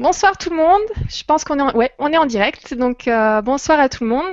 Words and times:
Bonsoir 0.00 0.38
tout 0.38 0.48
le 0.48 0.56
monde. 0.56 0.80
Je 1.10 1.22
pense 1.24 1.44
qu'on 1.44 1.58
est 1.58 1.62
en, 1.62 1.76
ouais, 1.76 1.92
on 1.98 2.10
est 2.10 2.16
en 2.16 2.24
direct. 2.24 2.72
Donc 2.72 3.06
euh, 3.06 3.42
bonsoir 3.42 3.78
à 3.78 3.90
tout 3.90 4.04
le 4.04 4.08
monde. 4.08 4.32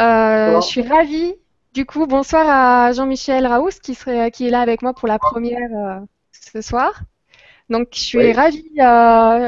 Euh, 0.00 0.60
je 0.60 0.66
suis 0.66 0.82
ravie. 0.82 1.36
Du 1.74 1.86
coup, 1.86 2.06
bonsoir 2.08 2.44
à 2.48 2.92
Jean-Michel 2.92 3.46
Raoust 3.46 3.80
qui 3.80 3.94
serait 3.94 4.32
qui 4.32 4.48
est 4.48 4.50
là 4.50 4.60
avec 4.60 4.82
moi 4.82 4.94
pour 4.94 5.06
la 5.06 5.20
première 5.20 5.70
euh, 5.76 6.00
ce 6.32 6.60
soir. 6.60 7.02
Donc 7.70 7.90
je 7.94 8.00
suis 8.00 8.32
ravie 8.32 8.68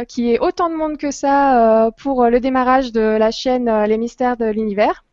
qu'il 0.07 0.25
y 0.27 0.34
ait 0.34 0.39
autant 0.39 0.71
de 0.71 0.77
monde 0.77 0.97
que 0.97 1.11
ça 1.11 1.91
pour 1.98 2.27
le 2.27 2.38
démarrage 2.38 2.93
de 2.93 3.01
la 3.01 3.33
chaîne 3.33 3.69
Les 3.87 3.98
Mystères 3.98 4.37
de 4.37 4.45
l'Univers. 4.45 5.05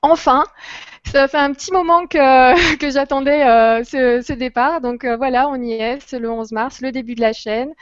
Enfin, 0.00 0.44
ça 1.04 1.28
fait 1.28 1.36
un 1.36 1.52
petit 1.52 1.72
moment 1.72 2.06
que, 2.06 2.76
que 2.78 2.88
j'attendais 2.88 3.42
ce, 3.84 4.22
ce, 4.26 4.32
départ. 4.32 4.80
Donc 4.80 5.04
voilà, 5.04 5.48
on 5.50 5.60
y 5.60 5.72
est. 5.72 5.98
C'est 6.06 6.18
le 6.18 6.30
11 6.30 6.52
mars, 6.52 6.80
le 6.80 6.92
début 6.92 7.14
de 7.14 7.20
la 7.20 7.34
chaîne. 7.34 7.74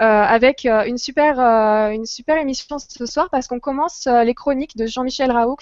Euh, 0.00 0.04
avec 0.04 0.64
euh, 0.64 0.84
une 0.84 0.96
super, 0.96 1.38
euh, 1.38 1.90
une 1.90 2.06
super 2.06 2.38
émission 2.38 2.78
ce 2.78 3.04
soir 3.04 3.28
parce 3.30 3.46
qu'on 3.46 3.60
commence 3.60 4.06
les 4.06 4.34
chroniques 4.34 4.76
de 4.76 4.86
Jean-Michel 4.86 5.30
Raoux 5.30 5.56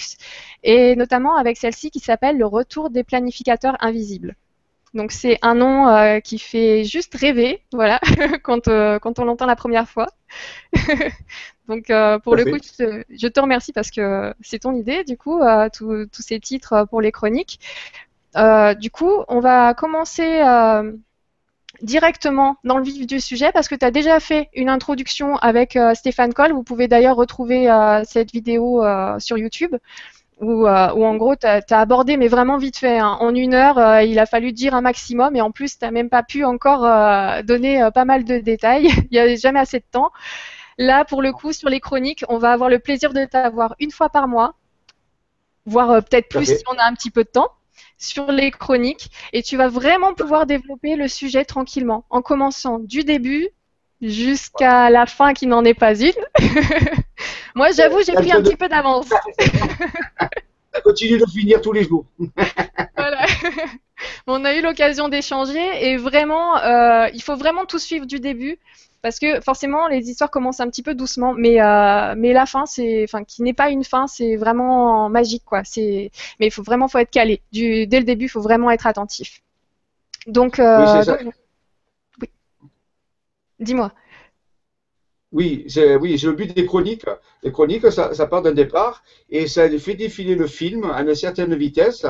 et 0.62 0.94
notamment 0.94 1.36
avec 1.36 1.56
celle-ci 1.56 1.90
qui 1.90 1.98
s'appelle 1.98 2.38
Le 2.38 2.46
retour 2.46 2.90
des 2.90 3.02
planificateurs 3.02 3.76
invisibles. 3.80 4.36
Donc 4.94 5.12
c'est 5.12 5.38
un 5.42 5.54
nom 5.54 6.20
qui 6.20 6.38
fait 6.38 6.84
juste 6.84 7.14
rêver, 7.14 7.62
voilà, 7.72 8.00
quand, 8.42 8.64
quand 9.00 9.18
on 9.18 9.24
l'entend 9.24 9.46
la 9.46 9.56
première 9.56 9.88
fois. 9.88 10.08
Donc 11.68 11.92
pour 12.24 12.34
le 12.34 12.44
coup, 12.44 12.58
je 12.58 13.26
te, 13.28 13.40
remercie 13.40 13.72
parce 13.72 13.90
que 13.90 14.34
c'est 14.40 14.60
ton 14.60 14.74
idée, 14.74 15.04
du 15.04 15.16
coup, 15.16 15.40
tous 15.72 16.08
ces 16.12 16.40
titres 16.40 16.86
pour 16.88 17.00
les 17.00 17.12
chroniques. 17.12 17.60
du 18.34 18.90
coup, 18.90 19.24
on 19.28 19.38
va 19.40 19.74
commencer 19.74 20.40
directement 21.82 22.56
dans 22.64 22.78
le 22.78 22.84
vif 22.84 23.06
du 23.06 23.20
sujet 23.20 23.52
parce 23.52 23.68
que 23.68 23.74
tu 23.74 23.84
as 23.84 23.90
déjà 23.90 24.20
fait 24.20 24.48
une 24.54 24.68
introduction 24.68 25.36
avec 25.36 25.76
euh, 25.76 25.94
Stéphane 25.94 26.32
Coll. 26.32 26.52
Vous 26.52 26.62
pouvez 26.62 26.88
d'ailleurs 26.88 27.16
retrouver 27.16 27.70
euh, 27.70 28.02
cette 28.04 28.32
vidéo 28.32 28.84
euh, 28.84 29.18
sur 29.18 29.38
YouTube 29.38 29.74
où, 30.40 30.66
en 30.66 31.16
gros 31.16 31.36
tu 31.36 31.46
as, 31.46 31.62
abordé, 31.68 32.16
mais 32.16 32.28
vraiment 32.28 32.56
vite 32.56 32.78
fait. 32.78 32.98
Hein. 32.98 33.18
En 33.20 33.34
une 33.34 33.52
heure, 33.52 34.00
il 34.00 34.18
a 34.18 34.24
fallu 34.24 34.52
dire 34.52 34.74
un 34.74 34.80
maximum 34.80 35.36
et 35.36 35.42
en 35.42 35.50
plus 35.50 35.78
tu 35.78 35.84
n'as 35.84 35.90
même 35.90 36.08
pas 36.08 36.22
pu 36.22 36.46
encore 36.46 36.80
donner 37.44 37.86
pas 37.92 38.06
mal 38.06 38.24
de 38.24 38.38
détails. 38.38 38.86
il 39.10 39.12
n'y 39.12 39.18
avait 39.18 39.36
jamais 39.36 39.60
assez 39.60 39.80
de 39.80 39.84
temps. 39.90 40.10
Là, 40.78 41.04
pour 41.04 41.20
le 41.20 41.32
coup, 41.32 41.52
sur 41.52 41.68
les 41.68 41.78
chroniques, 41.78 42.24
on 42.30 42.38
va 42.38 42.52
avoir 42.52 42.70
le 42.70 42.78
plaisir 42.78 43.12
de 43.12 43.26
t'avoir 43.26 43.74
une 43.80 43.90
fois 43.90 44.08
par 44.08 44.28
mois, 44.28 44.54
voire 45.66 46.02
peut-être 46.02 46.30
plus 46.30 46.46
si 46.46 46.64
on 46.72 46.78
a 46.78 46.84
un 46.84 46.94
petit 46.94 47.10
peu 47.10 47.22
de 47.22 47.28
temps 47.28 47.50
sur 48.00 48.32
les 48.32 48.50
chroniques 48.50 49.10
et 49.32 49.42
tu 49.42 49.56
vas 49.56 49.68
vraiment 49.68 50.14
pouvoir 50.14 50.46
développer 50.46 50.96
le 50.96 51.06
sujet 51.06 51.44
tranquillement 51.44 52.04
en 52.10 52.22
commençant 52.22 52.78
du 52.80 53.04
début 53.04 53.50
jusqu'à 54.00 54.90
la 54.90 55.06
fin 55.06 55.34
qui 55.34 55.46
n'en 55.46 55.64
est 55.64 55.74
pas 55.74 55.94
une. 55.94 56.12
Moi, 57.54 57.70
j'avoue, 57.72 58.02
j'ai 58.04 58.14
pris 58.14 58.32
un 58.32 58.42
petit 58.42 58.56
peu 58.56 58.68
d'avance. 58.68 59.08
Ça 60.72 60.80
continue 60.82 61.18
de 61.18 61.26
finir 61.26 61.60
tous 61.60 61.72
les 61.72 61.84
jours. 61.84 62.06
voilà. 62.96 63.26
On 64.26 64.44
a 64.44 64.54
eu 64.54 64.62
l'occasion 64.62 65.08
d'échanger 65.08 65.84
et 65.84 65.96
vraiment, 65.96 66.56
euh, 66.58 67.08
il 67.12 67.22
faut 67.22 67.36
vraiment 67.36 67.66
tout 67.66 67.78
suivre 67.78 68.06
du 68.06 68.20
début 68.20 68.58
parce 69.02 69.18
que 69.18 69.40
forcément 69.40 69.88
les 69.88 70.10
histoires 70.10 70.30
commencent 70.30 70.60
un 70.60 70.68
petit 70.68 70.82
peu 70.82 70.94
doucement, 70.94 71.34
mais 71.34 71.60
euh, 71.60 72.14
mais 72.16 72.32
la 72.32 72.46
fin 72.46 72.66
c'est, 72.66 73.04
enfin 73.04 73.24
qui 73.24 73.42
n'est 73.42 73.54
pas 73.54 73.70
une 73.70 73.84
fin, 73.84 74.06
c'est 74.06 74.36
vraiment 74.36 75.08
magique 75.08 75.44
quoi. 75.44 75.62
C'est, 75.64 76.10
mais 76.38 76.46
il 76.46 76.50
faut 76.50 76.62
vraiment 76.62 76.88
faut 76.88 76.98
être 76.98 77.10
calé. 77.10 77.42
Du, 77.52 77.86
dès 77.86 77.98
le 77.98 78.04
début, 78.04 78.26
il 78.26 78.28
faut 78.28 78.40
vraiment 78.40 78.70
être 78.70 78.86
attentif. 78.86 79.42
Donc, 80.26 80.58
euh, 80.58 81.04
oui. 82.20 82.28
Dis-moi. 83.58 83.92
Oui, 85.32 85.64
c'est 85.68 85.94
oui, 85.94 86.16
le 86.24 86.32
but 86.32 86.52
des 86.56 86.66
chroniques. 86.66 87.04
Les 87.44 87.52
chroniques, 87.52 87.88
ça, 87.92 88.12
ça 88.14 88.26
part 88.26 88.42
d'un 88.42 88.50
départ 88.52 89.02
et 89.30 89.46
ça 89.46 89.68
fait 89.78 89.94
défiler 89.94 90.34
le 90.34 90.48
film 90.48 90.84
à 90.90 91.00
une 91.02 91.14
certaine 91.14 91.54
vitesse. 91.54 92.04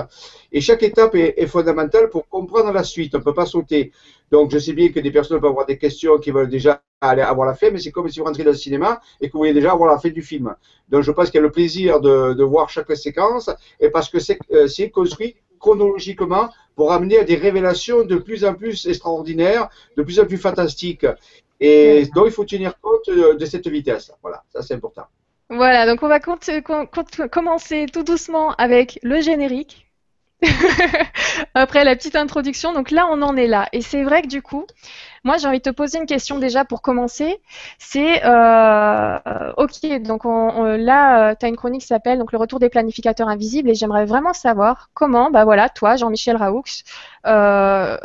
Et 0.53 0.63
chaque 0.63 0.83
étape 0.83 1.15
est, 1.15 1.35
est 1.37 1.47
fondamentale 1.47 2.09
pour 2.09 2.29
comprendre 2.29 2.73
la 2.73 2.83
suite. 2.83 3.15
On 3.15 3.19
ne 3.19 3.23
peut 3.23 3.35
pas 3.35 3.45
sauter. 3.45 3.93
Donc, 4.31 4.51
je 4.51 4.59
sais 4.59 4.73
bien 4.73 4.89
que 4.91 5.01
des 5.01 5.11
personnes 5.11 5.39
peuvent 5.39 5.51
avoir 5.51 5.67
des 5.67 5.77
questions 5.77 6.17
qui 6.19 6.31
veulent 6.31 6.49
déjà 6.49 6.83
aller 7.03 7.21
avoir 7.21 7.47
la 7.47 7.55
fin, 7.55 7.71
mais 7.71 7.79
c'est 7.79 7.91
comme 7.91 8.09
si 8.09 8.21
vous 8.21 8.25
rentrez 8.25 8.43
dans 8.45 8.53
le 8.53 8.57
cinéma 8.57 9.01
et 9.21 9.29
que 9.29 9.33
vous 9.35 9.41
voulez 9.41 9.53
déjà 9.53 9.73
avoir 9.73 9.91
la 9.91 9.99
fin 9.99 10.09
du 10.09 10.23
film. 10.23 10.55
Donc, 10.89 11.03
je 11.03 11.11
pense 11.13 11.27
qu'il 11.27 11.37
y 11.37 11.39
a 11.41 11.43
le 11.43 11.53
plaisir 11.53 12.01
de, 12.01 12.33
de 12.33 12.45
voir 12.45 12.71
chaque 12.71 12.95
séquence 12.97 13.51
et 13.81 13.91
parce 13.91 14.09
que 14.09 14.19
c'est 14.19 14.39
euh, 14.53 14.89
construit 14.95 15.37
chronologiquement 15.59 16.49
pour 16.75 16.91
amener 16.91 17.19
à 17.19 17.25
des 17.25 17.37
révélations 17.37 18.03
de 18.05 18.17
plus 18.17 18.47
en 18.47 18.55
plus 18.55 18.87
extraordinaires, 18.87 19.69
de 19.99 20.03
plus 20.03 20.19
en 20.19 20.25
plus 20.25 20.39
fantastiques. 20.39 21.05
Et 21.61 22.07
donc, 22.15 22.25
il 22.27 22.33
faut 22.33 22.45
tenir 22.45 22.81
compte 22.81 23.09
de 23.11 23.45
cette 23.45 23.69
vitesse. 23.69 24.13
Voilà, 24.23 24.43
ça 24.49 24.63
c'est 24.63 24.75
important. 24.75 25.05
Voilà, 25.51 25.85
donc 25.85 26.03
on 26.03 26.09
va 26.09 26.21
commencer 26.21 27.87
tout 27.93 28.05
doucement 28.05 28.53
avec 28.55 29.01
le 29.03 29.21
générique. 29.21 29.91
Après 31.55 31.85
la 31.85 31.97
petite 31.97 32.17
introduction, 32.17 32.73
donc 32.73 32.91
là 32.91 33.07
on 33.11 33.21
en 33.21 33.37
est 33.37 33.49
là. 33.49 33.69
Et 33.73 33.83
c'est 33.83 34.05
vrai 34.05 34.23
que 34.23 34.29
du 34.29 34.43
coup, 34.43 34.65
moi 35.25 35.37
j'ai 35.37 35.49
envie 35.49 35.59
de 35.59 35.65
te 35.65 35.71
poser 35.71 35.99
une 35.99 36.07
question 36.07 36.39
déjà 36.39 36.65
pour 36.65 36.83
commencer. 36.83 37.41
C'est, 37.79 38.25
euh, 38.25 39.53
ok, 39.57 40.03
donc 40.03 40.23
là 40.25 41.35
tu 41.35 41.47
as 41.47 41.49
une 41.49 41.57
chronique 41.57 41.83
qui 41.83 41.89
s'appelle 41.89 42.19
donc 42.19 42.33
le 42.33 42.39
retour 42.39 42.59
des 42.59 42.69
planificateurs 42.69 43.29
invisibles 43.29 43.71
et 43.71 43.75
j'aimerais 43.75 44.07
vraiment 44.07 44.33
savoir 44.33 44.89
comment, 44.95 45.31
bah 45.31 45.45
voilà, 45.45 45.69
toi 45.69 45.97
Jean-Michel 45.97 46.37
Raoux, 46.37 46.63
euh, 47.27 47.99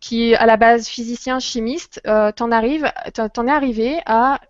qui 0.00 0.30
est 0.30 0.36
à 0.36 0.46
la 0.46 0.56
base 0.56 0.88
physicien 0.88 1.38
chimiste, 1.38 2.00
euh, 2.06 2.32
t'en 2.32 2.50
arrives, 2.50 2.90
t'en 3.14 3.46
es 3.46 3.50
arrivé 3.50 4.00
à 4.06 4.40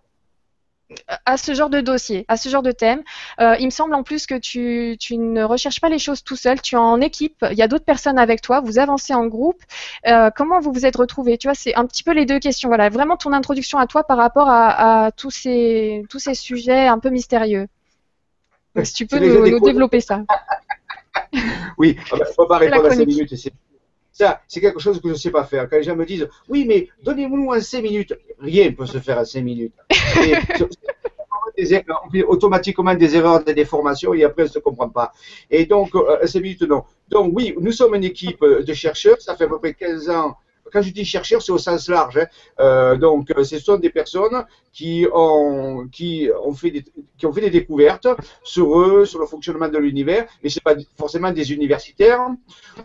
à 1.25 1.37
ce 1.37 1.53
genre 1.53 1.69
de 1.69 1.81
dossier, 1.81 2.25
à 2.27 2.37
ce 2.37 2.49
genre 2.49 2.63
de 2.63 2.71
thème. 2.71 3.03
Euh, 3.41 3.55
il 3.59 3.65
me 3.65 3.71
semble 3.71 3.93
en 3.93 4.03
plus 4.03 4.25
que 4.25 4.35
tu, 4.35 4.95
tu, 4.99 5.17
ne 5.17 5.43
recherches 5.43 5.81
pas 5.81 5.89
les 5.89 5.99
choses 5.99 6.23
tout 6.23 6.35
seul, 6.35 6.61
tu 6.61 6.75
es 6.75 6.77
en 6.77 7.01
équipe, 7.01 7.45
il 7.51 7.57
y 7.57 7.61
a 7.61 7.67
d'autres 7.67 7.83
personnes 7.83 8.17
avec 8.17 8.41
toi, 8.41 8.61
vous 8.61 8.79
avancez 8.79 9.13
en 9.13 9.25
groupe. 9.25 9.61
Euh, 10.07 10.29
comment 10.33 10.59
vous 10.59 10.71
vous 10.71 10.85
êtes 10.85 10.95
retrouvés? 10.95 11.37
Tu 11.37 11.47
vois, 11.47 11.55
c'est 11.55 11.75
un 11.75 11.85
petit 11.85 12.03
peu 12.03 12.11
les 12.11 12.25
deux 12.25 12.39
questions. 12.39 12.69
Voilà, 12.69 12.89
vraiment 12.89 13.17
ton 13.17 13.33
introduction 13.33 13.79
à 13.79 13.87
toi 13.87 14.03
par 14.03 14.17
rapport 14.17 14.49
à, 14.49 15.07
à 15.07 15.11
tous, 15.11 15.31
ces, 15.31 16.03
tous 16.09 16.19
ces 16.19 16.35
sujets 16.35 16.87
un 16.87 16.99
peu 16.99 17.09
mystérieux. 17.09 17.67
Donc, 18.75 18.85
si 18.85 18.93
tu 18.93 19.07
peux 19.07 19.19
nous, 19.19 19.49
nous 19.49 19.59
développer 19.59 19.99
ça? 19.99 20.21
oui, 21.77 21.97
on 22.11 22.17
ne 22.17 22.21
peut 22.23 22.47
pas 22.47 22.57
répondre 22.59 22.85
à 22.85 22.91
ces 22.91 23.05
minutes. 23.05 23.33
Ça, 24.17 24.41
c'est 24.47 24.59
quelque 24.59 24.79
chose 24.79 24.99
que 24.99 25.09
je 25.09 25.13
ne 25.13 25.17
sais 25.19 25.29
pas 25.29 25.43
faire. 25.43 25.69
Quand 25.69 25.77
les 25.77 25.83
gens 25.83 25.95
me 25.95 26.03
disent 26.03 26.27
Oui, 26.49 26.65
mais 26.67 26.89
donnez-nous 27.03 27.51
en 27.51 27.61
5 27.61 27.83
minutes, 27.83 28.15
rien 28.39 28.65
ne 28.65 28.71
peut 28.71 28.87
se 28.87 28.97
faire 28.97 29.19
en 29.19 29.25
5 29.25 29.43
minutes. 29.43 29.75
on 31.59 32.09
fait 32.09 32.23
automatiquement 32.23 32.95
des 32.95 33.15
erreurs 33.15 33.43
de 33.43 33.51
déformation 33.51 34.15
et 34.15 34.23
après 34.23 34.41
on 34.41 34.45
ne 34.45 34.51
se 34.51 34.57
comprend 34.57 34.89
pas. 34.89 35.11
Et 35.51 35.67
donc, 35.67 35.93
euh, 35.93 36.25
5 36.25 36.41
minutes, 36.41 36.63
non. 36.63 36.83
Donc, 37.09 37.31
oui, 37.35 37.53
nous 37.59 37.71
sommes 37.71 37.93
une 37.93 38.05
équipe 38.05 38.43
de 38.43 38.73
chercheurs, 38.73 39.21
ça 39.21 39.35
fait 39.35 39.43
à 39.43 39.49
peu 39.49 39.59
près 39.59 39.75
15 39.75 40.09
ans 40.09 40.35
quand 40.71 40.81
je 40.81 40.91
dis 40.91 41.05
chercheurs, 41.05 41.41
c'est 41.41 41.51
au 41.51 41.57
sens 41.57 41.89
large. 41.89 42.17
Hein. 42.17 42.27
Euh, 42.59 42.95
donc, 42.95 43.31
euh, 43.31 43.43
ce 43.43 43.59
sont 43.59 43.77
des 43.77 43.89
personnes 43.89 44.45
qui 44.73 45.05
ont, 45.13 45.87
fait 46.55 46.71
des, 46.71 47.49
découvertes 47.49 48.07
sur 48.43 48.79
eux, 48.79 49.05
sur 49.05 49.19
le 49.19 49.25
fonctionnement 49.25 49.69
de 49.69 49.77
l'univers, 49.77 50.27
mais 50.43 50.49
ce 50.49 50.59
pas 50.59 50.75
forcément 50.97 51.31
des 51.31 51.51
universitaires. 51.51 52.27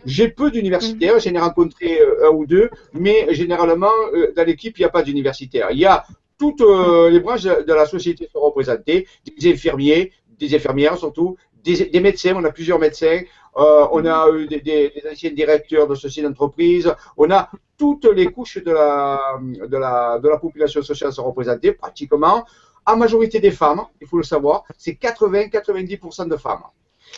J'ai 0.05 0.29
peu 0.29 0.51
d'universitaires, 0.51 1.19
j'en 1.19 1.33
ai 1.33 1.39
rencontré 1.39 2.01
euh, 2.01 2.29
un 2.29 2.33
ou 2.33 2.45
deux, 2.45 2.69
mais 2.93 3.33
généralement, 3.33 3.91
dans 4.35 4.45
l'équipe, 4.45 4.77
il 4.77 4.81
n'y 4.81 4.85
a 4.85 4.89
pas 4.89 5.03
d'universitaires. 5.03 5.69
Il 5.71 5.79
y 5.79 5.85
a 5.85 6.05
toutes 6.39 6.61
les 6.61 7.19
branches 7.19 7.43
de 7.43 7.73
la 7.73 7.85
société 7.85 8.27
sont 8.31 8.41
représentées, 8.41 9.07
des 9.25 9.51
infirmiers, 9.51 10.11
des 10.39 10.55
infirmières 10.55 10.97
surtout, 10.97 11.37
des, 11.63 11.99
médecins, 11.99 12.33
on 12.35 12.43
a 12.43 12.51
plusieurs 12.51 12.79
médecins, 12.79 13.21
euh, 13.57 13.87
on 13.91 14.05
a 14.05 14.29
eu 14.31 14.47
des, 14.47 14.59
des, 14.59 14.91
anciens 15.11 15.31
directeurs 15.31 15.87
de 15.87 15.95
sociétés 15.95 16.27
d'entreprise, 16.27 16.93
on 17.17 17.29
a 17.31 17.49
toutes 17.77 18.05
les 18.05 18.27
couches 18.27 18.63
de 18.63 18.71
la, 18.71 19.39
de 19.41 19.77
la, 19.77 20.19
de 20.19 20.29
la 20.29 20.37
population 20.37 20.81
sociale 20.81 21.11
sont 21.11 21.25
représentées 21.25 21.71
pratiquement, 21.71 22.45
en 22.85 22.97
majorité 22.97 23.39
des 23.39 23.51
femmes, 23.51 23.81
il 24.01 24.07
faut 24.07 24.17
le 24.17 24.23
savoir, 24.23 24.63
c'est 24.77 24.93
80-90% 24.93 26.27
de 26.27 26.37
femmes. 26.37 26.63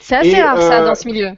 C'est 0.01 0.15
assez 0.15 0.41
rare 0.41 0.61
ça 0.61 0.81
euh, 0.81 0.87
dans 0.87 0.95
ce 0.95 1.07
milieu. 1.07 1.31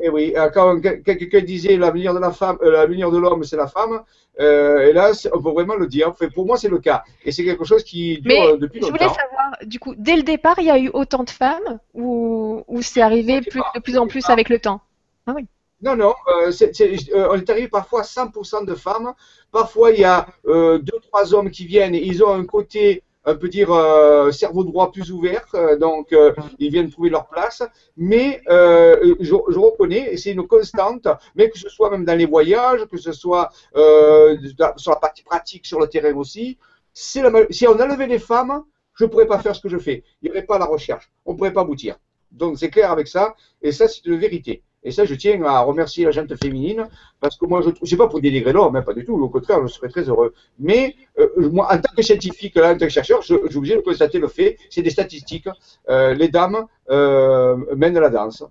Et 0.00 0.08
oui, 0.08 0.32
euh, 0.36 0.48
quand 0.50 0.80
quelqu'un 0.80 1.40
disait 1.40 1.76
l'avenir 1.76 2.14
de 2.14 2.20
la 2.20 2.30
femme, 2.30 2.56
euh, 2.62 2.70
l'avenir 2.70 3.10
de 3.10 3.18
l'homme, 3.18 3.42
c'est 3.42 3.56
la 3.56 3.66
femme, 3.66 4.02
euh, 4.38 4.86
et 4.86 4.92
là, 4.92 5.10
on 5.32 5.42
peut 5.42 5.50
vraiment 5.50 5.74
le 5.74 5.88
dire. 5.88 6.14
pour 6.34 6.46
moi, 6.46 6.56
c'est 6.56 6.68
le 6.68 6.78
cas. 6.78 7.02
Et 7.24 7.32
c'est 7.32 7.44
quelque 7.44 7.64
chose 7.64 7.82
qui 7.82 8.20
dure 8.20 8.58
depuis 8.58 8.78
longtemps. 8.78 8.94
Je 8.94 9.04
voulais 9.04 9.12
savoir, 9.12 9.56
du 9.64 9.80
coup, 9.80 9.94
dès 9.96 10.14
le 10.14 10.22
départ, 10.22 10.54
il 10.58 10.66
y 10.66 10.70
a 10.70 10.78
eu 10.78 10.90
autant 10.92 11.24
de 11.24 11.30
femmes 11.30 11.80
ou, 11.94 12.62
ou 12.68 12.80
c'est 12.82 13.00
arrivé 13.00 13.40
plus, 13.40 13.60
de 13.74 13.80
plus 13.80 13.98
en 13.98 14.06
plus 14.06 14.28
avec 14.30 14.48
le 14.48 14.60
temps? 14.60 14.80
Ah, 15.26 15.32
oui. 15.34 15.46
Non, 15.80 15.94
non, 15.94 16.14
on 16.36 16.50
est 16.50 17.50
arrivé 17.50 17.68
parfois 17.68 18.00
à 18.00 18.04
100% 18.04 18.66
de 18.66 18.74
femmes. 18.74 19.14
Parfois, 19.52 19.92
il 19.92 20.00
y 20.00 20.04
a 20.04 20.26
deux, 20.44 21.00
trois 21.08 21.34
hommes 21.34 21.50
qui 21.50 21.66
viennent 21.66 21.94
et 21.94 22.04
ils 22.04 22.22
ont 22.22 22.32
un 22.32 22.44
côté 22.44 23.02
on 23.28 23.36
peut 23.36 23.48
dire 23.48 23.70
euh, 23.70 24.30
cerveau 24.32 24.64
droit 24.64 24.90
plus 24.90 25.12
ouvert, 25.12 25.46
euh, 25.54 25.76
donc 25.76 26.12
euh, 26.12 26.32
ils 26.58 26.70
viennent 26.70 26.90
trouver 26.90 27.10
leur 27.10 27.28
place. 27.28 27.62
Mais 27.96 28.40
je, 28.48 29.36
je, 29.48 29.58
reconnais, 29.58 30.12
et 30.12 30.16
c'est 30.16 30.32
une 30.32 30.46
constante, 30.46 31.08
mais 31.34 31.50
que 31.50 31.58
ce 31.58 31.68
soit 31.68 31.90
même 31.90 32.04
dans 32.04 32.16
les 32.16 32.26
voyages, 32.26 32.86
que 32.86 32.96
ce 32.96 33.12
soit 33.12 33.50
sur 33.74 34.90
la 34.90 34.96
partie 35.00 35.22
pratique 35.22 35.66
sur 35.66 35.78
le 35.80 35.86
terrain 35.86 36.14
aussi, 36.14 36.58
si, 36.92 37.20
on 37.20 37.80
enlevait 37.80 38.06
les 38.06 38.18
femmes, 38.18 38.64
je 38.94 39.04
ne 39.04 39.10
pourrais 39.10 39.26
pas 39.26 39.38
faire 39.38 39.54
ce 39.54 39.60
que 39.60 39.68
je 39.68 39.78
fais. 39.78 40.02
Il 40.22 40.26
n'y 40.26 40.30
aurait 40.30 40.46
pas 40.46 40.58
la 40.58 40.64
recherche. 40.64 41.10
On 41.24 41.32
ne 41.32 41.38
pourrait 41.38 41.52
pas 41.52 41.60
aboutir. 41.60 41.96
Donc 42.32 42.58
c'est 42.58 42.70
clair 42.70 42.90
avec 42.90 43.08
ça. 43.08 43.34
Et 43.62 43.72
ça, 43.72 43.86
c'est 43.88 44.04
une 44.06 44.18
vérité. 44.18 44.62
Et 44.84 44.92
ça, 44.92 45.04
je 45.04 45.14
tiens 45.14 45.42
à 45.42 45.60
remercier 45.60 46.04
la 46.04 46.12
gente 46.12 46.34
féminine, 46.36 46.86
parce 47.20 47.36
que 47.36 47.46
moi, 47.46 47.62
je 47.62 47.70
ne 47.70 47.86
sais 47.86 47.96
pas 47.96 48.06
pour 48.06 48.20
dénigrer 48.20 48.52
l'homme, 48.52 48.76
hein, 48.76 48.82
pas 48.82 48.94
du 48.94 49.04
tout, 49.04 49.14
au 49.14 49.28
contraire, 49.28 49.60
je 49.66 49.72
serais 49.72 49.88
très 49.88 50.02
heureux. 50.02 50.32
Mais 50.58 50.94
euh, 51.18 51.50
moi, 51.50 51.66
en 51.72 51.78
tant 51.78 51.92
que 51.96 52.02
scientifique, 52.02 52.54
là, 52.54 52.72
en 52.72 52.78
tant 52.78 52.86
que 52.86 52.92
chercheur, 52.92 53.22
je, 53.22 53.34
je 53.50 53.58
vous 53.58 53.72
ai 53.72 53.82
constaté 53.82 54.18
le 54.18 54.28
fait, 54.28 54.56
c'est 54.70 54.82
des 54.82 54.90
statistiques, 54.90 55.48
euh, 55.88 56.14
les 56.14 56.28
dames 56.28 56.66
euh, 56.90 57.56
mènent 57.74 57.98
la 57.98 58.10
danse. 58.10 58.44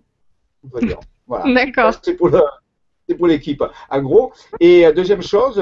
On 0.64 0.70
peut 0.70 0.86
dire. 0.86 1.00
Voilà. 1.30 1.54
D'accord. 1.54 1.94
C'est 2.02 2.14
pour 3.16 3.28
l'équipe, 3.28 3.62
en 3.90 4.02
gros. 4.02 4.32
Et 4.62 4.90
deuxième 4.94 5.22
chose, 5.22 5.62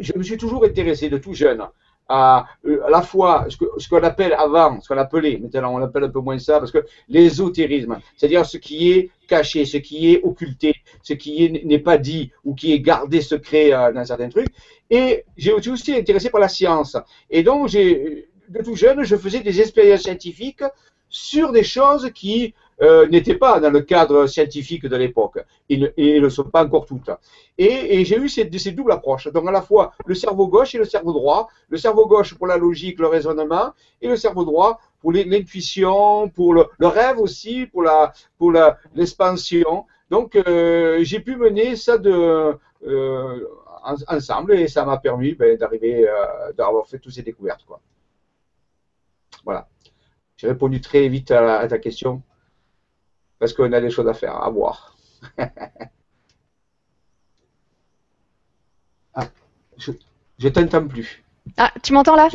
je 0.00 0.12
me 0.16 0.22
suis 0.22 0.38
toujours 0.38 0.64
intéressé 0.64 1.10
de 1.10 1.18
tout 1.18 1.34
jeune 1.34 1.62
à, 2.08 2.46
à 2.64 2.90
la 2.90 3.02
fois 3.02 3.46
ce 3.48 3.88
qu'on 3.88 4.02
appelle 4.02 4.34
avant, 4.34 4.80
ce 4.80 4.88
qu'on 4.88 4.98
appelait, 4.98 5.38
maintenant 5.38 5.74
on 5.74 5.82
appelle 5.82 6.04
un 6.04 6.08
peu 6.08 6.20
moins 6.20 6.38
ça, 6.38 6.58
parce 6.58 6.70
que 6.70 6.84
l'ésotérisme, 7.08 7.98
c'est-à-dire 8.16 8.46
ce 8.46 8.58
qui 8.58 8.92
est 8.92 9.10
caché, 9.26 9.64
ce 9.64 9.78
qui 9.78 10.12
est 10.12 10.22
occulté, 10.22 10.76
ce 11.02 11.14
qui 11.14 11.50
n'est 11.64 11.78
pas 11.78 11.98
dit 11.98 12.30
ou 12.44 12.54
qui 12.54 12.72
est 12.72 12.80
gardé 12.80 13.20
secret 13.20 13.72
euh, 13.72 13.92
dans 13.92 14.04
certains 14.04 14.28
trucs. 14.28 14.48
Et 14.88 15.24
j'ai 15.36 15.52
aussi 15.52 15.94
intéressé 15.94 16.30
par 16.30 16.40
la 16.40 16.48
science. 16.48 16.96
Et 17.28 17.42
donc, 17.42 17.70
de 17.72 18.62
tout 18.64 18.76
jeune, 18.76 19.02
je 19.02 19.16
faisais 19.16 19.40
des 19.40 19.60
expériences 19.60 20.02
scientifiques 20.02 20.62
sur 21.08 21.52
des 21.52 21.64
choses 21.64 22.10
qui 22.14 22.54
euh, 22.82 23.06
n'étaient 23.08 23.36
pas 23.36 23.58
dans 23.58 23.70
le 23.70 23.80
cadre 23.80 24.26
scientifique 24.26 24.86
de 24.86 24.96
l'époque. 24.96 25.38
Et 25.68 25.78
ne 25.78 26.20
le 26.20 26.30
sont 26.30 26.44
pas 26.44 26.64
encore 26.64 26.84
toutes. 26.84 27.10
Et, 27.56 28.04
j'ai 28.04 28.18
eu 28.18 28.28
ces, 28.28 28.50
ces 28.58 28.72
doubles 28.72 28.92
approches. 28.92 29.28
Donc 29.32 29.48
à 29.48 29.50
la 29.50 29.62
fois 29.62 29.92
le 30.04 30.14
cerveau 30.14 30.46
gauche 30.48 30.74
et 30.74 30.78
le 30.78 30.84
cerveau 30.84 31.12
droit. 31.12 31.48
Le 31.68 31.78
cerveau 31.78 32.06
gauche 32.06 32.34
pour 32.34 32.46
la 32.46 32.58
logique, 32.58 32.98
le 32.98 33.06
raisonnement, 33.06 33.72
et 34.02 34.08
le 34.08 34.16
cerveau 34.16 34.44
droit 34.44 34.78
pour 35.00 35.12
l'intuition, 35.12 36.28
pour 36.28 36.54
le, 36.54 36.66
rêve 36.80 37.18
aussi, 37.18 37.66
pour 37.66 37.84
l'expansion. 38.94 39.86
Donc 40.10 40.36
euh, 40.36 40.98
j'ai 41.02 41.20
pu 41.20 41.36
mener 41.36 41.76
ça 41.76 41.96
de 41.96 42.56
euh, 42.86 43.48
ensemble 44.08 44.54
et 44.54 44.68
ça 44.68 44.84
m'a 44.84 44.98
permis 44.98 45.34
ben, 45.34 45.56
d'arriver 45.56 46.06
d'avoir 46.56 46.86
fait 46.86 46.98
toutes 46.98 47.12
ces 47.12 47.22
découvertes 47.22 47.64
quoi. 47.66 47.80
Voilà. 49.44 49.68
J'ai 50.36 50.48
répondu 50.48 50.80
très 50.80 51.08
vite 51.08 51.30
à 51.30 51.66
ta 51.66 51.78
question 51.78 52.22
parce 53.38 53.52
qu'on 53.52 53.72
a 53.72 53.80
des 53.80 53.90
choses 53.90 54.08
à 54.08 54.14
faire, 54.14 54.36
à 54.42 54.50
voir. 54.50 54.96
ah, 59.14 59.28
je 59.78 59.92
ne 60.40 60.48
t'entends 60.48 60.86
plus. 60.86 61.22
Ah, 61.56 61.72
tu 61.82 61.92
m'entends 61.92 62.16
là? 62.16 62.28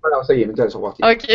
Voilà, 0.00 0.22
ça 0.24 0.34
y 0.34 0.42
est, 0.42 0.46
maintenant 0.46 0.64
elles 0.64 0.70
sont 0.70 0.80
parties. 0.80 1.02
Ok. 1.04 1.26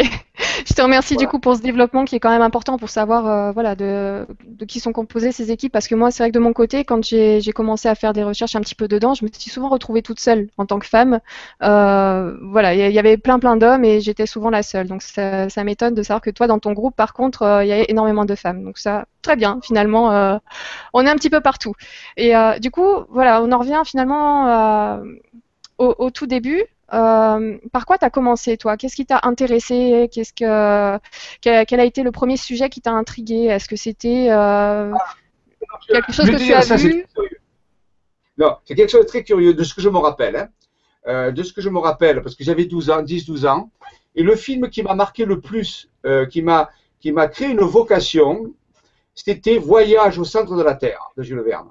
Je 0.68 0.74
te 0.74 0.81
remercie 0.81 1.16
du 1.16 1.28
coup 1.28 1.40
pour 1.40 1.56
ce 1.56 1.62
développement 1.62 2.06
qui 2.06 2.16
est 2.16 2.19
quand 2.19 2.30
même 2.30 2.42
important 2.42 2.78
pour 2.78 2.90
savoir 2.90 3.28
euh, 3.28 3.52
voilà, 3.52 3.75
de, 3.75 4.28
qui 4.68 4.80
sont 4.80 4.92
composées 4.92 5.31
ces 5.31 5.52
équipes. 5.52 5.72
Parce 5.72 5.88
que 5.88 5.96
moi, 5.96 6.12
c'est 6.12 6.24
vrai 6.24 6.30
que 6.30 6.36
de 6.36 6.44
mon 6.44 6.54
côté, 6.54 6.84
quand 6.84 7.04
j'ai 7.04 7.42
commencé 7.54 7.88
à 7.88 7.96
faire 7.96 8.13
des 8.13 8.24
recherches 8.24 8.56
un 8.56 8.62
petit 8.62 8.75
peu 8.75 8.88
dedans, 8.88 9.13
je 9.13 9.25
me 9.25 9.30
suis 9.31 9.50
souvent 9.50 9.69
retrouvée 9.69 10.02
toute 10.02 10.19
seule 10.19 10.50
en 10.58 10.66
tant 10.66 10.80
que 10.80 10.86
femme. 10.86 11.19
Euh, 11.63 12.38
voilà, 12.44 12.74
il 12.74 12.94
y, 12.94 13.00
avait 13.00 13.18
plein 13.18 13.40
plein 13.40 13.56
d'hommes 13.58 13.84
et 13.86 14.02
j'étais 14.02 14.25
souvent 14.25 14.50
la 14.50 14.63
seule. 14.63 14.88
Donc 14.88 15.02
ça, 15.02 15.48
m'étonne 15.63 15.96
de 15.96 16.04
savoir 16.04 16.22
que 16.22 16.30
toi, 16.30 16.48
dans 16.48 16.60
ton 16.60 16.74
groupe, 16.74 16.96
par 16.96 17.14
contre, 17.14 17.44
euh, 17.44 17.64
il 17.64 17.68
y 17.68 17.74
a 17.74 17.90
énormément 17.90 18.25
de 18.25 18.36
femmes. 18.36 18.64
Donc 18.64 18.78
ça, 18.78 19.06
très 19.22 19.36
bien, 19.36 19.60
finalement, 19.64 20.40
on 20.94 21.06
est 21.06 21.10
un 21.10 21.16
petit 21.16 21.30
peu 21.30 21.42
partout. 21.42 21.74
Et 22.18 22.34
du 22.60 22.72
coup, 22.72 23.06
voilà, 23.10 23.42
on 23.42 23.52
en 23.52 23.60
revient 23.60 23.81
finalement 23.86 25.02
au, 25.78 26.12
tout 26.12 26.28
début. 26.28 26.64
Euh, 26.94 27.58
par 27.72 27.86
quoi 27.86 27.98
tu 27.98 28.06
as 28.06 28.10
commencé, 28.10 28.58
toi? 28.58 28.78
Qu'est-ce 28.78 28.96
qui 28.96 29.06
t'a 29.06 29.22
intéressé? 29.24 30.10
Qu'est-ce 30.12 30.34
que, 30.34 31.00
quel, 31.42 31.80
a 31.80 31.86
été 31.86 32.04
le 32.04 32.12
premier 32.12 32.38
sujet 32.38 32.70
qui 32.70 32.82
t'a 32.82 32.92
intrigué? 32.92 33.46
Est-ce 33.46 33.68
que 33.68 33.76
c'était 33.76 34.28
euh, 34.30 34.92
quelque 35.88 36.12
chose 36.12 36.30
que 36.30 36.38
tu 36.38 36.54
as 36.54 36.76
vu? 36.76 37.06
Non, 38.38 38.58
c'est 38.66 38.76
quelque 38.76 38.90
chose 38.90 39.02
de 39.02 39.08
très 39.08 39.24
curieux, 39.24 39.54
de 39.54 39.64
ce 39.64 39.74
que 39.74 39.82
je 39.82 39.90
me 39.90 39.98
rappelle. 39.98 40.36
Hein. 40.36 40.50
Euh, 41.08 41.32
de 41.32 41.42
ce 41.44 41.54
que 41.54 41.62
je 41.62 41.70
me 41.70 41.80
rappelle, 41.80 42.22
parce 42.22 42.36
que 42.36 42.44
j'avais 42.44 42.66
12 42.66 42.90
ans, 42.92 43.02
10-12 43.02 43.48
ans. 43.48 43.72
Et 44.16 44.24
le 44.24 44.36
film 44.36 44.70
qui 44.70 44.84
m'a 44.84 44.94
marqué 44.94 45.26
le 45.26 45.40
plus, 45.40 45.90
qui 46.30 46.42
m'a 46.42 46.70
qui 47.02 47.12
m'a 47.12 47.28
créé 47.28 47.50
une 47.50 47.62
vocation, 47.62 48.54
c'était 49.16 49.58
Voyage 49.58 50.20
au 50.20 50.24
centre 50.24 50.56
de 50.56 50.62
la 50.62 50.76
Terre 50.76 51.12
de 51.18 51.24
Jules 51.24 51.42
Verne. 51.42 51.70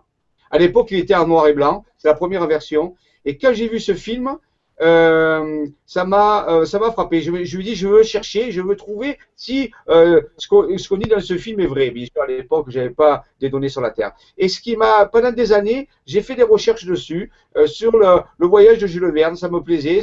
À 0.51 0.59
l'époque, 0.59 0.89
il 0.91 0.99
était 0.99 1.15
en 1.15 1.27
noir 1.27 1.47
et 1.47 1.53
blanc, 1.53 1.85
c'est 1.97 2.09
la 2.09 2.15
première 2.15 2.47
version. 2.47 2.97
Et 3.25 3.39
quand 3.39 3.55
j'ai 3.55 3.69
vu 3.69 3.79
ce 3.79 3.95
film, 3.95 4.37
euh, 4.81 5.67
ça 5.87 6.05
m'a 6.05 6.49
euh, 6.49 6.65
ça 6.65 6.79
m'a 6.79 6.91
frappé. 6.93 7.21
Je, 7.21 7.45
je 7.45 7.57
lui 7.57 7.65
dis 7.65 7.75
je 7.75 7.89
veux 7.89 8.03
chercher, 8.03 8.51
je 8.51 8.63
veux 8.63 8.77
trouver 8.77 9.19
si 9.37 9.73
euh, 9.89 10.23
ce 10.39 10.49
qu'on 10.49 10.97
dit 10.97 11.09
dans 11.09 11.21
ce 11.21 11.37
film 11.37 11.61
est 11.61 11.67
vrai. 11.67 11.91
Bien 11.91 12.07
sûr 12.07 12.23
à 12.23 12.27
l'époque 12.27 12.71
j'avais 12.71 12.91
pas 12.91 13.25
des 13.41 13.51
données 13.51 13.69
sur 13.69 13.81
la 13.81 13.91
Terre. 13.91 14.13
Et 14.39 14.49
ce 14.49 14.61
qui 14.61 14.77
m'a 14.77 15.07
pendant 15.07 15.33
des 15.33 15.53
années 15.53 15.89
j'ai 16.07 16.23
fait 16.23 16.35
des 16.35 16.45
recherches 16.45 16.87
dessus 16.87 17.31
euh, 17.57 17.67
sur 17.67 17.97
le, 17.97 18.21
le, 18.39 18.47
voyage 18.47 18.79
de 18.79 18.87
Jules 18.87 19.11
Verne. 19.13 19.37
Ça 19.37 19.49
me 19.49 19.61
plaisait, 19.61 20.03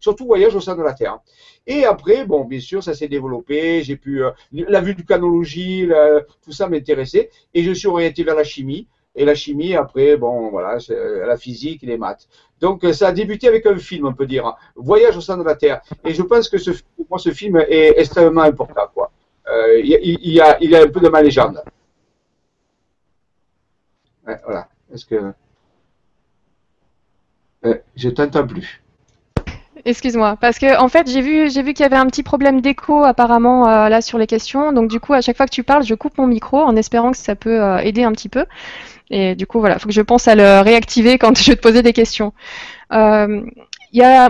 surtout 0.00 0.26
voyage 0.26 0.54
au 0.54 0.60
sein 0.60 0.76
de 0.76 0.82
la 0.82 0.94
Terre. 0.94 1.18
Et 1.66 1.84
après 1.84 2.24
bon 2.24 2.44
bien 2.44 2.60
sûr 2.60 2.82
ça 2.82 2.94
s'est 2.94 3.08
développé. 3.08 3.82
J'ai 3.82 3.96
pu 3.96 4.22
la 4.52 4.80
vue 4.80 4.94
du 4.94 5.04
canologie, 5.04 5.88
tout 6.42 6.52
ça 6.52 6.68
m'intéressait 6.68 7.30
et 7.52 7.62
je 7.62 7.72
suis 7.72 7.88
orienté 7.88 8.22
vers 8.22 8.36
la 8.36 8.44
chimie 8.44 8.86
et 9.16 9.24
la 9.24 9.34
chimie, 9.34 9.74
après, 9.74 10.16
bon, 10.16 10.50
voilà, 10.50 10.78
la 11.26 11.36
physique, 11.36 11.82
les 11.82 11.96
maths. 11.96 12.28
Donc, 12.60 12.84
euh, 12.84 12.92
ça 12.92 13.08
a 13.08 13.12
débuté 13.12 13.48
avec 13.48 13.64
un 13.66 13.76
film, 13.78 14.06
on 14.06 14.12
peut 14.12 14.26
dire, 14.26 14.54
Voyage 14.76 15.16
au 15.16 15.20
sein 15.22 15.38
de 15.38 15.42
la 15.42 15.56
Terre. 15.56 15.80
Et 16.04 16.12
je 16.12 16.22
pense 16.22 16.48
que 16.48 16.58
ce, 16.58 16.70
moi, 17.08 17.18
ce 17.18 17.30
film 17.30 17.56
est 17.56 17.94
extrêmement 17.98 18.42
important, 18.42 18.88
quoi. 18.94 19.10
Euh, 19.48 19.80
il, 19.80 19.88
y 19.88 20.40
a, 20.40 20.58
il 20.60 20.70
y 20.70 20.76
a 20.76 20.82
un 20.82 20.88
peu 20.88 21.00
de 21.00 21.08
ma 21.08 21.22
légende. 21.22 21.62
voilà. 24.24 24.68
Est-ce 24.92 25.06
que. 25.06 25.32
Euh, 27.64 27.74
je 27.94 28.08
t'entends 28.10 28.46
plus. 28.46 28.82
Excuse-moi, 29.88 30.36
parce 30.40 30.58
que 30.58 30.78
en 30.78 30.88
fait 30.88 31.08
j'ai 31.08 31.20
vu 31.20 31.48
j'ai 31.48 31.62
vu 31.62 31.72
qu'il 31.72 31.84
y 31.84 31.86
avait 31.86 31.96
un 31.96 32.06
petit 32.06 32.24
problème 32.24 32.60
d'écho 32.60 33.04
apparemment 33.04 33.88
là 33.88 34.00
sur 34.00 34.18
les 34.18 34.26
questions, 34.26 34.72
donc 34.72 34.90
du 34.90 34.98
coup 34.98 35.14
à 35.14 35.20
chaque 35.20 35.36
fois 35.36 35.46
que 35.46 35.52
tu 35.52 35.62
parles, 35.62 35.84
je 35.84 35.94
coupe 35.94 36.18
mon 36.18 36.26
micro 36.26 36.58
en 36.58 36.74
espérant 36.74 37.12
que 37.12 37.16
ça 37.16 37.36
peut 37.36 37.60
aider 37.82 38.02
un 38.02 38.10
petit 38.10 38.28
peu. 38.28 38.46
Et 39.10 39.34
du 39.34 39.46
coup, 39.46 39.60
voilà, 39.60 39.76
il 39.76 39.80
faut 39.80 39.88
que 39.88 39.94
je 39.94 40.02
pense 40.02 40.26
à 40.28 40.34
le 40.34 40.60
réactiver 40.60 41.18
quand 41.18 41.36
je 41.38 41.50
vais 41.50 41.56
te 41.56 41.60
poser 41.60 41.82
des 41.82 41.92
questions. 41.92 42.32
Euh, 42.92 43.42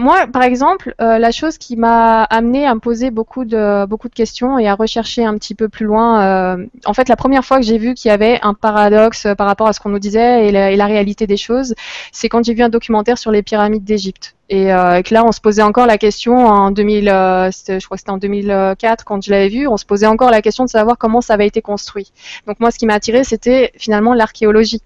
moi, 0.01 0.27
par 0.33 0.43
exemple, 0.43 0.95
euh, 1.01 1.19
la 1.19 1.31
chose 1.33 1.59
qui 1.59 1.77
m'a 1.77 2.25
amené 2.25 2.67
à 2.67 2.75
me 2.75 2.81
poser 2.81 3.11
beaucoup 3.11 3.45
de, 3.45 3.85
beaucoup 3.87 4.09
de 4.09 4.15
questions 4.15 4.59
et 4.59 4.69
à 4.69 4.75
rechercher 4.75 5.25
un 5.25 5.35
petit 5.35 5.55
peu 5.55 5.69
plus 5.69 5.87
loin. 5.87 6.23
Euh, 6.23 6.67
en 6.85 6.95
fait, 6.95 7.09
la 7.09 7.17
première 7.17 7.45
fois 7.45 7.59
que 7.59 7.65
j'ai 7.65 7.79
vu 7.79 7.95
qu'il 7.95 8.09
y 8.11 8.13
avait 8.13 8.39
un 8.43 8.55
paradoxe 8.55 9.27
par 9.37 9.47
rapport 9.47 9.67
à 9.67 9.73
ce 9.73 9.81
qu'on 9.81 9.89
nous 9.89 9.99
disait 9.99 10.49
et 10.49 10.77
la, 10.77 10.87
réalité 10.87 11.27
des 11.27 11.37
choses, 11.37 11.75
c'est 12.13 12.29
quand 12.29 12.45
j'ai 12.45 12.55
vu 12.55 12.63
un 12.63 12.69
documentaire 12.69 13.19
sur 13.19 13.31
les 13.31 13.43
pyramides 13.43 13.85
d'Égypte. 13.85 14.37
Et 14.49 14.73
euh, 14.73 15.03
que 15.03 15.13
là, 15.13 15.25
on 15.25 15.33
se 15.33 15.41
posait 15.41 15.63
encore 15.63 15.87
la 15.87 15.99
question 15.99 16.47
en 16.47 16.71
2000, 16.71 17.09
euh, 17.09 17.51
je 17.51 17.85
crois 17.85 17.97
que 17.97 18.01
c'était 18.01 18.11
en 18.11 18.19
2004 18.19 19.05
quand 19.05 19.21
je 19.25 19.31
l'avais 19.33 19.49
vu, 19.49 19.67
on 19.67 19.77
se 19.77 19.85
posait 19.85 20.07
encore 20.07 20.31
la 20.31 20.43
question 20.43 20.65
de 20.65 20.71
savoir 20.71 20.97
comment 20.99 21.21
ça 21.21 21.35
avait 21.35 21.49
été 21.49 21.63
construit. 21.63 22.13
Donc 22.47 22.61
moi, 22.61 22.71
ce 22.71 22.79
qui 22.79 22.87
m'a 22.87 22.95
attiré, 22.95 23.25
c'était 23.25 23.73
finalement 23.77 24.15
l'archéologie. 24.15 24.83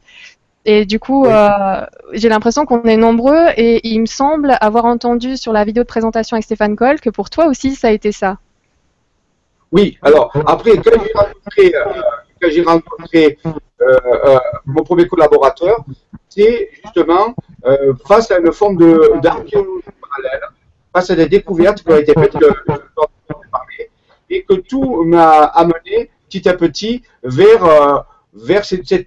Et 0.67 0.85
du 0.85 0.99
coup, 0.99 1.25
euh, 1.25 1.87
j'ai 2.13 2.29
l'impression 2.29 2.67
qu'on 2.67 2.83
est 2.83 2.97
nombreux 2.97 3.49
et 3.57 3.87
il 3.89 4.01
me 4.01 4.07
semble 4.07 4.57
avoir 4.61 4.85
entendu 4.85 5.37
sur 5.37 5.53
la 5.53 5.65
vidéo 5.65 5.85
de 5.85 5.89
présentation 5.89 6.35
avec 6.35 6.45
Stéphane 6.45 6.77
Coll 6.77 7.01
que 7.01 7.09
pour 7.09 7.31
toi 7.31 7.47
aussi, 7.47 7.75
ça 7.75 7.89
a 7.89 7.91
été 7.93 8.13
ça. 8.13 8.39
Oui, 9.73 9.97
alors 10.03 10.33
après, 10.47 10.77
quand 10.77 10.91
j'ai 12.51 12.63
rencontré, 12.63 13.39
euh, 13.47 13.53
euh, 13.81 14.39
mon 14.67 14.83
premier 14.83 15.07
collaborateur, 15.07 15.83
c'est 16.29 16.71
justement 16.85 17.35
face 18.07 18.31
à 18.31 18.39
une 18.39 18.53
forme 18.53 18.77
d'archéologie 19.21 19.85
parallèle, 20.01 20.43
face 20.93 21.11
à 21.11 21.15
des 21.15 21.29
découvertes 21.29 21.83
qui 21.83 21.91
ont 21.91 21.97
été 21.97 22.13
faites, 22.13 22.37
et 24.29 24.43
que 24.43 24.55
tout 24.55 25.05
m'a 25.05 25.45
amené 25.45 26.11
petit 26.29 26.49
à 26.49 26.55
petit 26.55 27.03
vers 27.23 28.05
vers 28.33 28.63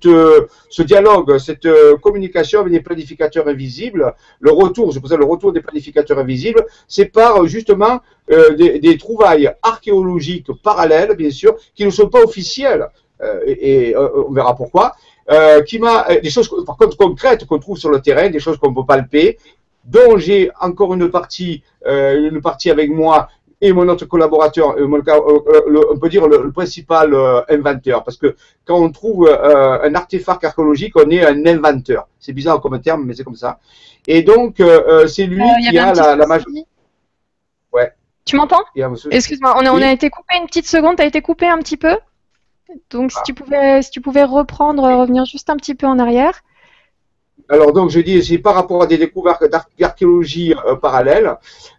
euh, 0.05 0.47
ce 0.69 0.81
dialogue, 0.81 1.37
cette 1.37 1.65
euh, 1.65 1.97
communication 1.97 2.59
avec 2.61 2.73
des 2.73 2.81
planificateurs 2.81 3.47
invisibles, 3.47 4.13
le 4.39 4.51
retour, 4.51 4.93
c'est 4.93 4.99
pour 4.99 5.09
ça 5.09 5.17
le 5.17 5.25
retour 5.25 5.53
des 5.53 5.61
planificateurs 5.61 6.19
invisibles, 6.19 6.65
c'est 6.87 7.05
par 7.05 7.45
justement 7.45 8.01
euh, 8.31 8.55
des, 8.55 8.79
des, 8.79 8.97
trouvailles 8.97 9.51
archéologiques 9.61 10.51
parallèles, 10.61 11.15
bien 11.15 11.31
sûr, 11.31 11.55
qui 11.75 11.85
ne 11.85 11.89
sont 11.89 12.09
pas 12.09 12.21
officielles, 12.21 12.87
et, 13.47 13.95
on 13.95 14.33
verra 14.33 14.53
pourquoi, 14.53 14.95
des 15.29 16.29
choses 16.29 16.49
concrètes 16.99 17.45
qu'on 17.45 17.59
trouve 17.59 17.77
sur 17.77 17.89
le 17.89 18.01
terrain, 18.01 18.29
des 18.29 18.39
choses 18.39 18.57
qu'on 18.57 18.73
peut 18.73 18.85
palper, 18.85 19.37
dont 19.85 20.17
j'ai 20.17 20.51
encore 20.59 20.93
une 20.93 21.09
partie 21.09 21.63
avec 21.85 22.89
moi 22.89 23.29
et 23.63 23.73
mon 23.73 23.87
autre 23.87 24.05
collaborateur, 24.05 24.75
on 24.77 25.97
peut 25.97 26.09
dire 26.09 26.27
le, 26.27 26.51
principal 26.51 27.15
inventeur, 27.49 28.03
parce 28.03 28.17
que 28.17 28.35
quand 28.65 28.77
on 28.77 28.91
trouve 28.91 29.29
un 29.29 29.95
artefact 29.95 30.43
archéologique, 30.43 30.93
on 30.95 31.09
est 31.09 31.25
un 31.25 31.45
inventeur. 31.45 32.07
C'est 32.19 32.33
bizarre 32.33 32.61
comme 32.61 32.79
terme, 32.81 33.05
mais 33.05 33.13
c'est 33.13 33.23
comme 33.23 33.35
ça. 33.35 33.59
Et 34.05 34.21
donc, 34.21 34.61
c'est 35.07 35.25
lui 35.25 35.43
qui 35.69 35.77
a 35.77 35.93
la, 35.93 36.15
la 36.15 36.27
majorité. 36.27 36.65
Ouais. 37.71 37.91
Tu 38.25 38.35
m'entends 38.35 38.63
Excuse-moi, 39.11 39.55
on, 39.57 39.81
a, 39.81 39.91
été 39.91 40.09
coupé 40.09 40.35
une 40.39 40.45
petite 40.45 40.67
seconde, 40.67 40.97
tu 40.97 41.03
as 41.03 41.05
été 41.05 41.21
coupé 41.21 41.47
un 41.47 41.57
petit 41.59 41.77
peu 41.77 41.97
donc, 42.89 43.11
si, 43.11 43.17
ah. 43.19 43.23
tu 43.25 43.33
pouvais, 43.33 43.81
si 43.81 43.91
tu 43.91 44.01
pouvais 44.01 44.23
reprendre, 44.23 44.83
revenir 44.83 45.25
juste 45.25 45.49
un 45.49 45.57
petit 45.57 45.75
peu 45.75 45.87
en 45.87 45.99
arrière. 45.99 46.41
Alors, 47.49 47.73
donc, 47.73 47.89
je 47.89 47.99
dis, 47.99 48.23
c'est 48.23 48.37
par 48.37 48.55
rapport 48.55 48.83
à 48.83 48.87
des 48.87 48.97
découvertes 48.97 49.43
d'archéologie 49.77 50.53
euh, 50.65 50.75
parallèle, 50.75 51.35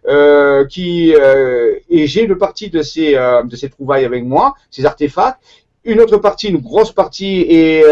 euh, 0.07 0.65
qui, 0.65 1.13
euh, 1.15 1.75
et 1.89 2.07
j'ai 2.07 2.23
une 2.23 2.37
partie 2.37 2.69
de 2.69 2.81
ces, 2.81 3.13
de 3.13 3.55
ces 3.55 3.69
trouvailles 3.69 4.05
avec 4.05 4.23
moi, 4.23 4.53
ces 4.69 4.85
artefacts. 4.85 5.39
Une 5.83 5.99
autre 6.01 6.17
partie, 6.17 6.47
une 6.49 6.57
grosse 6.57 6.91
partie, 6.91 7.41
et 7.41 7.83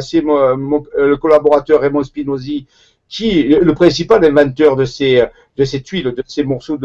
c'est 0.00 0.22
le 0.22 1.14
collaborateur 1.16 1.80
Raymond 1.80 2.04
Spinozzi 2.04 2.66
qui 3.08 3.42
le 3.42 3.74
principal 3.74 4.24
inventeur 4.24 4.76
de 4.76 4.84
ces 4.84 5.24
de 5.60 5.66
ces 5.66 5.82
tuiles, 5.82 6.10
de 6.20 6.24
ces 6.26 6.42
morceaux 6.42 6.78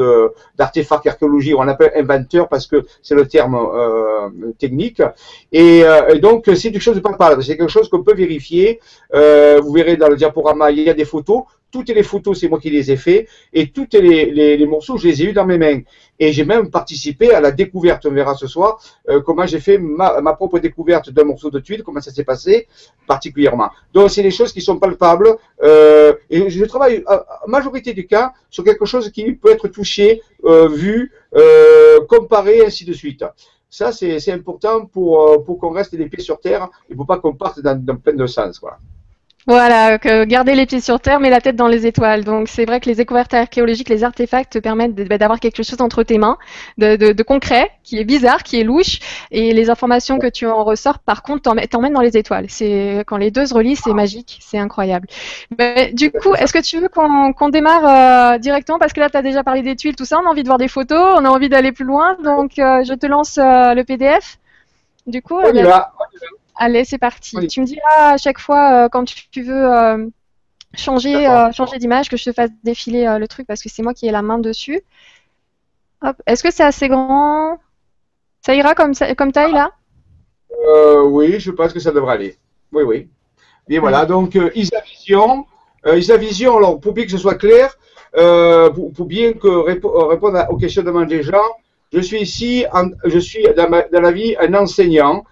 d'artefacts 0.57 1.07
archéologiques, 1.07 1.57
on 1.57 1.67
appelle 1.67 1.93
inventeur 1.95 2.49
parce 2.49 2.67
que 2.67 2.77
c'est 3.01 3.15
le 3.15 3.25
terme 3.25 3.55
euh, 3.55 4.51
technique. 4.59 5.01
Et, 5.51 5.83
euh, 5.85 6.19
donc 6.19 6.41
c'est 6.59 6.71
quelque 6.71 6.87
chose 6.89 6.97
de 6.97 7.05
pas 7.05 7.15
c'est 7.41 7.57
quelque 7.57 7.75
chose 7.77 7.87
qu'on 7.89 8.03
peut 8.03 8.17
vérifier. 8.25 8.67
Euh, 9.13 9.61
vous 9.63 9.71
verrez 9.71 9.95
dans 9.95 10.09
le 10.09 10.17
diaporama, 10.17 10.71
il 10.71 10.83
y 10.89 10.89
a 10.89 10.93
des 10.93 11.09
photos 11.13 11.43
toutes 11.75 11.89
les 11.89 12.03
photos, 12.03 12.39
c'est 12.39 12.47
moi 12.47 12.57
qui 12.61 12.69
les 12.69 12.89
ai 12.89 12.95
fait, 12.95 13.27
et 13.51 13.69
tous 13.69 13.89
les, 13.91 14.65
morceaux, 14.65 14.97
je 14.97 15.09
les 15.09 15.21
ai 15.21 15.25
eus 15.25 15.33
dans 15.33 15.45
mes 15.45 15.57
mains. 15.57 15.81
Et 16.17 16.31
j'ai 16.31 16.45
même 16.45 16.71
participé 16.71 17.33
à 17.33 17.41
la 17.41 17.51
découverte, 17.51 18.05
on 18.05 18.11
verra 18.11 18.33
ce 18.33 18.47
soir, 18.47 18.79
euh, 19.09 19.19
comment 19.19 19.45
j'ai 19.45 19.59
fait 19.59 19.77
ma, 19.77 20.33
propre 20.35 20.59
découverte 20.59 21.09
d'un 21.09 21.25
morceau 21.25 21.49
de 21.49 21.59
tuile, 21.59 21.83
comment 21.83 21.99
ça 21.99 22.11
s'est 22.11 22.23
passé 22.23 22.67
particulièrement. 23.05 23.69
Donc 23.93 24.09
c'est 24.09 24.23
des 24.23 24.31
choses 24.31 24.53
qui 24.53 24.61
sont 24.61 24.79
palpables, 24.79 25.29
euh, 25.63 26.13
et 26.29 26.49
je 26.49 26.63
travaille, 26.63 27.03
en 27.07 27.49
majorité 27.49 27.91
du 27.91 28.07
cas, 28.07 28.31
sur 28.49 28.63
quelque 28.63 28.85
chose 28.85 29.11
qui 29.11 29.33
peut 29.33 29.51
être 29.51 29.67
touché, 29.67 30.21
euh, 30.45 30.69
vu, 30.69 31.11
comparé, 32.07 32.65
ainsi 32.65 32.85
de 32.85 32.93
suite. 32.93 33.25
Ça, 33.69 33.91
c'est 33.91 34.31
important 34.31 34.85
pour, 34.85 35.43
pour 35.43 35.59
qu'on 35.59 35.71
reste 35.71 35.91
les 35.91 36.07
pieds 36.07 36.23
sur 36.23 36.39
terre 36.39 36.69
et 36.89 36.95
pour 36.95 37.05
pas 37.05 37.17
qu'on 37.19 37.33
parte 37.33 37.59
dans, 37.59 37.77
dans 37.77 37.97
plein 37.97 38.13
de 38.13 38.27
sens. 38.27 38.61
Voilà. 38.61 38.77
Voilà, 39.47 39.99
que 39.99 40.23
garder 40.23 40.55
les 40.55 40.65
pieds 40.65 40.79
sur 40.79 40.99
terre 40.99 41.19
mais 41.19 41.29
la 41.29 41.39
tête 41.39 41.55
dans 41.55 41.67
les 41.67 41.85
étoiles. 41.85 42.23
Donc 42.23 42.47
c'est 42.47 42.65
vrai 42.65 42.79
que 42.79 42.89
les 42.89 42.95
découvertes 42.95 43.33
archéologiques, 43.33 43.89
les 43.89 44.03
artefacts 44.03 44.53
te 44.53 44.57
permettent 44.57 44.95
bah, 44.95 45.19
d'avoir 45.19 45.39
quelque 45.39 45.61
chose 45.61 45.79
entre 45.81 46.01
tes 46.01 46.17
mains, 46.17 46.37
de, 46.79 46.95
de, 46.95 47.11
de, 47.11 47.23
concret, 47.23 47.69
qui 47.83 47.99
est 47.99 48.05
bizarre, 48.05 48.41
qui 48.41 48.59
est 48.59 48.63
louche, 48.63 48.99
et 49.29 49.53
les 49.53 49.69
informations 49.69 50.17
que 50.17 50.27
tu 50.27 50.47
en 50.47 50.63
ressors, 50.63 50.97
par 50.97 51.21
contre, 51.21 51.43
t'emmènent 51.67 51.93
dans 51.93 52.01
les 52.01 52.17
étoiles. 52.17 52.45
C'est 52.49 53.03
quand 53.05 53.17
les 53.17 53.29
deux 53.29 53.45
se 53.45 53.53
relient, 53.53 53.75
c'est 53.75 53.93
magique, 53.93 54.39
c'est 54.41 54.57
incroyable. 54.57 55.07
Mais, 55.59 55.91
du 55.93 56.11
coup, 56.11 56.33
est-ce 56.33 56.51
que 56.51 56.61
tu 56.61 56.79
veux 56.79 56.89
qu'on 56.89 57.49
démarre 57.49 58.33
euh, 58.33 58.37
directement? 58.39 58.79
Parce 58.79 58.93
que 58.93 58.99
là 58.99 59.11
tu 59.11 59.17
as 59.17 59.21
déjà 59.21 59.43
parlé 59.43 59.61
des 59.61 59.75
tuiles, 59.75 59.95
tout 59.95 60.05
ça, 60.05 60.17
on 60.23 60.25
a 60.25 60.29
envie 60.29 60.41
de 60.41 60.47
voir 60.47 60.57
des 60.57 60.67
photos, 60.67 61.17
on 61.19 61.23
a 61.23 61.29
envie 61.29 61.49
d'aller 61.49 61.71
plus 61.71 61.85
loin, 61.85 62.17
donc 62.23 62.57
euh, 62.57 62.83
je 62.83 62.95
te 62.95 63.05
lance 63.05 63.37
euh, 63.37 63.75
le 63.75 63.83
PDF. 63.83 64.39
Du 65.05 65.21
coup, 65.21 65.37
on 65.37 65.53
y 65.53 65.61
va. 65.61 65.93
Allez, 66.55 66.85
c'est 66.85 66.97
parti. 66.97 67.35
Tu 67.47 67.61
me 67.61 67.65
diras 67.65 68.13
à 68.13 68.17
chaque 68.17 68.39
fois 68.39 68.85
euh, 68.85 68.89
quand 68.89 69.03
tu, 69.05 69.41
veux 69.41 69.73
euh, 69.73 70.07
changer, 70.73 71.27
euh, 71.27 71.51
changer 71.51 71.77
d'image 71.77 72.09
que 72.09 72.17
je 72.17 72.23
te 72.23 72.31
fasse 72.31 72.49
défiler 72.63 73.17
le 73.19 73.27
truc 73.27 73.45
parce 73.45 73.61
que 73.61 73.69
c'est 73.69 73.83
moi 73.83 73.93
qui 73.93 74.07
ai 74.07 74.11
la 74.11 74.21
main 74.21 74.37
dessus. 74.37 74.81
Est-ce 76.25 76.43
que 76.43 76.51
c'est 76.51 76.63
assez 76.63 76.87
grand? 76.87 77.59
Ça 78.41 78.55
ira 78.55 78.75
comme, 78.75 78.93
comme 79.17 79.31
taille 79.31 79.53
là? 79.53 79.71
Oui, 81.05 81.39
je 81.39 81.51
pense 81.51 81.73
que 81.73 81.79
ça 81.79 81.91
devrait 81.91 82.13
aller. 82.13 82.37
Oui, 82.71 82.83
oui. 82.83 83.09
Et 83.69 83.79
voilà, 83.79 84.05
donc 84.05 84.37
Isavision. 84.55 85.45
Isavision, 85.85 86.57
alors 86.57 86.79
pour 86.79 86.93
bien 86.93 87.05
que 87.05 87.11
ce 87.11 87.17
soit 87.17 87.35
clair, 87.35 87.75
pour, 88.13 89.05
bien 89.05 89.33
que 89.33 89.47
répondre 89.47 90.45
aux 90.49 90.57
questions 90.57 90.83
des 90.83 91.23
gens, 91.23 91.43
je 91.91 91.99
suis 91.99 92.21
ici, 92.21 92.65
je 93.03 93.19
suis 93.19 93.45
dans 93.55 94.01
la 94.01 94.11
vie 94.11 94.35
un 94.39 94.53
enseignant 94.53 95.25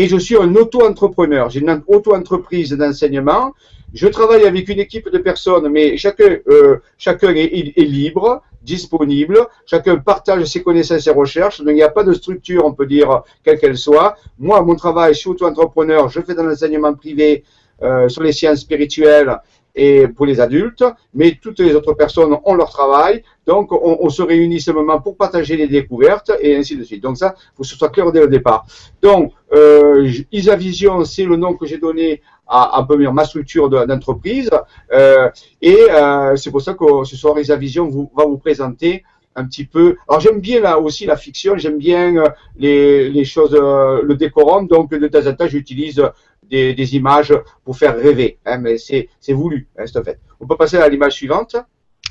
et 0.00 0.08
je 0.08 0.16
suis 0.16 0.36
un 0.36 0.54
auto-entrepreneur. 0.56 1.50
J'ai 1.50 1.60
une 1.60 1.82
auto-entreprise 1.86 2.72
d'enseignement. 2.72 3.52
Je 3.92 4.08
travaille 4.08 4.46
avec 4.46 4.66
une 4.70 4.80
équipe 4.80 5.10
de 5.10 5.18
personnes, 5.18 5.68
mais 5.68 5.98
chacun, 5.98 6.38
euh, 6.48 6.78
chacun 6.96 7.34
est, 7.34 7.74
est, 7.76 7.84
libre, 7.84 8.42
disponible. 8.62 9.46
Chacun 9.66 9.98
partage 9.98 10.42
ses 10.44 10.62
connaissances 10.62 10.98
et 10.98 11.02
ses 11.02 11.10
recherches. 11.10 11.58
Donc, 11.58 11.72
il 11.72 11.74
n'y 11.74 11.82
a 11.82 11.90
pas 11.90 12.02
de 12.02 12.14
structure, 12.14 12.64
on 12.64 12.72
peut 12.72 12.86
dire, 12.86 13.24
quelle 13.44 13.58
qu'elle 13.58 13.76
soit. 13.76 14.16
Moi, 14.38 14.62
mon 14.62 14.74
travail, 14.74 15.12
je 15.12 15.18
suis 15.18 15.28
auto-entrepreneur. 15.28 16.08
Je 16.08 16.20
fais 16.22 16.34
de 16.34 16.40
l'enseignement 16.40 16.94
privé 16.94 17.44
euh, 17.82 18.08
sur 18.08 18.22
les 18.22 18.32
sciences 18.32 18.60
spirituelles 18.60 19.36
et 19.74 20.08
pour 20.08 20.26
les 20.26 20.40
adultes, 20.40 20.84
mais 21.14 21.38
toutes 21.40 21.60
les 21.60 21.74
autres 21.74 21.94
personnes 21.94 22.36
ont 22.44 22.54
leur 22.54 22.70
travail, 22.70 23.22
donc 23.46 23.72
on, 23.72 24.08
se 24.10 24.22
réunit 24.22 24.60
ce 24.60 24.70
moment 24.70 25.00
pour 25.00 25.16
partager 25.16 25.56
les 25.56 25.66
découvertes 25.66 26.32
et 26.40 26.56
ainsi 26.56 26.76
de 26.76 26.84
suite. 26.84 27.02
Donc 27.02 27.16
ça, 27.16 27.34
il 27.36 27.56
faut 27.56 27.62
que 27.62 27.68
ce 27.68 27.76
soit 27.76 27.88
clair 27.88 28.10
dès 28.12 28.20
le 28.20 28.28
départ. 28.28 28.66
Donc, 29.02 29.32
euh, 29.52 30.10
Isavision, 30.30 31.04
c'est 31.04 31.24
le 31.24 31.36
nom 31.36 31.54
que 31.54 31.66
j'ai 31.66 31.78
donné 31.78 32.22
à, 32.46 32.78
à 32.78 32.86
ma 33.12 33.24
structure 33.24 33.68
d'entreprise, 33.70 34.50
euh, 34.92 35.30
et 35.62 35.78
euh, 35.90 36.36
c'est 36.36 36.50
pour 36.50 36.62
ça 36.62 36.74
que 36.74 37.04
ce 37.04 37.16
soir, 37.16 37.38
Isavision 37.38 37.88
vous, 37.88 38.10
va 38.16 38.24
vous 38.24 38.38
présenter 38.38 39.04
un 39.36 39.44
petit 39.44 39.64
peu. 39.64 39.96
Alors 40.08 40.20
j'aime 40.20 40.40
bien 40.40 40.60
là 40.60 40.78
aussi 40.80 41.06
la 41.06 41.16
fiction, 41.16 41.56
j'aime 41.56 41.78
bien 41.78 42.16
euh, 42.16 42.28
les, 42.56 43.08
les 43.08 43.24
choses, 43.24 43.52
le 43.52 44.14
décorum, 44.14 44.66
donc 44.66 44.90
de 44.90 45.06
temps 45.06 45.26
en 45.26 45.34
temps 45.34 45.46
j'utilise 45.46 46.02
des, 46.50 46.96
images 46.96 47.34
pour 47.64 47.76
faire 47.76 47.96
rêver. 47.96 48.38
Hein, 48.44 48.58
mais 48.58 48.76
c'est 48.78 49.08
voulu, 49.32 49.68
hein, 49.78 49.84
c'est 49.86 50.04
fait. 50.04 50.18
On 50.40 50.46
peut 50.46 50.56
passer 50.56 50.78
à 50.78 50.88
l'image 50.88 51.14
suivante. 51.14 51.56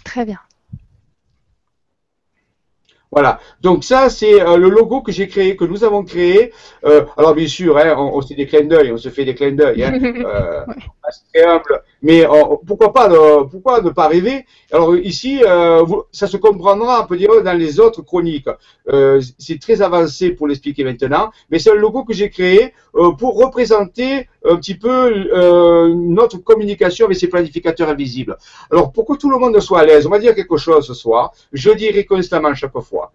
Très 0.04 0.26
bien. 0.26 0.40
Voilà. 3.12 3.40
Donc 3.62 3.84
ça, 3.84 4.10
c'est 4.10 4.42
euh, 4.42 4.58
le 4.58 4.70
logo 4.70 5.02
que 5.02 5.12
j'ai 5.12 5.28
créé, 5.28 5.56
que 5.56 5.66
nous 5.66 5.84
avons 5.84 6.04
créé. 6.04 6.54
Euh, 6.86 7.06
alors 7.18 7.34
bien 7.34 7.48
sûr, 7.48 7.78
hein, 7.78 7.96
on, 7.98 8.18
on, 8.18 8.22
se 8.22 8.28
fait 8.28 8.36
des 8.36 8.46
clins 8.46 8.66
d'œil, 8.66 8.92
on 8.92 8.98
se 8.98 9.10
fait 9.10 9.26
des 9.26 9.34
clins 9.34 9.52
d'œil. 9.52 9.84
Hein, 9.84 10.00
euh, 10.04 10.66
humble. 11.36 11.82
Mais 12.02 12.26
pourquoi 12.66 12.94
pas, 12.94 13.10
pourquoi 13.50 13.82
ne 13.82 13.90
pas 13.90 14.08
rêver? 14.08 14.46
Alors 14.72 14.96
ici, 14.96 15.42
ça 16.12 16.28
se 16.28 16.38
comprendra, 16.38 17.04
on 17.04 17.08
peut 17.08 17.18
dire, 17.18 17.44
dans 17.44 17.58
les 17.58 17.80
autres 17.80 18.02
chroniques. 18.02 18.50
c'est 19.38 19.60
très 19.60 19.82
avancé 19.82 20.32
pour 20.32 20.48
l'expliquer 20.48 20.84
maintenant, 20.84 21.32
mais 21.50 21.60
c'est 21.60 21.72
un 21.72 21.76
logo 21.76 22.04
que 22.04 22.14
j'ai 22.14 22.30
créé 22.30 22.74
pour 22.94 23.38
représenter 23.38 24.28
un 24.46 24.56
petit 24.56 24.76
peu 24.76 25.94
notre 25.94 26.38
communication 26.38 27.06
avec 27.06 27.18
ces 27.18 27.28
planificateurs 27.28 27.90
invisibles. 27.90 28.38
Alors 28.72 28.92
pour 28.92 29.06
que 29.06 29.18
tout 29.18 29.30
le 29.30 29.38
monde 29.38 29.60
soit 29.60 29.82
à 29.82 29.86
l'aise, 29.86 30.06
on 30.06 30.10
va 30.10 30.20
dire 30.20 30.36
quelque 30.36 30.58
chose 30.58 30.86
ce 30.86 30.94
soir. 30.94 31.34
Je 31.52 31.72
dirai 31.72 32.06
constamment 32.06 32.54
chaque 32.54 32.80
fois 32.80 33.12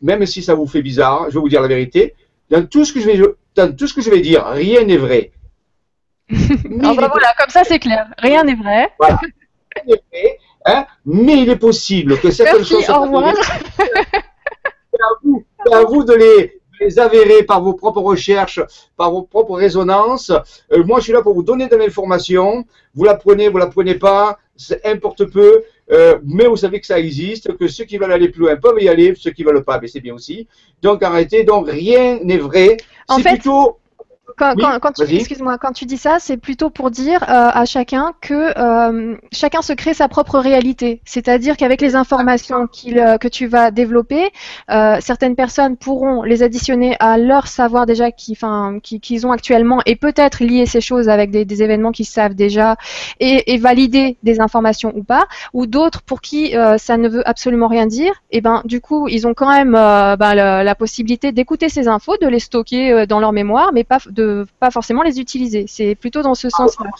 même 0.00 0.26
si 0.26 0.42
ça 0.42 0.54
vous 0.54 0.66
fait 0.66 0.82
bizarre, 0.82 1.26
je 1.28 1.34
vais 1.34 1.40
vous 1.40 1.48
dire 1.48 1.62
la 1.62 1.68
vérité, 1.68 2.14
dans 2.50 2.64
tout 2.66 2.84
ce 2.84 2.92
que 2.92 3.00
je 3.00 3.06
vais, 3.06 3.20
dans 3.54 3.74
tout 3.74 3.86
ce 3.86 3.94
que 3.94 4.00
je 4.00 4.10
vais 4.10 4.20
dire, 4.20 4.44
rien 4.46 4.84
n'est 4.84 4.96
vrai. 4.96 5.32
Ah 6.30 6.94
bah 6.94 7.08
voilà, 7.10 7.32
comme 7.38 7.50
ça 7.50 7.64
c'est 7.64 7.78
clair, 7.78 8.06
rien 8.18 8.44
n'est 8.44 8.54
vrai. 8.54 8.90
Voilà. 8.98 9.18
Rien 9.74 9.84
n'est 9.86 10.02
vrai, 10.12 10.38
hein, 10.66 10.86
mais 11.06 11.38
il 11.38 11.48
est 11.48 11.56
possible 11.56 12.18
que 12.20 12.30
certaines 12.30 12.58
Merci, 12.58 12.74
choses. 12.74 12.90
Au 12.90 13.02
revoir. 13.02 13.34
C'est 13.76 15.02
à 15.02 15.08
vous, 15.22 15.44
à 15.72 15.84
vous 15.84 16.04
de 16.04 16.14
les, 16.14 16.60
les 16.80 16.98
avérer 16.98 17.42
par 17.42 17.62
vos 17.62 17.74
propres 17.74 18.00
recherches, 18.00 18.60
par 18.96 19.10
vos 19.10 19.22
propres 19.22 19.56
résonances. 19.56 20.30
Euh, 20.72 20.84
moi, 20.84 20.98
je 20.98 21.04
suis 21.04 21.12
là 21.12 21.22
pour 21.22 21.34
vous 21.34 21.42
donner 21.42 21.68
de 21.68 21.76
l'information. 21.76 22.64
Vous 22.94 23.04
la 23.04 23.14
prenez, 23.14 23.48
vous 23.48 23.58
la 23.58 23.66
prenez 23.66 23.94
pas, 23.94 24.38
c'est 24.56 24.84
importe 24.86 25.24
peu. 25.26 25.62
Euh, 25.90 26.18
mais 26.24 26.46
vous 26.46 26.56
savez 26.56 26.80
que 26.80 26.86
ça 26.86 26.98
existe, 26.98 27.56
que 27.56 27.68
ceux 27.68 27.84
qui 27.84 27.96
veulent 27.96 28.12
aller 28.12 28.28
plus 28.28 28.42
loin 28.42 28.56
peuvent 28.56 28.80
y 28.80 28.88
aller, 28.88 29.14
ceux 29.16 29.30
qui 29.30 29.42
veulent 29.42 29.64
pas, 29.64 29.78
mais 29.80 29.88
c'est 29.88 30.00
bien 30.00 30.14
aussi. 30.14 30.46
Donc 30.82 31.02
arrêtez. 31.02 31.44
Donc 31.44 31.68
rien 31.68 32.18
n'est 32.22 32.38
vrai. 32.38 32.76
C'est 33.08 33.22
plutôt 33.22 33.78
quand, 34.38 34.54
quand, 34.80 34.92
tu, 34.92 35.14
excuse-moi, 35.14 35.58
quand 35.58 35.72
tu 35.72 35.84
dis 35.84 35.96
ça, 35.96 36.18
c'est 36.20 36.36
plutôt 36.36 36.70
pour 36.70 36.90
dire 36.90 37.22
euh, 37.24 37.26
à 37.52 37.64
chacun 37.64 38.12
que 38.20 38.58
euh, 38.58 39.16
chacun 39.32 39.62
se 39.62 39.72
crée 39.72 39.94
sa 39.94 40.08
propre 40.08 40.38
réalité. 40.38 41.02
C'est-à-dire 41.04 41.56
qu'avec 41.56 41.80
les 41.80 41.96
informations 41.96 42.66
qu'il, 42.66 42.98
euh, 42.98 43.18
que 43.18 43.28
tu 43.28 43.46
vas 43.46 43.70
développer, 43.70 44.30
certaines 45.00 45.34
personnes 45.34 45.76
pourront 45.76 46.22
les 46.22 46.42
additionner 46.42 46.96
à 47.00 47.18
leur 47.18 47.46
savoir 47.48 47.86
déjà 47.86 48.10
qu'ils, 48.12 48.38
qu'ils 48.82 49.26
ont 49.26 49.32
actuellement 49.32 49.80
et 49.86 49.96
peut-être 49.96 50.42
lier 50.44 50.66
ces 50.66 50.80
choses 50.80 51.08
avec 51.08 51.30
des, 51.30 51.44
des 51.44 51.62
événements 51.62 51.92
qu'ils 51.92 52.06
savent 52.06 52.34
déjà 52.34 52.76
et, 53.18 53.52
et, 53.52 53.58
valider 53.58 54.16
des 54.22 54.40
informations 54.40 54.92
ou 54.94 55.02
pas. 55.02 55.26
Ou 55.52 55.66
d'autres 55.66 56.02
pour 56.02 56.20
qui 56.20 56.54
ça 56.78 56.96
ne 56.96 57.08
veut 57.08 57.28
absolument 57.28 57.68
rien 57.68 57.86
dire. 57.86 58.12
Et 58.30 58.40
ben 58.40 58.62
du 58.64 58.80
coup, 58.80 59.08
ils 59.08 59.26
ont 59.26 59.34
quand 59.34 59.50
même 59.50 59.72
ben, 59.72 60.34
la, 60.34 60.62
la, 60.62 60.74
possibilité 60.74 61.32
d'écouter 61.32 61.68
ces 61.68 61.88
infos, 61.88 62.16
de 62.20 62.28
les 62.28 62.38
stocker 62.38 63.06
dans 63.06 63.18
leur 63.20 63.32
mémoire, 63.32 63.70
mais 63.72 63.84
pas 63.84 63.98
de 64.08 64.27
pas 64.60 64.70
forcément 64.70 65.02
les 65.02 65.20
utiliser. 65.20 65.66
C'est 65.68 65.94
plutôt 65.94 66.22
dans 66.22 66.34
ce 66.34 66.48
sens-là. 66.48 66.90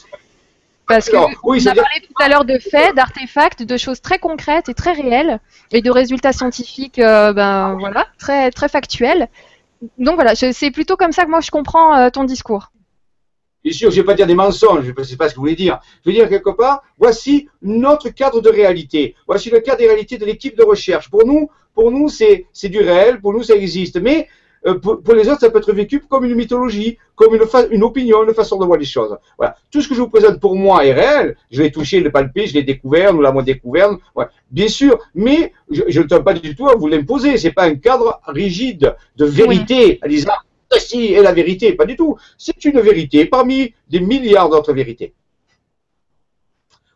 Parce 0.89 1.11
que 1.11 1.17
oui, 1.45 1.63
on 1.63 1.71
a 1.71 1.75
parlé 1.75 2.01
tout 2.01 2.23
à 2.23 2.29
l'heure 2.29 2.47
de 2.47 2.59
faits, 2.59 2.95
d'artefacts, 2.97 3.63
de 3.63 3.77
choses 3.77 4.01
très 4.01 4.19
concrètes 4.19 4.71
et 4.71 4.75
très 4.75 4.93
réelles, 4.93 5.39
et 5.71 5.83
de 5.83 5.91
résultats 5.91 6.33
scientifiques, 6.33 6.99
euh, 6.99 7.35
ben 7.35 7.77
voilà, 7.79 8.07
très 8.19 8.51
très 8.51 8.69
factuels. 8.71 9.29
Donc 9.99 10.15
voilà, 10.15 10.35
c'est 10.35 10.71
plutôt 10.71 10.97
comme 10.97 11.13
ça 11.13 11.25
que 11.25 11.31
moi 11.31 11.41
je 11.41 11.51
comprends 11.51 11.95
euh, 11.95 12.09
ton 12.11 12.25
discours. 12.25 12.73
Bien 13.63 13.73
sûr, 13.73 13.91
je 13.91 13.97
ne 13.97 14.03
vais 14.03 14.07
pas 14.07 14.15
dire 14.15 14.27
des 14.27 14.35
mensonges, 14.35 14.85
je 14.85 14.93
ne 14.97 15.05
sais 15.05 15.17
pas 15.17 15.29
ce 15.29 15.35
que 15.35 15.37
vous 15.37 15.43
voulez 15.43 15.57
dire. 15.57 15.79
Je 16.05 16.11
veux 16.11 16.15
dire 16.15 16.29
quelque 16.29 16.51
part, 16.51 16.83
voici 16.97 17.49
notre 17.61 18.09
cadre 18.09 18.41
de 18.41 18.49
réalité. 18.49 19.15
Voici 19.27 19.51
le 19.51 19.61
cadre 19.61 19.83
de 19.83 19.87
réalité 19.87 20.17
de 20.17 20.25
l'équipe 20.25 20.57
de 20.57 20.63
recherche. 20.63 21.11
Pour 21.11 21.27
nous, 21.27 21.51
pour 21.75 21.91
nous, 21.91 22.09
c'est 22.09 22.47
du 22.65 22.81
réel, 22.81 23.21
pour 23.21 23.33
nous, 23.33 23.43
ça 23.43 23.55
existe. 23.55 24.01
Mais 24.01 24.29
euh, 24.69 24.79
pour, 24.79 25.15
les 25.15 25.29
autres, 25.29 25.41
ça 25.41 25.51
peut 25.51 25.59
être 25.59 25.73
vécu 25.73 26.01
comme 26.01 26.25
une 26.25 26.35
mythologie, 26.35 26.99
comme 27.15 27.35
une, 27.35 27.43
une 27.71 27.83
opinion, 27.83 28.23
une 28.25 28.35
façon 28.35 28.59
de 28.59 28.65
voir 28.67 28.79
les 28.79 28.85
choses. 28.85 29.17
Voilà. 29.39 29.57
Tout 29.71 29.81
ce 29.81 29.89
que 29.89 29.95
je 29.95 30.01
vous 30.01 30.09
présente 30.09 30.41
pour 30.41 30.57
moi 30.57 30.85
est 30.85 30.93
réel. 30.93 31.37
Je 31.51 31.63
l'ai 31.63 31.71
touché, 31.71 31.99
je 31.99 32.05
l'ai 32.05 32.11
palpé, 32.11 32.47
je 32.47 32.55
l'ai 32.55 32.63
découvert, 32.63 33.15
nous 33.15 33.23
l'avons 33.23 33.43
découvert. 33.43 33.97
Bien 34.51 34.69
sûr, 34.69 34.99
mais 35.15 35.53
je, 35.71 36.01
ne 36.01 36.07
tiens 36.07 36.21
pas 36.21 36.35
du 36.35 36.55
tout 36.55 36.69
à 36.69 36.77
vous 36.77 36.87
l'imposer. 36.87 37.39
C'est 37.39 37.53
pas 37.53 37.65
un 37.65 37.77
cadre 37.77 38.21
rigide 38.27 38.95
de 39.17 39.25
vérité, 39.25 39.99
à 40.03 40.09
disant 40.09 40.33
ceci 40.71 41.15
est 41.15 41.23
la 41.23 41.33
vérité. 41.33 41.73
Pas 41.73 41.87
du 41.87 41.97
tout. 41.97 42.17
C'est 42.37 42.65
une 42.65 42.81
vérité 42.81 43.25
parmi 43.25 43.75
des 43.89 44.01
milliards 44.01 44.51
d'autres 44.51 44.75
vérités. 44.75 45.15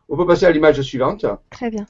On 0.08 0.16
peut 0.16 0.26
passer 0.26 0.44
à 0.44 0.50
l'image 0.50 0.80
suivante. 0.82 1.24
Très 1.50 1.70
bien. 1.70 1.86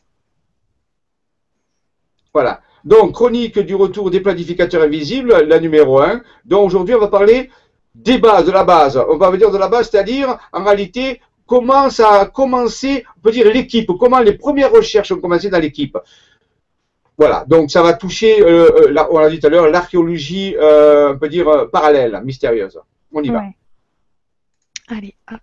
Voilà. 2.32 2.62
Donc, 2.84 3.12
chronique 3.12 3.58
du 3.58 3.74
retour 3.74 4.10
des 4.10 4.20
planificateurs 4.20 4.82
invisibles, 4.82 5.44
la 5.46 5.60
numéro 5.60 6.00
1. 6.00 6.22
Donc, 6.44 6.66
aujourd'hui, 6.66 6.94
on 6.94 7.00
va 7.00 7.08
parler 7.08 7.50
des 7.94 8.18
bases, 8.18 8.46
de 8.46 8.52
la 8.52 8.64
base. 8.64 8.96
On 9.08 9.16
va 9.16 9.36
dire 9.36 9.50
de 9.50 9.58
la 9.58 9.68
base, 9.68 9.90
c'est-à-dire, 9.90 10.38
en 10.52 10.64
réalité, 10.64 11.20
comment 11.46 11.90
ça 11.90 12.20
a 12.20 12.26
commencé, 12.26 13.04
on 13.18 13.20
peut 13.20 13.30
dire 13.30 13.46
l'équipe, 13.52 13.90
comment 13.98 14.20
les 14.20 14.32
premières 14.32 14.72
recherches 14.72 15.12
ont 15.12 15.20
commencé 15.20 15.48
dans 15.50 15.58
l'équipe. 15.58 15.98
Voilà, 17.18 17.44
donc 17.46 17.70
ça 17.70 17.82
va 17.82 17.92
toucher, 17.92 18.42
euh, 18.42 18.88
euh 18.88 19.04
on 19.10 19.18
l'a 19.18 19.28
dit 19.28 19.38
tout 19.38 19.46
à 19.46 19.50
l'heure, 19.50 19.68
l'archéologie, 19.68 20.56
euh, 20.58 21.12
on 21.12 21.18
peut 21.18 21.28
dire, 21.28 21.68
parallèle, 21.70 22.20
mystérieuse. 22.24 22.80
On 23.12 23.22
y 23.22 23.28
va. 23.28 23.42
Allez, 24.88 25.14
hop. 25.30 25.38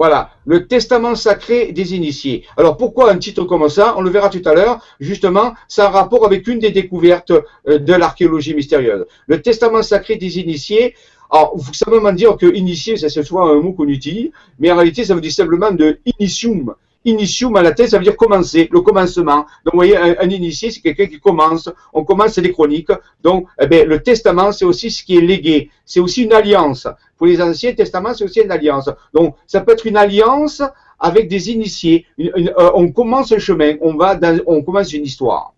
Voilà, 0.00 0.30
le 0.46 0.66
testament 0.66 1.14
sacré 1.14 1.72
des 1.72 1.94
initiés. 1.94 2.46
Alors 2.56 2.78
pourquoi 2.78 3.12
un 3.12 3.18
titre 3.18 3.44
comme 3.44 3.68
ça 3.68 3.92
On 3.98 4.00
le 4.00 4.08
verra 4.08 4.30
tout 4.30 4.40
à 4.46 4.54
l'heure. 4.54 4.82
Justement, 4.98 5.52
a 5.76 5.84
un 5.84 5.88
rapport 5.90 6.24
avec 6.24 6.48
une 6.48 6.58
des 6.58 6.70
découvertes 6.70 7.32
euh, 7.68 7.78
de 7.78 7.92
l'archéologie 7.92 8.54
mystérieuse. 8.54 9.04
Le 9.26 9.42
testament 9.42 9.82
sacré 9.82 10.16
des 10.16 10.38
initiés. 10.38 10.94
Alors, 11.30 11.52
vous 11.54 11.74
savez 11.74 12.00
même 12.00 12.16
dire 12.16 12.38
que 12.38 12.46
initié, 12.46 12.96
ça 12.96 13.10
c'est 13.10 13.22
souvent 13.22 13.46
un 13.46 13.60
mot 13.60 13.74
qu'on 13.74 13.88
utilise, 13.88 14.30
mais 14.58 14.72
en 14.72 14.76
réalité, 14.76 15.04
ça 15.04 15.14
veut 15.14 15.20
dire 15.20 15.32
simplement 15.32 15.70
de 15.70 15.98
initium. 16.18 16.74
Initium 17.04 17.56
à 17.56 17.62
la 17.62 17.74
ça 17.74 17.96
veut 17.96 18.04
dire 18.04 18.16
commencer, 18.16 18.68
le 18.70 18.82
commencement. 18.82 19.46
Donc, 19.64 19.72
vous 19.72 19.78
voyez, 19.78 19.96
un, 19.96 20.28
initié, 20.28 20.70
c'est 20.70 20.80
quelqu'un 20.80 21.06
qui 21.06 21.18
commence. 21.18 21.70
On 21.94 22.04
commence 22.04 22.36
les 22.36 22.52
chroniques. 22.52 22.92
Donc, 23.22 23.46
eh 23.58 23.66
bien, 23.66 23.84
le 23.84 24.02
testament, 24.02 24.52
c'est 24.52 24.66
aussi 24.66 24.90
ce 24.90 25.02
qui 25.02 25.16
est 25.16 25.22
légué. 25.22 25.70
C'est 25.86 26.00
aussi 26.00 26.24
une 26.24 26.32
alliance. 26.34 26.86
Pour 27.16 27.26
les 27.26 27.40
anciens 27.40 27.72
testaments, 27.72 28.12
c'est 28.12 28.24
aussi 28.24 28.40
une 28.40 28.50
alliance. 28.50 28.90
Donc, 29.14 29.34
ça 29.46 29.62
peut 29.62 29.72
être 29.72 29.86
une 29.86 29.96
alliance 29.96 30.62
avec 30.98 31.28
des 31.28 31.50
initiés. 31.50 32.04
Euh, 32.20 32.70
on 32.74 32.92
commence 32.92 33.32
un 33.32 33.38
chemin. 33.38 33.76
On 33.80 33.94
va 33.94 34.14
dans, 34.14 34.38
on 34.46 34.62
commence 34.62 34.92
une 34.92 35.04
histoire. 35.04 35.54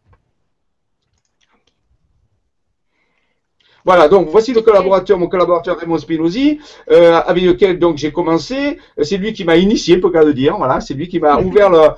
Voilà, 3.84 4.08
donc 4.08 4.28
voici 4.28 4.52
le 4.52 4.60
collaborateur, 4.60 5.18
mon 5.18 5.28
collaborateur 5.28 5.76
Raymond 5.78 5.98
Spinozzi, 5.98 6.60
euh, 6.90 7.20
avec 7.26 7.42
lequel 7.42 7.78
donc 7.78 7.96
j'ai 7.96 8.12
commencé. 8.12 8.78
C'est 9.00 9.16
lui 9.16 9.32
qui 9.32 9.44
m'a 9.44 9.56
initié, 9.56 10.00
on 10.02 10.10
peut 10.10 10.24
le 10.24 10.34
dire. 10.34 10.56
Voilà, 10.56 10.80
c'est 10.80 10.94
lui 10.94 11.08
qui 11.08 11.18
m'a 11.18 11.40
ouvert 11.40 11.96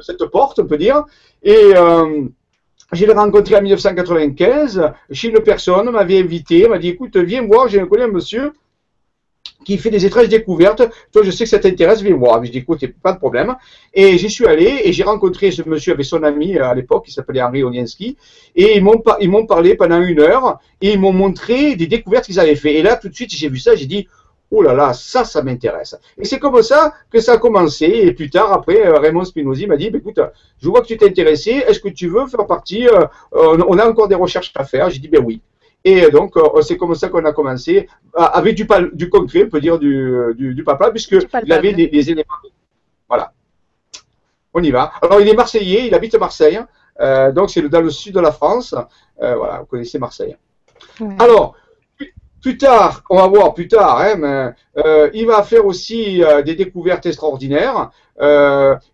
cette 0.00 0.24
porte, 0.26 0.58
on 0.58 0.66
peut 0.66 0.78
dire. 0.78 1.04
Et 1.42 1.72
euh, 1.74 2.22
je 2.92 3.04
l'ai 3.04 3.12
rencontré 3.12 3.56
en 3.56 3.62
1995 3.62 4.92
chez 5.10 5.28
une 5.28 5.40
personne, 5.40 5.90
m'avait 5.90 6.18
invité, 6.18 6.68
m'a 6.68 6.78
dit 6.78 6.88
écoute, 6.88 7.16
viens 7.16 7.46
voir, 7.46 7.68
j'ai 7.68 7.80
un 7.80 8.08
monsieur 8.08 8.52
qui 9.66 9.78
fait 9.78 9.90
des 9.90 10.06
étranges 10.06 10.28
découvertes. 10.28 10.82
Toi, 11.12 11.22
je 11.24 11.30
sais 11.32 11.42
que 11.42 11.50
ça 11.50 11.58
t'intéresse, 11.58 12.00
viens 12.00 12.14
voir. 12.14 12.42
Je 12.44 12.52
dis, 12.52 12.58
écoute, 12.58 12.86
pas 13.02 13.12
de 13.12 13.18
problème. 13.18 13.56
Et 13.92 14.16
j'y 14.16 14.30
suis 14.30 14.46
allé 14.46 14.82
et 14.84 14.92
j'ai 14.92 15.02
rencontré 15.02 15.50
ce 15.50 15.68
monsieur 15.68 15.92
avec 15.92 16.06
son 16.06 16.22
ami 16.22 16.56
euh, 16.56 16.70
à 16.70 16.74
l'époque, 16.74 17.06
qui 17.06 17.12
s'appelait 17.12 17.42
Henri 17.42 17.64
Onienski. 17.64 18.16
Et 18.54 18.76
ils 18.76 18.84
m'ont, 18.84 19.46
parlé 19.46 19.74
pendant 19.74 20.00
une 20.00 20.20
heure 20.20 20.60
et 20.80 20.92
ils 20.92 21.00
m'ont 21.00 21.12
montré 21.12 21.74
des 21.74 21.88
découvertes 21.88 22.26
qu'ils 22.26 22.38
avaient 22.38 22.54
fait. 22.54 22.74
Et 22.74 22.82
là, 22.82 22.94
tout 22.94 23.08
de 23.08 23.14
suite, 23.14 23.34
j'ai 23.34 23.48
vu 23.48 23.58
ça, 23.58 23.74
j'ai 23.74 23.86
dit, 23.86 24.06
oh 24.52 24.62
là 24.62 24.72
là, 24.72 24.92
ça, 24.92 25.24
ça 25.24 25.42
m'intéresse. 25.42 25.96
Et 26.16 26.24
c'est 26.24 26.38
comme 26.38 26.62
ça 26.62 26.94
que 27.10 27.18
ça 27.18 27.32
a 27.32 27.38
commencé. 27.38 27.86
Et 27.86 28.12
plus 28.12 28.30
tard, 28.30 28.52
après, 28.52 28.86
euh, 28.86 29.00
Raymond 29.00 29.24
Spinozzi 29.24 29.66
m'a 29.66 29.76
dit, 29.76 29.90
bah, 29.90 29.98
écoute, 29.98 30.20
je 30.62 30.68
vois 30.68 30.80
que 30.80 30.86
tu 30.86 30.96
t'es 30.96 31.06
intéressé. 31.06 31.50
Est-ce 31.66 31.80
que 31.80 31.88
tu 31.88 32.06
veux 32.06 32.28
faire 32.28 32.46
partie 32.46 32.86
euh, 32.86 33.04
On 33.32 33.76
a 33.78 33.84
encore 33.84 34.06
des 34.06 34.14
recherches 34.14 34.52
à 34.54 34.62
faire. 34.62 34.90
J'ai 34.90 35.00
dit, 35.00 35.08
ben 35.08 35.24
oui. 35.24 35.40
Et 35.88 36.10
donc, 36.10 36.36
euh, 36.36 36.62
c'est 36.62 36.76
comme 36.76 36.96
ça 36.96 37.08
qu'on 37.08 37.24
a 37.24 37.32
commencé, 37.32 37.88
euh, 38.18 38.20
avec 38.20 38.56
du, 38.56 38.66
du 38.92 39.08
concret, 39.08 39.44
on 39.44 39.48
peut 39.48 39.60
dire 39.60 39.78
du, 39.78 40.34
du, 40.36 40.52
du 40.52 40.64
papa, 40.64 40.90
puisqu'il 40.90 41.52
avait 41.52 41.74
des, 41.74 42.10
éléments. 42.10 42.42
Voilà. 43.08 43.32
On 44.52 44.60
y 44.64 44.72
va. 44.72 44.90
Alors, 45.00 45.20
il 45.20 45.28
est 45.28 45.34
marseillais, 45.34 45.86
il 45.86 45.94
habite 45.94 46.16
Marseille, 46.16 46.58
euh, 47.00 47.30
donc 47.30 47.50
c'est 47.50 47.62
dans 47.68 47.82
le 47.82 47.90
sud 47.90 48.14
de 48.16 48.20
la 48.20 48.32
France. 48.32 48.74
voilà, 49.16 49.60
vous 49.60 49.66
connaissez 49.66 50.00
Marseille. 50.00 50.36
Alors, 51.20 51.54
plus 52.42 52.58
tard, 52.58 53.04
on 53.08 53.18
va 53.18 53.28
voir 53.28 53.54
plus 53.54 53.68
tard, 53.68 54.00
hein, 54.00 54.16
mais, 54.16 55.12
il 55.14 55.24
va 55.24 55.44
faire 55.44 55.64
aussi 55.64 56.20
des 56.44 56.56
découvertes 56.56 57.06
extraordinaires, 57.06 57.92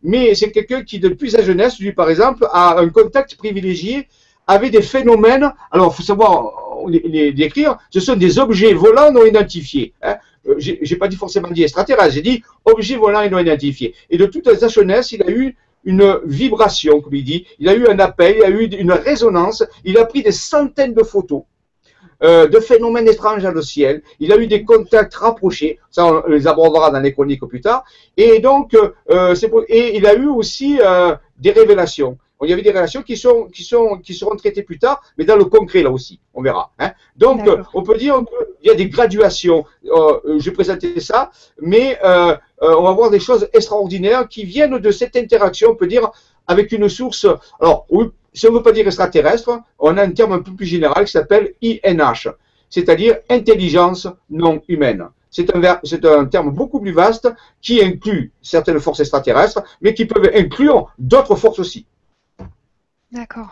mais 0.03 0.35
c'est 0.35 0.51
quelqu'un 0.51 0.83
qui, 0.83 1.01
depuis 1.01 1.31
sa 1.31 1.41
jeunesse, 1.41 1.79
lui 1.79 1.93
par 1.93 2.11
exemple, 2.11 2.47
a 2.53 2.79
un 2.79 2.91
contact 2.91 3.37
privilégié 3.37 4.09
avec 4.47 4.73
des 4.73 4.83
phénomènes. 4.83 5.53
Alors, 5.71 5.93
il 5.93 5.97
faut 5.97 6.03
savoir, 6.03 6.72
les, 6.89 7.33
décrire, 7.33 7.79
ce 7.91 8.01
sont 8.01 8.17
des 8.17 8.39
objets 8.39 8.75
volants 8.75 9.13
non 9.13 9.25
identifiés. 9.25 9.93
Hein. 10.03 10.17
Euh, 10.49 10.55
j'ai 10.59 10.97
pas 10.97 11.09
dit 11.09 11.17
forcément 11.17 11.49
dit 11.49 11.63
extraterrestres, 11.63 12.15
j'ai 12.15 12.23
dit 12.23 12.43
objets 12.65 12.97
volants 12.97 13.29
non 13.31 13.39
identifiés. 13.39 13.95
Et 14.11 14.19
de 14.19 14.27
toute 14.27 14.53
sa 14.55 14.69
jeunesse, 14.69 15.13
il 15.13 15.23
a 15.23 15.31
eu 15.31 15.57
une 15.85 16.21
vibration, 16.25 17.01
comme 17.01 17.15
il 17.15 17.25
dit, 17.25 17.47
il 17.59 17.69
a 17.69 17.75
eu 17.75 17.87
un 17.87 17.99
appel, 17.99 18.37
il 18.39 18.45
a 18.45 18.51
eu 18.51 18.65
une 18.67 18.93
résonance, 18.93 19.65
il 19.85 19.99
a 19.99 20.05
pris 20.05 20.23
des 20.23 20.33
centaines 20.33 20.95
de 20.95 21.03
photos. 21.03 21.43
Euh, 22.23 22.47
de 22.47 22.61
phénomènes 22.61 23.09
étranges 23.09 23.43
dans 23.43 23.51
le 23.51 23.63
ciel. 23.63 24.01
Il 24.21 24.33
a 24.33 24.37
eu 24.37 24.47
des 24.47 24.65
contacts 24.65 25.17
rapprochés, 25.17 25.81
ça 25.91 26.07
on 26.07 26.29
les 26.29 26.47
abordera 26.47 26.93
dans 26.93 27.01
les 27.01 27.13
chroniques 27.13 27.45
plus 27.47 27.61
tard. 27.61 27.85
Et 28.17 28.39
donc, 28.39 28.77
euh, 29.11 29.35
et 29.69 29.97
il 29.97 30.07
a 30.07 30.15
eu 30.15 30.29
aussi 30.29 30.79
des 31.39 31.51
révélations 31.51 32.19
il 32.45 32.51
y 32.51 32.53
avait 32.53 32.63
des 32.63 32.71
relations 32.71 33.03
qui, 33.03 33.17
sont, 33.17 33.49
qui, 33.53 33.63
sont, 33.63 33.99
qui 33.99 34.15
seront 34.15 34.37
traitées 34.37 34.63
plus 34.63 34.79
tard, 34.79 35.03
mais 35.17 35.25
dans 35.25 35.37
le 35.37 35.45
concret 35.45 35.83
là 35.83 35.91
aussi, 35.91 36.21
on 36.35 36.43
verra. 36.43 36.73
Hein. 36.79 36.93
Donc, 37.17 37.41
on 37.75 37.83
peut 37.83 37.97
dire 37.97 38.21
qu'il 38.61 38.69
y 38.69 38.71
a 38.71 38.75
des 38.75 38.89
graduations. 38.89 39.65
Euh, 39.87 40.39
je 40.39 40.45
vais 40.45 40.53
présenter 40.53 40.99
ça, 41.01 41.31
mais 41.61 41.99
euh, 42.05 42.37
euh, 42.63 42.75
on 42.77 42.83
va 42.83 42.93
voir 42.93 43.11
des 43.11 43.21
choses 43.21 43.49
extraordinaires 43.53 44.29
qui 44.29 44.45
viennent 44.45 44.79
de 44.79 44.91
cette 44.91 45.17
interaction, 45.17 45.71
on 45.71 45.77
peut 45.77 45.87
dire, 45.87 46.11
avec 46.47 46.73
une 46.73 46.89
source. 46.89 47.27
Alors, 47.61 47.87
si 48.33 48.47
on 48.47 48.53
ne 48.53 48.57
veut 48.57 48.63
pas 48.63 48.73
dire 48.73 48.87
extraterrestre, 48.87 49.61
on 49.79 49.97
a 49.97 50.03
un 50.03 50.11
terme 50.11 50.33
un 50.33 50.41
peu 50.41 50.53
plus 50.53 50.67
général 50.67 51.05
qui 51.05 51.13
s'appelle 51.13 51.55
INH, 51.63 52.29
c'est-à-dire 52.71 53.19
intelligence 53.31 54.09
non 54.31 54.63
humaine. 54.69 55.09
C'est 55.31 55.55
un, 55.55 55.63
un, 55.63 56.25
terme 56.27 56.51
beaucoup 56.51 56.79
plus 56.81 56.93
vaste 56.93 57.33
qui 57.63 57.83
inclut 57.83 58.33
certaines 58.43 58.81
forces 58.81 59.01
extraterrestres, 59.01 59.63
mais 59.81 59.95
qui 59.95 60.05
peuvent 60.05 60.31
inclure 60.35 60.93
d'autres 60.99 61.37
forces 61.37 61.59
aussi. 61.59 61.87
D'accord. 63.13 63.51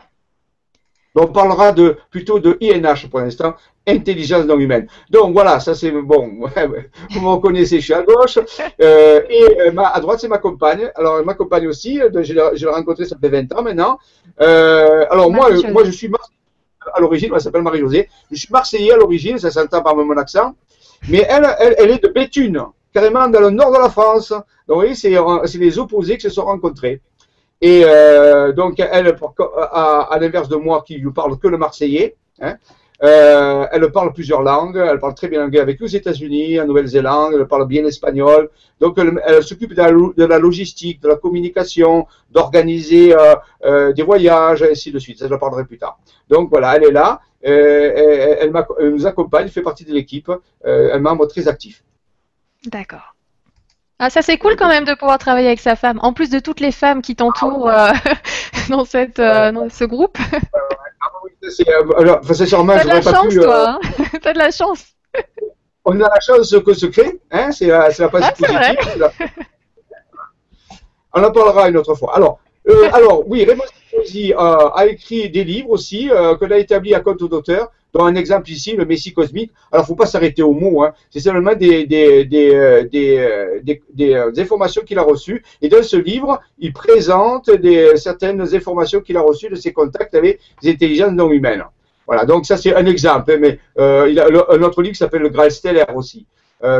On 1.16 1.26
parlera 1.26 1.72
de, 1.72 1.96
plutôt 2.10 2.38
de 2.38 2.56
INH 2.60 3.08
pour 3.10 3.18
l'instant, 3.20 3.54
intelligence 3.86 4.44
non 4.46 4.58
humaine. 4.58 4.86
Donc 5.10 5.32
voilà, 5.32 5.58
ça 5.58 5.74
c'est 5.74 5.90
bon. 5.90 6.40
Vous 7.10 7.20
me 7.20 7.28
reconnaissez, 7.28 7.80
je 7.80 7.84
suis 7.84 7.94
à 7.94 8.02
gauche. 8.02 8.38
Euh, 8.80 9.20
et 9.28 9.60
euh, 9.60 9.72
à 9.76 10.00
droite, 10.00 10.20
c'est 10.20 10.28
ma 10.28 10.38
compagne. 10.38 10.90
Alors 10.94 11.24
ma 11.24 11.34
compagne 11.34 11.66
aussi, 11.66 12.00
euh, 12.00 12.10
je 12.22 12.32
l'ai 12.32 12.70
rencontrée, 12.70 13.04
ça 13.04 13.16
fait 13.20 13.28
20 13.28 13.52
ans 13.54 13.62
maintenant. 13.62 13.98
alors 14.38 15.30
moi, 15.30 15.50
moi, 15.72 15.84
je 15.84 15.90
suis 15.90 16.10
à 16.94 17.00
l'origine, 17.00 17.32
elle 17.34 17.40
s'appelle 17.40 17.62
Marie-Josée. 17.62 18.08
Je 18.30 18.36
suis 18.36 18.48
marseillais 18.50 18.92
à 18.92 18.96
l'origine, 18.96 19.36
ça 19.38 19.50
s'entend 19.50 19.82
par 19.82 19.96
mon 19.96 20.16
accent. 20.16 20.54
Mais 21.08 21.26
elle, 21.28 21.46
elle, 21.58 21.74
elle, 21.78 21.90
est 21.90 22.02
de 22.02 22.08
Béthune, 22.08 22.62
carrément 22.94 23.28
dans 23.28 23.40
le 23.40 23.50
nord 23.50 23.72
de 23.72 23.78
la 23.78 23.90
France. 23.90 24.30
Donc 24.30 24.42
vous 24.68 24.74
voyez, 24.74 24.94
c'est 24.94 25.10
les 25.58 25.78
opposés 25.78 26.16
qui 26.16 26.22
se 26.22 26.30
sont 26.30 26.44
rencontrés. 26.44 27.00
Et 27.60 27.82
euh, 27.84 28.52
donc, 28.52 28.80
elle, 28.80 29.16
à, 29.72 30.18
l'inverse 30.20 30.48
de 30.48 30.56
moi 30.56 30.82
qui 30.86 31.00
ne 31.00 31.10
parle 31.10 31.38
que 31.38 31.48
le 31.48 31.58
marseillais, 31.58 32.16
hein, 32.40 32.56
euh, 33.02 33.66
elle 33.72 33.90
parle 33.90 34.12
plusieurs 34.12 34.42
langues, 34.42 34.76
elle 34.76 34.98
parle 34.98 35.14
très 35.14 35.28
bien 35.28 35.44
anglais 35.44 35.60
avec 35.60 35.80
les 35.80 35.96
États-Unis, 35.96 36.60
en 36.60 36.66
Nouvelle-Zélande, 36.66 37.34
elle 37.34 37.46
parle 37.46 37.66
bien 37.66 37.84
espagnol. 37.86 38.50
Donc, 38.78 38.98
elle, 38.98 39.42
s'occupe 39.42 39.72
de, 39.72 40.24
la, 40.24 40.38
logistique, 40.38 41.00
de 41.00 41.08
la 41.08 41.16
communication, 41.16 42.06
d'organiser 42.30 43.14
euh, 43.14 43.34
euh, 43.64 43.92
des 43.92 44.02
voyages, 44.02 44.62
et 44.62 44.72
ainsi 44.72 44.92
de 44.92 44.98
suite. 44.98 45.18
Ça, 45.18 45.26
je 45.26 45.30
la 45.30 45.38
parlerai 45.38 45.64
plus 45.64 45.78
tard. 45.78 45.98
Donc, 46.28 46.50
voilà, 46.50 46.76
elle 46.76 46.84
est 46.84 46.92
là, 46.92 47.20
euh, 47.46 48.36
elle, 48.40 48.52
nous 48.90 49.06
accompagne, 49.06 49.48
fait 49.48 49.62
partie 49.62 49.84
de 49.84 49.92
l'équipe, 49.92 50.30
un 50.64 50.98
membre 50.98 51.26
très 51.26 51.48
actif. 51.48 51.82
D'accord. 52.66 53.14
Ah, 54.02 54.08
ça 54.08 54.22
c'est 54.22 54.38
cool 54.38 54.56
quand 54.56 54.68
même 54.68 54.84
de 54.86 54.94
pouvoir 54.94 55.18
travailler 55.18 55.48
avec 55.48 55.60
sa 55.60 55.76
femme. 55.76 55.98
En 56.02 56.14
plus 56.14 56.30
de 56.30 56.38
toutes 56.38 56.60
les 56.60 56.72
femmes 56.72 57.02
qui 57.02 57.14
t'entourent 57.14 57.68
euh, 57.68 57.90
dans, 58.70 58.86
cette, 58.86 59.18
euh, 59.18 59.52
dans 59.52 59.68
ce 59.68 59.84
groupe. 59.84 60.16
C'est, 61.50 61.68
euh, 61.68 61.98
alors, 61.98 62.20
enfin, 62.22 62.34
T'as 62.34 62.84
de 62.84 62.88
la 62.88 63.00
pas 63.00 63.12
chance, 63.12 63.28
pu. 63.34 63.40
toi. 63.40 63.70
hein. 63.70 63.78
T'as 64.22 64.32
de 64.32 64.38
la 64.38 64.50
chance. 64.50 64.84
on 65.84 65.94
a 66.00 66.08
la 66.08 66.20
chance 66.20 66.54
que 66.64 66.72
se 66.74 66.86
crée, 66.86 67.18
hein, 67.30 67.50
c'est 67.52 67.66
la, 67.66 67.90
c'est 67.90 68.02
la 68.02 68.08
partie 68.08 68.28
Ah, 68.30 68.34
c'est 68.38 68.52
vrai. 68.52 68.76
positive. 68.76 69.00
la- 69.00 69.12
On 71.14 71.22
en 71.24 71.32
parlera 71.32 71.68
une 71.68 71.76
autre 71.76 71.94
fois. 71.94 72.14
Alors, 72.16 72.38
euh, 72.68 72.88
alors 72.92 73.28
oui, 73.28 73.44
Raymond 73.44 73.64
euh, 73.94 74.68
a 74.74 74.86
écrit 74.86 75.28
des 75.30 75.44
livres 75.44 75.70
aussi, 75.70 76.08
qu'on 76.38 76.50
a 76.50 76.56
établis 76.58 76.94
à 76.94 77.00
compte 77.00 77.18
d'auteur, 77.24 77.70
dont 77.92 78.04
un 78.04 78.14
exemple 78.14 78.50
ici, 78.50 78.74
le 78.74 78.84
Messie 78.84 79.12
cosmique. 79.12 79.52
Alors, 79.72 79.86
faut 79.86 79.94
pas 79.94 80.06
s'arrêter 80.06 80.42
au 80.42 80.52
mot, 80.52 80.82
hein. 80.82 80.92
c'est 81.10 81.20
seulement 81.20 81.54
des, 81.54 81.86
des, 81.86 82.24
des, 82.24 82.54
euh, 82.54 82.84
des, 82.84 83.18
euh, 83.18 83.60
euh, 84.00 84.30
des 84.30 84.40
informations 84.40 84.82
qu'il 84.82 84.98
a 84.98 85.02
reçues. 85.02 85.42
Et 85.60 85.68
dans 85.68 85.82
ce 85.82 85.96
livre, 85.96 86.40
il 86.58 86.72
présente 86.72 87.50
des, 87.50 87.96
certaines 87.96 88.40
informations 88.54 89.00
qu'il 89.00 89.16
a 89.16 89.22
reçues 89.22 89.48
de 89.48 89.56
ses 89.56 89.72
contacts 89.72 90.14
avec 90.14 90.40
les 90.62 90.72
intelligences 90.72 91.12
non 91.12 91.30
humaines. 91.30 91.64
Voilà, 92.06 92.24
donc 92.24 92.44
ça 92.44 92.56
c'est 92.56 92.74
un 92.74 92.86
exemple, 92.86 93.30
hein, 93.30 93.38
mais 93.40 93.60
euh, 93.78 94.08
il 94.10 94.18
a 94.18 94.26
un 94.26 94.62
autre 94.62 94.82
livre 94.82 94.96
s'appelle 94.96 95.22
Le 95.22 95.28
Graal 95.28 95.52
stellaire 95.52 95.94
aussi, 95.94 96.26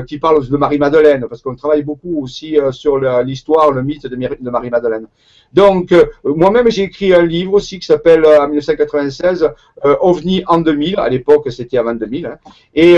qui 0.07 0.19
parle 0.19 0.47
de 0.47 0.57
Marie-Madeleine, 0.57 1.27
parce 1.29 1.41
qu'on 1.41 1.55
travaille 1.55 1.83
beaucoup 1.83 2.23
aussi 2.23 2.59
sur 2.71 2.99
l'histoire, 3.23 3.71
le 3.71 3.83
mythe 3.83 4.07
de 4.07 4.51
Marie-Madeleine. 4.51 5.07
Donc, 5.53 5.91
euh, 5.91 6.07
moi-même 6.25 6.71
j'ai 6.71 6.85
écrit 6.85 7.13
un 7.13 7.23
livre 7.23 7.55
aussi 7.55 7.79
qui 7.81 7.87
s'appelle 7.87 8.25
euh, 8.25 8.41
en 8.41 8.49
1996 8.49 9.51
euh, 9.85 9.97
OVNI 10.01 10.45
en 10.47 10.59
2000, 10.59 10.99
à 10.99 11.09
l'époque 11.09 11.51
c'était 11.51 11.79
avant 11.79 11.95
2000, 11.95 12.27
hein. 12.27 12.39
et 12.75 12.97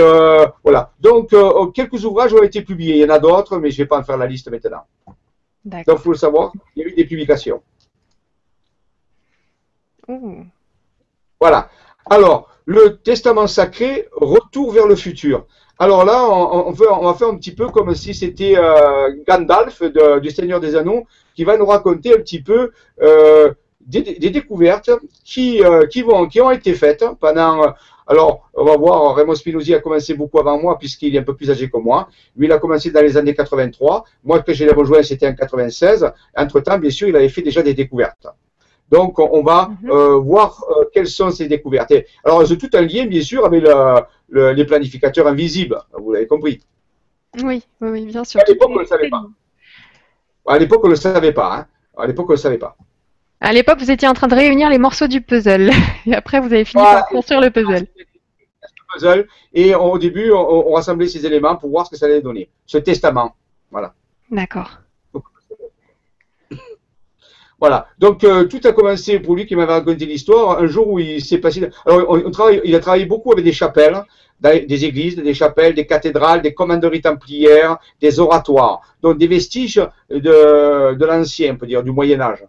voilà. 0.63 0.91
Donc, 0.99 1.33
euh, 1.33 1.67
quelques 1.67 2.05
ouvrages 2.05 2.33
ont 2.33 2.43
été 2.43 2.61
publiés, 2.61 2.95
il 2.95 3.01
y 3.01 3.05
en 3.05 3.09
a 3.09 3.19
d'autres, 3.19 3.57
mais 3.57 3.71
je 3.71 3.77
vais 3.77 3.87
pas 3.87 3.97
en 3.97 4.03
faire 4.03 4.17
la 4.17 4.27
liste 4.27 4.49
maintenant. 4.51 4.83
D'accord. 5.65 5.95
Donc, 5.95 6.01
il 6.01 6.03
faut 6.03 6.11
le 6.11 6.17
savoir, 6.17 6.51
il 6.75 6.83
y 6.83 6.85
a 6.85 6.89
eu 6.89 6.93
des 6.93 7.05
publications. 7.05 7.61
Voilà. 11.39 11.69
Alors, 12.05 12.49
le 12.65 12.97
testament 12.97 13.47
sacré, 13.47 14.07
retour 14.11 14.71
vers 14.71 14.87
le 14.87 14.95
futur. 14.95 15.47
Alors 15.79 16.05
là, 16.05 16.23
on, 16.29 16.71
va 16.71 17.13
faire 17.15 17.29
un 17.29 17.35
petit 17.35 17.53
peu 17.53 17.67
comme 17.67 17.95
si 17.95 18.13
c'était 18.13 18.53
euh, 18.57 19.09
Gandalf 19.27 19.81
du 20.21 20.29
Seigneur 20.29 20.59
des 20.59 20.75
Anneaux 20.75 21.05
qui 21.35 21.43
va 21.43 21.57
nous 21.57 21.65
raconter 21.65 22.13
un 22.13 22.19
petit 22.19 22.41
peu 22.41 22.71
euh, 23.01 23.51
des, 23.81 24.01
découvertes 24.29 24.91
qui, 25.25 25.63
euh, 25.63 25.87
qui, 25.87 26.03
ont 26.41 26.51
été 26.51 26.73
faites 26.75 27.03
pendant. 27.19 27.73
alors, 28.05 28.49
on 28.53 28.63
va 28.63 28.77
voir, 28.77 29.15
Raymond 29.15 29.33
Spinozzi 29.33 29.73
a 29.73 29.79
commencé 29.79 30.13
beaucoup 30.13 30.39
avant 30.39 30.61
moi 30.61 30.77
puisqu'il 30.77 31.15
est 31.15 31.19
un 31.19 31.23
peu 31.23 31.35
plus 31.35 31.49
âgé 31.49 31.69
que 31.69 31.77
moi. 31.77 32.07
Lui, 32.37 32.45
il 32.45 32.51
a 32.51 32.59
commencé 32.59 32.91
dans 32.91 33.01
les 33.01 33.17
années 33.17 33.33
83. 33.33 34.05
Moi, 34.23 34.43
quand 34.45 34.53
je 34.53 34.65
l'ai 34.65 34.71
rejoint, 34.71 35.01
c'était 35.01 35.27
en 35.27 35.33
96. 35.33 36.11
Entre-temps, 36.37 36.77
bien 36.77 36.91
sûr, 36.91 37.07
il 37.07 37.15
avait 37.15 37.29
fait 37.29 37.41
déjà 37.41 37.63
des 37.63 37.73
découvertes. 37.73 38.27
Donc, 38.89 39.17
on, 39.19 39.41
va 39.43 39.69
Mhm. 39.81 39.89
euh, 39.89 40.17
voir 40.17 40.63
euh, 40.69 40.83
quelles 40.93 41.07
sont 41.07 41.31
ces 41.31 41.47
découvertes. 41.47 41.89
Et, 41.91 42.05
alors, 42.23 42.45
c'est 42.45 42.57
tout 42.57 42.69
un 42.73 42.81
lien, 42.81 43.05
bien 43.07 43.21
sûr, 43.21 43.45
avec 43.45 43.63
le- 43.63 44.01
le- 44.29 44.51
les 44.51 44.65
planificateurs 44.65 45.27
invisibles. 45.27 45.79
Vous 45.97 46.11
l'avez 46.13 46.27
compris. 46.27 46.61
Oui, 47.41 47.63
oui, 47.81 47.89
oui, 47.89 48.05
bien 48.05 48.23
sûr. 48.23 48.39
À 48.41 48.43
l'époque, 48.47 48.69
on 48.71 48.75
ne 48.75 48.79
le 48.81 48.85
savait 48.85 49.09
pas. 49.09 49.23
À 50.45 50.59
l'époque, 50.59 50.81
on 50.83 50.87
ne 50.87 50.91
le 50.91 50.97
savait 50.97 51.31
pas. 51.31 51.55
Hein. 51.55 51.67
À 51.97 52.05
l'époque, 52.05 52.27
on 52.29 52.33
le 52.33 52.37
savait 52.37 52.57
pas. 52.59 52.75
À 53.41 53.51
l'époque, 53.51 53.79
vous 53.79 53.89
étiez 53.91 54.07
en 54.07 54.13
train 54.13 54.27
de 54.27 54.35
réunir 54.35 54.69
les 54.69 54.77
morceaux 54.77 55.07
du 55.07 55.21
puzzle. 55.21 55.69
Et 56.05 56.13
après, 56.13 56.39
vous 56.39 56.53
avez 56.53 56.65
fini 56.65 56.81
Voilà. 56.83 56.99
par 56.99 57.07
construire 57.09 57.41
le 57.41 57.49
puzzle. 57.49 57.87
Puzzle. 58.93 59.27
Et 59.53 59.73
on- 59.75 59.91
au 59.93 59.97
début, 59.97 60.31
on, 60.31 60.69
on 60.69 60.73
rassemblait 60.73 61.07
ces 61.07 61.25
éléments 61.25 61.55
pour 61.55 61.69
voir 61.71 61.85
ce 61.87 61.91
que 61.91 61.97
ça 61.97 62.05
allait 62.05 62.21
donner. 62.21 62.49
Ce 62.65 62.77
testament. 62.77 63.35
D'accord. 64.29 64.77
Voilà. 67.63 67.87
Donc 67.97 68.25
euh, 68.25 68.43
tout 68.43 68.59
a 68.65 68.73
commencé 68.73 69.21
pour 69.21 69.37
lui 69.37 69.45
qui 69.45 69.55
m'avait 69.55 69.71
raconté 69.71 70.05
l'histoire 70.05 70.59
un 70.59 70.67
jour 70.67 70.85
où 70.89 70.99
il 70.99 71.23
s'est 71.23 71.37
passé. 71.37 71.65
Alors 71.85 72.17
il 72.65 72.75
a 72.75 72.79
travaillé 72.81 73.05
beaucoup 73.05 73.31
avec 73.31 73.45
des 73.45 73.53
chapelles, 73.53 74.03
des 74.41 74.83
églises, 74.83 75.15
des 75.15 75.33
chapelles, 75.33 75.73
des 75.73 75.85
cathédrales, 75.85 76.41
des 76.41 76.53
commanderies 76.53 76.99
templières, 76.99 77.77
des 78.01 78.19
oratoires, 78.19 78.81
donc 79.01 79.17
des 79.17 79.27
vestiges 79.27 79.81
de, 80.09 81.05
l'ancien, 81.05 81.53
on 81.53 81.55
peut 81.55 81.65
dire, 81.65 81.83
du 81.83 81.91
Moyen 81.91 82.19
Âge. 82.19 82.43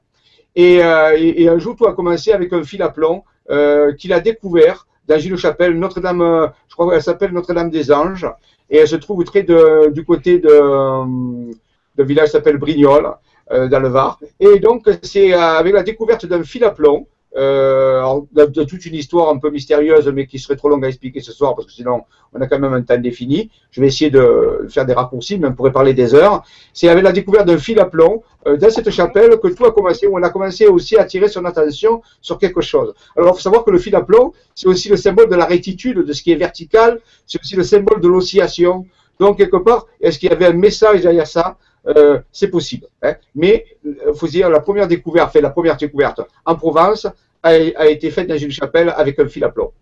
Et, 0.57 0.83
euh, 0.83 1.17
et, 1.17 1.49
un 1.49 1.61
jour 1.61 1.77
tout 1.77 1.87
a 1.87 1.93
commencé 1.93 2.33
avec 2.33 2.53
un 2.53 2.65
fil 2.65 2.83
à 2.83 2.89
plomb 2.89 3.23
euh, 3.51 3.93
qu'il 3.93 4.13
a 4.13 4.19
découvert 4.19 4.89
dans 5.07 5.21
une 5.21 5.37
chapelle 5.37 5.79
Notre-Dame, 5.79 6.51
je 6.67 6.75
crois 6.75 6.91
qu'elle 6.91 7.03
s'appelle 7.05 7.31
Notre-Dame 7.31 7.71
des 7.71 7.93
Anges, 7.93 8.29
et 8.69 8.79
elle 8.79 8.89
se 8.89 8.97
trouve 8.97 9.23
très 9.23 9.45
de, 9.45 9.93
du 9.93 10.05
côté 10.05 10.41
de, 10.41 11.53
de 11.97 12.03
village 12.03 12.27
qui 12.27 12.33
s'appelle 12.33 12.57
Brignoles 12.57 13.15
dans 13.51 13.81
le 13.81 13.89
Var. 13.89 14.19
Et 14.41 14.59
donc, 14.59 14.89
c'est 15.03 15.35
euh, 15.35 15.39
avec 15.41 15.75
la 15.75 15.83
découverte 15.83 16.27
d'un 16.27 16.43
fil 16.43 16.65
à 16.65 16.71
plomb, 16.71 17.07
euh, 17.37 18.21
de, 18.33 18.63
toute 18.63 18.87
une 18.87 18.95
histoire 18.95 19.29
un 19.29 19.39
peu 19.39 19.51
mystérieuse, 19.51 20.07
mais 20.09 20.27
qui 20.27 20.39
serait 20.39 20.55
trop 20.55 20.69
longue 20.69 20.85
à 20.85 20.89
expliquer 20.89 21.21
ce 21.21 21.33
soir, 21.33 21.57
parce 21.57 21.67
que 21.67 21.73
sinon, 21.73 22.03
on 22.33 22.41
a 22.41 22.47
quand 22.47 22.61
même 22.61 22.73
un 22.73 22.83
temps 22.83 22.97
défini. 22.97 23.51
Je 23.73 23.81
vais 23.81 23.89
essayer 23.89 24.11
de 24.11 24.67
faire 24.69 24.87
des 24.87 24.93
raccourcis, 24.93 25.39
mais 25.39 25.49
on 25.49 25.53
pourrait 25.53 25.73
parler 25.73 25.95
des 25.95 26.15
heures. 26.15 26.45
C'est 26.73 26.89
avec 26.89 27.03
la 27.03 27.11
découverte 27.11 27.47
d'un 27.47 27.59
fil 27.59 27.81
à 27.81 27.87
plomb 27.87 28.23
euh, 28.47 28.57
dans 28.57 28.71
cette 28.71 28.91
chapelle 28.91 29.39
que 29.41 29.49
tout 29.49 29.65
a 29.65 29.73
commencé, 29.73 30.07
où 30.07 30.17
on 30.17 30.23
a 30.23 30.31
commencé 30.31 30.67
aussi 30.69 30.97
à 30.97 31.03
attirer 31.03 31.27
son 31.27 31.45
attention 31.45 32.03
sur 32.21 32.39
quelque 32.39 32.61
chose. 32.61 32.95
Alors, 33.17 33.33
il 33.33 33.37
faut 33.37 33.43
savoir 33.43 33.65
que 33.65 33.73
le 33.73 33.79
fil 33.79 33.97
à 33.97 34.03
plomb, 34.03 34.33
c'est 34.55 34.69
aussi 34.69 34.89
le 34.89 34.97
symbole 34.97 35.29
de 35.29 35.35
la 35.35 35.47
rectitude, 35.47 35.99
de 36.05 36.13
ce 36.13 36.23
qui 36.23 36.31
est 36.31 36.37
vertical, 36.37 37.01
c'est 37.27 37.41
aussi 37.41 37.57
le 37.57 37.65
symbole 37.65 38.01
de 38.01 38.09
l'oscillation. 38.09 38.87
Donc, 39.19 39.39
quelque 39.39 39.57
part, 39.57 39.87
est-ce 40.01 40.21
qu'il 40.21 40.29
y 40.29 40.33
avait 40.33 40.47
un 40.47 40.53
message 40.53 41.03
derrière 41.03 41.27
ça? 41.27 41.57
Euh, 41.87 42.21
c'est 42.33 42.49
possible. 42.49 42.87
Hein. 43.03 43.15
Mais 43.35 43.67
il 43.85 44.15
faut 44.15 44.27
dire, 44.27 44.49
la 44.51 44.61
première 44.61 44.89
découverte, 44.89 45.33
fait 45.33 45.41
la 45.41 45.51
première 45.51 45.77
découverte 45.77 46.21
en 46.45 46.55
Provence 46.57 47.07
a, 47.43 47.49
a, 47.49 47.87
été 47.87 48.11
faite 48.11 48.29
dans 48.29 48.39
une 48.39 48.51
chapelle 48.51 48.93
avec 48.97 49.19
un 49.19 49.29
fil 49.29 49.45
à 49.45 49.51
plomb. 49.51 49.73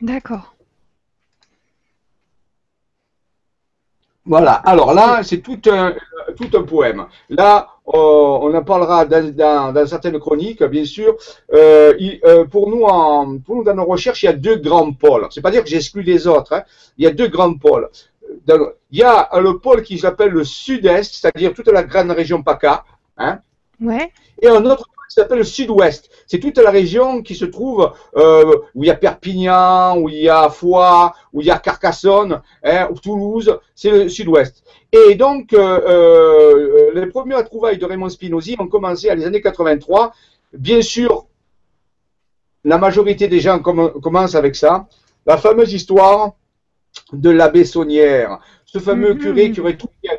D'accord. 0.00 0.54
Voilà. 4.24 4.52
Alors 4.52 4.92
là, 4.92 5.22
c'est 5.22 5.38
tout 5.38 5.58
un, 5.70 5.94
tout 6.36 6.56
un 6.56 6.62
poème. 6.62 7.06
Là, 7.30 7.68
on, 7.86 8.40
on 8.42 8.54
en 8.54 8.62
parlera 8.62 9.06
dans, 9.06 9.34
dans, 9.34 9.72
dans, 9.72 9.86
certaines 9.86 10.18
chroniques, 10.18 10.62
bien 10.64 10.84
sûr. 10.84 11.16
Euh, 11.54 11.94
il, 11.98 12.20
euh, 12.24 12.44
pour, 12.44 12.68
nous, 12.68 12.82
en, 12.82 13.38
pour 13.38 13.56
nous, 13.56 13.64
dans 13.64 13.74
nos 13.74 13.86
recherches, 13.86 14.22
il 14.22 14.26
y 14.26 14.28
a 14.28 14.34
deux 14.34 14.56
grands 14.56 14.92
pôles. 14.92 15.26
C'est 15.30 15.40
pas 15.40 15.50
dire 15.50 15.64
que 15.64 15.70
j'exclus 15.70 16.02
les 16.02 16.26
autres. 16.26 16.52
Hein. 16.52 16.62
Il 16.98 17.04
y 17.04 17.06
a 17.06 17.10
deux 17.10 17.28
grands 17.28 17.54
pôles. 17.54 17.88
Dans, 18.46 18.70
il 18.90 18.98
y 18.98 19.02
a 19.02 19.28
le 19.40 19.58
pôle 19.58 19.82
qui 19.82 19.98
s'appelle 19.98 20.30
le 20.30 20.44
sud-est, 20.44 21.14
c'est-à-dire 21.14 21.52
toute 21.54 21.68
la 21.68 21.82
grande 21.82 22.10
région 22.10 22.42
PACA. 22.42 22.84
Hein, 23.16 23.40
ouais. 23.80 24.12
Et 24.40 24.48
un 24.48 24.64
autre 24.64 24.86
pôle 24.86 25.06
qui 25.08 25.14
s'appelle 25.14 25.38
le 25.38 25.44
sud-ouest. 25.44 26.10
C'est 26.26 26.38
toute 26.38 26.58
la 26.58 26.70
région 26.70 27.22
qui 27.22 27.34
se 27.34 27.44
trouve 27.44 27.92
euh, 28.16 28.56
où 28.74 28.84
il 28.84 28.88
y 28.88 28.90
a 28.90 28.94
Perpignan, 28.94 29.98
où 29.98 30.08
il 30.08 30.22
y 30.22 30.28
a 30.28 30.48
Foix, 30.50 31.14
où 31.32 31.40
il 31.40 31.46
y 31.46 31.50
a 31.50 31.58
Carcassonne, 31.58 32.40
hein, 32.62 32.88
Toulouse, 33.02 33.58
c'est 33.74 33.90
le 33.90 34.08
sud-ouest. 34.08 34.62
Et 34.92 35.14
donc, 35.14 35.52
euh, 35.52 35.80
euh, 35.86 36.90
les 36.94 37.06
premières 37.06 37.44
trouvailles 37.44 37.78
de 37.78 37.84
Raymond 37.84 38.08
Spinozzi 38.08 38.56
ont 38.58 38.68
commencé 38.68 39.10
à 39.10 39.14
les 39.14 39.26
années 39.26 39.40
83. 39.40 40.12
Bien 40.52 40.80
sûr, 40.80 41.26
la 42.64 42.78
majorité 42.78 43.28
des 43.28 43.40
gens 43.40 43.58
com 43.58 43.92
commencent 44.02 44.34
avec 44.34 44.56
ça. 44.56 44.86
La 45.26 45.36
fameuse 45.36 45.72
histoire 45.72 46.32
de 47.12 47.30
l'abbé 47.30 47.64
Saunière, 47.64 48.38
ce 48.64 48.78
fameux 48.78 49.14
mmh. 49.14 49.18
curé 49.18 49.50
qui 49.50 49.60
aurait 49.60 49.76
tout 49.76 49.88
mis 50.02 50.08
à. 50.08 50.14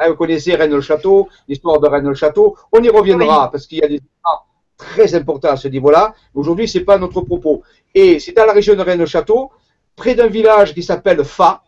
Hein, 0.00 0.08
vous 0.08 0.16
connaissez 0.16 0.54
Rennes-le-Château, 0.54 1.28
l'histoire 1.46 1.80
de 1.80 1.88
Rennes-le-Château. 1.88 2.56
On 2.72 2.82
y 2.82 2.88
reviendra 2.88 3.44
oui. 3.44 3.48
parce 3.52 3.66
qu'il 3.66 3.78
y 3.78 3.82
a 3.82 3.88
des 3.88 3.96
histoires 3.96 4.46
très 4.76 5.14
importants 5.14 5.50
à 5.50 5.56
ce 5.56 5.68
niveau-là. 5.68 6.14
Aujourd'hui, 6.34 6.68
c'est 6.68 6.84
pas 6.84 6.98
notre 6.98 7.20
propos. 7.20 7.62
Et 7.94 8.18
c'est 8.18 8.32
dans 8.32 8.46
la 8.46 8.52
région 8.52 8.74
de 8.74 8.82
Rennes-le-Château, 8.82 9.50
près 9.96 10.14
d'un 10.14 10.28
village 10.28 10.74
qui 10.74 10.82
s'appelle 10.82 11.24
Fa, 11.24 11.62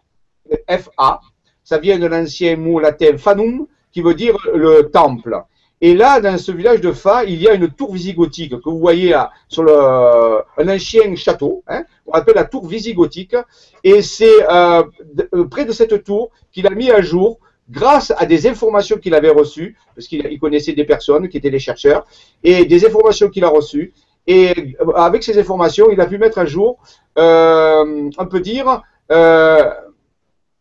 F-A. 0.68 1.20
Ça 1.62 1.78
vient 1.78 1.98
de 1.98 2.06
l'ancien 2.06 2.56
mot 2.56 2.80
latin 2.80 3.16
fanum, 3.18 3.66
qui 3.92 4.00
veut 4.00 4.14
dire 4.14 4.36
le 4.54 4.90
temple. 4.90 5.44
Et 5.82 5.94
là, 5.94 6.20
dans 6.20 6.36
ce 6.36 6.52
village 6.52 6.80
de 6.82 6.92
Fa, 6.92 7.24
il 7.24 7.40
y 7.40 7.48
a 7.48 7.54
une 7.54 7.70
tour 7.70 7.94
visigothique 7.94 8.60
que 8.60 8.68
vous 8.68 8.78
voyez 8.78 9.10
là, 9.10 9.30
sur 9.48 9.62
le, 9.62 9.72
un 9.72 10.68
ancien 10.68 11.14
château, 11.16 11.62
hein, 11.66 11.84
on 12.06 12.12
appelle 12.12 12.34
la 12.34 12.44
tour 12.44 12.66
visigothique. 12.66 13.34
Et 13.82 14.02
c'est 14.02 14.44
euh, 14.50 14.82
près 15.50 15.64
de 15.64 15.72
cette 15.72 16.04
tour 16.04 16.30
qu'il 16.52 16.66
a 16.66 16.70
mis 16.70 16.90
à 16.90 17.00
jour, 17.00 17.38
grâce 17.70 18.12
à 18.16 18.26
des 18.26 18.46
informations 18.46 18.98
qu'il 18.98 19.14
avait 19.14 19.30
reçues, 19.30 19.76
parce 19.94 20.06
qu'il 20.06 20.38
connaissait 20.38 20.72
des 20.72 20.84
personnes 20.84 21.28
qui 21.28 21.38
étaient 21.38 21.50
des 21.50 21.58
chercheurs, 21.58 22.06
et 22.44 22.66
des 22.66 22.84
informations 22.84 23.30
qu'il 23.30 23.44
a 23.44 23.48
reçues. 23.48 23.94
Et 24.26 24.76
avec 24.94 25.24
ces 25.24 25.38
informations, 25.38 25.90
il 25.90 26.00
a 26.00 26.06
pu 26.06 26.18
mettre 26.18 26.38
à 26.38 26.44
jour, 26.44 26.78
euh, 27.18 28.10
on 28.18 28.26
peut 28.26 28.40
dire, 28.40 28.82
euh, 29.10 29.70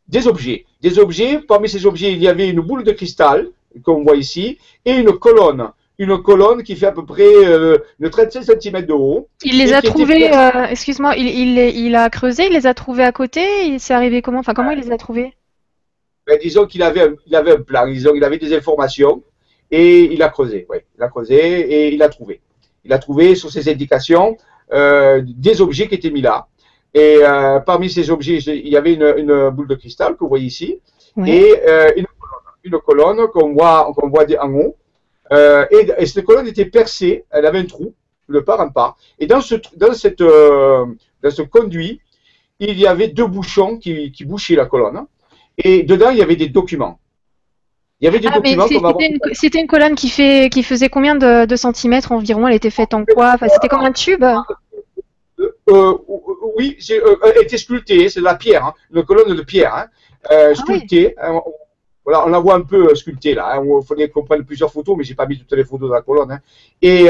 des 0.07 0.27
objets. 0.27 0.65
Des 0.81 0.97
objets, 0.97 1.39
parmi 1.45 1.67
ces 1.67 1.85
objets, 1.85 2.13
il 2.13 2.23
y 2.23 2.27
avait 2.29 2.49
une 2.49 2.61
boule 2.61 2.85
de 2.85 2.91
cristal, 2.91 3.49
qu'on 3.83 4.03
voit 4.03 4.15
ici, 4.15 4.57
et 4.85 4.93
une 4.93 5.11
colonne. 5.13 5.69
Une 5.97 6.21
colonne 6.21 6.63
qui 6.63 6.77
fait 6.77 6.85
à 6.85 6.91
peu 6.93 7.05
près 7.05 7.23
euh, 7.25 7.77
une 7.99 8.09
35 8.09 8.43
cm 8.43 8.85
de 8.85 8.93
haut. 8.93 9.27
Il 9.43 9.57
les 9.57 9.73
a 9.73 9.81
trouvés, 9.81 10.33
euh, 10.33 10.65
excuse-moi, 10.69 11.15
il, 11.17 11.27
il, 11.27 11.57
il, 11.57 11.95
a 11.95 12.09
creusé, 12.09 12.45
il 12.47 12.53
les 12.53 12.67
a 12.67 12.73
trouvés 12.73 13.03
à 13.03 13.11
côté, 13.11 13.65
il 13.65 13.79
s'est 13.81 13.93
arrivé 13.93 14.21
comment 14.21 14.39
Enfin, 14.39 14.53
comment 14.53 14.71
il 14.71 14.79
les 14.79 14.91
a 14.93 14.97
trouvés? 14.97 15.33
Ben, 16.25 16.39
disons 16.41 16.65
qu'il 16.67 16.83
avait, 16.83 17.01
un- 17.01 17.15
il 17.27 17.35
avait 17.35 17.53
un 17.53 17.61
plan, 17.61 17.85
disons 17.87 18.11
il 18.15 18.23
avait 18.23 18.37
des 18.37 18.53
informations 18.55 19.23
et 19.71 20.03
il 20.13 20.21
a 20.23 20.29
creusé. 20.29 20.65
Oui, 20.69 20.77
il 20.97 21.03
a 21.03 21.09
creusé 21.09 21.35
et 21.35 21.93
il 21.93 22.01
a 22.01 22.07
trouvé. 22.07 22.39
Il 22.85 22.93
a 22.93 22.97
trouvé 22.99 23.35
sur 23.35 23.51
ses 23.51 23.67
indications 23.69 24.37
euh, 24.71 25.21
des 25.25 25.59
objets 25.61 25.87
qui 25.89 25.95
étaient 25.95 26.11
mis 26.11 26.21
là. 26.21 26.47
Et 26.93 27.17
euh, 27.23 27.59
parmi 27.59 27.89
ces 27.89 28.09
objets, 28.09 28.37
il 28.37 28.69
y 28.69 28.77
avait 28.77 28.93
une, 28.93 29.13
une 29.17 29.49
boule 29.49 29.67
de 29.67 29.75
cristal 29.75 30.13
que 30.13 30.19
vous 30.21 30.29
voyez 30.29 30.45
ici 30.45 30.79
et 31.25 31.55
euh, 31.67 31.91
une 31.97 32.05
une 32.63 32.79
colonne 32.79 33.27
qu'on 33.33 33.53
voit, 33.53 33.91
qu'on 33.95 34.09
voit 34.09 34.25
en 34.41 34.53
haut. 34.53 34.75
Euh, 35.31 35.65
et, 35.71 35.89
et 35.97 36.05
cette 36.05 36.25
colonne 36.25 36.47
était 36.47 36.65
percée, 36.65 37.25
elle 37.29 37.45
avait 37.45 37.59
un 37.59 37.65
trou, 37.65 37.93
de 38.27 38.39
part 38.39 38.59
en 38.61 38.69
part. 38.69 38.97
Et 39.19 39.27
dans 39.27 39.41
ce, 39.41 39.55
dans 39.75 39.93
cette, 39.93 40.21
euh, 40.21 40.85
dans 41.21 41.31
ce 41.31 41.41
conduit, 41.43 42.01
il 42.59 42.77
y 42.79 42.87
avait 42.87 43.07
deux 43.09 43.27
bouchons 43.27 43.77
qui, 43.77 44.11
qui 44.11 44.25
bouchaient 44.25 44.55
la 44.55 44.65
colonne. 44.65 45.05
Et 45.57 45.83
dedans, 45.83 46.09
il 46.09 46.17
y 46.17 46.21
avait 46.21 46.35
des 46.35 46.47
documents. 46.49 46.99
Il 48.01 48.05
y 48.05 48.07
avait 48.07 48.19
des 48.19 48.29
Ah, 48.31 48.35
documents 48.39 48.65
c'était 49.33 49.59
une, 49.59 49.67
colonne 49.67 49.95
qui, 49.95 50.09
fait, 50.09 50.49
qui 50.49 50.63
faisait 50.63 50.89
combien 50.89 51.15
de, 51.15 51.45
de 51.45 51.55
centimètres 51.55 52.11
environ? 52.13 52.47
Elle 52.47 52.55
était 52.55 52.69
faite 52.69 52.93
en 52.93 53.03
quoi? 53.05 53.33
Enfin, 53.35 53.47
C'était 53.49 53.67
comme 53.67 53.81
un 53.83 53.91
tube? 53.91 54.23
Euh, 55.69 55.93
oui, 56.57 56.77
elle 56.89 57.43
était 57.43 57.57
sculptée, 57.57 58.09
c'est 58.09 58.19
de 58.21 58.25
la 58.25 58.35
pierre, 58.35 58.65
hein, 58.65 58.73
une 58.93 59.03
colonne 59.03 59.35
de 59.35 59.41
pierre, 59.41 59.73
hein, 59.75 59.87
oui. 60.31 60.55
sculptée. 60.55 61.15
hein, 61.21 61.41
voilà, 62.09 62.25
on 62.25 62.29
la 62.29 62.39
voit 62.39 62.55
un 62.55 62.61
peu 62.61 62.89
euh, 62.89 62.95
sculptée 62.95 63.33
là. 63.35 63.53
hein, 63.55 63.63
Il 63.63 63.85
faudrait 63.85 64.09
qu'on 64.09 64.23
prenne 64.23 64.43
plusieurs 64.43 64.71
photos, 64.71 64.95
mais 64.97 65.03
j'ai 65.03 65.15
pas 65.15 65.25
mis 65.27 65.37
toutes 65.37 65.51
les 65.53 65.63
photos 65.63 65.89
de 65.89 65.93
la 65.93 66.01
colonne. 66.01 66.31
hein. 66.31 66.39
Et 66.81 67.07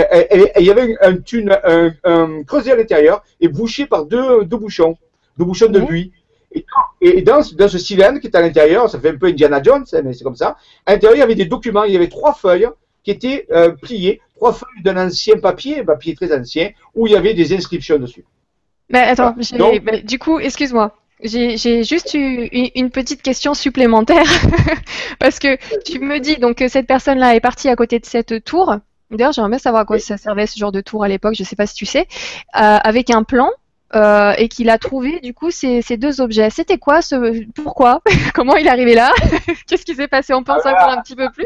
il 0.60 0.66
y 0.66 0.72
avait 0.72 0.96
un, 1.02 1.18
tune, 1.18 1.58
un, 1.64 1.92
un 2.04 2.44
creuset 2.44 2.72
à 2.72 2.76
l'intérieur 2.76 3.24
et 3.40 3.48
bouché 3.48 3.86
par 3.86 4.06
deux, 4.06 4.44
deux 4.46 4.58
bouchons, 4.58 4.98
deux 5.38 5.46
bouchons 5.46 5.68
de 5.70 5.80
Oui. 5.80 5.86
buis. 5.88 6.12
Et, 6.52 6.66
et 7.02 7.22
dans, 7.22 7.42
ce- 7.44 7.54
dans 7.56 7.68
ce 7.70 7.78
cylindre 7.78 8.20
qui 8.20 8.28
est 8.28 8.36
à 8.36 8.42
l'intérieur, 8.42 8.90
ça 8.90 9.00
fait 9.00 9.10
un 9.12 9.18
peu 9.18 9.28
Indiana 9.28 9.62
Jones, 9.64 9.86
hein, 9.94 10.02
mais 10.04 10.14
c'est 10.14 10.24
comme 10.24 10.36
ça. 10.36 10.58
À 10.86 10.94
l'intérieur, 10.94 11.16
il 11.18 11.20
y 11.20 11.24
avait 11.24 11.36
des 11.36 11.46
documents, 11.46 11.84
il 11.84 11.94
y 11.94 11.96
avait 11.96 12.08
trois 12.10 12.34
feuilles 12.34 12.68
qui 13.04 13.12
étaient 13.12 13.46
euh, 13.52 13.70
pliées, 13.70 14.20
trois 14.36 14.52
feuilles 14.54 14.84
d'un 14.84 14.98
ancien 15.08 15.38
papier, 15.38 15.80
un 15.82 15.86
papier 15.86 16.16
très 16.16 16.38
ancien, 16.38 16.72
où 16.96 17.06
il 17.08 17.14
y 17.14 17.16
avait 17.16 17.34
des 17.36 17.54
inscriptions 17.56 17.98
dessus. 18.00 18.26
Mais 18.90 19.00
attends, 19.02 19.34
Voilà. 19.36 19.42
j'ai- 19.42 19.58
Donc- 19.58 20.06
du 20.06 20.18
coup, 20.20 20.40
excuse-moi. 20.40 20.92
J'ai 21.22 21.84
juste 21.84 22.14
eu 22.14 22.48
une, 22.76 22.92
petite 22.92 23.22
question 23.22 23.54
supplémentaire 23.54 24.24
parce 25.20 25.38
que 25.40 25.58
tu 25.84 26.00
me 26.00 26.20
dis 26.20 26.38
donc 26.38 26.58
que 26.58 26.70
cette 26.70 26.88
personne-là 26.88 27.36
est 27.36 27.42
partie 27.42 27.68
à 27.68 27.76
côté 27.76 28.00
de 28.00 28.06
cette 28.06 28.44
tour. 28.46 28.76
D'ailleurs, 29.12 29.34
j'aimerais 29.34 29.50
bien 29.50 29.60
savoir 29.60 29.82
à 29.82 29.86
quoi 29.86 30.00
ça 30.00 30.18
servait 30.18 30.48
ce 30.48 30.58
genre 30.58 30.72
de 30.72 30.82
tour 30.82 31.04
à 31.04 31.10
l'époque. 31.10 31.36
Je 31.38 31.44
sais 31.44 31.58
pas 31.58 31.66
si 31.66 31.76
tu 31.76 31.86
sais, 31.86 32.08
euh, 32.56 32.78
avec 32.84 33.10
un 33.10 33.24
plan 33.24 33.50
euh, 33.95 34.34
et 34.38 34.47
qu'il 34.49 34.69
a 34.69 34.78
trouvé 34.78 35.19
du 35.21 35.34
coup 35.34 35.49
ces, 35.52 35.82
ces 35.82 35.97
deux 35.97 36.21
objets. 36.21 36.49
C'était 36.49 36.78
quoi 36.78 37.02
ce 37.02 37.43
Pourquoi? 37.54 38.02
Comment 38.36 38.56
il 38.56 38.67
est 38.67 38.69
arrivé 38.69 38.93
là? 38.93 39.12
Qu'est-ce 39.67 39.86
qui 39.86 39.95
s'est 39.95 40.08
passé? 40.08 40.34
On 40.34 40.43
pense 40.43 40.62
Ah, 40.65 40.73
encore 40.73 40.89
un 40.89 41.02
petit 41.02 41.15
peu 41.15 41.30
plus. 41.32 41.45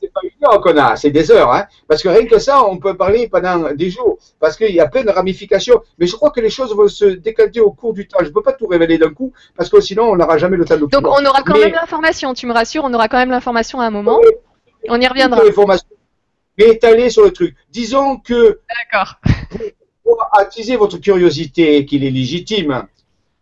c'est 0.00 0.12
pas 0.12 0.20
une 0.22 0.46
heure 0.46 0.60
qu'on 0.60 0.76
a, 0.76 0.96
c'est 0.96 1.10
des 1.10 1.30
heures. 1.30 1.52
Hein, 1.52 1.64
parce 1.88 2.02
que 2.02 2.08
rien 2.08 2.26
que 2.26 2.38
ça, 2.38 2.64
on 2.64 2.76
peut 2.78 2.96
parler 2.96 3.28
pendant 3.28 3.72
des 3.72 3.90
jours. 3.90 4.18
Parce 4.38 4.56
qu'il 4.56 4.74
y 4.74 4.80
a 4.80 4.86
plein 4.88 5.02
de 5.04 5.10
ramifications. 5.10 5.80
Mais 5.98 6.06
je 6.06 6.14
crois 6.16 6.30
que 6.30 6.40
les 6.40 6.50
choses 6.50 6.74
vont 6.74 6.88
se 6.88 7.06
décanter 7.06 7.60
au 7.60 7.72
cours 7.72 7.94
du 7.94 8.06
temps. 8.06 8.18
Je 8.20 8.26
ne 8.26 8.32
peux 8.32 8.42
pas 8.42 8.52
tout 8.52 8.66
révéler 8.66 8.98
d'un 8.98 9.10
coup, 9.14 9.32
parce 9.56 9.70
que 9.70 9.80
sinon, 9.80 10.04
on 10.10 10.16
n'aura 10.16 10.36
jamais 10.38 10.56
le 10.56 10.64
temps 10.64 10.76
de 10.76 10.86
Donc 10.86 11.06
on 11.06 11.24
aura 11.24 11.42
quand 11.42 11.54
Mais- 11.54 11.66
même 11.66 11.72
l'information. 11.72 12.34
Tu 12.34 12.46
me 12.46 12.52
rassures, 12.52 12.84
on 12.84 12.92
aura 12.92 13.08
quand 13.08 13.18
même 13.18 13.30
l'information 13.30 13.80
à 13.80 13.86
un 13.86 13.90
moment. 13.90 14.18
On 14.88 15.00
y 15.00 15.06
reviendra. 15.08 15.40
Est 16.58 16.70
étalée 16.70 17.08
sur 17.08 17.22
le 17.24 17.30
truc. 17.32 17.54
Disons 17.70 18.16
que 18.18 18.58
D'accord. 18.92 19.20
Pour 20.08 20.26
attiser 20.32 20.76
votre 20.76 20.96
curiosité, 20.98 21.84
qu'il 21.84 22.02
est 22.04 22.10
légitime, 22.10 22.86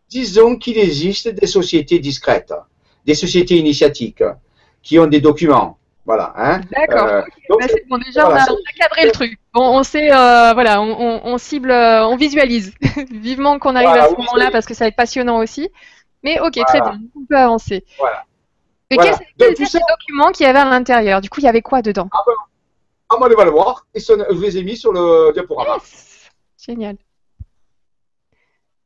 disons 0.09 0.57
qu'il 0.57 0.79
existe 0.79 1.29
des 1.29 1.47
sociétés 1.47 1.99
discrètes, 2.01 2.53
des 3.05 3.15
sociétés 3.15 3.57
initiatiques, 3.57 4.25
qui 4.83 4.99
ont 4.99 5.07
des 5.07 5.21
documents. 5.21 5.79
Voilà. 6.05 6.33
Hein. 6.37 6.61
D'accord. 6.77 7.07
Euh, 7.09 7.23
Bah, 7.49 7.67
bon, 7.89 7.99
déjà, 7.99 8.25
voilà, 8.25 8.47
on, 8.49 8.53
a, 8.53 8.57
on 8.57 8.57
a 8.57 8.73
cadré 8.79 9.05
le 9.07 9.13
truc. 9.13 9.39
On, 9.55 9.61
on 9.79 9.83
sait, 9.83 10.11
euh, 10.13 10.53
voilà, 10.55 10.81
on, 10.81 10.91
on- 11.07 11.21
on 11.25 11.39
cible, 11.39 11.71
euh, 11.71 12.07
on 12.07 12.17
visualise. 12.17 12.73
Vivement 13.11 13.59
qu'on 13.59 13.75
arrive 13.77 13.89
Voilà, 13.89 14.05
à 14.05 14.09
ce 14.11 14.15
moment-là 14.15 14.51
parce 14.53 14.67
que 14.67 14.75
ça 14.75 14.85
va 14.85 14.89
être 14.89 14.97
passionnant 14.97 15.39
aussi. 15.39 15.69
Mais 16.23 16.39
ok, 16.41 16.55
très 16.67 16.81
bien, 16.81 17.01
on 17.17 17.25
peut 17.27 17.37
avancer. 17.37 17.85
Voilà. 17.99 18.25
Voilà. 18.91 19.17
quels 19.39 19.53
étaient 19.53 19.65
ça- 19.67 19.79
documents 19.89 20.31
qu'il 20.33 20.47
y 20.47 20.49
avait 20.49 20.61
à 20.61 20.65
l'intérieur? 20.65 21.21
Du 21.21 21.29
coup, 21.31 21.41
il 21.41 21.45
y 21.45 21.49
avait 21.49 21.63
quoi 21.63 21.83
dedans? 21.83 22.09
Ah, 22.13 23.17
moi, 23.19 23.29
on 23.33 23.37
va 23.37 23.45
le 23.45 23.51
voir. 23.51 23.87
Et 23.95 24.01
je 24.01 24.13
vous 24.35 24.43
les 24.43 24.59
ai 24.59 24.63
mis 24.65 24.77
sur 24.77 24.93
le 24.93 25.33
diaporama. 25.33 25.75
Yes 25.75 26.13
Génial. 26.67 26.97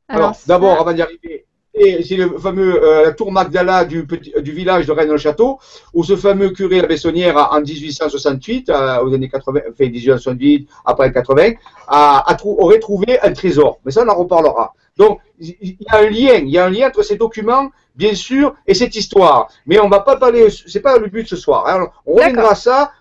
Alors, 0.08 0.34
ça- 0.34 0.42
d'abord, 0.46 0.80
avant 0.80 0.92
d'y 0.92 1.02
arriver, 1.02 1.46
c'est 1.72 2.16
le 2.16 2.36
fameux 2.38 2.82
euh, 2.82 3.04
la 3.04 3.12
tour 3.12 3.30
Magdala 3.30 3.84
du, 3.84 4.04
petit, 4.06 4.32
du 4.42 4.50
village 4.52 4.86
de 4.86 4.92
Rennes-le-Château, 4.92 5.58
où 5.94 6.02
ce 6.02 6.16
fameux 6.16 6.50
curé 6.50 6.80
la 6.80 6.88
Bessonnière, 6.88 7.36
en 7.52 7.60
1868, 7.60 8.70
euh, 8.70 9.02
aux 9.04 9.14
années 9.14 9.28
80, 9.28 9.60
enfin 9.70 9.84
1868, 9.88 10.68
après 10.84 11.12
80, 11.12 11.52
a, 11.86 12.28
a 12.28 12.34
trou- 12.34 12.56
aurait 12.58 12.80
trouvé 12.80 13.20
un 13.22 13.32
trésor. 13.32 13.78
Mais 13.84 13.92
ça, 13.92 14.02
on 14.04 14.08
en 14.08 14.16
reparlera. 14.16 14.74
Donc, 14.96 15.20
il 15.38 15.76
y 15.80 15.86
a 15.88 15.98
un 15.98 16.10
lien, 16.10 16.34
il 16.34 16.50
y 16.50 16.58
a 16.58 16.66
un 16.66 16.70
lien 16.70 16.88
entre 16.88 17.02
ces 17.02 17.16
documents, 17.16 17.70
bien 17.94 18.14
sûr, 18.14 18.54
et 18.66 18.74
cette 18.74 18.96
histoire. 18.96 19.48
Mais 19.64 19.78
on 19.78 19.88
va 19.88 20.00
pas 20.00 20.16
parler, 20.16 20.48
c'est 20.50 20.80
pas 20.80 20.98
le 20.98 21.06
but 21.06 21.26
ce 21.28 21.36
soir. 21.36 21.66
hein. 21.68 21.86
On 22.04 22.14
reviendra 22.14 22.50
à 22.50 22.54
ça, 22.56 22.92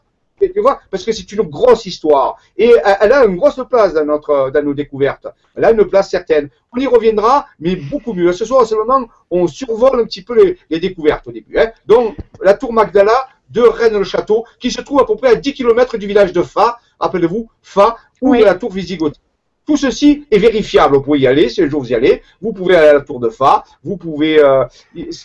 tu 0.48 0.62
vois, 0.62 0.80
parce 0.90 1.04
que 1.04 1.12
c'est 1.12 1.32
une 1.32 1.42
grosse 1.42 1.86
histoire. 1.86 2.38
Et 2.58 2.74
elle 2.84 2.98
elle 3.02 3.12
a 3.12 3.26
une 3.26 3.36
grosse 3.36 3.60
place 3.70 3.94
dans, 3.94 4.06
notre, 4.06 4.52
dans 4.52 4.64
nos 4.64 4.74
découvertes. 4.74 5.28
Elle 5.56 5.66
a 5.66 5.72
une 5.72 5.86
place 5.86 6.10
certaine. 6.10 6.50
On 6.74 6.80
y 6.80 6.88
reviendra, 6.88 7.48
mais 7.60 7.76
beaucoup 7.76 8.14
mieux. 8.14 8.32
Ce 8.34 8.46
soir, 8.46 8.62
à 8.62 8.66
ce 8.66 8.76
moment, 8.76 9.08
on 9.32 9.48
survole 9.48 10.00
un 10.00 10.06
petit 10.06 10.22
peu 10.22 10.36
les, 10.36 10.58
les 10.70 10.80
découvertes 10.80 11.28
au 11.28 11.32
début. 11.32 11.58
Hein. 11.58 11.72
Donc, 11.86 12.16
la 12.42 12.54
tour 12.54 12.72
Magdala 12.72 13.28
de 13.50 13.62
Rennes-le-Château, 13.62 14.46
qui 14.60 14.72
se 14.72 14.82
trouve 14.82 15.02
à 15.02 15.06
peu 15.06 15.16
près 15.16 15.30
à 15.30 15.36
10 15.36 15.54
km 15.54 15.98
du 15.98 16.08
village 16.08 16.34
de 16.34 16.44
Fa, 16.44 16.80
rappelez-vous, 17.00 17.50
Fa, 17.62 17.98
où 18.22 18.32
Oui. 18.32 18.38
il 18.38 18.42
y 18.42 18.44
a 18.44 18.48
la 18.48 18.56
tour 18.56 18.72
Visigoth. 18.72 19.16
Tout 19.70 19.78
ceci 19.78 20.26
est 20.32 20.40
vérifiable. 20.40 20.96
Vous 20.96 21.04
pouvez 21.04 21.20
y 21.20 21.28
aller, 21.28 21.48
si 21.48 21.62
un 21.62 21.70
jour 21.70 21.82
vous 21.84 21.92
y 21.92 21.94
allez. 21.94 22.24
Vous 22.42 22.54
pouvez 22.54 22.76
aller 22.76 22.88
à 22.88 22.94
la 22.94 23.02
tour 23.02 23.20
de 23.20 23.30
Fa. 23.30 23.64
Vous 23.84 23.98
pouvez. 23.98 24.40
Euh, 24.44 24.66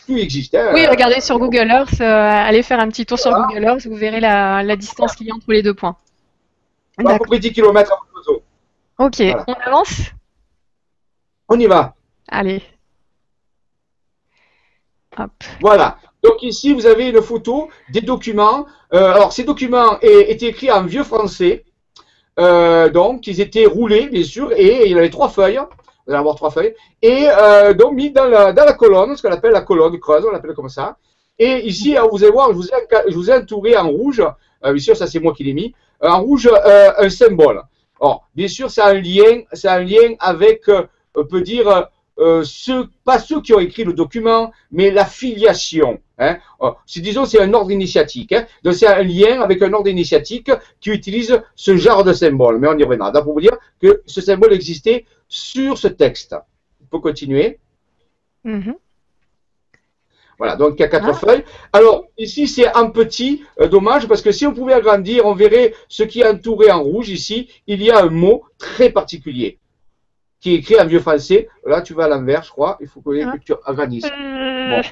tout 0.07 0.19
existe. 0.19 0.55
Hein. 0.55 0.73
Oui, 0.75 0.87
regardez 0.87 1.23
sur 1.23 1.39
Google 1.39 1.71
Earth, 1.71 1.99
euh, 2.03 2.05
allez 2.05 2.63
faire 2.63 2.79
un 2.79 2.89
petit 2.89 3.07
tour 3.07 3.19
sur. 3.19 3.33
Google 3.33 3.65
Earth, 3.65 3.87
vous 3.87 3.95
verrez 3.97 4.21
la, 4.21 4.63
la 4.63 4.77
distance 4.77 5.17
qu'il 5.17 5.29
y 5.29 5.31
a 5.31 5.35
entre 5.35 5.51
les 5.51 5.63
deux 5.63 5.73
points. 5.73 5.97
à 6.99 7.19
peu 7.19 7.25
près 7.25 7.39
10 7.39 7.53
km 7.55 7.91
votre 8.13 8.25
zone. 8.27 8.41
Ok, 8.99 9.17
Voilà. 9.17 9.45
on 9.49 9.55
avance? 9.67 10.01
On 11.49 11.59
y 11.59 11.65
va. 11.65 11.95
Allez. 12.29 12.61
Hop. 15.17 15.31
Voilà. 15.63 15.97
Donc 16.23 16.43
ici, 16.43 16.75
vous 16.75 16.85
avez 16.85 17.09
une 17.09 17.23
photo 17.23 17.71
des 17.89 18.03
documents. 18.03 18.67
Euh, 18.93 19.15
alors, 19.15 19.33
ces 19.33 19.45
documents 19.45 19.99
étaient 20.03 20.49
écrits 20.49 20.71
en 20.71 20.85
vieux 20.85 21.05
français. 21.05 21.65
Euh, 22.39 22.89
donc, 22.89 23.27
ils 23.27 23.41
étaient 23.41 23.67
roulés, 23.67 24.09
bien 24.09 24.25
sûr, 24.25 24.53
et 24.57 24.89
il 24.89 24.99
avait 24.99 25.11
trois 25.11 25.29
feuilles. 25.29 25.61
Vous 26.07 26.13
allez 26.13 26.19
avoir 26.19 26.35
trois 26.35 26.51
feuilles. 26.51 26.75
Et 27.01 27.27
euh, 27.29 27.73
donc, 27.73 27.95
mis 27.95 28.11
dans 28.11 28.27
la, 28.27 28.53
dans 28.53 28.65
la 28.65 28.75
colonne, 28.75 29.17
ce 29.17 29.23
qu'on 29.23 29.33
appelle 29.33 29.53
la 29.53 29.63
colonne 29.63 29.99
creuse, 29.99 30.25
on 30.27 30.31
l'appelle 30.31 30.55
comme 30.55 30.69
ça. 30.69 30.97
Et 31.39 31.67
ici, 31.67 31.97
euh, 31.97 32.03
vous 32.11 32.23
allez 32.23 32.33
voir, 32.33 32.51
je 32.51 32.57
vous 32.57 32.69
ai, 32.69 32.87
je 33.09 33.15
vous 33.15 33.31
ai 33.31 33.35
entouré 33.35 33.77
en 33.77 33.89
rouge. 33.89 34.23
Euh, 34.65 34.73
bien 34.73 34.83
sûr, 34.83 34.97
ça 34.97 35.07
c'est 35.07 35.21
moi 35.21 35.33
qui 35.35 35.45
l'ai 35.45 35.53
mis. 35.53 35.75
En 36.01 36.21
rouge, 36.23 36.49
euh, 36.53 36.93
un 36.99 37.09
symbole. 37.09 37.63
Or, 38.01 38.29
bien 38.35 38.49
sûr, 38.49 38.71
ça 38.71 38.87
a 38.87 38.91
un 38.91 39.01
lien, 39.01 39.43
ça 39.53 39.73
a 39.73 39.79
un 39.79 39.85
lien 39.85 40.15
avec, 40.19 40.69
euh, 40.69 40.83
on 41.15 41.25
peut 41.25 41.41
dire, 41.41 41.89
euh, 42.19 42.43
ceux, 42.45 42.89
pas 43.05 43.19
ceux 43.19 43.41
qui 43.41 43.53
ont 43.55 43.59
écrit 43.59 43.85
le 43.85 43.93
document, 43.93 44.53
mais 44.71 44.91
la 44.91 45.05
filiation. 45.05 46.01
Hein. 46.19 46.39
C'est, 46.87 47.01
disons, 47.01 47.25
c'est 47.25 47.41
un 47.41 47.53
ordre 47.53 47.73
initiatique. 47.73 48.33
Hein. 48.33 48.47
Donc, 48.63 48.75
c'est 48.75 48.87
un 48.87 49.03
lien 49.03 49.41
avec 49.41 49.61
un 49.63 49.73
ordre 49.73 49.89
initiatique 49.89 50.51
qui 50.81 50.91
utilise 50.91 51.43
ce 51.57 51.77
genre 51.77 52.05
de 52.05 52.13
symbole. 52.13 52.59
Mais 52.59 52.69
on 52.69 52.79
y 52.79 52.85
reviendra. 52.85 53.11
Donc, 53.11 53.25
pour 53.25 53.35
vous 53.35 53.41
dire 53.41 53.57
que 53.81 54.03
ce 54.07 54.21
symbole 54.21 54.53
existait 54.53 55.07
sur 55.29 55.77
ce 55.77 55.89
texte. 55.89 56.37
Il 56.81 56.87
faut 56.89 57.01
continuer. 57.01 57.59
Mhm. 58.45 58.77
Voilà, 60.39 60.57
donc 60.57 60.75
il 60.77 60.83
y 60.83 60.85
a 60.85 60.89
quatre 60.89 61.09
Ah. 61.09 61.15
feuilles. 61.15 61.45
Alors, 61.73 62.07
ici, 62.19 62.49
c'est 62.49 62.73
en 62.75 62.91
petit, 62.91 63.45
euh, 63.61 63.69
dommage, 63.69 64.09
parce 64.09 64.21
que 64.21 64.33
si 64.33 64.47
on 64.47 64.53
pouvait 64.53 64.73
agrandir, 64.73 65.27
on 65.27 65.35
verrait 65.35 65.75
ce 65.89 66.03
qui 66.03 66.21
est 66.21 66.27
entouré 66.29 66.71
en 66.71 66.83
rouge 66.83 67.09
ici. 67.09 67.49
Il 67.67 67.83
y 67.83 67.91
a 67.91 68.01
un 68.03 68.11
mot 68.11 68.45
très 68.59 68.91
particulier 68.91 69.59
qui 70.45 70.55
est 70.55 70.59
écrit 70.59 70.79
en 70.79 70.85
vieux 70.87 71.01
français. 71.01 71.49
Là, 71.65 71.81
tu 71.81 71.95
vas 71.95 72.05
à 72.05 72.09
l'envers, 72.09 72.43
je 72.43 72.51
crois. 72.51 72.77
Il 72.83 72.87
faut 72.87 73.01
que, 73.01 73.11
Ah. 73.25 73.33
que 73.33 73.39
tu 73.39 73.55
agrandisses. 73.65 74.05
Euh, 74.05 74.83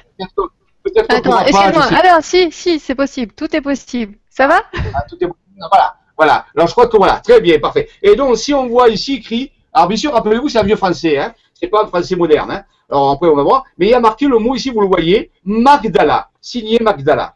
Bon, 0.85 0.91
Attends, 1.09 1.39
excuse-moi. 1.41 1.71
je 1.83 1.87
sais 1.89 1.95
Alors, 2.07 2.23
si, 2.23 2.51
si, 2.51 2.79
c'est 2.79 2.95
possible. 2.95 3.31
Tout 3.33 3.55
est 3.55 3.61
possible. 3.61 4.15
Ça 4.29 4.47
va? 4.47 4.61
Pas, 4.91 5.01
tout 5.07 5.15
est- 5.23 5.27
Voilà, 5.71 5.95
voilà. 6.17 6.45
Alors, 6.55 6.67
je 6.67 6.71
crois 6.73 6.87
que 6.87 6.97
voilà, 6.97 7.19
très 7.19 7.39
bien, 7.39 7.59
parfait. 7.59 7.87
Et 8.01 8.15
donc, 8.15 8.35
si 8.37 8.51
on 8.53 8.67
voit 8.67 8.89
ici 8.89 9.15
écrit, 9.15 9.51
alors 9.71 9.87
bien 9.87 9.95
sûr, 9.97 10.11
rappelez-vous, 10.11 10.49
c'est 10.49 10.57
un 10.59 10.63
vieux 10.63 10.75
français, 10.75 11.17
hein. 11.19 11.33
C'est 11.53 11.67
pas 11.67 11.83
un 11.83 11.87
français 11.87 12.15
moderne, 12.15 12.49
hein. 12.51 12.63
Alors 12.89 13.11
après, 13.11 13.27
on 13.29 13.35
va 13.35 13.43
voir. 13.43 13.63
Mais 13.77 13.85
il 13.87 13.91
y 13.91 13.93
a 13.93 13.99
marqué 13.99 14.27
le 14.27 14.39
mot 14.39 14.55
ici, 14.55 14.71
vous 14.71 14.81
le 14.81 14.87
voyez, 14.87 15.31
Magdala, 15.45 16.29
signé 16.41 16.79
Magdala. 16.81 17.35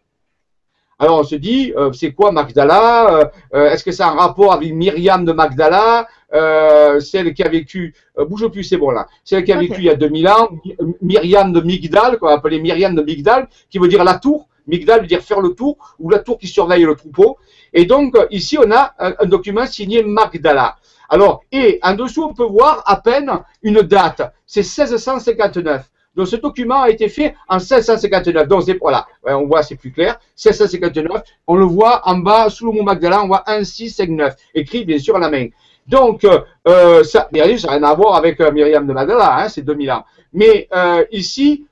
Alors 1.00 1.20
on 1.20 1.24
se 1.24 1.36
dit, 1.36 1.74
euh, 1.78 1.94
c'est 1.94 2.12
quoi 2.12 2.32
Magdala? 2.32 3.12
Euh, 3.14 3.26
euh, 3.54 3.70
Est-ce 3.70 3.84
que 3.84 3.92
c'est 3.92 4.04
un 4.04 4.16
rapport 4.16 4.52
avec 4.52 4.74
Myriam 4.74 5.24
de 5.24 5.32
Magdala? 5.32 6.08
Euh, 6.34 7.00
celle 7.00 7.34
qui 7.34 7.44
a 7.44 7.50
vécu, 7.50 7.94
euh, 8.18 8.26
bouge 8.26 8.48
plus, 8.50 8.64
c'est 8.64 8.78
bon 8.78 8.92
là, 8.92 9.08
celle 9.24 9.44
qui 9.44 9.54
a 9.54 9.58
vécu 9.58 9.76
il 9.78 9.86
y 9.86 9.90
a 9.90 9.96
2000 9.96 10.28
ans, 10.28 10.50
Myriam 11.02 11.54
de 11.54 11.62
Migdal, 11.62 12.18
qu'on 12.18 12.28
appelait 12.28 12.60
Myriam 12.60 12.94
de 12.96 13.02
Migdal, 13.02 13.48
qui 13.70 13.80
veut 13.80 13.88
dire 13.88 14.04
la 14.04 14.16
tour. 14.16 14.48
Migdal 14.68 15.02
veut 15.02 15.08
dire 15.08 15.22
faire 15.22 15.40
le 15.40 15.50
tour, 15.50 15.78
ou 16.00 16.10
la 16.10 16.20
tour 16.20 16.38
qui 16.38 16.48
surveille 16.48 16.84
le 16.84 16.96
troupeau. 16.96 17.38
Et 17.74 17.86
donc, 17.86 18.18
ici, 18.32 18.58
on 18.58 18.70
a 18.72 18.94
un, 19.00 19.26
document 19.26 19.66
signé 19.66 20.04
Magdala. 20.04 20.76
Alors, 21.10 21.44
et 21.54 21.80
en 21.82 21.94
dessous, 21.94 22.24
on 22.24 22.34
peut 22.34 22.44
voir 22.44 22.84
à 22.86 22.98
peine 22.98 23.32
une 23.64 23.82
date. 23.82 24.22
C'est 24.46 24.62
1659. 24.62 25.90
Donc, 26.18 26.28
ce 26.28 26.36
document 26.36 26.82
a 26.82 26.90
été 26.90 27.08
fait 27.08 27.36
en 27.48 27.58
1659. 27.58 28.48
Donc, 28.48 28.64
c'est, 28.64 28.78
voilà, 28.78 29.08
on 29.24 29.46
voit, 29.46 29.64
c'est 29.64 29.76
plus 29.76 29.92
clair. 29.92 30.20
1659. 30.36 31.22
On 31.46 31.56
le 31.56 31.66
voit 31.66 32.02
en 32.06 32.18
bas, 32.18 32.50
sous 32.50 32.66
le 32.66 32.74
mot 32.74 32.84
Magdala, 32.84 33.24
on 33.24 33.28
voit 33.28 33.44
1659. 33.48 34.36
Écrit, 34.54 34.84
bien 34.84 35.00
sûr, 35.00 35.16
à 35.16 35.20
la 35.20 35.30
main. 35.30 35.48
Donc, 35.88 36.24
euh, 36.26 36.40
euh 36.68 37.04
ça, 37.04 37.30
ça 37.34 37.38
n'a 37.38 37.44
rien 37.44 37.84
à 37.84 37.94
voir 37.96 38.16
avec 38.16 38.40
euh, 38.42 38.52
Myriam 38.52 38.86
de 38.86 38.94
Magdala, 38.94 39.40
hein, 39.40 39.50
c'est 39.50 39.62
2000 39.62 39.92
ans. 39.92 40.06
Mais 40.34 40.68
euh, 40.76 41.06
ici, 41.12 41.66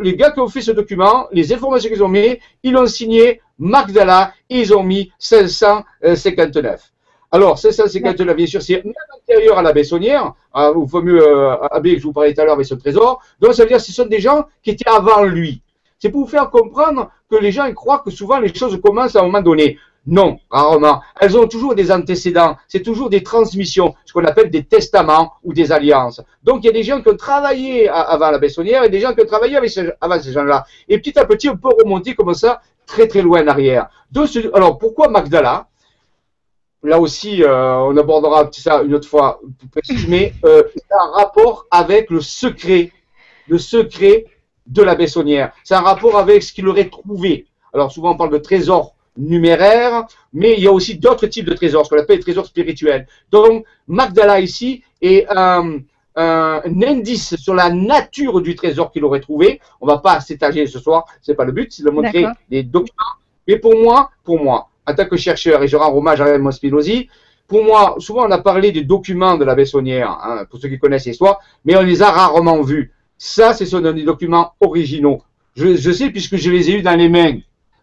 les 0.00 0.16
gars 0.16 0.30
qui 0.30 0.40
ont 0.40 0.48
fait 0.48 0.60
ce 0.60 0.70
document, 0.70 1.26
les 1.32 1.52
informations 1.52 1.90
qu'ils 1.90 2.02
ont 2.04 2.08
mis, 2.08 2.38
ils 2.62 2.72
l'ont 2.72 2.86
signé 2.86 3.40
Magdala 3.58 4.32
et 4.48 4.60
ils 4.60 4.74
ont 4.74 4.82
mis 4.82 5.12
1659. 5.20 6.92
Alors, 7.34 7.52
1659, 7.52 8.36
bien 8.36 8.46
sûr, 8.46 8.60
c'est 8.60 8.84
même 8.84 8.92
antérieur 9.18 9.58
à 9.58 9.62
la 9.62 9.72
Bessonnière, 9.72 10.34
hein, 10.52 10.68
au 10.76 10.86
fameux 10.86 11.26
euh, 11.26 11.56
abbé 11.70 11.94
que 11.94 12.00
je 12.00 12.04
vous 12.04 12.12
parlais 12.12 12.34
tout 12.34 12.42
à 12.42 12.44
l'heure 12.44 12.54
avec 12.54 12.66
ce 12.66 12.74
trésor. 12.74 13.22
Donc, 13.40 13.54
ça 13.54 13.62
veut 13.62 13.68
dire 13.68 13.78
que 13.78 13.82
ce 13.82 13.92
sont 13.92 14.04
des 14.04 14.20
gens 14.20 14.44
qui 14.62 14.70
étaient 14.70 14.88
avant 14.88 15.24
lui. 15.24 15.62
C'est 15.98 16.10
pour 16.10 16.22
vous 16.22 16.30
faire 16.30 16.50
comprendre 16.50 17.10
que 17.30 17.36
les 17.36 17.52
gens 17.52 17.64
ils 17.64 17.74
croient 17.74 18.00
que 18.04 18.10
souvent 18.10 18.38
les 18.38 18.52
choses 18.52 18.78
commencent 18.82 19.16
à 19.16 19.20
un 19.20 19.24
moment 19.24 19.40
donné. 19.40 19.78
Non, 20.04 20.38
rarement. 20.50 21.00
Elles 21.20 21.38
ont 21.38 21.46
toujours 21.46 21.76
des 21.76 21.92
antécédents. 21.92 22.56
C'est 22.66 22.82
toujours 22.82 23.08
des 23.08 23.22
transmissions, 23.22 23.94
ce 24.04 24.12
qu'on 24.12 24.24
appelle 24.24 24.50
des 24.50 24.64
testaments 24.64 25.34
ou 25.44 25.52
des 25.52 25.70
alliances. 25.70 26.20
Donc, 26.42 26.64
il 26.64 26.66
y 26.66 26.70
a 26.70 26.72
des 26.72 26.82
gens 26.82 27.00
qui 27.00 27.08
ont 27.08 27.16
travaillé 27.16 27.88
avant 27.88 28.32
la 28.32 28.38
Bessonnière 28.38 28.82
et 28.82 28.88
des 28.88 28.98
gens 28.98 29.14
qui 29.14 29.20
ont 29.20 29.26
travaillé 29.26 29.56
avec 29.56 29.70
avant 30.00 30.20
ces 30.20 30.32
gens-là. 30.32 30.64
Et 30.88 30.98
petit 30.98 31.16
à 31.18 31.24
petit, 31.24 31.48
on 31.48 31.56
peut 31.56 31.70
remonter 31.80 32.14
comme 32.14 32.34
ça 32.34 32.62
très 32.84 33.06
très 33.06 33.22
loin 33.22 33.44
en 33.44 33.48
arrière. 33.48 33.88
alors, 34.54 34.78
pourquoi 34.78 35.08
Magdala? 35.08 35.68
Là 36.84 36.98
aussi, 36.98 37.44
euh, 37.44 37.76
on 37.76 37.96
abordera 37.96 38.50
ça 38.50 38.82
une 38.82 38.94
autre 38.96 39.08
fois, 39.08 39.40
mais 40.08 40.34
euh, 40.44 40.64
c'est 40.74 40.82
un 40.90 41.12
rapport 41.12 41.66
avec 41.70 42.10
le 42.10 42.20
secret, 42.20 42.90
le 43.46 43.56
secret 43.58 44.26
de 44.66 44.82
la 44.82 44.96
Bessonnière. 44.96 45.52
C'est 45.62 45.76
un 45.76 45.80
rapport 45.80 46.18
avec 46.18 46.42
ce 46.42 46.52
qu'il 46.52 46.66
aurait 46.66 46.88
trouvé. 46.88 47.46
Alors, 47.72 47.92
souvent, 47.92 48.14
on 48.14 48.16
parle 48.16 48.32
de 48.32 48.38
trésors 48.38 48.96
numéraire, 49.16 50.06
mais 50.32 50.54
il 50.56 50.64
y 50.64 50.66
a 50.66 50.72
aussi 50.72 50.96
d'autres 50.96 51.26
types 51.26 51.46
de 51.46 51.54
trésors, 51.54 51.84
ce 51.84 51.90
qu'on 51.90 52.00
appelle 52.00 52.16
les 52.16 52.22
trésors 52.22 52.46
spirituels. 52.46 53.06
Donc, 53.30 53.64
Magdala 53.86 54.40
ici 54.40 54.82
est 55.00 55.26
un, 55.30 55.80
indice 56.16 57.36
sur 57.36 57.54
la 57.54 57.70
nature 57.70 58.40
du 58.40 58.54
trésor 58.54 58.90
qu'il 58.92 59.04
aurait 59.04 59.20
trouvé. 59.20 59.60
On 59.80 59.86
va 59.86 59.98
pas 59.98 60.20
s'étager 60.20 60.66
ce 60.66 60.78
soir, 60.78 61.06
c'est 61.20 61.34
pas 61.34 61.44
le 61.44 61.52
but, 61.52 61.72
c'est 61.72 61.84
de 61.84 61.90
montrer 61.90 62.26
les 62.50 62.62
documents. 62.62 63.16
Mais 63.48 63.58
pour 63.58 63.76
moi, 63.76 64.10
pour 64.24 64.42
moi, 64.42 64.68
en 64.86 64.94
tant 64.94 65.06
que 65.06 65.16
chercheur, 65.16 65.62
et 65.62 65.68
je 65.68 65.76
rends 65.76 65.94
hommage 65.94 66.20
à 66.20 66.24
Raymond 66.24 66.50
Spinozzi, 66.50 67.08
pour 67.48 67.64
moi, 67.64 67.96
souvent 67.98 68.26
on 68.26 68.30
a 68.30 68.38
parlé 68.38 68.72
des 68.72 68.82
documents 68.82 69.36
de 69.36 69.44
la 69.44 69.54
Bessonnière, 69.54 70.10
hein, 70.10 70.44
pour 70.48 70.60
ceux 70.60 70.68
qui 70.68 70.78
connaissent 70.78 71.06
l'histoire, 71.06 71.40
mais 71.64 71.76
on 71.76 71.82
les 71.82 72.02
a 72.02 72.10
rarement 72.10 72.62
vus. 72.62 72.92
Ça, 73.18 73.52
ce 73.52 73.66
sont 73.66 73.80
des 73.80 74.04
documents 74.04 74.54
originaux. 74.60 75.22
Je, 75.54 75.76
je 75.76 75.92
sais 75.92 76.10
puisque 76.10 76.36
je 76.36 76.50
les 76.50 76.70
ai 76.70 76.78
eus 76.78 76.82
dans 76.82 76.96
les 76.96 77.08
mains. 77.08 77.38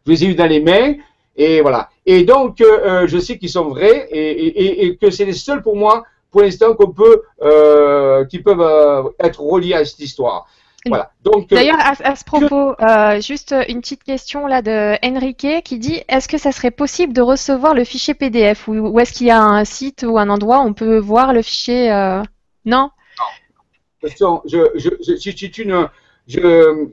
Je 0.05 0.11
les 0.11 0.23
ai 0.23 0.27
eus 0.27 0.35
dans 0.35 0.47
les 0.47 0.59
mains 0.59 0.95
et 1.39 1.61
voilà. 1.61 1.89
Et 2.05 2.25
donc, 2.25 2.59
euh, 2.59 2.65
euh, 2.65 3.07
je 3.07 3.17
sais 3.17 3.37
qu'ils 3.37 3.49
sont 3.49 3.69
vrais 3.69 4.09
et, 4.11 4.97
que 5.01 5.09
c'est 5.09 5.23
les 5.23 5.33
seuls 5.33 5.63
pour 5.63 5.77
moi, 5.77 6.03
pour 6.31 6.41
l'instant, 6.41 6.75
qu'on 6.75 6.91
peut, 6.91 7.23
euh, 7.41 8.25
qui 8.25 8.39
peuvent 8.39 9.13
être 9.19 9.41
reliés 9.41 9.73
à 9.73 9.85
cette 9.85 10.01
histoire. 10.01 10.47
Voilà. 10.85 11.11
Donc, 11.23 11.49
D'ailleurs, 11.49 11.79
à, 11.79 12.15
ce 12.15 12.25
propos, 12.25 12.75
juste 13.21 13.55
une 13.69 13.79
petite 13.79 14.03
question 14.03 14.47
là 14.47 14.61
de 14.61 14.95
Enrique 15.05 15.63
qui 15.63 15.79
dit 15.79 16.01
est-ce 16.09 16.27
que 16.27 16.37
ça 16.37 16.51
serait 16.51 16.71
possible 16.71 17.13
de 17.13 17.21
recevoir 17.21 17.73
le 17.73 17.85
fichier 17.85 18.13
PDF 18.13 18.67
ou, 18.67 18.99
est-ce 18.99 19.13
qu'il 19.13 19.27
y 19.27 19.31
a 19.31 19.41
un 19.41 19.63
site 19.63 20.05
ou 20.07 20.17
un 20.17 20.29
endroit 20.29 20.59
où 20.59 20.67
on 20.67 20.73
peut 20.73 20.97
voir 20.97 21.31
le 21.33 21.41
fichier 21.41 21.89
Non? 22.65 22.91
Non. 23.19 23.27
Je, 24.03 24.09
je, 24.75 24.89
je, 25.01 25.61
une, 25.61 25.89
je, 26.27 26.87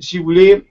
si 0.00 0.18
vous 0.18 0.24
voulez, 0.24 0.66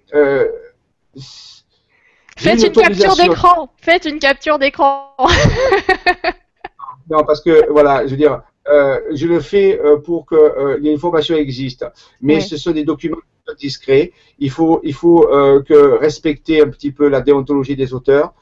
Faites 2.39 2.63
une, 2.63 2.71
capture 2.71 3.15
d'écran. 3.17 3.69
Faites 3.81 4.05
une 4.05 4.19
capture 4.19 4.59
d'écran. 4.59 5.11
non, 7.09 7.25
parce 7.25 7.41
que 7.41 7.69
voilà, 7.69 8.05
je 8.05 8.11
veux 8.11 8.17
dire, 8.17 8.41
euh, 8.69 8.99
je 9.13 9.27
le 9.27 9.41
fais 9.41 9.77
euh, 9.79 9.97
pour 9.97 10.25
que 10.25 10.35
euh, 10.35 10.77
l'information 10.79 11.35
existe, 11.35 11.85
mais 12.21 12.39
ce 12.39 12.55
sont 12.55 12.71
des 12.71 12.85
documents 12.85 13.17
discrets. 13.57 14.13
Il 14.37 14.51
faut, 14.51 14.79
il 14.83 14.93
faut 14.93 15.27
que 15.67 15.97
respecter 15.97 16.61
un 16.61 16.69
petit 16.69 16.91
peu 16.91 17.09
la 17.09 17.19
déontologie 17.19 17.75
des 17.75 17.93
auteurs. 17.93 18.33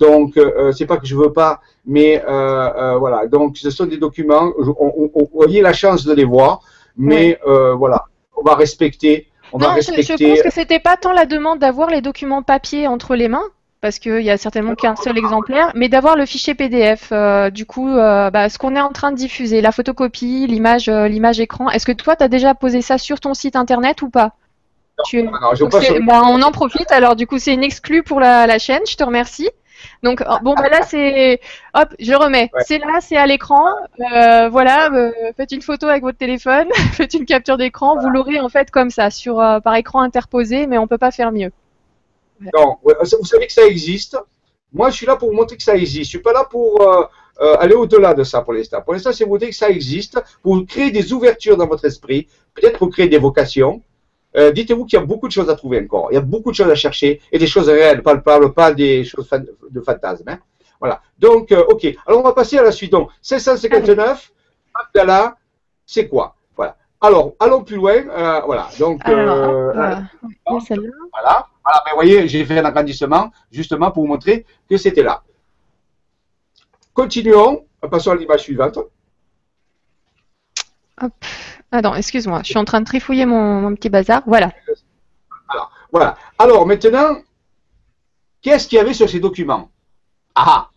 Donc, 0.00 0.40
c'est 0.74 0.86
pas 0.86 0.96
que 0.96 1.06
je 1.06 1.14
veux 1.14 1.32
pas, 1.32 1.60
mais 1.84 2.22
voilà. 2.26 3.26
Donc, 3.26 3.58
ce 3.58 3.70
sont 3.70 3.86
des 3.86 3.98
documents. 3.98 4.52
On, 4.58 5.10
on, 5.14 5.28
on, 5.32 5.46
la 5.46 5.72
chance 5.74 6.04
de 6.04 6.14
les 6.14 6.24
voir, 6.24 6.60
mais 6.96 7.38
voilà, 7.44 8.06
on 8.36 8.42
va 8.42 8.54
respecter 8.54 9.28
non, 9.58 9.76
je, 9.80 10.32
pense 10.32 10.42
que 10.42 10.50
c'était 10.50 10.80
pas 10.80 10.96
tant 10.96 11.12
la 11.12 11.26
demande 11.26 11.58
d'avoir 11.58 11.88
les 11.88 12.00
documents 12.00 12.42
papier 12.42 12.88
entre 12.88 13.14
les 13.14 13.28
mains, 13.28 13.44
parce 13.80 13.98
qu'il 13.98 14.22
y 14.22 14.30
a 14.30 14.36
certainement 14.36 14.74
qu'un 14.74 14.96
seul 14.96 15.16
exemplaire, 15.18 15.70
mais 15.74 15.88
d'avoir 15.88 16.16
le 16.16 16.26
fichier 16.26 16.54
PDF. 16.54 17.10
Euh, 17.12 17.50
du 17.50 17.66
coup, 17.66 17.88
euh, 17.88 18.30
bah, 18.30 18.48
ce 18.48 18.58
qu'on 18.58 18.74
est 18.74 18.80
en 18.80 18.92
train 18.92 19.12
de 19.12 19.16
diffuser, 19.16 19.60
la 19.60 19.72
photocopie, 19.72 20.46
l'image, 20.46 20.88
euh, 20.88 21.06
l'image 21.06 21.38
écran. 21.38 21.70
Est-ce 21.70 21.86
que 21.86 21.92
toi, 21.92 22.16
tu 22.16 22.24
as 22.24 22.28
déjà 22.28 22.54
posé 22.54 22.82
ça 22.82 22.98
sur 22.98 23.20
ton 23.20 23.34
site 23.34 23.56
internet 23.56 24.02
ou 24.02 24.10
pas? 24.10 24.32
Bah, 26.06 26.22
on 26.24 26.40
en 26.42 26.50
profite. 26.50 26.90
Alors, 26.92 27.14
du 27.14 27.26
coup, 27.26 27.38
c'est 27.38 27.52
une 27.52 27.62
exclue 27.62 28.02
pour 28.02 28.20
la, 28.20 28.46
la 28.46 28.58
chaîne. 28.58 28.82
Je 28.88 28.96
te 28.96 29.04
remercie. 29.04 29.50
Donc 30.02 30.22
oh, 30.28 30.36
bon, 30.42 30.54
bah 30.54 30.68
là 30.68 30.82
c'est, 30.86 31.40
hop, 31.74 31.88
je 31.98 32.12
remets. 32.14 32.50
C'est 32.66 32.78
là, 32.78 33.00
c'est 33.00 33.16
à 33.16 33.26
l'écran. 33.26 33.66
Euh, 34.00 34.48
voilà, 34.48 34.92
euh, 34.92 35.12
faites 35.36 35.52
une 35.52 35.62
photo 35.62 35.86
avec 35.86 36.02
votre 36.02 36.18
téléphone, 36.18 36.68
faites 36.92 37.14
une 37.14 37.24
capture 37.24 37.56
d'écran. 37.56 37.98
Vous 37.98 38.08
l'aurez 38.08 38.40
en 38.40 38.48
fait 38.48 38.70
comme 38.70 38.90
ça, 38.90 39.10
sur 39.10 39.40
euh, 39.40 39.60
par 39.60 39.74
écran 39.76 40.00
interposé, 40.00 40.66
mais 40.66 40.78
on 40.78 40.86
peut 40.86 40.98
pas 40.98 41.10
faire 41.10 41.32
mieux. 41.32 41.50
Non, 42.52 42.76
vous 42.82 43.24
savez 43.24 43.46
que 43.46 43.52
ça 43.52 43.64
existe. 43.64 44.18
Moi, 44.72 44.90
je 44.90 44.96
suis 44.96 45.06
là 45.06 45.16
pour 45.16 45.30
vous 45.30 45.36
montrer 45.36 45.56
que 45.56 45.62
ça 45.62 45.76
existe. 45.76 46.06
Je 46.06 46.10
suis 46.10 46.18
pas 46.18 46.32
là 46.32 46.44
pour 46.50 46.84
aller 47.60 47.74
au-delà 47.74 48.12
de 48.12 48.24
ça 48.24 48.42
pour 48.42 48.52
l'instant. 48.52 48.82
Pour 48.82 48.92
l'instant, 48.92 49.12
c'est 49.12 49.24
vous 49.24 49.30
montrer 49.30 49.50
que 49.50 49.54
ça 49.54 49.70
existe, 49.70 50.20
pour 50.42 50.64
créer 50.66 50.90
des 50.90 51.12
ouvertures 51.12 51.56
dans 51.56 51.66
votre 51.66 51.84
esprit, 51.84 52.26
peut-être 52.54 52.78
pour 52.78 52.90
créer 52.90 53.08
des 53.08 53.18
vocations. 53.18 53.82
Euh, 54.36 54.50
dites-vous 54.50 54.84
qu'il 54.84 54.98
y 54.98 55.02
a 55.02 55.04
beaucoup 55.04 55.28
de 55.28 55.32
choses 55.32 55.48
à 55.48 55.54
trouver 55.54 55.80
encore. 55.80 56.08
Il 56.10 56.14
y 56.14 56.18
a 56.18 56.20
beaucoup 56.20 56.50
de 56.50 56.56
choses 56.56 56.70
à 56.70 56.74
chercher 56.74 57.20
et 57.30 57.38
des 57.38 57.46
choses 57.46 57.68
réelles, 57.68 58.02
pas, 58.02 58.16
pas, 58.16 58.48
pas 58.50 58.72
des 58.72 59.04
choses 59.04 59.28
de 59.70 59.80
fantasmes. 59.80 60.28
Hein. 60.28 60.38
Voilà. 60.80 61.00
Donc, 61.18 61.52
euh, 61.52 61.64
ok. 61.68 61.86
Alors, 62.06 62.20
on 62.20 62.22
va 62.22 62.32
passer 62.32 62.58
à 62.58 62.62
la 62.62 62.72
suite. 62.72 62.92
Donc, 62.92 63.10
1659, 63.22 64.32
Abdallah, 64.74 65.36
c'est 65.86 66.08
quoi? 66.08 66.34
Voilà. 66.56 66.76
Alors, 67.00 67.34
allons 67.38 67.62
plus 67.62 67.76
loin. 67.76 67.94
Euh, 68.08 68.40
voilà. 68.44 68.68
Donc, 68.78 69.00
voilà. 69.06 70.08
Voilà. 70.44 70.68
Voilà. 71.12 71.48
Mais 71.86 71.92
voyez, 71.94 72.28
j'ai 72.28 72.44
fait 72.44 72.58
un 72.58 72.64
agrandissement 72.64 73.30
justement 73.50 73.90
pour 73.92 74.02
vous 74.02 74.08
montrer 74.08 74.44
que 74.68 74.76
c'était 74.76 75.02
là. 75.02 75.22
Continuons. 76.92 77.64
Passons 77.90 78.10
à 78.12 78.16
l'image 78.16 78.40
suivante. 78.40 78.78
Hop. 81.00 81.12
Attends, 81.74 81.96
excuse-moi, 81.96 82.42
je 82.44 82.50
suis 82.50 82.58
en 82.58 82.64
train 82.64 82.80
de 82.80 82.86
trifouiller 82.86 83.26
mon, 83.26 83.74
petit 83.74 83.88
bazar. 83.88 84.22
Voilà. 84.26 84.52
Alors, 85.48 85.72
voilà. 85.90 86.16
Alors 86.38 86.68
maintenant, 86.68 87.16
qu'est-ce 88.42 88.68
qu'il 88.68 88.78
y 88.78 88.80
avait 88.80 88.94
sur 88.94 89.10
ces 89.10 89.18
documents? 89.18 89.70
Ah 90.36 90.68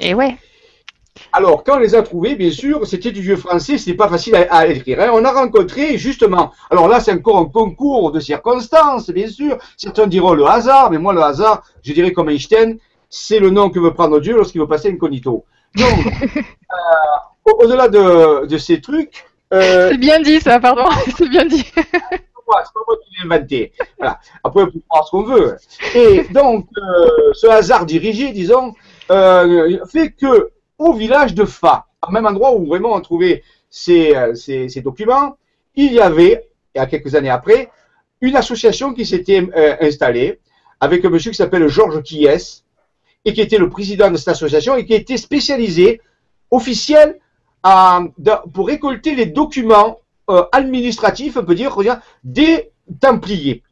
Et 0.00 0.10
eh 0.10 0.14
ouais. 0.14 0.38
Alors, 1.34 1.62
quand 1.62 1.76
on 1.76 1.80
les 1.80 1.94
a 1.94 2.02
trouvés, 2.02 2.36
bien 2.36 2.50
sûr, 2.50 2.86
c'était 2.86 3.12
du 3.12 3.20
vieux 3.20 3.36
français, 3.36 3.76
c'est 3.76 3.92
pas 3.92 4.08
facile 4.08 4.34
à, 4.34 4.66
écrire. 4.66 4.98
Hein. 4.98 5.10
On 5.12 5.26
a 5.26 5.30
rencontré, 5.30 5.98
justement, 5.98 6.52
alors 6.70 6.88
là, 6.88 7.00
c'est 7.00 7.12
encore 7.12 7.36
un 7.36 7.44
concours 7.44 8.10
de 8.10 8.18
circonstances, 8.18 9.10
bien 9.10 9.28
sûr. 9.28 9.58
Certains 9.76 10.06
diront 10.06 10.32
le 10.32 10.46
hasard, 10.46 10.90
mais 10.90 10.96
moi, 10.96 11.12
le 11.12 11.20
hasard, 11.20 11.64
je 11.82 11.92
dirais 11.92 12.12
comme 12.12 12.30
Einstein, 12.30 12.78
c'est 13.10 13.40
le 13.40 13.50
nom 13.50 13.68
que 13.68 13.78
veut 13.78 13.92
prendre 13.92 14.20
Dieu 14.20 14.36
lorsqu'il 14.36 14.62
veut 14.62 14.68
passer 14.68 14.90
incognito. 14.90 15.44
Donc, 15.74 16.06
euh, 16.36 17.52
au-delà 17.58 17.88
de, 17.88 18.58
ces 18.58 18.80
trucs, 18.80 19.24
euh, 19.52 19.90
c'est 19.90 19.98
bien 19.98 20.20
dit 20.20 20.40
ça, 20.40 20.60
pardon. 20.60 20.84
c'est 21.16 21.28
bien 21.28 21.44
dit. 21.44 21.64
c'est 21.74 21.90
pas 21.92 22.62
moi 22.86 22.96
qui 23.02 23.10
l'ai 23.10 23.24
inventé. 23.24 23.72
Voilà. 23.98 24.18
Après, 24.44 24.62
on 24.62 24.70
peut 24.70 24.80
croire 24.88 25.06
ce 25.06 25.10
qu'on 25.10 25.22
veut. 25.22 25.56
Et 25.94 26.24
donc, 26.32 26.66
euh, 26.76 27.32
ce 27.32 27.46
hasard 27.46 27.86
dirigé, 27.86 28.32
disons, 28.32 28.74
euh, 29.10 29.78
fait 29.86 30.10
que 30.10 30.50
au 30.78 30.92
village 30.92 31.34
de 31.34 31.44
Fa, 31.44 31.86
au 32.06 32.12
même 32.12 32.26
endroit 32.26 32.54
où 32.54 32.66
vraiment 32.66 32.94
on 32.94 33.00
trouvait 33.00 33.42
ces, 33.70 34.14
ces, 34.34 34.68
ces 34.68 34.80
documents, 34.80 35.36
il 35.74 35.92
y 35.92 36.00
avait, 36.00 36.48
il 36.74 36.78
y 36.78 36.80
a 36.80 36.86
quelques 36.86 37.14
années 37.14 37.30
après, 37.30 37.70
une 38.20 38.36
association 38.36 38.94
qui 38.94 39.04
s'était 39.04 39.48
installée 39.80 40.40
avec 40.80 41.04
un 41.04 41.10
monsieur 41.10 41.30
qui 41.30 41.36
s'appelle 41.36 41.66
Georges 41.68 42.02
Kies 42.02 42.62
et 43.24 43.32
qui 43.32 43.40
était 43.40 43.58
le 43.58 43.68
président 43.68 44.10
de 44.10 44.16
cette 44.16 44.28
association 44.28 44.76
et 44.76 44.86
qui 44.86 44.94
était 44.94 45.16
spécialisé 45.16 46.00
pour 48.52 48.66
récolter 48.66 49.14
les 49.14 49.26
documents 49.26 49.98
administratifs, 50.52 51.36
on 51.36 51.44
peut 51.44 51.54
dire, 51.54 51.76
des 52.24 52.70
Templiers 53.00 53.62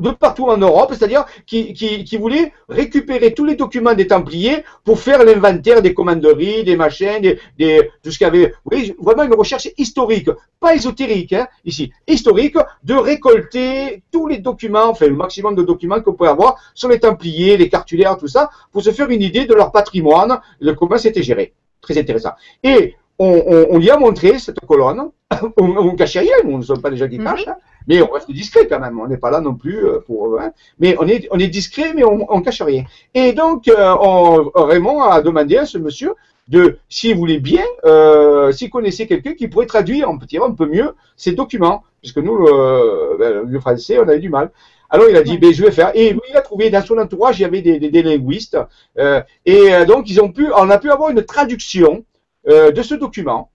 de 0.00 0.10
partout 0.10 0.46
en 0.46 0.56
Europe, 0.56 0.92
c'est-à-dire 0.94 1.24
qui, 1.46 1.72
qui, 1.74 2.16
voulait 2.16 2.52
récupérer 2.68 3.34
tous 3.34 3.44
les 3.44 3.54
documents 3.54 3.94
des 3.94 4.06
Templiers 4.06 4.64
pour 4.84 4.98
faire 4.98 5.24
l'inventaire 5.24 5.82
des 5.82 5.94
commanderies, 5.94 6.64
des 6.64 6.76
machins, 6.76 7.20
des, 7.20 7.90
tout 8.02 8.10
ce 8.10 8.18
qu'il 8.18 8.26
y 8.26 8.28
avait. 8.28 8.54
Oui, 8.70 8.94
vraiment 8.98 9.24
une 9.24 9.34
recherche 9.34 9.68
historique, 9.76 10.30
pas 10.58 10.74
ésotérique, 10.74 11.32
hein, 11.32 11.46
ici, 11.64 11.92
historique, 12.06 12.56
de 12.82 12.94
récolter 12.94 14.02
tous 14.10 14.26
les 14.26 14.38
documents, 14.38 14.88
enfin 14.88 15.06
le 15.06 15.14
maximum 15.14 15.54
de 15.54 15.62
documents 15.62 16.00
qu'on 16.00 16.14
pouvait 16.14 16.30
avoir 16.30 16.56
sur 16.74 16.88
les 16.88 16.98
Templiers, 17.00 17.56
les 17.56 17.68
cartulaires, 17.68 18.16
tout 18.16 18.28
ça, 18.28 18.50
pour 18.72 18.82
se 18.82 18.90
faire 18.90 19.10
une 19.10 19.22
idée 19.22 19.44
de 19.44 19.54
leur 19.54 19.70
patrimoine, 19.70 20.40
de 20.60 20.72
comment 20.72 20.98
c'était 20.98 21.22
géré. 21.22 21.52
Très 21.80 21.98
intéressant. 21.98 22.32
Et 22.62 22.94
on, 23.20 23.44
on, 23.46 23.66
on 23.70 23.78
lui 23.78 23.90
a 23.90 23.98
montré 23.98 24.38
cette 24.38 24.60
colonne, 24.60 25.10
on 25.58 25.84
ne 25.84 25.96
cachait 25.96 26.20
rien, 26.20 26.36
nous 26.44 26.56
ne 26.56 26.62
sommes 26.62 26.80
pas 26.80 26.90
des 26.90 26.96
gens 26.96 27.08
qui 27.08 27.18
cachent, 27.18 27.46
hein. 27.46 27.56
mais 27.86 28.00
on 28.00 28.10
reste 28.10 28.30
discret 28.30 28.66
quand 28.66 28.80
même, 28.80 28.98
on 28.98 29.06
n'est 29.06 29.18
pas 29.18 29.30
là 29.30 29.40
non 29.40 29.54
plus 29.54 29.84
euh, 29.84 30.00
pour... 30.00 30.40
Hein, 30.40 30.52
mais 30.78 30.96
on 30.98 31.06
est, 31.06 31.28
on 31.30 31.38
est 31.38 31.48
discret, 31.48 31.92
mais 31.94 32.02
on 32.02 32.38
ne 32.38 32.42
cache 32.42 32.62
rien. 32.62 32.84
Et 33.14 33.34
donc, 33.34 33.68
euh, 33.68 33.94
on, 34.00 34.50
Raymond 34.54 35.02
a 35.02 35.20
demandé 35.20 35.58
à 35.58 35.66
ce 35.66 35.76
monsieur 35.76 36.14
de, 36.48 36.78
s'il 36.88 37.14
voulait 37.14 37.38
bien, 37.38 37.62
euh, 37.84 38.52
s'il 38.52 38.70
connaissait 38.70 39.06
quelqu'un 39.06 39.34
qui 39.34 39.48
pourrait 39.48 39.66
traduire 39.66 40.08
un 40.08 40.16
petit 40.16 40.38
un 40.38 40.52
peu 40.52 40.66
mieux 40.66 40.94
ces 41.16 41.32
documents, 41.32 41.84
puisque 42.00 42.18
nous, 42.18 42.38
le, 42.38 43.18
ben, 43.18 43.42
le 43.46 43.60
français, 43.60 43.98
on 43.98 44.08
avait 44.08 44.18
du 44.18 44.30
mal. 44.30 44.50
Alors 44.88 45.08
il 45.10 45.16
a 45.16 45.22
dit, 45.22 45.36
ben, 45.36 45.52
je 45.52 45.62
vais 45.62 45.70
faire. 45.70 45.92
Et 45.94 46.16
il 46.28 46.36
a 46.36 46.40
trouvé 46.40 46.70
dans 46.70 46.82
son 46.82 46.96
entourage, 46.96 47.38
il 47.38 47.42
y 47.42 47.44
avait 47.44 47.60
des, 47.60 47.78
des, 47.78 48.02
linguistes. 48.02 48.58
Euh, 48.98 49.20
et 49.44 49.84
donc 49.86 50.08
ils 50.10 50.20
ont 50.20 50.32
pu, 50.32 50.48
on 50.56 50.70
a 50.70 50.78
pu 50.78 50.90
avoir 50.90 51.10
une 51.10 51.22
traduction 51.22 52.04
de 52.46 52.82
ce 52.82 52.94
document. 52.94 53.50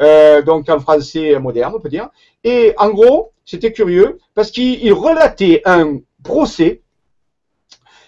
Euh, 0.00 0.42
donc 0.42 0.68
en 0.68 0.78
français 0.78 1.38
moderne, 1.38 1.74
on 1.76 1.80
peut 1.80 1.88
dire. 1.88 2.10
Et 2.44 2.74
en 2.76 2.90
gros, 2.90 3.32
c'était 3.44 3.72
curieux 3.72 4.18
parce 4.34 4.50
qu'il 4.50 4.92
relatait 4.92 5.62
un 5.64 5.98
procès 6.22 6.82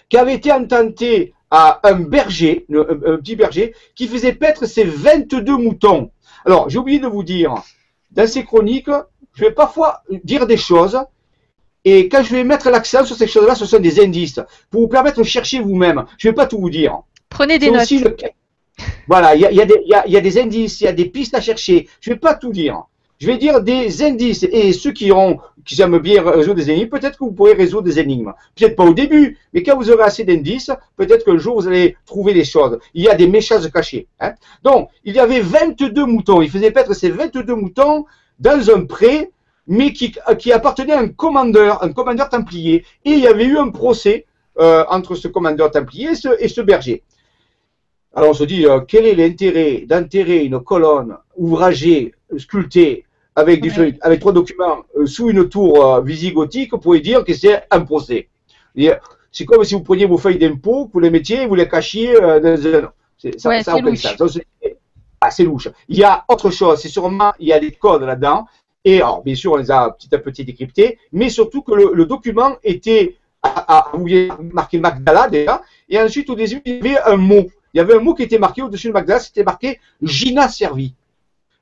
qui 0.09 0.17
avait 0.17 0.35
été 0.35 0.51
intenté 0.51 1.33
à 1.51 1.79
un 1.83 1.99
berger, 2.01 2.65
un, 2.69 3.17
petit 3.17 3.35
berger, 3.35 3.73
qui 3.95 4.07
faisait 4.07 4.33
paître 4.33 4.65
ses 4.65 4.83
22 4.83 5.57
moutons. 5.57 6.11
Alors, 6.45 6.69
j'ai 6.69 6.77
oublié 6.77 6.99
de 6.99 7.07
vous 7.07 7.23
dire, 7.23 7.55
dans 8.11 8.27
ces 8.27 8.43
chroniques, 8.43 8.89
je 9.33 9.45
vais 9.45 9.51
parfois 9.51 10.03
dire 10.23 10.45
des 10.45 10.57
choses, 10.57 10.99
et 11.85 12.07
quand 12.07 12.23
je 12.23 12.35
vais 12.35 12.43
mettre 12.43 12.69
l'accent 12.69 13.03
sur 13.03 13.15
ces 13.15 13.27
choses-là, 13.27 13.55
ce 13.55 13.65
sont 13.65 13.79
des 13.79 13.99
indices, 13.99 14.39
pour 14.69 14.81
vous 14.81 14.87
permettre 14.87 15.19
de 15.19 15.23
chercher 15.23 15.59
vous-même. 15.59 16.05
Je 16.19 16.27
ne 16.27 16.31
vais 16.31 16.35
pas 16.35 16.45
tout 16.45 16.59
vous 16.59 16.69
dire. 16.69 16.99
Prenez 17.29 17.57
des 17.57 17.71
notes. 17.71 17.91
Voilà, 19.09 19.33
il 19.33 19.41
y 19.41 20.17
a, 20.17 20.21
des 20.21 20.39
indices, 20.39 20.81
il 20.81 20.83
y 20.83 20.87
a 20.87 20.91
des 20.91 21.05
pistes 21.05 21.33
à 21.33 21.41
chercher. 21.41 21.89
Je 21.99 22.11
ne 22.11 22.13
vais 22.13 22.19
pas 22.19 22.35
tout 22.35 22.51
dire. 22.51 22.83
Je 23.17 23.25
vais 23.25 23.37
dire 23.37 23.59
des 23.59 24.03
indices. 24.03 24.43
Et 24.43 24.71
ceux 24.71 24.91
qui, 24.91 25.11
ont, 25.11 25.39
qui 25.65 25.81
aiment 25.81 25.97
bien 25.97 26.21
résoudre 26.21 26.57
des 26.57 26.69
énigmes, 26.69 26.89
peut-être 26.89 27.17
que 27.17 27.23
vous 27.23 27.31
pourrez 27.31 27.53
résoudre 27.53 27.85
des 27.85 27.97
énigmes. 27.97 28.33
Peut-être 28.55 28.75
pas 28.75 28.83
au 28.83 28.93
début, 28.93 29.39
mais 29.51 29.63
quand 29.63 29.75
vous 29.75 29.89
aurez 29.89 30.03
assez 30.03 30.25
d'indices, 30.25 30.69
peut-être 30.95 31.25
qu'un 31.25 31.39
jour 31.39 31.59
vous 31.59 31.67
allez 31.67 31.97
trouver 32.05 32.35
les 32.35 32.45
choses. 32.45 32.77
Il 32.93 33.01
y 33.01 33.09
a 33.09 33.15
des 33.15 33.25
méchages 33.25 33.67
cachés. 33.71 34.05
Hein. 34.19 34.33
Donc, 34.61 34.89
il 35.03 35.15
y 35.15 35.19
avait 35.19 35.39
22 35.39 36.05
moutons. 36.05 36.43
Il 36.43 36.51
faisait 36.51 36.69
paître 36.69 36.93
ces 36.93 37.09
22 37.09 37.55
moutons 37.55 38.05
dans 38.39 38.69
un 38.69 38.85
pré, 38.85 39.31
mais 39.65 39.91
qui, 39.91 40.13
appartenait 40.51 40.93
à 40.93 40.99
un 40.99 41.07
commandeur, 41.07 41.83
un 41.83 41.91
commandeur 41.93 42.29
templier. 42.29 42.85
Et 43.05 43.13
il 43.13 43.19
y 43.21 43.27
avait 43.27 43.45
eu 43.45 43.57
un 43.57 43.69
procès 43.69 44.27
euh, 44.59 44.85
entre 44.87 45.15
ce 45.15 45.27
commandeur 45.27 45.71
templier 45.71 46.09
et 46.39 46.47
ce 46.47 46.61
berger. 46.61 47.01
Alors 48.13 48.31
on 48.31 48.33
se 48.33 48.43
dit, 48.43 48.65
euh, 48.65 48.79
quel 48.81 49.05
est 49.05 49.15
l'intérêt 49.15 49.85
d'enterrer 49.87 50.43
une 50.43 50.59
colonne 50.59 51.17
ouvragée, 51.37 52.13
sculptée, 52.37 53.05
avec, 53.35 53.63
avec 54.01 54.19
trois 54.19 54.33
documents 54.33 54.79
euh, 54.97 55.05
sous 55.05 55.29
une 55.29 55.47
tour 55.47 55.85
euh, 55.85 56.01
visigothique 56.01 56.75
pour 56.75 56.99
dire 56.99 57.23
que 57.23 57.33
c'est 57.33 57.63
un 57.69 57.81
procès? 57.81 58.27
C'est 59.31 59.45
comme 59.45 59.63
si 59.63 59.75
vous 59.75 59.81
preniez 59.81 60.05
vos 60.05 60.17
feuilles 60.17 60.39
d'impôt, 60.39 60.89
vous 60.91 60.99
les 60.99 61.11
mettiez, 61.11 61.45
vous 61.45 61.55
les 61.55 61.67
cachiez 61.67 62.13
dans 62.13 62.67
un... 62.67 62.91
Ça, 63.37 63.49
ouais, 63.49 63.63
ça 63.63 63.77
louche. 63.79 64.07
Ah, 65.21 65.29
c'est 65.29 65.43
louche. 65.43 65.67
Il 65.89 65.97
y 65.97 66.03
a 66.03 66.23
autre 66.29 66.49
chose, 66.49 66.79
c'est 66.79 66.87
sûrement, 66.87 67.33
il 67.39 67.49
y 67.49 67.53
a 67.53 67.59
des 67.59 67.71
codes 67.71 68.03
là-dedans, 68.03 68.47
et 68.85 68.97
alors, 69.01 69.21
bien 69.21 69.35
sûr, 69.35 69.51
on 69.51 69.57
les 69.57 69.69
a 69.69 69.91
petit 69.91 70.13
à 70.15 70.17
petit 70.17 70.45
décryptés, 70.45 70.97
mais 71.11 71.29
surtout 71.29 71.61
que 71.61 71.73
le, 71.73 72.05
document 72.05 72.55
était, 72.63 73.17
à, 73.43 73.89
vous 73.93 74.01
voyez 74.01 74.29
marqué 74.53 74.79
Magdala 74.79 75.27
déjà, 75.27 75.61
et 75.89 75.99
ensuite 75.99 76.29
au 76.29 76.35
début, 76.35 76.61
il 76.65 76.77
y 76.77 76.79
avait 76.79 77.01
un 77.01 77.17
mot 77.17 77.45
il 77.73 77.77
y 77.77 77.79
avait 77.79 77.95
un 77.95 77.99
mot 77.99 78.13
qui 78.13 78.23
était 78.23 78.39
marqué 78.39 78.61
au-dessus 78.61 78.87
de 78.87 78.93
Magdala, 78.93 79.19
c'était 79.19 79.43
marqué 79.43 79.79
Gina 80.01 80.47
servi. 80.47 80.93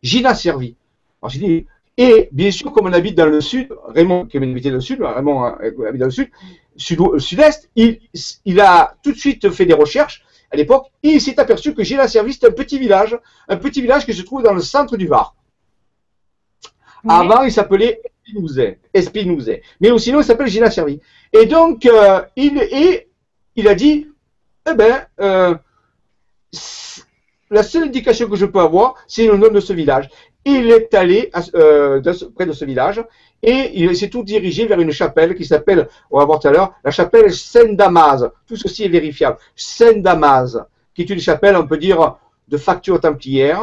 Gina 0.02 0.36
servi. 0.36 0.76
Alors 1.22 1.30
j'ai 1.30 1.40
dit, 1.40 1.66
et 1.98 2.30
bien 2.32 2.52
sûr, 2.52 2.72
comme 2.72 2.86
on 2.88 2.94
habite 2.94 3.16
dans 3.16 3.26
le 3.26 3.42
sud, 3.42 3.70
Raymond 3.88 4.26
qui 4.28 4.38
habite 4.38 4.64
dans 4.66 4.72
le 4.72 4.82
sud, 4.82 5.02
Raymond 5.02 5.46
hein, 5.46 5.58
habite 5.88 6.00
dans 6.00 6.06
le 6.06 6.12
sud, 6.12 6.30
sud-est, 6.78 7.70
il, 7.76 8.00
il, 8.46 8.62
a 8.62 8.96
tout 9.04 9.12
de 9.12 9.18
suite 9.18 9.50
fait 9.50 9.66
des 9.66 9.74
recherches 9.74 10.24
à 10.52 10.56
l'époque, 10.56 10.88
et 11.04 11.10
il 11.10 11.22
s'est 11.22 11.40
aperçu 11.40 11.74
que 11.74 11.84
Gina 11.84 12.08
servi, 12.08 12.34
c'est 12.34 12.48
un 12.48 12.52
petit 12.52 12.78
village, 12.78 13.18
un 13.50 13.58
petit 13.58 13.82
village 13.82 14.06
qui 14.06 14.14
se 14.14 14.22
trouve 14.22 14.44
dans 14.44 14.54
le 14.54 14.62
centre 14.62 14.96
du 14.96 15.08
Var. 15.08 15.36
Avant, 17.08 17.44
il 17.44 17.52
s'appelait 17.52 18.02
Espinouzet, 18.26 18.80
Espinouzet. 18.94 19.62
Mais 19.80 19.98
sinon, 19.98 20.20
il 20.20 20.24
s'appelle 20.24 20.48
Gina 20.48 20.70
servi. 20.70 21.00
Et 21.34 21.46
donc, 21.46 21.86
euh, 21.86 22.22
il, 22.36 22.58
et, 22.58 23.08
il 23.56 23.68
a 23.68 23.76
dit, 23.76 24.08
eh 24.70 24.74
ben, 24.74 25.06
euh, 25.20 25.56
la 27.50 27.64
seule 27.64 27.84
indication 27.84 28.28
que 28.28 28.36
je 28.36 28.46
peux 28.46 28.60
avoir, 28.60 28.96
c'est 29.08 29.28
le 29.28 29.38
nom 29.38 29.50
de 29.50 29.60
ce 29.60 29.74
village. 29.74 30.10
Il 30.46 30.72
est 30.72 30.94
allé 30.94 31.30
euh, 31.56 32.02
près 32.36 32.46
de 32.46 32.52
ce 32.52 32.66
village 32.66 33.04
et 33.44 33.72
il 33.74 33.96
s'est 33.96 34.10
tout 34.10 34.24
dirigé 34.24 34.66
vers 34.66 34.80
une 34.80 34.92
chapelle 34.92 35.36
qui 35.36 35.46
s'appelle, 35.46 35.88
on 36.10 36.20
va 36.20 36.26
voir 36.26 36.40
tout 36.40 36.48
à 36.48 36.52
l'heure, 36.52 36.74
la 36.84 36.92
chapelle 36.92 37.34
Saint-Damas. 37.34 38.26
Tout 38.48 38.56
ceci 38.56 38.86
est 38.86 38.90
vérifiable. 38.90 39.38
Saint-Damas, 39.56 40.58
qui 40.94 41.02
est 41.02 41.10
une 41.10 41.20
chapelle, 41.20 41.56
on 41.56 41.68
peut 41.68 41.78
dire, 41.78 42.18
de 42.48 42.58
facture 42.58 43.00
templière. 43.00 43.62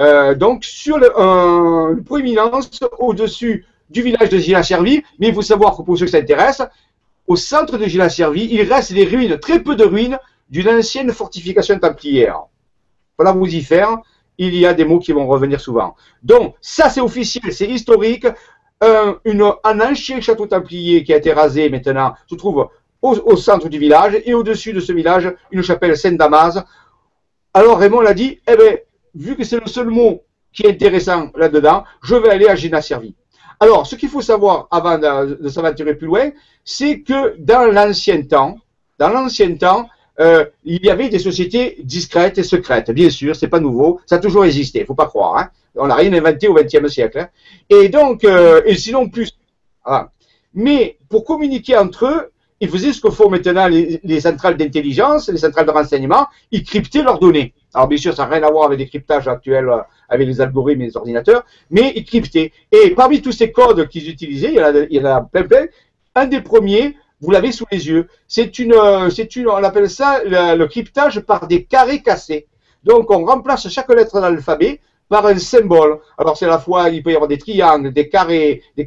Euh, 0.00 0.34
donc, 0.34 0.64
sur 0.64 0.96
une 0.96 2.04
proéminence 2.04 2.68
au-dessus 2.98 3.64
du 3.88 4.02
village 4.02 4.28
de 4.28 4.38
Gila-Servi, 4.38 5.02
mais 5.18 5.28
il 5.28 5.34
faut 5.34 5.42
savoir 5.42 5.76
que 5.76 5.82
pour 5.82 5.96
ceux 5.98 6.06
qui 6.06 6.12
s'intéressent, 6.12 6.68
au 7.26 7.36
centre 7.36 7.78
de 7.78 7.86
Gila-Servi, 7.86 8.48
il 8.50 8.62
reste 8.62 8.92
des 8.92 9.04
ruines, 9.04 9.38
très 9.38 9.60
peu 9.60 9.74
de 9.74 9.84
ruines, 9.84 10.18
d'une 10.48 10.68
ancienne 10.68 11.12
fortification 11.12 11.78
templière. 11.78 12.42
Voilà 13.18 13.32
vous 13.32 13.46
y 13.46 13.62
faire, 13.62 13.98
il 14.38 14.54
y 14.54 14.66
a 14.66 14.74
des 14.74 14.84
mots 14.84 14.98
qui 14.98 15.12
vont 15.12 15.26
revenir 15.26 15.60
souvent. 15.60 15.94
Donc, 16.22 16.54
ça 16.60 16.90
c'est 16.90 17.00
officiel, 17.00 17.52
c'est 17.52 17.68
historique. 17.68 18.26
Un, 18.80 19.16
ancien 19.80 20.20
château 20.20 20.46
templier 20.46 21.02
qui 21.02 21.14
a 21.14 21.16
été 21.16 21.32
rasé 21.32 21.70
maintenant 21.70 22.14
se 22.26 22.34
trouve 22.34 22.68
au, 23.00 23.36
centre 23.36 23.68
du 23.68 23.78
village 23.78 24.20
et 24.24 24.34
au-dessus 24.34 24.72
de 24.72 24.80
ce 24.80 24.92
village, 24.92 25.32
une 25.50 25.62
chapelle 25.62 25.96
Saint-Damas. 25.96 26.62
Alors 27.54 27.78
Raymond 27.78 28.00
l'a 28.00 28.12
dit, 28.12 28.40
eh 28.46 28.56
bien, 28.56 28.76
vu 29.14 29.36
que 29.36 29.44
c'est 29.44 29.60
le 29.60 29.66
seul 29.66 29.88
mot 29.88 30.22
qui 30.52 30.64
est 30.64 30.70
intéressant 30.70 31.30
là-dedans, 31.34 31.84
je 32.02 32.16
vais 32.16 32.30
aller 32.30 32.48
à 32.48 32.54
Gina 32.54 32.82
Servi. 32.82 33.14
Alors, 33.60 33.86
ce 33.86 33.96
qu'il 33.96 34.10
faut 34.10 34.20
savoir 34.20 34.68
avant 34.70 34.98
de, 34.98 35.42
de 35.42 35.48
s'aventurer 35.48 35.94
plus 35.94 36.06
loin, 36.06 36.30
c'est 36.62 37.00
que 37.00 37.36
dans 37.38 37.72
l'ancien 37.72 38.22
temps, 38.22 38.58
dans 38.98 39.08
l'ancien 39.08 39.54
temps, 39.56 39.88
euh, 40.20 40.46
il 40.64 40.84
y 40.84 40.90
avait 40.90 41.08
des 41.08 41.18
sociétés 41.18 41.76
discrètes 41.82 42.38
et 42.38 42.42
secrètes. 42.42 42.90
Bien 42.90 43.10
sûr, 43.10 43.36
c'est 43.36 43.48
pas 43.48 43.60
nouveau, 43.60 44.00
ça 44.06 44.16
a 44.16 44.18
toujours 44.18 44.44
existé, 44.44 44.84
faut 44.84 44.94
pas 44.94 45.06
croire. 45.06 45.36
Hein. 45.38 45.50
On 45.74 45.88
n'a 45.88 45.94
rien 45.94 46.12
inventé 46.12 46.48
au 46.48 46.54
XXe 46.54 46.88
siècle. 46.88 47.18
Hein. 47.18 47.28
Et 47.68 47.88
donc, 47.88 48.24
euh, 48.24 48.62
et 48.64 48.76
sinon 48.76 49.08
plus. 49.08 49.36
Mais 50.54 50.96
pour 51.08 51.24
communiquer 51.24 51.76
entre 51.76 52.06
eux, 52.06 52.32
ils 52.60 52.70
faisaient 52.70 52.94
ce 52.94 53.00
que 53.02 53.10
font 53.10 53.28
maintenant 53.28 53.68
les, 53.68 54.20
centrales 54.20 54.56
d'intelligence, 54.56 55.28
les 55.28 55.38
centrales 55.38 55.66
de 55.66 55.70
renseignement, 55.70 56.26
ils 56.50 56.64
cryptaient 56.64 57.02
leurs 57.02 57.18
données. 57.18 57.52
Alors 57.74 57.86
bien 57.88 57.98
sûr, 57.98 58.14
ça 58.14 58.24
n'a 58.24 58.36
rien 58.36 58.42
à 58.42 58.50
voir 58.50 58.66
avec 58.66 58.78
les 58.78 58.88
cryptages 58.88 59.28
actuels, 59.28 59.68
euh, 59.68 59.82
avec 60.08 60.26
les 60.26 60.40
algorithmes 60.40 60.80
et 60.80 60.86
les 60.86 60.96
ordinateurs, 60.96 61.44
mais 61.70 61.92
ils 61.94 62.04
cryptaient. 62.04 62.52
Et 62.72 62.90
parmi 62.92 63.20
tous 63.20 63.32
ces 63.32 63.52
codes 63.52 63.86
qu'ils 63.88 64.08
utilisaient, 64.08 64.48
il 64.48 64.54
y 64.54 64.60
en 64.60 64.64
a, 64.64 64.78
il 64.78 64.92
y 64.92 65.00
en 65.00 65.04
a 65.04 65.20
plein 65.20 65.42
plein, 65.42 65.66
un 66.14 66.26
des 66.26 66.40
premiers, 66.40 66.96
vous 67.20 67.30
l'avez 67.30 67.52
sous 67.52 67.66
les 67.70 67.88
yeux. 67.88 68.08
C'est 68.28 68.58
une, 68.58 68.74
euh, 68.74 69.10
c'est 69.10 69.36
une, 69.36 69.48
on 69.48 69.56
appelle 69.56 69.88
ça 69.88 70.20
le, 70.24 70.66
cryptage 70.66 71.20
par 71.20 71.46
des 71.46 71.64
carrés 71.64 72.02
cassés. 72.02 72.46
Donc, 72.84 73.10
on 73.10 73.24
remplace 73.24 73.68
chaque 73.68 73.88
lettre 73.92 74.20
dans 74.20 74.28
l'alphabet 74.28 74.80
par 75.08 75.26
un 75.26 75.38
symbole. 75.38 76.00
Alors, 76.18 76.36
c'est 76.36 76.46
à 76.46 76.48
la 76.48 76.58
fois, 76.58 76.88
il 76.90 77.02
peut 77.02 77.10
y 77.10 77.14
avoir 77.14 77.28
des 77.28 77.38
triangles, 77.38 77.92
des 77.92 78.08
carrés, 78.08 78.62
des, 78.76 78.86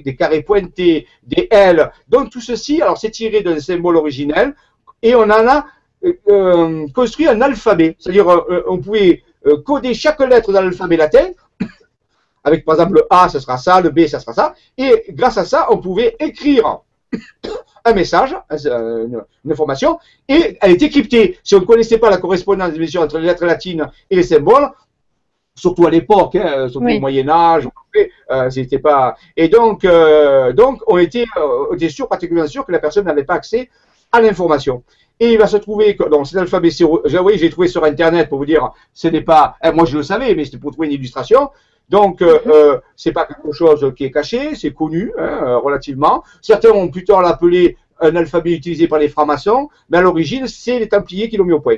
des, 0.00 0.16
carrés 0.16 0.42
pointés, 0.42 1.06
des 1.22 1.48
L. 1.50 1.90
Donc, 2.08 2.30
tout 2.30 2.40
ceci, 2.40 2.82
alors, 2.82 2.98
c'est 2.98 3.10
tiré 3.10 3.40
d'un 3.40 3.58
symbole 3.60 3.96
originel 3.96 4.54
et 5.02 5.14
on 5.14 5.22
en 5.22 5.30
a 5.30 5.66
euh, 6.04 6.12
euh, 6.28 6.86
construit 6.94 7.28
un 7.28 7.40
alphabet. 7.40 7.96
C'est-à-dire, 7.98 8.26
on 8.68 8.78
pouvait 8.78 9.22
coder 9.64 9.94
chaque 9.94 10.20
lettre 10.20 10.52
dans 10.52 10.62
l'alphabet 10.62 10.96
latin 10.96 11.30
avec 12.44 12.64
par 12.64 12.74
exemple 12.74 12.94
le 12.94 13.06
A, 13.10 13.28
ce 13.28 13.40
sera 13.40 13.56
ça, 13.56 13.80
le 13.80 13.90
B, 13.90 14.06
ça 14.06 14.20
sera 14.20 14.34
ça, 14.34 14.54
et 14.76 15.04
grâce 15.10 15.38
à 15.38 15.44
ça, 15.44 15.66
on 15.70 15.78
pouvait 15.78 16.14
écrire 16.20 16.80
un 17.84 17.92
message, 17.92 18.34
une, 18.50 19.22
information, 19.50 19.98
et 20.28 20.56
elle 20.60 20.72
était 20.72 20.88
cryptée. 20.88 21.38
Si 21.42 21.54
on 21.54 21.60
ne 21.60 21.64
connaissait 21.64 21.98
pas 21.98 22.10
la 22.10 22.16
correspondance 22.16 22.72
bien 22.72 23.02
entre 23.02 23.18
les 23.18 23.26
lettres 23.26 23.44
latines 23.44 23.90
et 24.10 24.16
les 24.16 24.22
symboles, 24.22 24.70
surtout 25.54 25.86
à 25.86 25.90
l'époque, 25.90 26.36
hein, 26.36 26.68
surtout 26.68 26.88
au 26.88 27.00
Moyen 27.00 27.28
Âge, 27.28 27.68
euh, 28.30 28.50
c'était 28.50 28.78
pas. 28.78 29.16
Et 29.36 29.48
donc, 29.48 29.84
euh, 29.84 30.52
donc 30.52 30.82
on 30.86 30.98
était, 30.98 31.26
euh, 31.36 31.66
on 31.70 31.74
était 31.74 31.88
sûr, 31.88 32.08
particulièrement 32.08 32.48
sûr 32.48 32.64
que 32.66 32.72
la 32.72 32.78
personne 32.78 33.04
n'avait 33.04 33.24
pas 33.24 33.34
accès 33.34 33.70
à 34.10 34.20
l'information. 34.20 34.82
Et 35.20 35.32
il 35.32 35.38
va 35.38 35.46
se 35.46 35.56
trouver 35.58 35.94
que, 35.94 36.08
donc 36.08 36.26
cet 36.26 36.38
alphabet, 36.38 36.70
oui, 37.22 37.38
j'ai 37.38 37.50
trouvé 37.50 37.68
sur 37.68 37.84
Internet 37.84 38.28
pour 38.28 38.38
vous 38.38 38.46
dire, 38.46 38.72
ce 38.92 39.06
n'est 39.08 39.20
pas, 39.20 39.56
eh, 39.62 39.70
moi 39.70 39.84
je 39.84 39.96
le 39.96 40.02
savais, 40.02 40.34
mais 40.34 40.44
c'était 40.44 40.58
pour 40.58 40.72
trouver 40.72 40.88
une 40.88 40.94
illustration. 40.94 41.50
Donc, 41.88 42.22
euh, 42.22 42.38
mhm. 42.44 42.52
euh, 42.52 42.78
c'est 42.96 43.12
pas 43.12 43.26
quelque 43.26 43.52
chose 43.52 43.92
qui 43.96 44.04
est 44.04 44.10
caché, 44.10 44.54
c'est 44.54 44.72
connu 44.72 45.12
hein, 45.18 45.40
euh, 45.42 45.58
relativement. 45.58 46.22
Certains 46.40 46.70
ont 46.70 46.88
plutôt 46.88 47.20
l'appelé 47.20 47.76
un 48.00 48.16
alphabet 48.16 48.52
utilisé 48.52 48.88
par 48.88 48.98
les 48.98 49.08
francs-maçons, 49.08 49.68
mais 49.88 49.98
à 49.98 50.00
l'origine, 50.00 50.46
c'est 50.46 50.78
les 50.78 50.88
Templiers 50.88 51.28
qui 51.28 51.36
l'ont 51.36 51.44
mis 51.44 51.52
au 51.52 51.60
point. 51.60 51.76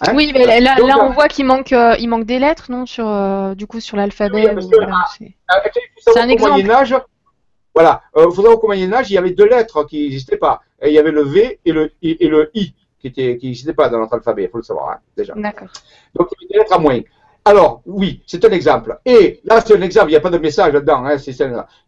Hein 0.00 0.12
oui, 0.14 0.30
mais 0.32 0.60
là, 0.60 0.76
là, 0.76 0.98
on 1.02 1.10
voit 1.10 1.26
qu'il 1.26 1.44
manque, 1.44 1.72
il 1.72 2.08
manque 2.08 2.24
des 2.24 2.38
lettres, 2.38 2.70
non, 2.70 2.86
sur, 2.86 3.04
du 3.56 3.66
coup, 3.66 3.80
sur 3.80 3.96
l'alphabet. 3.96 4.54
c'est 5.98 6.20
un 6.20 6.28
exemple. 6.28 6.52
Moyen 6.52 6.70
Âge, 6.70 6.94
voilà, 7.74 8.02
il 8.16 8.22
faut 8.22 8.36
savoir 8.36 8.60
qu'au 8.60 8.68
Moyen 8.68 8.92
Âge, 8.92 9.10
il 9.10 9.14
y 9.14 9.18
avait 9.18 9.32
deux 9.32 9.48
lettres 9.48 9.82
qui 9.84 10.04
n'existaient 10.04 10.36
pas. 10.36 10.60
il 10.86 10.92
y 10.92 10.98
avait 10.98 11.10
le 11.10 11.22
V 11.22 11.58
et 11.64 11.72
le, 11.72 11.90
et 12.00 12.28
le 12.28 12.50
I 12.54 12.72
qui 13.00 13.12
n'existaient 13.16 13.70
qui 13.70 13.74
pas 13.74 13.88
dans 13.88 13.98
notre 13.98 14.14
alphabet, 14.14 14.44
il 14.44 14.48
faut 14.48 14.58
le 14.58 14.62
savoir 14.62 14.90
hein, 14.90 14.98
déjà. 15.16 15.34
D'accord. 15.36 15.68
Donc 16.14 16.28
il 16.30 16.44
y 16.44 16.44
avait 16.44 16.52
des 16.52 16.58
lettres 16.60 16.74
à 16.74 16.78
moins. 16.78 17.00
Alors, 17.48 17.80
oui, 17.86 18.22
c'est 18.26 18.44
un 18.44 18.50
exemple. 18.50 19.00
Et 19.06 19.40
là, 19.44 19.62
c'est 19.64 19.74
un 19.74 19.80
exemple, 19.80 20.08
il 20.08 20.10
n'y 20.10 20.16
a 20.16 20.20
pas 20.20 20.28
de 20.28 20.36
message 20.36 20.74
là-dedans. 20.74 21.06
Hein, 21.06 21.16
c'est 21.16 21.34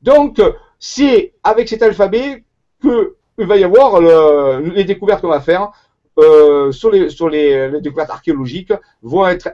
Donc, 0.00 0.40
c'est 0.78 1.34
avec 1.44 1.68
cet 1.68 1.82
alphabet 1.82 2.44
qu'il 2.80 3.46
va 3.46 3.58
y 3.58 3.64
avoir 3.64 4.00
les 4.00 4.84
découvertes 4.84 5.20
qu'on 5.20 5.28
va 5.28 5.42
faire 5.42 5.70
euh, 6.18 6.72
sur, 6.72 6.90
les, 6.90 7.80
découvertes 7.82 8.08
archéologiques, 8.08 8.72
vont 9.02 9.28
être 9.28 9.50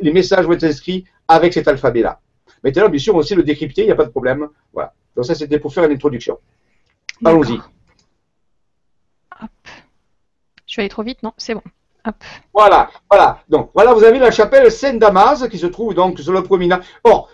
les 0.00 0.12
messages 0.12 0.46
vont 0.46 0.52
être 0.52 0.62
inscrits 0.62 1.04
avec 1.26 1.52
cet 1.52 1.66
alphabet-là. 1.66 2.20
Maintenant, 2.62 2.88
bien 2.88 3.00
sûr, 3.00 3.16
on 3.16 3.22
sait 3.22 3.34
le 3.34 3.42
décrypter, 3.42 3.82
il 3.82 3.86
n'y 3.86 3.90
a 3.90 3.96
pas 3.96 4.04
de 4.04 4.10
problème. 4.10 4.46
Voilà. 4.72 4.94
Donc 5.16 5.24
ça, 5.24 5.34
c'était 5.34 5.58
pour 5.58 5.74
faire 5.74 5.82
une 5.82 5.92
introduction. 5.92 6.38
Allons-y. 7.24 7.58
Je 10.68 10.76
vais 10.76 10.82
aller 10.82 10.88
trop 10.88 11.02
vite, 11.02 11.24
non 11.24 11.32
C'est 11.36 11.54
bon. 11.54 11.62
Voilà, 12.52 12.90
voilà. 13.10 13.42
Donc, 13.48 13.70
voilà, 13.74 13.92
vous 13.94 14.04
avez 14.04 14.18
la 14.18 14.30
chapelle 14.30 14.70
Saint-Damas 14.70 15.48
qui 15.48 15.58
se 15.58 15.66
trouve 15.66 15.94
donc 15.94 16.18
sur 16.18 16.32
le 16.32 16.42
promenade. 16.42 16.82
Or, 17.04 17.28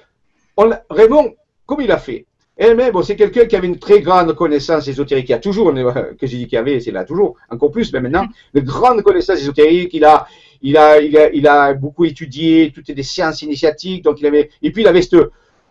Raymond, 0.90 1.34
comme 1.66 1.80
il 1.80 1.90
a 1.90 1.98
fait 1.98 2.26
elle-même, 2.56 2.92
bon, 2.92 3.02
c'est 3.02 3.16
quelqu'un 3.16 3.46
qui 3.46 3.56
avait 3.56 3.66
une 3.66 3.78
très 3.78 4.00
grande 4.00 4.32
connaissance 4.34 4.86
ésotérique. 4.86 5.28
Il 5.28 5.32
y 5.32 5.34
a 5.34 5.38
toujours, 5.38 5.72
que 5.74 6.26
j'ai 6.26 6.36
dit 6.36 6.46
qu'il 6.46 6.54
y 6.54 6.58
avait, 6.58 6.78
c'est 6.78 6.92
là 6.92 7.04
toujours, 7.04 7.36
encore 7.50 7.72
plus, 7.72 7.92
mais 7.92 8.00
maintenant, 8.00 8.26
de 8.54 8.60
grandes 8.60 9.02
connaissances 9.02 9.40
ésotériques. 9.40 9.92
Il 9.92 10.04
a, 10.04 10.26
il 10.62 10.76
a, 10.76 11.00
il 11.00 11.16
a, 11.18 11.30
il 11.32 11.48
a 11.48 11.74
beaucoup 11.74 12.04
étudié 12.04 12.70
toutes 12.72 12.88
les 12.88 13.02
sciences 13.02 13.42
initiatiques. 13.42 14.04
Donc, 14.04 14.20
il 14.20 14.26
avait, 14.26 14.50
et 14.62 14.70
puis 14.70 14.82
il 14.82 14.88
avait 14.88 15.02
cette, 15.02 15.16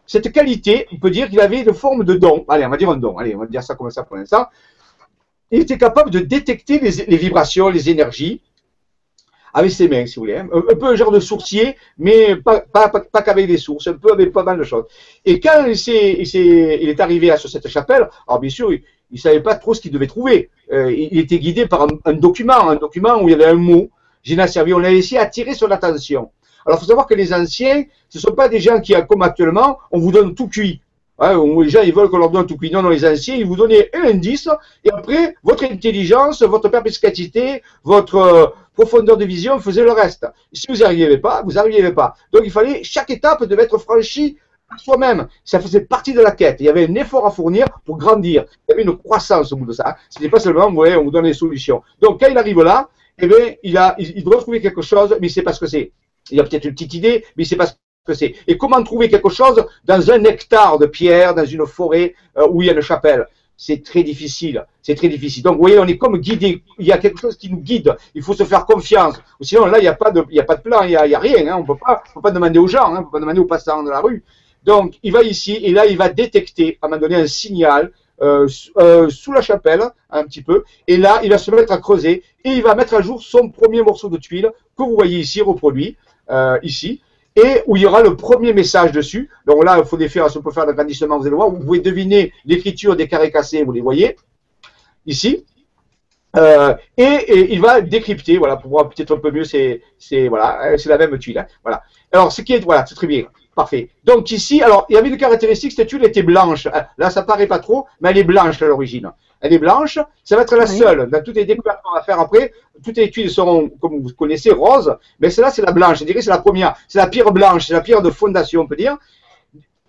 cette 0.06 0.32
qualité, 0.34 0.88
on 0.92 0.98
peut 0.98 1.10
dire 1.10 1.30
qu'il 1.30 1.40
avait 1.40 1.62
une 1.62 1.74
forme 1.74 2.04
de 2.04 2.16
don. 2.16 2.44
Allez, 2.50 2.66
on 2.66 2.70
va 2.70 2.78
dire 2.78 2.90
un 2.90 2.98
don. 2.98 3.18
Allez, 3.18 3.34
on 3.34 3.40
va 3.40 3.46
dire 3.46 3.64
ça 3.64 3.76
comme 3.76 3.90
ça 3.90 4.04
pour 4.04 4.18
l'instant. 4.18 4.48
Il 5.52 5.62
était 5.62 5.78
capable 5.78 6.10
de 6.10 6.20
détecter 6.20 6.80
les, 6.80 7.06
les 7.06 7.18
vibrations, 7.18 7.70
les 7.70 7.90
énergies 7.90 8.42
avec 9.54 9.72
ses 9.72 9.88
mains, 9.88 10.06
si 10.06 10.16
vous 10.16 10.22
voulez. 10.22 10.38
Hein. 10.38 10.50
Un, 10.52 10.76
peu 10.76 10.88
un 10.88 10.96
genre 10.96 11.12
de 11.12 11.20
sourcier, 11.20 11.78
mais 11.98 12.36
pas, 12.36 12.66
qu'avec 13.24 13.48
des 13.48 13.58
sources, 13.58 13.88
un 13.88 13.94
peu 13.94 14.12
avec 14.12 14.32
pas 14.32 14.44
mal 14.44 14.58
de 14.58 14.64
choses. 14.64 14.86
Et 15.26 15.40
quand 15.40 15.66
il, 15.68 16.90
est, 16.90 17.00
arrivé 17.00 17.32
à, 17.32 17.38
sur 17.38 17.50
cette 17.50 17.68
chapelle, 17.68 18.10
alors 18.28 18.40
bien 18.40 18.50
sûr, 18.50 18.74
il 18.74 18.82
ne 19.12 19.18
savait 19.18 19.42
pas 19.42 19.56
trop 19.56 19.74
ce 19.74 19.82
qu'il 19.82 19.92
devait 19.92 20.08
trouver. 20.08 20.50
Euh, 20.72 20.92
il 20.92 21.20
était 21.20 21.38
guidé 21.38 21.68
par 21.68 21.88
un, 22.06 22.14
document, 22.14 22.70
un 22.70 22.76
document 22.76 23.22
où 23.22 23.30
il 23.30 23.32
y 23.32 23.36
avait 23.36 23.46
un 23.46 23.54
mot. 23.54 23.90
J'ai 24.24 24.36
servi, 24.48 24.74
on 24.74 24.84
a 24.84 24.92
essayé 24.92 25.20
d'attirer 25.20 25.54
son 25.54 25.70
attention. 25.70 26.32
Alors, 26.66 26.80
il 26.80 26.82
faut 26.82 26.88
savoir 26.88 27.08
que 27.08 27.14
les 27.14 27.34
anciens, 27.34 27.84
ce 28.10 28.18
ne 28.18 28.22
sont 28.22 28.32
pas 28.32 28.48
des 28.48 28.60
gens 28.60 28.80
qui, 28.80 28.96
comme 29.08 29.22
actuellement, 29.22 29.78
on 29.92 30.00
vous 30.00 30.12
donne 30.12 30.34
tout 30.34 30.48
cuit. 30.48 30.82
Hein, 31.20 31.42
les 31.62 31.70
gens, 31.70 31.82
ils 31.82 31.94
veulent 31.94 32.10
qu'on 32.10 32.18
leur 32.18 32.32
donne 32.32 32.48
tout 32.48 32.58
cuit. 32.58 32.72
Non, 32.72 32.82
non, 32.82 32.90
les 32.90 33.06
anciens, 33.06 33.36
ils 33.36 33.46
vous 33.46 33.56
donnaient 33.56 33.90
un 33.94 34.10
indice, 34.10 34.50
et 34.84 34.90
après, 34.92 35.36
votre 35.44 35.64
intelligence, 35.64 36.42
votre 36.42 36.70
perspicacité, 36.70 37.62
votre, 37.84 38.16
euh, 38.16 38.48
profondeur 38.74 39.18
de 39.18 39.26
vision 39.26 39.60
faisait 39.60 39.84
le 39.84 39.92
reste. 39.92 40.28
Si 40.52 40.68
vous 40.68 40.78
n'y 40.78 40.84
arrivez 40.84 41.18
pas, 41.18 41.42
vous 41.44 41.54
n'arrivez 41.54 41.94
pas. 41.94 42.16
Donc 42.32 42.42
il 42.46 42.52
fallait, 42.52 42.84
chaque 42.84 43.10
étape 43.10 43.44
devait 43.46 43.64
être 43.64 43.78
franchie 43.78 44.38
par 44.68 44.80
soi-même. 44.80 45.28
Ça 45.44 45.60
faisait 45.60 45.82
partie 45.82 46.14
de 46.14 46.22
la 46.22 46.32
quête. 46.32 46.58
Il 46.60 46.66
y 46.66 46.70
avait 46.70 46.88
un 46.88 46.96
effort 46.96 47.26
à 47.26 47.32
fournir 47.32 47.68
pour 47.86 47.98
grandir. 47.98 48.46
Il 48.68 48.72
y 48.72 48.74
avait 48.74 48.84
une 48.84 48.98
croissance 48.98 49.52
au 49.54 49.58
bout 49.58 49.66
de 49.66 49.74
ça. 49.74 49.98
Ce 50.10 50.20
n'était 50.20 50.32
pas 50.32 50.40
seulement, 50.40 50.68
vous 50.70 50.76
voyez, 50.76 50.96
on 50.96 51.04
vous 51.04 51.12
donne 51.12 51.26
des 51.26 51.34
solutions. 51.34 51.82
Donc 52.02 52.20
quand 52.20 52.28
il 52.30 52.38
arrive 52.38 52.62
là, 52.62 52.90
eh 53.20 53.28
bien, 53.28 53.54
il, 53.62 53.78
a, 53.78 53.96
il, 54.00 54.24
doit 54.24 54.38
trouver 54.38 54.60
quelque 54.60 54.82
chose, 54.82 55.16
mais 55.22 55.30
il 55.32 55.44
ne 55.44 55.60
que 55.60 55.68
c'est. 55.68 55.92
Il 56.32 56.40
a 56.40 56.44
peut-être 56.44 56.66
une 56.66 56.72
petite 56.72 56.94
idée, 56.94 57.26
mais 57.38 57.44
il 57.44 57.56
ne 57.58 57.66
sait 57.66 57.74
Et 58.48 58.58
comment 58.58 58.84
trouver 58.84 59.10
quelque 59.10 59.30
chose 59.30 59.66
dans 59.86 60.12
un 60.12 60.24
hectare 60.26 60.78
de 60.78 60.88
pierre, 60.88 61.34
dans 61.34 61.46
une 61.46 61.66
forêt 61.66 62.16
euh, 62.38 62.48
où 62.50 62.62
il 62.62 62.68
y 62.68 62.70
a 62.70 62.74
une 62.74 62.82
chapelle? 62.82 63.28
C'est 63.56 63.82
très 63.82 64.04
difficile. 64.04 64.66
C'est 64.82 64.96
très 64.96 65.08
difficile. 65.08 65.44
Donc, 65.44 65.54
vous 65.54 65.62
voyez, 65.62 65.80
on 65.80 65.86
est 65.86 65.98
comme 65.98 66.18
guidé. 66.18 66.64
Il 66.80 66.86
y 66.86 66.92
a 66.92 66.98
quelque 66.98 67.18
chose 67.18 67.38
qui 67.38 67.50
nous 67.50 67.62
guide. 67.62 67.96
Il 68.14 68.22
faut 68.22 68.34
se 68.34 68.44
faire 68.44 68.66
confiance. 68.66 69.22
Sinon, 69.40 69.68
là, 69.68 69.78
il 69.78 69.84
n'y 69.84 69.88
a, 69.88 69.94
pas 69.94 70.12
de, 70.12 70.20
a 70.38 70.44
pas 70.44 70.56
de 70.56 70.62
plan, 70.62 70.82
il 70.82 70.90
n'y 70.90 70.96
a, 70.96 71.20
rien. 71.20 71.48
Hein. 71.48 71.56
On 71.58 71.62
ne 71.62 71.66
peut 71.66 72.22
pas 72.22 72.32
demander 72.32 72.60
aux 72.60 72.68
gens, 72.68 72.88
hein. 72.88 72.96
on 72.98 73.00
ne 73.00 73.04
peut 73.06 73.12
pas 73.12 73.20
demander 73.22 73.40
aux 73.40 73.46
passants 73.46 73.84
de 73.84 73.90
la 73.90 74.02
rue. 74.02 74.24
Donc, 74.66 75.00
il 75.02 75.14
va 75.14 75.24
ici, 75.24 75.54
et 75.64 75.72
là, 75.72 75.86
il 75.86 75.98
va 75.98 76.10
détecter, 76.10 76.78
à 76.82 76.88
un 76.88 76.90
moment 76.90 77.02
donné, 77.02 77.16
un 77.16 77.28
signal 77.28 77.92
euh, 78.22 78.50
euh, 78.78 79.10
sous 79.10 79.32
la 79.32 79.42
chapelle, 79.42 79.82
un 80.10 80.26
petit 80.26 80.42
peu. 80.42 80.66
Et 80.88 80.98
là, 80.98 81.22
il 81.24 81.30
va 81.30 81.38
se 81.38 81.52
mettre 81.52 81.72
à 81.72 81.78
creuser, 81.78 82.24
et 82.44 82.50
il 82.50 82.64
va 82.64 82.76
mettre 82.76 82.96
à 82.96 83.02
jour 83.02 83.22
son 83.22 83.50
premier 83.50 83.82
morceau 83.82 84.10
de 84.10 84.18
tuile, 84.18 84.52
que 84.78 84.84
vous 84.84 84.96
voyez 84.96 85.20
ici, 85.20 85.42
reproduit, 85.42 85.96
ici 86.64 87.02
et 87.36 87.62
où 87.66 87.76
il 87.76 87.84
y 87.84 87.86
aura 87.86 88.02
le 88.02 88.16
premier 88.16 88.54
message 88.54 88.92
dessus. 88.92 89.30
Donc 89.46 89.64
là, 89.64 89.78
il 89.80 89.86
faut 89.86 89.98
des 89.98 90.10
faire, 90.10 90.28
on 90.36 90.42
peut 90.42 90.52
faire 90.52 90.66
l'agrandissement, 90.66 91.18
vous 91.18 91.26
allez 91.26 91.36
voir, 91.36 91.50
vous 91.50 91.60
pouvez 91.60 91.80
deviner 91.80 92.32
l'écriture 92.46 92.96
des 92.96 93.08
carrés 93.08 93.32
cassés, 93.32 93.64
vous 93.64 93.72
les 93.72 93.82
voyez, 93.82 94.16
ici. 95.06 95.46
Euh, 96.36 96.76
et, 96.98 97.54
il 97.54 97.62
va 97.62 97.82
décrypter, 97.82 98.38
voilà, 98.38 98.58
pour 98.58 98.72
voir 98.72 98.90
peut-être 98.90 99.16
un 99.16 99.20
peu 99.20 99.32
mieux, 99.32 99.44
c'est, 99.44 99.82
voilà, 100.28 100.78
c'est 100.78 100.90
la 100.90 100.98
même 100.98 101.18
tuile, 101.20 101.38
hein, 101.38 101.48
voilà. 101.64 101.84
Alors, 102.12 102.32
ce 102.32 102.42
qui 102.42 102.54
est, 102.54 102.60
voilà, 102.60 102.86
c'est 102.86 102.96
très 102.96 103.08
bien, 103.08 103.26
parfait. 103.56 103.90
Donc 104.04 104.32
ici, 104.32 104.62
alors, 104.62 104.86
il 104.90 104.96
y 104.96 104.98
avait 104.98 105.10
une 105.10 105.18
caractéristique, 105.18 105.72
cette 105.72 105.88
tuile 105.88 106.06
était 106.06 106.24
blanche. 106.24 106.68
Là, 106.98 107.10
ça 107.10 107.24
paraît 107.24 107.48
pas 107.48 107.60
trop, 107.60 107.88
mais 108.02 108.10
elle 108.10 108.18
est 108.18 108.24
blanche 108.24 108.62
à 108.62 108.68
l'origine 108.68 109.12
elle 109.44 109.52
est 109.52 109.60
blanche, 109.60 110.00
ça 110.24 110.38
va 110.38 110.44
être 110.44 110.56
la 110.56 110.66
seule. 110.66 111.10
Dans 111.10 111.22
toutes 111.22 111.36
les 111.36 111.44
découvertes 111.44 111.82
qu'on 111.84 111.94
va 111.94 112.02
faire 112.02 112.20
après, 112.20 112.54
toutes 112.84 112.96
les 112.96 113.12
tuiles 113.12 113.30
seront, 113.30 113.70
comme 113.82 114.00
vous 114.00 114.14
connaissez, 114.14 114.52
roses, 114.52 114.96
mais 115.20 115.30
celle-là, 115.30 115.52
c'est 115.52 115.62
la 115.62 115.74
blanche. 115.74 116.00
Je 116.00 116.06
dirais 116.06 116.22
c'est 116.22 116.30
la 116.30 116.38
première. 116.38 116.76
C'est 116.88 116.98
la 116.98 117.08
pierre 117.08 117.32
blanche, 117.32 117.68
c'est 117.68 117.74
la 117.74 117.82
pierre 117.82 118.02
de 118.02 118.10
fondation, 118.10 118.62
on 118.62 118.68
peut 118.68 118.78
dire. 118.78 118.98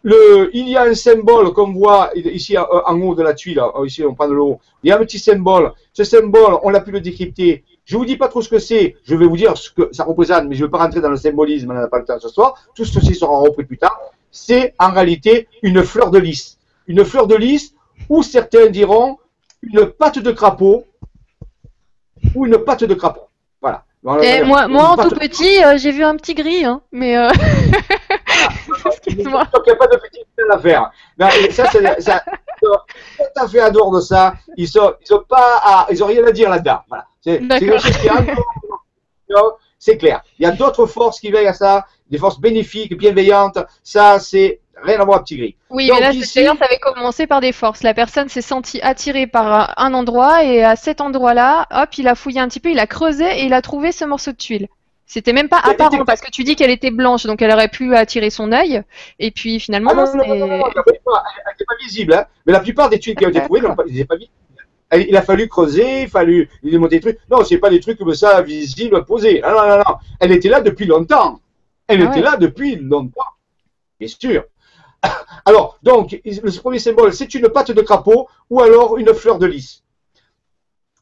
Le, 0.02 0.50
il 0.54 0.68
y 0.68 0.76
a 0.76 0.82
un 0.82 0.94
symbole 0.94 1.52
qu'on 1.54 1.72
voit 1.72 2.10
ici 2.16 2.58
en 2.58 3.00
haut 3.00 3.14
de 3.14 3.22
la 3.22 3.32
tuile, 3.32 3.62
ici 3.86 4.04
on 4.04 4.14
prend 4.14 4.28
de 4.28 4.34
l'eau, 4.34 4.58
il 4.82 4.90
y 4.90 4.92
a 4.92 4.96
un 4.96 4.98
petit 4.98 5.20
symbole. 5.20 5.72
Ce 5.92 6.02
symbole, 6.02 6.58
on 6.64 6.70
l'a 6.70 6.80
pu 6.80 6.90
le 6.90 7.00
décrypter. 7.00 7.64
Je 7.85 7.97
vous 7.97 8.05
dis 8.05 8.16
pas 8.16 8.28
trop 8.28 8.41
ce 8.41 8.49
que 8.49 8.59
c'est, 8.59 8.97
je 9.05 9.14
vais 9.14 9.26
vous 9.26 9.37
dire 9.37 9.57
ce 9.59 9.70
que 9.70 9.91
ça 9.93 10.05
représente, 10.05 10.45
mais 10.45 10.55
je 10.55 10.62
ne 10.62 10.66
vais 10.66 10.70
pas 10.70 10.78
rentrer 10.78 11.01
dans 11.01 11.11
le 11.11 11.16
symbolisme, 11.16 11.70
on 11.70 11.74
n'a 11.74 11.87
pas 11.87 11.99
le 11.99 12.05
temps 12.05 12.18
ce 12.18 12.28
soir. 12.28 12.55
Tout 12.74 12.85
ceci 12.85 13.14
sera 13.14 13.37
repris 13.37 13.64
plus 13.64 13.78
tard. 13.78 13.99
C'est 14.30 14.74
en 14.78 14.91
réalité 14.91 15.49
une 15.62 15.82
fleur 15.85 16.11
de 16.11 16.18
lys. 16.18 16.59
Une 16.87 17.05
fleur 17.05 17.26
de 17.26 17.37
lys 17.37 17.74
où 18.09 18.22
certains 18.22 18.68
diront 18.68 19.18
une 19.62 19.87
patte 19.87 20.18
de 20.18 20.32
crapaud 20.32 20.85
ou 22.35 22.47
une 22.47 22.59
patte 22.59 22.85
de 22.85 22.95
crapaud. 22.95 23.28
Voilà. 23.61 23.85
Et 24.22 24.43
moi, 24.43 24.68
moi 24.68 24.91
en 24.91 24.97
tout 24.97 25.14
petit, 25.14 25.64
euh, 25.64 25.78
j'ai 25.78 25.91
vu 25.91 26.05
un 26.05 26.16
petit 26.16 26.35
gris, 26.35 26.64
hein, 26.64 26.82
mais. 26.93 27.16
Euh... 27.16 27.30
Excuse-moi. 28.87 29.45
il 29.55 29.62
n'y 29.66 29.72
a 29.72 29.76
pas 29.76 29.87
de 29.87 29.97
petit 29.97 30.20
à 30.51 30.59
faire. 30.59 30.91
ça, 31.51 31.70
c'est, 31.70 32.01
ça, 32.01 32.22
tout 32.61 32.68
à 33.37 33.49
fait 33.49 33.61
à 33.61 33.70
dehors 33.70 33.91
de 33.91 34.01
ça. 34.01 34.35
Ils 34.57 34.68
sont, 34.68 34.95
ils 35.01 35.14
ont 35.14 35.22
pas, 35.26 35.87
ils 35.91 36.03
ont 36.03 36.07
rien 36.07 36.26
à 36.26 36.32
dire 36.32 36.51
là-dedans. 36.51 36.80
Voilà. 36.89 37.07
C'est, 37.25 37.41
c'est 39.79 39.97
clair. 39.97 40.22
Il 40.39 40.43
y 40.43 40.47
a 40.47 40.53
d'autres 40.53 40.87
forces 40.87 41.20
qui 41.20 41.31
veillent 41.31 41.47
à 41.47 41.55
ça, 41.55 41.87
des 42.11 42.18
forces 42.18 42.39
bénéfiques, 42.39 42.97
bienveillantes. 42.97 43.59
Ça, 43.83 44.18
c'est 44.20 44.61
Rien 44.83 45.01
à 45.01 45.05
voir, 45.05 45.22
petit 45.22 45.37
gris. 45.37 45.57
Oui, 45.70 45.91
mais 45.93 46.01
là, 46.01 46.11
ici... 46.11 46.45
ça 46.45 46.51
avait 46.51 46.79
commencé 46.79 47.27
par 47.27 47.41
des 47.41 47.53
forces. 47.53 47.83
La 47.83 47.95
personne 47.95 48.29
s'est 48.29 48.43
sentie 48.43 48.81
attirée 48.83 49.27
par 49.27 49.72
un 49.79 49.95
endroit 49.95 50.45
et 50.45 50.64
à 50.64 50.77
cet 50.77 51.01
endroit-là, 51.01 51.66
hop, 51.70 51.97
il 51.97 52.09
a 52.09 52.14
fouillé 52.14 52.41
un 52.41 52.49
petit 52.49 52.61
peu, 52.61 52.70
il 52.70 52.79
a 52.79 52.87
creusé 52.87 53.25
et 53.25 53.45
il 53.45 53.53
a 53.53 53.62
trouvé 53.62 53.93
ce 53.93 54.05
morceau 54.05 54.33
de 54.33 54.37
tuile. 54.37 54.68
C'était 55.07 55.33
même 55.33 55.49
pas 55.49 55.61
apparent 55.62 56.05
parce 56.05 56.20
que 56.20 56.31
tu 56.31 56.45
dis 56.45 56.57
qu'elle 56.57 56.70
était 56.70 56.91
blanche, 56.91 57.25
donc 57.25 57.41
elle 57.41 57.53
aurait 57.53 57.68
pu 57.68 57.95
attirer 57.95 58.31
son 58.31 58.53
œil. 58.53 58.83
Et 59.18 59.31
puis 59.31 59.61
finalement, 59.61 59.91
ah 59.93 59.95
non, 59.95 60.07
non, 60.07 60.16
non, 60.16 60.47
elle 60.47 60.59
n'était 60.59 61.64
pas 61.66 61.77
visible. 61.81 62.14
Hein. 62.14 62.27
Mais 62.47 62.53
la 62.53 62.61
plupart 62.61 62.91
des 62.91 62.99
tuiles 62.99 63.14
qui 63.14 63.25
ont 63.25 63.29
été 63.29 63.41
trouvées, 63.43 63.61
pas, 63.61 63.75
pas 63.75 63.85
visibles. 63.85 64.09
Il 64.93 65.16
a 65.16 65.22
fallu 65.22 65.49
creuser, 65.49 66.03
il 66.03 66.05
a 66.05 66.09
fallu 66.09 66.49
démonter 66.62 66.97
des 66.97 67.01
trucs. 67.01 67.18
Non, 67.30 67.45
c'est 67.45 67.59
pas 67.59 67.70
des 67.70 67.80
trucs 67.80 67.99
comme 67.99 68.14
ça 68.14 68.43
visibles, 68.43 69.05
posés. 69.05 69.41
Non, 69.41 69.51
non, 69.51 69.68
non, 69.68 69.76
non. 69.78 69.97
Elle 70.20 70.32
était 70.32 70.49
là 70.49 70.61
depuis 70.61 70.87
longtemps. 70.87 71.41
Elle 71.87 72.03
ah 72.03 72.11
était 72.11 72.20
là 72.20 72.37
depuis 72.37 72.76
longtemps. 72.76 73.22
Bien 73.99 74.09
sûr. 74.09 74.45
Alors, 75.45 75.78
donc, 75.82 76.18
le 76.24 76.61
premier 76.61 76.78
symbole, 76.78 77.12
c'est 77.12 77.35
une 77.35 77.49
patte 77.49 77.72
de 77.72 77.80
crapaud 77.80 78.28
ou 78.51 78.61
alors 78.61 78.99
une 78.99 79.12
fleur 79.14 79.39
de 79.39 79.47
lys. 79.47 79.82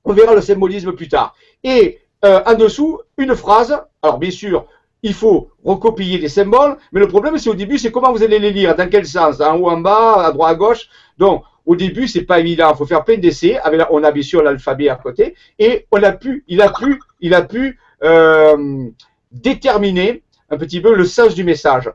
On 0.05 0.12
verra 0.12 0.35
le 0.35 0.41
symbolisme 0.41 0.93
plus 0.93 1.09
tard. 1.09 1.35
Et 1.62 2.01
euh, 2.24 2.43
en 2.47 2.55
dessous, 2.55 3.01
une 3.18 3.35
phrase. 3.35 3.80
Alors 4.03 4.18
bien 4.18 4.30
sûr, 4.30 4.66
il 5.03 5.14
faut 5.14 5.51
recopier 5.64 6.18
les 6.18 6.28
symboles, 6.28 6.76
mais 6.93 7.01
le 7.01 7.09
problème 7.09 7.39
c'est 7.39 7.51
au 7.51 7.55
début, 7.55 7.78
c'est 7.78 7.91
comment 7.91 8.12
vous 8.12 8.22
allez 8.22 8.39
les 8.39 8.53
lire, 8.53 8.76
dans 8.76 8.89
quel 8.89 9.07
sens, 9.07 9.41
en 9.41 9.57
haut, 9.57 9.70
en 9.70 9.78
bas, 9.78 10.26
à 10.26 10.33
droite, 10.33 10.53
à 10.53 10.55
gauche? 10.55 10.89
Donc 11.18 11.45
au 11.64 11.76
début, 11.76 12.08
c'est 12.08 12.22
pas 12.22 12.40
évident. 12.40 12.72
Il 12.72 12.76
faut 12.76 12.86
faire 12.86 13.04
plein 13.04 13.16
d'essais. 13.16 13.58
On 13.90 14.02
a 14.02 14.10
bien 14.10 14.22
sûr 14.22 14.42
l'alphabet 14.42 14.88
à 14.88 14.96
côté, 14.96 15.34
et 15.58 15.86
on 15.90 16.02
a 16.02 16.12
pu, 16.12 16.44
il 16.48 16.60
a 16.60 16.70
pu, 16.70 17.00
il 17.20 17.34
a 17.34 17.42
pu 17.42 17.78
euh, 18.02 18.88
déterminer 19.30 20.22
un 20.50 20.56
petit 20.56 20.80
peu 20.80 20.94
le 20.94 21.04
sens 21.04 21.34
du 21.34 21.44
message. 21.44 21.90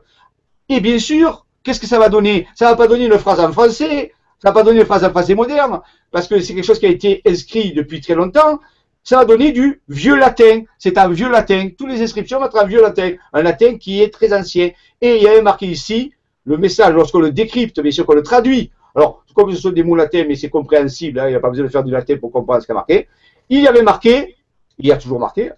Et 0.68 0.80
bien 0.80 0.98
sûr, 0.98 1.46
qu'est-ce 1.62 1.80
que 1.80 1.86
ça 1.86 1.98
va 1.98 2.08
donner? 2.08 2.46
Ça 2.54 2.66
va 2.66 2.76
pas 2.76 2.86
donner 2.86 3.06
une 3.06 3.18
phrase 3.18 3.40
en 3.40 3.52
français, 3.52 4.12
ça 4.42 4.50
va 4.50 4.52
pas 4.52 4.62
donner 4.62 4.80
une 4.80 4.86
phrase 4.86 5.04
en 5.04 5.10
français 5.10 5.34
moderne, 5.34 5.80
parce 6.10 6.28
que 6.28 6.40
c'est 6.40 6.54
quelque 6.54 6.64
chose 6.64 6.78
qui 6.78 6.86
a 6.86 6.90
été 6.90 7.22
inscrit 7.26 7.72
depuis 7.72 8.00
très 8.00 8.14
longtemps. 8.14 8.60
Ça 9.04 9.16
va 9.16 9.24
donner 9.24 9.52
du 9.52 9.80
vieux 9.88 10.16
latin. 10.16 10.62
C'est 10.78 10.98
un 10.98 11.08
vieux 11.08 11.30
latin. 11.30 11.70
Toutes 11.78 11.88
les 11.88 12.02
inscriptions 12.02 12.38
vont 12.40 12.46
être 12.46 12.62
en 12.62 12.66
vieux 12.66 12.82
latin. 12.82 13.12
Un 13.32 13.42
latin 13.42 13.78
qui 13.78 14.02
est 14.02 14.12
très 14.12 14.34
ancien. 14.34 14.70
Et 15.00 15.16
il 15.16 15.22
y 15.22 15.26
avait 15.26 15.40
marqué 15.40 15.66
ici, 15.66 16.12
le 16.44 16.58
message, 16.58 16.92
lorsqu'on 16.92 17.20
le 17.20 17.30
décrypte, 17.30 17.80
bien 17.80 17.90
sûr 17.90 18.04
qu'on 18.04 18.14
le 18.14 18.22
traduit. 18.22 18.70
Alors, 18.98 19.22
comme 19.32 19.52
ce 19.52 19.60
sont 19.60 19.70
des 19.70 19.84
mots 19.84 19.94
latins, 19.94 20.24
mais 20.26 20.34
c'est 20.34 20.50
compréhensible, 20.50 21.20
hein, 21.20 21.28
il 21.28 21.30
n'y 21.30 21.36
a 21.36 21.40
pas 21.40 21.50
besoin 21.50 21.66
de 21.66 21.70
faire 21.70 21.84
du 21.84 21.92
latin 21.92 22.16
pour 22.16 22.32
comprendre 22.32 22.60
ce 22.60 22.66
qu'il 22.66 22.72
y 22.72 22.76
a 22.76 22.80
marqué. 22.80 23.08
Il 23.48 23.60
y 23.60 23.68
avait 23.68 23.82
marqué, 23.82 24.34
il 24.76 24.88
y 24.88 24.90
a 24.90 24.96
toujours 24.96 25.20
marqué, 25.20 25.52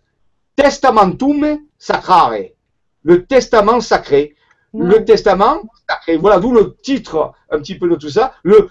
Testamentum 0.56 1.60
Sacrare. 1.78 2.34
Le 3.02 3.24
testament 3.24 3.80
sacré. 3.80 4.34
Le 4.74 5.06
testament 5.06 5.62
sacré. 5.88 6.18
Voilà, 6.18 6.38
d'où 6.38 6.52
le 6.52 6.76
titre 6.82 7.32
un 7.50 7.58
petit 7.60 7.78
peu 7.78 7.88
de 7.88 7.96
tout 7.96 8.10
ça. 8.10 8.34
Le, 8.42 8.68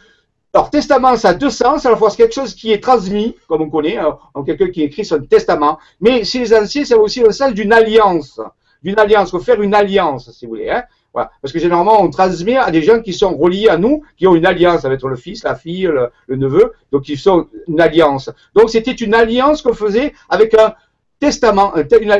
alors, 0.53 0.69
testament, 0.69 1.15
ça 1.15 1.29
a 1.29 1.33
deux 1.33 1.49
sens. 1.49 1.87
À 1.87 1.89
la 1.89 1.97
fois, 1.97 2.11
c'est 2.11 2.17
quelque 2.17 2.35
chose 2.35 2.53
qui 2.53 2.71
est 2.71 2.83
transmis, 2.83 3.35
comme 3.47 3.63
on 3.63 3.71
connaît, 3.71 3.97
hein, 3.97 4.19
en 4.35 4.43
quelqu'un 4.43 4.69
qui 4.69 4.83
écrit 4.83 5.03
son 5.03 5.19
testament. 5.19 5.79
Mais 5.99 6.23
chez 6.23 6.41
les 6.41 6.53
anciens, 6.53 6.85
ça 6.85 6.93
a 6.93 6.97
aussi 6.99 7.21
le 7.21 7.31
sens 7.31 7.55
d'une 7.55 7.73
alliance. 7.73 8.39
D'une 8.83 8.99
alliance, 8.99 9.31
faut 9.31 9.39
faire 9.39 9.63
une 9.63 9.73
alliance, 9.73 10.29
si 10.31 10.45
vous 10.45 10.51
voulez. 10.51 10.69
Hein. 10.69 10.83
Parce 11.13 11.51
que 11.51 11.59
généralement, 11.59 12.01
on 12.01 12.09
transmet 12.09 12.57
à 12.57 12.71
des 12.71 12.81
gens 12.81 13.01
qui 13.01 13.13
sont 13.13 13.35
reliés 13.35 13.67
à 13.67 13.77
nous, 13.77 14.03
qui 14.17 14.27
ont 14.27 14.35
une 14.35 14.45
alliance 14.45 14.85
avec 14.85 15.01
le 15.01 15.15
fils, 15.15 15.43
la 15.43 15.55
fille, 15.55 15.83
le, 15.83 16.35
neveu. 16.35 16.73
Donc, 16.91 17.09
ils 17.09 17.17
sont 17.17 17.47
une 17.67 17.81
alliance. 17.81 18.29
Donc, 18.55 18.69
c'était 18.69 18.91
une 18.91 19.13
alliance 19.13 19.61
qu'on 19.61 19.73
faisait 19.73 20.13
avec 20.29 20.53
un, 20.53 20.73
testament, 21.19 21.73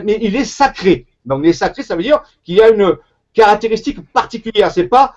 mais 0.04 0.20
il 0.22 0.36
est 0.36 0.46
sacré. 0.46 1.06
Donc, 1.26 1.42
il 1.44 1.50
est 1.50 1.54
sacré, 1.54 1.84
ça 1.84 1.96
veut 1.96 2.04
dire 2.04 2.22
qu'il 2.44 2.56
y 2.56 2.62
a 2.62 2.70
une 2.70 2.98
caractéristique 3.34 4.00
particulière. 4.12 4.72
C'est 4.72 4.88
pas 4.88 5.16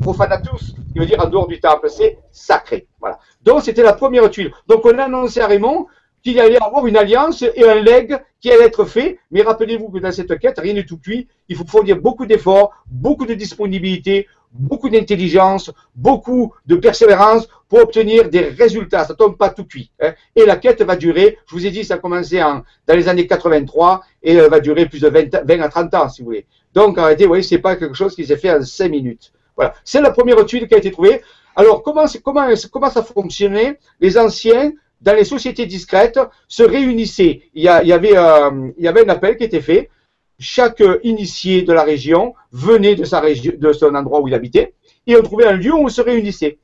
profanatus, 0.00 0.74
qui 0.92 0.98
veut 0.98 1.06
dire 1.06 1.20
en 1.24 1.28
dehors 1.28 1.48
du 1.48 1.60
temple, 1.60 1.90
c'est 1.90 2.18
sacré. 2.30 2.86
Voilà. 3.00 3.18
Donc, 3.42 3.62
c'était 3.62 3.82
la 3.82 3.92
première 3.92 4.30
tuile. 4.30 4.52
Donc, 4.66 4.84
on 4.86 4.96
a 4.98 5.04
annoncé 5.04 5.40
à 5.40 5.46
Raymond 5.46 5.86
qu'il 6.22 6.38
allait 6.40 6.62
avoir 6.62 6.86
une 6.86 6.96
alliance 6.96 7.42
et 7.42 7.64
un 7.64 7.80
leg 7.80 8.18
qui 8.40 8.50
allait 8.50 8.66
être 8.66 8.84
fait. 8.84 9.18
Mais 9.30 9.42
rappelez-vous 9.42 9.88
que 9.88 9.98
dans 9.98 10.12
cette 10.12 10.38
quête, 10.38 10.58
rien 10.58 10.74
n'est 10.74 10.84
tout 10.84 10.98
cuit. 10.98 11.28
Il 11.48 11.56
faut 11.56 11.66
fournir 11.66 11.96
beaucoup 11.96 12.26
d'efforts, 12.26 12.72
beaucoup 12.86 13.26
de 13.26 13.34
disponibilité, 13.34 14.26
beaucoup 14.52 14.88
d'intelligence, 14.88 15.70
beaucoup 15.94 16.54
de 16.66 16.76
persévérance 16.76 17.48
pour 17.68 17.80
obtenir 17.80 18.28
des 18.28 18.40
résultats. 18.40 19.04
Ça 19.04 19.14
tombe 19.14 19.36
pas 19.36 19.50
tout 19.50 19.64
cuit. 19.64 19.90
Hein. 20.00 20.12
Et 20.34 20.46
la 20.46 20.56
quête 20.56 20.82
va 20.82 20.96
durer, 20.96 21.38
je 21.46 21.54
vous 21.54 21.66
ai 21.66 21.70
dit, 21.70 21.84
ça 21.84 21.94
a 21.94 21.98
commencé 21.98 22.42
en, 22.42 22.62
dans 22.86 22.94
les 22.94 23.08
années 23.08 23.26
83 23.26 24.02
et 24.22 24.34
elle 24.34 24.50
va 24.50 24.60
durer 24.60 24.86
plus 24.86 25.00
de 25.00 25.08
20, 25.08 25.44
20 25.44 25.60
à 25.60 25.68
30 25.68 25.94
ans, 25.94 26.08
si 26.08 26.22
vous 26.22 26.26
voulez. 26.26 26.46
Donc, 26.74 26.98
en 26.98 27.04
réalité, 27.04 27.24
vous 27.24 27.30
voyez, 27.30 27.42
c'est 27.42 27.58
pas 27.58 27.76
quelque 27.76 27.94
chose 27.94 28.14
qui 28.14 28.24
s'est 28.24 28.36
fait 28.36 28.52
en 28.52 28.62
5 28.62 28.88
minutes. 28.88 29.32
Voilà. 29.56 29.74
C'est 29.84 30.00
la 30.00 30.10
première 30.10 30.44
tuile 30.46 30.68
qui 30.68 30.74
a 30.74 30.78
été 30.78 30.90
trouvée. 30.90 31.22
Alors, 31.56 31.82
comment 31.82 32.06
ça 32.06 33.02
fonctionnait? 33.02 33.78
Les 34.00 34.16
anciens, 34.16 34.72
dans 35.00 35.14
les 35.14 35.24
sociétés 35.24 35.66
discrètes, 35.66 36.20
se 36.48 36.62
réunissaient. 36.62 37.42
Il 37.54 37.62
y, 37.62 37.68
il 37.82 37.88
y, 37.88 37.92
avait, 37.92 38.16
euh, 38.16 38.70
il 38.76 38.84
y 38.84 38.88
avait 38.88 39.04
un 39.04 39.08
appel 39.08 39.36
qui 39.36 39.44
était 39.44 39.60
fait 39.60 39.90
chaque 40.38 40.82
initié 41.02 41.62
de 41.62 41.72
la 41.72 41.82
région 41.82 42.34
venait 42.52 42.94
de, 42.94 43.04
son 43.04 43.94
endroit 43.94 44.20
où 44.20 44.28
il 44.28 44.34
habitait 44.34 44.74
et 45.06 45.16
on 45.16 45.22
trouvait 45.22 45.46
un 45.46 45.52
lieu 45.52 45.72
où 45.72 45.84
on 45.84 45.88
se 45.88 46.00
réunissait. 46.00 46.58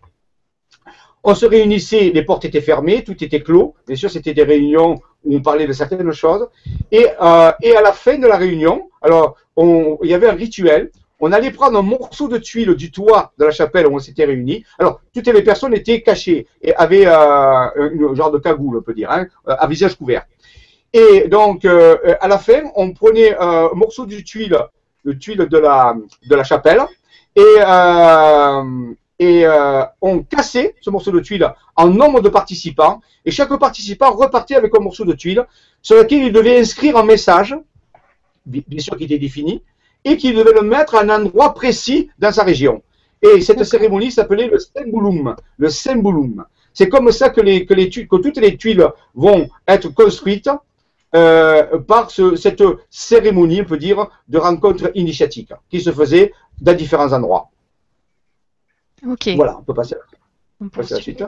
On 1.25 1.35
se 1.35 1.47
réunissait, 1.47 2.11
les 2.15 2.23
portes 2.23 2.45
étaient 2.45 2.61
fermées, 2.61 3.03
tout 3.03 3.25
était 3.25 3.41
clos. 3.41 3.75
Bien 3.87 3.97
sûr, 3.97 4.11
c'était 4.11 4.35
des 4.35 4.43
réunions 4.43 4.97
où 5.25 5.37
on 5.37 5.41
parlait 5.41 5.67
de 5.67 5.73
certaines 5.73 6.13
choses. 6.13 6.47
Et, 6.93 7.07
euh, 7.07 7.51
à 7.51 7.83
la 7.83 7.93
fin 7.93 8.19
de 8.19 8.27
la 8.27 8.37
réunion, 8.37 8.91
alors, 9.01 9.37
il 9.57 10.11
y 10.11 10.15
avait 10.15 10.29
un 10.29 10.35
rituel. 10.35 10.91
On 11.27 11.33
allait 11.33 11.53
prendre 11.53 11.79
un 11.79 11.83
morceau 11.83 12.29
de 12.29 12.37
tuile 12.37 12.75
du 12.75 12.91
toit 12.91 13.33
de 13.39 13.47
la 13.47 13.51
chapelle 13.51 13.87
où 13.87 13.95
on 13.95 13.99
s'était 13.99 14.27
réunis. 14.27 14.63
Alors, 14.79 15.01
toutes 15.15 15.27
les 15.29 15.43
personnes 15.43 15.73
étaient 15.73 16.03
cachées 16.03 16.47
et 16.61 16.75
avaient 16.75 17.07
euh, 17.07 17.13
un 17.15 18.15
genre 18.15 18.31
de 18.31 18.37
cagoule, 18.37 18.77
on 18.77 18.83
peut 18.83 18.93
dire, 18.93 19.11
hein, 19.11 19.27
à 19.47 19.67
visage 19.67 19.97
couvert. 19.97 20.27
Et 20.93 21.27
donc, 21.29 21.65
euh, 21.65 21.97
à 22.21 22.29
la 22.29 22.37
fin, 22.37 22.65
on 22.77 22.93
prenait 22.93 23.35
un 23.39 23.71
morceau 23.73 24.05
de 24.05 24.17
tuile, 24.21 24.59
de 25.07 25.13
tuile 25.13 25.49
de 25.49 25.59
la, 25.59 26.45
chapelle, 26.45 26.83
et, 27.35 27.43
euh, 27.59 28.93
et 29.19 29.47
euh, 29.47 29.83
on 30.03 30.23
cassait 30.25 30.75
ce 30.83 30.91
morceau 30.91 31.11
de 31.11 31.21
tuile 31.21 31.51
en 31.75 31.89
nombre 31.89 32.21
de 32.21 32.29
participants, 32.29 33.01
et 33.25 33.31
chaque 33.31 33.57
participant 33.59 34.11
repartait 34.11 34.57
avec 34.57 34.77
un 34.79 34.83
morceau 34.83 35.07
de 35.07 35.15
tuile 35.15 35.47
sur 35.81 35.97
lequel 35.97 36.25
il 36.25 36.33
devait 36.35 36.61
inscrire 36.61 36.99
un 36.99 37.05
message, 37.05 37.57
bien 38.45 38.81
sûr 38.81 38.95
qui 38.99 39.05
était 39.05 39.19
défini, 39.19 39.63
et 40.05 40.17
qu'il 40.17 40.35
devait 40.37 40.53
le 40.53 40.63
mettre 40.63 40.95
à 40.95 41.03
un 41.03 41.09
endroit 41.09 41.55
précis 41.55 42.11
dans 42.19 42.33
sa 42.33 42.45
région. 42.45 42.83
Et 43.23 43.41
cette 43.41 43.65
cérémonie 43.65 44.13
s'appelait 44.13 44.49
le 44.49 44.59
Sembulum. 44.59 45.35
Le 45.57 45.69
Sembulum. 45.71 46.45
C'est 46.73 46.89
comme 46.89 47.11
ça 47.13 47.31
que, 47.31 47.41
les, 47.41 47.65
que, 47.65 47.73
les, 47.73 47.89
que 47.89 48.17
toutes 48.17 48.37
les 48.37 48.57
tuiles 48.57 48.87
vont 49.15 49.49
être 49.67 49.89
construites 49.89 50.51
euh, 51.15 51.79
par 51.79 52.11
ce, 52.11 52.35
cette 52.37 52.63
cérémonie, 52.91 53.63
on 53.63 53.65
peut 53.65 53.79
dire, 53.79 54.09
de 54.29 54.39
rencontre 54.39 54.91
initiatique 54.95 55.53
qui 55.71 55.81
se 55.81 55.93
faisait 55.93 56.33
dans 56.61 56.77
différents 56.77 57.13
endroits. 57.13 57.51
Ok. 59.07 59.29
Voilà, 59.37 59.57
on 59.59 59.63
peut 59.63 59.75
passer, 59.75 59.95
on 60.61 60.69
peut 60.69 60.81
passer 60.81 60.95
à 60.95 60.97
la 60.97 61.03
suite. 61.03 61.25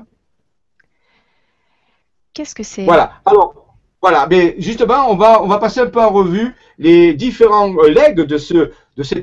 Qu'est-ce 2.35 2.55
que 2.55 2.63
c'est? 2.63 2.85
Voilà. 2.85 3.13
Alors, 3.25 3.66
voilà. 4.01 4.27
Mais 4.31 4.55
justement, 4.59 5.11
on 5.11 5.17
va, 5.17 5.59
passer 5.59 5.81
un 5.81 5.87
peu 5.87 6.01
en 6.01 6.11
revue 6.11 6.55
les 6.79 7.15
différents 7.15 7.73
legs 7.83 8.21
de 8.21 8.37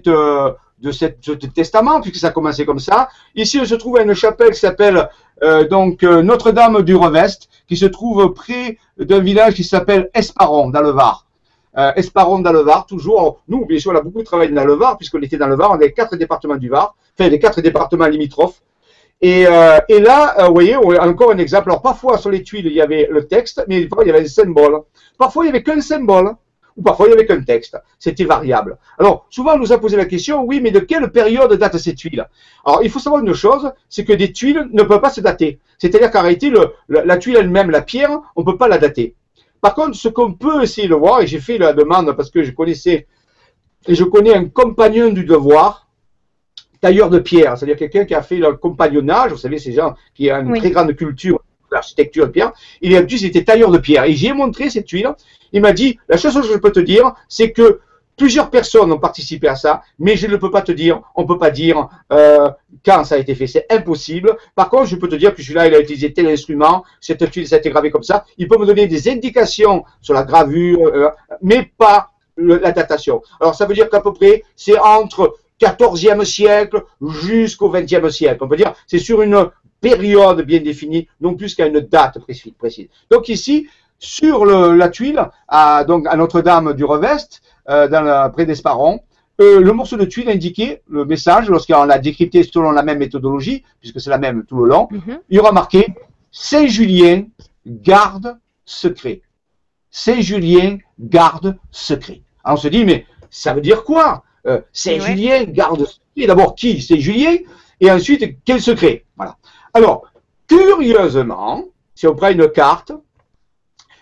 euh, 0.08 0.54
ce 0.92 1.32
testament, 1.48 2.02
puisque 2.02 2.18
ça 2.18 2.28
a 2.28 2.32
commencé 2.32 2.66
comme 2.66 2.80
ça. 2.80 3.10
Ici, 3.36 3.60
on 3.62 3.66
se 3.66 3.76
trouve 3.76 3.98
à 3.98 4.04
une 4.04 4.14
chapelle 4.14 4.52
qui 4.52 4.60
s'appelle 4.60 5.10
euh, 5.42 5.68
donc 5.68 6.04
euh, 6.04 6.22
Notre-Dame 6.22 6.82
du 6.84 6.96
Revest, 6.96 7.50
qui 7.68 7.78
se 7.78 7.86
trouve 7.86 8.34
près 8.34 8.78
d'un 8.98 9.20
village 9.20 9.56
qui 9.56 9.64
s'appelle 9.64 10.10
Esparon, 10.14 10.70
dans 10.70 10.82
le 10.82 10.92
Var. 10.92 11.26
Euh, 11.78 11.92
Esparon 11.96 12.40
dans 12.40 12.52
le 12.52 12.60
Var, 12.60 12.86
toujours. 12.86 13.42
Nous, 13.48 13.66
bien 13.66 13.80
sûr, 13.80 13.92
on 13.92 13.96
a 13.96 14.02
beaucoup 14.02 14.24
travaillé 14.24 14.52
dans 14.52 14.66
le 14.66 14.74
Var, 14.74 14.98
puisqu'on 14.98 15.22
était 15.22 15.38
dans 15.38 15.48
le 15.48 15.56
Var, 15.56 15.72
on 15.72 15.76
avait 15.76 15.92
quatre 15.92 16.16
départements 16.16 16.56
du 16.56 16.70
Var, 16.70 16.96
enfin 17.18 17.30
les 17.30 17.40
quatre 17.40 17.62
départements 17.62 18.06
limitrophes. 18.06 18.62
Et, 19.24 19.48
euh, 19.48 19.80
et 19.88 20.02
là, 20.02 20.36
euh, 20.38 20.48
vous 20.48 20.54
voyez, 20.54 20.76
encore 20.76 21.32
un 21.32 21.38
exemple. 21.38 21.70
Alors 21.70 21.82
parfois 21.82 22.18
sur 22.18 22.30
les 22.30 22.44
tuiles, 22.44 22.66
il 22.66 22.74
y 22.74 22.82
avait 22.82 23.08
le 23.10 23.26
texte, 23.26 23.64
mais 23.70 23.86
parfois 23.86 24.04
il 24.04 24.08
y 24.10 24.12
avait 24.12 24.26
un 24.26 24.28
symbole. 24.28 24.82
Parfois 25.18 25.46
il 25.46 25.48
y 25.48 25.50
avait 25.50 25.64
qu'un 25.64 25.80
symbole 25.80 26.36
ou 26.76 26.82
parfois 26.82 27.08
il 27.08 27.12
y 27.12 27.14
avait 27.14 27.26
qu'un 27.26 27.42
texte. 27.42 27.78
C'était 28.00 28.26
variable. 28.26 28.78
Alors, 29.00 29.26
souvent, 29.30 29.54
on 29.54 29.60
nous 29.60 29.72
a 29.72 29.78
posé 29.78 29.96
la 29.96 30.06
question, 30.06 30.44
oui, 30.44 30.60
mais 30.60 30.72
de 30.72 30.80
quelle 30.80 31.10
période 31.10 31.54
date 31.54 31.78
ces 31.78 31.96
tuiles? 31.96 32.28
Alors, 32.66 32.84
il 32.84 32.90
faut 32.90 33.00
savoir 33.00 33.24
une 33.24 33.34
chose, 33.34 33.72
c'est 33.88 34.04
que 34.04 34.12
des 34.12 34.34
tuiles 34.34 34.68
ne 34.74 34.84
peuvent 34.84 35.00
pas 35.00 35.10
se 35.10 35.22
dater. 35.22 35.60
C'est-à-dire 35.78 36.12
qu'en 36.12 36.24
réalité, 36.24 36.50
le, 36.50 36.74
la, 36.90 37.16
tuile 37.16 37.38
elle-même, 37.38 37.70
la 37.70 37.82
pierre, 37.82 38.20
on 38.36 38.42
ne 38.42 38.46
peut 38.46 38.58
pas 38.58 38.68
la 38.68 38.78
dater. 38.78 39.16
Par 39.62 39.74
contre, 39.74 39.96
ce 39.96 40.10
qu'on 40.10 40.34
peut 40.34 40.64
essayer 40.64 40.90
de 40.90 40.96
voir, 40.96 41.22
et 41.22 41.28
j'ai 41.28 41.40
fait 41.40 41.58
la 41.58 41.72
demande 41.72 42.12
parce 42.18 42.30
que 42.30 42.44
je 42.44 42.52
connaissais, 42.52 43.08
et 43.88 43.96
je 43.96 44.04
connais 44.04 44.36
un 44.36 44.46
compagnon 44.50 45.12
du 45.12 45.24
devoir, 45.24 45.83
tailleur 46.84 47.10
de 47.10 47.20
pierre, 47.20 47.58
c'est-à-dire 47.58 47.78
quelqu'un 47.78 48.04
qui 48.04 48.14
a 48.14 48.22
fait 48.22 48.36
le 48.36 48.52
compagnonnage, 48.58 49.32
vous 49.32 49.38
savez, 49.38 49.58
ces 49.58 49.72
gens 49.72 49.96
qui 50.14 50.30
ont 50.30 50.42
une 50.42 50.58
très 50.60 50.70
grande 50.70 50.94
culture 50.96 51.40
l'architecture 51.72 52.28
de 52.28 52.32
pierre. 52.32 52.52
Il 52.82 52.96
a 52.96 53.02
dit, 53.02 53.16
il 53.16 53.26
était 53.26 53.46
tailleur 53.46 53.72
de 53.72 53.80
pierre. 53.80 54.04
Et 54.04 54.14
j'ai 54.14 54.32
montré 54.32 54.70
cette 54.70 54.86
tuile. 54.86 55.10
Il 55.54 55.62
m'a 55.62 55.72
dit, 55.72 55.98
la 56.08 56.18
seule 56.18 56.32
chose 56.32 56.48
que 56.48 56.54
je 56.54 56.60
peux 56.60 56.72
te 56.72 56.80
dire, 56.80 57.14
c'est 57.28 57.52
que 57.52 57.80
plusieurs 58.16 58.50
personnes 58.52 58.92
ont 58.92 59.00
participé 59.00 59.48
à 59.48 59.56
ça, 59.56 59.82
mais 59.98 60.16
je 60.18 60.28
ne 60.28 60.36
peux 60.36 60.52
pas 60.52 60.62
te 60.62 60.72
dire, 60.72 61.02
on 61.16 61.24
ne 61.24 61.28
peut 61.28 61.40
pas 61.40 61.50
dire 61.50 61.90
euh, 62.12 62.50
quand 62.86 63.06
ça 63.06 63.16
a 63.16 63.18
été 63.18 63.34
fait, 63.34 63.48
c'est 63.48 63.66
impossible. 63.72 64.36
Par 64.54 64.70
contre, 64.70 64.86
je 64.86 64.98
peux 64.98 65.10
te 65.10 65.16
dire 65.16 65.34
que 65.34 65.42
celui-là, 65.42 65.68
il 65.68 65.74
a 65.74 65.80
utilisé 65.80 66.14
tel 66.14 66.28
instrument, 66.28 66.84
cette 67.02 67.32
tuile, 67.32 67.48
ça 67.48 67.56
a 67.56 67.60
été 67.60 67.72
gravé 67.72 67.90
comme 67.90 68.04
ça. 68.04 68.26
Il 68.38 68.48
peut 68.48 68.60
me 68.60 68.68
donner 68.68 68.86
des 68.86 69.10
indications 69.10 69.84
sur 70.02 70.14
la 70.14 70.24
gravure, 70.24 70.86
euh, 70.86 71.10
mais 71.42 71.72
pas 71.78 72.12
la 72.38 72.72
datation. 72.72 73.22
Alors, 73.40 73.56
ça 73.56 73.66
veut 73.66 73.74
dire 73.74 73.90
qu'à 73.90 74.02
peu 74.02 74.14
près, 74.14 74.44
c'est 74.56 74.78
entre 74.80 75.36
14e 75.60 76.26
siècle 76.26 76.84
jusqu'au 77.02 77.72
20e 77.72 78.10
siècle. 78.10 78.44
On 78.44 78.48
peut 78.48 78.58
dire, 78.58 78.74
c'est 78.88 79.00
sur 79.00 79.22
une 79.22 79.50
période 79.82 80.42
bien 80.42 80.62
définie, 80.62 81.08
non 81.22 81.36
plus 81.36 81.56
qu'à 81.56 81.68
une 81.68 81.80
date 81.80 82.20
précise. 82.20 82.88
Donc 83.12 83.30
ici, 83.30 83.68
sur 84.00 84.46
la 84.46 84.90
tuile, 84.90 85.22
à, 85.48 85.84
donc 85.84 86.08
à 86.08 86.16
Notre-Dame 86.16 86.74
du 86.74 86.84
Revest, 86.84 87.42
euh, 87.70 87.88
dans 87.88 88.02
la, 88.02 88.30
près 88.30 88.46
d'Esparon, 88.46 89.00
euh, 89.42 89.60
le 89.60 89.74
morceau 89.74 89.98
de 89.98 90.06
tuile 90.06 90.30
indiquait 90.30 90.84
le 90.88 91.06
message, 91.06 91.50
lorsqu'on 91.50 91.86
l'a 91.86 91.98
décrypté 91.98 92.44
selon 92.44 92.72
la 92.72 92.84
même 92.84 93.00
méthodologie, 93.00 93.64
puisque 93.80 94.00
c'est 94.00 94.10
la 94.10 94.18
même 94.18 94.46
tout 94.46 94.58
le 94.58 94.70
long, 94.70 94.88
mhm. 94.92 95.20
il 95.30 95.38
y 95.38 95.40
aura 95.40 95.52
marqué 95.52 95.88
Saint-Julien 96.32 97.24
garde 97.66 98.38
secret. 98.66 99.22
Saint-Julien 99.90 100.78
garde 101.00 101.58
secret. 101.72 102.22
Alors 102.44 102.58
on 102.58 102.62
se 102.62 102.68
dit, 102.68 102.86
mais 102.86 103.06
ça 103.30 103.54
veut 103.54 103.62
dire 103.62 103.84
quoi? 103.84 104.24
Euh, 104.48 104.62
Saint-Julien 104.72 105.44
garde 105.46 105.86
secret. 105.86 106.28
D'abord, 106.28 106.56
qui 106.56 106.82
Saint-Julien 106.82 107.38
Et 107.80 107.92
ensuite, 107.92 108.38
quel 108.46 108.62
secret? 108.62 109.06
Voilà. 109.16 109.38
Alors, 109.74 110.06
curieusement, 110.48 111.66
si 111.96 112.08
on 112.08 112.16
prend 112.16 112.30
une 112.30 112.50
carte 112.50 112.92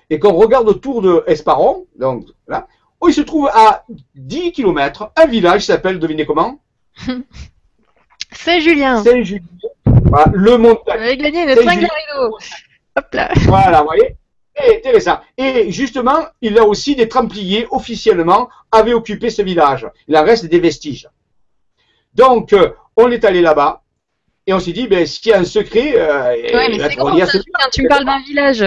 et 0.10 0.20
qu'on 0.20 0.34
regarde 0.34 0.68
autour 0.68 1.02
de 1.02 1.24
Esparon, 1.28 1.86
donc 1.98 2.26
là, 2.48 2.68
où 3.00 3.08
il 3.08 3.14
se 3.14 3.22
trouve 3.22 3.50
à 3.54 3.84
10 4.16 4.52
km 4.52 5.12
un 5.16 5.26
village 5.26 5.62
qui 5.62 5.68
s'appelle, 5.68 6.00
devinez 6.00 6.26
comment? 6.26 6.60
Saint-Julien. 8.34 9.04
Saint-Julien. 9.04 9.46
Voilà, 9.86 10.32
le 10.34 10.58
montagne. 10.58 10.98
Vous 10.98 11.04
avez 11.04 11.18
gagné 11.18 11.56
tringle 11.56 11.88
Hop 12.98 13.14
là. 13.14 13.30
Voilà, 13.48 13.82
vous 13.82 13.88
voyez? 13.88 14.18
Intéressant. 14.58 15.20
Et 15.38 15.72
justement, 15.72 16.26
il 16.41 16.58
a 16.58 16.66
aussi 16.66 16.95
des 16.95 17.08
Templiers 17.08 17.68
officiellement 17.72 18.49
avaient 18.72 18.93
occupé 18.93 19.30
ce 19.30 19.41
village. 19.41 19.88
Il 20.08 20.18
en 20.18 20.24
reste 20.24 20.45
des 20.45 20.60
vestiges. 20.60 21.10
Donc, 22.14 22.54
euh, 22.54 22.72
on 22.97 23.10
est 23.12 23.24
allé 23.24 23.41
là-bas 23.41 23.82
et 24.45 24.54
on 24.54 24.60
s'est 24.60 24.74
dit, 24.74 24.88
ben, 24.88 25.06
s'il 25.06 25.32
y 25.32 25.34
a 25.34 25.39
un 25.39 25.45
secret, 25.45 25.93
euh, 25.95 26.34
ouais, 26.34 26.70
mais 26.70 26.80
c'est 26.80 26.95
grand, 26.95 27.18
ça, 27.26 27.39
tu 27.72 27.84
me 27.84 27.89
parles 27.89 28.06
d'un 28.06 28.22
village. 28.22 28.66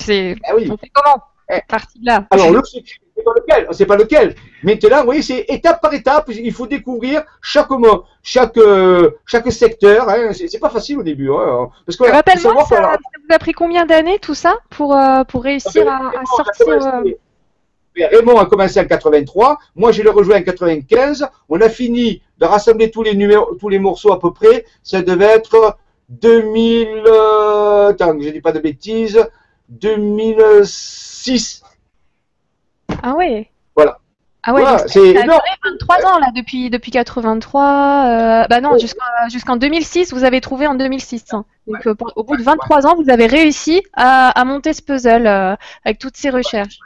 C'est 0.00 0.36
ah 0.44 0.54
oui. 0.56 0.68
on 0.70 0.76
fait 0.76 0.90
comment 0.92 1.22
eh. 1.50 1.60
Parti 1.68 2.00
de 2.00 2.06
là. 2.06 2.26
Alors, 2.30 2.50
le 2.50 2.62
secret, 2.64 3.00
pas 3.28 3.40
lequel, 3.40 3.66
on 3.68 3.72
sait 3.72 3.86
pas 3.86 3.96
lequel. 3.96 4.34
Maintenant, 4.62 4.98
vous 5.00 5.04
voyez, 5.04 5.22
c'est 5.22 5.44
étape 5.48 5.80
par 5.80 5.92
étape. 5.94 6.30
Il 6.30 6.52
faut 6.52 6.66
découvrir 6.66 7.22
chaque 7.40 7.70
mot, 7.70 8.04
chaque 8.22 8.56
euh, 8.58 9.10
chaque 9.26 9.50
secteur. 9.52 10.08
Hein. 10.08 10.32
C'est 10.32 10.58
pas 10.58 10.70
facile 10.70 10.98
au 10.98 11.02
début. 11.02 11.30
Hein. 11.30 11.68
Parce 11.86 11.96
que 11.96 12.10
rappelle-moi, 12.10 12.64
ça, 12.64 12.76
ça, 12.76 12.96
vous 12.96 13.34
a 13.34 13.38
pris 13.38 13.52
combien 13.52 13.86
d'années 13.86 14.18
tout 14.18 14.34
ça 14.34 14.58
pour 14.70 14.96
euh, 14.96 15.24
pour 15.24 15.42
réussir 15.42 15.88
à, 15.88 16.08
à, 16.08 16.24
sortir. 16.24 17.04
Euh, 17.98 18.06
Raymond 18.06 18.38
a 18.38 18.46
commencé 18.46 18.78
en 18.80 18.84
83, 18.84 19.58
moi 19.74 19.92
je 19.92 20.02
l'ai 20.02 20.10
rejoint 20.10 20.38
en 20.38 20.42
95. 20.42 21.26
On 21.48 21.60
a 21.60 21.68
fini 21.68 22.22
de 22.38 22.46
rassembler 22.46 22.90
tous 22.90 23.02
les 23.02 23.14
numéros, 23.14 23.54
tous 23.58 23.68
les 23.68 23.78
morceaux 23.78 24.12
à 24.12 24.20
peu 24.20 24.32
près. 24.32 24.64
Ça 24.82 25.02
devait 25.02 25.24
être 25.24 25.76
2000. 26.08 26.88
Euh, 27.06 27.88
attends, 27.88 28.16
je 28.20 28.28
dis 28.28 28.40
pas 28.40 28.52
de 28.52 28.60
bêtises. 28.60 29.20
2006. 29.68 31.62
Ah 33.02 33.14
ouais. 33.14 33.50
Voilà. 33.74 33.98
Ah 34.44 34.54
ouais, 34.54 34.62
voilà, 34.62 34.78
c'est 34.86 35.14
ça 35.14 35.20
a 35.20 35.22
duré 35.24 35.38
23 35.64 36.06
ans 36.06 36.18
là 36.20 36.28
depuis 36.34 36.70
depuis 36.70 36.90
83. 36.90 37.62
Euh, 37.62 38.46
bah 38.48 38.60
non, 38.60 38.78
jusqu'en 38.78 39.56
2006, 39.56 40.12
vous 40.12 40.24
avez 40.24 40.40
trouvé 40.40 40.66
en 40.66 40.74
2006. 40.74 41.34
Hein. 41.34 41.44
Donc 41.66 41.86
euh, 41.86 41.94
au 42.16 42.22
bout 42.22 42.36
de 42.36 42.42
23 42.42 42.86
ans, 42.86 42.94
vous 42.96 43.10
avez 43.10 43.26
réussi 43.26 43.82
à, 43.94 44.30
à 44.30 44.44
monter 44.44 44.72
ce 44.72 44.80
puzzle 44.80 45.26
euh, 45.26 45.56
avec 45.84 45.98
toutes 45.98 46.16
ces 46.16 46.30
recherches. 46.30 46.78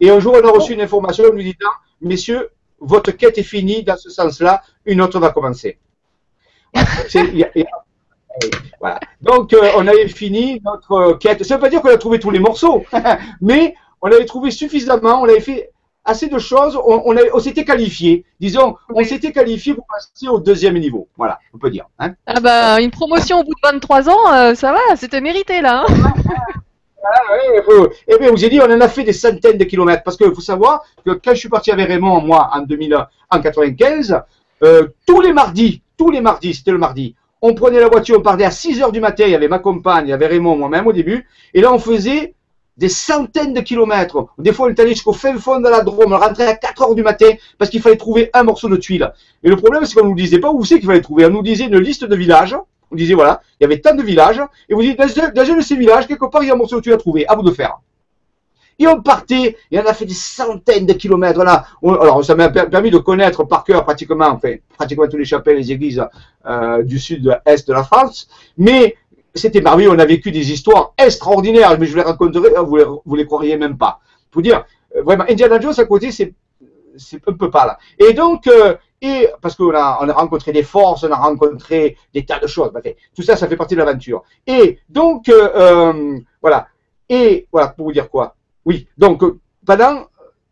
Et 0.00 0.10
un 0.10 0.20
jour, 0.20 0.36
on 0.40 0.48
a 0.48 0.50
reçu 0.50 0.72
une 0.72 0.80
information 0.80 1.24
nous 1.32 1.42
disant, 1.42 1.70
messieurs, 2.00 2.50
votre 2.80 3.10
quête 3.10 3.38
est 3.38 3.42
finie 3.42 3.82
dans 3.82 3.96
ce 3.96 4.10
sens-là, 4.10 4.62
une 4.86 5.00
autre 5.00 5.18
va 5.18 5.30
commencer. 5.30 5.78
Voilà. 8.80 8.98
Donc, 9.22 9.52
euh, 9.52 9.70
on 9.76 9.86
avait 9.86 10.08
fini 10.08 10.60
notre 10.64 11.12
quête. 11.14 11.44
Ça 11.44 11.54
ne 11.54 11.58
veut 11.58 11.62
pas 11.62 11.70
dire 11.70 11.80
qu'on 11.80 11.88
a 11.88 11.96
trouvé 11.96 12.18
tous 12.18 12.30
les 12.30 12.40
morceaux, 12.40 12.84
mais 13.40 13.76
on 14.04 14.12
avait 14.12 14.26
trouvé 14.26 14.50
suffisamment, 14.50 15.22
on 15.22 15.24
avait 15.24 15.40
fait 15.40 15.70
assez 16.04 16.28
de 16.28 16.38
choses, 16.38 16.76
on, 16.76 17.02
on, 17.06 17.38
s'était 17.38 17.64
qualifié. 17.64 18.26
Disons, 18.38 18.76
on 18.94 19.02
s'était 19.02 19.32
qualifié 19.32 19.72
pour 19.72 19.86
passer 19.86 20.28
au 20.28 20.38
deuxième 20.38 20.78
niveau. 20.78 21.08
Voilà, 21.16 21.38
on 21.54 21.58
peut 21.58 21.70
dire. 21.70 21.86
Hein. 21.98 22.12
ah 22.26 22.38
bah, 22.40 22.82
une 22.82 22.90
promotion 22.90 23.40
au 23.40 23.44
bout 23.44 23.54
de 23.54 23.72
23 23.72 24.10
ans, 24.10 24.32
euh, 24.34 24.54
ça 24.54 24.72
va, 24.72 24.96
c'était 24.96 25.22
mérité 25.22 25.62
là. 25.62 25.86
Hein. 25.88 26.12
Ah, 27.06 27.34
eh 28.08 28.18
bien, 28.18 28.30
vous 28.30 28.44
ai 28.44 28.48
dit, 28.48 28.58
on 28.60 28.64
en 28.64 28.80
a 28.80 28.88
fait 28.88 29.04
des 29.04 29.12
centaines 29.12 29.58
de 29.58 29.64
kilomètres. 29.64 30.02
Parce 30.02 30.16
qu'il 30.16 30.34
faut 30.34 30.40
savoir 30.40 30.84
que 31.04 31.10
quand 31.10 31.32
je 31.32 31.38
suis 31.38 31.50
parti 31.50 31.70
avec 31.70 31.86
Raymond, 31.88 32.22
moi, 32.22 32.50
en 32.54 32.64
1995, 32.64 34.22
euh, 34.62 34.88
tous 35.06 35.20
les 35.20 35.34
mardis, 35.34 35.82
tous 35.98 36.10
les 36.10 36.22
mardis, 36.22 36.54
c'était 36.54 36.70
le 36.70 36.78
mardi, 36.78 37.14
on 37.42 37.54
prenait 37.54 37.78
la 37.78 37.88
voiture, 37.88 38.18
on 38.18 38.22
partait 38.22 38.44
à 38.44 38.50
6 38.50 38.80
heures 38.82 38.92
du 38.92 39.00
matin, 39.00 39.24
il 39.26 39.32
y 39.32 39.34
avait 39.34 39.48
ma 39.48 39.58
compagne, 39.58 40.06
il 40.06 40.10
y 40.10 40.12
avait 40.14 40.26
Raymond, 40.26 40.56
moi-même 40.56 40.86
au 40.86 40.94
début, 40.94 41.28
et 41.52 41.60
là, 41.60 41.74
on 41.74 41.78
faisait 41.78 42.34
des 42.76 42.88
centaines 42.88 43.54
de 43.54 43.60
kilomètres. 43.60 44.26
Des 44.38 44.52
fois, 44.52 44.66
on 44.66 44.70
est 44.70 44.80
allé 44.80 44.90
jusqu'au 44.90 45.12
fin 45.12 45.36
fond 45.38 45.60
de 45.60 45.68
la 45.68 45.82
Drôme, 45.82 46.12
on 46.12 46.18
rentrait 46.18 46.46
à 46.46 46.56
4 46.56 46.82
heures 46.82 46.94
du 46.94 47.02
matin 47.02 47.30
parce 47.58 47.70
qu'il 47.70 47.80
fallait 47.80 47.96
trouver 47.96 48.30
un 48.34 48.42
morceau 48.42 48.68
de 48.68 48.76
tuile. 48.76 49.12
Et 49.42 49.48
le 49.48 49.56
problème, 49.56 49.84
c'est 49.84 49.98
qu'on 49.98 50.06
nous 50.06 50.14
disait 50.14 50.40
pas 50.40 50.50
où 50.50 50.64
c'est 50.64 50.76
qu'il 50.78 50.86
fallait 50.86 51.00
trouver. 51.00 51.26
On 51.26 51.30
nous 51.30 51.42
disait 51.42 51.64
une 51.64 51.78
liste 51.78 52.04
de 52.04 52.16
villages 52.16 52.56
on 52.90 52.96
disait, 52.96 53.14
voilà, 53.14 53.40
il 53.58 53.64
y 53.64 53.66
avait 53.66 53.80
tant 53.80 53.94
de 53.94 54.02
villages, 54.02 54.40
et 54.68 54.74
vous 54.74 54.82
dites, 54.82 54.98
dans 54.98 55.04
un, 55.04 55.56
de 55.56 55.60
ces 55.62 55.76
villages, 55.76 56.06
quelque 56.06 56.26
part, 56.26 56.42
il 56.42 56.48
y 56.48 56.50
a 56.50 56.54
un 56.54 56.56
morceau 56.56 56.76
que 56.76 56.82
tu 56.82 56.92
as 56.92 56.96
trouvé, 56.96 57.26
à 57.26 57.34
vous 57.34 57.42
de 57.42 57.50
faire. 57.50 57.80
Et 58.78 58.86
on 58.88 59.02
partait, 59.02 59.56
et 59.70 59.78
on 59.78 59.86
a 59.86 59.94
fait 59.94 60.04
des 60.04 60.14
centaines 60.14 60.86
de 60.86 60.94
kilomètres 60.94 61.44
là. 61.44 61.64
alors, 61.82 62.24
ça 62.24 62.34
m'a 62.34 62.48
permis 62.48 62.90
de 62.90 62.98
connaître 62.98 63.44
par 63.44 63.62
cœur 63.62 63.84
pratiquement, 63.84 64.26
enfin, 64.26 64.54
pratiquement 64.76 65.06
tous 65.06 65.16
les 65.16 65.24
chapelles, 65.24 65.58
les 65.58 65.70
églises 65.70 66.04
euh, 66.46 66.82
du 66.82 66.98
sud-est 66.98 67.68
de 67.68 67.72
la 67.72 67.84
France. 67.84 68.28
Mais 68.58 68.96
c'était 69.34 69.60
merveilleux, 69.60 69.90
on 69.90 69.98
a 69.98 70.04
vécu 70.04 70.30
des 70.30 70.52
histoires 70.52 70.94
extraordinaires, 70.96 71.76
mais 71.78 71.86
je 71.86 71.90
vous 71.90 71.96
les 71.96 72.02
raconterai, 72.02 72.50
vous 72.64 72.76
les, 72.76 72.84
vous 72.84 73.14
les 73.16 73.26
croiriez 73.26 73.56
même 73.56 73.76
pas. 73.76 74.00
Pour 74.30 74.42
dire, 74.42 74.64
euh, 74.96 75.02
vraiment, 75.02 75.24
Indiana 75.28 75.60
Jones 75.60 75.74
à 75.76 75.84
côté, 75.84 76.12
c'est 76.12 76.34
un 77.26 77.32
peu 77.32 77.50
pas 77.50 77.66
là. 77.66 77.78
Et 77.98 78.12
donc, 78.12 78.46
euh, 78.46 78.76
et 79.00 79.28
parce 79.40 79.56
qu'on 79.56 79.74
a, 79.74 79.98
on 80.00 80.08
a 80.08 80.12
rencontré 80.12 80.52
des 80.52 80.62
forces, 80.62 81.04
on 81.04 81.10
a 81.10 81.16
rencontré 81.16 81.96
des 82.12 82.24
tas 82.24 82.38
de 82.38 82.46
choses. 82.46 82.70
tout 83.14 83.22
ça, 83.22 83.36
ça 83.36 83.48
fait 83.48 83.56
partie 83.56 83.74
de 83.74 83.80
l'aventure. 83.80 84.22
Et 84.46 84.78
donc, 84.88 85.28
euh, 85.28 86.18
voilà. 86.40 86.68
Et 87.08 87.46
voilà, 87.52 87.68
pour 87.68 87.86
vous 87.86 87.92
dire 87.92 88.08
quoi 88.08 88.36
Oui, 88.64 88.86
donc, 88.96 89.22
pendant 89.66 90.06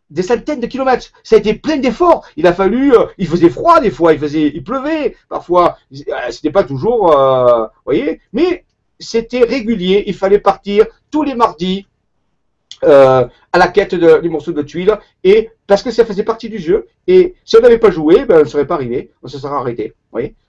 des 0.09 0.21
centaines 0.21 0.59
de 0.59 0.67
kilomètres. 0.67 1.07
Ça 1.23 1.37
a 1.37 1.39
été 1.39 1.55
plein 1.55 1.77
d'efforts. 1.77 2.23
Il 2.37 2.45
a 2.45 2.53
fallu, 2.53 2.93
il 3.17 3.27
faisait 3.27 3.49
froid 3.49 3.79
des 3.79 3.89
fois, 3.89 4.13
il 4.13 4.19
faisait, 4.19 4.51
il 4.53 4.63
pleuvait 4.63 5.15
parfois. 5.27 5.77
C'était 6.29 6.51
pas 6.51 6.63
toujours, 6.63 7.07
vous 7.07 7.67
voyez, 7.83 8.21
mais 8.31 8.63
c'était 8.99 9.43
régulier. 9.43 10.03
Il 10.07 10.15
fallait 10.15 10.39
partir 10.39 10.85
tous 11.11 11.23
les 11.23 11.35
mardis 11.35 11.85
euh, 12.83 13.25
à 13.51 13.57
la 13.57 13.67
quête 13.67 13.93
du 13.95 14.29
morceau 14.29 14.51
de 14.51 14.61
tuiles, 14.63 14.97
et 15.23 15.51
parce 15.67 15.83
que 15.83 15.91
ça 15.91 16.05
faisait 16.05 16.23
partie 16.23 16.49
du 16.49 16.57
jeu, 16.57 16.87
et 17.07 17.35
si 17.45 17.55
on 17.55 17.61
n'avait 17.61 17.77
pas 17.77 17.91
joué, 17.91 18.25
ben, 18.25 18.37
on 18.37 18.39
ne 18.39 18.45
serait 18.45 18.65
pas 18.65 18.73
arrivé, 18.73 19.11
on 19.21 19.27
se 19.27 19.37
serait 19.37 19.53
arrêté. 19.53 19.93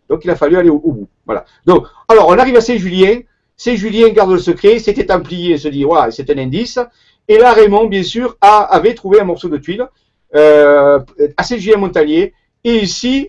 Donc 0.09 0.25
il 0.25 0.31
a 0.31 0.35
fallu 0.35 0.57
aller 0.57 0.71
au, 0.71 0.79
bout. 0.79 1.07
Voilà. 1.27 1.45
Donc, 1.67 1.87
alors 2.09 2.29
on 2.29 2.39
arrive 2.39 2.57
à 2.57 2.63
Saint-Julien, 2.63 3.21
Saint-Julien 3.57 4.09
garde 4.09 4.33
le 4.33 4.39
secret, 4.39 4.79
c'était 4.79 5.07
Templier, 5.07 5.59
se 5.59 5.69
dit, 5.69 5.85
ouais, 5.85 6.11
c'est 6.11 6.31
un 6.31 6.39
indice, 6.39 6.79
et 7.29 7.39
là 7.39 7.53
Raymond, 7.53 7.87
bien 7.87 8.03
sûr, 8.03 8.37
avait 8.41 8.95
trouvé 8.95 9.21
un 9.21 9.25
morceau 9.25 9.49
de 9.49 9.59
tuile 9.59 9.87
euh, 10.35 11.01
à 11.37 11.43
Saint-Julien 11.45 11.77
Montalier, 11.77 12.33
et 12.65 12.79
ici, 12.79 13.29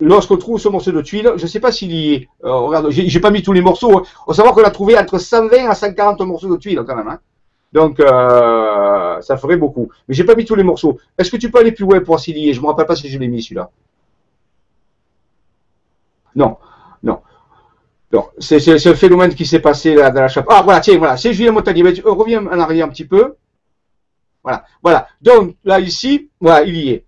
lorsqu'on 0.00 0.36
trouve 0.36 0.60
ce 0.60 0.68
morceau 0.68 0.92
de 0.92 1.00
tuile, 1.02 1.32
je 1.36 1.42
ne 1.42 1.48
sais 1.48 1.60
pas 1.60 1.72
s'il 1.72 1.92
y 1.92 2.14
est. 2.14 2.28
Euh, 2.44 2.52
regarde, 2.52 2.90
j'ai 2.90 3.20
pas 3.20 3.30
mis 3.30 3.42
tous 3.42 3.52
les 3.52 3.60
morceaux. 3.60 3.98
Hein. 3.98 4.02
On 4.26 4.32
savoir 4.32 4.54
qu'on 4.54 4.64
a 4.64 4.70
trouvé 4.70 4.98
entre 4.98 5.18
120 5.18 5.68
à 5.68 5.74
140 5.74 6.20
morceaux 6.20 6.50
de 6.50 6.56
tuile 6.56 6.82
quand 6.86 6.96
même. 6.96 7.08
Hein. 7.08 7.20
Donc, 7.72 7.98
euh, 7.98 9.20
ça 9.20 9.36
ferait 9.36 9.56
beaucoup. 9.56 9.90
Mais 10.08 10.14
j'ai 10.14 10.24
pas 10.24 10.34
mis 10.34 10.44
tous 10.44 10.54
les 10.54 10.62
morceaux. 10.62 10.98
Est-ce 11.18 11.30
que 11.30 11.36
tu 11.36 11.50
peux 11.50 11.58
aller 11.58 11.72
plus 11.72 11.84
loin 11.84 12.00
pour 12.00 12.20
s'y 12.20 12.52
Je 12.52 12.60
me 12.60 12.66
rappelle 12.66 12.86
pas 12.86 12.96
si 12.96 13.08
je 13.08 13.18
l'ai 13.18 13.28
mis 13.28 13.42
celui-là. 13.42 13.70
Non, 16.36 16.56
non. 17.02 17.20
Non, 18.12 18.28
c'est 18.38 18.60
ce 18.60 18.94
phénomène 18.94 19.34
qui 19.34 19.44
s'est 19.44 19.58
passé 19.58 19.96
dans 19.96 20.14
la 20.14 20.28
chape. 20.28 20.46
Ah 20.48 20.62
voilà, 20.62 20.80
tiens, 20.80 20.98
voilà, 20.98 21.16
c'est 21.16 21.32
Julien 21.32 21.50
Montagnier. 21.50 21.82
Euh, 21.82 22.12
reviens 22.12 22.46
en 22.46 22.60
arrière 22.60 22.86
un 22.86 22.90
petit 22.90 23.04
peu. 23.04 23.34
Voilà, 24.44 24.64
voilà. 24.82 25.08
Donc 25.20 25.56
là 25.64 25.80
ici, 25.80 26.30
voilà, 26.40 26.64
il 26.64 26.76
y 26.76 26.90
est. 26.90 27.03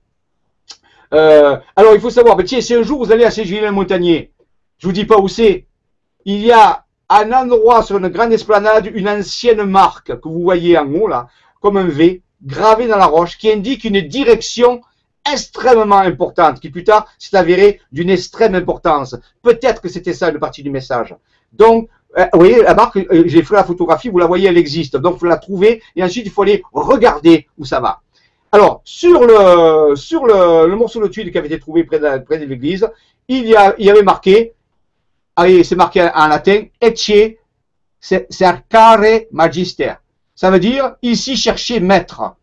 Euh, 1.14 1.56
alors 1.76 1.94
il 1.94 2.00
faut 2.00 2.10
savoir, 2.10 2.36
tiens, 2.44 2.60
si 2.60 2.74
un 2.74 2.82
jour 2.82 3.04
vous 3.04 3.12
allez 3.12 3.24
à 3.24 3.30
Saint-Julien 3.30 3.70
Montagnier, 3.70 4.32
je 4.78 4.86
vous 4.86 4.92
dis 4.92 5.04
pas 5.04 5.18
où 5.18 5.28
c'est. 5.28 5.66
Il 6.24 6.44
y 6.44 6.52
a 6.52 6.84
un 7.08 7.32
endroit 7.32 7.82
sur 7.82 7.98
une 7.98 8.08
grande 8.08 8.32
esplanade, 8.32 8.90
une 8.92 9.08
ancienne 9.08 9.62
marque 9.64 10.20
que 10.20 10.28
vous 10.28 10.42
voyez 10.42 10.76
en 10.76 10.92
haut 10.92 11.06
là, 11.06 11.28
comme 11.60 11.76
un 11.76 11.86
V, 11.86 12.22
gravé 12.42 12.88
dans 12.88 12.98
la 12.98 13.06
roche, 13.06 13.38
qui 13.38 13.50
indique 13.50 13.84
une 13.84 14.00
direction 14.00 14.80
extrêmement 15.32 15.98
importante, 15.98 16.60
qui 16.60 16.70
plus 16.70 16.84
tard 16.84 17.06
s'est 17.18 17.36
avérée 17.36 17.80
d'une 17.92 18.10
extrême 18.10 18.54
importance. 18.54 19.16
Peut-être 19.42 19.82
que 19.82 19.88
c'était 19.88 20.12
ça 20.12 20.30
une 20.30 20.38
partie 20.38 20.62
du 20.62 20.70
message. 20.70 21.14
Donc, 21.52 21.88
euh, 22.18 22.26
vous 22.32 22.38
voyez, 22.38 22.62
la 22.62 22.74
marque, 22.74 22.96
euh, 22.96 23.24
j'ai 23.26 23.42
fait 23.42 23.54
la 23.54 23.64
photographie, 23.64 24.08
vous 24.08 24.18
la 24.18 24.26
voyez, 24.26 24.48
elle 24.48 24.56
existe. 24.56 24.96
Donc, 24.96 25.16
il 25.16 25.18
faut 25.20 25.26
la 25.26 25.36
trouver 25.36 25.82
et 25.94 26.02
ensuite, 26.02 26.26
il 26.26 26.32
faut 26.32 26.42
aller 26.42 26.62
regarder 26.72 27.46
où 27.58 27.64
ça 27.64 27.80
va. 27.80 28.00
Alors, 28.56 28.80
sur 28.86 29.20
le, 29.20 30.74
morceau 30.76 31.02
de 31.02 31.08
tuile 31.08 31.30
qui 31.30 31.36
avait 31.36 31.48
été 31.48 31.58
trouvé 31.58 31.84
près 31.84 31.98
de, 31.98 32.46
l'église, 32.46 32.88
il 33.28 33.44
y, 33.44 33.54
a, 33.54 33.74
il 33.76 33.84
y 33.84 33.90
avait 33.90 34.02
marqué 34.02 34.54
allez, 35.36 35.62
c'est 35.62 35.76
marqué 35.76 36.08
en 36.14 36.26
latin, 36.28 36.62
ecce 36.80 37.36
cercare 38.00 39.26
magister. 39.30 39.92
Ça 40.34 40.50
veut 40.50 40.58
dire 40.58 40.96
ici 41.02 41.36
chercher 41.36 41.80
maître. 41.80 42.34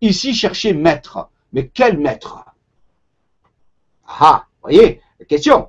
Ici 0.00 0.32
chercher 0.32 0.72
maître. 0.72 1.28
Mais 1.52 1.68
quel 1.68 1.98
maître? 1.98 2.46
Ah, 4.06 4.46
vous 4.62 4.70
voyez, 4.70 5.02
question. 5.28 5.68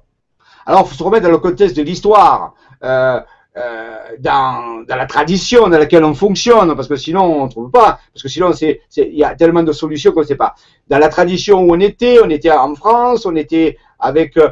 Alors, 0.65 0.83
il 0.85 0.89
faut 0.91 0.95
se 0.95 1.03
remettre 1.03 1.25
dans 1.25 1.31
le 1.31 1.39
contexte 1.39 1.75
de 1.75 1.81
l'histoire. 1.81 2.53
Euh, 2.85 3.19
dans, 3.55 4.85
dans, 4.87 4.95
la 4.95 5.05
tradition 5.05 5.67
dans 5.67 5.77
laquelle 5.77 6.03
on 6.03 6.13
fonctionne, 6.13 6.73
parce 6.75 6.87
que 6.87 6.95
sinon 6.95 7.23
on 7.23 7.45
ne 7.45 7.49
trouve 7.49 7.71
pas, 7.71 7.99
parce 8.13 8.23
que 8.23 8.29
sinon 8.29 8.51
il 8.53 9.15
y 9.15 9.23
a 9.23 9.35
tellement 9.35 9.63
de 9.63 9.71
solutions 9.71 10.11
qu'on 10.11 10.21
ne 10.21 10.25
sait 10.25 10.35
pas. 10.35 10.55
Dans 10.87 10.99
la 10.99 11.09
tradition 11.09 11.61
où 11.61 11.73
on 11.73 11.79
était, 11.79 12.19
on 12.23 12.29
était 12.29 12.51
en 12.51 12.73
France, 12.75 13.25
on 13.25 13.35
était 13.35 13.77
avec 13.99 14.37
euh, 14.37 14.49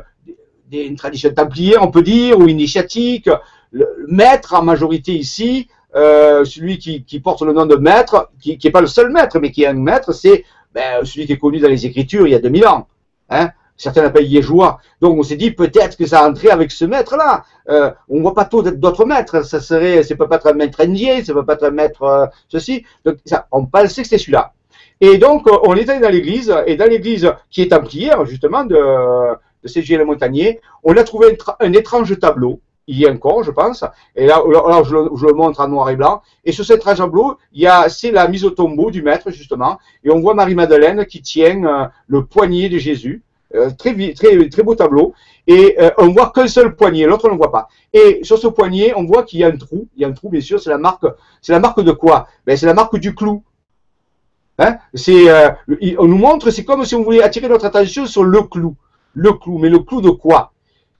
une 0.71 0.95
tradition 0.95 1.33
templière, 1.33 1.81
on 1.81 1.91
peut 1.91 2.01
dire, 2.01 2.37
ou 2.37 2.47
initiatique. 2.47 3.29
Le 3.71 3.87
maître 4.07 4.53
en 4.53 4.63
majorité 4.63 5.13
ici, 5.13 5.67
euh, 5.95 6.43
celui 6.45 6.77
qui, 6.77 7.03
qui, 7.03 7.19
porte 7.19 7.41
le 7.41 7.53
nom 7.53 7.65
de 7.65 7.75
maître, 7.75 8.29
qui 8.39 8.57
n'est 8.61 8.71
pas 8.71 8.81
le 8.81 8.87
seul 8.87 9.11
maître, 9.11 9.39
mais 9.39 9.51
qui 9.51 9.63
est 9.63 9.67
un 9.67 9.73
maître, 9.73 10.13
c'est 10.13 10.43
ben, 10.73 11.03
celui 11.05 11.25
qui 11.25 11.33
est 11.33 11.37
connu 11.37 11.59
dans 11.59 11.69
les 11.69 11.85
Écritures 11.85 12.27
il 12.27 12.31
y 12.31 12.35
a 12.35 12.39
2000 12.39 12.67
ans. 12.67 12.87
Hein 13.29 13.51
certains 13.77 14.01
l'appellent 14.01 14.27
Yéjoua. 14.27 14.79
Donc 15.01 15.17
on 15.17 15.23
s'est 15.23 15.35
dit 15.35 15.51
peut-être 15.51 15.97
que 15.97 16.05
ça 16.05 16.21
a 16.21 16.29
entré 16.29 16.49
avec 16.49 16.71
ce 16.71 16.85
maître-là. 16.85 17.43
Euh, 17.69 17.91
on 18.09 18.21
voit 18.21 18.33
pas 18.33 18.45
trop 18.45 18.61
d'autres 18.61 19.05
maîtres. 19.05 19.45
Ça 19.45 19.59
serait, 19.61 20.03
ça 20.03 20.15
peut 20.15 20.27
pas 20.27 20.37
être 20.37 20.47
un 20.47 20.53
maître 20.53 20.81
indien, 20.81 21.23
ça 21.23 21.33
peut 21.33 21.45
pas 21.45 21.53
être 21.53 21.65
un 21.65 21.71
maître 21.71 22.03
euh, 22.03 22.25
ceci. 22.49 22.85
Donc 23.05 23.17
ça, 23.25 23.47
on 23.51 23.65
pensait 23.65 24.01
que 24.01 24.07
c'était 24.07 24.17
celui-là. 24.17 24.53
Et 24.99 25.17
donc 25.17 25.47
on 25.47 25.75
est 25.75 25.87
allé 25.89 25.99
dans 25.99 26.09
l'église, 26.09 26.53
et 26.65 26.75
dans 26.75 26.89
l'église 26.89 27.31
qui 27.51 27.61
est 27.61 27.71
en 27.71 27.81
prière 27.81 28.25
justement 28.25 28.63
de, 28.63 28.75
de 29.63 29.67
CG 29.67 29.95
le 29.95 30.05
Montagnier, 30.05 30.59
on 30.83 30.95
a 30.97 31.03
trouvé 31.03 31.37
un, 31.59 31.73
étrange 31.73 32.17
tableau. 32.19 32.61
Il 32.89 32.97
y 32.97 33.05
a 33.05 33.11
encore, 33.11 33.43
je 33.43 33.51
pense. 33.51 33.83
Et 34.15 34.25
là, 34.25 34.41
le, 34.47 34.83
je, 34.85 35.25
le, 35.25 35.33
montre 35.33 35.59
en 35.59 35.67
noir 35.67 35.89
et 35.89 35.97
blanc. 35.97 36.21
Et 36.45 36.53
sur 36.53 36.63
cet 36.63 36.77
étrange 36.77 36.97
tableau, 36.97 37.37
il 37.51 37.61
y 37.61 37.67
a, 37.67 37.89
c'est 37.89 38.11
la 38.11 38.27
mise 38.29 38.45
au 38.45 38.51
tombeau 38.51 38.91
du 38.91 39.03
maître 39.03 39.29
justement. 39.29 39.77
Et 40.03 40.09
on 40.09 40.21
voit 40.21 40.33
Marie 40.33 40.55
Madeleine 40.55 41.05
qui 41.05 41.21
tient 41.21 41.63
euh, 41.65 41.85
le 42.07 42.25
poignet 42.25 42.69
de 42.69 42.77
Jésus. 42.77 43.23
Euh, 43.55 43.69
très, 43.71 43.93
beau 44.63 44.75
tableau. 44.75 45.13
Et 45.47 45.77
euh, 45.79 45.89
on 45.97 46.09
voit 46.09 46.31
qu'un 46.35 46.47
seul 46.47 46.75
poignet, 46.75 47.05
l'autre 47.05 47.29
on 47.29 47.33
ne 47.33 47.37
voit 47.37 47.51
pas. 47.51 47.69
Et 47.93 48.19
sur 48.23 48.37
ce 48.37 48.47
poignet, 48.47 48.93
on 48.95 49.05
voit 49.05 49.23
qu'il 49.23 49.39
y 49.39 49.43
a 49.43 49.47
un 49.47 49.55
trou. 49.55 49.87
Il 49.95 50.01
y 50.01 50.05
a 50.05 50.09
un 50.09 50.11
trou, 50.11 50.29
bien 50.29 50.41
sûr, 50.41 50.59
c'est 50.59 50.69
la 50.69 50.77
marque. 50.77 51.05
C'est 51.41 51.53
la 51.53 51.59
marque 51.59 51.81
de 51.81 51.91
quoi? 51.91 52.27
Ben, 52.45 52.57
C'est 52.57 52.65
la 52.65 52.73
marque 52.73 52.97
du 52.97 53.15
clou. 53.15 53.43
Hein? 54.59 54.77
C'est, 54.93 55.29
euh, 55.29 55.49
on 55.97 56.07
nous 56.07 56.17
montre, 56.17 56.49
c'est 56.49 56.65
comme 56.65 56.83
si 56.83 56.95
on 56.95 57.03
voulait 57.03 57.23
attirer 57.23 57.47
notre 57.47 57.65
attention 57.65 58.05
sur 58.05 58.23
le 58.23 58.41
clou. 58.41 58.75
Le 59.13 59.31
clou, 59.33 59.57
mais 59.59 59.69
le 59.69 59.79
clou 59.79 60.01
de 60.01 60.09
quoi? 60.09 60.51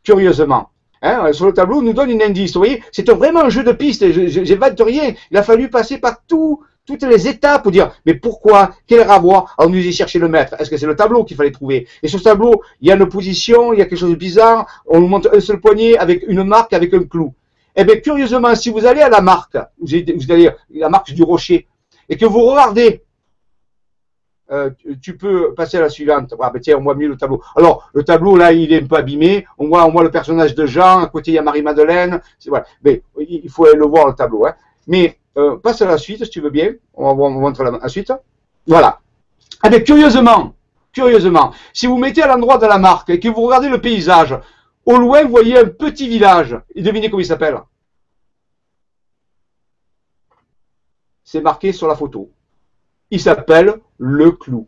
Curieusement. 0.04 0.70
Hein, 1.02 1.32
sur 1.34 1.45
le 1.45 1.54
tableau, 1.54 1.80
on 1.80 1.82
nous 1.82 1.93
donne 1.93 2.10
une 2.10 2.22
indice. 2.22 2.54
Vous 2.54 2.62
voyez, 2.62 2.82
c'est 2.91 3.08
vraiment 3.10 3.41
un 3.41 3.50
jeu 3.50 3.64
de 3.64 3.72
pistes. 3.72 4.10
J'invente 4.10 4.80
rien. 4.80 5.14
Il 5.32 5.38
a 5.38 5.43
fallu 5.43 5.70
passer 5.70 6.00
par 6.00 6.24
tout, 6.26 6.64
toutes 6.88 7.04
les 7.04 7.28
étapes 7.28 7.62
pour 7.62 7.72
dire 7.72 7.92
mais 8.06 8.16
pourquoi 8.16 8.72
Quel 8.88 9.02
rapport 9.02 9.54
On 9.60 9.70
nous 9.70 9.78
y 9.78 9.94
chercher 9.94 10.18
le 10.18 10.28
maître? 10.28 10.56
Est-ce 10.60 10.70
que 10.72 10.78
c'est 10.78 10.88
le 10.88 10.96
tableau 10.96 11.24
qu'il 11.24 11.38
fallait 11.38 11.52
trouver? 11.52 11.88
Et 12.02 12.08
sur 12.08 12.18
ce 12.18 12.24
tableau, 12.24 12.64
il 12.82 12.88
y 12.88 12.92
a 12.92 12.96
une 12.96 13.08
position, 13.08 13.74
il 13.74 13.80
y 13.80 13.82
a 13.82 13.86
quelque 13.86 14.00
chose 14.00 14.10
de 14.10 14.16
bizarre. 14.16 14.66
On 14.88 15.00
nous 15.00 15.08
montre 15.08 15.30
un 15.32 15.40
seul 15.40 15.60
poignet 15.60 15.98
avec 15.98 16.24
une 16.28 16.44
marque, 16.44 16.74
avec 16.74 16.94
un 16.94 17.04
clou. 17.04 17.34
Eh 17.76 17.84
bien, 17.84 17.98
curieusement, 17.98 18.56
si 18.56 18.72
vous 18.72 18.86
allez 18.88 19.02
à 19.02 19.10
la 19.10 19.22
marque, 19.22 19.58
vous 19.80 20.32
allez 20.32 20.50
la 20.72 20.90
marque 20.90 21.12
du 21.12 21.22
rocher, 21.22 21.68
et 22.10 22.18
que 22.18 22.26
vous 22.26 22.42
regardez, 22.42 23.04
euh, 24.50 24.70
tu 25.02 25.18
peux 25.18 25.54
passer 25.54 25.78
à 25.78 25.82
la 25.82 25.90
suivante. 25.90 26.34
Ah, 26.40 26.50
ben 26.50 26.60
tiens, 26.60 26.78
on 26.78 26.82
voit 26.82 26.96
mieux 26.96 27.10
le 27.10 27.18
tableau. 27.18 27.42
Alors, 27.56 27.90
le 27.94 28.04
tableau, 28.04 28.38
là, 28.38 28.54
il 28.54 28.72
est 28.72 28.82
un 28.82 28.88
peu 28.88 28.96
abîmé. 28.96 29.46
On 29.58 29.68
voit, 29.68 29.86
on 29.86 29.92
voit 29.92 30.04
le 30.04 30.12
personnage 30.12 30.56
de 30.56 30.66
Jean. 30.66 31.02
À 31.04 31.08
côté, 31.08 31.32
il 31.32 31.34
y 31.34 31.38
a 31.38 31.42
Marie-Madeleine. 31.42 32.22
Voilà. 32.48 32.66
Mais 32.84 33.04
il 33.20 33.50
faut 33.50 33.66
le 33.66 33.86
voir, 33.86 34.08
le 34.08 34.14
tableau. 34.14 34.46
Hein. 34.46 34.56
Mais 34.88 35.18
euh, 35.38 35.58
passe 35.58 35.82
à 35.82 35.86
la 35.86 35.98
suite, 35.98 36.24
si 36.26 36.30
tu 36.30 36.42
veux 36.42 36.50
bien. 36.50 36.74
On 36.94 37.08
va 37.08 37.14
vous 37.14 37.30
montrer 37.30 37.64
la, 37.64 37.88
suite. 37.90 38.12
Voilà. 38.66 39.00
Ah 39.62 39.70
ben, 39.70 39.84
curieusement, 39.84 40.54
curieusement, 40.92 41.54
si 41.74 41.88
vous 41.88 41.98
mettez 41.98 42.24
à 42.24 42.28
l'endroit 42.28 42.58
de 42.58 42.66
la 42.66 42.78
marque 42.78 43.10
et 43.10 43.20
que 43.20 43.28
vous 43.28 43.42
regardez 43.42 43.70
le 43.70 43.80
paysage, 43.80 44.38
au 44.86 44.98
loin, 44.98 45.24
vous 45.24 45.30
voyez 45.30 45.60
un 45.60 45.66
petit 45.66 46.08
village. 46.08 46.58
Et 46.74 46.82
devinez 46.82 47.10
comment 47.10 47.22
il 47.22 47.26
s'appelle 47.26 47.60
C'est 51.24 51.42
marqué 51.42 51.72
sur 51.72 51.88
la 51.88 51.96
photo. 51.96 52.32
Il 53.12 53.20
s'appelle 53.20 53.76
Le 53.98 54.32
Clou. 54.32 54.68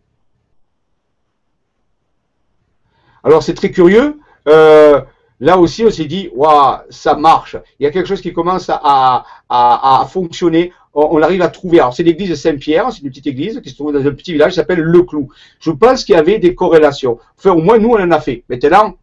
Alors, 3.23 3.43
c'est 3.43 3.53
très 3.53 3.71
curieux. 3.71 4.19
Euh, 4.47 5.01
là 5.39 5.57
aussi, 5.57 5.85
on 5.85 5.91
s'est 5.91 6.05
dit, 6.05 6.29
waouh, 6.33 6.79
ça 6.89 7.15
marche. 7.15 7.55
Il 7.79 7.83
y 7.83 7.85
a 7.87 7.91
quelque 7.91 8.07
chose 8.07 8.21
qui 8.21 8.33
commence 8.33 8.69
à, 8.69 10.05
fonctionner. 10.09 10.73
On, 10.93 11.21
arrive 11.21 11.41
à 11.41 11.49
trouver. 11.49 11.79
Alors, 11.79 11.93
c'est 11.93 12.03
l'église 12.03 12.33
Saint-Pierre, 12.35 12.91
c'est 12.91 13.01
une 13.01 13.09
petite 13.09 13.27
église 13.27 13.61
qui 13.61 13.69
se 13.69 13.75
trouve 13.75 13.93
dans 13.93 14.05
un 14.05 14.11
petit 14.11 14.33
village 14.33 14.51
qui 14.51 14.55
s'appelle 14.55 14.79
Le 14.79 15.03
Clou. 15.03 15.29
Je 15.59 15.71
pense 15.71 16.03
qu'il 16.03 16.15
y 16.15 16.17
avait 16.17 16.39
des 16.39 16.55
corrélations. 16.55 17.19
Enfin, 17.37 17.51
au 17.51 17.61
moins, 17.61 17.77
nous, 17.77 17.89
on 17.89 18.01
en 18.01 18.11
a 18.11 18.19
fait. 18.19 18.43
Maintenant, 18.49 18.95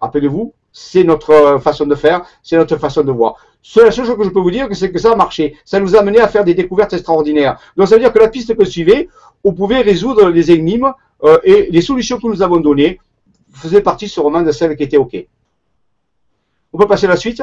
rappelez-vous, 0.00 0.54
c'est 0.72 1.04
notre 1.04 1.58
façon 1.60 1.86
de 1.86 1.94
faire, 1.94 2.24
c'est 2.42 2.56
notre 2.56 2.76
façon 2.76 3.02
de 3.02 3.12
voir. 3.12 3.36
La 3.76 3.90
seule 3.90 4.06
chose 4.06 4.16
que 4.16 4.24
je 4.24 4.30
peux 4.30 4.40
vous 4.40 4.50
dire, 4.50 4.68
c'est 4.72 4.90
que 4.90 4.98
ça 4.98 5.12
a 5.12 5.16
marché. 5.16 5.56
Ça 5.64 5.80
nous 5.80 5.94
a 5.94 6.00
amené 6.00 6.20
à 6.20 6.28
faire 6.28 6.44
des 6.44 6.54
découvertes 6.54 6.92
extraordinaires. 6.92 7.58
Donc, 7.76 7.88
ça 7.88 7.94
veut 7.94 8.00
dire 8.00 8.12
que 8.12 8.18
la 8.18 8.28
piste 8.28 8.56
que 8.56 8.64
suivait, 8.64 9.08
on 9.44 9.52
pouvait 9.52 9.80
résoudre 9.80 10.30
les 10.30 10.50
énigmes 10.50 10.92
euh, 11.24 11.38
et 11.44 11.68
les 11.70 11.80
solutions 11.82 12.18
que 12.18 12.26
nous 12.26 12.42
avons 12.42 12.58
données 12.58 13.00
faisaient 13.52 13.82
partie 13.82 14.08
sûrement 14.08 14.42
de 14.42 14.52
celles 14.52 14.76
qui 14.76 14.84
étaient 14.84 14.96
OK. 14.96 15.26
On 16.78 16.82
peut 16.82 16.88
passer 16.90 17.06
à 17.06 17.08
la 17.08 17.16
suite 17.16 17.42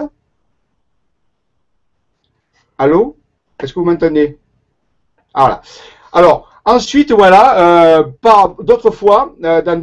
Allô? 2.78 3.18
Est-ce 3.60 3.74
que 3.74 3.80
vous 3.80 3.86
m'entendez? 3.86 4.38
Alors, 6.14 6.50
ensuite, 6.64 7.12
voilà, 7.12 7.98
euh, 7.98 8.04
d'autres 8.62 8.92
fois, 8.92 9.36
euh, 9.44 9.62
dans 9.62 9.78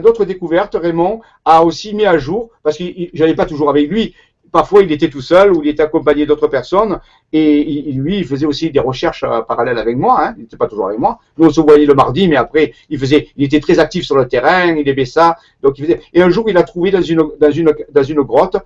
d'autres 0.00 0.24
découvertes, 0.24 0.74
Raymond 0.80 1.20
a 1.44 1.62
aussi 1.64 1.94
mis 1.94 2.06
à 2.06 2.16
jour, 2.16 2.48
parce 2.62 2.78
que 2.78 2.84
j'allais 3.12 3.34
pas 3.34 3.44
toujours 3.44 3.68
avec 3.68 3.90
lui, 3.90 4.14
parfois 4.50 4.82
il 4.82 4.92
était 4.92 5.08
tout 5.08 5.20
seul 5.20 5.52
ou 5.52 5.62
il 5.62 5.68
était 5.68 5.82
accompagné 5.82 6.26
d'autres 6.26 6.48
personnes 6.48 7.00
et 7.32 7.92
lui 7.92 8.18
il 8.18 8.24
faisait 8.24 8.46
aussi 8.46 8.70
des 8.70 8.80
recherches 8.80 9.24
euh, 9.24 9.42
parallèles 9.42 9.78
avec 9.78 9.96
moi 9.96 10.20
hein, 10.22 10.34
il 10.36 10.42
n'était 10.42 10.56
pas 10.56 10.66
toujours 10.66 10.88
avec 10.88 10.98
moi. 10.98 11.18
Nous 11.36 11.46
on 11.46 11.50
se 11.50 11.60
voyait 11.60 11.86
le 11.86 11.94
mardi 11.94 12.28
mais 12.28 12.36
après 12.36 12.72
il 12.88 12.98
faisait 12.98 13.28
il 13.36 13.44
était 13.44 13.60
très 13.60 13.78
actif 13.78 14.04
sur 14.04 14.16
le 14.16 14.26
terrain 14.26 14.74
il 14.74 14.88
aimait 14.88 15.04
ça. 15.04 15.36
Donc 15.62 15.76
et 15.80 16.22
un 16.22 16.30
jour 16.30 16.48
il 16.48 16.56
a 16.56 16.62
trouvé 16.62 16.90
dans 16.90 17.02
une 17.02 18.22
grotte 18.22 18.56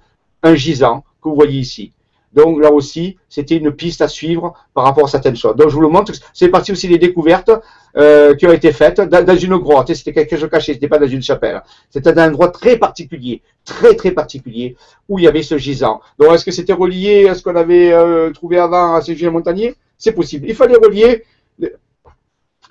un 0.43 0.55
gisant 0.55 1.05
que 1.23 1.29
vous 1.29 1.35
voyez 1.35 1.59
ici 1.59 1.93
donc 2.33 2.63
là 2.63 2.73
aussi, 2.73 3.19
c'était 3.29 3.57
une 3.57 3.73
piste 3.73 4.01
à 4.01 4.09
suivre 4.09 4.55
par 4.75 4.85
rapport 4.85 5.05
à 5.05 5.09
certaines 5.09 5.37
choses. 5.37 5.55
Donc 5.55 5.69
je 5.69 5.75
vous 5.75 5.83
le 5.83 5.89
montre, 5.89 6.13
c'est 6.33 6.49
parti 6.49 6.73
aussi 6.73 6.89
des 6.89 6.99
découvertes 6.99 7.51
euh, 7.97 8.35
qui 8.35 8.47
ont 8.47 8.53
été 8.53 8.73
faites 8.73 9.01
dans, 9.01 9.37
une 9.37 9.57
grotte. 9.59 9.93
C'était 9.95 10.13
quelque 10.13 10.37
chose 10.37 10.49
caché, 10.51 10.73
c'était 10.75 10.89
pas 10.89 10.99
dans 10.99 11.07
une 11.07 11.23
chapelle. 11.23 11.63
C'était 11.91 12.19
un 12.19 12.29
endroit 12.29 12.49
très 12.49 12.79
particulier, 12.79 13.43
très 13.65 13.95
très 13.95 14.13
particulier, 14.13 14.77
où 15.09 15.19
il 15.19 15.25
y 15.27 15.29
avait 15.29 15.43
ce 15.43 15.59
gisant. 15.59 16.01
Donc 16.19 16.33
est-ce 16.33 16.45
que 16.45 16.51
c'était 16.51 16.73
relié 16.73 17.29
à 17.29 17.35
ce 17.35 17.43
qu'on 17.43 17.57
avait 17.57 17.93
euh, 17.93 18.31
trouvé 18.31 18.59
avant 18.59 18.95
à 18.95 19.03
Saint-Julien-Montagnier 19.03 19.75
C'est 19.99 20.13
possible. 20.13 20.47
Il 20.49 20.55
fallait 20.55 20.77
relier 20.77 21.25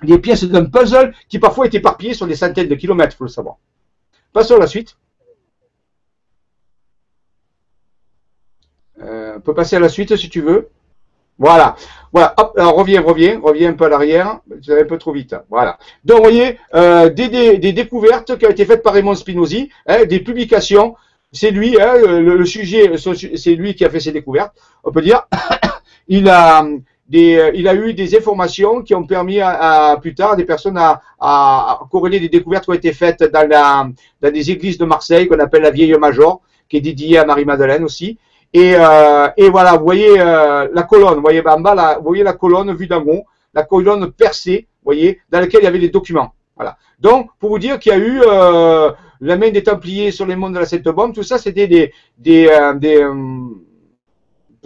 les 0.02 0.18
pièces 0.18 0.42
d'un 0.42 0.64
puzzle 0.64 1.14
qui 1.28 1.38
parfois 1.38 1.66
est 1.66 1.74
éparpillé 1.74 2.14
sur 2.14 2.26
des 2.26 2.34
centaines 2.34 2.66
de 2.66 2.74
kilomètres, 2.74 3.14
il 3.14 3.18
faut 3.18 3.24
le 3.24 3.30
savoir. 3.30 3.58
Passons 4.32 4.56
à 4.56 4.58
la 4.58 4.66
suite. 4.66 4.96
On 9.36 9.40
peut 9.40 9.54
passer 9.54 9.76
à 9.76 9.80
la 9.80 9.88
suite 9.88 10.16
si 10.16 10.28
tu 10.28 10.40
veux. 10.40 10.68
Voilà. 11.38 11.76
Voilà. 12.12 12.34
Alors 12.56 12.74
reviens, 12.76 13.00
reviens, 13.00 13.40
reviens 13.42 13.70
un 13.70 13.72
peu 13.72 13.86
à 13.86 13.88
l'arrière. 13.88 14.40
Tu 14.62 14.72
un 14.72 14.84
peu 14.84 14.98
trop 14.98 15.12
vite. 15.12 15.34
Voilà. 15.50 15.78
Donc, 16.04 16.18
vous 16.18 16.22
voyez, 16.24 16.58
euh, 16.74 17.08
des, 17.08 17.72
découvertes 17.72 18.38
qui 18.38 18.46
ont 18.46 18.50
été 18.50 18.64
faites 18.64 18.82
par 18.82 18.92
Raymond 18.92 19.14
Spinozzi, 19.14 19.70
hein, 19.86 20.04
des 20.04 20.20
publications. 20.20 20.94
C'est 21.32 21.50
lui, 21.50 21.80
hein, 21.80 21.94
le, 21.96 22.44
sujet, 22.44 22.92
c'est 22.98 23.54
lui 23.54 23.74
qui 23.74 23.86
a 23.86 23.90
fait 23.90 24.00
ces 24.00 24.12
découvertes. 24.12 24.52
On 24.84 24.92
peut 24.92 25.00
dire, 25.00 25.26
il 26.08 26.28
a, 26.28 26.62
des, 27.08 27.50
il 27.54 27.66
a 27.66 27.74
eu 27.74 27.94
des 27.94 28.14
informations 28.14 28.82
qui 28.82 28.94
ont 28.94 29.06
permis 29.06 29.40
plus 30.02 30.14
tard 30.14 30.36
des 30.36 30.44
personnes 30.44 30.76
à, 30.78 31.80
corréler 31.90 32.20
des 32.20 32.28
découvertes 32.28 32.64
qui 32.64 32.70
ont 32.70 32.74
été 32.74 32.92
faites 32.92 33.24
dans 33.24 33.94
des 34.20 34.50
églises 34.50 34.76
de 34.76 34.84
Marseille 34.84 35.26
qu'on 35.26 35.40
appelle 35.40 35.62
la 35.62 35.70
Vieille 35.70 35.94
Major, 35.94 36.42
qui 36.68 36.76
est 36.76 36.82
dédiée 36.82 37.16
à 37.16 37.24
Marie-Madeleine 37.24 37.82
aussi. 37.82 38.18
Et, 38.52 38.74
euh, 38.76 39.28
et 39.36 39.48
voilà, 39.48 39.76
vous 39.76 39.84
voyez 39.84 40.20
euh, 40.20 40.68
la 40.72 40.82
colonne, 40.82 41.14
vous 41.14 41.22
voyez 41.22 41.42
en 41.46 41.60
bas, 41.60 41.74
là, 41.74 41.96
vous 41.98 42.04
voyez 42.04 42.22
la 42.22 42.34
colonne 42.34 42.74
vue 42.74 42.86
d'en 42.86 43.02
haut, 43.02 43.24
la 43.54 43.62
colonne 43.62 44.12
percée, 44.12 44.68
vous 44.82 44.84
voyez, 44.84 45.20
dans 45.30 45.40
laquelle 45.40 45.62
il 45.62 45.64
y 45.64 45.68
avait 45.68 45.78
les 45.78 45.88
documents. 45.88 46.34
Voilà. 46.54 46.76
Donc, 46.98 47.30
pour 47.38 47.50
vous 47.50 47.58
dire 47.58 47.78
qu'il 47.78 47.92
y 47.92 47.94
a 47.94 47.98
eu 47.98 48.20
euh, 48.26 48.92
la 49.20 49.36
main 49.36 49.50
des 49.50 49.62
Templiers 49.62 50.10
sur 50.10 50.26
les 50.26 50.36
mondes 50.36 50.54
de 50.54 50.58
la 50.58 50.66
Sainte 50.66 50.88
Bombe, 50.88 51.14
tout 51.14 51.22
ça, 51.22 51.38
c'était 51.38 51.66
des, 51.66 51.92
des, 52.18 52.50
des 52.76 53.06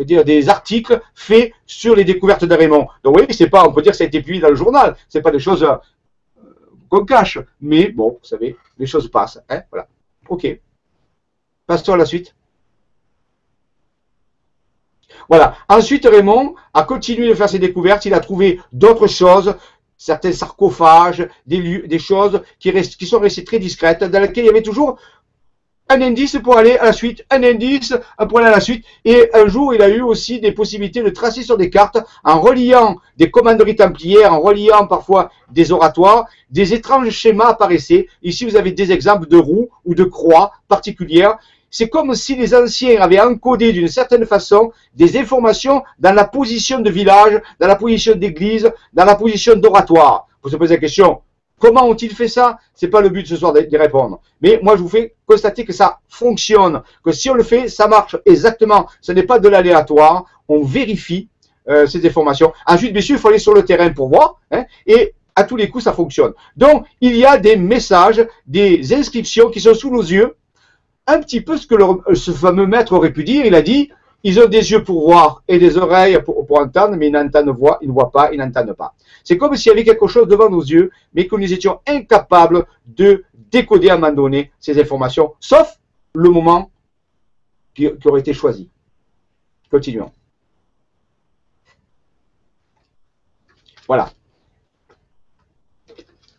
dire 0.05 0.25
des 0.25 0.49
articles 0.49 1.01
faits 1.15 1.53
sur 1.65 1.95
les 1.97 2.05
découvertes 2.05 2.45
de 2.45 2.55
Raymond. 2.55 2.89
Donc, 3.03 3.17
oui, 3.19 3.27
c'est 3.31 3.49
pas, 3.49 3.67
on 3.67 3.73
peut 3.73 3.83
dire 3.83 3.93
que 3.93 3.99
ça 3.99 4.05
a 4.05 4.07
été 4.07 4.21
publié 4.21 4.43
dans 4.43 4.51
le 4.51 4.57
journal. 4.57 4.97
C'est 5.09 5.23
pas 5.23 5.31
des 5.31 5.39
choses 5.39 5.67
qu'on 6.89 7.05
cache, 7.05 7.39
mais 7.61 7.89
bon, 7.89 8.19
vous 8.21 8.29
savez, 8.29 8.57
les 8.79 8.87
choses 8.87 9.11
passent. 9.11 9.41
Hein, 9.49 9.63
voilà. 9.71 9.87
Ok. 10.29 10.61
Passons 11.67 11.95
à 11.95 11.97
la 11.97 12.05
suite. 12.05 12.35
Voilà. 15.29 15.57
Ensuite, 15.69 16.07
Raymond 16.07 16.55
a 16.75 16.83
continué 16.85 17.29
de 17.29 17.35
faire 17.35 17.49
ses 17.49 17.59
découvertes. 17.59 18.05
Il 18.05 18.15
a 18.15 18.21
trouvé 18.21 18.61
d'autres 18.73 19.07
choses, 19.07 19.55
certains 19.97 20.33
sarcophages, 20.33 21.29
des, 21.47 21.99
choses 21.99 22.43
qui, 22.59 22.73
qui 22.73 23.07
sont 23.07 23.19
restées 23.19 23.45
très 23.45 23.59
discrètes, 23.59 24.05
dans 24.05 24.21
lesquelles 24.21 24.45
il 24.45 24.49
y 24.49 24.51
avait 24.51 24.63
toujours 24.63 24.99
un 25.89 26.03
indice 26.03 26.37
pour 26.43 26.57
aller 26.57 26.77
à 26.77 26.87
la 26.87 26.93
suite, 26.93 27.25
un 27.31 27.43
indice 27.43 27.95
pour 28.29 28.39
aller 28.39 28.49
à 28.49 28.53
la 28.53 28.61
suite. 28.61 28.85
Et 29.05 29.31
un 29.35 29.47
jour, 29.47 29.75
il 29.75 29.83
a 29.83 29.89
eu 29.89 30.01
aussi 30.01 30.41
des 30.41 30.53
possibilités 30.53 31.03
de 31.03 31.11
tracer 31.11 31.43
sur 31.43 31.57
des 31.57 31.71
cartes 31.71 31.99
en 32.25 32.41
reliant 32.41 32.97
des 33.17 33.31
commanderies 33.31 33.77
templières, 33.77 34.33
en 34.33 34.41
reliant 34.41 34.87
parfois 34.87 35.31
des 35.51 35.71
oratoires, 35.73 36.27
des 36.51 36.75
étranges 36.75 37.11
schémas 37.11 37.51
apparaissaient. 37.51 38.09
Ici, 38.23 38.45
vous 38.45 38.57
avez 38.57 38.73
des 38.73 38.91
exemples 38.93 39.29
de 39.29 39.37
roues 39.37 39.69
ou 39.85 39.95
de 39.95 40.05
croix 40.05 40.53
particulières. 40.69 41.39
C'est 41.71 41.89
comme 41.89 42.15
si 42.15 42.37
les 42.37 42.55
anciens 42.55 43.01
avaient 43.01 43.21
encodé 43.21 43.73
d'une 43.73 43.89
certaine 43.89 44.25
façon 44.25 44.73
des 44.95 45.19
informations 45.19 45.83
dans 45.99 46.13
la 46.13 46.25
position 46.25 46.81
de 46.81 46.91
village, 46.91 47.41
dans 47.61 47.67
la 47.67 47.77
position 47.77 48.15
d'église, 48.15 48.73
dans 48.93 49.05
la 49.05 49.15
position 49.15 49.57
d'oratoire. 49.57 50.27
Vous 50.43 50.51
se 50.51 50.57
posez 50.57 50.75
la 50.75 50.81
question, 50.81 51.21
Comment 51.59 51.89
ont-ils 51.89 52.15
fait 52.15 52.29
ça? 52.29 52.59
C'est 52.75 52.89
pas 52.89 53.01
le 53.01 53.09
but 53.09 53.27
ce 53.27 53.37
soir 53.37 53.53
d'y 53.55 53.77
répondre. 53.77 54.21
Mais 54.43 54.61
moi, 54.63 54.77
je 54.77 54.83
vous 54.83 54.89
fais 54.89 55.15
constater 55.25 55.65
que 55.65 55.73
ça 55.73 56.01
fonctionne, 56.07 56.83
que 57.03 57.13
si 57.13 57.31
on 57.31 57.35
le 57.35 57.43
fait, 57.43 57.69
ça 57.69 57.89
marche 57.89 58.17
exactement. 58.27 58.87
Ce 59.01 59.13
n'est 59.13 59.23
pas 59.23 59.39
de 59.39 59.49
l'aléatoire. 59.49 60.27
On 60.49 60.63
vérifie 60.63 61.29
euh, 61.69 61.87
ces 61.87 62.07
informations. 62.07 62.53
Ensuite, 62.67 62.93
bien 62.93 63.01
sûr, 63.01 63.17
il 63.17 63.21
faut 63.21 63.29
aller 63.29 63.39
sur 63.39 63.55
le 63.55 63.65
terrain 63.65 63.91
pour 63.91 64.09
voir. 64.09 64.39
Hein, 64.51 64.67
et 64.87 65.15
à 65.35 65.45
tous 65.45 65.57
les 65.57 65.71
coups, 65.71 65.85
ça 65.85 65.95
fonctionne. 65.95 66.35
Donc, 66.57 66.87
il 67.01 67.17
y 67.17 67.25
a 67.25 67.39
des 67.39 67.57
messages, 67.57 68.27
des 68.47 68.93
inscriptions 68.93 69.51
qui 69.51 69.61
sont 69.61 69.75
sous 69.75 69.91
nos 69.91 70.03
yeux. 70.03 70.37
Un 71.07 71.21
petit 71.21 71.41
peu 71.41 71.57
ce 71.57 71.67
que 71.67 72.15
ce 72.15 72.33
fameux 72.33 72.67
maître 72.67 72.93
aurait 72.93 73.13
pu 73.13 73.25
dire. 73.25 73.47
Il 73.47 73.55
a 73.55 73.63
dit, 73.63 73.91
ils 74.25 74.41
ont 74.41 74.49
des 74.49 74.73
yeux 74.73 74.83
pour 74.83 75.09
voir 75.09 75.45
et 75.47 75.59
des 75.59 75.77
oreilles 75.77 76.19
pour, 76.25 76.45
entendre, 76.59 76.97
mais 76.97 77.09
ils 77.09 77.13
n'entendent 77.13 77.51
voient, 77.51 77.79
ils 77.81 77.89
ne 77.89 77.93
voient 77.93 78.11
pas, 78.11 78.33
ils 78.33 78.39
n'entendent 78.39 78.73
pas. 78.73 78.95
C'est 79.23 79.39
comme 79.39 79.55
s'il 79.57 79.71
y 79.71 79.73
avait 79.73 79.85
quelque 79.85 80.09
chose 80.09 80.27
devant 80.27 80.51
nos 80.51 80.63
yeux, 80.63 80.91
mais 81.15 81.27
que 81.29 81.37
nous 81.37 81.53
étions 81.53 81.81
incapables 81.87 82.67
de 82.87 83.25
décoder 83.51 83.91
à 83.91 83.95
un 83.95 83.99
moment 83.99 84.13
donné 84.13 84.51
ces 84.59 84.81
informations, 84.81 85.35
sauf 85.39 85.79
le 86.13 86.29
moment 86.31 86.71
qui 87.75 87.89
aurait 88.05 88.21
été 88.21 88.33
choisi. 88.33 88.69
Continuons. 89.71 90.11
Voilà. 93.87 94.11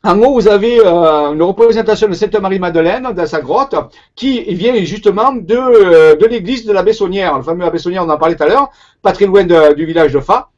En 0.08 0.18
haut, 0.22 0.36
vous 0.36 0.48
avez 0.48 0.80
euh, 0.80 1.34
une 1.34 1.42
représentation 1.42 2.08
de 2.08 2.14
Sainte 2.14 2.40
Marie-Madeleine 2.40 3.12
dans 3.14 3.28
sa 3.28 3.42
grotte 3.42 3.76
qui 4.16 4.42
vient 4.54 4.74
justement 4.86 5.34
de, 5.34 5.54
euh, 5.54 6.16
de 6.16 6.26
l'église 6.26 6.66
de 6.66 6.72
la 6.72 6.82
Bessonnière. 6.82 7.36
Le 7.36 7.44
fameux 7.44 7.70
Bessonnière, 7.70 8.06
on 8.06 8.10
en 8.10 8.18
parlait 8.18 8.38
tout 8.38 8.44
à 8.44 8.48
l'heure, 8.48 8.70
pas 9.02 9.12
très 9.12 9.26
loin 9.26 9.44
du 9.44 9.86
village 9.86 10.14
de 10.14 10.22
Fa. 10.22 10.50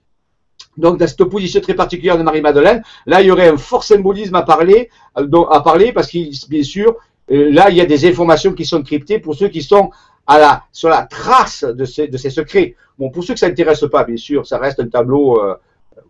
Donc, 0.77 0.99
dans 0.99 1.07
cette 1.07 1.23
position 1.23 1.61
très 1.61 1.73
particulière 1.73 2.15
de 2.19 2.21
Marie-Madeleine, 2.21 2.83
là, 3.07 3.21
il 3.21 3.27
y 3.27 3.31
aurait 3.31 3.49
un 3.49 3.57
fort 3.57 3.83
symbolisme 3.83 4.35
à 4.35 4.43
parler, 4.43 4.91
euh, 5.17 5.45
à 5.49 5.61
parler 5.61 5.93
parce 5.93 6.11
que, 6.11 6.47
bien 6.47 6.61
sûr, 6.61 6.95
là, 7.27 7.71
il 7.71 7.75
y 7.75 7.81
a 7.81 7.87
des 7.87 8.07
informations 8.07 8.53
qui 8.53 8.65
sont 8.65 8.83
cryptées 8.83 9.17
pour 9.17 9.33
ceux 9.33 9.47
qui 9.47 9.63
sont 9.63 9.89
à 10.27 10.37
la, 10.37 10.63
sur 10.71 10.89
la 10.89 11.07
trace 11.07 11.63
de 11.63 11.85
ces, 11.85 12.29
secrets. 12.29 12.75
Bon, 12.99 13.09
pour 13.09 13.23
ceux 13.23 13.33
que 13.33 13.39
ça 13.39 13.47
n'intéresse 13.47 13.83
pas, 13.91 14.03
bien 14.03 14.17
sûr, 14.17 14.45
ça 14.45 14.59
reste 14.59 14.79
un 14.79 14.89
tableau 14.89 15.41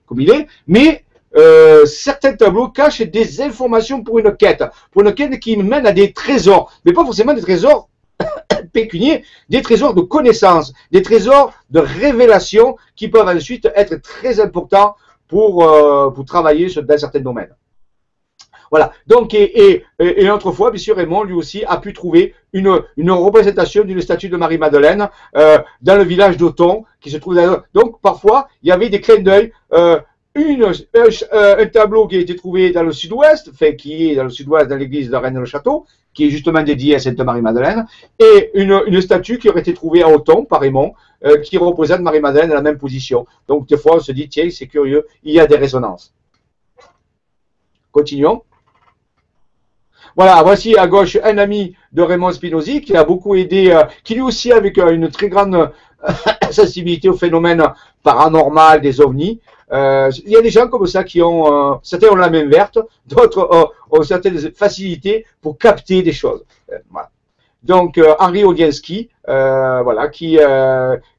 comme 0.08 0.20
il 0.20 0.30
est, 0.30 0.46
mais 0.68 1.06
euh, 1.36 1.86
certains 1.86 2.34
tableaux 2.34 2.70
cachent 2.70 3.02
des 3.02 3.42
informations 3.42 4.04
pour 4.04 4.20
une 4.20 4.36
quête, 4.36 4.64
pour 4.92 5.02
une 5.04 5.14
quête 5.14 5.40
qui 5.40 5.58
mène 5.58 5.86
à 5.86 5.92
des 5.92 6.14
trésors, 6.14 6.72
mais 6.86 6.94
pas 6.94 7.06
forcément 7.06 7.34
des 7.34 7.42
trésors 7.42 7.90
pécuniers, 8.74 9.24
des 9.50 9.62
trésors 9.62 9.94
de 9.94 10.02
connaissances, 10.02 10.74
des 10.92 11.02
trésors 11.02 11.54
de 11.70 11.80
révélation 11.80 12.76
qui 12.96 13.08
peuvent 13.08 13.28
ensuite 13.28 13.70
être 13.76 14.02
très 14.02 14.40
importants 14.40 14.96
pour, 15.28 15.64
euh, 15.64 16.10
pour 16.10 16.26
travailler 16.26 16.68
dans 16.74 16.98
certains 16.98 17.20
domaines. 17.20 17.56
Voilà. 18.72 18.92
Donc, 19.08 19.34
et, 19.34 19.72
et, 19.72 19.86
et 20.00 20.30
autrefois, 20.30 20.72
bien 20.72 20.80
sûr, 20.80 20.96
Raymond, 20.96 21.24
lui 21.24 21.34
aussi, 21.34 21.64
a 21.66 21.78
pu 21.78 21.94
trouver 21.94 22.36
une, 22.54 22.82
une 22.98 23.12
représentation 23.12 23.84
d'une 23.84 24.02
statue 24.02 24.30
de 24.30 24.38
Marie-Madeleine 24.38 25.10
euh, 25.36 25.60
dans 25.82 25.96
le 25.96 26.04
village 26.04 26.38
d'Auton, 26.38 26.86
qui 27.02 27.10
se 27.10 27.18
trouve 27.18 27.36
dans... 27.36 27.62
Donc, 27.74 28.00
parfois, 28.02 28.48
il 28.62 28.70
y 28.70 28.72
avait 28.72 28.90
des 28.90 29.02
clins 29.02 29.22
d'œil. 29.22 29.52
Euh, 29.74 30.00
une, 30.40 30.72
un, 31.32 31.66
tableau 31.68 32.08
qui 32.08 32.16
a 32.16 32.20
été 32.20 32.36
trouvé 32.36 32.72
dans 32.72 32.84
le 32.84 32.92
sud-ouest, 32.92 33.52
fait 33.54 33.76
qui 33.76 34.10
est 34.10 34.16
dans 34.16 34.24
le 34.24 34.30
sud-ouest 34.30 34.68
dans 34.68 34.76
l'église 34.76 35.10
de 35.10 35.16
Rennes-le-Château, 35.16 35.86
qui 36.14 36.28
est 36.28 36.30
justement 36.30 36.64
dédié 36.64 36.96
à 36.96 37.00
Sainte 37.00 37.20
Marie-Madeleine, 37.20 37.86
et 38.20 38.52
une, 38.54 39.02
statue 39.02 39.38
qui 39.38 39.50
aurait 39.50 39.62
été 39.62 39.74
trouvée 39.74 40.04
à 40.04 40.10
Auton, 40.10 40.46
par 40.46 40.62
Raymond, 40.62 40.94
euh, 41.26 41.38
qui 41.38 41.58
représente 41.58 42.02
Marie-Madeleine 42.02 42.50
dans 42.50 42.56
la 42.56 42.62
même 42.62 42.78
position. 42.78 43.26
Donc 43.48 43.68
des 43.68 43.78
fois 43.78 43.98
on 43.98 44.00
se 44.00 44.12
dit, 44.12 44.28
tiens, 44.30 44.50
c'est 44.52 44.68
curieux, 44.68 45.06
il 45.24 45.34
y 45.34 45.40
a 45.40 45.48
des 45.48 45.58
résonances. 45.58 46.14
Continuons. 47.92 48.44
Voilà, 50.16 50.42
voici 50.44 50.78
à 50.78 50.88
gauche 50.88 51.18
un 51.24 51.38
ami 51.38 51.76
de 51.92 52.02
Raymond 52.02 52.32
Spinozzi 52.32 52.82
qui 52.82 52.96
a 52.96 53.04
beaucoup 53.04 53.36
aidé, 53.36 53.72
euh, 53.72 53.84
qui 54.04 54.16
lui 54.16 54.22
aussi 54.22 54.52
avec 54.52 54.78
euh, 54.78 54.92
une 54.92 55.10
très 55.10 55.30
grande 55.30 55.72
sensibilité 56.52 57.10
au 57.10 57.14
phénomène 57.14 57.64
paranormal 58.04 58.82
des 58.82 59.02
ovnis. 59.02 59.40
Euh, 59.72 60.12
il 60.26 60.32
y 60.32 60.36
a 60.36 60.42
des 60.42 60.50
gens 60.50 60.68
comme 60.68 60.88
ça 60.88 61.04
qui 61.04 61.22
ont, 61.22 61.74
euh, 61.74 61.76
certains 61.84 62.08
ont 62.10 62.16
la 62.16 62.30
main 62.30 62.46
verte, 62.48 62.80
d'autres 63.06 63.72
ont, 63.92 64.04
certaines 64.04 64.52
facilités 64.54 65.26
pour 65.42 65.58
capter 65.58 66.02
des 66.02 66.12
choses. 66.12 66.44
Euh. 66.72 66.78
Donc 67.62 68.00
Henri 68.20 68.46
Odienski, 68.46 69.10
voilà, 69.28 70.08
qui, 70.08 70.40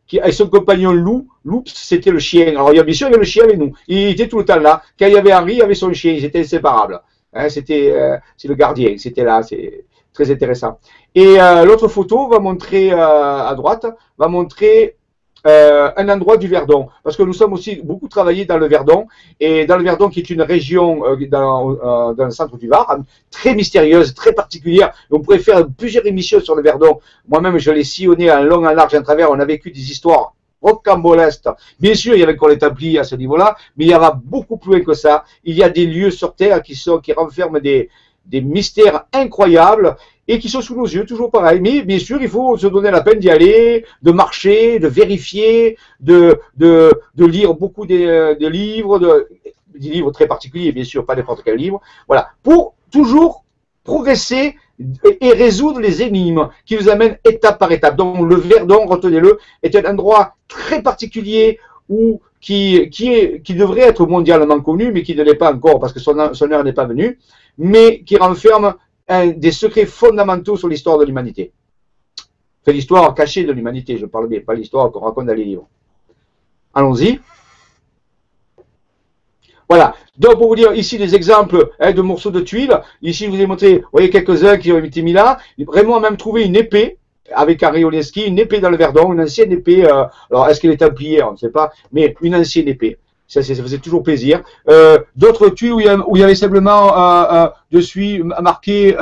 qui 0.07 0.21
avec 0.21 0.33
son 0.33 0.49
compagnon 0.49 0.91
Lou, 0.91 1.29
Lou 1.45 1.63
c'était 1.67 2.11
le 2.11 2.19
chien. 2.19 2.49
Alors 2.49 2.71
bien 2.71 2.95
sûr 2.95 3.09
il 3.09 3.11
y 3.11 3.15
avait 3.15 3.25
le 3.25 3.25
chien 3.25 3.45
avec 3.45 3.59
nous, 3.59 3.75
il 3.89 4.09
était 4.09 4.27
tout 4.27 4.39
le 4.39 4.47
temps 4.47 4.59
là. 4.59 4.83
Quand 4.99 5.07
il 5.07 5.13
y 5.13 5.19
avait 5.19 5.35
Henri, 5.35 5.53
il 5.53 5.59
y 5.59 5.63
avait 5.63 5.75
son 5.75 5.93
chien, 5.93 6.15
ils 6.15 6.25
étaient 6.25 6.41
inséparables. 6.41 6.99
Hein, 7.35 7.51
c'était 7.51 7.95
c'est 8.39 8.49
le 8.49 8.55
gardien, 8.55 8.97
c'était 8.97 9.23
là, 9.23 9.43
c'est 9.43 9.85
très 10.15 10.31
intéressant. 10.31 10.79
Et 11.15 11.37
l'autre 11.67 11.89
photo 11.89 12.29
va 12.29 12.39
montrer 12.39 12.91
à 12.91 13.53
droite, 13.55 13.85
va 14.17 14.29
montrer 14.29 14.97
euh, 15.47 15.91
un 15.97 16.09
endroit 16.09 16.37
du 16.37 16.49
Verdon, 16.49 16.89
parce 17.03 17.17
que 17.17 17.23
nous 17.23 17.33
sommes 17.33 17.53
aussi 17.53 17.77
beaucoup 17.77 18.09
travaillé 18.09 18.45
dans 18.45 18.59
le 18.59 18.67
Verdon, 18.67 19.07
et 19.39 19.65
dans 19.65 19.77
le 19.77 19.85
Verdon 19.85 20.09
qui 20.09 20.21
est 20.21 20.31
une 20.31 20.43
région 20.43 21.05
euh, 21.07 21.17
dans, 21.29 21.73
euh, 21.73 22.15
dans, 22.15 22.25
le 22.27 22.31
centre 22.31 22.57
du 22.59 22.69
Var, 22.69 22.99
très 23.31 23.55
mystérieuse, 23.55 24.15
très 24.15 24.33
particulière. 24.33 24.93
On 25.11 25.21
pourrait 25.21 25.39
faire 25.39 25.67
plusieurs 25.67 26.07
émissions 26.07 26.41
sur 26.41 26.55
le 26.55 26.63
Verdon. 26.63 27.01
Moi-même, 27.29 27.59
je 27.59 27.71
l'ai 27.71 27.85
sillonné 27.85 28.31
en 28.31 28.43
long, 28.43 28.67
en 28.67 28.73
large, 28.73 28.95
en 28.95 29.03
travers. 29.03 29.31
On 29.31 29.41
a 29.41 29.45
vécu 29.45 29.71
des 29.71 29.91
histoires 29.91 30.35
rocambolesques. 30.61 31.49
Bien 31.79 31.95
sûr, 31.95 32.15
il 32.15 32.21
y 32.21 32.23
avait 32.23 32.37
les 32.49 32.59
Templiers 32.59 32.99
à 32.99 33.05
ce 33.05 33.15
niveau-là, 33.15 33.57
mais 33.77 33.87
il 33.87 33.91
y 33.91 33.95
a 33.95 34.21
beaucoup 34.23 34.59
plus 34.59 34.73
loin 34.73 34.81
que 34.85 34.95
ça. 34.95 35.25
Il 35.45 35.55
y 35.55 35.63
a 35.63 35.71
des 35.71 35.87
lieux 35.87 36.11
sur 36.11 36.35
Terre 36.35 36.63
qui 36.63 36.75
sont 36.75 36.99
qui 36.99 37.13
renferment 37.13 37.61
des, 37.61 37.89
des 38.27 38.41
mystères 38.41 39.07
incroyables 39.13 39.97
et 40.31 40.39
qui 40.39 40.49
sont 40.49 40.61
sous 40.61 40.77
nos 40.77 40.87
yeux, 40.87 41.05
toujours 41.05 41.31
pareil. 41.31 41.61
Mais 41.61 41.83
bien 41.83 41.99
sûr, 41.99 42.23
il 42.23 42.29
faut 42.29 42.57
se 42.57 42.69
donner 42.69 42.93
la 42.93 43.01
peine 43.01 43.19
d'y 43.19 43.31
aller, 43.31 43.85
de 44.01 44.13
marcher, 44.13 44.79
de 44.79 44.87
vérifier, 44.87 45.77
de, 45.99 46.39
de, 46.57 46.93
de 47.17 47.27
lire 47.27 47.53
beaucoup 47.55 47.85
de, 47.85 48.39
de 48.39 48.47
livres, 48.47 49.01
de, 49.01 49.29
des 49.75 49.89
livres 49.89 50.13
très 50.13 50.29
particuliers, 50.29 50.71
bien 50.71 50.85
sûr, 50.85 51.05
pas 51.05 51.17
n'importe 51.17 51.43
quel 51.45 51.57
livre. 51.57 51.81
Voilà, 52.07 52.29
pour 52.45 52.75
toujours 52.93 53.45
progresser 53.83 54.55
et 55.21 55.33
résoudre 55.33 55.81
les 55.81 56.01
énigmes 56.03 56.49
qui 56.65 56.77
nous 56.77 56.89
amènent 56.89 57.19
étape 57.25 57.59
par 57.59 57.73
étape. 57.73 57.97
Donc 57.97 58.29
le 58.31 58.37
Verdon, 58.37 58.87
retenez-le, 58.87 59.39
est 59.65 59.75
un 59.75 59.85
endroit 59.91 60.37
très 60.47 60.81
particulier 60.81 61.59
où 61.89 62.21
qui, 62.41 62.89
qui, 62.91 63.13
est, 63.13 63.43
qui 63.43 63.55
devrait 63.55 63.83
être 63.83 64.07
mondialement 64.07 64.61
connu, 64.61 64.93
mais 64.93 65.03
qui 65.03 65.17
ne 65.17 65.25
l'est 65.25 65.35
pas 65.35 65.53
encore 65.53 65.81
parce 65.81 65.93
que 65.93 65.99
son, 66.01 66.35
son 66.35 66.51
heure 66.53 66.63
n'est 66.63 66.73
pas 66.73 66.87
venue, 66.87 67.19
mais 67.59 68.03
qui 68.05 68.17
renferme 68.17 68.75
des 69.37 69.53
secrets 69.53 69.87
fondamentaux 69.87 70.57
sur 70.57 70.69
l'histoire 70.69 70.99
de 70.99 71.05
l'humanité. 71.05 71.53
C'est 72.65 72.73
l'histoire 72.73 73.15
cachée 73.15 73.45
de 73.45 73.53
l'humanité, 73.53 73.97
je 73.99 74.07
parle 74.07 74.29
bien, 74.29 74.41
pas 74.41 74.55
l'histoire 74.55 74.91
qu'on 74.93 75.01
raconte 75.01 75.27
dans 75.27 75.35
les 75.35 75.45
livres. 75.45 75.67
Allons-y. 76.75 77.21
Voilà. 79.69 79.95
Donc, 80.19 80.35
pour 80.35 80.49
vous 80.49 80.57
dire 80.57 80.75
ici 80.75 80.99
des 80.99 81.15
exemples 81.15 81.71
hein, 81.79 81.93
de 81.93 82.03
morceaux 82.03 82.31
de 82.31 82.41
tuiles. 82.41 82.77
Ici, 83.03 83.27
je 83.27 83.31
vous 83.31 83.41
ai 83.41 83.47
montré, 83.47 83.79
vous 83.79 83.89
voyez 83.93 84.11
quelques-uns 84.11 84.59
qui 84.59 84.73
ont 84.73 84.79
été 84.79 85.01
mis 85.03 85.13
là. 85.13 85.39
Vraiment, 85.59 85.97
a 85.97 86.01
même 86.01 86.17
trouvé 86.17 86.45
une 86.45 86.57
épée 86.57 86.99
avec 87.33 87.63
Arioleski, 87.63 88.23
une 88.23 88.39
épée 88.39 88.61
dans 88.61 88.71
le 88.71 88.77
Verdon, 88.77 89.13
une 89.13 89.21
ancienne 89.21 89.53
épée. 89.53 89.87
Euh, 89.87 90.05
alors, 90.31 90.49
est-ce 90.49 90.61
qu'elle 90.61 90.73
est 90.73 90.79
templière 90.79 91.29
On 91.29 91.33
ne 91.33 91.37
sait 91.37 91.51
pas, 91.51 91.73
mais 91.93 92.15
une 92.21 92.35
ancienne 92.35 92.69
épée. 92.69 92.99
Ça, 93.31 93.43
ça 93.43 93.55
faisait 93.55 93.79
toujours 93.79 94.03
plaisir. 94.03 94.43
Euh, 94.69 94.99
D'autres 95.15 95.49
tuiles 95.51 95.73
où 95.73 95.81
il, 95.81 95.87
y 95.87 95.91
où 95.91 96.17
il 96.17 96.21
y 96.21 96.25
avait 96.25 96.35
simplement 96.35 96.83
euh, 96.99 97.25
euh, 97.33 97.49
dessus 97.71 98.25
marqué 98.43 98.95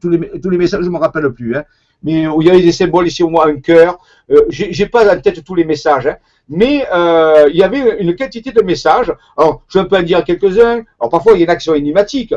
tous, 0.00 0.10
les, 0.10 0.40
tous 0.40 0.50
les 0.50 0.58
messages, 0.58 0.82
je 0.82 0.86
ne 0.86 0.92
me 0.92 0.98
rappelle 0.98 1.30
plus. 1.30 1.56
Hein, 1.56 1.64
mais 2.02 2.26
où 2.26 2.42
il 2.42 2.48
y 2.48 2.50
avait 2.50 2.62
des 2.62 2.72
symboles 2.72 3.06
ici 3.06 3.22
au 3.22 3.28
moins 3.28 3.46
un 3.46 3.60
cœur. 3.60 3.98
Euh, 4.30 4.42
J'ai 4.48 4.86
pas 4.86 5.12
en 5.12 5.20
tête 5.20 5.44
tous 5.44 5.54
les 5.54 5.64
messages, 5.64 6.06
hein, 6.06 6.16
mais 6.48 6.86
euh, 6.92 7.48
il 7.50 7.56
y 7.56 7.62
avait 7.62 8.00
une 8.00 8.14
quantité 8.16 8.52
de 8.52 8.62
messages. 8.62 9.12
Alors, 9.36 9.62
je 9.68 9.80
peux 9.80 9.96
en 9.96 10.02
dire 10.02 10.24
quelques-uns. 10.24 10.82
Alors, 11.00 11.10
parfois, 11.10 11.34
il 11.34 11.42
y 11.42 11.44
en 11.44 11.48
a 11.48 11.56
qui 11.56 11.64
sont 11.64 11.74
énigmatiques. 11.74 12.34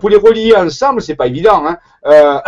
Pour 0.00 0.10
les 0.10 0.16
relier 0.16 0.54
ensemble, 0.56 1.00
c'est 1.00 1.14
pas 1.14 1.26
évident. 1.26 1.64
Hein. 1.66 1.78
Euh, 2.06 2.38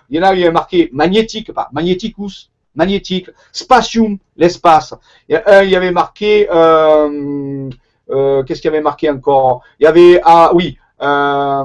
il 0.10 0.18
y 0.18 0.20
en 0.20 0.22
a 0.24 0.34
qui 0.34 0.48
marqué 0.50 0.90
magnétique, 0.92 1.52
pas 1.52 1.68
magnéticus, 1.72 2.50
magnétique, 2.74 3.30
spatium, 3.52 4.18
l'espace. 4.36 4.94
Il 5.28 5.34
y 5.36 5.76
avait 5.76 5.90
marqué, 5.90 6.48
euh, 6.50 7.68
euh, 8.10 8.42
qu'est-ce 8.42 8.60
qu'il 8.60 8.70
y 8.70 8.74
avait 8.74 8.82
marqué 8.82 9.10
encore? 9.10 9.62
Il 9.78 9.84
y 9.84 9.86
avait, 9.86 10.20
ah 10.24 10.52
oui, 10.54 10.78
euh, 11.02 11.64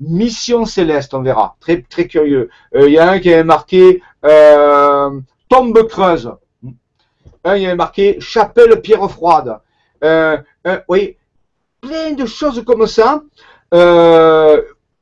mission 0.00 0.64
céleste, 0.64 1.14
on 1.14 1.22
verra. 1.22 1.56
Très, 1.60 1.82
très 1.82 2.06
curieux. 2.06 2.50
Il 2.74 2.90
y 2.90 2.98
a 2.98 3.10
un 3.10 3.18
qui 3.18 3.32
avait 3.32 3.44
marqué 3.44 4.02
tombe 5.48 5.88
creuse. 5.88 6.32
Un, 7.44 7.56
il 7.56 7.62
y 7.62 7.66
avait 7.66 7.76
marqué 7.76 8.18
chapelle 8.20 8.80
pierre 8.80 9.10
froide. 9.10 9.58
oui, 10.88 11.16
plein 11.80 12.12
de 12.12 12.26
choses 12.26 12.62
comme 12.64 12.86
ça. 12.86 13.22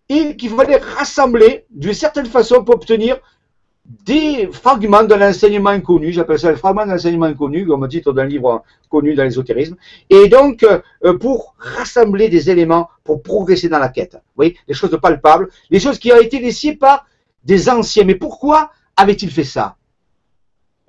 et 0.08 0.36
qu'il 0.36 0.50
fallait 0.50 0.80
rassembler 0.98 1.66
d'une 1.70 1.94
certaine 1.94 2.26
façon 2.26 2.62
pour 2.62 2.76
obtenir 2.76 3.18
des 4.04 4.48
fragments 4.52 5.04
de 5.04 5.14
l'enseignement 5.14 5.70
inconnu, 5.70 6.12
j'appelle 6.12 6.38
ça 6.38 6.50
le 6.50 6.56
fragment 6.56 6.86
de 6.86 6.90
l'enseignement 6.90 7.26
inconnu, 7.26 7.66
comme 7.66 7.86
titre 7.88 8.12
d'un 8.12 8.24
livre 8.24 8.62
connu 8.88 9.14
dans 9.14 9.24
l'ésotérisme, 9.24 9.76
et 10.10 10.28
donc 10.28 10.64
euh, 10.64 11.18
pour 11.18 11.54
rassembler 11.58 12.28
des 12.28 12.50
éléments 12.50 12.88
pour 13.04 13.22
progresser 13.22 13.68
dans 13.68 13.78
la 13.78 13.88
quête. 13.88 14.14
Vous 14.14 14.36
voyez, 14.36 14.56
des 14.66 14.74
choses 14.74 14.96
palpables, 15.00 15.48
des 15.70 15.80
choses 15.80 15.98
qui 15.98 16.12
ont 16.12 16.20
été 16.20 16.40
laissées 16.40 16.74
par 16.74 17.06
des 17.44 17.68
anciens. 17.68 18.04
Mais 18.04 18.16
pourquoi 18.16 18.70
avait-il 18.96 19.30
fait 19.30 19.44
ça? 19.44 19.76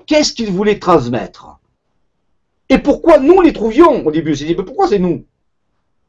Qu'est-ce 0.06 0.34
qu'il 0.34 0.52
voulait 0.52 0.80
transmettre? 0.80 1.60
Et 2.70 2.80
pourquoi 2.80 3.20
nous 3.20 3.42
les 3.42 3.54
trouvions 3.54 4.06
au 4.06 4.12
début? 4.12 4.36
C'est 4.36 4.46
dit, 4.46 4.56
pourquoi 4.56 4.88
c'est 4.88 5.00
nous? 5.00 5.26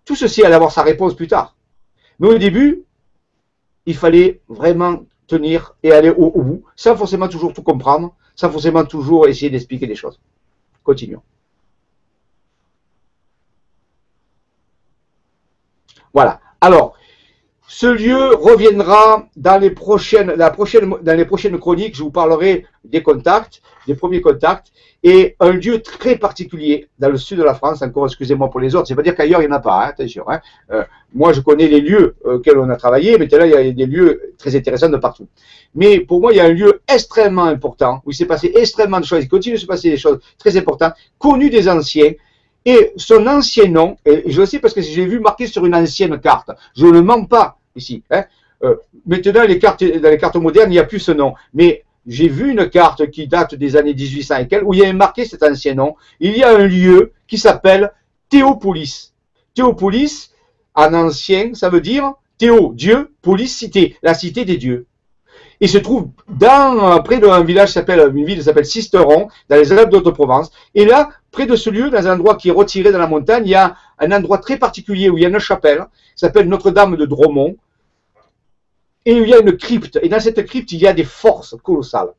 Tout 0.05 0.17
ceci 0.17 0.43
allait 0.43 0.55
avoir 0.55 0.73
sa 0.73 0.83
réponse 0.83 1.15
plus 1.15 1.29
tard. 1.29 1.55
Mais 2.19 2.29
au 2.29 2.39
début, 2.39 2.85
il 3.87 3.97
fallait 3.97 4.41
vraiment 4.49 5.05
tenir 5.29 5.77
et 5.85 5.93
aller 5.93 6.11
au, 6.11 6.31
bout, 6.43 6.65
sans 6.75 6.97
forcément 6.97 7.29
toujours 7.29 7.53
tout 7.53 7.63
comprendre, 7.63 8.17
sans 8.35 8.51
forcément 8.51 8.85
toujours 8.85 9.29
essayer 9.29 9.51
d'expliquer 9.51 9.87
des 9.87 9.95
choses. 9.95 10.19
Continuons. 10.83 11.23
Voilà. 16.13 16.41
Alors, 16.61 16.97
ce 17.69 17.87
lieu 17.87 18.35
reviendra 18.35 19.29
dans 19.37 19.61
les 19.61 19.71
prochaines, 19.71 20.33
la 20.35 20.51
prochaine, 20.51 20.95
dans 21.03 21.17
les 21.17 21.27
prochaines 21.27 21.59
chroniques. 21.59 21.95
Je 21.95 22.03
vous 22.03 22.11
parlerai 22.11 22.65
des 22.83 23.03
contacts, 23.03 23.61
des 23.87 23.95
premiers 23.95 24.23
contacts, 24.23 24.73
et 25.05 25.37
un 25.39 25.53
lieu 25.53 25.83
très 25.83 26.17
particulier 26.17 26.89
dans 26.99 27.11
le 27.11 27.19
sud 27.19 27.37
de 27.37 27.43
la 27.43 27.53
France. 27.53 27.83
Encore, 27.83 28.07
excusez-moi 28.07 28.49
pour 28.51 28.61
les 28.61 28.75
autres. 28.75 28.89
C'est 28.89 28.95
pas 28.95 29.03
dire 29.03 29.15
qu'ailleurs 29.15 29.43
il 29.43 29.49
n'y 29.49 29.53
en 29.53 29.57
a 29.57 29.61
pas. 29.61 29.85
Hein, 29.85 29.89
attention. 29.91 30.25
Hein. 30.29 30.41
Euh, 30.73 30.83
moi, 31.13 31.35
je 31.35 31.43
connais 31.43 31.69
les 31.69 31.83
lieux 31.83 32.17
auxquels 32.25 32.59
on 32.59 32.71
a 32.71 32.77
travaillé, 32.77 33.19
mais 33.19 33.27
là, 33.27 33.47
il 33.47 33.53
y 33.53 33.55
a 33.55 33.71
des 33.71 33.87
lieux 33.87 34.35
très 34.39 34.57
intéressants 34.57 34.89
de 34.89 34.97
partout. 34.97 35.29
Mais 35.75 36.01
pour 36.01 36.23
moi, 36.23 36.33
il 36.33 36.37
y 36.37 36.41
a 36.41 36.45
un 36.45 36.53
lieu 36.53 36.81
extrêmement 36.89 37.45
important 37.45 38.01
où 38.07 38.13
il 38.13 38.15
s'est 38.15 38.25
passé 38.25 38.51
extrêmement 38.57 38.99
de 38.99 39.05
choses. 39.05 39.23
Il 39.23 39.29
continue 39.29 39.57
de 39.57 39.61
se 39.61 39.67
passer 39.67 39.91
des 39.91 39.99
choses 39.99 40.21
très 40.39 40.57
importantes, 40.57 40.95
connu 41.19 41.51
des 41.51 41.69
anciens. 41.69 42.13
Et 42.69 42.93
son 42.97 43.27
ancien 43.27 43.67
nom, 43.71 43.97
et 44.05 44.25
je 44.27 44.41
le 44.43 44.47
sais 44.47 44.59
parce 44.59 44.75
que 44.75 44.83
j'ai 44.83 45.07
vu 45.07 45.21
marqué 45.21 45.47
sur 45.47 45.65
une 45.65 45.75
ancienne 45.75 46.21
carte. 46.21 46.51
Je 46.77 46.85
ne 46.85 47.01
mens 47.01 47.25
pas 47.25 47.59
ici. 47.75 48.03
Hein. 48.11 48.25
Euh, 48.63 48.77
maintenant, 49.07 49.45
les 49.45 49.59
cartes, 49.59 49.83
dans 49.83 50.11
les 50.11 50.19
cartes 50.19 50.37
modernes, 50.37 50.71
il 50.71 50.75
n'y 50.75 50.79
a 50.79 50.85
plus 50.85 50.99
ce 50.99 51.13
nom. 51.13 51.33
Mais 51.55 51.85
j'ai 52.07 52.29
vu 52.29 52.51
une 52.51 52.69
carte 52.69 53.11
qui 53.11 53.27
date 53.27 53.55
des 53.55 53.75
années 53.75 53.95
1800 53.95 54.37
et 54.37 54.49
quelques, 54.49 54.69
où 54.69 54.75
il 54.75 54.81
y 54.81 54.85
a 54.85 54.93
marqué 54.93 55.25
cet 55.25 55.43
ancien 55.45 55.77
nom. 55.77 55.97
Il 56.21 56.37
y 56.37 56.43
a 56.43 56.55
un 56.55 56.67
lieu 56.67 57.13
qui 57.27 57.39
s'appelle 57.39 57.91
Théopolis. 58.29 59.15
Théopolis, 59.55 60.35
en 60.75 60.93
ancien, 60.93 61.55
ça 61.55 61.71
veut 61.71 61.81
dire 61.81 62.13
Théo, 62.37 62.75
Dieu, 62.75 63.15
Polis, 63.23 63.49
cité, 63.49 63.97
la 64.03 64.13
cité 64.13 64.45
des 64.45 64.59
dieux. 64.59 64.87
Il 65.61 65.69
se 65.69 65.79
trouve 65.79 66.11
dans, 66.29 67.03
près 67.03 67.19
d'un 67.19 67.43
village 67.43 67.73
s'appelle, 67.73 68.13
une 68.15 68.25
ville 68.25 68.39
qui 68.39 68.45
s'appelle 68.45 68.67
Sisteron, 68.67 69.29
dans 69.49 69.57
les 69.57 69.73
Alpes 69.73 69.91
d'Haute-Provence. 69.91 70.51
Et 70.75 70.85
là, 70.85 71.11
près 71.33 71.47
de 71.47 71.57
ce 71.57 71.69
lieu, 71.69 71.91
dans 71.91 72.07
un 72.07 72.15
endroit 72.15 72.37
qui 72.37 72.49
est 72.49 72.53
retiré 72.53 72.93
dans 72.93 72.99
la 72.99 73.09
montagne, 73.09 73.45
il 73.45 73.51
y 73.51 73.55
a 73.57 73.75
un 73.99 74.13
endroit 74.13 74.39
très 74.39 74.57
particulier 74.57 75.11
où 75.11 75.19
il 75.19 75.23
y 75.23 75.27
a 75.27 75.29
une 75.29 75.39
chapelle, 75.39 75.87
qui 76.15 76.21
s'appelle 76.21 76.49
Notre-Dame 76.49 76.97
de 76.97 77.07
Dromont 77.07 77.57
et 79.09 79.13
il 79.13 79.27
y 79.27 79.35
a 79.35 79.41
une 79.41 79.57
crypte. 79.57 79.99
Et 80.03 80.09
dans 80.11 80.21
cette 80.21 80.45
crypte, 80.45 80.71
il 80.73 80.81
y 80.81 80.87
a 80.87 80.93
des 80.93 81.05
forces 81.05 81.57
colossales. 81.63 82.13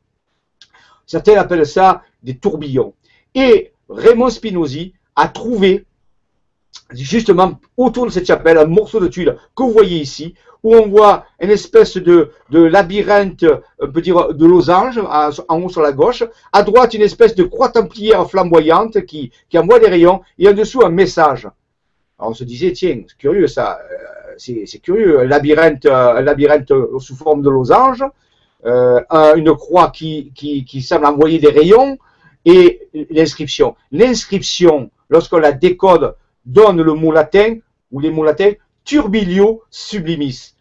Certains 1.06 1.36
appellent 1.36 1.66
ça 1.66 2.02
des 2.22 2.36
tourbillons. 2.36 2.94
Et 3.34 3.72
Raymond 3.88 4.30
Spinozzi 4.30 4.94
a 5.14 5.28
trouvé 5.28 5.86
justement 6.92 7.60
autour 7.76 8.06
de 8.06 8.10
cette 8.10 8.26
chapelle 8.26 8.58
un 8.58 8.64
morceau 8.64 8.98
de 8.98 9.06
tuile 9.06 9.36
que 9.56 9.62
vous 9.62 9.70
voyez 9.70 9.98
ici, 10.00 10.34
où 10.62 10.74
on 10.74 10.88
voit 10.88 11.24
une 11.40 11.50
espèce 11.50 11.96
de, 11.96 12.30
labyrinthe, 12.50 13.44
on 13.80 13.90
peut 13.90 14.02
dire 14.02 14.34
de 14.34 14.46
losange, 14.46 15.00
en 15.48 15.62
haut 15.62 15.68
sur 15.68 15.82
la 15.82 15.92
gauche, 15.92 16.24
à 16.52 16.62
droite 16.62 16.94
une 16.94 17.02
espèce 17.02 17.34
de 17.34 17.44
croix 17.44 17.70
templière 17.70 18.28
flamboyante 18.28 19.04
qui, 19.06 19.32
envoie 19.54 19.78
des 19.78 19.88
rayons, 19.88 20.20
et 20.38 20.48
en 20.48 20.52
dessous 20.52 20.82
un 20.84 20.90
message. 20.90 21.48
On 22.18 22.34
se 22.34 22.44
disait, 22.44 22.72
tiens, 22.72 23.02
c'est 23.08 23.16
curieux 23.16 23.46
ça, 23.46 23.78
c'est 24.36 24.82
curieux, 24.82 25.20
un 25.20 25.24
labyrinthe, 25.24 26.72
sous 26.98 27.16
forme 27.16 27.42
de 27.42 27.50
losange, 27.50 28.04
euh, 28.66 29.00
une 29.36 29.54
croix 29.54 29.90
qui, 29.90 30.32
qui, 30.34 30.82
semble 30.82 31.06
envoyer 31.06 31.38
des 31.38 31.48
rayons, 31.48 31.98
et 32.44 32.88
l'inscription. 33.10 33.74
L'inscription, 33.92 34.90
lorsqu'on 35.08 35.38
la 35.38 35.52
décode, 35.52 36.14
donne 36.44 36.80
le 36.80 36.94
mot 36.94 37.12
latin, 37.12 37.56
ou 37.90 38.00
les 38.00 38.10
mots 38.10 38.24
latins, 38.24 38.52
turbilio 38.84 39.62
sublimis. 39.70 40.54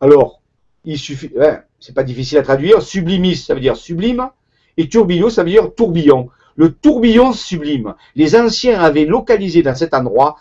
Alors, 0.00 0.40
il 0.84 0.98
suffit, 0.98 1.30
hein, 1.40 1.62
c'est 1.80 1.94
pas 1.94 2.02
difficile 2.02 2.38
à 2.38 2.42
traduire, 2.42 2.82
sublimis, 2.82 3.36
ça 3.36 3.54
veut 3.54 3.60
dire 3.60 3.76
sublime, 3.76 4.28
et 4.76 4.88
turbilio, 4.88 5.30
ça 5.30 5.42
veut 5.42 5.50
dire 5.50 5.74
tourbillon. 5.74 6.28
Le 6.56 6.72
tourbillon 6.72 7.32
sublime. 7.32 7.94
Les 8.14 8.36
anciens 8.36 8.80
avaient 8.80 9.06
localisé 9.06 9.62
dans 9.62 9.74
cet 9.74 9.94
endroit 9.94 10.36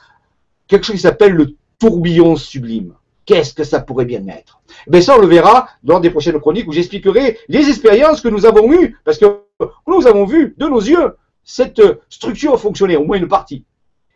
quelque 0.68 0.86
chose 0.86 0.96
qui 0.96 1.02
s'appelle 1.02 1.34
le 1.34 1.56
tourbillon 1.80 2.36
sublime. 2.36 2.94
Qu'est-ce 3.26 3.54
que 3.54 3.64
ça 3.64 3.80
pourrait 3.80 4.06
bien 4.06 4.28
être? 4.28 4.60
Ben 4.88 5.02
ça, 5.02 5.18
on 5.18 5.22
le 5.22 5.28
verra 5.28 5.70
dans 5.84 6.00
des 6.00 6.10
prochaines 6.10 6.40
chroniques 6.40 6.68
où 6.68 6.74
j'expliquerai 6.74 7.38
les 7.48 7.70
expériences 7.70 8.22
que 8.22 8.28
nous 8.28 8.46
avons 8.46 8.72
eues, 8.74 8.98
parce 9.06 9.18
que 9.18 9.44
nous 9.88 10.08
avons 10.08 10.26
vu 10.26 10.56
de 10.58 10.68
nos 10.68 10.82
yeux 10.82 11.16
cette 11.44 11.82
structure 12.10 12.60
fonctionner, 12.60 12.98
au 12.98 13.06
moins 13.06 13.18
une 13.18 13.28
partie. 13.28 13.64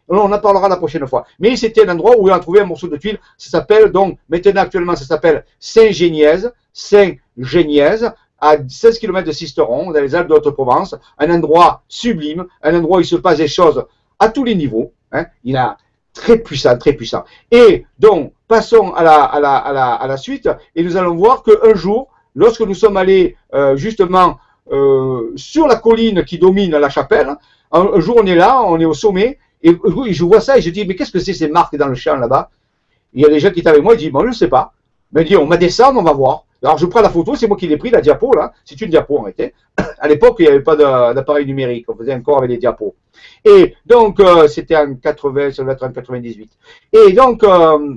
On 0.07 0.31
en 0.31 0.39
parlera 0.39 0.69
la 0.69 0.77
prochaine 0.77 1.05
fois. 1.07 1.25
Mais 1.39 1.55
c'était 1.55 1.87
un 1.87 1.93
endroit 1.93 2.15
où 2.17 2.29
on 2.29 2.33
a 2.33 2.39
trouvé 2.39 2.61
un 2.61 2.65
morceau 2.65 2.87
de 2.87 2.97
tuile. 2.97 3.19
Ça 3.37 3.49
s'appelle 3.49 3.91
donc, 3.91 4.17
maintenant 4.29 4.61
actuellement, 4.61 4.95
ça 4.95 5.05
s'appelle 5.05 5.45
Saint-Génièse, 5.59 6.53
Saint-Génièse, 6.73 8.11
à 8.39 8.55
16 8.67 8.99
km 8.99 9.27
de 9.27 9.31
Sisteron, 9.31 9.91
dans 9.91 9.99
les 9.99 10.13
Alpes 10.15 10.29
de 10.29 10.35
Haute-Provence. 10.35 10.95
Un 11.17 11.31
endroit 11.31 11.83
sublime, 11.87 12.45
un 12.61 12.75
endroit 12.75 12.97
où 12.97 13.01
il 13.01 13.05
se 13.05 13.15
passe 13.15 13.37
des 13.37 13.47
choses 13.47 13.83
à 14.19 14.29
tous 14.29 14.43
les 14.43 14.55
niveaux. 14.55 14.93
Hein. 15.11 15.25
Il 15.43 15.57
a 15.57 15.77
Très 16.17 16.39
puissant, 16.39 16.75
très 16.77 16.93
puissant. 16.93 17.23
Et 17.51 17.85
donc, 17.99 18.33
passons 18.47 18.91
à 18.93 19.03
la 19.03 20.17
suite, 20.17 20.49
et 20.75 20.83
nous 20.83 20.97
allons 20.97 21.15
voir 21.15 21.43
qu'un 21.43 21.75
jour, 21.75 22.07
lorsque 22.33 22.61
nous 22.61 22.73
sommes 22.73 22.97
allés 22.97 23.35
euh, 23.53 23.75
justement 23.75 24.39
euh, 24.71 25.31
sur 25.35 25.67
la 25.67 25.75
colline 25.75 26.25
qui 26.25 26.39
domine 26.39 26.71
la 26.71 26.89
chapelle, 26.89 27.35
un, 27.71 27.99
jour 27.99 28.17
on 28.19 28.25
est 28.25 28.35
là, 28.35 28.63
on 28.63 28.79
est 28.79 28.85
au 28.85 28.95
sommet, 28.95 29.37
et, 29.63 29.77
je 30.11 30.23
vois 30.23 30.41
ça 30.41 30.57
et 30.57 30.61
je 30.61 30.69
dis, 30.69 30.85
mais 30.85 30.95
qu'est-ce 30.95 31.11
que 31.11 31.19
c'est 31.19 31.33
ces 31.33 31.47
marques 31.47 31.75
dans 31.75 31.87
le 31.87 31.95
champ 31.95 32.15
là-bas? 32.15 32.49
Il 33.13 33.21
y 33.21 33.25
a 33.25 33.29
des 33.29 33.39
gens 33.39 33.51
qui 33.51 33.59
étaient 33.59 33.69
avec 33.69 33.83
moi, 33.83 33.95
ils 33.95 33.97
disent, 33.97 34.11
bon, 34.11 34.21
je 34.21 34.27
ne 34.27 34.33
sais 34.33 34.47
pas. 34.47 34.73
Mais 35.11 35.23
dit, 35.23 35.37
on 35.37 35.47
va 35.47 35.57
descendre, 35.57 35.99
on 35.99 36.03
va 36.03 36.13
voir. 36.13 36.43
Alors 36.63 36.77
je 36.77 36.85
prends 36.87 37.01
la 37.01 37.09
photo, 37.09 37.35
c'est 37.35 37.47
moi 37.47 37.55
qui 37.55 37.67
l'ai 37.67 37.77
pris, 37.77 37.91
la 37.91 38.01
diapo 38.01 38.33
là, 38.33 38.51
c'est 38.65 38.79
une 38.81 38.89
diapo 38.89 39.19
en 39.19 39.21
réalité. 39.23 39.53
À 39.99 40.07
l'époque, 40.07 40.37
il 40.39 40.43
n'y 40.43 40.49
avait 40.49 40.61
pas 40.61 40.75
d'appareil 40.75 41.45
numérique, 41.45 41.85
on 41.87 41.95
faisait 41.95 42.13
encore 42.13 42.39
avec 42.39 42.49
des 42.49 42.57
diapos. 42.57 42.95
Et 43.45 43.75
donc, 43.85 44.19
euh, 44.19 44.47
c'était 44.47 44.75
en 44.75 44.95
80, 44.95 45.51
ça 45.51 45.63
doit 45.63 45.73
être 45.73 45.85
en 45.85 45.91
98. 45.91 46.51
Et 46.93 47.13
donc, 47.13 47.43
euh, 47.43 47.95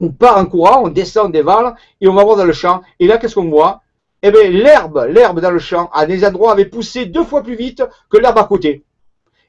on 0.00 0.08
part 0.10 0.38
en 0.38 0.46
courant, 0.46 0.82
on 0.84 0.88
descend 0.88 1.32
des 1.32 1.42
vals 1.42 1.74
et 2.00 2.08
on 2.08 2.14
va 2.14 2.24
voir 2.24 2.36
dans 2.36 2.44
le 2.44 2.52
champ. 2.52 2.82
Et 2.98 3.06
là, 3.06 3.18
qu'est-ce 3.18 3.34
qu'on 3.34 3.50
voit? 3.50 3.82
Eh 4.22 4.30
bien, 4.30 4.50
l'herbe, 4.50 5.06
l'herbe 5.08 5.40
dans 5.40 5.50
le 5.50 5.58
champ, 5.58 5.90
à 5.92 6.06
des 6.06 6.24
endroits, 6.24 6.52
avait 6.52 6.66
poussé 6.66 7.06
deux 7.06 7.24
fois 7.24 7.42
plus 7.42 7.56
vite 7.56 7.82
que 8.08 8.18
l'herbe 8.18 8.38
à 8.38 8.44
côté. 8.44 8.84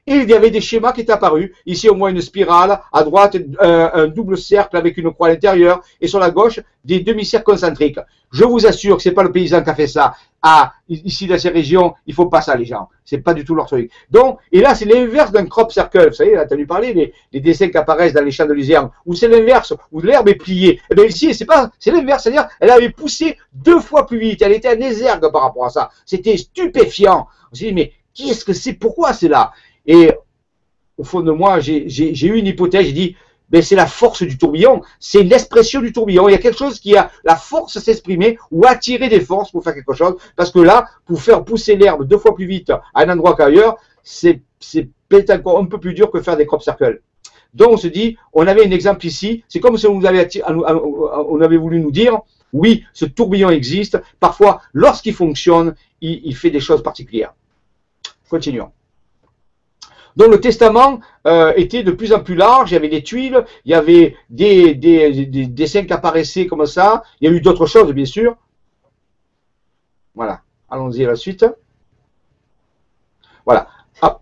Et 0.06 0.14
il 0.14 0.28
y 0.28 0.34
avait 0.34 0.50
des 0.50 0.60
schémas 0.60 0.92
qui 0.92 1.02
étaient 1.02 1.12
apparus. 1.12 1.52
Ici, 1.64 1.88
au 1.88 1.94
moins 1.94 2.10
une 2.10 2.20
spirale. 2.20 2.80
À 2.92 3.04
droite, 3.04 3.36
un, 3.60 4.08
double 4.08 4.36
cercle 4.36 4.76
avec 4.76 4.96
une 4.96 5.12
croix 5.12 5.28
à 5.28 5.30
l'intérieur. 5.30 5.80
Et 6.00 6.08
sur 6.08 6.18
la 6.18 6.30
gauche, 6.30 6.58
des 6.84 7.00
demi-cercles 7.00 7.44
concentriques. 7.44 8.00
Je 8.32 8.44
vous 8.44 8.66
assure 8.66 8.96
que 8.96 9.02
c'est 9.02 9.12
pas 9.12 9.22
le 9.22 9.30
paysan 9.30 9.62
qui 9.62 9.70
a 9.70 9.74
fait 9.74 9.86
ça. 9.86 10.14
Ah, 10.42 10.72
ici, 10.88 11.28
dans 11.28 11.38
ces 11.38 11.50
régions, 11.50 11.94
il 12.06 12.14
faut 12.14 12.26
pas 12.26 12.40
ça, 12.40 12.56
les 12.56 12.64
gens. 12.64 12.88
C'est 13.04 13.18
pas 13.18 13.32
du 13.32 13.44
tout 13.44 13.54
leur 13.54 13.66
truc. 13.66 13.92
Donc, 14.10 14.38
et 14.50 14.60
là, 14.60 14.74
c'est 14.74 14.86
l'inverse 14.86 15.30
d'un 15.30 15.46
crop 15.46 15.70
circle. 15.70 16.08
Vous 16.08 16.14
savez, 16.14 16.32
tu 16.48 16.54
as 16.54 16.56
vu 16.56 16.66
parler 16.66 16.92
des, 16.94 17.12
des, 17.32 17.38
dessins 17.38 17.68
qui 17.68 17.76
apparaissent 17.76 18.14
dans 18.14 18.24
les 18.24 18.32
champs 18.32 18.46
de 18.46 18.52
luzerne. 18.52 18.90
Où 19.06 19.14
c'est 19.14 19.28
l'inverse, 19.28 19.72
où 19.92 20.00
l'herbe 20.00 20.28
est 20.28 20.34
pliée. 20.34 20.80
Eh 20.90 20.96
bien, 20.96 21.04
ici, 21.04 21.32
c'est 21.32 21.44
pas, 21.44 21.70
c'est 21.78 21.92
l'inverse. 21.92 22.24
C'est-à-dire, 22.24 22.48
elle 22.58 22.70
avait 22.70 22.90
poussé 22.90 23.36
deux 23.52 23.78
fois 23.78 24.04
plus 24.04 24.18
vite. 24.18 24.42
Elle 24.42 24.52
était 24.52 24.70
un 24.70 24.80
exergue 24.80 25.30
par 25.30 25.42
rapport 25.42 25.66
à 25.66 25.70
ça. 25.70 25.90
C'était 26.04 26.36
stupéfiant. 26.36 27.28
On 27.52 27.54
s'est 27.54 27.66
dit, 27.66 27.72
mais 27.72 27.92
qu'est-ce 28.14 28.44
que 28.44 28.52
c'est? 28.52 28.72
Pourquoi 28.72 29.12
c'est 29.12 29.28
là? 29.28 29.52
Et 29.86 30.12
au 30.98 31.04
fond 31.04 31.20
de 31.20 31.32
moi, 31.32 31.60
j'ai 31.60 32.26
eu 32.26 32.36
une 32.36 32.46
hypothèse, 32.46 32.86
j'ai 32.86 32.92
dit, 32.92 33.16
ben, 33.50 33.62
c'est 33.62 33.76
la 33.76 33.86
force 33.86 34.22
du 34.22 34.38
tourbillon, 34.38 34.80
c'est 34.98 35.22
l'expression 35.22 35.82
du 35.82 35.92
tourbillon. 35.92 36.28
Il 36.28 36.32
y 36.32 36.34
a 36.34 36.38
quelque 36.38 36.56
chose 36.56 36.80
qui 36.80 36.96
a 36.96 37.10
la 37.24 37.36
force 37.36 37.76
à 37.76 37.80
s'exprimer 37.80 38.38
ou 38.50 38.64
attirer 38.66 39.08
des 39.08 39.20
forces 39.20 39.50
pour 39.50 39.62
faire 39.62 39.74
quelque 39.74 39.92
chose. 39.92 40.16
Parce 40.36 40.50
que 40.50 40.58
là, 40.58 40.86
pour 41.04 41.20
faire 41.20 41.44
pousser 41.44 41.76
l'herbe 41.76 42.06
deux 42.06 42.16
fois 42.16 42.34
plus 42.34 42.46
vite 42.46 42.70
à 42.70 42.82
un 42.94 43.10
endroit 43.10 43.36
qu'ailleurs, 43.36 43.76
c'est 44.02 44.40
peut-être 45.08 45.30
encore 45.30 45.58
un 45.58 45.66
peu 45.66 45.78
plus 45.78 45.92
dur 45.92 46.10
que 46.10 46.22
faire 46.22 46.36
des 46.36 46.46
crop 46.46 46.62
circles. 46.62 47.02
Donc 47.52 47.72
on 47.72 47.76
se 47.76 47.88
dit, 47.88 48.16
on 48.32 48.46
avait 48.46 48.66
un 48.66 48.70
exemple 48.70 49.04
ici, 49.06 49.44
c'est 49.48 49.60
comme 49.60 49.76
si 49.76 49.86
on, 49.86 50.02
avait, 50.04 50.28
on 50.48 51.40
avait 51.42 51.58
voulu 51.58 51.80
nous 51.80 51.90
dire, 51.90 52.20
oui, 52.52 52.84
ce 52.92 53.04
tourbillon 53.04 53.50
existe, 53.50 54.00
parfois 54.20 54.62
lorsqu'il 54.72 55.14
fonctionne, 55.14 55.74
il, 56.00 56.34
fait 56.34 56.50
des 56.50 56.60
choses 56.60 56.82
particulières. 56.82 57.34
Continuons. 58.28 58.70
Donc 60.16 60.30
le 60.30 60.40
testament 60.40 61.00
euh, 61.26 61.52
était 61.56 61.82
de 61.82 61.92
plus 61.92 62.12
en 62.12 62.20
plus 62.20 62.34
large, 62.34 62.70
il 62.70 62.74
y 62.74 62.76
avait 62.76 62.88
des 62.88 63.02
tuiles, 63.02 63.44
il 63.64 63.72
y 63.72 63.74
avait 63.74 64.16
des, 64.30 64.74
des, 64.74 65.26
des 65.26 65.46
dessins 65.46 65.84
qui 65.84 65.92
apparaissaient 65.92 66.46
comme 66.46 66.66
ça, 66.66 67.02
il 67.20 67.28
y 67.28 67.32
a 67.32 67.36
eu 67.36 67.40
d'autres 67.40 67.66
choses 67.66 67.92
bien 67.92 68.04
sûr. 68.04 68.36
Voilà, 70.14 70.42
allons-y 70.70 71.04
à 71.04 71.08
la 71.08 71.16
suite. 71.16 71.46
Voilà, 73.46 73.68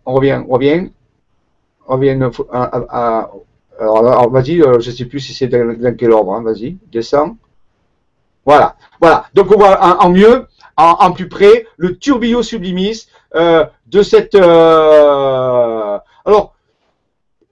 on 0.07 0.15
revient, 0.15 0.43
on 0.49 0.55
revient, 0.55 0.91
on 1.87 1.95
revient 1.95 2.19
à, 2.53 3.31
alors, 3.81 4.31
vas-y, 4.31 4.61
euh, 4.61 4.79
je 4.79 4.91
ne 4.91 4.95
sais 4.95 5.07
plus 5.07 5.21
si 5.21 5.33
c'est 5.33 5.49
dans, 5.49 5.97
quel 5.97 6.13
ordre, 6.13 6.35
hein, 6.35 6.43
vas-y, 6.43 6.77
descends. 6.93 7.37
Voilà, 8.45 8.77
voilà. 9.01 9.25
Donc 9.35 9.51
on 9.51 9.59
voit 9.59 9.83
en, 10.03 10.11
mieux, 10.11 10.47
en, 10.77 11.13
plus 11.13 11.29
près, 11.29 11.67
le 11.77 11.97
tourbillon 11.97 12.43
sublimis 12.43 13.07
euh, 13.35 13.65
de 13.87 14.03
cette. 14.03 14.35
Alors, 16.31 16.55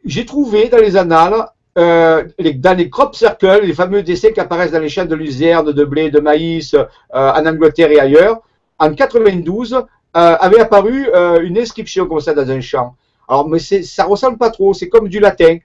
j'ai 0.04 0.24
trouvé 0.24 0.68
dans 0.68 0.78
les 0.78 0.96
annales, 0.96 1.46
dans 1.74 2.76
les 2.76 2.90
crop 2.90 3.14
circles, 3.14 3.60
les 3.62 3.74
fameux 3.74 4.02
décès 4.02 4.32
qui 4.32 4.40
apparaissent 4.40 4.72
dans 4.72 4.80
les 4.80 4.88
champs 4.88 5.04
de 5.04 5.14
luzerne, 5.14 5.72
de 5.72 5.84
blé, 5.84 6.10
de 6.10 6.20
maïs, 6.20 6.74
en 7.12 7.46
Angleterre 7.46 7.90
et 7.90 8.00
ailleurs, 8.00 8.40
en 8.78 8.94
92, 8.94 9.82
avait 10.14 10.60
apparu 10.60 11.08
une 11.42 11.58
inscription 11.58 12.06
comme 12.06 12.20
ça 12.20 12.34
dans 12.34 12.48
un 12.50 12.60
champ. 12.60 12.94
Alors, 13.28 13.48
mais 13.48 13.58
ça 13.58 14.04
ressemble 14.04 14.38
pas 14.38 14.50
trop, 14.50 14.72
c'est 14.72 14.88
comme 14.88 15.08
du 15.08 15.20
latin. 15.20 15.58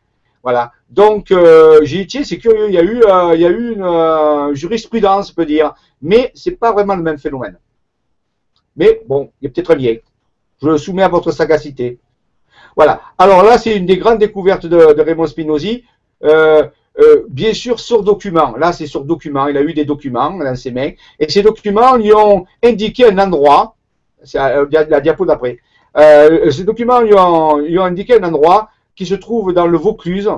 Voilà. 0.44 0.74
Donc, 0.90 1.32
euh, 1.32 1.80
j'ai 1.84 2.04
dit, 2.04 2.26
c'est 2.26 2.38
curieux, 2.38 2.68
il 2.68 2.74
y 2.74 2.78
a 2.78 2.84
eu, 2.84 3.02
euh, 3.02 3.34
il 3.34 3.42
y 3.42 3.46
a 3.46 3.50
eu 3.50 3.74
une 3.74 3.84
euh, 3.84 4.54
jurisprudence, 4.54 5.32
on 5.32 5.34
peut 5.34 5.46
dire, 5.46 5.74
mais 6.02 6.32
c'est 6.36 6.52
pas 6.52 6.74
vraiment 6.74 6.96
le 6.96 7.02
même 7.02 7.18
phénomène. 7.18 7.58
Mais 8.76 9.02
bon, 9.08 9.32
il 9.40 9.46
y 9.46 9.48
a 9.48 9.52
peut-être 9.52 9.72
un 9.72 9.76
lien. 9.76 9.96
Je 10.62 10.68
le 10.68 10.78
soumets 10.78 11.04
à 11.04 11.08
votre 11.08 11.32
sagacité. 11.32 11.98
Voilà. 12.76 13.02
Alors 13.18 13.44
là, 13.44 13.58
c'est 13.58 13.76
une 13.76 13.86
des 13.86 13.98
grandes 13.98 14.20
découvertes 14.20 14.66
de, 14.66 14.78
Raymond 14.78 15.28
Spinozzi. 15.28 15.84
bien 17.30 17.54
sûr, 17.54 17.80
sur 17.80 18.04
document. 18.04 18.56
Là, 18.58 18.74
c'est 18.74 18.88
sur 18.88 19.04
document. 19.04 19.48
Il 19.48 19.58
a 19.58 19.62
eu 19.62 19.74
des 19.74 19.86
documents 19.86 20.32
dans 20.32 20.56
ses 20.56 20.72
mains. 20.72 20.92
Et 21.20 21.30
ces 21.30 21.44
documents 21.44 21.96
lui 21.96 22.14
ont 22.14 22.46
indiqué 22.64 23.08
un 23.08 23.18
endroit. 23.18 23.76
C'est 24.24 24.38
la 24.38 25.02
diapo 25.02 25.26
d'après. 25.26 25.60
ces 25.96 26.64
documents 26.64 27.02
lui 27.02 27.14
ont, 27.16 27.84
indiqué 27.84 28.20
un 28.20 28.24
endroit 28.24 28.70
qui 28.96 29.06
se 29.06 29.16
trouve 29.16 29.54
dans 29.54 29.68
le 29.68 29.78
Vaucluse 29.78 30.30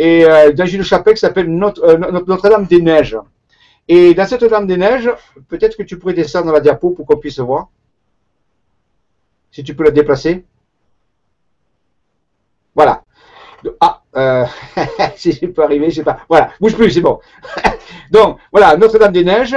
et 0.00 0.24
euh, 0.24 0.52
dans 0.52 0.64
une 0.64 0.82
chapelle 0.82 1.14
qui 1.14 1.20
s'appelle 1.20 1.46
euh, 1.48 2.22
Notre-Dame 2.26 2.64
des 2.64 2.80
Neiges. 2.80 3.18
Et 3.86 4.14
dans 4.14 4.26
cette 4.26 4.44
Dame 4.44 4.66
des 4.66 4.78
Neiges, 4.78 5.10
peut-être 5.48 5.76
que 5.76 5.82
tu 5.82 5.98
pourrais 5.98 6.14
descendre 6.14 6.52
la 6.52 6.60
diapo 6.60 6.90
pour 6.90 7.04
qu'on 7.04 7.18
puisse 7.18 7.38
voir. 7.38 7.68
Si 9.52 9.62
tu 9.62 9.74
peux 9.74 9.84
la 9.84 9.90
déplacer. 9.90 10.44
Voilà. 12.80 13.04
Ah, 13.78 14.02
euh, 14.16 14.46
si 15.16 15.32
je 15.32 15.44
peux 15.44 15.62
arriver, 15.62 15.90
je 15.90 15.96
sais 15.96 16.02
pas. 16.02 16.20
Voilà, 16.30 16.50
bouge 16.58 16.74
plus, 16.74 16.90
c'est 16.90 17.02
bon. 17.02 17.20
Donc, 18.10 18.38
voilà, 18.50 18.74
Notre-Dame 18.78 19.12
des 19.12 19.22
Neiges. 19.22 19.54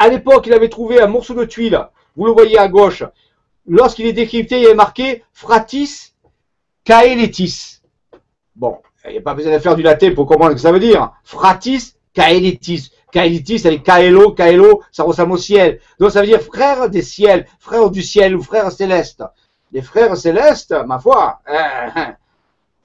À 0.00 0.08
l'époque, 0.08 0.48
il 0.48 0.52
avait 0.52 0.68
trouvé 0.68 1.00
un 1.00 1.06
morceau 1.06 1.32
de 1.34 1.44
tuile. 1.44 1.80
Vous 2.16 2.26
le 2.26 2.32
voyez 2.32 2.58
à 2.58 2.66
gauche. 2.66 3.04
Lorsqu'il 3.68 4.06
est 4.06 4.12
décrypté, 4.12 4.62
il 4.62 4.66
est 4.66 4.74
marqué 4.74 5.22
Fratis 5.32 6.12
Caelitis. 6.82 7.82
Bon, 8.56 8.78
il 9.04 9.12
n'y 9.12 9.18
a 9.18 9.22
pas 9.22 9.34
besoin 9.34 9.52
de 9.52 9.60
faire 9.60 9.76
du 9.76 9.82
latin 9.82 10.12
pour 10.12 10.26
comprendre 10.26 10.50
ce 10.50 10.56
que 10.56 10.62
ça 10.62 10.72
veut 10.72 10.80
dire. 10.80 11.12
Fratis 11.22 11.94
Caelitis. 12.14 12.90
Caelitis, 13.12 13.64
avec 13.64 13.84
Caelo, 13.84 14.32
Caelo, 14.32 14.82
ça 14.90 15.04
ressemble 15.04 15.34
au 15.34 15.36
ciel. 15.36 15.78
Donc 16.00 16.10
ça 16.10 16.20
veut 16.20 16.26
dire 16.26 16.40
frère 16.40 16.90
des 16.90 17.02
ciels, 17.02 17.46
frère 17.60 17.92
du 17.92 18.02
ciel 18.02 18.34
ou 18.34 18.42
frère 18.42 18.72
céleste. 18.72 19.22
Les 19.72 19.82
frères 19.82 20.16
célestes, 20.16 20.74
ma 20.86 20.98
foi, 20.98 21.40
hein, 21.46 22.14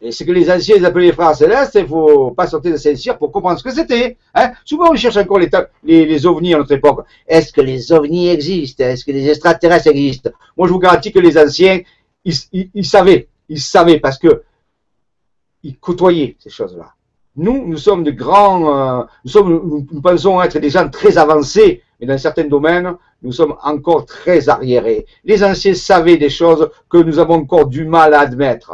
ce 0.09 0.23
que 0.23 0.31
les 0.31 0.49
anciens 0.49 0.84
appelaient 0.84 1.07
les 1.07 1.11
frères 1.14 1.35
célestes, 1.35 1.76
il 1.76 1.84
ne 1.84 1.88
faut 1.88 2.31
pas 2.31 2.47
sortir 2.47 2.72
de 2.72 2.77
Saint-Cyr 2.77 3.18
pour 3.18 3.31
comprendre 3.31 3.59
ce 3.59 3.64
que 3.64 3.72
c'était. 3.72 4.18
Hein. 4.34 4.51
Souvent, 4.64 4.91
on 4.91 4.95
cherche 4.95 5.18
encore 5.18 5.39
les, 5.39 5.49
les, 5.84 6.26
ovnis 6.26 6.53
à 6.53 6.57
notre 6.57 6.73
époque. 6.73 7.05
Est-ce 7.27 7.51
que 7.51 7.61
les 7.61 7.91
ovnis 7.91 8.30
existent? 8.30 8.84
Est-ce 8.84 9.03
que 9.03 9.11
les 9.11 9.27
extraterrestres 9.30 9.88
existent? 9.88 10.30
Moi, 10.55 10.68
je 10.68 10.73
vous 10.73 10.80
garantis 10.80 11.11
que 11.11 11.19
les 11.19 11.38
anciens, 11.38 11.81
ils 12.23 12.85
savaient 12.85 13.27
ils 13.49 13.61
savaient 13.61 13.99
parce 13.99 14.18
que 14.18 14.43
ils 15.64 15.77
côtoyaient 15.77 16.35
ces 16.39 16.49
choses-là. 16.49 16.93
Nous, 17.35 17.68
nous 17.68 17.77
sommes 17.77 18.03
de 18.03 18.11
grands, 18.11 19.01
euh, 19.01 19.03
nous, 19.23 19.31
sommes, 19.31 19.85
nous, 19.91 20.01
pensons 20.01 20.41
être 20.41 20.57
des 20.59 20.69
gens 20.69 20.89
très 20.89 21.18
avancés, 21.18 21.84
mais 21.99 22.07
dans 22.07 22.18
certains 22.18 22.45
domaines, 22.45 22.95
nous 23.22 23.32
sommes 23.32 23.56
encore 23.64 24.06
très 24.06 24.49
arriérés. 24.49 25.06
Les 25.24 25.44
anciens 25.44 25.74
savaient 25.74 26.18
des 26.18 26.30
choses 26.30 26.69
que 26.90 26.98
nous 26.98 27.19
avons 27.19 27.36
encore 27.36 27.68
du 27.68 27.86
mal 27.86 28.14
à 28.14 28.22
admettre. 28.22 28.74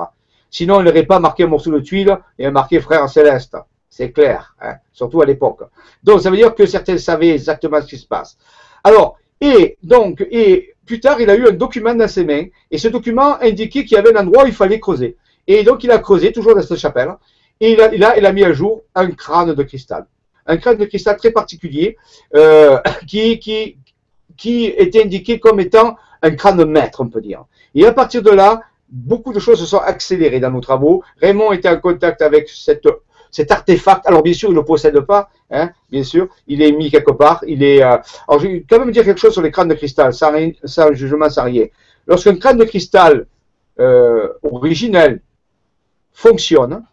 Sinon, 0.49 0.81
ils 0.81 0.83
n'auraient 0.83 1.05
pas 1.05 1.19
marqué 1.19 1.43
un 1.43 1.47
morceau 1.47 1.71
de 1.71 1.79
tuile 1.79 2.17
et 2.37 2.49
marqué 2.49 2.79
frère 2.79 3.07
céleste. 3.09 3.57
C'est 3.89 4.11
clair, 4.11 4.55
hein, 4.61 4.75
surtout 4.91 5.21
à 5.21 5.25
l'époque. 5.25 5.61
Donc, 6.03 6.21
ça 6.21 6.29
veut 6.29 6.37
dire 6.37 6.53
que 6.53 6.65
certains 6.65 6.97
savaient 6.97 7.29
exactement 7.29 7.81
ce 7.81 7.87
qui 7.87 7.97
se 7.97 8.07
passe. 8.07 8.37
Alors, 8.83 9.17
et 9.39 9.77
donc, 9.83 10.25
et 10.29 10.73
plus 10.85 10.99
tard, 10.99 11.21
il 11.21 11.29
a 11.29 11.35
eu 11.35 11.47
un 11.47 11.51
document 11.51 11.95
dans 11.95 12.07
ses 12.07 12.25
mains, 12.25 12.45
et 12.71 12.77
ce 12.77 12.87
document 12.87 13.39
indiquait 13.41 13.85
qu'il 13.85 13.95
y 13.95 13.99
avait 13.99 14.15
un 14.15 14.21
endroit 14.21 14.43
où 14.43 14.47
il 14.47 14.53
fallait 14.53 14.79
creuser. 14.79 15.17
Et 15.47 15.63
donc, 15.63 15.83
il 15.83 15.91
a 15.91 15.99
creusé, 15.99 16.31
toujours 16.31 16.55
dans 16.55 16.61
cette 16.61 16.77
chapelle, 16.77 17.13
et 17.59 17.73
il 17.73 18.05
il 18.17 18.25
a 18.25 18.31
mis 18.31 18.43
à 18.43 18.51
jour 18.51 18.83
un 18.95 19.11
crâne 19.11 19.53
de 19.53 19.63
cristal. 19.63 20.05
Un 20.45 20.57
crâne 20.57 20.77
de 20.77 20.85
cristal 20.85 21.17
très 21.17 21.31
particulier, 21.31 21.97
euh, 22.35 22.79
qui, 23.07 24.65
était 24.65 25.03
indiqué 25.03 25.39
comme 25.39 25.59
étant 25.59 25.95
un 26.21 26.31
crâne 26.31 26.65
maître, 26.65 27.01
on 27.01 27.07
peut 27.07 27.21
dire. 27.21 27.45
Et 27.75 27.85
à 27.85 27.93
partir 27.93 28.21
de 28.21 28.31
là, 28.31 28.61
beaucoup 28.89 29.33
de 29.33 29.39
choses 29.39 29.59
se 29.59 29.65
sont 29.65 29.79
accélérées 29.79 30.39
dans 30.39 30.51
nos 30.51 30.61
travaux. 30.61 31.03
Raymond 31.21 31.51
était 31.51 31.69
en 31.69 31.79
contact 31.79 32.21
avec 32.21 32.49
cet 32.49 33.51
artefact, 33.51 34.05
alors 34.05 34.21
bien 34.21 34.33
sûr, 34.33 34.49
il 34.49 34.53
ne 34.53 34.59
le 34.59 34.65
possède 34.65 34.99
pas, 35.01 35.29
hein, 35.49 35.71
bien 35.91 36.03
sûr, 36.03 36.27
il 36.47 36.61
est 36.61 36.71
mis 36.71 36.91
quelque 36.91 37.11
part. 37.11 37.43
Euh, 37.47 37.81
alors, 37.81 38.39
je 38.39 38.47
vais 38.47 38.65
quand 38.69 38.79
même 38.79 38.91
dire 38.91 39.03
quelque 39.03 39.19
chose 39.19 39.33
sur 39.33 39.41
les 39.41 39.51
crânes 39.51 39.69
de 39.69 39.73
cristal, 39.73 40.13
sans, 40.13 40.31
sans 40.63 40.93
jugement, 40.93 41.29
sans. 41.29 41.47
Lorsqu'un 42.05 42.35
crâne 42.35 42.57
de 42.57 42.65
cristal 42.65 43.25
euh, 43.79 44.29
originel 44.43 45.21
fonctionne, 46.11 46.83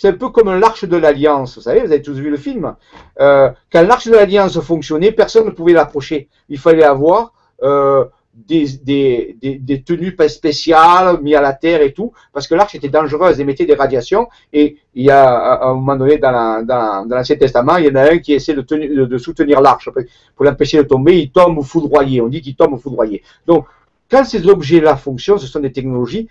c'est 0.00 0.08
un 0.08 0.14
peu 0.14 0.30
comme 0.30 0.50
l'arche 0.58 0.86
de 0.86 0.96
l'Alliance. 0.96 1.56
Vous 1.56 1.60
savez, 1.60 1.80
vous 1.80 1.92
avez 1.92 2.00
tous 2.00 2.14
vu 2.14 2.30
le 2.30 2.38
film. 2.38 2.74
Euh, 3.20 3.50
quand 3.70 3.82
l'arche 3.82 4.06
de 4.06 4.12
l'Alliance 4.12 4.58
fonctionnait, 4.60 5.12
personne 5.12 5.44
ne 5.44 5.50
pouvait 5.50 5.74
l'approcher. 5.74 6.30
Il 6.48 6.58
fallait 6.58 6.84
avoir 6.84 7.34
euh, 7.62 8.06
des, 8.32 9.36
tenues 9.84 10.16
spéciales 10.28 11.20
mis 11.20 11.34
à 11.34 11.42
la 11.42 11.52
terre 11.52 11.82
et 11.82 11.92
tout, 11.92 12.14
parce 12.32 12.48
que 12.48 12.54
l'arche 12.54 12.74
était 12.76 12.88
dangereuse, 12.88 13.40
émettait 13.40 13.66
des 13.66 13.74
radiations. 13.74 14.28
Et 14.54 14.78
il 14.94 15.04
y 15.04 15.10
a 15.10 15.22
à 15.22 15.66
un 15.66 15.74
moment 15.74 15.96
donné 15.96 16.16
dans 16.16 16.64
l'Ancien 17.06 17.36
Testament, 17.36 17.76
il 17.76 17.84
y 17.84 17.90
en 17.90 17.96
a 17.96 18.12
un 18.12 18.18
qui 18.20 18.32
essaie 18.32 18.54
de 18.54 19.18
soutenir 19.18 19.60
l'arche 19.60 19.90
pour 20.34 20.46
l'empêcher 20.46 20.78
de 20.78 20.84
tomber. 20.84 21.18
Il 21.18 21.30
tombe 21.30 21.62
foudroyé. 21.62 22.22
On 22.22 22.28
dit 22.28 22.40
qu'il 22.40 22.56
tombe 22.56 22.80
foudroyé. 22.80 23.22
Donc, 23.46 23.66
quand 24.10 24.24
ces 24.24 24.48
objets-là 24.48 24.96
fonctionnent, 24.96 25.38
ce 25.38 25.46
sont 25.46 25.60
des 25.60 25.72
technologies, 25.72 26.26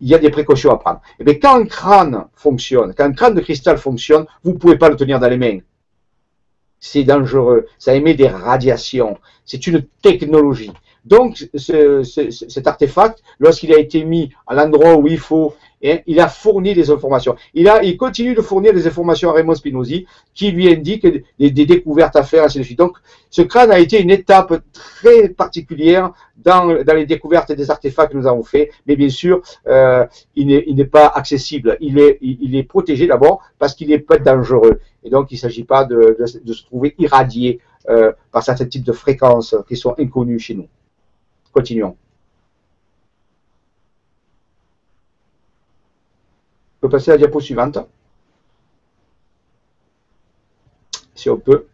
il 0.00 0.08
y 0.08 0.14
a 0.14 0.18
des 0.18 0.30
précautions 0.30 0.70
à 0.70 0.78
prendre. 0.78 1.00
Et 1.12 1.16
eh 1.20 1.24
bien, 1.24 1.34
quand 1.34 1.60
un 1.60 1.66
crâne 1.66 2.26
fonctionne, 2.34 2.94
quand 2.94 3.04
un 3.04 3.12
crâne 3.12 3.34
de 3.34 3.40
cristal 3.40 3.78
fonctionne, 3.78 4.26
vous 4.44 4.52
ne 4.52 4.58
pouvez 4.58 4.76
pas 4.76 4.88
le 4.88 4.96
tenir 4.96 5.18
dans 5.18 5.28
les 5.28 5.36
mains. 5.36 5.58
C'est 6.80 7.04
dangereux. 7.04 7.66
Ça 7.78 7.94
émet 7.94 8.14
des 8.14 8.28
radiations. 8.28 9.18
C'est 9.44 9.66
une 9.66 9.84
technologie. 10.02 10.72
Donc, 11.04 11.48
cet 11.54 12.66
artefact, 12.66 13.22
lorsqu'il 13.38 13.72
a 13.72 13.78
été 13.78 14.04
mis 14.04 14.32
à 14.46 14.54
l'endroit 14.54 14.96
où 14.96 15.08
il 15.08 15.18
faut, 15.18 15.54
il 15.82 16.20
a 16.20 16.28
fourni 16.28 16.74
des 16.74 16.90
informations. 16.90 17.36
Il, 17.54 17.68
a, 17.68 17.82
il 17.82 17.96
continue 17.96 18.34
de 18.34 18.40
fournir 18.40 18.72
des 18.72 18.86
informations 18.86 19.30
à 19.30 19.32
Raymond 19.32 19.54
Spinozzi, 19.54 20.06
qui 20.34 20.50
lui 20.50 20.68
indique 20.72 21.06
des, 21.38 21.50
découvertes 21.50 22.16
à 22.16 22.22
faire, 22.22 22.44
ainsi 22.44 22.58
de 22.58 22.64
suite. 22.64 22.78
Donc, 22.78 22.96
ce 23.30 23.42
crâne 23.42 23.70
a 23.70 23.78
été 23.78 24.00
une 24.00 24.10
étape 24.10 24.62
très 24.72 25.28
particulière 25.28 26.12
dans, 26.36 26.64
les 26.64 27.06
découvertes 27.06 27.52
des 27.52 27.70
artefacts 27.70 28.12
que 28.12 28.18
nous 28.18 28.26
avons 28.26 28.42
fait, 28.42 28.70
mais 28.86 28.96
bien 28.96 29.08
sûr, 29.08 29.42
euh, 29.66 30.06
il 30.34 30.46
n'est 30.46 30.84
pas 30.84 31.06
accessible. 31.06 31.76
Il 31.80 31.98
est, 31.98 32.18
il, 32.20 32.56
est 32.56 32.62
protégé 32.64 33.06
d'abord 33.06 33.42
parce 33.58 33.74
qu'il 33.74 33.88
n'est 33.88 33.98
pas 33.98 34.18
dangereux. 34.18 34.80
Et 35.04 35.10
donc, 35.10 35.30
il 35.30 35.34
ne 35.34 35.40
s'agit 35.40 35.64
pas 35.64 35.84
de, 35.84 36.16
se 36.24 36.64
trouver 36.64 36.94
irradié 36.98 37.60
euh, 37.88 38.12
par 38.32 38.42
certains 38.42 38.66
types 38.66 38.84
de 38.84 38.92
fréquences 38.92 39.54
qui 39.68 39.76
sont 39.76 39.94
inconnues 39.98 40.38
chez 40.38 40.54
nous. 40.54 40.68
Continuons. 41.52 41.96
On 46.78 46.86
peut 46.86 46.90
passer 46.90 47.10
à 47.10 47.14
la 47.14 47.18
diapo 47.18 47.40
suivante. 47.40 47.78
Si 51.14 51.28
on 51.28 51.36
peut. 51.38 51.66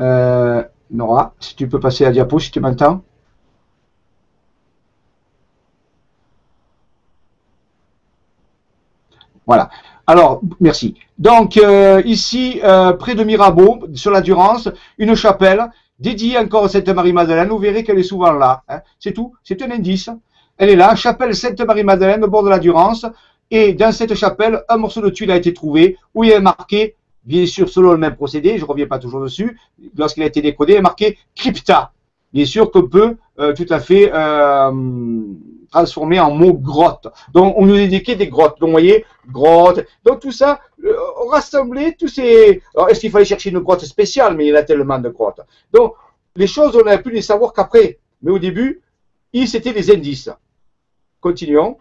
Euh, 0.00 0.62
Nora, 0.90 1.34
si 1.40 1.56
tu 1.56 1.66
peux 1.68 1.80
passer 1.80 2.04
à 2.04 2.08
la 2.08 2.12
diapo, 2.12 2.38
si 2.38 2.50
tu 2.50 2.60
m'entends. 2.60 3.02
Voilà. 9.46 9.70
Alors, 10.06 10.40
merci. 10.60 10.94
Donc, 11.18 11.56
euh, 11.56 12.02
ici, 12.04 12.60
euh, 12.62 12.92
près 12.92 13.14
de 13.14 13.24
Mirabeau, 13.24 13.86
sur 13.94 14.10
la 14.10 14.20
Durance, 14.20 14.68
une 14.98 15.14
chapelle 15.14 15.70
dédiée 15.98 16.38
encore 16.38 16.64
à 16.64 16.68
Sainte 16.68 16.88
Marie-Madeleine. 16.88 17.48
Vous 17.48 17.58
verrez 17.58 17.84
qu'elle 17.84 17.98
est 17.98 18.02
souvent 18.04 18.32
là. 18.32 18.62
Hein. 18.68 18.80
C'est 18.98 19.12
tout. 19.12 19.34
C'est 19.42 19.60
un 19.62 19.70
indice. 19.70 20.10
Elle 20.58 20.70
est 20.70 20.76
là, 20.76 20.94
chapelle 20.94 21.34
Sainte 21.34 21.60
Marie-Madeleine, 21.60 22.24
au 22.24 22.28
bord 22.28 22.42
de 22.42 22.50
la 22.50 22.58
Durance. 22.58 23.06
Et 23.50 23.74
dans 23.74 23.92
cette 23.92 24.14
chapelle, 24.14 24.62
un 24.68 24.76
morceau 24.76 25.00
de 25.00 25.10
tuile 25.10 25.30
a 25.30 25.36
été 25.36 25.52
trouvé 25.52 25.98
où 26.14 26.24
il 26.24 26.30
est 26.30 26.40
marqué, 26.40 26.96
bien 27.24 27.46
sûr, 27.46 27.68
selon 27.68 27.92
le 27.92 27.98
même 27.98 28.16
procédé, 28.16 28.56
je 28.56 28.62
ne 28.62 28.68
reviens 28.68 28.86
pas 28.86 28.98
toujours 28.98 29.20
dessus, 29.20 29.58
lorsqu'il 29.96 30.22
a 30.22 30.26
été 30.26 30.40
décodé, 30.40 30.72
il 30.74 30.76
est 30.76 30.82
marqué 30.82 31.18
crypta. 31.34 31.92
Bien 32.32 32.44
sûr 32.44 32.70
qu'on 32.70 32.88
peut 32.88 33.16
euh, 33.38 33.54
tout 33.54 33.66
à 33.70 33.78
fait 33.78 34.10
transformé 35.70 36.18
en 36.20 36.30
mot 36.30 36.52
grotte. 36.52 37.08
Donc, 37.32 37.54
on 37.56 37.66
nous 37.66 37.76
indiquait 37.76 38.16
des 38.16 38.28
grottes. 38.28 38.58
Donc, 38.60 38.68
vous 38.68 38.72
voyez, 38.72 39.04
grotte. 39.28 39.84
Donc, 40.04 40.20
tout 40.20 40.32
ça, 40.32 40.60
euh, 40.84 40.96
rassembler 41.30 41.96
tous 41.98 42.08
ces... 42.08 42.62
Alors, 42.74 42.88
est-ce 42.88 43.00
qu'il 43.00 43.10
fallait 43.10 43.24
chercher 43.24 43.50
une 43.50 43.60
grotte 43.60 43.84
spéciale? 43.84 44.36
Mais 44.36 44.46
il 44.46 44.52
y 44.52 44.56
a 44.56 44.62
tellement 44.62 44.98
de 44.98 45.08
grottes. 45.08 45.40
Donc, 45.72 45.94
les 46.34 46.46
choses, 46.46 46.76
on 46.76 46.86
a 46.86 46.98
pu 46.98 47.10
les 47.10 47.22
savoir 47.22 47.52
qu'après. 47.52 47.98
Mais 48.22 48.30
au 48.30 48.38
début, 48.38 48.82
c'était 49.44 49.74
des 49.74 49.90
indices. 49.90 50.30
Continuons. 51.20 51.76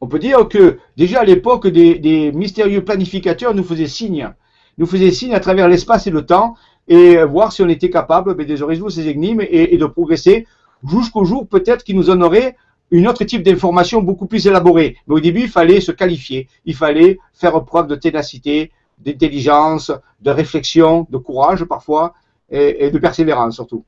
On 0.00 0.06
peut 0.06 0.20
dire 0.20 0.48
que 0.48 0.78
déjà 0.96 1.20
à 1.20 1.24
l'époque, 1.24 1.66
des, 1.66 1.98
des, 1.98 2.32
mystérieux 2.32 2.84
planificateurs 2.84 3.52
nous 3.52 3.64
faisaient 3.64 3.88
signe, 3.88 4.32
nous 4.78 4.86
faisaient 4.86 5.10
signe 5.10 5.34
à 5.34 5.40
travers 5.40 5.68
l'espace 5.68 6.06
et 6.06 6.10
le 6.10 6.24
temps, 6.24 6.54
et 6.88 7.22
voir 7.24 7.52
si 7.52 7.62
on 7.62 7.68
était 7.68 7.90
capable 7.90 8.34
ben, 8.34 8.46
de 8.46 8.64
résoudre 8.64 8.90
ces 8.90 9.08
énigmes 9.08 9.42
et, 9.48 9.76
de 9.76 9.86
progresser 9.86 10.46
jusqu'au 10.86 11.24
jour 11.24 11.46
peut-être 11.46 11.84
qui 11.84 11.94
nous 11.94 12.10
en 12.10 12.20
aurait 12.20 12.56
une 12.90 13.06
autre 13.06 13.24
type 13.24 13.42
d'information 13.42 14.00
beaucoup 14.00 14.26
plus 14.26 14.46
élaborée. 14.46 14.96
Mais 15.06 15.14
au 15.16 15.20
début, 15.20 15.42
il 15.42 15.48
fallait 15.48 15.80
se 15.80 15.92
qualifier, 15.92 16.48
il 16.64 16.74
fallait 16.74 17.18
faire 17.34 17.62
preuve 17.64 17.86
de 17.86 17.96
ténacité, 17.96 18.72
d'intelligence, 18.98 19.92
de 20.20 20.30
réflexion, 20.30 21.06
de 21.10 21.18
courage 21.18 21.64
parfois, 21.64 22.14
et, 22.50 22.90
de 22.90 22.98
persévérance 22.98 23.54
surtout. 23.54 23.84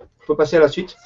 On 0.00 0.26
peut 0.26 0.36
passer 0.36 0.56
à 0.56 0.60
la 0.60 0.68
suite 0.68 0.96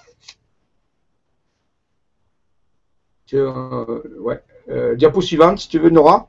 euh, 3.35 4.03
ouais. 4.19 4.43
Euh, 4.69 4.95
diapo 4.97 5.21
suivante, 5.21 5.59
si 5.59 5.69
tu 5.69 5.79
veux, 5.79 5.91
Nora. 5.91 6.29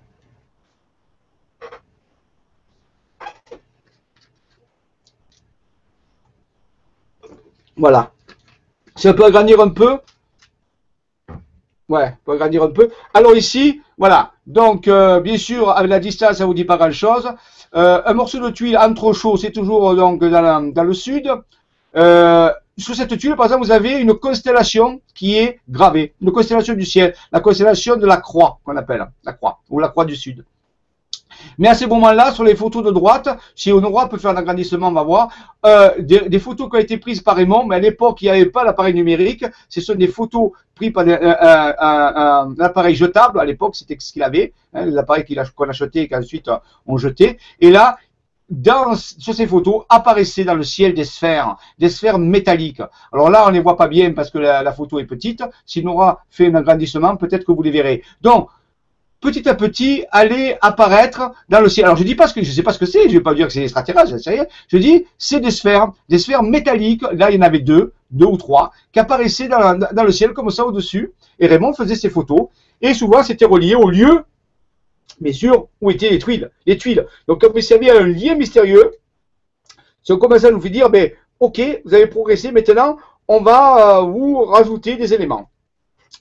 Voilà. 7.82 8.12
Si 8.96 9.10
on 9.10 9.14
peut 9.16 9.26
agrandir 9.26 9.60
un 9.60 9.70
peu. 9.70 9.98
Ouais, 11.90 12.14
on 12.14 12.26
peut 12.26 12.34
agrandir 12.34 12.62
un 12.62 12.70
peu. 12.70 12.92
Alors 13.12 13.36
ici, 13.36 13.82
voilà. 13.98 14.34
Donc, 14.46 14.88
euh, 14.88 15.20
bien 15.20 15.40
sûr, 15.40 15.72
avec 15.72 15.90
la 15.90 16.00
distance, 16.00 16.38
ça 16.38 16.46
vous 16.46 16.54
dit 16.54 16.64
pas 16.64 16.78
grand-chose. 16.78 17.28
Euh, 17.74 18.00
un 18.06 18.14
morceau 18.14 18.40
de 18.40 18.52
tuile 18.52 18.78
entre 18.78 19.14
chaud, 19.14 19.36
c'est 19.36 19.52
toujours 19.52 19.96
donc 19.96 20.24
dans, 20.24 20.84
le 20.84 20.94
sud. 20.94 21.28
Euh, 21.96 22.52
sous 22.78 22.94
cette 22.94 23.18
tuile, 23.18 23.36
par 23.36 23.48
exemple, 23.48 23.66
vous 23.66 23.72
avez 23.72 23.94
une 23.94 24.14
constellation 24.14 25.02
qui 25.16 25.38
est 25.40 25.60
gravée, 25.68 26.14
une 26.22 26.32
constellation 26.32 26.76
du 26.76 26.86
ciel, 26.86 27.16
la 27.32 27.40
constellation 27.40 27.96
de 27.96 28.06
la 28.06 28.18
croix, 28.18 28.60
qu'on 28.64 28.78
appelle, 28.78 29.08
la 29.24 29.34
croix, 29.34 29.60
ou 29.72 29.80
la 29.80 29.90
croix 29.90 30.06
du 30.06 30.16
sud. 30.16 30.46
Mais 31.58 31.68
à 31.68 31.74
ce 31.74 31.86
moment-là, 31.86 32.32
sur 32.32 32.44
les 32.44 32.56
photos 32.56 32.84
de 32.84 32.92
droite, 32.92 33.30
si 33.56 33.72
Honora 33.72 34.10
peut 34.10 34.18
faire 34.18 34.32
un 34.32 34.38
agrandissement, 34.38 34.90
on 34.90 34.94
va 34.94 35.04
voir, 35.04 35.30
euh, 35.66 35.92
des, 36.00 36.40
photos 36.40 36.70
qui 36.70 36.76
ont 36.76 36.80
été 36.80 36.98
prises 36.98 37.22
par 37.22 37.36
Raymond, 37.36 37.66
mais 37.66 37.76
à 37.76 37.80
l'époque, 37.80 38.22
il 38.22 38.26
n'y 38.26 38.32
avait 38.32 38.46
pas 38.48 38.64
l'appareil 38.64 38.94
numérique. 38.94 39.46
Ce 39.70 39.82
sont 39.82 39.96
des 39.96 40.08
photos 40.08 40.52
prises 40.76 40.92
par 40.92 41.06
un, 41.08 42.56
appareil 42.60 42.96
jetable. 42.96 43.40
À 43.40 43.46
l'époque, 43.46 43.76
c'était 43.76 43.98
ce 44.00 44.12
qu'il 44.12 44.24
avait, 44.24 44.54
hein, 44.74 44.86
l'appareil 44.86 45.24
qu'on 45.56 45.70
achetait 45.70 46.04
et 46.04 46.08
qu'ensuite 46.08 46.48
euh, 46.48 46.58
on 46.88 46.98
jetait. 46.98 47.38
Et 47.60 47.70
là, 47.70 47.98
sur 48.96 49.34
ces 49.34 49.48
photos 49.48 49.84
apparaissaient 49.90 50.44
dans 50.44 50.56
le 50.56 50.64
ciel 50.64 50.94
des 50.94 51.06
sphères, 51.06 51.56
des 51.80 51.90
sphères 51.90 52.20
métalliques. 52.20 52.82
Alors 53.14 53.30
là, 53.30 53.44
on 53.46 53.50
ne 53.50 53.54
les 53.54 53.62
voit 53.62 53.78
pas 53.78 53.88
bien 53.88 54.12
parce 54.14 54.30
que 54.30 54.40
la, 54.40 54.62
la 54.64 54.74
photo 54.74 55.00
est 55.00 55.06
petite. 55.06 55.44
Si 55.66 55.84
Nora 55.84 56.24
fait 56.30 56.48
un 56.48 56.56
agrandissement, 56.56 57.16
peut-être 57.16 57.46
que 57.46 57.52
vous 57.52 57.64
les 57.64 57.72
verrez. 57.72 58.04
Donc, 58.22 58.50
petit 59.22 59.48
à 59.48 59.54
petit 59.54 60.04
aller 60.12 60.58
apparaître 60.62 61.32
dans 61.48 61.62
le 61.62 61.70
ciel. 61.70 61.86
Alors 61.86 61.96
je 61.96 62.04
dis 62.04 62.16
pas 62.16 62.28
ce 62.28 62.34
que 62.34 62.44
je 62.44 62.52
sais 62.52 62.64
pas 62.64 62.74
ce 62.74 62.80
que 62.80 62.86
c'est, 62.86 63.08
je 63.08 63.14
vais 63.14 63.22
pas 63.22 63.34
dire 63.34 63.48
que 63.48 63.54
c'est 63.54 63.62
extraterrestre, 63.62 64.18
sais 64.18 64.48
Je 64.68 64.78
dis 64.78 65.06
c'est 65.18 65.40
des 65.40 65.52
sphères, 65.52 65.92
des 66.10 66.20
sphères 66.20 66.44
métalliques. 66.44 67.04
Là 67.14 67.30
il 67.30 67.36
y 67.36 67.38
en 67.38 67.44
avait 67.44 67.60
deux, 67.60 67.94
deux 68.10 68.26
ou 68.26 68.38
trois, 68.38 68.72
qui 68.92 69.00
apparaissaient 69.00 69.48
dans, 69.48 70.04
le 70.04 70.12
ciel 70.12 70.34
comme 70.34 70.50
ça 70.50 70.66
au-dessus. 70.66 71.14
Et 71.40 71.48
Raymond 71.48 71.74
faisait 71.74 71.96
ses 71.96 72.10
photos. 72.10 72.48
Et 72.82 72.94
souvent 72.94 73.24
c'était 73.24 73.46
relié 73.46 73.76
au 73.76 73.90
lieu, 73.90 74.26
bien 75.22 75.34
sûr, 75.34 75.68
où 75.80 75.92
étaient 75.92 76.10
les 76.10 76.20
tuiles. 76.20 76.50
Les 76.66 76.78
tuiles. 76.78 77.06
Donc 77.28 77.42
quand 77.42 77.54
vous 77.54 77.62
savez 77.62 77.92
un 77.92 78.06
lien 78.08 78.36
mystérieux, 78.36 78.92
si 80.04 80.12
on 80.12 80.18
commence 80.18 80.44
à 80.44 80.52
nous 80.52 80.60
dire, 80.68 80.90
ben 80.90 81.12
ok, 81.40 81.62
vous 81.86 81.94
avez 81.94 82.08
progressé, 82.08 82.52
maintenant 82.52 82.98
on 83.28 83.42
va 83.42 84.00
euh, 84.00 84.02
vous 84.02 84.44
rajouter 84.44 84.96
des 84.98 85.14
éléments. 85.14 85.50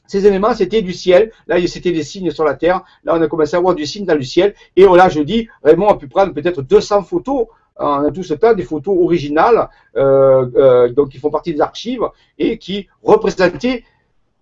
Ces 0.07 0.27
éléments, 0.27 0.55
c'était 0.55 0.83
du 0.83 0.93
ciel. 0.93 1.31
Là, 1.47 1.65
c'était 1.67 1.93
des 1.93 2.03
signes 2.03 2.31
sur 2.31 2.45
la 2.45 2.55
terre. 2.55 2.83
Là, 3.05 3.15
on 3.17 3.23
a 3.23 3.29
commencé 3.29 3.57
à 3.57 3.61
voir 3.61 3.75
du 3.75 3.87
signe 3.87 4.05
dans 4.05 4.15
le 4.15 4.23
ciel. 4.23 4.55
Et 4.77 4.85
là, 4.85 5.09
je 5.09 5.21
dis, 5.21 5.49
Raymond 5.63 5.89
a 5.89 5.97
pu 5.97 6.09
prendre 6.09 6.33
peut-être 6.33 6.63
200 6.63 7.05
photos 7.05 7.47
en 7.81 8.05
a 8.05 8.11
tout 8.11 8.23
ce 8.23 8.35
temps 8.35 8.55
des 8.55 8.63
photos 8.63 8.97
originales, 8.99 9.69
euh, 9.97 10.47
euh, 10.57 10.89
donc 10.91 11.11
qui 11.11 11.19
font 11.19 11.31
partie 11.31 11.55
des 11.55 11.61
archives 11.61 12.03
et 12.39 12.59
qui 12.59 12.89
représentaient. 13.03 13.85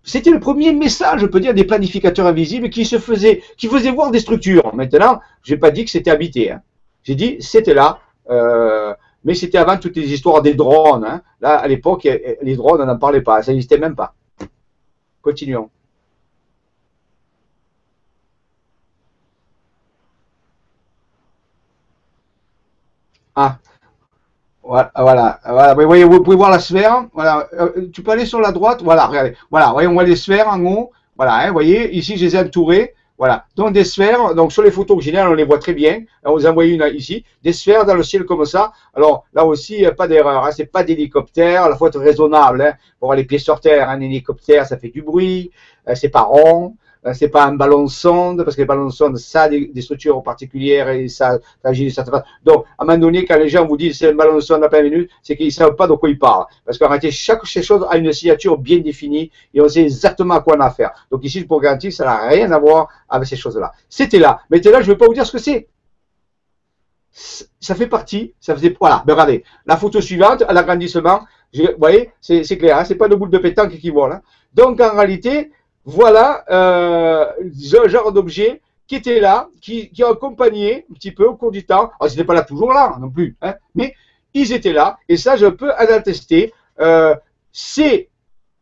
C'était 0.03 0.31
le 0.31 0.39
premier 0.39 0.71
message, 0.73 1.21
je 1.21 1.25
peux 1.25 1.39
dire, 1.39 1.53
des 1.53 1.65
planificateurs 1.65 2.25
invisibles 2.25 2.69
qui 2.69 2.85
se 2.85 2.99
faisaient, 2.99 3.41
qui 3.57 3.67
faisaient 3.67 3.91
voir 3.91 4.11
des 4.11 4.19
structures. 4.19 4.73
Maintenant, 4.73 5.19
je 5.43 5.53
n'ai 5.53 5.59
pas 5.59 5.71
dit 5.71 5.85
que 5.85 5.91
c'était 5.91 6.11
habité. 6.11 6.51
Hein. 6.51 6.61
J'ai 7.03 7.15
dit 7.15 7.37
c'était 7.39 7.73
là, 7.73 7.99
euh, 8.29 8.93
mais 9.23 9.35
c'était 9.35 9.57
avant 9.57 9.77
toutes 9.77 9.95
les 9.97 10.11
histoires 10.11 10.41
des 10.41 10.53
drones. 10.53 11.05
Hein. 11.05 11.21
Là, 11.41 11.55
à 11.55 11.67
l'époque, 11.67 12.07
les 12.41 12.55
drones, 12.55 12.81
on 12.81 12.85
n'en 12.85 12.97
parlait 12.97 13.21
pas, 13.21 13.41
ça 13.41 13.51
n'existait 13.51 13.77
même 13.77 13.95
pas. 13.95 14.15
Continuons. 15.29 15.69
Ah, 23.35 23.59
voilà, 24.63 24.91
voilà, 25.45 25.73
Vous, 25.75 25.81
voyez, 25.85 26.03
vous 26.03 26.23
pouvez 26.23 26.35
voir 26.35 26.49
la 26.49 26.59
sphère. 26.59 27.05
Voilà, 27.13 27.47
euh, 27.53 27.89
tu 27.93 28.01
peux 28.01 28.11
aller 28.11 28.25
sur 28.25 28.39
la 28.41 28.51
droite. 28.51 28.81
Voilà, 28.81 29.05
regardez. 29.05 29.35
Voilà, 29.51 29.71
voyez, 29.71 29.87
on 29.87 29.93
voit 29.93 30.03
les 30.03 30.15
sphères 30.15 30.47
en 30.49 30.59
haut. 30.65 30.91
Voilà, 31.15 31.35
hein, 31.35 31.47
vous 31.47 31.53
voyez, 31.53 31.95
ici, 31.95 32.17
je 32.17 32.25
les 32.25 32.35
ai 32.35 32.39
entourées. 32.39 32.95
Voilà, 33.19 33.43
donc 33.57 33.73
des 33.73 33.83
sphères, 33.83 34.33
donc 34.33 34.53
sur 34.53 34.63
les 34.63 34.71
photos 34.71 34.95
originales, 34.95 35.27
on 35.27 35.33
les 35.33 35.43
voit 35.43 35.59
très 35.59 35.73
bien. 35.73 36.03
On 36.23 36.31
vous 36.31 36.45
envoie 36.45 36.65
une 36.65 36.89
ici, 36.95 37.25
des 37.43 37.51
sphères 37.51 37.83
dans 37.83 37.95
le 37.95 38.01
ciel 38.01 38.23
comme 38.23 38.45
ça. 38.45 38.71
Alors 38.95 39.25
là 39.33 39.43
aussi, 39.45 39.85
pas 39.97 40.07
d'erreur, 40.07 40.45
hein, 40.45 40.51
c'est 40.53 40.67
pas 40.67 40.85
d'hélicoptère, 40.85 41.67
la 41.67 41.75
faut 41.75 41.87
être 41.87 41.99
raisonnable. 41.99 42.61
Hein, 42.61 42.75
pour 42.97 43.13
les 43.13 43.25
pieds 43.25 43.37
sur 43.37 43.59
terre, 43.59 43.89
un 43.89 43.99
hélicoptère, 43.99 44.65
ça 44.65 44.77
fait 44.77 44.87
du 44.87 45.01
bruit, 45.01 45.51
euh, 45.89 45.95
c'est 45.95 46.07
pas 46.07 46.21
rond. 46.21 46.77
Euh, 47.05 47.13
c'est 47.13 47.29
pas 47.29 47.45
un 47.45 47.53
ballon 47.53 47.87
sonde, 47.87 48.43
parce 48.43 48.55
que 48.57 48.61
les 48.61 48.65
ballons 48.65 48.89
sonde, 48.89 49.17
ça 49.17 49.43
a 49.43 49.49
des, 49.49 49.81
structures 49.81 50.21
particulières 50.21 50.89
et 50.89 51.07
ça, 51.07 51.39
agit 51.63 51.85
de 51.85 51.89
certaine 51.89 52.13
façon. 52.13 52.25
Donc, 52.43 52.65
à 52.77 52.83
un 52.83 52.85
moment 52.85 52.97
donné, 52.97 53.25
quand 53.25 53.37
les 53.37 53.47
gens 53.47 53.65
vous 53.65 53.77
disent 53.77 53.97
c'est 53.97 54.09
un 54.09 54.15
ballon 54.15 54.41
sonde 54.41 54.63
à 54.63 54.69
plein 54.69 54.83
minute, 54.83 55.09
c'est 55.23 55.37
qu'ils 55.37 55.51
savent 55.53 55.75
pas 55.75 55.87
de 55.87 55.93
quoi 55.93 56.09
ils 56.09 56.19
parlent. 56.19 56.45
Parce 56.65 56.77
qu'en 56.77 56.87
réalité, 56.87 57.11
chaque 57.11 57.45
chose 57.45 57.85
a 57.89 57.97
une 57.97 58.11
signature 58.11 58.57
bien 58.57 58.79
définie 58.79 59.31
et 59.53 59.61
on 59.61 59.69
sait 59.69 59.83
exactement 59.83 60.33
à 60.33 60.41
quoi 60.41 60.57
on 60.57 60.59
a 60.59 60.65
affaire. 60.65 60.91
Donc 61.09 61.23
ici, 61.23 61.43
pour 61.45 61.61
garantir, 61.61 61.93
ça 61.93 62.03
n'a 62.03 62.27
rien 62.27 62.51
à 62.51 62.59
voir 62.59 62.89
avec 63.07 63.27
ces 63.27 63.37
choses-là. 63.37 63.71
C'était 63.87 64.19
là. 64.19 64.41
Mais 64.49 64.59
là, 64.59 64.81
je 64.81 64.87
ne 64.87 64.93
vais 64.93 64.97
pas 64.97 65.05
vous 65.05 65.13
dire 65.13 65.25
ce 65.25 65.31
que 65.31 65.37
c'est. 65.39 65.67
Ça 67.59 67.75
fait 67.75 67.87
partie, 67.87 68.33
ça 68.39 68.55
faisait, 68.55 68.75
voilà, 68.79 69.03
ben 69.05 69.13
regardez, 69.13 69.43
la 69.65 69.77
photo 69.77 69.99
suivante, 69.99 70.43
à 70.47 70.53
l'agrandissement, 70.53 71.21
vous 71.53 71.65
voyez, 71.77 72.11
c'est 72.21 72.57
clair, 72.57 72.77
hein, 72.77 72.85
c'est 72.85 72.95
pas 72.95 73.07
de 73.07 73.15
boule 73.15 73.31
de 73.31 73.39
pétanque 73.39 73.71
qui 73.77 73.89
vole. 73.89 74.13
Hein. 74.13 74.21
Donc 74.53 74.79
en 74.79 74.95
réalité, 74.95 75.51
voilà 75.89 76.45
euh, 76.51 77.25
genre 77.87 78.11
d'objet 78.11 78.61
qui 78.87 78.95
était 78.95 79.19
là, 79.19 79.49
qui, 79.61 79.89
qui 79.89 80.03
a 80.03 80.09
accompagné 80.09 80.85
un 80.89 80.93
petit 80.93 81.11
peu 81.11 81.25
au 81.25 81.35
cours 81.35 81.51
du 81.51 81.65
temps. 81.65 81.91
Alors, 81.99 82.07
ils 82.07 82.09
n'étaient 82.09 82.23
pas 82.23 82.33
là 82.33 82.43
toujours 82.43 82.73
là 82.73 82.97
non 82.99 83.09
plus, 83.09 83.35
hein, 83.41 83.55
mais 83.75 83.95
ils 84.33 84.53
étaient 84.53 84.73
là, 84.73 84.97
et 85.07 85.17
ça, 85.17 85.35
je 85.35 85.47
peux 85.47 85.71
en 85.71 85.93
attester. 85.93 86.53
Euh, 86.79 87.15
c'est 87.51 88.09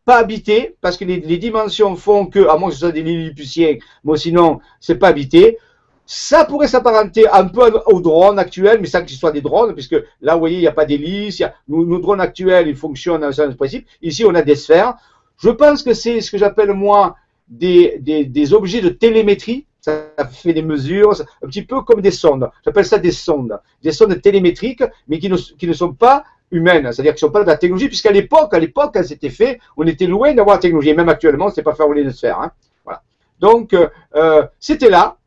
pas 0.06 0.18
habité, 0.18 0.76
parce 0.80 0.96
que 0.96 1.04
les, 1.04 1.38
dimensions 1.38 1.96
font 1.98 2.28
que, 2.28 2.48
à 2.48 2.58
moins 2.58 2.70
que 2.70 2.76
ce 2.76 2.80
soit 2.82 2.92
des 2.94 3.04
Lilliputiens, 3.04 3.76
moi 4.06 4.18
sinon, 4.18 4.60
c'est 4.80 4.96
pas 4.96 5.10
habité. 5.10 5.58
Ça 6.06 6.46
pourrait 6.46 6.70
s'apparenter 6.70 7.28
un 7.30 7.46
peu 7.46 7.62
aux 7.88 8.00
drones 8.00 8.40
actuels, 8.40 8.80
mais 8.80 8.88
sans 8.88 9.04
que 9.04 9.12
ce 9.12 9.18
soit 9.18 9.34
des 9.34 9.42
drones, 9.42 9.74
puisque 9.74 9.98
là, 10.22 10.34
vous 10.34 10.40
voyez, 10.40 10.58
il 10.58 10.62
n'y 10.62 10.68
a 10.68 10.72
pas 10.72 10.86
d'hélice. 10.86 11.44
Nos, 11.68 11.86
nos 11.86 12.00
drones 12.00 12.22
actuels, 12.22 12.70
ils 12.70 12.78
fonctionnent 12.78 13.20
dans 13.20 13.32
certain 13.34 13.54
principe. 13.54 13.86
Ici, 14.02 14.24
on 14.24 14.34
a 14.34 14.42
des 14.42 14.56
sphères. 14.56 14.96
Je 15.38 15.50
pense 15.50 15.84
que 15.84 15.94
c'est 15.94 16.22
ce 16.22 16.32
que 16.32 16.38
j'appelle 16.38 16.74
moi 16.74 17.16
des, 17.48 17.98
des, 18.00 18.54
objets 18.54 18.82
de 18.82 18.90
télémétrie. 18.90 19.66
Ça 19.80 20.10
fait 20.30 20.54
des 20.54 20.62
mesures, 20.64 21.14
un 21.42 21.48
petit 21.48 21.62
peu 21.62 21.82
comme 21.82 22.02
des 22.02 22.12
sondes. 22.12 22.50
J'appelle 22.66 22.86
ça 22.86 22.98
des 22.98 23.12
sondes. 23.12 23.60
Des 23.82 23.92
sondes 23.92 24.20
télémétriques, 24.22 24.84
mais 25.08 25.20
qui 25.20 25.30
ne, 25.30 25.38
qui 25.38 25.68
ne 25.68 25.74
sont 25.74 25.94
pas 25.94 26.26
humaines, 26.52 26.92
c'est-à-dire 26.92 27.14
qui 27.14 27.24
ne 27.24 27.28
sont 27.28 27.32
pas 27.32 27.44
de 27.44 27.48
la 27.48 27.58
technologie, 27.58 27.88
puisqu'à 27.88 28.12
l'époque, 28.12 28.54
à 28.54 28.60
l'époque, 28.60 28.92
quand 28.94 29.04
c'était 29.04 29.30
fait, 29.30 29.60
on 29.78 29.86
était 29.88 30.08
loin 30.08 30.34
d'avoir 30.34 30.58
la 30.58 30.62
technologie. 30.62 30.90
Et 30.90 30.94
même 30.96 31.10
actuellement, 31.10 31.50
c'est 31.50 31.64
pas 31.64 31.76
fabriqué 31.76 32.04
de 32.04 32.10
se 32.10 32.20
faire. 32.20 32.40
Hein. 32.40 32.52
Voilà. 32.84 33.02
Donc, 33.40 33.74
euh, 33.74 34.48
c'était 34.60 34.90
là. 34.90 35.18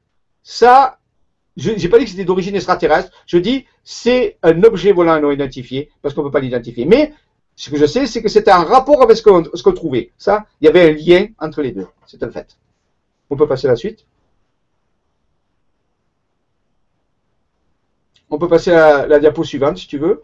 Ça, 0.42 0.98
je 1.56 1.70
n'ai 1.70 1.88
pas 1.88 1.98
dit 1.98 2.04
que 2.04 2.10
c'était 2.10 2.24
d'origine 2.24 2.54
extraterrestre. 2.54 3.10
Je 3.26 3.38
dis 3.38 3.66
c'est 3.84 4.38
un 4.42 4.62
objet 4.62 4.92
volant 4.92 5.20
non 5.20 5.30
identifié 5.30 5.90
parce 6.02 6.14
qu'on 6.14 6.22
ne 6.22 6.28
peut 6.28 6.32
pas 6.32 6.40
l'identifier. 6.40 6.86
Mais 6.86 7.12
ce 7.60 7.68
que 7.68 7.76
je 7.76 7.84
sais, 7.84 8.06
c'est 8.06 8.22
que 8.22 8.30
c'était 8.30 8.50
un 8.52 8.64
rapport 8.64 9.02
avec 9.02 9.18
ce 9.18 9.22
qu'on 9.62 9.72
trouvait. 9.74 10.12
Ça, 10.16 10.46
il 10.60 10.64
y 10.64 10.68
avait 10.68 10.88
un 10.88 10.92
lien 10.92 11.26
entre 11.38 11.60
les 11.60 11.72
deux. 11.72 11.86
C'est 12.06 12.22
un 12.22 12.30
fait. 12.30 12.56
On 13.28 13.36
peut 13.36 13.46
passer 13.46 13.66
à 13.66 13.70
la 13.72 13.76
suite. 13.76 14.06
On 18.30 18.38
peut 18.38 18.48
passer 18.48 18.72
à 18.72 19.06
la 19.06 19.18
diapo 19.18 19.44
suivante 19.44 19.76
si 19.76 19.86
tu 19.86 19.98
veux. 19.98 20.22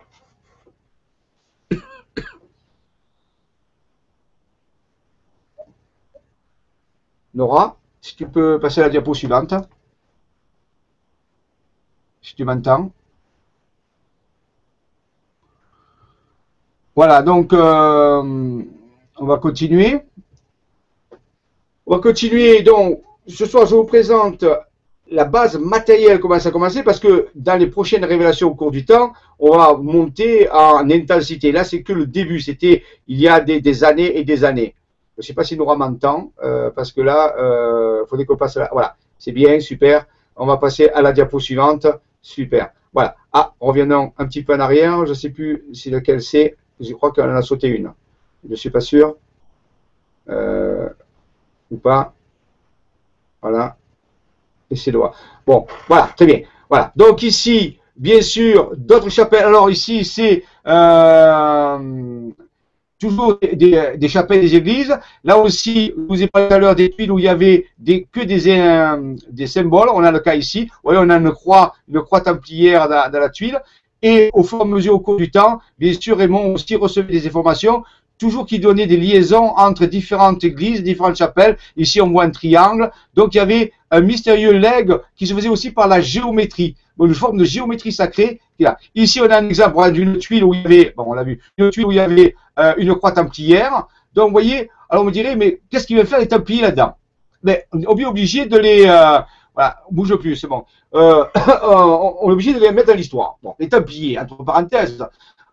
Nora, 7.34 7.76
si 8.00 8.16
tu 8.16 8.26
peux 8.26 8.58
passer 8.58 8.80
à 8.80 8.84
la 8.84 8.88
diapo 8.90 9.12
suivante. 9.12 9.52
Si 12.22 12.34
tu 12.34 12.44
m'entends. 12.44 12.92
Voilà, 16.96 17.20
donc 17.22 17.52
euh, 17.52 18.62
on 19.18 19.26
va 19.26 19.36
continuer. 19.36 20.00
On 21.86 21.94
va 21.94 22.00
continuer. 22.00 22.62
Donc, 22.62 23.02
ce 23.28 23.44
soir, 23.44 23.66
je 23.66 23.74
vous 23.74 23.84
présente 23.84 24.44
la 25.10 25.24
base 25.24 25.58
matérielle 25.58 26.18
commence 26.18 26.46
à 26.46 26.50
commencer 26.50 26.82
parce 26.82 26.98
que 26.98 27.28
dans 27.34 27.56
les 27.56 27.68
prochaines 27.68 28.04
révélations 28.04 28.48
au 28.48 28.54
cours 28.54 28.70
du 28.70 28.84
temps, 28.84 29.12
on 29.38 29.56
va 29.56 29.76
monter 29.76 30.50
en 30.50 30.90
intensité. 30.90 31.52
Là, 31.52 31.64
c'est 31.64 31.82
que 31.82 31.92
le 31.92 32.06
début. 32.06 32.40
C'était 32.40 32.82
il 33.06 33.20
y 33.20 33.28
a 33.28 33.40
des, 33.40 33.84
années 33.84 34.18
et 34.18 34.24
des 34.24 34.44
années. 34.44 34.74
Je 35.16 35.22
ne 35.22 35.26
sais 35.26 35.34
pas 35.34 35.44
si 35.44 35.56
Nora 35.56 35.76
m'entend 35.76 36.32
euh, 36.42 36.70
parce 36.70 36.92
que 36.92 37.02
là, 37.02 37.34
il 37.36 37.40
euh, 37.40 38.06
faudrait 38.06 38.24
qu'on 38.24 38.36
passe 38.36 38.56
là. 38.56 38.68
Voilà, 38.72 38.96
c'est 39.18 39.32
bien, 39.32 39.60
super. 39.60 40.06
On 40.34 40.46
va 40.46 40.56
passer 40.56 40.88
à 40.88 41.02
la 41.02 41.12
diapo 41.12 41.40
suivante. 41.40 41.86
Super. 42.20 42.70
Voilà. 42.92 43.16
Ah, 43.32 43.52
revenons 43.60 44.12
un 44.18 44.26
petit 44.26 44.42
peu 44.42 44.54
en 44.54 44.60
arrière. 44.60 45.04
Je 45.04 45.10
ne 45.10 45.14
sais 45.14 45.30
plus 45.30 45.64
si 45.72 45.90
lequel 45.90 46.22
c'est. 46.22 46.56
Je 46.80 46.92
crois 46.94 47.12
qu'on 47.12 47.24
en 47.24 47.36
a 47.36 47.42
sauté 47.42 47.68
une. 47.68 47.92
Je 48.44 48.50
ne 48.50 48.56
suis 48.56 48.70
pas 48.70 48.80
sûr. 48.80 49.16
Euh, 50.28 50.88
ou 51.70 51.76
pas. 51.76 52.12
Voilà. 53.40 53.76
Et 54.70 54.76
c'est 54.76 54.92
droit. 54.92 55.14
Bon, 55.46 55.66
voilà, 55.88 56.10
très 56.16 56.26
bien. 56.26 56.40
Voilà. 56.68 56.92
Donc 56.96 57.22
ici, 57.22 57.78
bien 57.96 58.20
sûr, 58.20 58.72
d'autres 58.76 59.08
chapelles. 59.10 59.44
Alors 59.44 59.70
ici, 59.70 60.04
c'est 60.04 60.42
euh, 60.66 62.30
toujours 62.98 63.38
des, 63.40 64.08
chapelles 64.08 64.40
des 64.40 64.56
églises. 64.56 64.96
Là 65.22 65.38
aussi, 65.38 65.92
je 65.96 66.02
vous 66.08 66.22
ai 66.22 66.26
parlé 66.26 66.48
tout 66.48 66.54
à 66.54 66.58
l'heure 66.58 66.74
des 66.74 66.90
tuiles 66.90 67.12
où 67.12 67.18
il 67.18 67.24
y 67.24 67.28
avait 67.28 67.66
que 68.12 68.24
des, 68.24 68.50
euh, 68.50 69.14
des 69.30 69.46
symboles. 69.46 69.88
On 69.92 70.02
a 70.02 70.10
le 70.10 70.20
cas 70.20 70.34
ici. 70.34 70.64
Vous 70.66 70.90
voyez, 70.90 71.00
on 71.00 71.10
a 71.10 71.16
une 71.16 71.32
croix, 71.32 71.74
une 71.88 72.00
croix 72.02 72.20
templière 72.20 72.88
dans 72.88 73.20
la 73.20 73.30
tuile. 73.30 73.60
Et 74.02 74.30
au 74.34 74.42
fur 74.42 74.58
et 74.58 74.62
à 74.62 74.64
mesure, 74.64 74.94
au 74.94 75.00
cours 75.00 75.16
du 75.16 75.30
temps, 75.30 75.60
bien 75.78 75.92
sûr, 75.98 76.18
Raymond 76.18 76.54
aussi 76.54 76.76
recevait 76.76 77.12
des 77.12 77.26
informations, 77.26 77.82
toujours 78.18 78.46
qui 78.46 78.58
donnaient 78.58 78.86
des 78.86 78.96
liaisons 78.96 79.52
entre 79.56 79.86
différentes 79.86 80.44
églises, 80.44 80.82
différentes 80.82 81.16
chapelles. 81.16 81.56
Ici, 81.76 82.00
on 82.00 82.10
voit 82.10 82.24
un 82.24 82.30
triangle. 82.30 82.90
Donc, 83.14 83.34
il 83.34 83.38
y 83.38 83.40
avait 83.40 83.72
un 83.90 84.00
mystérieux 84.00 84.52
legs 84.52 84.92
qui 85.16 85.26
se 85.26 85.34
faisait 85.34 85.48
aussi 85.48 85.70
par 85.70 85.88
la 85.88 86.00
géométrie, 86.00 86.76
une 87.00 87.14
forme 87.14 87.38
de 87.38 87.44
géométrie 87.44 87.92
sacrée. 87.92 88.40
Ici, 88.94 89.20
on 89.20 89.30
a 89.30 89.38
un 89.38 89.48
exemple 89.48 89.92
d'une 89.92 90.18
tuile 90.18 90.44
où 90.44 90.54
il 90.54 90.62
y 90.62 90.64
avait, 90.64 90.94
bon, 90.96 91.04
on 91.08 91.14
l'a 91.14 91.24
vu, 91.24 91.40
une 91.58 91.70
tuile 91.70 91.86
où 91.86 91.92
il 91.92 91.96
y 91.96 92.00
avait 92.00 92.34
euh, 92.58 92.74
une 92.78 92.94
croix 92.94 93.12
templière. 93.12 93.86
Donc, 94.14 94.28
vous 94.28 94.32
voyez, 94.32 94.70
alors 94.88 95.04
on 95.04 95.06
me 95.06 95.12
dirait, 95.12 95.36
mais 95.36 95.60
qu'est-ce 95.70 95.86
qu'il 95.86 95.96
veut 95.96 96.04
faire 96.04 96.20
les 96.20 96.28
templiers 96.28 96.62
là-dedans? 96.62 96.96
Mais 97.42 97.66
on 97.72 97.80
est 97.80 98.06
obligé 98.06 98.46
de 98.46 98.56
les, 98.56 98.86
euh, 98.86 99.18
voilà, 99.56 99.82
bouge 99.90 100.14
plus, 100.16 100.36
c'est 100.36 100.46
bon. 100.46 100.64
Euh, 100.94 101.24
on 101.64 102.28
est 102.28 102.32
obligé 102.32 102.52
de 102.52 102.60
les 102.60 102.70
mettre 102.72 102.88
dans 102.88 102.94
l'histoire. 102.94 103.38
Bon, 103.42 103.54
les 103.58 103.70
Templiers, 103.70 104.18
entre 104.18 104.44
parenthèses, 104.44 105.02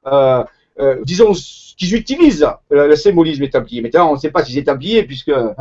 euh, 0.06 0.44
euh, 0.80 0.98
disons 1.06 1.32
qu'ils 1.78 1.96
utilisent 1.96 2.46
le, 2.70 2.96
symbolisme 2.98 3.40
des 3.40 3.50
Templiers. 3.50 3.82
Maintenant, 3.82 4.12
on 4.12 4.16
ne 4.16 4.20
sait 4.20 4.30
pas 4.30 4.44
si 4.44 4.52
c'est 4.52 4.64
Templiers, 4.64 5.04
puisque 5.04 5.30
hein, 5.30 5.56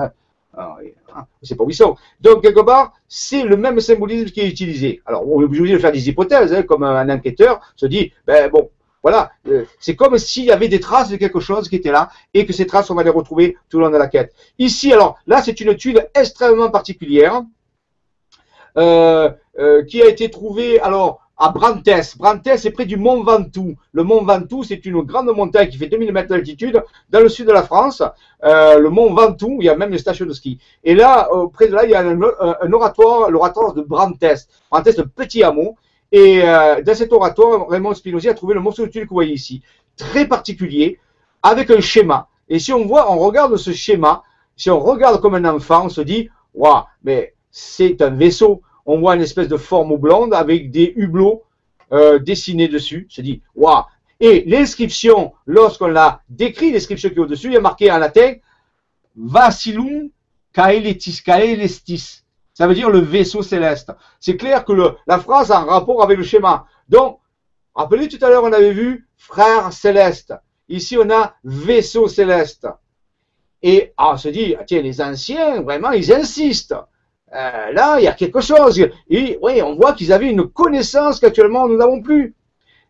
hein, 0.58 0.74
on 1.14 1.22
ne 1.22 1.54
pas 1.54 1.64
où 1.64 1.70
ils 1.70 1.74
sont. 1.74 1.94
Donc, 2.20 2.42
quelque 2.42 2.62
part, 2.62 2.94
c'est 3.06 3.44
le 3.44 3.56
même 3.56 3.78
symbolisme 3.78 4.30
qui 4.30 4.40
est 4.40 4.48
utilisé. 4.48 5.00
Alors, 5.06 5.26
on 5.28 5.40
est 5.40 5.44
obligé 5.44 5.74
de 5.74 5.78
faire 5.78 5.92
des 5.92 6.08
hypothèses, 6.08 6.52
hein, 6.52 6.64
comme 6.64 6.82
un 6.82 7.08
enquêteur 7.10 7.60
se 7.76 7.86
dit, 7.86 8.12
ben 8.26 8.50
bon, 8.50 8.70
voilà, 9.04 9.30
c'est 9.78 9.94
comme 9.94 10.18
s'il 10.18 10.44
y 10.44 10.52
avait 10.52 10.68
des 10.68 10.80
traces 10.80 11.10
de 11.10 11.16
quelque 11.16 11.40
chose 11.40 11.68
qui 11.68 11.76
était 11.76 11.90
là 11.90 12.10
et 12.34 12.44
que 12.44 12.52
ces 12.52 12.66
traces, 12.66 12.90
on 12.90 12.94
va 12.94 13.02
les 13.04 13.10
retrouver 13.10 13.56
tout 13.68 13.78
le 13.78 13.84
long 13.84 13.90
de 13.90 13.96
la 13.96 14.06
quête. 14.08 14.32
Ici, 14.58 14.92
alors, 14.92 15.18
là, 15.28 15.42
c'est 15.42 15.60
une 15.60 15.76
tuile 15.76 16.08
extrêmement 16.14 16.70
particulière. 16.70 17.42
Euh, 18.78 19.30
euh, 19.58 19.84
qui 19.84 20.00
a 20.00 20.08
été 20.08 20.30
trouvé 20.30 20.80
alors 20.80 21.20
à 21.36 21.50
Brantes. 21.50 21.86
Brantes 22.16 22.46
est 22.46 22.70
près 22.70 22.86
du 22.86 22.96
mont 22.96 23.22
Ventoux. 23.22 23.76
Le 23.92 24.02
mont 24.02 24.24
Ventoux, 24.24 24.64
c'est 24.64 24.86
une 24.86 25.02
grande 25.02 25.26
montagne 25.26 25.68
qui 25.68 25.76
fait 25.76 25.88
2000 25.88 26.10
mètres 26.10 26.30
d'altitude 26.30 26.82
dans 27.10 27.20
le 27.20 27.28
sud 27.28 27.46
de 27.48 27.52
la 27.52 27.62
France. 27.62 28.02
Euh, 28.44 28.78
le 28.78 28.88
mont 28.88 29.12
Ventoux, 29.12 29.58
il 29.60 29.66
y 29.66 29.68
a 29.68 29.76
même 29.76 29.92
une 29.92 29.98
station 29.98 30.24
de 30.24 30.32
ski. 30.32 30.58
Et 30.84 30.94
là, 30.94 31.28
près 31.52 31.68
de 31.68 31.74
là, 31.74 31.84
il 31.84 31.90
y 31.90 31.94
a 31.94 32.00
un, 32.00 32.72
oratoire, 32.72 33.30
l'oratoire 33.30 33.74
de 33.74 33.82
Brantes. 33.82 34.24
Brantes, 34.70 34.88
un 34.98 35.06
petit 35.14 35.42
hameau. 35.42 35.76
Et 36.10 36.40
dans 36.40 36.94
cet 36.94 37.12
oratoire, 37.12 37.68
Raymond 37.68 37.94
Spinozzi 37.94 38.30
a 38.30 38.34
trouvé 38.34 38.54
le 38.54 38.60
morceau 38.60 38.86
de 38.86 38.90
tuile 38.90 39.04
que 39.04 39.10
vous 39.10 39.16
voyez 39.16 39.34
ici. 39.34 39.62
Très 39.96 40.26
particulier, 40.26 40.98
avec 41.42 41.70
un 41.70 41.80
schéma. 41.80 42.28
Et 42.48 42.58
si 42.58 42.72
on 42.72 42.86
voit, 42.86 43.12
on 43.12 43.18
regarde 43.18 43.56
ce 43.56 43.72
schéma, 43.72 44.22
si 44.56 44.70
on 44.70 44.80
regarde 44.80 45.20
comme 45.20 45.34
un 45.34 45.44
enfant, 45.44 45.86
on 45.86 45.88
se 45.88 46.00
dit, 46.00 46.30
waouh, 46.54 46.84
mais 47.02 47.31
c'est 47.52 48.02
un 48.02 48.10
vaisseau. 48.10 48.62
On 48.86 48.98
voit 48.98 49.14
une 49.14 49.22
espèce 49.22 49.46
de 49.46 49.56
forme 49.56 49.96
blonde 49.96 50.34
avec 50.34 50.70
des 50.72 50.92
hublots 50.96 51.44
euh, 51.92 52.18
dessinés 52.18 52.66
dessus. 52.66 53.06
Se 53.08 53.20
dit, 53.20 53.42
waouh 53.54 53.84
Et 54.18 54.42
l'inscription, 54.46 55.34
lorsqu'on 55.46 55.86
l'a 55.88 56.22
décrit, 56.28 56.72
l'inscription 56.72 57.10
qui 57.10 57.16
est 57.16 57.20
au-dessus, 57.20 57.48
il 57.48 57.52
y 57.52 57.56
a 57.56 57.60
marqué 57.60 57.92
en 57.92 57.98
latin 57.98 58.34
Vacillum 59.14 60.08
caeletis, 60.52 61.20
caelestis. 61.24 62.22
Ça 62.54 62.66
veut 62.66 62.74
dire 62.74 62.90
le 62.90 62.98
vaisseau 62.98 63.42
céleste. 63.42 63.92
C'est 64.20 64.36
clair 64.36 64.64
que 64.64 64.72
la 65.06 65.18
phrase 65.18 65.50
a 65.50 65.60
un 65.60 65.64
rapport 65.64 66.02
avec 66.02 66.18
le 66.18 66.24
schéma. 66.24 66.66
Donc, 66.88 67.18
rappelez 67.74 68.08
tout 68.08 68.22
à 68.24 68.28
l'heure, 68.28 68.44
on 68.44 68.52
avait 68.52 68.72
vu 68.72 69.06
frère 69.16 69.72
céleste. 69.72 70.34
Ici, 70.68 70.96
on 70.98 71.10
a 71.10 71.34
vaisseau 71.44 72.08
céleste. 72.08 72.66
Et 73.62 73.92
ah, 73.96 74.12
on 74.14 74.16
se 74.16 74.28
dit, 74.28 74.54
tiens, 74.66 74.82
les 74.82 75.00
anciens, 75.00 75.62
vraiment, 75.62 75.90
ils 75.92 76.12
insistent. 76.12 76.74
Euh, 77.34 77.72
là, 77.72 77.98
il 77.98 78.04
y 78.04 78.08
a 78.08 78.12
quelque 78.12 78.40
chose. 78.40 78.78
Et 79.08 79.38
oui, 79.42 79.62
on 79.62 79.74
voit 79.74 79.92
qu'ils 79.92 80.12
avaient 80.12 80.30
une 80.30 80.48
connaissance 80.48 81.18
qu'actuellement 81.20 81.66
nous 81.68 81.76
n'avons 81.76 82.00
plus. 82.02 82.34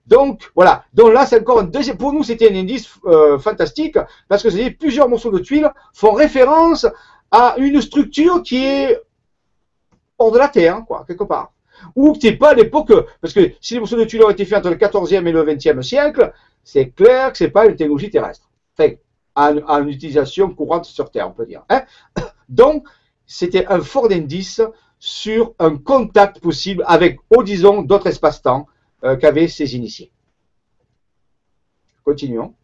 Donc 0.07 0.51
voilà. 0.55 0.85
Donc 0.93 1.13
là, 1.13 1.27
c'est 1.27 1.41
encore 1.41 1.61
un 1.61 1.65
deuxième. 1.65 1.97
Pour 1.97 2.13
nous, 2.13 2.23
c'était 2.23 2.51
un 2.51 2.55
indice 2.57 2.89
euh, 3.07 3.39
fantastique 3.39 3.97
parce 4.29 4.43
que 4.43 4.51
c'est 4.51 4.71
plusieurs 4.71 5.09
morceaux 5.09 5.31
de 5.31 5.39
tuiles 5.39 5.71
font 5.93 6.13
référence 6.13 6.87
à 7.31 7.55
une 7.59 7.81
structure 7.81 8.43
qui 8.43 8.65
est 8.65 9.01
hors 10.19 10.33
de 10.33 10.39
la 10.39 10.49
Terre, 10.49 10.83
quoi, 10.87 11.05
quelque 11.07 11.25
part. 11.25 11.53
Ou 11.97 12.13
qui 12.13 12.27
n'est 12.27 12.37
pas 12.37 12.51
à 12.51 12.55
l'époque, 12.55 12.93
parce 13.21 13.35
que 13.35 13.53
si 13.61 13.75
les 13.75 13.81
morceaux 13.81 13.97
de 13.97 14.05
tuiles 14.05 14.25
ont 14.25 14.31
été 14.31 14.45
faits 14.45 14.59
entre 14.59 14.71
le 14.71 14.77
14e 14.77 15.27
et 15.27 15.33
le 15.33 15.45
20e 15.45 15.83
siècle, 15.83 16.33
c'est 16.63 16.91
clair 16.91 17.33
que 17.33 17.39
c'est 17.39 17.49
pas 17.49 17.67
une 17.67 17.75
technologie 17.75 18.11
terrestre. 18.11 18.49
Enfin, 18.79 18.93
en, 19.35 19.87
utilisation 19.87 20.51
courante 20.51 20.85
sur 20.85 21.11
Terre, 21.11 21.29
on 21.29 21.33
peut 21.33 21.47
dire. 21.47 21.65
Hein 21.69 21.83
Donc, 22.49 22.87
c'était 23.33 23.67
un 23.69 23.81
fort 23.81 24.13
indice 24.13 24.61
sur 24.99 25.55
un 25.59 25.79
contact 25.79 26.39
possible 26.41 26.85
avec, 26.87 27.19
disons, 27.45 27.81
d'autres 27.81 28.09
espaces-temps 28.09 28.67
euh, 29.05 29.17
qu'avaient 29.17 29.49
ces 29.49 29.75
initiés. 29.75 30.13
Continuons. 32.05 32.55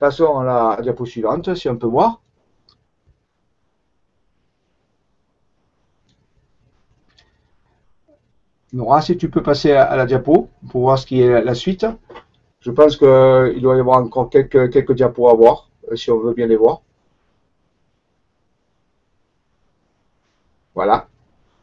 Passons 0.00 0.40
à 0.40 0.44
la 0.44 0.82
diapo 0.82 1.06
suivante, 1.06 1.54
si 1.54 1.68
on 1.68 1.76
peut 1.76 1.86
voir. 1.86 2.20
Nora, 8.72 9.02
si 9.02 9.16
tu 9.16 9.30
peux 9.30 9.42
passer 9.42 9.72
à 9.72 9.94
la 9.94 10.06
diapo 10.06 10.48
pour 10.70 10.80
voir 10.80 10.98
ce 10.98 11.06
qui 11.06 11.20
est 11.20 11.44
la 11.44 11.54
suite. 11.54 11.86
Je 12.60 12.70
pense 12.70 12.96
qu'il 12.96 13.62
doit 13.62 13.76
y 13.76 13.80
avoir 13.80 13.98
encore 13.98 14.28
quelques, 14.28 14.92
diapos 14.92 15.28
à 15.28 15.34
voir, 15.34 15.70
euh, 15.90 15.96
si 15.96 16.10
on 16.10 16.18
veut 16.18 16.34
bien 16.34 16.46
les 16.46 16.56
voir. 16.56 16.82
Voilà, 20.74 21.08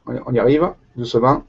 on 0.06 0.34
y 0.34 0.40
arrive, 0.40 0.70
doucement. 0.96 1.44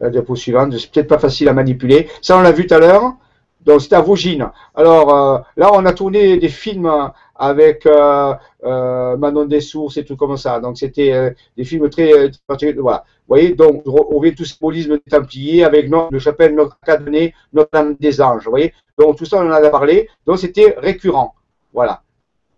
La 0.00 0.10
diapo 0.10 0.34
suivante, 0.34 0.76
c'est 0.76 0.90
peut-être 0.90 1.08
pas 1.08 1.18
facile 1.18 1.48
à 1.48 1.52
manipuler. 1.52 2.08
Ça, 2.20 2.36
on 2.36 2.42
l'a 2.42 2.52
vu 2.52 2.66
tout 2.66 2.74
à 2.74 2.78
l'heure. 2.78 3.14
Donc, 3.60 3.80
c'était 3.80 3.96
à 3.96 4.00
Vaugine. 4.00 4.50
Alors, 4.74 5.14
euh, 5.14 5.38
là, 5.56 5.70
on 5.72 5.84
a 5.84 5.92
tourné 5.92 6.38
des 6.38 6.48
films 6.48 6.90
avec 7.36 7.86
euh, 7.86 8.34
euh, 8.64 9.16
Manon 9.16 9.46
des 9.46 9.60
sources 9.60 9.96
et 9.96 10.04
tout 10.04 10.16
comme 10.16 10.36
ça. 10.36 10.60
Donc 10.60 10.78
c'était 10.78 11.12
euh, 11.12 11.30
des 11.56 11.64
films 11.64 11.88
très, 11.90 12.30
particuliers. 12.46 12.80
Voilà. 12.80 13.04
Vous 13.06 13.34
voyez, 13.34 13.54
donc 13.54 13.82
on 13.86 14.20
vient 14.20 14.32
tout 14.32 14.44
symbolisme 14.44 14.94
des 14.94 15.10
Templiers 15.10 15.64
avec 15.64 15.88
notre, 15.88 16.12
le 16.12 16.18
chapelle 16.18 16.54
Notre 16.54 16.78
Cadenet, 16.80 17.32
Notre-Dame 17.52 17.96
des 17.98 18.20
Anges. 18.20 18.44
Vous 18.44 18.50
voyez, 18.50 18.72
donc 18.98 19.16
tout 19.16 19.24
ça 19.24 19.38
on 19.38 19.48
en 19.48 19.52
a 19.52 19.70
parlé. 19.70 20.08
Donc 20.26 20.38
c'était 20.38 20.74
récurrent. 20.78 21.34
Voilà. 21.72 22.02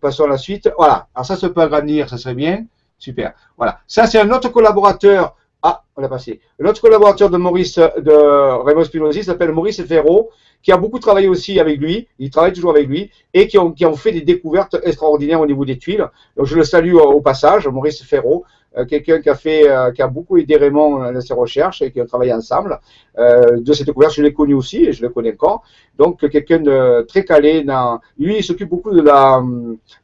Passons 0.00 0.24
à 0.24 0.28
la 0.28 0.38
suite. 0.38 0.70
Voilà. 0.76 1.08
Alors 1.14 1.26
ça 1.26 1.36
se 1.36 1.46
peut 1.46 1.60
agrandir, 1.60 2.08
ça 2.08 2.18
serait 2.18 2.34
bien. 2.34 2.64
Super. 2.98 3.32
Voilà. 3.56 3.80
Ça 3.86 4.06
c'est 4.06 4.20
un 4.20 4.30
autre 4.30 4.50
collaborateur. 4.50 5.36
Ah, 5.66 5.82
on 5.96 6.02
l'a 6.02 6.10
passé. 6.10 6.40
Un 6.60 6.66
autre 6.66 6.82
collaborateur 6.82 7.30
de 7.30 7.38
Maurice, 7.38 7.78
de 7.78 8.62
Raymond 8.64 8.84
Spinozzi 8.84 9.24
s'appelle 9.24 9.50
Maurice 9.50 9.82
Ferraud 9.82 10.28
qui 10.64 10.72
a 10.72 10.78
beaucoup 10.78 10.98
travaillé 10.98 11.28
aussi 11.28 11.60
avec 11.60 11.78
lui, 11.78 12.08
il 12.18 12.30
travaille 12.30 12.54
toujours 12.54 12.70
avec 12.70 12.88
lui, 12.88 13.10
et 13.34 13.46
qui 13.46 13.58
ont, 13.58 13.96
fait 13.96 14.12
des 14.12 14.22
découvertes 14.22 14.76
extraordinaires 14.82 15.40
au 15.42 15.46
niveau 15.46 15.66
des 15.66 15.76
tuiles. 15.76 16.08
Donc 16.38 16.46
je 16.46 16.56
le 16.56 16.64
salue 16.64 16.94
au, 16.94 17.20
passage, 17.20 17.68
Maurice 17.68 18.02
Ferraud, 18.02 18.44
euh, 18.78 18.86
quelqu'un 18.86 19.20
qui 19.20 19.28
a 19.28 19.34
fait, 19.34 19.70
euh, 19.70 19.92
qui 19.92 20.00
a 20.00 20.06
beaucoup 20.08 20.38
aidé 20.38 20.56
Raymond 20.56 21.12
dans 21.12 21.20
ses 21.20 21.34
recherches 21.34 21.82
et 21.82 21.92
qui 21.92 22.00
ont 22.00 22.06
travaillé 22.06 22.32
ensemble. 22.32 22.80
Euh, 23.18 23.60
de 23.60 23.72
cette 23.74 23.86
découverte, 23.86 24.14
je 24.14 24.22
l'ai 24.22 24.32
connu 24.32 24.54
aussi 24.54 24.86
et 24.86 24.92
je 24.94 25.02
le 25.02 25.10
connais 25.10 25.34
encore. 25.34 25.64
Donc 25.98 26.28
quelqu'un 26.30 26.60
de 26.60 27.02
très 27.06 27.26
calé 27.26 27.62
dans. 27.62 28.00
Lui, 28.18 28.38
il 28.38 28.42
s'occupe 28.42 28.70
beaucoup 28.70 28.90
de 28.90 29.02
la 29.02 29.42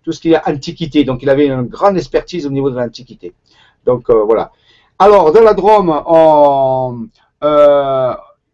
tout 0.05 0.13
ce 0.13 0.21
qui 0.21 0.33
est 0.33 0.49
antiquité. 0.49 1.05
Donc 1.05 1.23
il 1.23 1.31
avait 1.31 1.47
une 1.47 1.63
grande 1.63 1.97
expertise 1.97 2.47
au 2.47 2.51
niveau 2.51 2.71
de 2.71 2.77
l'antiquité. 2.77 3.33
Donc 3.87 4.11
voilà. 4.11 4.53
Alors 5.03 5.33
dans 5.33 5.41
la 5.41 5.55
Drôme, 5.55 6.03
on, 6.05 7.09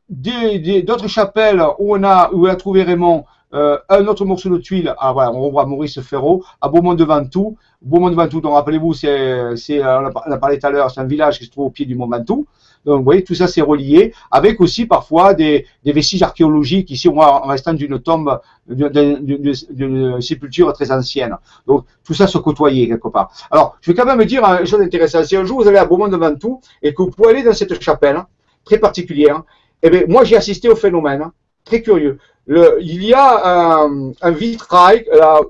d'autres 0.08 1.08
chapelles 1.08 1.60
où 1.80 1.96
on 1.96 2.04
a, 2.04 2.56
trouvé 2.56 2.84
Raymond 2.84 3.24
euh, 3.52 3.78
un 3.88 4.06
autre 4.06 4.24
morceau 4.24 4.48
de 4.50 4.58
tuile, 4.58 4.94
ah 4.98 5.12
voilà, 5.12 5.32
on 5.32 5.50
voit 5.50 5.66
Maurice 5.66 6.00
Ferraud, 6.00 6.44
à 6.60 6.68
Beaumont 6.68 6.94
de 6.94 7.02
Ventoux. 7.02 7.56
Beaumont 7.82 8.10
de 8.10 8.14
Ventoux, 8.14 8.40
donc 8.40 8.54
rappelez-vous, 8.54 8.94
c'est, 8.94 9.10
euh, 9.10 9.56
on 9.68 10.32
a 10.32 10.38
parlé 10.38 10.60
tout 10.60 10.66
à 10.68 10.70
l'heure, 10.70 10.88
c'est 10.88 11.00
un 11.00 11.06
village 11.06 11.40
qui 11.40 11.46
se 11.46 11.50
trouve 11.50 11.66
au 11.66 11.70
pied 11.70 11.84
du 11.84 11.96
Mont 11.96 12.06
Ventoux. 12.06 12.46
Donc, 12.86 12.98
vous 12.98 13.04
voyez, 13.04 13.24
tout 13.24 13.34
ça 13.34 13.48
c'est 13.48 13.60
relié, 13.60 14.14
avec 14.30 14.60
aussi 14.60 14.86
parfois 14.86 15.34
des, 15.34 15.66
vestiges 15.84 16.22
archéologiques, 16.22 16.90
ici, 16.92 17.08
en 17.08 17.40
restant 17.48 17.74
d'une 17.74 17.98
tombe, 17.98 18.40
d'une, 18.68 20.20
sépulture 20.20 20.72
très 20.72 20.90
ancienne. 20.92 21.36
Donc, 21.66 21.84
tout 22.04 22.14
ça 22.14 22.28
se 22.28 22.38
côtoyait 22.38 22.86
quelque 22.86 23.08
part. 23.08 23.32
Alors, 23.50 23.76
je 23.80 23.90
vais 23.90 23.96
quand 23.96 24.06
même 24.06 24.24
dire 24.24 24.44
une 24.44 24.66
chose 24.66 24.80
intéressante. 24.80 25.24
Si 25.24 25.36
un 25.36 25.44
jour 25.44 25.60
vous 25.60 25.68
allez 25.68 25.78
à 25.78 25.84
Beaumont 25.84 26.08
de 26.08 26.16
Ventoux 26.16 26.60
et 26.80 26.94
que 26.94 27.02
vous 27.02 27.10
pouvez 27.10 27.30
aller 27.30 27.42
dans 27.42 27.52
cette 27.52 27.82
chapelle, 27.82 28.24
très 28.64 28.78
particulière, 28.78 29.42
eh 29.82 29.90
bien, 29.90 30.02
moi, 30.06 30.22
j'ai 30.22 30.36
assisté 30.36 30.68
au 30.68 30.76
phénomène, 30.76 31.30
très 31.64 31.82
curieux. 31.82 32.18
Il 32.48 33.02
y 33.02 33.12
a 33.12 33.88
un, 34.22 34.30
vitrail, 34.30 35.04
là, 35.12 35.40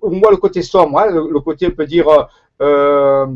on 0.00 0.18
voit 0.18 0.30
le 0.30 0.38
côté 0.38 0.62
sombre, 0.62 0.98
hein, 1.00 1.10
le, 1.10 1.40
côté, 1.40 1.66
on 1.66 1.72
peut 1.72 1.84
dire, 1.84 2.06
euh, 2.62 3.26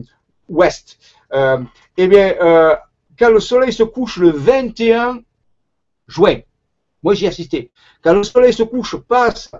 ouest. 0.48 0.98
Euh, 1.34 1.58
eh 1.96 2.08
bien, 2.08 2.34
euh, 2.40 2.74
quand 3.18 3.30
le 3.30 3.40
soleil 3.40 3.72
se 3.72 3.82
couche 3.82 4.18
le 4.18 4.30
21 4.30 5.20
juin, 6.09 6.40
moi 7.02 7.14
j'y 7.14 7.26
assisté, 7.26 7.70
quand 8.02 8.14
le 8.14 8.22
soleil 8.22 8.52
se 8.52 8.62
couche, 8.62 8.97
passe 8.97 9.51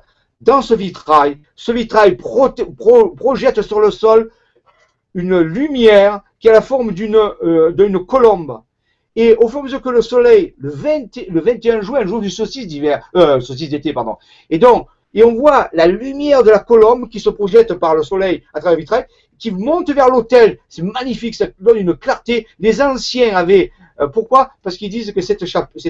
dans 0.41 0.63
ce 0.63 0.75
vitrail, 0.75 1.39
ce 1.55 1.73
vitrail 1.73 2.17
projette 2.17 3.63
sur 3.63 3.81
le 3.81 3.91
sol 3.91 4.31
une 5.15 5.41
lumière 5.41 6.21
qui 6.39 6.49
a 6.49 6.53
la 6.53 6.61
forme 6.61 6.93
d'une 6.93 7.17
euh, 7.17 8.05
colombe. 8.07 8.61
Et 9.19 9.35
au 9.37 9.49
fur 9.49 9.59
et 9.59 9.61
à 9.61 9.65
mesure 9.65 9.81
que 9.81 9.89
le 9.89 10.03
soleil, 10.03 10.55
le, 10.59 10.71
20, 10.71 11.29
le 11.31 11.41
21 11.41 11.81
juin, 11.81 12.01
le 12.03 12.07
jour 12.07 12.21
du 12.21 12.29
solstice 12.29 12.67
d'hiver, 12.67 13.09
euh, 13.17 13.41
solstice 13.41 13.71
d'été, 13.71 13.95
pardon, 13.95 14.17
et 14.51 14.59
donc, 14.59 14.89
et 15.15 15.25
on 15.25 15.35
voit 15.35 15.71
la 15.73 15.87
lumière 15.87 16.43
de 16.43 16.51
la 16.51 16.59
colombe 16.59 17.09
qui 17.09 17.21
se 17.21 17.31
projette 17.31 17.73
par 17.75 17.95
le 17.95 18.03
soleil 18.03 18.43
à 18.53 18.61
travers 18.61 18.77
le 18.77 18.83
vitrail, 18.83 19.07
qui 19.39 19.51
monte 19.51 19.91
vers 19.91 20.09
l'autel. 20.09 20.59
C'est 20.69 20.83
magnifique, 20.83 21.35
ça 21.35 21.47
donne 21.61 21.79
une 21.79 21.95
clarté. 21.95 22.47
Les 22.59 22.83
anciens 22.83 23.35
avaient, 23.37 23.73
euh, 24.01 24.09
pourquoi? 24.09 24.51
Parce 24.63 24.77
qu'ils 24.77 24.91
disent 24.91 25.13
que 25.13 25.21
cette, 25.21 25.43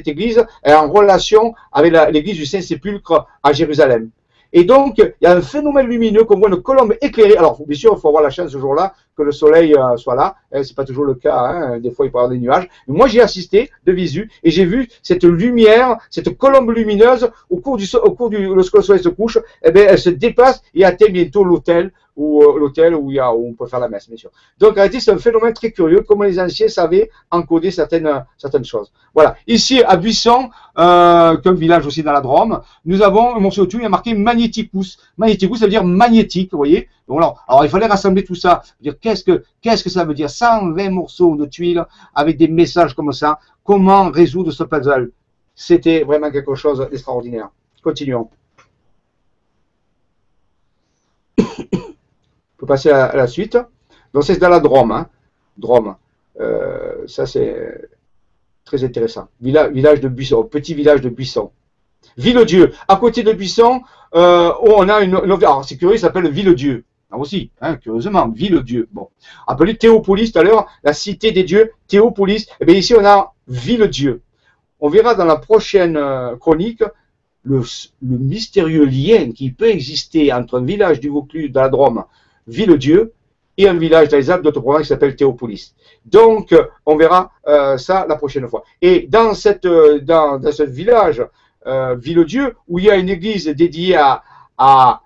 église 0.07 0.45
est 0.63 0.73
en 0.73 0.91
relation 0.91 1.55
avec 1.73 1.93
l'église 2.13 2.37
du 2.37 2.47
Saint-Sépulcre 2.47 3.27
à 3.43 3.53
Jérusalem. 3.53 4.11
Et 4.53 4.65
donc, 4.65 4.95
il 4.99 5.13
y 5.21 5.27
a 5.27 5.33
un 5.33 5.43
phénomène 5.43 5.87
lumineux 5.87 6.25
qu'on 6.25 6.39
voit 6.39 6.49
une 6.49 6.63
colombe 6.63 6.95
éclairée. 7.01 7.37
Alors, 7.37 7.61
bien 7.67 7.77
sûr, 7.77 7.93
il 7.97 8.01
faut 8.01 8.09
avoir 8.09 8.23
la 8.23 8.31
chance 8.31 8.51
ce 8.51 8.59
jour-là 8.59 8.95
que 9.17 9.23
le 9.23 9.33
soleil 9.33 9.75
euh, 9.75 9.97
soit 9.97 10.15
là. 10.15 10.37
Hein, 10.53 10.63
c'est 10.63 10.77
pas 10.77 10.85
toujours 10.85 11.05
le 11.05 11.15
cas. 11.15 11.37
Hein. 11.37 11.79
Des 11.79 11.91
fois, 11.91 12.07
il 12.07 12.13
peut 12.13 12.19
y 12.19 12.21
avoir 12.21 12.31
des 12.31 12.39
nuages. 12.39 12.69
Mais 12.87 12.97
moi, 12.97 13.07
j'ai 13.09 13.21
assisté 13.21 13.71
de 13.85 13.93
visu 13.93 14.31
et 14.45 14.51
j'ai 14.51 14.65
vu 14.65 14.89
cette 15.03 15.25
lumière, 15.25 15.99
cette 16.11 16.37
colombe 16.39 16.71
lumineuse 16.71 17.31
au 17.51 17.59
cours 17.59 17.77
du, 17.77 17.87
au 18.03 18.13
cours 18.13 18.31
lorsque 18.31 18.75
le 18.75 18.83
soleil 18.83 19.03
se 19.03 19.09
couche, 19.09 19.39
eh 19.63 19.71
bien, 19.73 19.87
elle 19.89 19.99
se 19.99 20.11
dépasse 20.11 20.63
et 20.75 20.85
atteint 20.85 21.11
bientôt 21.11 21.45
l'autel 21.45 21.93
ou 22.17 22.43
euh, 22.43 22.59
l'hôtel 22.59 22.95
où, 22.95 23.13
on 23.21 23.53
peut 23.53 23.67
faire 23.67 23.79
la 23.79 23.89
messe, 23.89 24.09
bien 24.09 24.17
sûr. 24.17 24.31
Donc, 24.59 24.77
c'est 24.77 25.11
un 25.11 25.19
phénomène 25.19 25.53
très 25.53 25.71
curieux, 25.71 26.03
comment 26.07 26.25
les 26.25 26.41
anciens 26.41 26.69
savaient 26.69 27.11
encoder 27.31 27.71
certaines, 27.71 28.25
choses. 28.65 28.91
Voilà. 29.15 29.37
Ici, 29.47 29.83
à 29.83 29.97
Buisson, 29.97 30.49
euh, 30.79 31.37
comme 31.37 31.57
village 31.57 31.87
aussi 31.87 32.03
dans 32.03 32.13
la 32.13 32.23
Drôme, 32.23 32.61
nous 32.85 33.03
avons 33.03 33.37
un 33.37 33.41
morceau 33.41 33.67
de 33.67 33.71
tuile, 33.71 33.83
il 33.83 33.87
a 33.87 33.91
marqué 33.91 34.15
Magneticus. 34.15 34.99
Magneticus, 35.19 35.59
ça 35.59 35.67
veut 35.67 35.71
dire 35.71 35.85
magnétique, 35.85 36.51
vous 36.53 36.59
voyez. 36.59 36.89
Alors, 37.09 37.45
il 37.63 37.69
fallait 37.69 37.87
rassembler 37.87 38.25
tout 38.25 38.35
ça. 38.35 38.63
Dire 38.81 38.99
qu'est-ce 38.99 39.23
que, 39.23 39.45
qu'est-ce 39.61 39.85
que 39.85 39.91
ça 39.91 40.05
veut 40.05 40.15
dire? 40.15 40.31
120 40.31 40.91
morceaux 40.91 41.37
de 41.37 41.47
tuiles 41.47 41.85
avec 42.15 42.37
des 42.37 42.49
messages 42.49 42.95
comme 42.95 43.13
ça. 43.13 43.39
Comment 43.63 44.11
résoudre 44.11 44.51
ce 44.51 44.65
puzzle? 44.65 45.13
C'était 45.55 46.03
vraiment 46.03 46.31
quelque 46.31 46.55
chose 46.55 46.87
d'extraordinaire. 46.91 47.51
Continuons. 47.83 48.29
On 52.57 52.61
peut 52.61 52.67
passer 52.67 52.91
à, 52.91 53.15
la 53.15 53.27
suite. 53.27 53.59
Donc 54.15 54.25
c'est 54.25 54.39
dans 54.39 54.49
la 54.49 54.61
Drôme. 54.61 54.93
Hein. 54.93 55.09
Drôme. 55.59 55.97
Euh, 56.41 57.07
ça 57.07 57.27
c'est 57.27 57.89
très 58.65 58.83
intéressant. 58.85 59.29
village 59.41 60.01
de 60.01 60.09
Buisson, 60.09 60.43
petit 60.45 60.75
village 60.75 61.01
de 61.01 61.09
Buisson. 61.09 61.51
Ville-Dieu. 62.17 62.73
À 62.89 62.97
côté 62.97 63.23
de 63.23 63.33
Buisson, 63.33 63.83
euh, 64.15 64.53
on 64.63 64.89
a 64.89 65.01
une, 65.01 65.15
alors 65.15 65.65
c'est 65.65 65.77
curieux, 65.77 65.97
ça 65.97 66.09
s'appelle 66.09 66.31
Ville-Dieu. 66.31 66.85
Là 67.11 67.19
aussi, 67.19 67.51
hein, 67.61 67.77
curieusement, 67.77 68.29
Ville-Dieu. 68.29 68.89
Bon. 68.93 69.09
Appelé 69.47 69.77
Théopolis 69.77 70.33
tout 70.33 70.39
à 70.39 70.43
l'heure, 70.43 70.67
la 70.83 70.93
cité 70.93 71.33
des 71.33 71.45
dieux, 71.45 71.73
Théopolis. 71.89 72.49
Eh 72.61 72.65
bien 72.65 72.75
ici 72.75 72.95
on 72.95 73.05
a 73.05 73.35
Ville-Dieu. 73.49 74.23
On 74.81 74.89
verra 74.89 75.15
dans 75.15 75.25
la 75.25 75.37
prochaine 75.37 75.97
euh, 75.97 76.37
chronique 76.37 76.83
le, 77.45 77.63
le, 78.03 78.19
mystérieux 78.19 78.85
lien 78.85 79.31
qui 79.33 79.53
peut 79.53 79.69
exister 79.69 80.33
entre 80.33 80.59
un 80.59 80.65
village 80.65 81.01
du 81.01 81.09
Vaucluse, 81.09 81.53
dans 81.53 81.63
la 81.63 81.69
Drôme, 81.69 82.05
Ville-Dieu, 82.47 83.13
et 83.59 83.69
un 83.69 83.75
village 83.75 84.09
dans 84.09 84.19
les 84.19 84.31
Alpes 84.31 84.43
d'autre 84.43 84.63
qui 84.81 84.87
s'appelle 84.87 85.17
Théopolis. 85.17 85.75
Donc, 86.05 86.55
on 86.85 86.97
verra 86.97 87.33
euh, 87.47 87.79
ça 87.79 88.07
la 88.09 88.17
prochaine 88.17 88.49
fois. 88.49 88.65
Et 88.83 89.07
dans, 89.09 89.35
cette, 89.35 89.65
euh, 89.65 89.99
dans, 90.01 90.39
dans 90.39 90.53
ce 90.53 90.63
village, 90.63 91.25
euh, 91.67 91.95
Ville-Dieu, 91.97 92.55
où 92.69 92.79
il 92.79 92.85
y 92.85 92.91
a 92.91 92.97
une 92.97 93.09
église 93.09 93.47
dédiée 93.47 93.97
à, 93.97 94.23
à, 94.59 95.01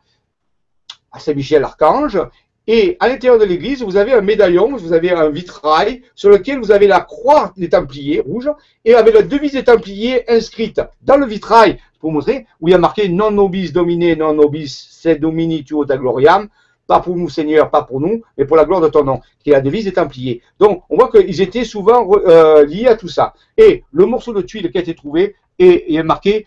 Saint-Michel-Archange, 1.16 2.18
et 2.66 2.96
à 3.00 3.08
l'intérieur 3.08 3.38
de 3.38 3.44
l'église, 3.44 3.82
vous 3.82 3.96
avez 3.96 4.12
un 4.12 4.20
médaillon, 4.20 4.76
vous 4.76 4.92
avez 4.92 5.10
un 5.10 5.28
vitrail 5.28 6.02
sur 6.14 6.30
lequel 6.30 6.58
vous 6.60 6.70
avez 6.70 6.86
la 6.86 7.00
croix 7.00 7.52
des 7.56 7.68
Templiers 7.68 8.20
rouge 8.20 8.48
et 8.84 8.94
avec 8.94 9.14
la 9.14 9.22
devise 9.22 9.52
des 9.52 9.64
Templiers 9.64 10.30
inscrite 10.30 10.80
dans 11.02 11.16
le 11.16 11.26
vitrail, 11.26 11.78
pour 11.98 12.10
vous 12.10 12.16
montrer, 12.16 12.46
où 12.60 12.68
il 12.68 12.70
y 12.70 12.74
a 12.74 12.78
marqué 12.78 13.08
non 13.08 13.30
nobis 13.32 13.72
domine, 13.72 14.14
non 14.14 14.34
nobis 14.34 14.68
sed 14.68 15.20
domini 15.20 15.64
tuo 15.64 15.84
da 15.84 15.96
gloriam, 15.96 16.48
pas 16.90 16.98
pour 16.98 17.16
nous 17.16 17.28
Seigneur, 17.28 17.70
pas 17.70 17.82
pour 17.82 18.00
nous, 18.00 18.20
mais 18.36 18.44
pour 18.44 18.56
la 18.56 18.64
gloire 18.64 18.80
de 18.80 18.88
ton 18.88 19.04
nom, 19.04 19.20
qui 19.38 19.50
est 19.50 19.52
la 19.52 19.60
devise 19.60 19.84
des 19.84 19.92
Templiers. 19.92 20.42
Donc, 20.58 20.82
on 20.90 20.96
voit 20.96 21.08
qu'ils 21.08 21.40
étaient 21.40 21.62
souvent 21.62 22.04
euh, 22.26 22.66
liés 22.66 22.88
à 22.88 22.96
tout 22.96 23.06
ça. 23.06 23.32
Et 23.56 23.84
le 23.92 24.06
morceau 24.06 24.32
de 24.32 24.42
tuile 24.42 24.72
qui 24.72 24.78
a 24.78 24.80
été 24.80 24.96
trouvé 24.96 25.36
est, 25.60 25.94
est 25.94 26.02
marqué 26.02 26.46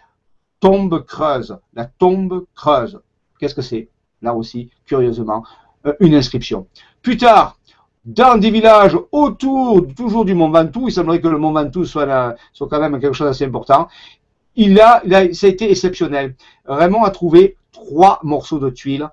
tombe 0.60 1.06
creuse. 1.06 1.57
La 1.74 1.86
tombe 1.86 2.45
creuse. 2.56 2.99
Qu'est-ce 3.40 3.56
que 3.56 3.61
c'est? 3.61 3.88
Là 4.22 4.34
aussi, 4.34 4.70
curieusement, 4.86 5.45
euh, 5.86 5.94
une 6.02 6.14
inscription. 6.14 6.68
Plus 7.02 7.15
tard, 7.15 7.57
dans 8.03 8.38
des 8.38 8.52
villages 8.52 8.98
autour, 9.14 9.88
toujours 9.95 10.26
du 10.26 10.34
Mont 10.34 10.49
Ventoux, 10.49 10.90
il 10.90 10.91
semblerait 10.91 11.22
que 11.22 11.30
le 11.30 11.38
Mont 11.38 11.53
Ventoux 11.53 11.86
soit, 11.86 12.36
quand 12.60 12.80
même 12.82 12.99
quelque 12.99 13.14
chose 13.14 13.28
d'assez 13.28 13.45
important, 13.45 13.88
il 14.57 14.78
a, 14.82 15.02
il 15.06 15.15
a, 15.15 15.34
ça 15.34 15.48
a 15.48 15.49
été 15.49 15.72
exceptionnel. 15.72 16.36
Raymond 16.65 17.06
a 17.06 17.11
trouvé 17.11 17.56
trois 17.72 18.20
morceaux 18.24 18.60
de 18.60 18.70
tuiles 18.70 19.07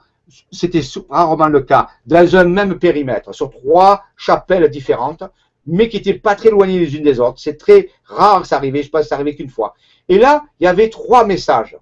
c'était 0.50 0.82
rarement 1.08 1.48
le 1.48 1.60
cas, 1.60 1.88
dans 2.06 2.36
un 2.36 2.44
même 2.44 2.78
périmètre, 2.78 3.34
sur 3.34 3.50
trois 3.50 4.04
chapelles 4.16 4.68
différentes, 4.68 5.24
mais 5.66 5.88
qui 5.88 5.96
n'étaient 5.96 6.18
pas 6.18 6.34
très 6.34 6.48
éloignées 6.48 6.78
les 6.78 6.96
unes 6.96 7.02
des 7.02 7.20
autres. 7.20 7.38
C'est 7.38 7.56
très 7.56 7.90
rare 8.04 8.42
que 8.42 8.48
ça 8.48 8.56
arrivait, 8.56 8.82
je 8.82 8.90
pense 8.90 9.02
que 9.02 9.08
ça 9.08 9.14
arrivait 9.16 9.34
qu'une 9.34 9.50
fois. 9.50 9.74
Et 10.08 10.18
là, 10.18 10.44
il 10.58 10.64
y 10.64 10.66
avait 10.66 10.88
trois 10.88 11.24
messages. 11.24 11.76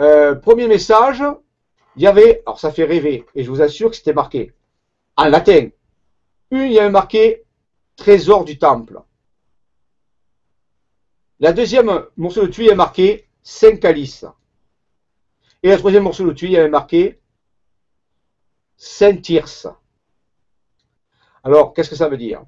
Euh, 0.00 0.34
premier 0.34 0.68
message, 0.68 1.22
il 1.96 2.02
y 2.02 2.06
avait, 2.06 2.42
alors 2.46 2.60
ça 2.60 2.70
fait 2.70 2.84
rêver, 2.84 3.24
et 3.34 3.42
je 3.42 3.50
vous 3.50 3.62
assure 3.62 3.90
que 3.90 3.96
c'était 3.96 4.12
marqué 4.12 4.52
en 5.16 5.26
latin. 5.28 5.68
Une, 6.50 6.62
il 6.62 6.72
y 6.72 6.78
avait 6.78 6.90
marqué 6.90 7.44
trésor 7.96 8.44
du 8.44 8.58
temple. 8.58 9.00
La 11.40 11.52
deuxième 11.52 12.06
morceau 12.16 12.42
de 12.42 12.46
tuile 12.46 12.70
est 12.70 12.74
marqué 12.74 13.26
Saint 13.42 13.76
Calice. 13.76 14.24
Et 15.66 15.70
le 15.70 15.78
troisième 15.78 16.04
morceau 16.04 16.24
de 16.24 16.32
tuile, 16.32 16.50
il 16.50 16.54
y 16.54 16.58
avait 16.58 16.68
marqué 16.68 17.18
Saint-Tirce. 18.76 19.66
Alors, 21.42 21.74
qu'est-ce 21.74 21.90
que 21.90 21.96
ça 21.96 22.08
veut 22.08 22.16
dire? 22.16 22.44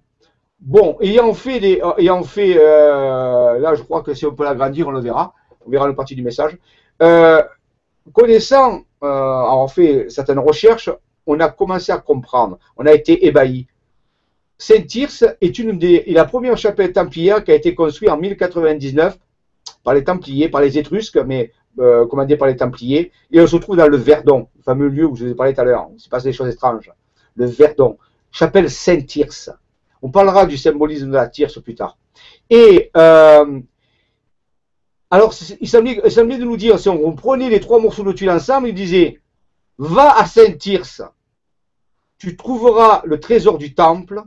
Bon, 0.60 0.96
ayant 1.00 1.34
fait 1.34 1.58
des, 1.58 1.82
ayant 1.96 2.22
fait, 2.22 2.56
euh, 2.56 3.58
là, 3.58 3.74
je 3.74 3.82
crois 3.82 4.02
que 4.02 4.14
si 4.14 4.24
on 4.24 4.36
peut 4.36 4.44
l'agrandir, 4.44 4.86
on 4.86 4.92
le 4.92 5.00
verra. 5.00 5.34
On 5.66 5.70
verra 5.70 5.88
le 5.88 5.96
partie 5.96 6.14
du 6.14 6.22
message. 6.22 6.56
Euh, 7.02 7.42
connaissant, 8.12 8.82
euh, 9.02 9.08
avoir 9.08 9.72
fait 9.72 10.08
certaines 10.10 10.38
recherches, 10.38 10.88
on 11.26 11.40
a 11.40 11.48
commencé 11.48 11.90
à 11.90 11.98
comprendre. 11.98 12.60
On 12.76 12.86
a 12.86 12.92
été 12.92 13.26
ébahis. 13.26 13.66
Saint-Tirce 14.58 15.24
est 15.40 15.58
une 15.58 15.76
des, 15.76 16.04
la 16.06 16.24
première 16.24 16.56
chapelle 16.56 16.92
templière 16.92 17.42
qui 17.42 17.50
a 17.50 17.56
été 17.56 17.74
construite 17.74 18.10
en 18.10 18.16
1099 18.16 19.18
par 19.82 19.94
les 19.94 20.04
Templiers, 20.04 20.48
par 20.48 20.60
les 20.60 20.78
Étrusques, 20.78 21.16
mais 21.16 21.50
euh, 21.78 22.06
commandée 22.06 22.36
par 22.36 22.48
les 22.48 22.56
Templiers. 22.56 23.12
Et 23.30 23.40
on 23.40 23.46
se 23.46 23.56
trouve 23.56 23.76
dans 23.76 23.88
le 23.88 23.96
Verdon, 23.96 24.48
le 24.56 24.62
fameux 24.62 24.88
lieu 24.88 25.06
où 25.06 25.16
je 25.16 25.24
vous 25.24 25.30
ai 25.30 25.34
parlé 25.34 25.54
tout 25.54 25.60
à 25.60 25.64
l'heure. 25.64 25.88
Il 25.94 26.00
se 26.00 26.08
passe 26.08 26.24
des 26.24 26.32
choses 26.32 26.48
étranges. 26.48 26.92
Le 27.36 27.46
Verdon, 27.46 27.98
chapelle 28.30 28.70
Saint-Tirce. 28.70 29.50
On 30.02 30.10
parlera 30.10 30.46
du 30.46 30.56
symbolisme 30.56 31.08
de 31.08 31.14
la 31.14 31.28
Tirce 31.28 31.60
plus 31.60 31.74
tard. 31.74 31.98
Et 32.50 32.90
euh, 32.96 33.60
alors, 35.10 35.34
il 35.60 35.68
semblait, 35.68 35.96
de 35.96 36.44
nous 36.44 36.56
dire, 36.56 36.78
si 36.78 36.88
on, 36.88 37.14
prenait 37.14 37.48
les 37.48 37.60
trois 37.60 37.80
morceaux 37.80 38.04
de 38.04 38.12
tuile 38.12 38.30
ensemble, 38.30 38.68
il 38.68 38.74
disait, 38.74 39.20
va 39.78 40.18
à 40.18 40.26
Saint-Tirce, 40.26 41.02
tu 42.18 42.36
trouveras 42.36 43.02
le 43.04 43.18
trésor 43.18 43.58
du 43.58 43.74
temple, 43.74 44.22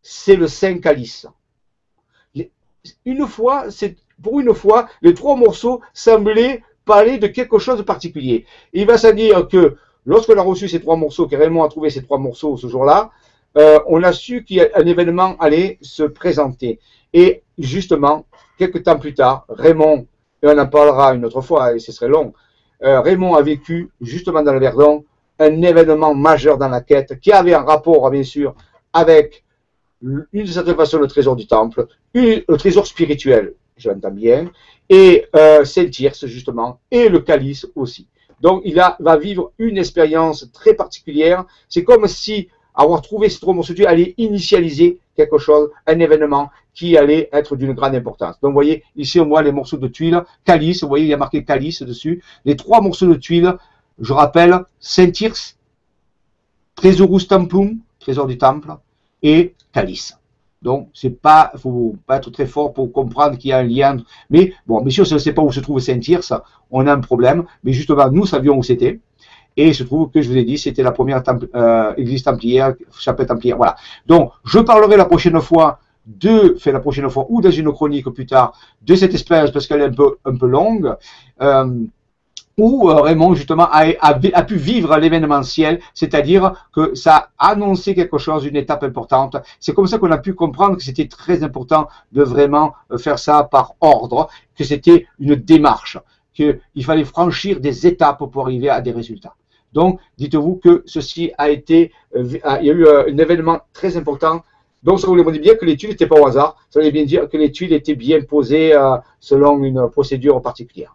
c'est 0.00 0.36
le 0.36 0.48
Saint 0.48 0.78
Calice. 0.78 1.26
Une 3.04 3.26
fois, 3.26 3.70
c'est 3.70 3.96
pour 4.22 4.40
une 4.40 4.54
fois, 4.54 4.88
les 5.02 5.14
trois 5.14 5.36
morceaux 5.36 5.80
semblaient 5.92 6.62
parler 6.84 7.18
de 7.18 7.26
quelque 7.26 7.58
chose 7.58 7.78
de 7.78 7.82
particulier. 7.82 8.44
il 8.72 8.86
va 8.86 8.98
s'en 8.98 9.12
dire 9.12 9.48
que 9.48 9.76
lorsqu'on 10.06 10.36
a 10.38 10.42
reçu 10.42 10.68
ces 10.68 10.80
trois 10.80 10.96
morceaux, 10.96 11.26
que 11.26 11.36
Raymond 11.36 11.64
a 11.64 11.68
trouvé 11.68 11.90
ces 11.90 12.02
trois 12.02 12.18
morceaux 12.18 12.56
ce 12.56 12.68
jour-là, 12.68 13.10
euh, 13.56 13.78
on 13.86 14.02
a 14.02 14.12
su 14.12 14.44
qu'un 14.44 14.84
événement 14.84 15.36
allait 15.38 15.78
se 15.80 16.02
présenter. 16.02 16.80
Et 17.12 17.42
justement, 17.58 18.26
quelques 18.58 18.82
temps 18.82 18.98
plus 18.98 19.14
tard, 19.14 19.46
Raymond, 19.48 20.06
et 20.42 20.48
on 20.48 20.58
en 20.58 20.66
parlera 20.66 21.14
une 21.14 21.24
autre 21.24 21.40
fois, 21.40 21.74
et 21.74 21.78
ce 21.78 21.92
serait 21.92 22.08
long, 22.08 22.34
euh, 22.82 23.00
Raymond 23.00 23.34
a 23.34 23.42
vécu 23.42 23.90
justement 24.00 24.42
dans 24.42 24.52
le 24.52 24.58
Verdon 24.58 25.04
un 25.38 25.62
événement 25.62 26.14
majeur 26.14 26.58
dans 26.58 26.68
la 26.68 26.80
quête 26.80 27.18
qui 27.20 27.32
avait 27.32 27.54
un 27.54 27.62
rapport, 27.62 28.10
bien 28.10 28.24
sûr, 28.24 28.54
avec 28.92 29.44
une 30.02 30.46
certaine 30.46 30.76
façon 30.76 30.98
le 30.98 31.06
trésor 31.06 31.34
du 31.34 31.46
temple, 31.46 31.86
le 32.14 32.56
trésor 32.56 32.86
spirituel, 32.86 33.54
j'entends 33.76 34.10
bien, 34.10 34.50
et 34.88 35.26
euh, 35.34 35.64
Saint-Tirce, 35.64 36.26
justement, 36.26 36.80
et 36.90 37.08
le 37.08 37.20
calice 37.20 37.66
aussi. 37.74 38.08
Donc, 38.40 38.62
il 38.64 38.74
va 38.74 39.16
vivre 39.16 39.52
une 39.58 39.78
expérience 39.78 40.50
très 40.52 40.74
particulière. 40.74 41.44
C'est 41.68 41.84
comme 41.84 42.06
si 42.06 42.48
avoir 42.74 43.00
trouvé 43.00 43.28
trois 43.30 43.54
morceaux 43.54 43.72
de 43.72 43.84
allait 43.84 44.14
initialiser 44.18 44.98
quelque 45.16 45.38
chose, 45.38 45.70
un 45.86 45.98
événement 46.00 46.50
qui 46.74 46.96
allait 46.96 47.28
être 47.32 47.56
d'une 47.56 47.72
grande 47.72 47.94
importance. 47.94 48.34
Donc, 48.40 48.50
vous 48.50 48.54
voyez, 48.54 48.82
ici, 48.96 49.20
on 49.20 49.26
voit 49.26 49.42
les 49.42 49.52
morceaux 49.52 49.76
de 49.76 49.86
tuiles, 49.86 50.22
calice, 50.44 50.82
vous 50.82 50.88
voyez, 50.88 51.04
il 51.04 51.10
y 51.10 51.14
a 51.14 51.16
marqué 51.16 51.44
calice 51.44 51.82
dessus. 51.82 52.22
Les 52.44 52.56
trois 52.56 52.80
morceaux 52.80 53.06
de 53.06 53.14
tuiles, 53.14 53.54
je 54.00 54.12
rappelle, 54.12 54.58
Saint-Tirce, 54.80 55.56
Trésorus 56.74 57.28
Tampum, 57.28 57.78
trésor 58.00 58.26
du 58.26 58.36
temple, 58.36 58.74
et 59.22 59.54
calice. 59.72 60.18
Donc, 60.64 60.88
c'est 60.94 61.10
pas, 61.10 61.52
faut 61.56 61.94
pas 62.06 62.16
être 62.16 62.30
très 62.30 62.46
fort 62.46 62.72
pour 62.72 62.90
comprendre 62.90 63.36
qu'il 63.36 63.50
y 63.50 63.52
a 63.52 63.58
un 63.58 63.62
lien. 63.62 63.98
Mais 64.30 64.54
bon, 64.66 64.80
bien 64.80 64.90
sûr, 64.90 65.06
si 65.06 65.12
on 65.12 65.16
ne 65.16 65.20
sait 65.20 65.34
pas 65.34 65.42
où 65.42 65.52
se 65.52 65.60
trouve 65.60 65.78
Saint-Tirce, 65.78 66.32
on 66.70 66.86
a 66.86 66.92
un 66.94 67.00
problème. 67.00 67.44
Mais 67.62 67.72
justement, 67.74 68.10
nous 68.10 68.24
savions 68.24 68.56
où 68.56 68.62
c'était. 68.62 68.98
Et 69.58 69.68
il 69.68 69.74
se 69.74 69.84
trouve 69.84 70.10
que 70.10 70.22
je 70.22 70.28
vous 70.30 70.38
ai 70.38 70.44
dit, 70.44 70.56
c'était 70.56 70.82
la 70.82 70.90
première 70.90 71.22
euh, 71.54 71.92
église 71.98 72.22
templière, 72.22 72.74
chapelle 72.98 73.26
templière. 73.26 73.58
Voilà. 73.58 73.76
Donc, 74.06 74.32
je 74.44 74.58
parlerai 74.58 74.96
la 74.96 75.04
prochaine 75.04 75.38
fois 75.40 75.80
de, 76.06 76.56
fait 76.58 76.72
la 76.72 76.80
prochaine 76.80 77.08
fois 77.10 77.26
ou 77.28 77.42
dans 77.42 77.50
une 77.50 77.70
chronique 77.70 78.08
plus 78.08 78.26
tard, 78.26 78.58
de 78.82 78.94
cette 78.94 79.12
expérience 79.12 79.50
parce 79.50 79.66
qu'elle 79.66 79.82
est 79.82 79.90
un 79.92 79.92
peu, 79.92 80.16
un 80.24 80.34
peu 80.34 80.46
longue. 80.46 80.96
Euh, 81.42 81.84
où 82.56 82.88
euh, 82.88 83.00
Raymond 83.00 83.34
justement 83.34 83.68
a, 83.70 84.14
pu 84.44 84.56
vivre 84.56 84.96
l'événementiel, 84.96 85.80
c'est-à-dire 85.94 86.66
que 86.72 86.94
ça 86.94 87.30
a 87.38 87.50
annoncé 87.50 87.94
quelque 87.94 88.18
chose, 88.18 88.44
une 88.44 88.56
étape 88.56 88.84
importante. 88.84 89.36
C'est 89.60 89.74
comme 89.74 89.86
ça 89.86 89.98
qu'on 89.98 90.10
a 90.10 90.18
pu 90.18 90.34
comprendre 90.34 90.76
que 90.76 90.82
c'était 90.82 91.08
très 91.08 91.42
important 91.42 91.88
de 92.12 92.22
vraiment 92.22 92.74
euh, 92.90 92.98
faire 92.98 93.18
ça 93.18 93.44
par 93.44 93.74
ordre, 93.80 94.28
que 94.56 94.64
c'était 94.64 95.06
une 95.18 95.34
démarche, 95.34 95.98
qu'il 96.34 96.60
fallait 96.82 97.04
franchir 97.04 97.60
des 97.60 97.86
étapes 97.86 98.24
pour 98.30 98.42
arriver 98.42 98.68
à 98.68 98.80
des 98.80 98.92
résultats. 98.92 99.34
Donc, 99.72 99.98
dites-vous 100.18 100.56
que 100.56 100.84
ceci 100.86 101.32
a 101.36 101.50
été, 101.50 101.90
euh, 102.16 102.24
il 102.60 102.66
y 102.66 102.70
a 102.70 102.74
eu 102.74 102.86
un 102.86 103.18
événement 103.18 103.60
très 103.72 103.96
important. 103.96 104.44
Donc, 104.84 105.00
ça 105.00 105.08
voulait 105.08 105.24
dire 105.38 105.58
que 105.58 105.64
l'étude 105.64 105.90
n'était 105.90 106.06
pas 106.06 106.20
au 106.20 106.26
hasard. 106.26 106.56
Ça 106.70 106.78
voulait 106.78 106.92
bien 106.92 107.04
dire 107.04 107.28
que 107.28 107.36
l'étude 107.36 107.72
était 107.72 107.94
bien 107.96 108.20
posée 108.20 108.74
selon 109.18 109.64
une 109.64 109.88
procédure 109.88 110.42
particulière 110.42 110.94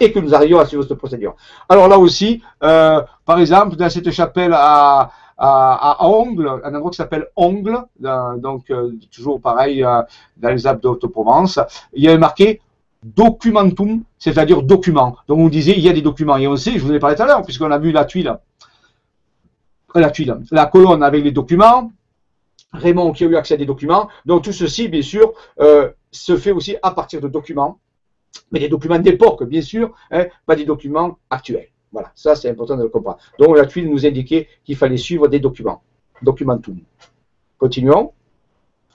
et 0.00 0.12
que 0.12 0.18
nous 0.18 0.34
arrivions 0.34 0.58
à 0.58 0.66
suivre 0.66 0.82
cette 0.82 0.98
procédure. 0.98 1.36
Alors 1.68 1.86
là 1.86 1.98
aussi, 1.98 2.42
euh, 2.62 3.02
par 3.24 3.38
exemple, 3.38 3.76
dans 3.76 3.90
cette 3.90 4.10
chapelle 4.10 4.52
à, 4.54 5.10
Ongle, 6.00 6.60
un 6.64 6.74
endroit 6.74 6.90
qui 6.90 6.98
s'appelle 6.98 7.28
Ongle, 7.36 7.78
donc 7.98 8.70
euh, 8.70 8.92
toujours 9.10 9.40
pareil 9.40 9.82
euh, 9.82 10.02
dans 10.36 10.50
les 10.50 10.66
Alpes 10.66 10.82
de 10.82 11.06
provence 11.06 11.58
il 11.94 12.04
y 12.04 12.08
avait 12.08 12.18
marqué 12.18 12.60
documentum, 13.02 14.02
c'est-à-dire 14.18 14.62
document. 14.62 15.16
Donc 15.28 15.38
on 15.38 15.48
disait 15.48 15.72
il 15.74 15.82
y 15.82 15.88
a 15.88 15.92
des 15.92 16.02
documents 16.02 16.36
et 16.36 16.46
on 16.46 16.56
sait, 16.56 16.72
je 16.72 16.80
vous 16.80 16.90
en 16.90 16.94
ai 16.94 16.98
parlé 16.98 17.16
tout 17.16 17.22
à 17.22 17.26
l'heure, 17.26 17.42
puisqu'on 17.42 17.70
a 17.70 17.78
vu 17.78 17.92
la 17.92 18.04
tuile, 18.04 18.36
la 19.94 20.10
tuile, 20.10 20.36
la 20.50 20.66
colonne 20.66 21.02
avec 21.02 21.24
les 21.24 21.32
documents, 21.32 21.90
Raymond 22.72 23.12
qui 23.12 23.24
a 23.24 23.26
eu 23.26 23.36
accès 23.36 23.54
à 23.54 23.56
des 23.56 23.66
documents. 23.66 24.08
Donc 24.26 24.44
tout 24.44 24.52
ceci, 24.52 24.88
bien 24.88 25.02
sûr, 25.02 25.32
euh, 25.60 25.90
se 26.10 26.36
fait 26.36 26.52
aussi 26.52 26.76
à 26.82 26.90
partir 26.92 27.20
de 27.20 27.28
documents 27.28 27.78
mais 28.50 28.60
des 28.60 28.68
documents 28.68 28.98
d'époque, 28.98 29.44
bien 29.44 29.62
sûr, 29.62 29.94
hein, 30.10 30.26
pas 30.46 30.56
des 30.56 30.64
documents 30.64 31.18
actuels. 31.30 31.68
Voilà, 31.92 32.12
ça 32.14 32.34
c'est 32.36 32.48
important 32.48 32.76
de 32.76 32.82
le 32.84 32.88
comprendre. 32.88 33.18
Donc 33.38 33.56
la 33.56 33.66
tuile 33.66 33.90
nous 33.90 34.06
indiquait 34.06 34.48
qu'il 34.64 34.76
fallait 34.76 34.96
suivre 34.96 35.28
des 35.28 35.40
documents, 35.40 35.82
documentum. 36.22 36.78
Continuons. 37.58 38.12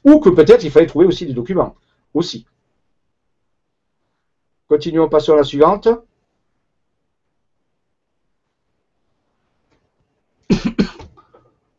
Ou 0.04 0.20
que 0.20 0.30
peut-être 0.30 0.64
il 0.64 0.72
fallait 0.72 0.86
trouver 0.86 1.06
aussi 1.06 1.26
des 1.26 1.34
documents, 1.34 1.76
aussi. 2.14 2.46
Continuons, 4.68 5.10
passons 5.10 5.34
à 5.34 5.38
la 5.38 5.44
suivante. 5.44 5.88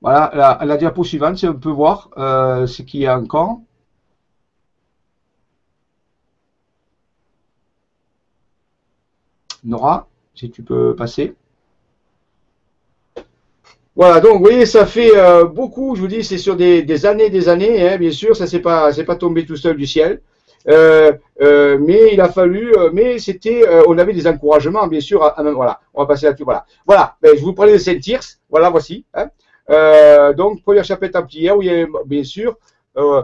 voilà, 0.01 0.59
la, 0.65 0.77
diapo 0.77 1.05
suivante, 1.05 1.39
si 1.39 1.47
on 1.47 1.55
peut 1.55 1.70
voir 1.70 2.11
euh, 2.19 2.66
ce 2.66 2.83
qu'il 2.83 3.01
y 3.01 3.07
a 3.07 3.19
encore. 3.19 3.61
Nora, 9.66 10.06
si 10.34 10.51
tu 10.51 10.62
peux 10.62 10.94
passer. 10.97 11.34
Voilà, 13.97 14.20
donc 14.20 14.34
vous 14.34 14.40
voyez, 14.40 14.66
ça 14.66 14.84
fait 14.84 15.16
euh, 15.16 15.44
beaucoup, 15.47 15.97
je 15.97 16.02
vous 16.02 16.06
dis, 16.06 16.22
c'est 16.22 16.36
sur 16.36 16.55
des, 16.55 17.06
années, 17.06 17.30
des 17.30 17.48
années, 17.48 17.88
hein, 17.88 17.97
bien 17.97 18.10
sûr, 18.10 18.36
ça 18.36 18.44
ne 18.44 18.48
s'est 18.51 18.60
pas, 18.60 18.93
pas 18.93 19.16
tombé 19.16 19.47
tout 19.47 19.56
seul 19.56 19.74
du 19.78 19.86
ciel. 19.86 20.20
Euh, 20.68 21.12
euh, 21.40 21.78
mais 21.80 22.12
il 22.12 22.20
a 22.20 22.28
fallu, 22.28 22.74
mais 22.93 23.18
c'était, 23.18 23.64
on 23.86 23.97
avait 23.97 24.12
des 24.12 24.26
encouragements, 24.26 24.86
bien 24.86 25.01
sûr. 25.01 25.20
voilà, 25.55 25.80
on 25.94 26.02
va 26.02 26.06
passer 26.06 26.26
là-dessus. 26.26 26.44
Voilà, 26.44 26.66
voilà. 26.86 27.16
Ben, 27.22 27.34
je 27.38 27.43
vous 27.43 27.55
parlais 27.55 27.72
de 27.72 27.78
Saint-Tirce. 27.78 28.38
Voilà, 28.51 28.68
voici. 28.68 29.06
Hein. 29.14 29.30
donc 30.36 30.62
première 30.62 30.84
chapelle 30.84 31.10
templière 31.10 31.56
où 31.56 31.62
il 31.62 31.68
y 31.68 31.70
a 31.70 31.86
bien 32.05 32.24
sûr 32.24 32.56
où, 32.97 33.22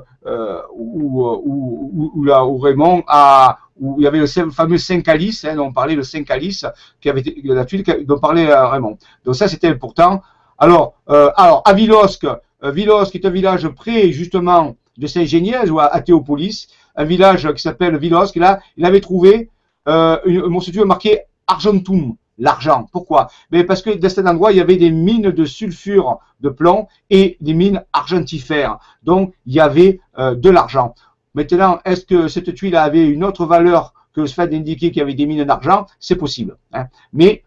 où, 0.75 2.13
où, 2.15 2.25
là, 2.25 2.47
où 2.47 2.57
Raymond 2.59 3.03
a, 3.09 3.59
où 3.81 3.97
il 3.99 4.05
y 4.05 4.07
avait 4.07 4.19
le 4.19 4.27
fameux 4.27 4.79
Saint 4.79 5.01
Calice, 5.01 5.45
hein, 5.45 5.57
dont 5.57 5.67
on 5.67 5.73
parlait 5.73 5.95
le 5.95 6.03
qui 6.03 7.09
avait 7.09 7.25
la 7.45 7.65
tuile 7.65 7.85
dont 8.07 8.19
parlait 8.19 8.51
euh, 8.51 8.67
Raymond. 8.69 8.99
Donc 9.25 9.35
ça, 9.35 9.49
c'était 9.49 9.69
important. 9.69 10.23
Alors, 10.63 10.95
euh, 11.09 11.31
alors 11.37 11.63
à 11.65 11.73
Vilosque, 11.73 12.25
euh, 12.25 12.71
Vilosque 12.71 13.17
est 13.17 13.27
un 13.27 13.31
village 13.31 13.67
près 13.69 14.13
justement 14.13 14.77
de 14.97 15.07
Saint-Géniez 15.09 15.69
ou 15.71 15.81
à, 15.81 16.01
Théopolis, 16.01 16.69
un 16.95 17.05
village 17.05 17.53
qui 17.55 17.63
s'appelle 17.63 17.97
Vilosque. 17.97 18.37
Là, 18.37 18.61
il 18.77 18.85
avait 18.85 19.01
trouvé 19.01 19.51
euh, 19.89 20.19
une, 20.25 20.47
mon 20.47 20.61
marqué 20.87 21.23
Argentum, 21.49 22.15
l'argent. 22.39 22.87
Pourquoi? 22.93 23.29
Mais 23.51 23.65
Parce 23.65 23.83
que 23.83 23.91
dans 23.91 24.09
cet 24.09 24.25
endroit, 24.25 24.53
il 24.53 24.59
y 24.59 24.61
avait 24.61 24.77
des 24.77 24.93
mines 24.93 25.33
de 25.33 25.45
sulfure 25.45 26.21
de 26.41 26.49
plomb 26.49 26.87
et 27.11 27.37
des 27.41 27.55
mines 27.55 27.83
argentifères. 27.93 28.79
Donc, 29.03 29.35
il 29.47 29.55
y 29.55 29.61
avait 29.61 29.99
de 30.17 30.51
l'argent. 30.51 30.95
Maintenant, 31.35 31.81
est-ce 31.85 32.05
que 32.05 32.29
cette 32.29 32.55
tuile 32.55 32.77
avait 32.77 33.09
une 33.09 33.25
autre 33.25 33.47
valeur 33.47 33.95
que 34.13 34.21
le 34.21 34.27
fait 34.27 34.49
d'indiquer 34.49 34.91
qu'il 34.91 34.99
y 34.99 35.03
avait 35.03 35.15
des 35.15 35.27
mines 35.27 35.45
d'argent? 35.45 35.87
C'est 35.99 36.17
possible. 36.17 36.59
Hein. 36.73 36.89
Mais 37.13 37.43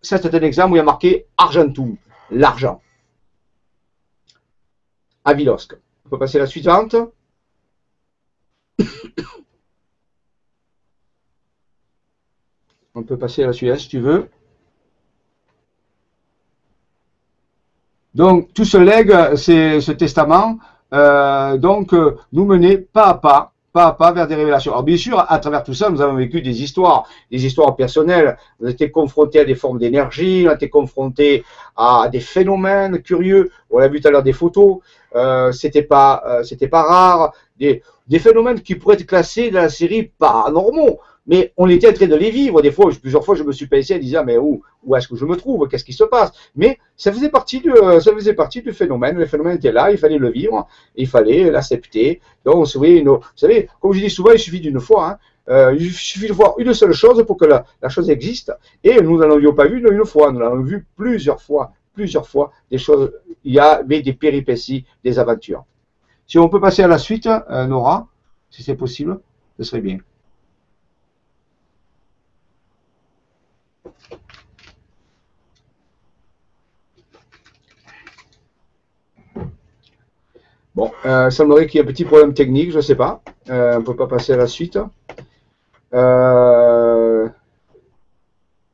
ça, 0.00 0.18
c'est 0.18 0.34
un 0.34 0.42
exemple 0.42 0.72
où 0.72 0.76
il 0.76 0.78
y 0.78 0.80
a 0.80 0.84
marqué 0.84 1.26
argentum, 1.36 1.96
l'argent. 2.30 2.80
À 5.24 5.34
Vilosque. 5.34 5.76
On 6.06 6.08
peut 6.08 6.18
passer 6.18 6.38
à 6.38 6.42
la 6.42 6.46
suivante. 6.46 6.96
On 12.94 13.02
peut 13.02 13.18
passer 13.18 13.42
à 13.42 13.48
la 13.48 13.52
suivante 13.52 13.80
si 13.80 13.88
tu 13.88 14.00
veux. 14.00 14.30
Donc, 18.14 18.52
tout 18.54 18.64
ce 18.64 18.78
legs, 18.78 19.36
c'est 19.36 19.80
ce 19.80 19.92
testament, 19.92 20.58
euh, 20.92 21.56
donc, 21.56 21.92
euh, 21.92 22.16
nous 22.32 22.44
mener 22.44 22.78
pas 22.78 23.08
à 23.08 23.14
pas, 23.14 23.52
pas 23.72 23.86
à 23.86 23.92
pas 23.92 24.12
vers 24.12 24.26
des 24.26 24.34
révélations. 24.34 24.72
Alors, 24.72 24.82
bien 24.82 24.96
sûr, 24.96 25.24
à 25.28 25.38
travers 25.38 25.62
tout 25.62 25.74
ça, 25.74 25.90
nous 25.90 26.00
avons 26.00 26.14
vécu 26.14 26.40
des 26.40 26.62
histoires, 26.62 27.06
des 27.30 27.44
histoires 27.44 27.76
personnelles. 27.76 28.38
On 28.60 28.66
a 28.66 28.70
été 28.70 28.90
confrontés 28.90 29.40
à 29.40 29.44
des 29.44 29.54
formes 29.54 29.78
d'énergie, 29.78 30.44
on 30.46 30.50
a 30.50 30.54
été 30.54 30.68
confrontés 30.68 31.44
à 31.76 32.08
des 32.10 32.20
phénomènes 32.20 33.02
curieux. 33.02 33.50
On 33.70 33.78
l'a 33.78 33.88
vu 33.88 34.00
tout 34.00 34.08
à 34.08 34.10
l'heure 34.10 34.22
des 34.22 34.32
photos. 34.32 34.78
Euh, 35.14 35.52
c'était 35.52 35.82
pas, 35.82 36.22
euh, 36.26 36.42
c'était 36.42 36.68
pas 36.68 36.82
rare. 36.82 37.32
Des, 37.58 37.82
des 38.06 38.18
phénomènes 38.18 38.60
qui 38.60 38.74
pourraient 38.74 38.94
être 38.94 39.06
classés 39.06 39.50
dans 39.50 39.60
la 39.60 39.68
série 39.68 40.10
paranormaux 40.18 41.00
mais 41.28 41.52
on 41.56 41.68
était 41.68 41.88
en 41.88 41.92
train 41.92 42.06
de 42.06 42.16
les 42.16 42.30
vivre. 42.30 42.60
Des 42.62 42.72
fois, 42.72 42.90
plusieurs 43.00 43.24
fois, 43.24 43.36
je 43.36 43.44
me 43.44 43.52
suis 43.52 43.66
passé 43.66 43.94
en 43.94 43.98
disant, 43.98 44.24
mais 44.24 44.38
où, 44.38 44.62
où 44.82 44.96
est-ce 44.96 45.06
que 45.06 45.14
je 45.14 45.26
me 45.26 45.36
trouve? 45.36 45.68
Qu'est-ce 45.68 45.84
qui 45.84 45.92
se 45.92 46.04
passe? 46.04 46.32
Mais 46.56 46.78
ça 46.96 47.12
faisait 47.12 47.28
partie 47.28 47.60
du, 47.60 47.70
ça 48.00 48.12
faisait 48.12 48.32
partie 48.32 48.62
du 48.62 48.72
phénomène. 48.72 49.16
Le 49.16 49.26
phénomène 49.26 49.58
était 49.58 49.70
là, 49.70 49.90
il 49.92 49.98
fallait 49.98 50.18
le 50.18 50.30
vivre, 50.30 50.66
il 50.96 51.06
fallait 51.06 51.50
l'accepter. 51.50 52.20
Donc, 52.44 52.56
vous 52.56 52.64
savez, 52.66 53.02
vous 53.02 53.20
savez, 53.36 53.68
comme 53.80 53.92
je 53.92 54.00
dis 54.00 54.10
souvent, 54.10 54.32
il 54.32 54.38
suffit 54.38 54.60
d'une 54.60 54.80
fois. 54.80 55.10
Hein, 55.10 55.18
euh, 55.50 55.74
il 55.78 55.92
suffit 55.92 56.28
de 56.28 56.32
voir 56.32 56.54
une 56.58 56.74
seule 56.74 56.92
chose 56.92 57.24
pour 57.26 57.36
que 57.36 57.46
la, 57.46 57.64
la 57.80 57.88
chose 57.88 58.10
existe. 58.10 58.52
Et 58.82 59.00
nous 59.00 59.18
n'en 59.18 59.30
avions 59.30 59.54
pas 59.54 59.66
vu 59.66 59.78
une 59.86 60.04
fois, 60.04 60.32
nous 60.32 60.40
l'avons 60.40 60.62
vu 60.62 60.86
plusieurs 60.96 61.40
fois, 61.40 61.72
plusieurs 61.94 62.26
fois, 62.26 62.52
des 62.70 62.78
choses, 62.78 63.12
il 63.44 63.54
y 63.54 63.58
avait 63.58 64.02
des 64.02 64.12
péripéties, 64.12 64.84
des 65.04 65.18
aventures. 65.18 65.64
Si 66.26 66.38
on 66.38 66.48
peut 66.48 66.60
passer 66.60 66.82
à 66.82 66.88
la 66.88 66.98
suite, 66.98 67.26
euh, 67.26 67.66
Nora, 67.66 68.08
si 68.50 68.62
c'est 68.62 68.76
possible, 68.76 69.20
ce 69.58 69.64
serait 69.64 69.80
bien. 69.80 69.98
Bon, 80.78 80.92
euh, 81.06 81.28
semblerait 81.30 81.66
qu'il 81.66 81.80
y 81.80 81.82
ait 81.82 81.84
un 81.84 81.90
petit 81.90 82.04
problème 82.04 82.32
technique, 82.34 82.70
je 82.70 82.76
ne 82.76 82.82
sais 82.82 82.94
pas. 82.94 83.20
Euh, 83.50 83.74
on 83.74 83.80
ne 83.80 83.84
peut 83.84 83.96
pas 83.96 84.06
passer 84.06 84.34
à 84.34 84.36
la 84.36 84.46
suite. 84.46 84.78
Euh, 85.92 87.28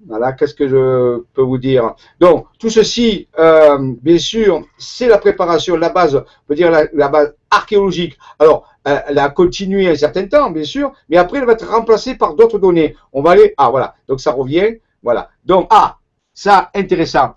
voilà, 0.06 0.34
qu'est-ce 0.34 0.52
que 0.52 0.68
je 0.68 1.22
peux 1.32 1.40
vous 1.40 1.56
dire? 1.56 1.94
Donc, 2.20 2.44
tout 2.58 2.68
ceci, 2.68 3.26
euh, 3.38 3.94
bien 4.02 4.18
sûr, 4.18 4.66
c'est 4.76 5.08
la 5.08 5.16
préparation, 5.16 5.78
la 5.78 5.88
base, 5.88 6.16
on 6.16 6.24
peut 6.46 6.54
dire 6.54 6.70
la, 6.70 7.08
base 7.08 7.34
archéologique. 7.50 8.18
Alors, 8.38 8.68
elle 8.84 9.18
a 9.18 9.30
continué 9.30 9.88
un 9.88 9.96
certain 9.96 10.26
temps, 10.26 10.50
bien 10.50 10.64
sûr, 10.64 10.92
mais 11.08 11.16
après, 11.16 11.38
elle 11.38 11.46
va 11.46 11.54
être 11.54 11.66
remplacée 11.66 12.16
par 12.16 12.34
d'autres 12.34 12.58
données. 12.58 12.94
On 13.14 13.22
va 13.22 13.30
aller, 13.30 13.54
ah 13.56 13.70
voilà, 13.70 13.94
donc 14.08 14.20
ça 14.20 14.32
revient, 14.32 14.74
voilà. 15.02 15.30
Donc, 15.46 15.68
ah, 15.70 15.96
ça, 16.34 16.70
intéressant, 16.74 17.36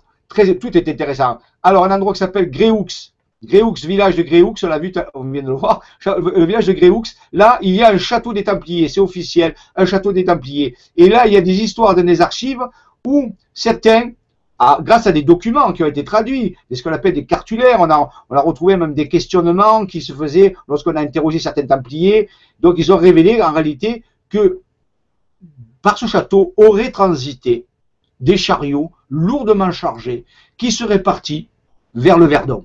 tout 0.60 0.76
est 0.76 0.88
intéressant. 0.88 1.38
Alors, 1.62 1.86
un 1.86 1.90
endroit 1.90 2.12
qui 2.12 2.18
s'appelle 2.18 2.50
Gréoux, 2.50 2.84
Gréoux, 3.44 3.74
village 3.74 4.16
de 4.16 4.22
Gréoux, 4.22 4.54
on 4.62 4.66
l'a 4.66 4.78
vu, 4.78 4.92
on 5.14 5.22
vient 5.22 5.42
de 5.42 5.48
le 5.48 5.54
voir, 5.54 5.80
le 6.04 6.44
village 6.44 6.66
de 6.66 6.72
Gréoux, 6.72 7.04
là, 7.32 7.58
il 7.62 7.74
y 7.74 7.82
a 7.82 7.90
un 7.90 7.98
château 7.98 8.32
des 8.32 8.42
Templiers, 8.42 8.88
c'est 8.88 9.00
officiel, 9.00 9.54
un 9.76 9.86
château 9.86 10.12
des 10.12 10.24
Templiers. 10.24 10.76
Et 10.96 11.08
là, 11.08 11.26
il 11.26 11.32
y 11.32 11.36
a 11.36 11.40
des 11.40 11.62
histoires 11.62 11.94
dans 11.94 12.04
les 12.04 12.20
archives 12.20 12.62
où 13.06 13.32
certains, 13.54 14.10
ah, 14.58 14.78
grâce 14.82 15.06
à 15.06 15.12
des 15.12 15.22
documents 15.22 15.72
qui 15.72 15.84
ont 15.84 15.86
été 15.86 16.04
traduits, 16.04 16.56
ce 16.72 16.82
qu'on 16.82 16.92
appelle 16.92 17.14
des 17.14 17.26
cartulaires, 17.26 17.76
on 17.78 17.88
a, 17.90 18.10
on 18.28 18.34
a 18.34 18.40
retrouvé 18.40 18.76
même 18.76 18.94
des 18.94 19.08
questionnements 19.08 19.86
qui 19.86 20.02
se 20.02 20.12
faisaient 20.12 20.56
lorsqu'on 20.66 20.96
a 20.96 21.00
interrogé 21.00 21.38
certains 21.38 21.66
Templiers. 21.66 22.28
Donc, 22.58 22.74
ils 22.78 22.92
ont 22.92 22.96
révélé 22.96 23.40
en 23.40 23.52
réalité 23.52 24.02
que 24.30 24.62
par 25.80 25.96
ce 25.96 26.06
château 26.06 26.54
auraient 26.56 26.90
transité 26.90 27.66
des 28.18 28.36
chariots 28.36 28.90
lourdement 29.10 29.70
chargés 29.70 30.24
qui 30.56 30.72
seraient 30.72 31.04
partis 31.04 31.48
vers 31.94 32.18
le 32.18 32.26
Verdon 32.26 32.64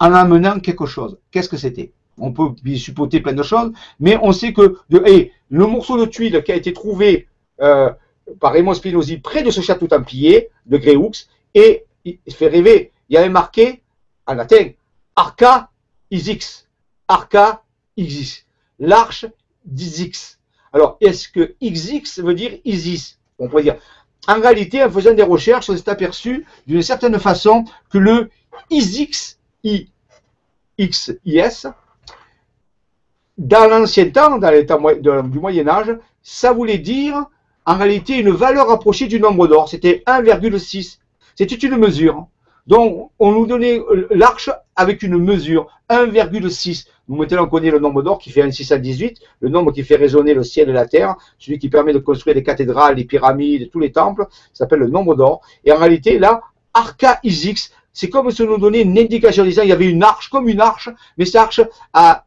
en 0.00 0.12
amenant 0.12 0.60
quelque 0.60 0.86
chose. 0.86 1.18
Qu'est-ce 1.30 1.48
que 1.48 1.56
c'était? 1.56 1.92
On 2.18 2.32
peut 2.32 2.50
supporter 2.76 3.20
plein 3.20 3.32
de 3.32 3.42
choses, 3.42 3.72
mais 4.00 4.18
on 4.22 4.32
sait 4.32 4.52
que 4.52 4.78
le 4.90 5.66
morceau 5.66 5.98
de 5.98 6.06
tuile 6.06 6.42
qui 6.42 6.52
a 6.52 6.56
été 6.56 6.72
trouvé 6.72 7.28
euh, 7.60 7.90
par 8.40 8.52
Raymond 8.52 8.74
Spinozzi 8.74 9.18
près 9.18 9.42
de 9.42 9.50
ce 9.50 9.60
château 9.60 9.86
templier 9.86 10.48
de 10.66 10.76
Gréoux, 10.78 11.12
et 11.54 11.84
il 12.04 12.18
fait 12.34 12.48
rêver, 12.48 12.92
il 13.08 13.14
y 13.14 13.16
avait 13.16 13.28
marqué 13.28 13.82
en 14.26 14.34
latin 14.34 14.70
Arca 15.16 15.70
Isix. 16.10 16.66
Arca 17.08 17.62
Isis. 17.96 18.44
L'arche 18.78 19.26
d'Isix. 19.64 20.38
Alors, 20.72 20.96
est-ce 21.00 21.28
que 21.28 21.54
Ixix 21.60 22.20
veut 22.20 22.34
dire 22.34 22.52
Isis 22.64 23.18
On 23.38 23.48
pourrait 23.48 23.62
dire. 23.62 23.76
En 24.26 24.40
réalité, 24.40 24.82
en 24.84 24.90
faisant 24.90 25.14
des 25.14 25.22
recherches, 25.22 25.70
on 25.70 25.76
s'est 25.76 25.88
aperçu 25.88 26.46
d'une 26.66 26.82
certaine 26.82 27.18
façon 27.18 27.64
que 27.90 27.98
le 27.98 28.30
Isix 28.70 29.37
I, 29.64 29.88
X, 30.78 31.12
IS, 31.24 31.66
dans 33.36 33.68
l'ancien 33.68 34.10
temps, 34.10 34.38
dans 34.38 34.50
l'état 34.50 34.78
du 35.22 35.38
Moyen 35.38 35.68
Âge, 35.68 35.96
ça 36.22 36.52
voulait 36.52 36.78
dire 36.78 37.26
en 37.64 37.76
réalité 37.76 38.18
une 38.18 38.30
valeur 38.30 38.70
approchée 38.70 39.06
du 39.06 39.20
nombre 39.20 39.46
d'or. 39.46 39.68
C'était 39.68 40.02
1,6. 40.06 40.98
C'était 41.34 41.54
une 41.54 41.76
mesure. 41.76 42.26
Donc, 42.66 43.10
on 43.18 43.32
nous 43.32 43.46
donnait 43.46 43.80
l'arche 44.10 44.50
avec 44.76 45.02
une 45.02 45.16
mesure, 45.16 45.68
1,6. 45.88 46.86
Maintenant, 47.08 47.44
on 47.44 47.48
connaît 47.48 47.70
le 47.70 47.78
nombre 47.78 48.02
d'or 48.02 48.18
qui 48.18 48.30
fait 48.30 48.42
1,618, 48.42 49.16
le 49.40 49.48
nombre 49.48 49.72
qui 49.72 49.82
fait 49.82 49.96
résonner 49.96 50.34
le 50.34 50.42
ciel 50.42 50.68
et 50.68 50.74
la 50.74 50.86
terre, 50.86 51.16
celui 51.38 51.58
qui 51.58 51.70
permet 51.70 51.94
de 51.94 51.98
construire 51.98 52.36
les 52.36 52.42
cathédrales, 52.42 52.96
les 52.96 53.04
pyramides, 53.04 53.70
tous 53.70 53.80
les 53.80 53.92
temples, 53.92 54.26
s'appelle 54.52 54.80
le 54.80 54.88
nombre 54.88 55.14
d'or. 55.14 55.40
Et 55.64 55.72
en 55.72 55.78
réalité, 55.78 56.18
là, 56.18 56.42
Arca 56.74 57.20
Isix, 57.24 57.72
c'est 57.98 58.10
comme 58.10 58.30
si 58.30 58.42
on 58.42 58.46
nous 58.46 58.58
donnait 58.58 58.82
une 58.82 58.96
indication 58.96 59.42
disant 59.42 59.62
il 59.62 59.70
y 59.70 59.72
avait 59.72 59.90
une 59.90 60.04
arche, 60.04 60.30
comme 60.30 60.48
une 60.48 60.60
arche, 60.60 60.88
mais 61.16 61.24
cette 61.24 61.34
arche 61.34 61.60
a, 61.92 62.22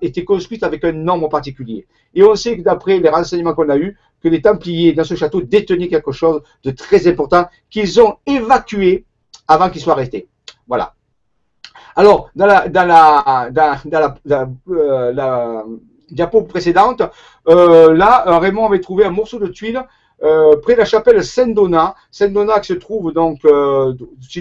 été 0.00 0.24
construite 0.24 0.62
avec 0.62 0.82
un 0.84 0.92
nombre 0.92 1.28
particulier. 1.28 1.86
Et 2.14 2.24
on 2.24 2.34
sait 2.34 2.56
que 2.56 2.62
d'après 2.62 2.98
les 2.98 3.10
renseignements 3.10 3.52
qu'on 3.52 3.68
a 3.68 3.76
eus, 3.76 3.98
que 4.22 4.28
les 4.28 4.40
Templiers 4.40 4.94
dans 4.94 5.04
ce 5.04 5.16
château 5.16 5.42
détenaient 5.42 5.88
quelque 5.88 6.12
chose 6.12 6.40
de 6.64 6.70
très 6.70 7.06
important 7.06 7.46
qu'ils 7.68 8.00
ont 8.00 8.16
évacué 8.24 9.04
avant 9.46 9.68
qu'il 9.68 9.82
soit 9.82 9.92
arrêté. 9.92 10.28
Voilà. 10.66 10.94
Alors, 11.94 12.30
dans 12.34 12.46
la, 12.46 12.66
dans 12.66 12.86
la, 12.86 13.50
dans, 13.50 14.14
la, 14.24 14.48
euh, 14.70 15.62
diapo 16.10 16.40
précédente, 16.44 17.02
euh, 17.48 17.92
là, 17.92 18.38
Raymond 18.38 18.64
avait 18.64 18.80
trouvé 18.80 19.04
un 19.04 19.10
morceau 19.10 19.38
de 19.38 19.48
tuile 19.48 19.84
euh, 20.24 20.56
près 20.56 20.72
de 20.72 20.78
la 20.78 20.84
chapelle 20.86 21.22
Saint-Donat. 21.22 21.94
Saint-Donat 22.10 22.60
qui 22.60 22.68
se 22.68 22.72
trouve 22.74 23.12
donc 23.12 23.44
euh, 23.44 23.92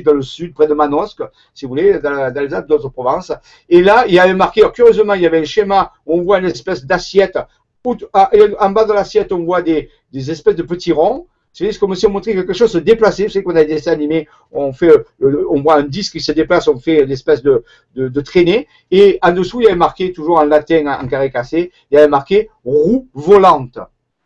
dans 0.05 0.13
le 0.13 0.21
sud, 0.21 0.53
près 0.53 0.67
de 0.67 0.73
Manosque, 0.73 1.21
si 1.53 1.65
vous 1.65 1.69
voulez, 1.69 1.99
dans, 1.99 2.33
dans 2.33 2.41
les 2.41 2.53
Alpes 2.53 2.69
d'Aix-Provence. 2.69 3.33
Et 3.67 3.81
là, 3.81 4.05
il 4.07 4.13
y 4.13 4.19
avait 4.19 4.33
marqué, 4.33 4.63
curieusement, 4.73 5.13
il 5.13 5.21
y 5.21 5.25
avait 5.25 5.39
un 5.39 5.45
schéma, 5.45 5.91
on 6.05 6.21
voit 6.21 6.39
une 6.39 6.45
espèce 6.45 6.85
d'assiette. 6.85 7.37
En 7.85 8.69
bas 8.69 8.85
de 8.85 8.93
l'assiette, 8.93 9.33
on 9.33 9.43
voit 9.43 9.61
des, 9.61 9.89
espèces 10.13 10.55
de 10.55 10.63
petits 10.63 10.93
ronds. 10.93 11.27
C'est 11.51 11.77
comme 11.77 11.93
si 11.95 12.07
on 12.07 12.11
montrait 12.11 12.33
quelque 12.33 12.53
chose 12.53 12.71
se 12.71 12.77
déplacer. 12.77 13.25
Vous 13.25 13.29
savez 13.29 13.43
qu'on 13.43 13.55
a 13.55 13.63
des 13.63 13.75
dessins 13.75 13.91
animés, 13.91 14.27
on 14.51 14.73
fait, 14.73 15.05
on 15.21 15.61
voit 15.61 15.75
un 15.75 15.83
disque 15.83 16.13
qui 16.13 16.21
se 16.21 16.31
déplace, 16.31 16.67
on 16.67 16.79
fait 16.79 17.03
une 17.03 17.11
espèce 17.11 17.43
de, 17.43 17.63
de, 17.93 18.07
de, 18.07 18.21
traînée. 18.21 18.67
Et 18.89 19.19
en 19.21 19.33
dessous, 19.33 19.61
il 19.61 19.65
y 19.65 19.67
avait 19.67 19.75
marqué, 19.75 20.13
toujours 20.13 20.39
en 20.39 20.45
latin, 20.45 20.87
en 20.99 21.07
carré 21.07 21.29
cassé, 21.29 21.71
il 21.91 21.95
y 21.95 21.97
avait 21.97 22.07
marqué 22.07 22.49
roue 22.63 23.07
volante. 23.13 23.77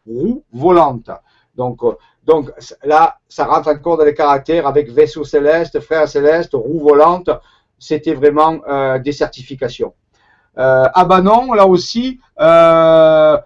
Roue 0.05 0.43
volante. 0.53 1.09
Donc, 1.57 1.84
euh, 1.84 1.93
là, 2.84 3.17
ça 3.27 3.45
rentre 3.45 3.69
encore 3.69 3.97
dans 3.97 4.05
les 4.05 4.13
caractères 4.13 4.67
avec 4.67 4.89
vaisseau 4.89 5.23
céleste, 5.23 5.79
frère 5.79 6.07
céleste, 6.07 6.51
roue 6.53 6.79
volante. 6.79 7.29
C'était 7.79 8.13
vraiment 8.13 8.59
euh, 8.67 8.99
des 8.99 9.11
certifications. 9.11 9.93
Euh, 10.57 10.85
Banon, 11.07 11.53
là 11.53 11.67
aussi, 11.67 12.19
euh, 12.39 13.38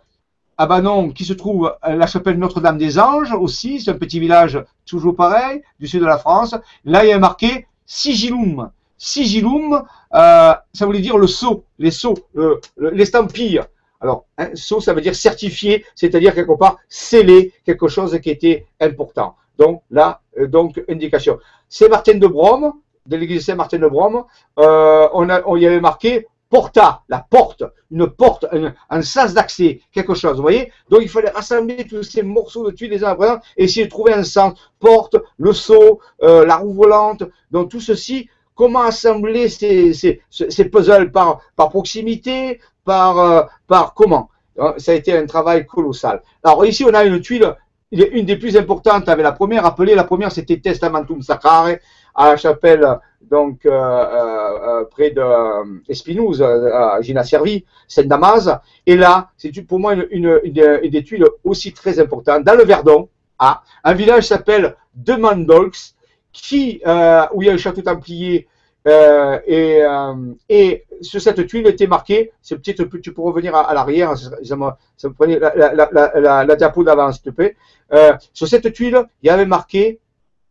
Banon, 0.58 1.10
qui 1.10 1.26
se 1.26 1.34
trouve 1.34 1.76
à 1.82 1.96
la 1.96 2.08
chapelle 2.08 2.38
Notre-Dame 2.38 2.78
des 2.78 3.00
Anges 3.00 3.34
aussi, 3.34 3.82
c'est 3.82 3.92
un 3.92 3.98
petit 3.98 4.20
village 4.20 4.64
toujours 4.86 5.16
pareil, 5.16 5.62
du 5.80 5.88
sud 5.88 6.02
de 6.02 6.06
la 6.06 6.18
France. 6.18 6.56
Là, 6.86 7.04
il 7.04 7.10
y 7.10 7.14
a 7.14 7.20
marqué 7.20 7.68
Sigilum. 7.86 8.70
Sigilum, 8.98 9.84
ça 10.12 10.86
voulait 10.86 11.00
dire 11.00 11.18
le 11.18 11.28
sceau, 11.28 11.66
les 11.80 11.92
sceaux, 11.92 12.16
l'estampille. 12.78 13.62
Alors, 14.02 14.26
un 14.38 14.56
sceau, 14.56 14.82
ça 14.82 14.94
veut 14.94 15.02
dire 15.02 15.16
certifié, 15.16 15.86
c'est-à-dire 15.96 16.34
quelque 16.34 16.58
part 16.58 16.78
scellé, 16.90 17.54
quelque 17.64 17.88
chose 17.88 18.20
qui 18.20 18.32
était 18.32 18.66
important. 18.80 19.36
Donc 19.60 19.84
là, 19.92 20.22
euh, 20.40 20.48
donc 20.48 20.84
indication. 20.90 21.40
Saint-Martin 21.70 22.16
de 22.16 22.28
Brome, 22.28 22.74
de 23.06 23.16
l'église 23.16 23.46
Saint-Martin 23.46 23.78
de 23.78 23.88
Brome, 23.88 24.24
euh, 24.58 25.08
on, 25.14 25.56
y 25.56 25.66
avait 25.68 25.80
marqué 25.80 26.28
porta, 26.50 27.04
la 27.10 27.26
porte, 27.30 27.64
une 27.92 28.08
porte, 28.08 28.46
un, 28.90 29.02
sens 29.04 29.34
d'accès, 29.34 29.82
quelque 29.94 30.16
chose, 30.16 30.36
vous 30.36 30.42
voyez 30.42 30.72
Donc 30.90 31.02
il 31.02 31.10
fallait 31.10 31.30
rassembler 31.30 31.86
tous 31.88 32.04
ces 32.04 32.24
morceaux 32.24 32.70
de 32.70 32.76
tuiles 32.76 32.90
les 32.90 33.04
uns 33.04 33.16
et 33.56 33.64
essayer 33.64 33.86
de 33.86 33.90
trouver 33.90 34.14
un 34.14 34.24
sens. 34.24 34.60
Porte, 34.80 35.16
le 35.38 35.54
seau, 35.54 36.02
euh, 36.24 36.46
la 36.46 36.58
roue 36.58 36.74
volante, 36.74 37.24
donc 37.52 37.70
tout 37.70 37.80
ceci, 37.80 38.30
comment 38.56 38.82
assembler 38.82 39.48
ces, 39.48 40.22
puzzles 40.72 41.12
par 41.12 41.40
proximité, 41.56 42.60
par, 42.84 43.20
euh, 43.20 43.44
par 43.68 43.94
comment? 43.94 44.30
Hein, 44.58 44.74
Ça 44.78 44.92
a 44.92 44.96
été 44.96 45.16
un 45.16 45.26
travail 45.26 45.66
colossal. 45.66 46.22
Alors 46.44 46.66
ici, 46.66 46.84
on 46.86 46.94
a 46.94 47.04
une 47.04 47.22
tuile, 47.22 47.56
une 47.92 48.26
des 48.26 48.38
plus 48.38 48.58
importantes 48.58 49.10
avec 49.10 49.24
la 49.24 49.32
première. 49.32 49.64
Rappelez, 49.64 49.96
la 49.96 50.04
première, 50.04 50.32
c'était 50.32 50.60
Testamentum 50.60 51.22
Sacrare. 51.22 51.76
à 52.14 52.30
la 52.32 52.38
chapelle, 52.38 52.86
donc 53.22 53.60
près 53.62 55.12
de 55.12 55.90
Espinouse, 55.90 56.42
à 56.42 57.02
Gina 57.02 57.24
Servi, 57.24 57.66
Saint-Damas. 57.88 58.50
Et 58.86 58.98
là, 58.98 59.30
c'est 59.38 59.52
pour 59.62 59.80
moi 59.80 59.94
une, 60.12 60.40
des 60.44 61.04
tuiles 61.04 61.26
aussi 61.46 61.72
très 61.74 62.00
importantes. 62.00 62.44
Dans 62.44 62.56
le 62.58 62.66
Verdon, 62.66 63.08
à 63.40 63.64
un 63.84 63.94
village 63.94 64.28
s'appelle 64.28 64.76
De 64.94 65.14
Mandolx, 65.14 65.96
qui, 66.34 66.82
où 67.34 67.42
il 67.42 67.46
y 67.46 67.50
a 67.50 67.54
le 67.54 67.58
château 67.58 67.82
templier 67.82 68.48
euh, 68.88 69.40
et, 69.46 69.84
euh, 69.84 70.14
et, 70.50 70.86
sur 71.02 71.22
cette 71.22 71.46
tuile 71.48 71.68
était 71.68 71.88
marqué, 71.88 72.32
c'est 72.42 72.56
petit, 72.58 72.76
tu 72.76 73.14
peux 73.14 73.22
revenir 73.22 73.56
à, 73.56 73.74
l'arrière, 73.74 74.18
ça, 74.18 74.32
ça, 74.44 74.56
me 74.56 75.14
prenait 75.14 75.40
la, 75.40 75.54
la, 75.56 75.90
la, 75.92 76.12
la, 76.16 76.44
la 76.44 76.56
diapo 76.56 76.84
d'avant, 76.84 77.12
s'il 77.12 77.24
te 77.24 77.30
plaît. 77.30 77.56
Euh, 77.94 78.14
sur 78.34 78.48
cette 78.48 78.72
tuile, 78.74 79.04
il 79.22 79.28
y 79.28 79.30
avait 79.30 79.46
marqué 79.46 80.00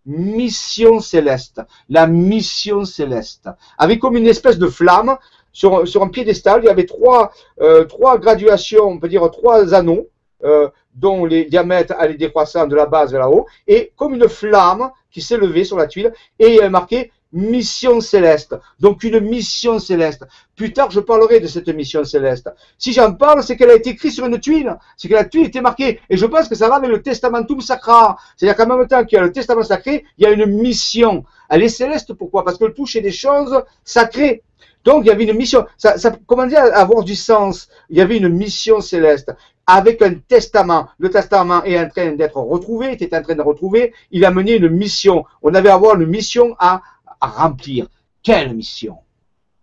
mission 0.06 1.00
céleste, 1.00 1.60
la 1.88 2.06
mission 2.06 2.84
céleste, 2.84 3.48
avec 3.78 4.00
comme 4.00 4.16
une 4.16 4.26
espèce 4.26 4.58
de 4.58 4.68
flamme 4.68 5.16
sur, 5.52 5.86
sur 5.86 6.02
un 6.02 6.08
piédestal. 6.08 6.60
Il 6.62 6.66
y 6.66 6.70
avait 6.70 6.86
trois, 6.86 7.32
euh, 7.60 7.84
trois 7.84 8.18
graduations, 8.18 8.84
on 8.84 8.98
peut 8.98 9.08
dire 9.08 9.28
trois 9.30 9.74
anneaux, 9.74 10.08
euh, 10.44 10.68
dont 10.94 11.24
les 11.24 11.44
diamètres 11.44 11.94
allaient 11.98 12.14
décroissant 12.14 12.66
de 12.66 12.74
la 12.74 12.86
base 12.86 13.12
vers 13.12 13.20
la 13.20 13.30
haut, 13.30 13.46
et 13.66 13.92
comme 13.96 14.14
une 14.14 14.28
flamme 14.28 14.90
qui 15.10 15.20
s'élevait 15.20 15.64
sur 15.64 15.76
la 15.76 15.86
tuile, 15.86 16.12
et 16.38 16.48
il 16.48 16.54
y 16.54 16.60
avait 16.60 16.70
marqué 16.70 17.12
mission 17.32 18.00
céleste. 18.00 18.56
Donc 18.78 19.02
une 19.04 19.20
mission 19.20 19.78
céleste. 19.78 20.24
Plus 20.56 20.72
tard, 20.72 20.90
je 20.90 21.00
parlerai 21.00 21.40
de 21.40 21.46
cette 21.46 21.68
mission 21.68 22.04
céleste. 22.04 22.50
Si 22.78 22.92
j'en 22.92 23.14
parle, 23.14 23.42
c'est 23.42 23.56
qu'elle 23.56 23.70
a 23.70 23.74
été 23.74 23.90
écrite 23.90 24.12
sur 24.12 24.26
une 24.26 24.38
tuile. 24.38 24.76
C'est 24.96 25.08
que 25.08 25.14
la 25.14 25.24
tuile 25.24 25.46
était 25.46 25.60
marquée. 25.60 26.00
Et 26.10 26.16
je 26.16 26.26
pense 26.26 26.48
que 26.48 26.54
ça 26.54 26.68
va 26.68 26.76
avec 26.76 26.90
le 26.90 27.02
testamentum 27.02 27.60
sacra. 27.60 28.16
C'est-à-dire 28.36 28.56
qu'en 28.56 28.76
même 28.76 28.86
temps 28.86 29.04
qu'il 29.04 29.16
y 29.16 29.20
a 29.20 29.24
le 29.24 29.32
testament 29.32 29.62
sacré, 29.62 30.04
il 30.18 30.24
y 30.24 30.26
a 30.26 30.30
une 30.30 30.46
mission. 30.46 31.24
Elle 31.48 31.62
est 31.62 31.68
céleste, 31.68 32.12
pourquoi? 32.14 32.44
Parce 32.44 32.58
qu'elle 32.58 32.74
touche 32.74 32.96
des 32.96 33.12
choses 33.12 33.62
sacrées. 33.84 34.42
Donc 34.84 35.04
il 35.04 35.08
y 35.08 35.10
avait 35.10 35.24
une 35.24 35.36
mission. 35.36 35.66
Ça, 35.76 35.98
ça 35.98 36.12
comment 36.26 36.42
avoir 36.42 37.04
du 37.04 37.14
sens 37.14 37.68
Il 37.90 37.98
y 37.98 38.00
avait 38.00 38.16
une 38.16 38.30
mission 38.30 38.80
céleste 38.80 39.32
avec 39.66 40.02
un 40.02 40.14
testament. 40.14 40.88
Le 40.98 41.10
testament 41.10 41.62
est 41.64 41.78
en 41.78 41.88
train 41.88 42.12
d'être 42.12 42.38
retrouvé, 42.38 42.92
était 42.92 43.16
en 43.16 43.22
train 43.22 43.34
de 43.34 43.42
retrouver. 43.42 43.92
Il 44.10 44.24
a 44.24 44.30
mené 44.30 44.56
une 44.56 44.68
mission. 44.68 45.24
On 45.42 45.54
avait 45.54 45.68
à 45.68 45.74
avoir 45.74 46.00
une 46.00 46.06
mission 46.06 46.56
à 46.58 46.82
à 47.20 47.28
remplir. 47.28 47.86
Quelle 48.22 48.54
mission? 48.54 48.96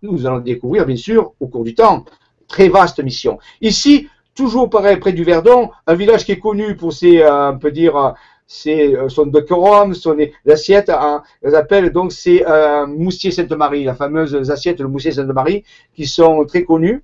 Nous 0.01 0.25
allons 0.25 0.39
découvrir, 0.39 0.85
bien 0.85 0.95
sûr, 0.95 1.33
au 1.39 1.47
cours 1.47 1.63
du 1.63 1.75
temps. 1.75 2.05
Très 2.47 2.69
vaste 2.69 3.03
mission. 3.03 3.39
Ici, 3.61 4.07
toujours 4.35 4.69
pareil, 4.69 4.97
près 4.97 5.13
du 5.13 5.23
Verdon, 5.23 5.69
un 5.85 5.95
village 5.95 6.25
qui 6.25 6.31
est 6.31 6.39
connu 6.39 6.75
pour 6.75 6.93
ses, 6.93 7.21
euh, 7.21 7.51
on 7.51 7.59
peut 7.59 7.71
dire, 7.71 7.97
euh, 7.97 8.11
c'est 8.45 8.95
euh, 8.95 9.09
son 9.09 9.25
décorum, 9.25 9.93
son 9.93 10.15
assiette, 10.47 10.89
hein, 10.89 11.23
elles 11.41 11.55
appellent 11.55 11.91
donc 11.91 12.13
c'est 12.13 12.45
Moussier 12.87 13.31
Sainte-Marie, 13.31 13.83
la 13.83 13.95
fameuse 13.95 14.49
assiette 14.49 14.77
de 14.77 14.85
Moussier 14.85 15.11
Sainte-Marie, 15.11 15.65
qui 15.93 16.05
sont 16.05 16.45
très 16.45 16.63
connues. 16.63 17.03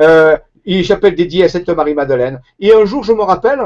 Euh, 0.00 0.36
une 0.64 0.84
chapelle 0.84 1.14
dédiée 1.14 1.44
à 1.44 1.48
Sainte-Marie-Madeleine. 1.48 2.40
Et 2.58 2.72
un 2.74 2.84
jour, 2.84 3.02
je 3.02 3.12
me 3.12 3.22
rappelle, 3.22 3.60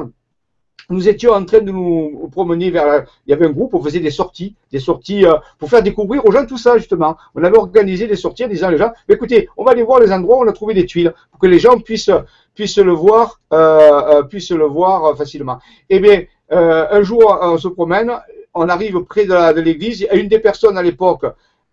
nous 0.90 1.08
étions 1.08 1.32
en 1.32 1.44
train 1.44 1.60
de 1.60 1.70
nous 1.70 2.28
promener 2.32 2.70
vers. 2.70 3.04
Il 3.26 3.30
y 3.30 3.32
avait 3.32 3.46
un 3.46 3.50
groupe, 3.50 3.74
on 3.74 3.82
faisait 3.82 4.00
des 4.00 4.10
sorties, 4.10 4.54
des 4.72 4.78
sorties 4.78 5.24
euh, 5.24 5.34
pour 5.58 5.70
faire 5.70 5.82
découvrir 5.82 6.24
aux 6.26 6.32
gens 6.32 6.46
tout 6.46 6.58
ça 6.58 6.76
justement. 6.76 7.16
On 7.34 7.42
avait 7.42 7.58
organisé 7.58 8.06
des 8.06 8.16
sorties 8.16 8.44
en 8.44 8.48
disant 8.48 8.70
les 8.70 8.78
gens, 8.78 8.92
écoutez, 9.08 9.48
on 9.56 9.64
va 9.64 9.72
aller 9.72 9.82
voir 9.82 10.00
les 10.00 10.12
endroits 10.12 10.38
où 10.38 10.42
on 10.44 10.48
a 10.48 10.52
trouvé 10.52 10.74
des 10.74 10.86
tuiles 10.86 11.14
pour 11.30 11.40
que 11.40 11.46
les 11.46 11.58
gens 11.58 11.78
puissent 11.78 12.10
puissent 12.54 12.78
le 12.78 12.92
voir, 12.92 13.40
euh, 13.52 14.18
euh 14.18 14.22
puissent 14.22 14.52
le 14.52 14.64
voir 14.64 15.04
euh, 15.04 15.14
facilement. 15.14 15.58
Eh 15.90 15.98
bien, 16.00 16.22
un 16.50 17.02
jour, 17.02 17.36
on 17.42 17.58
se 17.58 17.66
promène, 17.66 18.12
on 18.52 18.68
arrive 18.68 19.00
près 19.04 19.24
de 19.24 19.60
l'église. 19.60 20.06
Et 20.10 20.18
une 20.18 20.28
des 20.28 20.38
personnes 20.38 20.78
à 20.78 20.82
l'époque, 20.82 21.24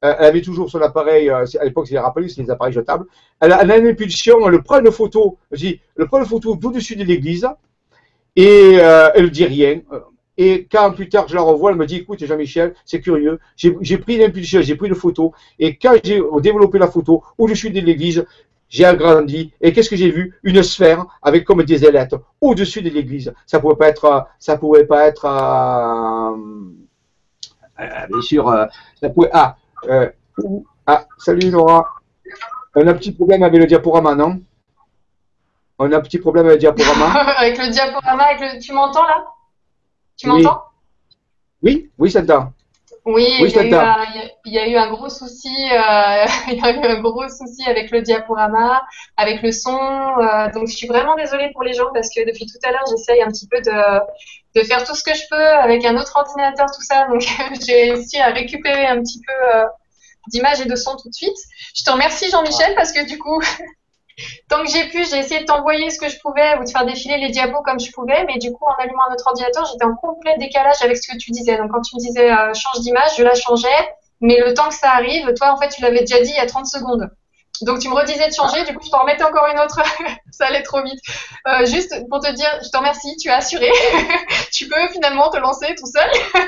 elle 0.02 0.26
avait 0.26 0.42
toujours 0.42 0.72
son 0.72 0.82
appareil, 0.82 1.30
à 1.30 1.46
l'époque 1.64 1.86
c'est 1.88 1.94
les 1.94 2.00
rappelés, 2.00 2.30
c'est 2.30 2.42
les 2.42 2.50
appareils 2.50 2.74
jetables. 2.74 3.06
Elle 3.40 3.52
a, 3.52 3.78
une 3.78 3.88
impulsion, 3.88 4.48
elle 4.48 4.64
prend 4.64 4.80
une 4.80 4.92
photo, 4.92 5.38
je 5.52 5.58
dis, 5.58 5.80
elle 6.00 6.08
prend 6.08 6.18
une 6.18 6.26
photo 6.26 6.58
au-dessus 6.60 6.96
de 6.96 7.04
l'église 7.04 7.48
et 8.36 8.78
euh, 8.80 9.10
elle 9.16 9.32
dit 9.32 9.46
rien. 9.46 9.82
Et 10.38 10.68
quand 10.72 10.92
plus 10.92 11.10
tard 11.10 11.28
je 11.28 11.36
la 11.36 11.42
revois, 11.42 11.72
elle 11.72 11.78
me 11.78 11.86
dit 11.86 11.98
écoute 11.98 12.26
Jean-Michel, 12.26 12.74
c'est 12.86 13.02
curieux, 13.02 13.40
j'ai 13.56 13.98
pris 13.98 14.18
l'impulsion, 14.18 14.62
j'ai 14.62 14.76
pris 14.76 14.88
une 14.88 14.96
photo, 14.96 15.34
et 15.60 15.76
quand 15.76 15.96
j'ai 16.04 16.22
développé 16.42 16.80
la 16.80 16.88
photo, 16.88 17.24
au-dessus 17.38 17.70
de 17.70 17.80
l'église, 17.80 18.26
j'ai 18.70 18.86
agrandi, 18.86 19.52
et 19.60 19.74
qu'est-ce 19.74 19.90
que 19.90 19.98
j'ai 19.98 20.10
vu? 20.10 20.40
Une 20.44 20.64
sphère 20.64 21.06
avec 21.22 21.44
comme 21.44 21.62
des 21.64 21.84
ailettes 21.86 22.16
au-dessus 22.40 22.82
de 22.82 22.90
l'église. 22.90 23.34
Ça 23.46 23.60
pouvait 23.60 23.76
pas 23.76 23.90
être, 23.90 24.28
ça 24.40 24.58
pouvait 24.58 24.86
pas 24.86 25.08
être, 25.08 25.26
euh, 25.26 26.38
euh, 27.82 28.08
bien 28.08 28.22
sûr, 28.22 28.48
euh, 28.48 28.66
ah, 29.34 29.58
euh, 29.90 30.10
ah, 30.88 31.06
salut 31.18 31.52
Laura. 31.52 31.86
On 32.74 32.88
a 32.88 32.92
un 32.92 32.94
petit 32.94 33.12
problème 33.12 33.44
avec 33.44 33.60
le 33.60 33.68
diaporama, 33.68 34.16
non? 34.16 34.40
On 35.82 35.92
a 35.92 35.98
un 35.98 36.02
petit 36.02 36.20
problème 36.20 36.46
avec 36.46 36.62
le 36.62 36.74
diaporama. 36.74 37.20
avec 37.38 37.58
le 37.58 37.70
diaporama, 37.70 38.24
avec 38.24 38.40
le... 38.40 38.60
tu 38.60 38.74
m'entends 38.74 39.04
là? 39.04 39.26
Tu 40.18 40.28
m'entends? 40.28 40.62
Oui, 41.64 41.90
oui, 41.98 42.12
ça 42.12 42.22
t'entend. 42.22 42.54
Oui, 43.04 43.26
il, 43.40 43.46
y 44.46 44.60
a 44.60 44.68
eu 44.68 44.76
un, 44.76 44.92
gros 44.92 45.10
souci, 45.10 45.50
euh, 45.72 46.26
il 46.52 46.60
y 46.60 46.62
a 46.62 46.72
eu 46.72 46.86
un 46.86 47.02
gros 47.02 47.28
souci 47.30 47.68
avec 47.68 47.90
le 47.90 48.04
diaporama, 48.04 48.84
avec 49.18 49.42
le 49.42 49.52
son. 49.52 49.76
Euh, 49.76 50.52
donc 50.52 50.68
je 50.68 50.76
suis 50.76 50.86
vraiment 50.86 51.16
désolée 51.16 51.50
pour 51.52 51.64
les 51.64 51.74
gens 51.74 51.90
parce 51.96 52.10
que 52.10 52.24
depuis 52.28 52.46
tout 52.46 52.60
à 52.62 52.70
l'heure 52.72 52.86
j'essaye 52.92 53.24
un 53.24 53.30
petit 53.30 53.48
peu 53.48 53.60
de, 53.60 54.00
de 54.56 54.64
faire 54.68 54.84
tout 54.84 54.94
ce 54.94 55.04
que 55.04 55.16
je 55.16 55.24
peux 55.32 55.48
avec 55.48 55.84
un 55.84 55.98
autre 55.98 56.16
ordinateur, 56.16 56.68
tout 56.68 56.84
ça. 56.84 57.08
Donc 57.08 57.22
j'ai 57.66 57.92
réussi 57.92 58.20
à 58.20 58.28
récupérer 58.28 58.86
un 58.86 59.02
petit 59.02 59.20
peu 59.26 59.58
euh, 59.58 59.66
d'images 60.28 60.62
et 60.62 60.66
de 60.66 60.76
son 60.76 60.96
tout 60.96 61.10
de 61.10 61.16
suite. 61.16 61.38
Je 61.76 61.84
te 61.84 61.90
remercie 61.90 62.30
Jean-Michel 62.30 62.76
parce 62.76 62.92
que 62.92 63.08
du 63.08 63.18
coup 63.18 63.42
Tant 64.50 64.64
que 64.64 64.70
j'ai 64.70 64.88
pu, 64.90 65.06
j'ai 65.06 65.18
essayé 65.18 65.42
de 65.42 65.46
t'envoyer 65.46 65.90
ce 65.90 65.98
que 65.98 66.10
je 66.10 66.20
pouvais 66.20 66.58
ou 66.60 66.64
de 66.64 66.70
faire 66.70 66.86
défiler 66.86 67.18
les 67.18 67.30
diapos 67.30 67.62
comme 67.64 67.80
je 67.80 67.92
pouvais, 67.92 68.26
mais 68.26 68.38
du 68.38 68.52
coup, 68.52 68.66
en 68.66 68.74
allumant 68.82 69.10
notre 69.10 69.28
ordinateur, 69.28 69.66
j'étais 69.66 69.86
en 69.86 69.96
complet 69.96 70.36
décalage 70.38 70.82
avec 70.82 70.98
ce 70.98 71.12
que 71.12 71.18
tu 71.18 71.32
disais. 71.32 71.58
Donc, 71.58 71.72
quand 71.72 71.82
tu 71.82 71.96
me 71.96 72.02
disais 72.02 72.32
euh, 72.32 72.54
change 72.54 72.82
d'image, 72.82 73.12
je 73.18 73.24
la 73.24 73.36
changeais, 73.36 73.96
mais 74.20 74.40
le 74.40 74.54
temps 74.54 74.70
que 74.70 74.76
ça 74.76 74.92
arrive, 74.92 75.34
toi, 75.36 75.54
en 75.54 75.58
fait, 75.58 75.70
tu 75.70 75.82
l'avais 75.82 76.02
déjà 76.02 76.20
dit 76.22 76.30
il 76.30 76.36
y 76.36 76.40
a 76.40 76.46
30 76.46 76.68
secondes. 76.68 77.10
Donc, 77.62 77.80
tu 77.80 77.90
me 77.90 77.94
redisais 77.94 78.28
de 78.28 78.34
changer, 78.34 78.64
du 78.66 78.76
coup, 78.76 78.84
je 78.84 78.90
t'en 78.90 79.02
remettais 79.02 79.24
encore 79.24 79.48
une 79.52 79.60
autre. 79.60 79.80
ça 80.32 80.48
allait 80.48 80.64
trop 80.64 80.82
vite. 80.84 81.00
Euh, 81.48 81.66
juste 81.66 81.96
pour 82.10 82.20
te 82.20 82.32
dire, 82.32 82.50
je 82.64 82.70
te 82.70 82.78
remercie, 82.78 83.16
tu 83.18 83.30
as 83.30 83.38
assuré. 83.38 83.70
tu 84.52 84.68
peux 84.68 84.88
finalement 84.92 85.30
te 85.30 85.38
lancer 85.38 85.74
tout 85.76 85.86
seul. 85.86 86.10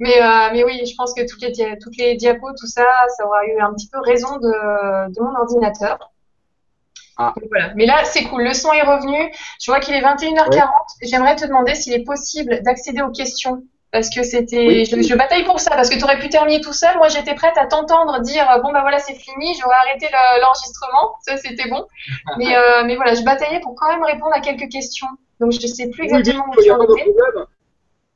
mais, 0.00 0.20
euh, 0.20 0.48
mais 0.52 0.64
oui, 0.64 0.84
je 0.84 0.94
pense 0.96 1.14
que 1.14 1.22
toutes 1.30 1.42
les, 1.96 2.16
diapos, 2.16 2.52
tout 2.58 2.66
ça, 2.66 2.84
ça 3.16 3.24
aura 3.24 3.46
eu 3.46 3.60
un 3.60 3.72
petit 3.72 3.88
peu 3.88 4.00
raison 4.00 4.36
de 4.38 5.20
mon 5.20 5.34
ordinateur. 5.38 5.98
Ah. 7.16 7.34
Voilà. 7.48 7.72
Mais 7.76 7.86
là, 7.86 8.04
c'est 8.04 8.24
cool. 8.24 8.44
Le 8.44 8.54
son 8.54 8.72
est 8.72 8.82
revenu. 8.82 9.32
Je 9.60 9.70
vois 9.70 9.80
qu'il 9.80 9.94
est 9.94 10.00
21h40. 10.00 10.68
J'aimerais 11.02 11.36
te 11.36 11.46
demander 11.46 11.74
s'il 11.74 11.92
est 11.92 12.04
possible 12.04 12.60
d'accéder 12.62 13.02
aux 13.02 13.10
questions. 13.10 13.62
Parce 13.92 14.10
que 14.10 14.24
c'était. 14.24 14.84
Je, 14.84 15.14
bataille 15.14 15.44
pour 15.44 15.60
ça. 15.60 15.70
Parce 15.70 15.88
que 15.88 15.96
tu 15.96 16.02
aurais 16.02 16.18
pu 16.18 16.28
terminer 16.28 16.60
tout 16.60 16.72
seul. 16.72 16.96
Moi, 16.96 17.08
j'étais 17.08 17.34
prête 17.34 17.56
à 17.56 17.66
t'entendre 17.66 18.20
dire 18.20 18.44
bon, 18.62 18.72
bah 18.72 18.80
voilà, 18.80 18.98
c'est 18.98 19.14
fini. 19.14 19.54
J'aurais 19.60 19.76
arrêté 19.76 20.08
l'enregistrement. 20.42 21.14
ça, 21.24 21.36
c'était 21.36 21.68
bon. 21.68 21.86
mais, 22.38 22.56
euh, 22.56 22.82
mais 22.84 22.96
voilà, 22.96 23.14
je 23.14 23.22
bataillais 23.22 23.60
pour 23.60 23.76
quand 23.76 23.88
même 23.88 24.02
répondre 24.02 24.32
à 24.34 24.40
quelques 24.40 24.68
questions. 24.68 25.06
Donc, 25.38 25.52
je 25.52 25.62
ne 25.62 25.66
sais 25.66 25.90
plus 25.90 26.04
exactement 26.04 26.44
où 26.48 26.60
tu 26.60 26.70
en 26.72 26.78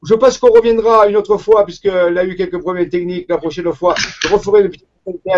Je 0.03 0.15
pense 0.15 0.39
qu'on 0.39 0.51
reviendra 0.51 1.07
une 1.07 1.17
autre 1.17 1.37
fois, 1.37 1.65
puisqu'elle 1.65 2.19
a 2.19 2.25
eu 2.25 2.35
quelques 2.35 2.59
problèmes 2.59 2.89
techniques 2.89 3.27
la 3.29 3.39
prochaine 3.39 3.73
fois. 3.73 3.95
Je 4.23 4.29
referai 4.29 4.63
une 4.63 4.71
petite 4.71 4.89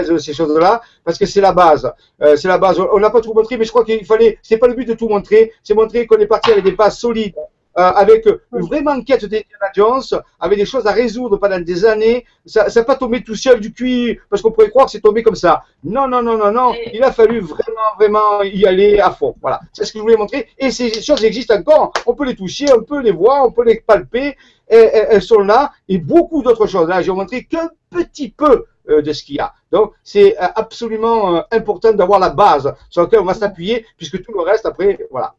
de 0.09 0.19
ces 0.19 0.33
choses-là, 0.33 0.81
parce 1.05 1.19
que 1.19 1.27
c'est 1.27 1.41
la 1.41 1.53
base. 1.53 1.91
Euh, 2.23 2.37
c'est 2.37 2.49
la 2.49 2.59
base. 2.59 2.81
On 2.93 2.99
n'a 2.99 3.11
pas 3.11 3.21
tout 3.21 3.33
montré, 3.35 3.57
mais 3.57 3.65
je 3.65 3.71
crois 3.71 3.85
qu'il 3.85 4.05
fallait. 4.05 4.39
C'est 4.43 4.59
pas 4.59 4.69
le 4.69 4.75
but 4.75 4.87
de 4.87 4.95
tout 4.95 5.09
montrer, 5.09 5.53
c'est 5.63 5.75
montrer 5.75 6.07
qu'on 6.07 6.19
est 6.19 6.27
parti 6.27 6.51
avec 6.51 6.65
des 6.65 6.73
bases 6.73 6.99
solides, 6.99 7.35
euh, 7.79 7.83
avec 7.83 8.27
une 8.27 8.63
vraie 8.63 8.83
enquête 8.87 9.25
d'Indiana 9.25 9.71
Jones, 9.75 10.23
avec 10.39 10.59
des 10.59 10.67
choses 10.67 10.87
à 10.87 10.93
résoudre 10.93 11.37
pendant 11.37 11.61
des 11.61 11.85
années. 11.85 12.25
Ça 12.47 12.67
n'a 12.75 12.85
pas 12.85 12.97
tombé 12.97 13.23
tout 13.23 13.35
seul 13.35 13.61
du 13.61 13.73
cuit, 13.73 14.19
parce 14.29 14.43
qu'on 14.43 14.51
pourrait 14.51 14.71
croire 14.71 14.87
que 14.87 14.93
c'est 14.93 15.01
tombé 15.01 15.23
comme 15.23 15.37
ça. 15.37 15.63
Non, 15.85 16.09
non, 16.09 16.23
non, 16.23 16.37
non, 16.37 16.53
non. 16.53 16.73
Il 16.93 17.03
a 17.03 17.13
fallu 17.13 17.41
vraiment, 17.41 17.91
vraiment 17.99 18.43
y 18.43 18.67
aller 18.67 18.99
à 18.99 19.11
fond. 19.11 19.35
Voilà. 19.41 19.61
C'est 19.73 19.85
ce 19.85 19.93
que 19.93 19.99
je 19.99 20.03
voulais 20.03 20.17
montrer. 20.17 20.49
Et 20.59 20.71
ces 20.71 21.01
choses 21.01 21.25
existent 21.25 21.57
encore. 21.57 21.93
On 22.07 22.15
peut 22.15 22.27
les 22.27 22.37
toucher, 22.37 22.67
on 22.73 22.83
peut 22.83 23.01
les 23.01 23.13
voir, 23.13 23.47
on 23.47 23.53
peut 23.53 23.65
les 23.65 23.81
palper. 23.81 24.37
elles 24.69 25.23
sont 25.23 25.41
là. 25.41 25.73
Et 25.89 25.99
beaucoup 25.99 26.43
d'autres 26.43 26.67
choses. 26.67 26.89
Là, 26.89 27.03
j'ai 27.03 27.13
montré 27.13 27.45
qu'un 27.45 27.71
petit 27.91 28.31
peu 28.31 28.67
euh, 28.89 29.03
de 29.03 29.13
ce 29.13 29.23
qu'il 29.23 29.37
y 29.37 29.41
a. 29.41 29.53
Donc, 29.71 29.93
c'est 30.03 30.37
euh, 30.41 30.47
absolument 30.55 31.37
euh, 31.37 31.41
important 31.53 31.93
d'avoir 31.93 32.19
la 32.19 32.31
base 32.31 32.75
sur 32.89 33.03
laquelle 33.03 33.21
on 33.21 33.25
va 33.25 33.35
s'appuyer, 33.35 33.87
puisque 33.97 34.23
tout 34.23 34.33
le 34.33 34.41
reste, 34.41 34.67
après, 34.67 34.99
voilà. 35.11 35.35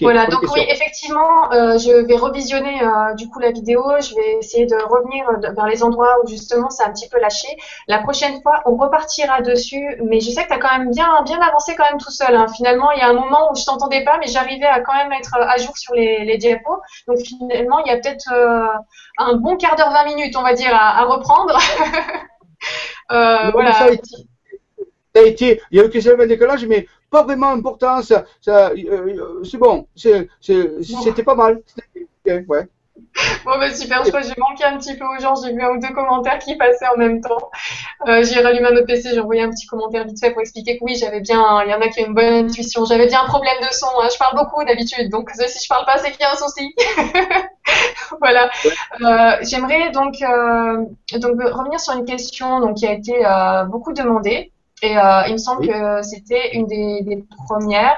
voilà, 0.00 0.26
donc 0.26 0.42
oui, 0.54 0.64
effectivement, 0.68 1.50
euh, 1.52 1.78
je 1.78 2.06
vais 2.06 2.16
revisionner 2.16 2.82
euh, 2.82 3.14
du 3.14 3.28
coup 3.28 3.40
la 3.40 3.50
vidéo, 3.50 3.82
je 4.00 4.14
vais 4.14 4.38
essayer 4.38 4.66
de 4.66 4.76
revenir 4.76 5.24
vers 5.56 5.66
les 5.66 5.82
endroits 5.82 6.16
où 6.22 6.28
justement 6.28 6.68
a 6.68 6.86
un 6.86 6.92
petit 6.92 7.08
peu 7.08 7.18
lâché. 7.18 7.48
La 7.88 7.98
prochaine 7.98 8.40
fois, 8.42 8.62
on 8.66 8.76
repartira 8.76 9.40
dessus, 9.40 9.98
mais 10.04 10.20
je 10.20 10.30
sais 10.30 10.44
que 10.44 10.48
tu 10.48 10.54
as 10.54 10.58
quand 10.58 10.78
même 10.78 10.90
bien, 10.90 11.22
bien 11.24 11.40
avancé 11.40 11.74
quand 11.74 11.88
même 11.90 11.98
tout 11.98 12.12
seul. 12.12 12.36
Hein. 12.36 12.46
Finalement, 12.54 12.92
il 12.92 12.98
y 12.98 13.02
a 13.02 13.08
un 13.08 13.14
moment 13.14 13.50
où 13.50 13.56
je 13.56 13.64
t'entendais 13.64 14.04
pas, 14.04 14.18
mais 14.18 14.26
j'arrivais 14.26 14.66
à 14.66 14.80
quand 14.80 14.94
même 14.94 15.12
être 15.12 15.34
à 15.34 15.56
jour 15.56 15.76
sur 15.76 15.94
les, 15.94 16.24
les 16.26 16.36
diapos. 16.36 16.78
Donc 17.08 17.18
finalement, 17.18 17.78
il 17.80 17.88
y 17.88 17.94
a 17.94 17.96
peut-être 17.96 18.30
euh, 18.32 18.66
un 19.18 19.34
bon 19.34 19.56
quart 19.56 19.76
d'heure, 19.76 19.90
20 19.90 20.04
minutes, 20.04 20.36
on 20.36 20.42
va 20.42 20.52
dire, 20.52 20.74
à, 20.74 21.00
à 21.00 21.04
reprendre. 21.06 21.58
voilà. 23.52 23.72
Ça 23.72 23.84
a, 23.84 23.90
été, 23.90 24.16
ça 25.14 25.20
a 25.20 25.22
été, 25.22 25.60
il 25.70 25.78
y 25.78 25.80
a 25.80 25.86
eu 25.86 25.90
quelques 25.90 26.26
décalage, 26.26 26.66
mais 26.66 26.86
pas 27.10 27.22
vraiment 27.22 27.50
important. 27.50 28.02
Ça, 28.02 28.24
ça 28.40 28.70
euh, 28.70 29.42
c'est 29.44 29.58
bon. 29.58 29.86
C'était 29.94 31.22
pas 31.24 31.34
mal. 31.34 31.62
Ouais. 32.26 32.68
Bon, 33.44 33.58
bah 33.58 33.72
super, 33.72 34.04
je 34.04 34.08
crois 34.08 34.22
que 34.22 34.28
j'ai 34.28 34.34
manqué 34.38 34.64
un 34.64 34.78
petit 34.78 34.96
peu 34.96 35.04
aux 35.04 35.20
gens. 35.20 35.34
J'ai 35.34 35.52
vu 35.52 35.62
un 35.62 35.70
ou 35.70 35.80
deux 35.80 35.92
commentaires 35.92 36.38
qui 36.38 36.56
passaient 36.56 36.86
en 36.94 36.96
même 36.96 37.20
temps. 37.20 37.50
Euh, 38.08 38.24
j'ai 38.24 38.40
rallumé 38.40 38.68
un 38.68 38.76
autre 38.76 38.86
PC, 38.86 39.10
j'ai 39.12 39.20
envoyé 39.20 39.42
un 39.42 39.50
petit 39.50 39.66
commentaire 39.66 40.04
vite 40.04 40.18
fait 40.18 40.30
pour 40.30 40.40
expliquer 40.40 40.78
que 40.78 40.84
oui, 40.84 40.96
j'avais 40.96 41.20
bien. 41.20 41.62
Il 41.64 41.70
y 41.70 41.74
en 41.74 41.80
a 41.80 41.88
qui 41.88 42.00
ont 42.02 42.06
une 42.06 42.14
bonne 42.14 42.46
intuition. 42.46 42.84
J'avais 42.84 43.06
bien 43.06 43.22
un 43.22 43.26
problème 43.26 43.56
de 43.60 43.72
son. 43.72 43.86
Hein. 44.00 44.08
Je 44.12 44.18
parle 44.18 44.36
beaucoup 44.36 44.64
d'habitude, 44.64 45.10
donc 45.10 45.30
si 45.30 45.62
je 45.62 45.68
parle 45.68 45.84
pas, 45.84 45.98
c'est 45.98 46.10
qu'il 46.10 46.20
y 46.20 46.24
a 46.24 46.32
un 46.32 46.36
souci. 46.36 46.74
voilà. 48.20 48.50
Euh, 49.00 49.36
J'aimerais 49.42 49.90
donc, 49.90 50.14
euh, 50.22 50.84
donc 51.18 51.40
revenir 51.40 51.80
sur 51.80 51.94
une 51.94 52.04
question 52.04 52.60
donc, 52.60 52.76
qui 52.76 52.86
a 52.86 52.92
été 52.92 53.14
beaucoup 53.68 53.92
demandée. 53.92 54.52
Et 54.84 54.94
il 55.28 55.32
me 55.32 55.38
semble 55.38 55.66
que 55.66 56.02
c'était 56.02 56.56
une 56.56 56.66
des, 56.66 57.02
des 57.02 57.24
premières. 57.46 57.96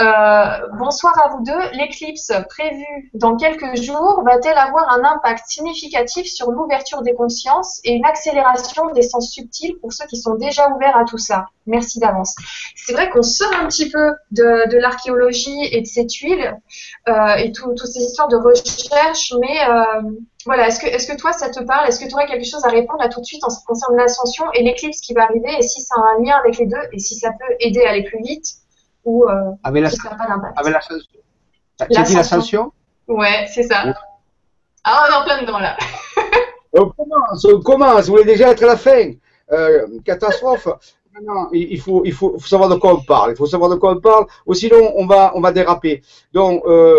Euh, 0.00 0.66
bonsoir 0.76 1.14
à 1.24 1.28
vous 1.28 1.44
deux. 1.44 1.70
L'éclipse 1.74 2.32
prévue 2.48 3.10
dans 3.14 3.36
quelques 3.36 3.76
jours 3.80 4.24
va-t-elle 4.24 4.58
avoir 4.58 4.90
un 4.90 5.04
impact 5.04 5.44
significatif 5.46 6.26
sur 6.26 6.50
l'ouverture 6.50 7.02
des 7.02 7.14
consciences 7.14 7.80
et 7.84 7.92
une 7.92 8.04
accélération 8.04 8.90
des 8.92 9.02
sens 9.02 9.30
subtils 9.30 9.76
pour 9.80 9.92
ceux 9.92 10.06
qui 10.06 10.16
sont 10.16 10.34
déjà 10.34 10.68
ouverts 10.70 10.96
à 10.96 11.04
tout 11.04 11.18
ça? 11.18 11.46
Merci 11.66 12.00
d'avance. 12.00 12.34
C'est 12.74 12.92
vrai 12.92 13.08
qu'on 13.08 13.22
sort 13.22 13.54
un 13.54 13.68
petit 13.68 13.88
peu 13.88 14.14
de, 14.32 14.76
l'archéologie 14.78 15.64
et 15.70 15.80
de 15.80 15.86
cette 15.86 16.12
huile 16.12 16.58
euh, 17.08 17.36
et 17.36 17.52
toutes 17.52 17.78
ces 17.86 18.00
histoires 18.00 18.28
de 18.28 18.36
recherche, 18.36 19.32
mais 19.40 19.60
euh, 19.68 20.10
voilà, 20.44 20.68
est-ce 20.68 20.80
que, 20.80 20.86
est-ce 20.86 21.06
que 21.06 21.16
toi 21.16 21.32
ça 21.32 21.50
te 21.50 21.62
parle? 21.62 21.88
Est-ce 21.88 22.00
que 22.00 22.08
tu 22.08 22.14
aurais 22.14 22.26
quelque 22.26 22.44
chose 22.44 22.64
à 22.64 22.68
répondre 22.68 22.98
là 23.00 23.08
tout 23.08 23.20
de 23.20 23.24
suite 23.24 23.44
en 23.44 23.50
ce 23.50 23.60
qui 23.60 23.64
concerne 23.64 23.96
l'ascension 23.96 24.44
et 24.54 24.64
l'éclipse 24.64 25.00
qui 25.00 25.14
va 25.14 25.22
arriver 25.22 25.54
et 25.56 25.62
si 25.62 25.80
ça 25.82 25.94
a 25.96 26.18
un 26.18 26.22
lien 26.22 26.36
avec 26.36 26.58
les 26.58 26.66
deux 26.66 26.82
et 26.92 26.98
si 26.98 27.14
ça 27.14 27.30
peut 27.30 27.54
aider 27.60 27.84
à 27.84 27.90
aller 27.90 28.02
plus 28.02 28.20
vite? 28.20 28.63
Ou 29.04 29.24
euh, 29.28 29.50
avec 29.62 29.88
si 29.88 29.96
ça 29.96 30.10
n'a 30.10 30.16
pas 30.16 30.26
d'impact 30.26 30.58
Avec 30.58 30.74
l'ascension 30.74 31.20
Tu 31.78 31.96
as 31.98 32.02
dit 32.02 32.14
l'ascension 32.14 32.72
Ouais, 33.08 33.46
c'est 33.52 33.64
ça. 33.64 33.84
Ah, 34.84 35.06
on 35.06 35.12
est 35.12 35.16
en 35.16 35.24
plein 35.24 35.42
dedans 35.42 35.58
là. 35.58 35.76
on 36.72 36.90
commence, 36.90 37.44
on 37.44 37.60
commence, 37.60 38.06
vous 38.06 38.12
voulez 38.12 38.24
déjà 38.24 38.50
être 38.50 38.62
à 38.62 38.66
la 38.66 38.76
fin? 38.76 39.12
Euh, 39.52 39.86
catastrophe. 40.04 40.68
Non, 41.22 41.48
il 41.52 41.80
faut, 41.80 42.02
il 42.04 42.12
faut, 42.12 42.36
savoir 42.40 42.68
de 42.68 42.74
quoi 42.74 42.94
on 42.94 43.00
parle. 43.00 43.32
Il 43.32 43.36
faut 43.36 43.46
savoir 43.46 43.70
de 43.70 43.76
quoi 43.76 43.92
on 43.92 44.00
parle, 44.00 44.26
ou 44.46 44.54
sinon 44.54 44.94
on 44.96 45.06
va, 45.06 45.30
on 45.36 45.40
va 45.40 45.52
déraper. 45.52 46.02
Donc, 46.32 46.64
euh, 46.66 46.98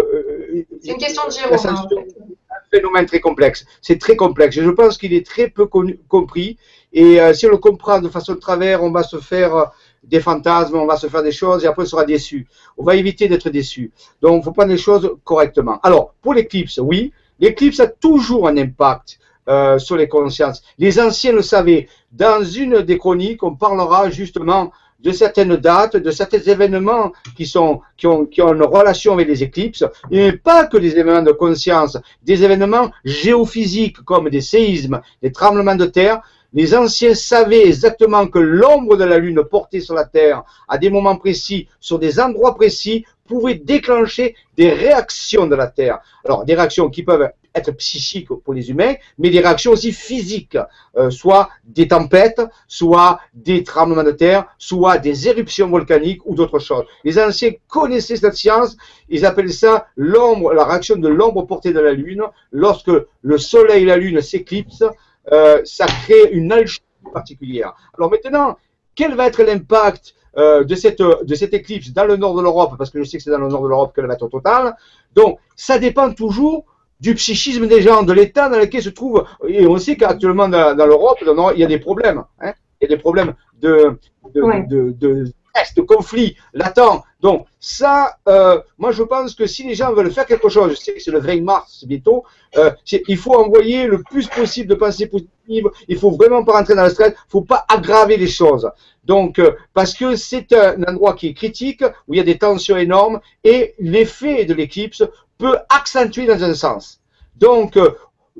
c'est 0.81 0.91
une 0.91 0.97
question 0.97 1.27
de 1.27 1.31
Jérôme. 1.31 1.57
Hein, 1.65 1.75
en 1.83 1.89
fait 1.89 2.35
phénomène 2.71 3.05
très 3.05 3.19
complexe. 3.19 3.65
C'est 3.81 3.99
très 3.99 4.15
complexe. 4.15 4.55
je 4.55 4.69
pense 4.69 4.97
qu'il 4.97 5.13
est 5.13 5.25
très 5.25 5.49
peu 5.49 5.65
compris. 6.07 6.57
Et 6.93 7.19
euh, 7.19 7.33
si 7.33 7.45
on 7.47 7.49
le 7.49 7.57
comprend 7.57 7.99
de 7.99 8.09
façon 8.09 8.33
de 8.33 8.39
travers, 8.39 8.83
on 8.83 8.91
va 8.91 9.03
se 9.03 9.17
faire 9.17 9.71
des 10.07 10.19
fantasmes, 10.19 10.75
on 10.75 10.85
va 10.85 10.97
se 10.97 11.07
faire 11.07 11.23
des 11.23 11.31
choses 11.31 11.63
et 11.63 11.67
après 11.67 11.83
on 11.83 11.87
sera 11.87 12.05
déçu. 12.05 12.47
On 12.77 12.83
va 12.83 12.95
éviter 12.95 13.27
d'être 13.27 13.49
déçu. 13.49 13.91
Donc, 14.21 14.41
il 14.41 14.43
faut 14.43 14.51
prendre 14.51 14.71
les 14.71 14.77
choses 14.77 15.11
correctement. 15.23 15.79
Alors, 15.83 16.13
pour 16.21 16.33
l'éclipse, 16.33 16.79
oui, 16.81 17.11
l'éclipse 17.39 17.79
a 17.79 17.87
toujours 17.87 18.47
un 18.47 18.57
impact. 18.57 19.19
Euh, 19.47 19.77
sur 19.77 19.95
les 19.95 20.07
consciences. 20.07 20.63
Les 20.79 20.99
anciens 20.99 21.31
le 21.31 21.43
savaient. 21.43 21.87
Dans 22.11 22.43
une 22.43 22.81
des 22.81 22.97
chroniques, 22.97 23.43
on 23.43 23.53
parlera 23.53 24.09
justement 24.09 24.71
de 25.05 25.11
certaines 25.11 25.55
dates, 25.57 25.97
de 25.97 26.09
certains 26.09 26.39
événements 26.39 27.11
qui, 27.35 27.51
ont, 27.55 27.81
une 28.03 28.63
relation 28.63 29.13
avec 29.13 29.27
les 29.27 29.43
éclipses, 29.43 29.83
et 30.09 30.31
pas 30.31 30.65
que 30.65 30.77
les 30.77 30.97
événements 30.97 31.21
de 31.21 31.31
conscience, 31.31 31.95
des 32.23 32.43
événements 32.43 32.89
géophysiques 33.03 34.01
comme 34.03 34.29
des 34.31 34.41
séismes, 34.41 34.99
des 35.21 35.31
tremblements 35.31 35.75
de 35.75 35.85
terre. 35.85 36.21
Les 36.55 36.73
anciens 36.73 37.13
savaient 37.13 37.67
exactement 37.67 38.27
que 38.27 38.39
l'ombre 38.39 38.95
de 38.95 39.03
la 39.03 39.19
Lune 39.19 39.43
portée 39.43 39.81
sur 39.81 39.93
la 39.93 40.05
Terre 40.05 40.43
à 40.69 40.77
des 40.77 40.89
moments 40.89 41.17
précis, 41.17 41.67
sur 41.81 41.99
des 41.99 42.19
endroits 42.19 42.55
précis, 42.55 43.05
pouvait 43.27 43.55
déclencher 43.55 44.35
des 44.55 44.69
réactions 44.69 45.47
de 45.47 45.55
la 45.55 45.67
Terre. 45.67 45.99
Alors, 46.23 46.45
des 46.45 46.55
réactions 46.55 46.89
qui 46.89 47.03
peuvent 47.03 47.29
être 47.53 47.71
psychiques 47.71 48.27
pour 48.27 48.53
les 48.53 48.69
humains, 48.69 48.95
mais 49.17 49.29
des 49.29 49.39
réactions 49.39 49.71
aussi 49.71 49.91
physiques, 49.91 50.57
euh, 50.97 51.09
soit 51.09 51.49
des 51.65 51.87
tempêtes, 51.87 52.41
soit 52.67 53.19
des 53.33 53.63
tremblements 53.63 54.03
de 54.03 54.11
terre, 54.11 54.45
soit 54.57 54.97
des 54.97 55.27
éruptions 55.27 55.69
volcaniques 55.69 56.25
ou 56.25 56.35
d'autres 56.35 56.59
choses. 56.59 56.85
Les 57.03 57.17
anciens 57.17 57.51
connaissaient 57.67 58.17
cette 58.17 58.35
science, 58.35 58.75
ils 59.09 59.25
appellent 59.25 59.53
ça 59.53 59.87
l'ombre, 59.95 60.53
la 60.53 60.65
réaction 60.65 60.97
de 60.97 61.07
l'ombre 61.07 61.43
portée 61.43 61.71
de 61.71 61.79
la 61.79 61.93
Lune. 61.93 62.23
Lorsque 62.51 62.91
le 63.21 63.37
Soleil 63.37 63.83
et 63.83 63.85
la 63.85 63.97
Lune 63.97 64.21
s'éclipsent, 64.21 64.91
euh, 65.31 65.61
ça 65.63 65.85
crée 65.85 66.29
une 66.31 66.51
alchimie 66.51 66.85
particulière. 67.13 67.73
Alors 67.97 68.09
maintenant, 68.11 68.57
quel 68.95 69.15
va 69.15 69.27
être 69.27 69.43
l'impact 69.43 70.13
euh, 70.37 70.63
de, 70.63 70.75
cette, 70.75 71.01
de 71.01 71.35
cette 71.35 71.53
éclipse 71.53 71.91
dans 71.91 72.05
le 72.05 72.17
nord 72.17 72.35
de 72.35 72.41
l'Europe, 72.41 72.73
parce 72.77 72.89
que 72.89 73.01
je 73.01 73.09
sais 73.09 73.17
que 73.17 73.23
c'est 73.23 73.31
dans 73.31 73.39
le 73.39 73.47
nord 73.47 73.63
de 73.63 73.69
l'Europe 73.69 73.93
qu'elle 73.95 74.07
va 74.07 74.15
être 74.15 74.23
au 74.23 74.29
total. 74.29 74.75
Donc, 75.13 75.39
ça 75.55 75.79
dépend 75.79 76.11
toujours 76.11 76.65
du 76.99 77.13
psychisme 77.15 77.67
des 77.67 77.81
gens, 77.81 78.03
de 78.03 78.13
l'état 78.13 78.49
dans 78.49 78.57
lequel 78.57 78.81
se 78.81 78.89
trouve. 78.89 79.25
Et 79.47 79.67
on 79.67 79.77
sait 79.77 79.95
qu'actuellement 79.95 80.47
dans, 80.49 80.75
dans 80.75 80.85
l'Europe, 80.85 81.17
il 81.21 81.59
y 81.59 81.63
a 81.63 81.67
des 81.67 81.79
problèmes. 81.79 82.23
Hein, 82.41 82.53
il 82.81 82.89
y 82.89 82.93
a 82.93 82.95
des 82.95 83.01
problèmes 83.01 83.33
de, 83.61 83.97
de, 84.33 84.41
de, 84.67 84.91
de, 84.91 85.31
de 85.75 85.81
conflit 85.81 86.35
latent. 86.53 87.03
Donc 87.21 87.47
ça, 87.59 88.17
euh, 88.27 88.59
moi 88.77 88.91
je 88.91 89.03
pense 89.03 89.35
que 89.35 89.47
si 89.47 89.63
les 89.63 89.75
gens 89.75 89.93
veulent 89.93 90.11
faire 90.11 90.25
quelque 90.25 90.49
chose, 90.49 90.71
je 90.71 90.75
sais 90.75 90.93
que 90.93 91.01
c'est 91.01 91.11
le 91.11 91.19
20 91.19 91.41
mars 91.41 91.85
bientôt, 91.85 92.23
euh, 92.57 92.71
il 93.07 93.17
faut 93.17 93.35
envoyer 93.35 93.87
le 93.87 94.01
plus 94.03 94.27
possible 94.27 94.69
de 94.69 94.75
pensées 94.75 95.07
positives, 95.07 95.69
il 95.87 95.97
faut 95.97 96.11
vraiment 96.11 96.43
pas 96.43 96.53
rentrer 96.53 96.75
dans 96.75 96.83
le 96.83 96.89
stress, 96.89 97.13
il 97.13 97.31
faut 97.31 97.41
pas 97.41 97.65
aggraver 97.67 98.17
les 98.17 98.27
choses. 98.27 98.69
Donc 99.05 99.39
euh, 99.39 99.55
parce 99.73 99.93
que 99.93 100.15
c'est 100.15 100.53
un 100.53 100.83
endroit 100.83 101.13
qui 101.13 101.27
est 101.27 101.33
critique, 101.33 101.83
où 102.07 102.13
il 102.13 102.17
y 102.17 102.21
a 102.21 102.23
des 102.23 102.37
tensions 102.37 102.77
énormes, 102.77 103.19
et 103.43 103.75
l'effet 103.79 104.45
de 104.45 104.53
l'éclipse 104.53 105.03
peut 105.37 105.57
accentuer 105.69 106.25
dans 106.25 106.43
un 106.43 106.53
sens. 106.53 107.01
Donc, 107.35 107.75
euh, 107.75 107.91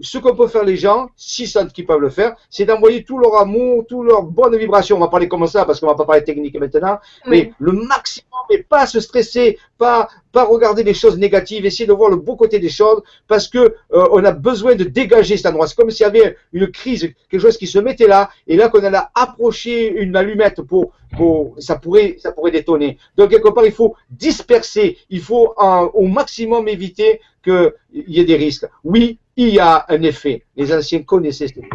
ce 0.02 0.18
qu'on 0.18 0.36
peut 0.36 0.48
faire 0.48 0.64
les 0.64 0.76
gens, 0.76 1.10
si 1.16 1.48
sentent 1.48 1.72
qu'ils 1.72 1.86
peuvent 1.86 2.00
le 2.00 2.10
faire, 2.10 2.36
c'est 2.50 2.66
d'envoyer 2.66 3.04
tout 3.04 3.18
leur 3.18 3.36
amour, 3.40 3.86
toute 3.88 4.06
leur 4.06 4.24
bonne 4.24 4.58
vibration. 4.58 4.98
On 4.98 5.00
va 5.00 5.08
parler 5.08 5.28
comme 5.28 5.48
ça 5.48 5.66
parce 5.66 5.80
qu'on 5.80 5.88
va 5.88 5.96
pas 5.96 6.06
parler 6.06 6.24
technique 6.24 6.60
maintenant, 6.60 7.00
mais 7.26 7.54
le 7.60 7.72
maximum 7.72 8.26
et 8.50 8.64
pas 8.64 8.86
se 8.86 9.00
stresser, 9.00 9.58
pas 9.78 10.10
pas 10.32 10.44
regarder 10.44 10.84
les 10.84 10.94
choses 10.94 11.18
négatives, 11.18 11.66
essayer 11.66 11.88
de 11.88 11.94
voir 11.94 12.10
le 12.10 12.18
beau 12.18 12.36
côté 12.36 12.60
des 12.60 12.70
choses 12.70 13.02
parce 13.26 13.48
que 13.48 13.58
euh, 13.58 14.08
on 14.12 14.22
a 14.26 14.32
besoin 14.32 14.76
de 14.76 14.84
dégager 14.84 15.38
cet 15.38 15.46
endroit. 15.46 15.66
C'est 15.66 15.76
comme 15.76 15.90
s'il 15.90 16.04
y 16.04 16.08
avait 16.08 16.36
une 16.52 16.68
crise, 16.68 17.14
quelque 17.30 17.42
chose 17.42 17.58
qui 17.58 17.68
se 17.68 17.80
mettait 17.80 18.08
là 18.08 18.30
et 18.46 18.58
là 18.58 18.68
qu'on 18.68 18.84
allait 18.84 18.98
approcher 19.16 19.94
une 19.94 20.14
allumette 20.18 20.62
pour, 20.62 20.92
pour 21.16 21.56
ça 21.60 21.78
pourrait 21.78 22.18
ça 22.20 22.34
pourrait 22.34 22.52
détonner. 22.52 22.98
Donc 23.16 23.30
quelque 23.30 23.48
part 23.48 23.66
il 23.66 23.72
faut 23.72 23.96
disperser, 24.10 24.98
il 25.10 25.22
faut 25.22 25.54
au 25.94 26.08
maximum 26.08 26.68
éviter 26.68 27.22
qu'il 27.42 27.72
y 27.94 28.20
ait 28.20 28.26
des 28.26 28.36
risques. 28.36 28.68
Oui, 28.84 29.20
il 29.36 29.50
y 29.50 29.60
a 29.60 29.86
un 29.88 30.02
effet. 30.02 30.46
Les 30.56 30.74
anciens 30.74 31.04
connaissaient 31.04 31.48
cet 31.48 31.58
effet. 31.58 31.70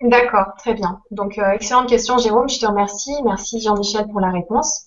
D'accord, 0.00 0.54
très 0.58 0.74
bien. 0.74 1.00
Donc, 1.10 1.38
euh, 1.38 1.52
excellente 1.52 1.88
question, 1.88 2.18
Jérôme. 2.18 2.48
Je 2.48 2.60
te 2.60 2.66
remercie. 2.66 3.14
Merci, 3.24 3.60
Jean-Michel, 3.60 4.06
pour 4.08 4.20
la 4.20 4.30
réponse. 4.30 4.84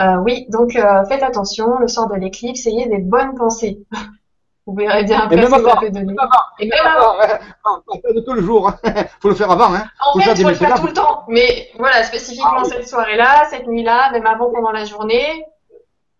Euh, 0.00 0.16
oui, 0.16 0.46
donc 0.48 0.74
euh, 0.74 1.04
faites 1.04 1.22
attention, 1.22 1.78
le 1.78 1.86
sort 1.86 2.08
de 2.08 2.14
l'éclipse, 2.16 2.66
ayez 2.66 2.88
des 2.88 2.98
bonnes 2.98 3.34
pensées. 3.34 3.78
Vous 4.66 4.74
verrez 4.74 5.02
bien 5.02 5.22
après 5.22 5.44
ce 5.44 5.50
que 5.50 5.68
ça 5.68 5.76
peut 5.76 5.90
donner. 5.90 6.14
Et 6.60 6.66
même 6.66 6.86
avant. 6.86 7.18
Pas 7.18 8.12
de 8.14 8.20
tout 8.20 8.32
le 8.32 8.42
jour. 8.42 8.72
Il 8.84 8.90
hein. 8.90 9.04
faut 9.20 9.28
le 9.28 9.34
faire 9.34 9.50
avant. 9.50 9.74
Hein. 9.74 9.84
En 10.14 10.20
fait, 10.20 10.34
il 10.34 10.42
faut 10.42 10.48
le 10.50 10.54
faire 10.54 10.80
tout 10.80 10.86
le 10.86 10.92
temps. 10.92 11.24
Mais 11.26 11.70
voilà, 11.78 12.04
spécifiquement 12.04 12.60
ah 12.60 12.64
cette 12.64 12.88
soirée-là, 12.88 13.46
cette 13.50 13.66
nuit-là, 13.66 14.12
même 14.12 14.24
avant, 14.24 14.52
pendant 14.52 14.70
la 14.70 14.84
journée. 14.84 15.44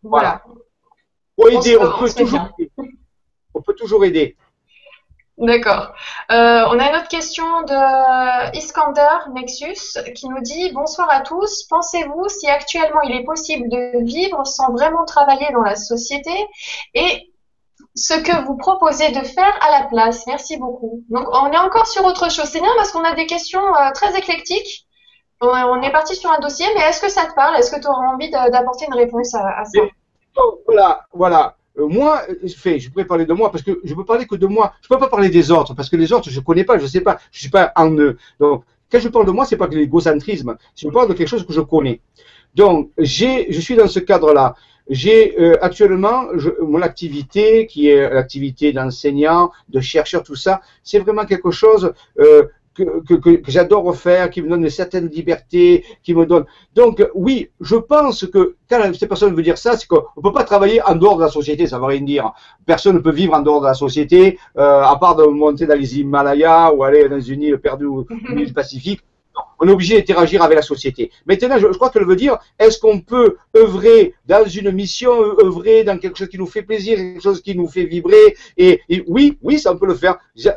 Voilà. 0.03 0.43
Pour 1.37 1.49
aider, 1.51 1.77
on, 1.77 1.99
peut 2.01 2.11
toujours 2.11 2.41
aider. 2.59 2.73
On 3.55 3.63
peut 3.63 3.75
toujours 3.75 4.05
aider. 4.05 4.37
D'accord. 5.43 5.93
Euh, 6.31 6.65
on 6.71 6.79
a 6.79 6.89
une 6.89 6.95
autre 6.95 7.09
question 7.09 7.45
de 7.63 8.57
Iskander 8.57 9.29
Nexus 9.35 9.99
qui 10.15 10.29
nous 10.29 10.41
dit 10.41 10.71
Bonsoir 10.73 11.09
à 11.11 11.21
tous. 11.21 11.65
Pensez-vous 11.65 12.29
si 12.29 12.49
actuellement 12.49 13.01
il 13.03 13.17
est 13.17 13.25
possible 13.25 13.69
de 13.69 14.05
vivre 14.05 14.47
sans 14.47 14.71
vraiment 14.71 15.05
travailler 15.05 15.49
dans 15.53 15.63
la 15.63 15.75
société 15.75 16.31
et 16.95 17.33
ce 17.97 18.15
que 18.15 18.45
vous 18.47 18.57
proposez 18.57 19.11
de 19.11 19.25
faire 19.25 19.59
à 19.63 19.81
la 19.81 19.87
place? 19.89 20.29
Merci 20.29 20.59
beaucoup. 20.59 21.03
Donc 21.11 21.27
on 21.33 21.51
est 21.51 21.59
encore 21.59 21.89
sur 21.89 22.05
autre 22.05 22.31
chose. 22.31 22.45
C'est 22.45 22.61
bien 22.61 22.73
parce 22.77 22.93
qu'on 22.93 23.03
a 23.03 23.17
des 23.17 23.27
questions 23.27 23.67
euh, 23.75 23.91
très 23.95 24.17
éclectiques. 24.17 24.87
On 25.41 25.83
est 25.83 25.91
parti 25.91 26.15
sur 26.15 26.31
un 26.31 26.39
dossier, 26.39 26.67
mais 26.77 26.83
est-ce 26.83 27.01
que 27.01 27.11
ça 27.11 27.27
te 27.27 27.35
parle? 27.35 27.57
Est-ce 27.57 27.73
que 27.73 27.81
tu 27.81 27.89
auras 27.89 28.15
envie 28.15 28.31
d'apporter 28.31 28.87
une 28.87 28.95
réponse 28.95 29.35
à, 29.35 29.65
ça? 29.65 29.81
Voilà, 30.67 31.05
voilà. 31.13 31.57
Euh, 31.79 31.87
moi, 31.87 32.23
fait, 32.57 32.79
je 32.79 32.91
pourrais 32.91 33.05
parler 33.05 33.27
de 33.27 33.33
moi 33.33 33.51
parce 33.51 33.65
que 33.65 33.81
je 33.85 33.95
peux 33.95 34.05
parler 34.05 34.27
que 34.27 34.37
de 34.37 34.47
moi. 34.47 34.75
Je 34.83 34.89
peux 34.89 34.99
pas 34.99 35.09
parler 35.09 35.31
des 35.31 35.51
autres 35.51 35.75
parce 35.75 35.89
que 35.89 35.97
les 35.97 36.13
autres, 36.13 36.31
je 36.31 36.41
connais 36.41 36.65
pas, 36.65 36.79
je 36.79 36.87
sais 36.87 37.01
pas, 37.01 37.19
je 37.31 37.41
suis 37.41 37.51
pas 37.51 37.73
en 37.77 37.91
eux. 37.97 38.17
Donc, 38.39 38.65
quand 38.91 39.01
je 39.01 39.09
parle 39.09 39.27
de 39.27 39.31
moi, 39.31 39.47
c'est 39.47 39.57
pas 39.57 39.69
que 39.69 39.75
l'égocentrisme, 39.75 40.57
je 40.77 40.89
parle 40.89 41.09
de 41.09 41.15
quelque 41.15 41.29
chose 41.29 41.47
que 41.47 41.53
je 41.53 41.63
connais. 41.63 42.01
Donc, 42.55 42.91
j'ai, 42.99 43.51
je 43.51 43.61
suis 43.61 43.75
dans 43.75 43.89
ce 43.89 44.01
cadre-là. 44.01 44.55
J'ai 44.91 45.41
euh, 45.41 45.57
actuellement 45.63 46.25
mon 46.61 46.83
activité, 46.83 47.67
qui 47.67 47.89
est 47.89 48.11
l'activité 48.11 48.73
d'enseignant, 48.73 49.53
de 49.69 49.81
chercheur, 49.81 50.23
tout 50.23 50.35
ça, 50.35 50.61
c'est 50.83 50.99
vraiment 50.99 51.25
quelque 51.25 51.51
chose 51.51 51.95
euh, 52.19 52.45
que, 52.75 53.43
j'adore 53.49 53.95
faire, 53.97 54.31
qui 54.31 54.43
me 54.43 54.49
donne 54.49 54.63
une 54.63 54.71
certaine 54.71 55.09
liberté, 55.09 55.85
qui 56.03 56.15
me 56.15 56.27
donne. 56.27 56.45
Donc 56.75 57.07
oui, 57.15 57.51
je 57.61 57.77
pense 57.77 58.27
que 58.27 58.57
quand 58.69 58.81
ces 58.95 59.07
personnes 59.07 59.35
veulent 59.35 59.45
dire 59.45 59.59
ça, 59.59 59.77
c'est 59.77 59.87
qu'on 59.87 60.05
ne 60.17 60.23
peut 60.23 60.33
pas 60.33 60.45
travailler 60.45 60.83
en 60.83 60.95
dehors 60.95 61.17
de 61.17 61.23
la 61.23 61.29
société, 61.29 61.67
ça 61.67 61.77
ne 61.77 61.81
veut 61.83 61.89
rien 61.89 62.01
dire. 62.03 62.33
Personne 62.67 62.97
ne 62.97 63.01
peut 63.01 63.13
vivre 63.13 63.35
en 63.35 63.41
dehors 63.41 63.61
de 63.61 63.67
la 63.67 63.75
société, 63.75 64.39
euh, 64.57 64.83
à 64.83 64.97
part 64.99 65.17
de 65.17 65.25
monter 65.25 65.67
dans 65.67 65.79
les 65.79 65.99
Himalayas 65.99 66.73
ou 66.73 66.83
aller 66.85 67.09
dans 67.09 67.21
une 67.21 67.43
île 67.43 67.59
perdue 67.59 67.87
au 67.87 68.07
milieu 68.31 68.47
du 68.47 68.53
Pacifique. 68.53 69.03
On 69.65 69.69
est 69.69 69.71
obligé 69.71 69.97
d'interagir 69.97 70.43
avec 70.43 70.57
la 70.57 70.63
société. 70.63 71.13
Maintenant, 71.25 71.57
je, 71.57 71.69
crois 71.69 71.91
qu'elle 71.91 72.05
veut 72.05 72.17
dire, 72.17 72.37
est-ce 72.59 72.81
qu'on 72.81 73.01
peut 73.01 73.37
œuvrer 73.57 74.13
dans 74.27 74.45
une 74.45 74.73
mission, 74.73 75.13
œuvrer 75.41 75.85
dans 75.85 75.99
quelque 75.99 76.19
chose 76.19 76.29
qui 76.29 76.39
nous 76.39 76.49
fait 76.49 76.63
plaisir, 76.63 76.97
quelque 76.97 77.23
chose 77.23 77.41
qui 77.41 77.55
nous 77.55 77.69
fait 77.69 77.85
vibrer 77.85 78.35
et, 78.57 78.81
oui, 79.07 79.39
oui, 79.41 79.61
ça 79.61 79.73
on 79.73 79.77
peut 79.77 79.87
le 79.87 79.95
faire. 79.95 80.19
Je, 80.35 80.51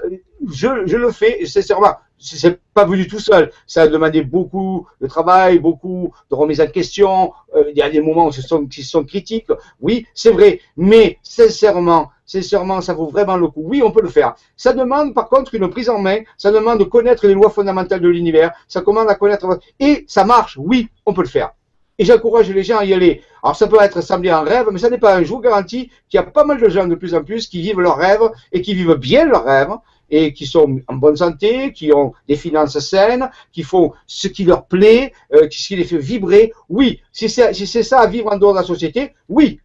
je 0.47 0.97
le 0.97 1.11
fais 1.11 1.45
sincèrement 1.45 1.93
c'est 2.17 2.59
pas 2.73 2.85
venu 2.85 3.07
tout 3.07 3.19
seul. 3.19 3.51
Ça 3.67 3.83
a 3.83 3.87
demandé 3.87 4.21
beaucoup 4.23 4.87
de 5.01 5.07
travail, 5.07 5.59
beaucoup 5.59 6.13
de 6.29 6.35
remise 6.35 6.61
en 6.61 6.67
question. 6.67 7.33
Euh, 7.55 7.65
il 7.71 7.77
y 7.77 7.81
a 7.81 7.89
des 7.89 8.01
moments 8.01 8.29
qui 8.29 8.41
sont, 8.41 8.65
qui 8.65 8.83
sont 8.83 9.03
critiques. 9.03 9.51
Oui, 9.81 10.05
c'est 10.13 10.31
vrai. 10.31 10.59
Mais 10.77 11.19
sincèrement, 11.23 12.11
sincèrement, 12.25 12.81
ça 12.81 12.93
vaut 12.93 13.07
vraiment 13.07 13.37
le 13.37 13.47
coup. 13.47 13.61
Oui, 13.63 13.81
on 13.83 13.91
peut 13.91 14.01
le 14.01 14.09
faire. 14.09 14.35
Ça 14.57 14.73
demande 14.73 15.13
par 15.13 15.29
contre 15.29 15.55
une 15.55 15.69
prise 15.69 15.89
en 15.89 15.99
main. 15.99 16.19
Ça 16.37 16.51
demande 16.51 16.79
de 16.79 16.85
connaître 16.85 17.27
les 17.27 17.33
lois 17.33 17.49
fondamentales 17.49 18.01
de 18.01 18.09
l'univers. 18.09 18.51
Ça 18.67 18.81
à 19.01 19.15
connaître. 19.15 19.59
Et 19.79 20.05
ça 20.07 20.23
marche. 20.25 20.57
Oui, 20.59 20.89
on 21.05 21.13
peut 21.13 21.21
le 21.21 21.27
faire. 21.27 21.51
Et 21.97 22.05
j'encourage 22.05 22.49
les 22.49 22.63
gens 22.63 22.79
à 22.79 22.85
y 22.85 22.93
aller. 22.93 23.21
Alors 23.41 23.55
ça 23.55 23.67
peut 23.67 23.77
être 23.81 24.01
semblé 24.01 24.29
un 24.29 24.41
rêve, 24.41 24.67
mais 24.71 24.79
ça 24.79 24.89
n'est 24.89 24.97
pas 24.97 25.15
un. 25.15 25.23
Je 25.23 25.29
vous 25.29 25.39
garantis 25.39 25.89
qu'il 26.09 26.17
y 26.17 26.21
a 26.21 26.23
pas 26.23 26.43
mal 26.43 26.59
de 26.59 26.67
gens 26.67 26.87
de 26.87 26.95
plus 26.95 27.15
en 27.15 27.23
plus 27.23 27.47
qui 27.47 27.61
vivent 27.61 27.79
leurs 27.79 27.97
rêves 27.97 28.29
et 28.51 28.61
qui 28.61 28.73
vivent 28.73 28.95
bien 28.95 29.25
leurs 29.25 29.45
rêves 29.45 29.71
et 30.09 30.33
qui 30.33 30.45
sont 30.45 30.79
en 30.87 30.95
bonne 30.95 31.15
santé, 31.15 31.71
qui 31.73 31.91
ont 31.93 32.13
des 32.27 32.35
finances 32.35 32.77
saines, 32.79 33.29
qui 33.51 33.63
font 33.63 33.93
ce 34.05 34.27
qui 34.27 34.43
leur 34.43 34.65
plaît, 34.65 35.13
euh, 35.33 35.47
ce 35.49 35.67
qui 35.67 35.75
les 35.75 35.83
fait 35.83 35.97
vibrer. 35.97 36.53
Oui, 36.69 37.01
si 37.11 37.29
c'est 37.29 37.83
ça 37.83 37.99
à 37.99 38.07
vivre 38.07 38.31
en 38.31 38.37
dehors 38.37 38.53
de 38.53 38.59
la 38.59 38.65
société, 38.65 39.13
oui. 39.29 39.59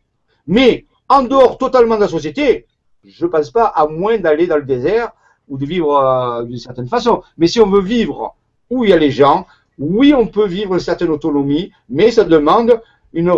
Mais 0.47 0.87
en 1.09 1.23
dehors 1.23 1.59
totalement 1.59 1.97
de 1.97 2.03
la 2.03 2.09
société, 2.09 2.67
je 3.05 3.25
ne 3.25 3.31
pense 3.31 3.51
pas 3.51 3.67
à 3.67 3.87
moins 3.87 4.19
d'aller 4.19 4.47
dans 4.47 4.57
le 4.57 4.65
désert 4.65 5.13
ou 5.49 5.59
de 5.59 5.67
vivre 5.67 5.97
euh, 5.97 6.45
d'une 6.45 6.59
certaine 6.59 6.89
façon. 6.89 7.23
Mais 7.37 7.47
si 7.47 7.61
on 7.61 7.69
veut 7.69 7.83
vivre 7.83 8.37
où 8.71 8.85
il 8.85 8.91
y 8.91 8.93
a 8.93 8.97
les 8.97 9.11
gens, 9.11 9.47
oui, 9.79 10.15
on 10.15 10.27
peut 10.27 10.47
vivre 10.47 10.75
une 10.75 10.81
certaine 10.81 11.11
autonomie, 11.11 11.73
mais 11.89 12.11
ça 12.11 12.25
demande 12.25 12.81
une, 13.13 13.33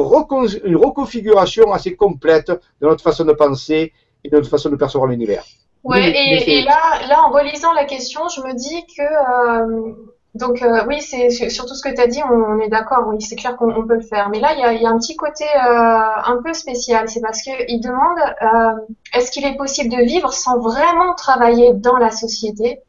une 0.65 0.77
reconfiguration 0.77 1.73
assez 1.73 1.97
complète 1.97 2.49
de 2.49 2.87
notre 2.87 3.03
façon 3.03 3.25
de 3.25 3.33
penser 3.33 3.93
et 4.25 4.29
de 4.29 4.37
notre 4.37 4.49
façon 4.49 4.69
de 4.71 4.77
percevoir 4.77 5.11
l'univers. 5.11 5.45
Ouais, 5.85 6.11
et, 6.11 6.59
et, 6.59 6.63
là, 6.63 7.07
là, 7.09 7.23
en 7.27 7.31
relisant 7.31 7.73
la 7.73 7.85
question, 7.85 8.29
je 8.29 8.41
me 8.43 8.55
dis 8.55 8.87
que 8.87 9.03
euh, 9.03 9.95
donc 10.35 10.63
euh, 10.63 10.85
oui, 10.89 11.03
c'est 11.03 11.29
surtout 11.51 11.75
ce 11.75 11.83
que 11.83 11.95
tu 11.95 12.01
as 12.01 12.07
dit, 12.07 12.21
on, 12.23 12.59
est 12.61 12.69
d'accord, 12.69 13.05
oui, 13.09 13.21
c'est 13.21 13.37
clair 13.37 13.57
qu'on 13.57 13.87
peut 13.87 13.97
le 13.97 14.01
faire. 14.01 14.31
Mais 14.31 14.41
là, 14.41 14.55
il 14.55 14.61
y 14.61 14.63
a, 14.63 14.73
y 14.73 14.87
a, 14.87 14.91
un 14.91 14.99
petit 14.99 15.15
côté 15.15 15.45
euh, 15.45 15.59
un 15.59 16.41
peu 16.43 16.55
spécial, 16.55 17.09
c'est 17.09 17.21
parce 17.21 17.43
qu'il 17.43 17.81
demande 17.81 18.19
euh, 18.19 18.95
est-ce 19.15 19.31
qu'il 19.31 19.45
est 19.45 19.57
possible 19.57 19.91
de 19.91 20.03
vivre 20.03 20.33
sans 20.33 20.59
vraiment 20.59 21.15
travailler 21.15 21.75
dans 21.75 21.99
la 21.99 22.11
société? 22.11 22.81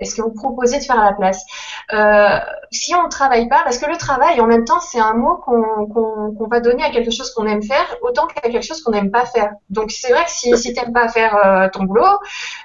Est-ce 0.00 0.16
que 0.16 0.22
vous 0.22 0.32
proposez 0.32 0.78
de 0.78 0.82
faire 0.82 0.98
à 0.98 1.04
la 1.04 1.12
place 1.12 1.44
euh, 1.92 2.38
Si 2.72 2.94
on 2.94 3.04
ne 3.04 3.08
travaille 3.08 3.48
pas, 3.48 3.62
parce 3.62 3.78
que 3.78 3.88
le 3.88 3.96
travail, 3.96 4.40
en 4.40 4.46
même 4.46 4.64
temps, 4.64 4.80
c'est 4.80 4.98
un 4.98 5.14
mot 5.14 5.36
qu'on 5.36 6.46
va 6.48 6.60
donner 6.60 6.82
à 6.82 6.90
quelque 6.90 7.12
chose 7.12 7.32
qu'on 7.32 7.46
aime 7.46 7.62
faire, 7.62 7.96
autant 8.02 8.26
qu'à 8.26 8.40
quelque 8.40 8.66
chose 8.66 8.82
qu'on 8.82 8.90
n'aime 8.90 9.12
pas 9.12 9.24
faire. 9.24 9.52
Donc 9.70 9.92
c'est 9.92 10.12
vrai 10.12 10.24
que 10.24 10.30
si, 10.30 10.56
si 10.56 10.74
tu 10.74 10.80
n'aimes 10.80 10.92
pas 10.92 11.08
faire 11.08 11.36
euh, 11.36 11.68
ton 11.72 11.84
boulot, 11.84 12.04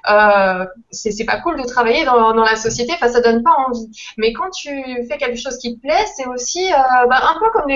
euh, 0.09 0.65
c'est 0.89 1.25
pas 1.25 1.39
cool 1.39 1.61
de 1.61 1.67
travailler 1.67 2.03
dans, 2.03 2.33
la 2.33 2.55
société, 2.55 2.93
enfin 2.95 3.09
ça 3.09 3.21
donne 3.21 3.43
pas 3.43 3.55
envie. 3.67 3.89
Mais 4.17 4.33
quand 4.33 4.49
tu 4.49 4.69
fais 5.07 5.17
quelque 5.17 5.39
chose 5.39 5.57
qui 5.59 5.75
te 5.75 5.81
plaît, 5.81 6.05
c'est 6.15 6.25
aussi 6.25 6.65
euh, 6.71 7.07
bah, 7.07 7.21
un 7.35 7.39
peu 7.39 7.49
comme 7.51 7.69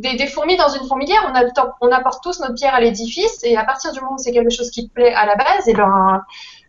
des, 0.00 0.26
fourmis 0.26 0.56
dans 0.56 0.68
une 0.68 0.86
fourmilière, 0.86 1.32
on, 1.80 1.90
apporte 1.90 2.22
tous 2.22 2.40
notre 2.40 2.54
pierre 2.54 2.74
à 2.74 2.80
l'édifice, 2.80 3.44
et 3.44 3.56
à 3.56 3.64
partir 3.64 3.92
du 3.92 4.00
moment 4.00 4.14
où 4.14 4.18
c'est 4.18 4.32
quelque 4.32 4.50
chose 4.50 4.70
qui 4.70 4.88
te 4.88 4.92
plaît 4.92 5.12
à 5.12 5.26
la 5.26 5.36
base, 5.36 5.68
et 5.68 5.74
ben 5.74 6.22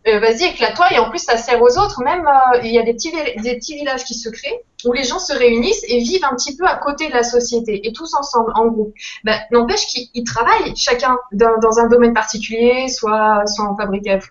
euh, 0.08 0.18
vas-y, 0.18 0.44
éclate-toi. 0.44 0.86
Et 0.92 0.98
en 0.98 1.10
plus, 1.10 1.20
ça 1.20 1.36
sert 1.36 1.60
aux 1.62 1.78
autres. 1.78 2.02
Même, 2.02 2.26
euh, 2.26 2.58
il 2.64 2.72
y 2.72 2.78
a 2.78 2.82
des 2.82 2.94
petits, 2.94 3.74
villages 3.74 4.04
qui 4.04 4.14
se 4.14 4.28
créent 4.28 4.60
où 4.84 4.92
les 4.92 5.04
gens 5.04 5.20
se 5.20 5.32
réunissent 5.32 5.84
et 5.86 5.98
vivent 5.98 6.24
un 6.24 6.34
petit 6.34 6.56
peu 6.56 6.66
à 6.66 6.74
côté 6.74 7.08
de 7.08 7.12
la 7.12 7.22
société 7.22 7.86
et 7.86 7.92
tous 7.92 8.14
ensemble, 8.14 8.50
en 8.56 8.66
groupe. 8.66 8.92
Ben, 9.22 9.38
N'empêche 9.52 9.86
qu'ils 9.86 10.24
travaillent 10.24 10.74
chacun 10.74 11.16
dans, 11.30 11.78
un 11.78 11.86
domaine 11.86 12.12
particulier, 12.12 12.88
soit, 12.88 13.44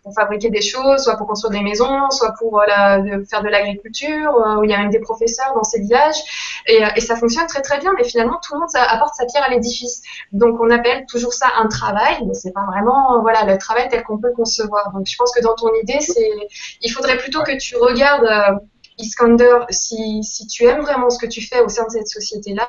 pour 0.03 0.14
fabriquer 0.14 0.49
des 0.49 0.61
choses, 0.61 1.03
soit 1.03 1.15
pour 1.15 1.28
construire 1.28 1.52
des 1.52 1.61
maisons, 1.61 2.10
soit 2.10 2.34
pour 2.38 2.60
euh, 2.60 2.65
faire 3.30 3.44
de 3.44 3.48
l'agriculture, 3.48 4.60
il 4.65 4.69
y 4.69 4.73
a 4.73 4.80
même 4.80 4.90
des 4.90 4.99
professeurs 4.99 5.53
dans 5.56 5.64
ces 5.64 5.80
villages. 5.80 6.18
Et, 6.68 6.82
et, 6.98 6.99
ça 6.99 7.15
fonctionne 7.15 7.48
très 7.48 7.61
très 7.61 7.80
bien, 7.80 7.94
mais 7.98 8.03
finalement, 8.03 8.38
tout 8.44 8.53
le 8.53 8.60
monde 8.60 8.69
apporte 8.91 9.15
sa 9.15 9.26
pierre 9.26 9.43
à 9.43 9.49
l'édifice. 9.49 10.01
Donc 10.31 10.59
on 10.59 10.69
appelle 10.69 11.05
toujours 11.07 11.34
ça 11.34 11.47
un 11.57 11.68
travail, 11.68 12.23
mais 12.26 12.34
c'est 12.34 12.51
pas 12.51 12.65
vraiment 12.65 13.22
voilà, 13.22 13.45
le 13.45 13.57
travail 13.57 13.88
tel 13.89 14.03
qu'on 14.03 14.18
peut 14.18 14.27
le 14.27 14.35
concevoir. 14.35 14.91
Donc 14.93 15.07
je 15.07 15.15
pense 15.18 15.31
que 15.31 15.41
dans 15.41 15.55
ton 15.55 15.69
idée, 15.81 15.99
c'est 15.99 16.31
il 16.81 16.89
faudrait 16.89 17.18
plutôt 17.18 17.43
que 17.43 17.57
tu 17.57 17.76
regardes 17.76 18.59
Iskander, 19.02 19.65
si, 19.69 20.23
si, 20.23 20.48
tu 20.48 20.65
aimes 20.65 20.82
vraiment 20.82 21.10
ce 21.10 21.19
que 21.19 21.26
tu 21.26 21.41
fais 21.41 21.61
au 21.61 21.69
sein 21.69 21.86
de 21.86 21.90
cette 21.90 22.07
société-là, 22.07 22.68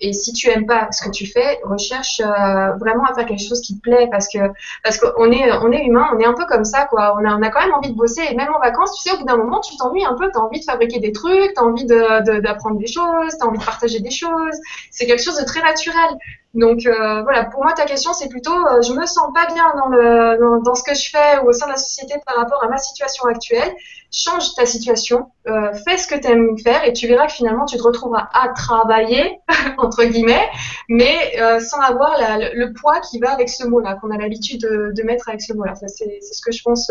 et 0.00 0.12
si 0.12 0.32
tu 0.32 0.48
aimes 0.48 0.66
pas 0.66 0.88
ce 0.92 1.04
que 1.04 1.10
tu 1.10 1.26
fais, 1.26 1.60
recherche 1.64 2.20
euh, 2.20 2.76
vraiment 2.78 3.04
à 3.04 3.14
faire 3.14 3.26
quelque 3.26 3.46
chose 3.46 3.60
qui 3.60 3.76
te 3.76 3.80
plaît, 3.80 4.08
parce 4.10 4.28
que 4.28 4.38
parce 4.82 4.98
qu'on 4.98 5.30
est 5.30 5.52
on 5.62 5.72
est 5.72 5.84
humain, 5.84 6.06
on 6.14 6.18
est 6.18 6.26
un 6.26 6.34
peu 6.34 6.46
comme 6.46 6.64
ça, 6.64 6.86
quoi. 6.86 7.16
On 7.18 7.24
a, 7.24 7.36
on 7.36 7.42
a 7.42 7.50
quand 7.50 7.60
même 7.60 7.74
envie 7.74 7.90
de 7.90 7.96
bosser, 7.96 8.22
et 8.30 8.34
même 8.34 8.52
en 8.54 8.60
vacances, 8.60 8.94
tu 8.96 9.08
sais, 9.08 9.14
au 9.14 9.18
bout 9.18 9.24
d'un 9.24 9.36
moment, 9.36 9.60
tu 9.60 9.76
t'ennuies 9.76 10.04
un 10.04 10.14
peu, 10.14 10.30
tu 10.30 10.38
as 10.38 10.42
envie 10.42 10.60
de 10.60 10.64
fabriquer 10.64 11.00
des 11.00 11.12
trucs, 11.12 11.54
tu 11.54 11.60
as 11.60 11.64
envie 11.64 11.84
d'apprendre 11.86 12.76
de, 12.76 12.80
des 12.80 12.92
choses, 12.92 13.36
tu 13.36 13.44
as 13.44 13.46
envie 13.46 13.58
de 13.58 13.64
partager 13.64 14.00
des 14.00 14.10
choses. 14.10 14.56
C'est 14.90 15.06
quelque 15.06 15.22
chose 15.22 15.38
de 15.38 15.44
très 15.44 15.62
naturel. 15.62 16.10
Donc 16.54 16.86
euh, 16.86 17.22
voilà, 17.22 17.44
pour 17.44 17.62
moi 17.62 17.74
ta 17.74 17.84
question 17.84 18.14
c'est 18.14 18.30
plutôt 18.30 18.54
euh, 18.54 18.80
je 18.80 18.94
me 18.94 19.04
sens 19.04 19.28
pas 19.34 19.52
bien 19.52 19.70
dans, 19.76 19.88
le, 19.88 20.62
dans, 20.64 20.74
ce 20.74 20.82
que 20.82 20.94
je 20.94 21.10
fais 21.10 21.38
ou 21.42 21.48
au 21.48 21.52
sein 21.52 21.66
de 21.66 21.72
la 21.72 21.76
société 21.76 22.14
par 22.26 22.36
rapport 22.36 22.64
à 22.64 22.68
ma 22.68 22.78
situation 22.78 23.26
actuelle. 23.26 23.70
Change 24.10 24.54
ta 24.56 24.64
situation, 24.64 25.30
euh, 25.46 25.74
fais 25.86 25.98
ce 25.98 26.06
que 26.06 26.14
tu 26.14 26.26
aimes 26.26 26.58
faire 26.58 26.84
et 26.84 26.94
tu 26.94 27.06
verras 27.06 27.26
que 27.26 27.34
finalement 27.34 27.66
tu 27.66 27.76
te 27.76 27.82
retrouveras 27.82 28.30
à 28.32 28.48
travailler 28.48 29.40
entre 29.76 30.04
guillemets, 30.04 30.48
mais 30.88 31.36
sans 31.60 31.80
avoir 31.80 32.16
le, 32.18 32.72
poids 32.72 33.00
qui 33.00 33.18
va 33.18 33.32
avec 33.32 33.50
ce 33.50 33.66
mot-là 33.66 33.98
qu'on 34.00 34.10
a 34.10 34.16
l'habitude 34.16 34.62
de, 34.62 35.02
mettre 35.02 35.28
avec 35.28 35.42
ce 35.42 35.52
mot-là. 35.52 35.74
C'est 35.74 36.20
ce 36.22 36.40
que 36.40 36.50
je 36.50 36.62
pense 36.62 36.90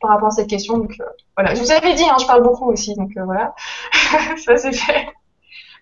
par 0.00 0.10
rapport 0.10 0.28
à 0.28 0.30
cette 0.30 0.48
question. 0.48 0.78
Donc 0.78 0.96
voilà, 1.36 1.56
je 1.56 1.60
vous 1.60 1.72
avais 1.72 1.94
dit, 1.94 2.04
hein, 2.04 2.16
je 2.20 2.26
parle 2.26 2.44
beaucoup 2.44 2.70
aussi, 2.70 2.94
donc 2.94 3.10
voilà, 3.16 3.52
ça 4.36 4.56
c'est 4.56 4.72
fait. 4.72 5.06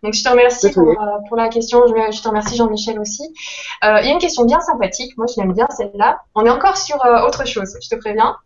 Donc 0.03 0.15
je 0.15 0.25
te 0.25 0.29
remercie 0.29 0.73
pour, 0.73 0.89
euh, 0.89 0.95
pour, 1.29 1.37
la 1.37 1.49
question. 1.49 1.87
Je, 1.87 2.17
je 2.17 2.23
te 2.23 2.29
remercie 2.29 2.57
Jean-Michel 2.57 2.99
aussi. 2.99 3.23
Euh, 3.85 3.99
il 4.01 4.07
y 4.07 4.11
a 4.11 4.13
une 4.13 4.19
question 4.19 4.45
bien 4.45 4.61
sympathique. 4.61 5.17
Moi, 5.17 5.27
je 5.27 5.41
l'aime 5.41 5.53
bien 5.53 5.69
celle-là. 5.77 6.23
On 6.35 6.45
est 6.45 6.51
encore 6.51 6.77
sur 6.77 7.05
euh, 7.05 7.27
autre 7.27 7.47
chose. 7.47 7.77
Je 7.81 7.89
te 7.89 7.95
préviens. 7.95 8.37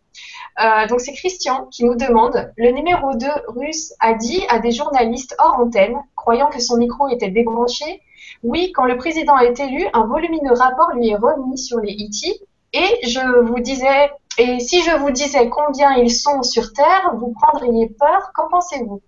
Euh, 0.59 0.87
donc 0.87 1.01
c'est 1.01 1.13
Christian 1.13 1.67
qui 1.71 1.85
nous 1.85 1.95
demande 1.95 2.51
le 2.57 2.71
numéro 2.71 3.13
2 3.15 3.27
russe 3.47 3.93
a 3.99 4.13
dit 4.13 4.43
à 4.49 4.57
des 4.57 4.71
journalistes 4.71 5.35
hors 5.37 5.59
antenne, 5.59 5.95
croyant 6.15 6.49
que 6.49 6.59
son 6.59 6.77
micro 6.77 7.07
était 7.09 7.29
débranché, 7.29 8.01
oui, 8.43 8.71
quand 8.71 8.85
le 8.85 8.97
président 8.97 9.37
est 9.37 9.59
élu, 9.59 9.85
un 9.93 10.05
volumineux 10.05 10.53
rapport 10.53 10.91
lui 10.95 11.09
est 11.09 11.15
remis 11.15 11.57
sur 11.57 11.79
les 11.79 11.91
IT. 11.91 12.41
Et 12.73 13.07
je 13.07 13.41
vous 13.45 13.59
disais, 13.59 14.11
et 14.37 14.59
si 14.59 14.81
je 14.81 14.97
vous 14.97 15.11
disais 15.11 15.49
combien 15.49 15.93
ils 15.95 16.11
sont 16.11 16.41
sur 16.43 16.73
Terre, 16.73 17.11
vous 17.15 17.33
prendriez 17.33 17.87
peur. 17.99 18.31
Qu'en 18.33 18.49
pensez-vous? 18.49 19.01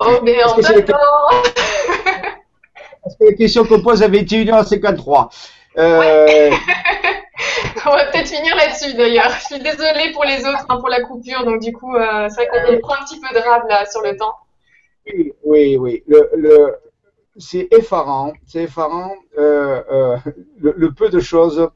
Oh, 0.00 0.20
mais 0.22 0.42
en 0.44 0.56
même 0.56 0.84
temps 0.84 0.96
Parce 3.02 3.16
que 3.16 3.24
la 3.24 3.32
question 3.34 3.64
qu'on 3.66 3.80
pose 3.82 4.02
à 4.02 4.08
21h53. 4.08 5.28
Euh... 5.76 6.50
On 7.86 7.90
va 7.90 8.06
peut-être 8.06 8.28
finir 8.28 8.56
là-dessus 8.56 8.94
d'ailleurs. 8.94 9.30
Je 9.30 9.44
suis 9.44 9.58
désolée 9.58 10.12
pour 10.12 10.24
les 10.24 10.40
autres, 10.40 10.64
hein, 10.68 10.78
pour 10.78 10.88
la 10.88 11.02
coupure. 11.02 11.44
Donc 11.44 11.60
du 11.60 11.72
coup, 11.72 11.94
euh, 11.94 12.28
c'est 12.30 12.46
vrai 12.46 12.48
qu'on 12.48 12.78
prend 12.78 12.94
un 12.94 13.04
petit 13.04 13.20
peu 13.20 13.34
de 13.34 13.40
rab 13.40 13.68
là 13.68 13.84
sur 13.86 14.00
le 14.02 14.16
temps. 14.16 14.34
Oui, 15.06 15.32
oui, 15.42 15.76
oui. 15.76 16.02
Le, 16.06 16.30
le, 16.34 16.76
c'est 17.36 17.68
effarant. 17.72 18.32
C'est 18.46 18.62
effarant 18.62 19.14
euh, 19.36 19.82
euh, 19.90 20.16
le, 20.60 20.74
le, 20.76 20.92
peu 20.92 21.10
de 21.10 21.20
choses 21.20 21.68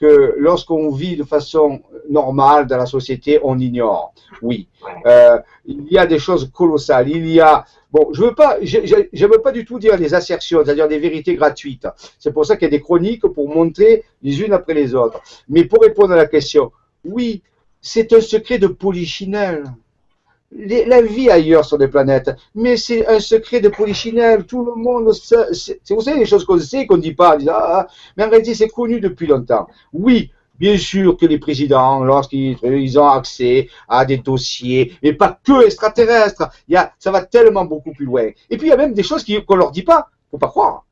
que 0.00 0.34
lorsqu'on 0.38 0.90
vit 0.90 1.16
de 1.16 1.24
façon 1.24 1.80
normale 2.08 2.66
dans 2.66 2.78
la 2.78 2.86
société, 2.86 3.38
on 3.42 3.58
ignore. 3.58 4.14
Oui, 4.42 4.68
euh, 5.06 5.38
il 5.66 5.92
y 5.92 5.98
a 5.98 6.06
des 6.06 6.18
choses 6.18 6.50
colossales. 6.52 7.10
Il 7.10 7.28
y 7.28 7.40
a 7.40 7.64
Bon, 7.92 8.08
je 8.12 8.22
veux 8.22 8.34
pas, 8.34 8.58
j'aime 8.62 9.30
pas 9.42 9.50
du 9.50 9.64
tout 9.64 9.80
dire 9.80 9.98
des 9.98 10.14
assertions, 10.14 10.62
c'est-à-dire 10.64 10.86
des 10.86 11.00
vérités 11.00 11.34
gratuites. 11.34 11.88
C'est 12.20 12.32
pour 12.32 12.46
ça 12.46 12.56
qu'il 12.56 12.66
y 12.66 12.68
a 12.68 12.70
des 12.70 12.80
chroniques 12.80 13.26
pour 13.26 13.48
montrer 13.52 14.04
les 14.22 14.40
unes 14.42 14.52
après 14.52 14.74
les 14.74 14.94
autres. 14.94 15.20
Mais 15.48 15.64
pour 15.64 15.82
répondre 15.82 16.12
à 16.12 16.16
la 16.16 16.26
question, 16.26 16.70
oui, 17.04 17.42
c'est 17.80 18.12
un 18.12 18.20
secret 18.20 18.58
de 18.58 18.68
polichinelle. 18.68 19.64
La 20.52 21.00
vie 21.02 21.30
ailleurs 21.30 21.64
sur 21.64 21.78
des 21.78 21.88
planètes, 21.88 22.30
mais 22.54 22.76
c'est 22.76 23.06
un 23.06 23.20
secret 23.20 23.60
de 23.60 23.68
polichinelle. 23.68 24.44
Tout 24.44 24.64
le 24.64 24.74
monde 24.74 25.12
sait. 25.12 25.78
Vous 25.90 26.00
savez 26.00 26.18
les 26.18 26.26
choses 26.26 26.44
qu'on 26.44 26.58
sait, 26.58 26.86
qu'on 26.86 26.96
ne 26.96 27.02
dit 27.02 27.14
pas. 27.14 27.38
Ah, 27.48 27.50
ah. 27.50 27.86
mais 28.16 28.24
en 28.24 28.30
réalité, 28.30 28.54
c'est 28.54 28.68
connu 28.68 29.00
depuis 29.00 29.26
longtemps. 29.26 29.66
Oui, 29.92 30.30
Bien 30.58 30.76
sûr 30.76 31.16
que 31.16 31.24
les 31.24 31.38
présidents, 31.38 32.04
lorsqu'ils 32.04 32.98
ont 32.98 33.08
accès 33.08 33.70
à 33.88 34.04
des 34.04 34.18
dossiers, 34.18 34.92
mais 35.02 35.14
pas 35.14 35.40
que 35.42 35.64
extraterrestres, 35.64 36.50
il 36.68 36.74
y 36.74 36.76
a, 36.76 36.92
ça 36.98 37.10
va 37.10 37.22
tellement 37.22 37.64
beaucoup 37.64 37.92
plus 37.92 38.04
loin. 38.04 38.28
Et 38.50 38.58
puis 38.58 38.66
il 38.66 38.68
y 38.68 38.72
a 38.72 38.76
même 38.76 38.92
des 38.92 39.02
choses 39.02 39.24
qu'on 39.24 39.56
leur 39.56 39.70
dit 39.70 39.84
pas, 39.84 40.10
faut 40.30 40.36
pas 40.36 40.48
croire. 40.48 40.84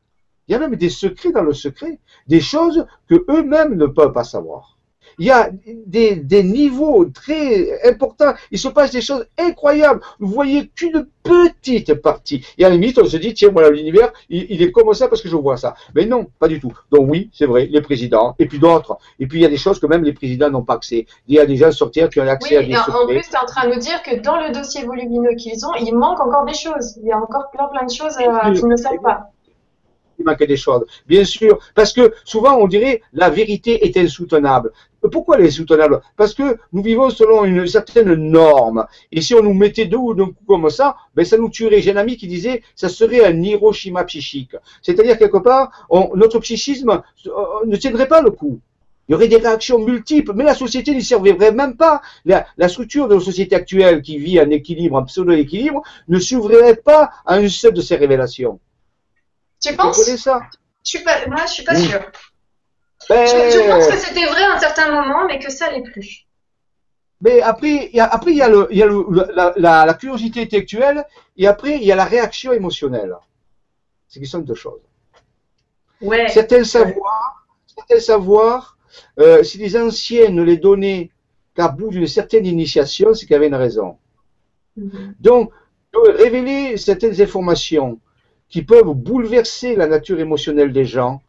Il 0.47 0.53
y 0.53 0.55
a 0.55 0.59
même 0.59 0.75
des 0.75 0.89
secrets 0.89 1.33
dans 1.33 1.43
le 1.43 1.53
secret, 1.53 2.01
des 2.27 2.41
choses 2.41 2.87
que 3.11 3.27
eux-mêmes 3.29 3.75
ne 3.75 3.85
peuvent 3.85 4.15
pas 4.15 4.25
savoir 4.25 4.78
il 5.19 5.27
y 5.27 5.31
a 5.31 5.51
des, 5.87 6.17
des, 6.17 6.43
niveaux 6.43 7.05
très 7.07 7.89
importants. 7.89 8.35
Il 8.51 8.59
se 8.59 8.69
passe 8.69 8.93
des 8.93 9.01
choses 9.01 9.27
incroyables. 9.39 10.01
Vous 10.19 10.33
voyez 10.33 10.69
qu'une 10.75 11.07
petite 11.23 11.95
partie. 11.95 12.45
Et 12.57 12.65
à 12.65 12.69
la 12.69 12.77
limite, 12.77 12.99
on 12.99 13.05
se 13.05 13.17
dit, 13.17 13.35
tiens, 13.35 13.51
voilà, 13.53 13.71
l'univers, 13.71 14.13
il, 14.31 14.63
est 14.63 14.71
comme 14.71 14.93
ça 14.95 15.09
parce 15.09 15.21
que 15.21 15.29
je 15.29 15.37
vois 15.37 15.57
ça. 15.57 15.75
Mais 15.95 16.07
non, 16.07 16.27
pas 16.39 16.49
du 16.49 16.61
tout. 16.61 16.73
Donc 16.91 17.09
oui, 17.11 17.31
c'est 17.33 17.47
vrai, 17.47 17.67
les 17.71 17.81
présidents, 17.81 18.35
et 18.39 18.47
puis 18.47 18.59
d'autres. 18.59 18.99
Et 19.19 19.27
puis 19.27 19.41
il 19.41 19.43
y 19.43 19.47
a 19.47 19.49
des 19.49 19.57
choses 19.57 19.79
que 19.79 19.87
même 19.87 20.05
les 20.05 20.13
présidents 20.13 20.51
n'ont 20.51 20.63
pas 20.63 20.75
accès. 20.75 21.07
Il 21.27 21.35
y 21.35 21.41
a 21.41 21.47
des 21.47 21.57
gens 21.57 21.71
sortir 21.73 22.09
qui 22.09 22.21
ont 22.21 22.29
accès 22.29 22.57
à 22.57 22.63
des 22.63 22.75
secrets. 22.75 22.93
En 22.93 23.07
plus, 23.07 23.23
tu 23.23 23.35
es 23.35 23.39
en 23.39 23.47
train 23.47 23.69
de 23.69 23.75
nous 23.75 23.81
dire 23.81 24.03
que 24.03 24.21
dans 24.21 24.37
le 24.37 24.53
dossier 24.53 24.85
volumineux 24.85 25.35
qu'ils 25.37 25.67
ont, 25.67 25.75
il 25.81 25.95
manque 25.95 26.21
encore 26.21 26.45
des 26.45 26.55
choses. 26.55 26.99
Il 27.03 27.09
y 27.09 27.13
a 27.13 27.19
encore 27.19 27.51
plein 27.53 27.69
plein 27.69 27.85
de 27.85 27.93
choses 27.93 28.17
euh, 28.19 28.53
qu'ils 28.53 28.69
ne 28.69 28.77
savent 28.77 29.03
pas 29.03 29.31
il 30.19 30.25
manque 30.25 30.43
des 30.43 30.57
choses. 30.57 30.85
Bien 31.07 31.25
sûr, 31.25 31.59
parce 31.75 31.93
que 31.93 32.13
souvent 32.25 32.57
on 32.57 32.67
dirait 32.67 33.03
la 33.13 33.31
vérité 33.31 33.87
est 33.87 33.97
insoutenable. 33.97 34.73
Pourquoi 35.13 35.37
elle 35.39 35.45
est 35.45 35.49
insoutenable? 35.49 36.01
Parce 36.17 36.35
que 36.35 36.59
nous 36.73 36.83
vivons 36.83 37.11
selon 37.11 37.45
une 37.45 37.67
certaine 37.67 38.15
norme. 38.15 38.85
Et 39.13 39.21
si 39.21 39.35
on 39.35 39.43
nous 39.43 39.55
mettait 39.55 39.87
deux 39.87 39.97
ou 39.97 40.15
d'un 40.15 40.27
coup 40.27 40.45
comme 40.47 40.69
ça, 40.71 40.97
ben 41.15 41.25
ça 41.25 41.37
nous 41.37 41.51
tuerait. 41.51 41.81
J'ai 41.81 41.93
un 41.93 41.97
ami 41.97 42.17
qui 42.17 42.27
disait 42.27 42.63
ça 42.75 42.89
serait 42.89 43.25
un 43.25 43.41
Hiroshima 43.43 44.05
psychique. 44.05 44.57
C'est-à-dire 44.83 45.17
quelque 45.19 45.39
part, 45.39 45.87
notre 46.15 46.41
psychisme 46.41 47.03
euh, 47.27 47.31
ne 47.67 47.77
tiendrait 47.77 48.09
pas 48.09 48.23
le 48.23 48.31
coup. 48.31 48.61
Il 49.09 49.13
y 49.13 49.15
aurait 49.15 49.29
des 49.29 49.39
réactions 49.39 49.79
multiples, 49.79 50.33
mais 50.35 50.45
la 50.45 50.55
société 50.55 50.95
n'y 50.95 51.03
servirait 51.03 51.53
même 51.53 51.77
pas. 51.77 52.03
La, 52.27 52.69
structure 52.69 53.09
de 53.09 53.15
la 53.15 53.21
société 53.21 53.57
actuelle 53.57 54.03
qui 54.03 54.19
vit 54.19 54.39
en 54.39 54.51
équilibre, 54.51 54.97
en 54.97 55.05
pseudo-équilibre, 55.05 55.83
ne 56.09 56.19
s'ouvrirait 56.19 56.77
pas 56.77 57.11
à 57.25 57.41
une 57.41 57.49
seule 57.49 57.73
de 57.73 57.81
ces 57.81 57.97
révélations. 57.97 58.61
Tu 59.61 59.75
penses 59.75 60.03
ça 60.17 60.41
je 60.85 60.97
suis 60.97 61.05
pas, 61.05 61.27
Moi, 61.27 61.45
je 61.47 61.53
suis 61.53 61.65
pas. 61.65 61.75
Ben, 63.09 63.27
je, 63.27 63.69
pense 63.71 63.87
que 63.89 63.97
c'était 63.97 64.27
vrai 64.27 64.43
à 64.43 64.55
un 64.55 64.59
certain 64.59 64.91
moment, 64.91 65.27
mais 65.27 65.39
que 65.39 65.51
ça 65.51 65.71
l'est 65.71 65.83
plus. 65.83 66.27
Mais 67.21 67.41
après, 67.41 67.89
il 67.93 67.97
y 67.97 68.01
a, 68.01 68.07
après, 68.07 68.33
il 68.33 68.37
y 68.37 68.43
a, 68.43 68.49
le, 68.49 68.69
il 68.71 68.79
y 68.79 68.83
a 68.83 68.87
la, 69.57 69.87
la, 69.87 69.95
curiosité 69.95 70.43
intellectuelle 70.43 71.05
et 71.37 71.47
après, 71.47 71.77
il 71.77 71.85
y 71.85 71.93
a 71.93 71.97
la 71.97 72.05
réaction 72.05 72.53
émotionnelle. 72.53 73.15
C'est 74.09 74.21
qui 74.21 74.27
sont 74.27 74.39
deux 74.41 74.55
choses. 74.55 74.81
Ouais. 76.01 76.29
Certains 76.29 76.65
savoirs, 76.65 77.47
certains 77.67 78.01
savoirs 78.01 78.79
euh, 79.19 79.43
si 79.43 79.59
les 79.59 79.77
anciens 79.77 80.31
ne 80.31 80.43
les 80.43 80.57
donnaient 80.57 81.11
qu'à 81.55 81.69
bout 81.69 81.91
d'une 81.91 82.07
certaine 82.07 82.47
initiation, 82.47 83.15
c'est 83.15 83.27
qu'il 83.27 83.33
y 83.33 83.37
avait 83.37 83.49
une 83.49 83.55
raison. 83.55 83.99
Mm-hmm. 84.79 85.15
Donc, 85.21 85.51
révéler 85.93 86.77
certaines 86.77 87.21
informations 87.21 87.99
qui 88.49 88.63
peuvent 88.63 88.93
bouleverser 88.95 89.77
la 89.77 89.87
nature 89.87 90.21
émotionnelle 90.21 90.73
des 90.73 90.85
gens, 90.85 91.21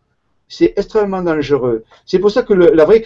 c'est 0.50 0.74
extrêmement 0.76 1.22
dangereux. 1.22 1.84
C'est 2.08 2.18
pour 2.18 2.32
ça 2.32 2.42
que 2.42 2.54
la 2.54 2.84
vraie 2.84 3.04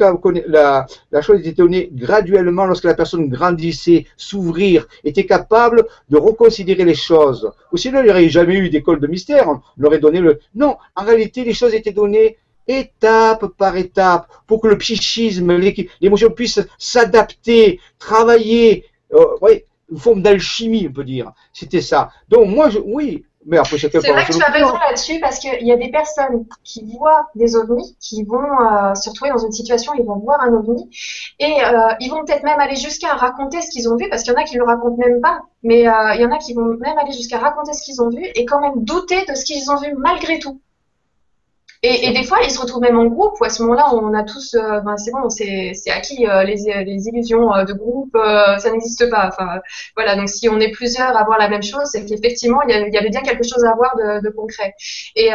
la, 0.47 0.85
la 1.11 1.21
chose 1.21 1.41
était 1.41 1.51
donnée 1.51 1.89
graduellement 1.91 2.65
lorsque 2.65 2.85
la 2.85 2.93
personne 2.93 3.27
grandissait, 3.27 4.05
s'ouvrir, 4.15 4.87
était 5.03 5.25
capable 5.25 5.85
de 6.09 6.17
reconsidérer 6.17 6.85
les 6.85 6.95
choses. 6.95 7.51
Ou 7.73 7.77
sinon, 7.77 7.99
il 7.99 8.05
n'y 8.05 8.11
aurait 8.11 8.29
jamais 8.29 8.55
eu 8.55 8.69
d'école 8.69 9.01
de 9.01 9.07
mystère. 9.07 9.49
On 9.77 9.83
aurait 9.83 9.99
donné 9.99 10.21
le. 10.21 10.39
Non, 10.55 10.77
en 10.95 11.03
réalité, 11.03 11.43
les 11.43 11.53
choses 11.53 11.73
étaient 11.73 11.91
données 11.91 12.37
étape 12.65 13.45
par 13.57 13.75
étape 13.75 14.27
pour 14.47 14.61
que 14.61 14.67
le 14.67 14.77
psychisme, 14.77 15.59
l'émotion 15.99 16.29
puisse 16.29 16.61
s'adapter, 16.77 17.81
travailler. 17.99 18.85
Euh, 19.13 19.25
oui, 19.41 19.63
une 19.91 19.99
forme 19.99 20.21
d'alchimie, 20.21 20.87
on 20.89 20.93
peut 20.93 21.03
dire. 21.03 21.31
C'était 21.51 21.81
ça. 21.81 22.09
Donc 22.29 22.47
moi, 22.47 22.69
oui, 22.85 23.25
c'est 24.01 24.11
vrai 24.11 24.25
que 24.25 24.33
tu 24.33 24.43
as 24.43 24.51
raison 24.51 24.73
là-dessus 24.73 25.19
parce 25.19 25.39
qu'il 25.39 25.65
y 25.65 25.71
a 25.71 25.75
des 25.75 25.89
personnes 25.89 26.45
qui 26.63 26.85
voient 26.97 27.27
des 27.35 27.55
ovnis, 27.55 27.95
qui 27.99 28.23
vont 28.23 28.39
euh, 28.39 28.95
se 28.95 29.09
retrouver 29.09 29.31
dans 29.31 29.45
une 29.45 29.51
situation, 29.51 29.93
ils 29.97 30.05
vont 30.05 30.17
voir 30.17 30.41
un 30.41 30.53
ovni 30.53 30.89
et 31.39 31.63
euh, 31.63 31.93
ils 31.99 32.09
vont 32.09 32.23
peut-être 32.25 32.43
même 32.43 32.59
aller 32.59 32.75
jusqu'à 32.75 33.13
raconter 33.13 33.61
ce 33.61 33.69
qu'ils 33.69 33.89
ont 33.89 33.95
vu 33.95 34.07
parce 34.09 34.23
qu'il 34.23 34.33
y 34.33 34.35
en 34.35 34.39
a 34.39 34.43
qui 34.43 34.57
le 34.57 34.63
racontent 34.63 34.97
même 34.97 35.21
pas, 35.21 35.41
mais 35.63 35.87
euh, 35.87 36.15
il 36.15 36.21
y 36.21 36.25
en 36.25 36.31
a 36.31 36.37
qui 36.37 36.53
vont 36.53 36.65
même 36.79 36.97
aller 36.97 37.13
jusqu'à 37.13 37.37
raconter 37.37 37.73
ce 37.73 37.83
qu'ils 37.83 38.01
ont 38.01 38.09
vu 38.09 38.23
et 38.35 38.45
quand 38.45 38.61
même 38.61 38.83
douter 38.83 39.25
de 39.25 39.35
ce 39.35 39.45
qu'ils 39.45 39.69
ont 39.71 39.77
vu 39.77 39.93
malgré 39.97 40.39
tout. 40.39 40.61
Et, 41.85 42.13
des 42.13 42.23
fois, 42.23 42.37
ils 42.41 42.49
se 42.49 42.61
retrouvent 42.61 42.81
même 42.81 42.97
en 42.97 43.07
groupe, 43.07 43.33
où 43.41 43.43
à 43.43 43.49
ce 43.49 43.61
moment-là, 43.63 43.93
on 43.93 44.13
a 44.13 44.23
tous, 44.23 44.53
euh, 44.53 44.79
ben 44.79 44.95
c'est 44.95 45.11
bon, 45.11 45.29
c'est 45.29 45.73
acquis, 45.89 46.25
euh, 46.25 46.43
les, 46.43 46.55
les, 46.85 47.07
illusions 47.09 47.53
euh, 47.53 47.65
de 47.65 47.73
groupe, 47.73 48.15
ça 48.15 48.71
n'existe 48.71 49.09
pas. 49.09 49.27
Enfin, 49.27 49.59
voilà, 49.97 50.15
donc 50.15 50.29
si 50.29 50.47
on 50.47 50.61
est 50.61 50.71
plusieurs 50.71 51.17
à 51.17 51.25
voir 51.25 51.37
la 51.37 51.49
même 51.49 51.61
chose, 51.61 51.83
c'est 51.91 52.05
qu'effectivement, 52.05 52.61
il 52.61 52.69
y, 52.71 52.97
avait 52.97 53.09
bien 53.09 53.21
quelque 53.21 53.43
chose 53.43 53.65
à 53.65 53.73
voir 53.75 53.97
de, 53.97 54.21
de 54.23 54.29
concret. 54.29 54.73
Et, 55.17 55.31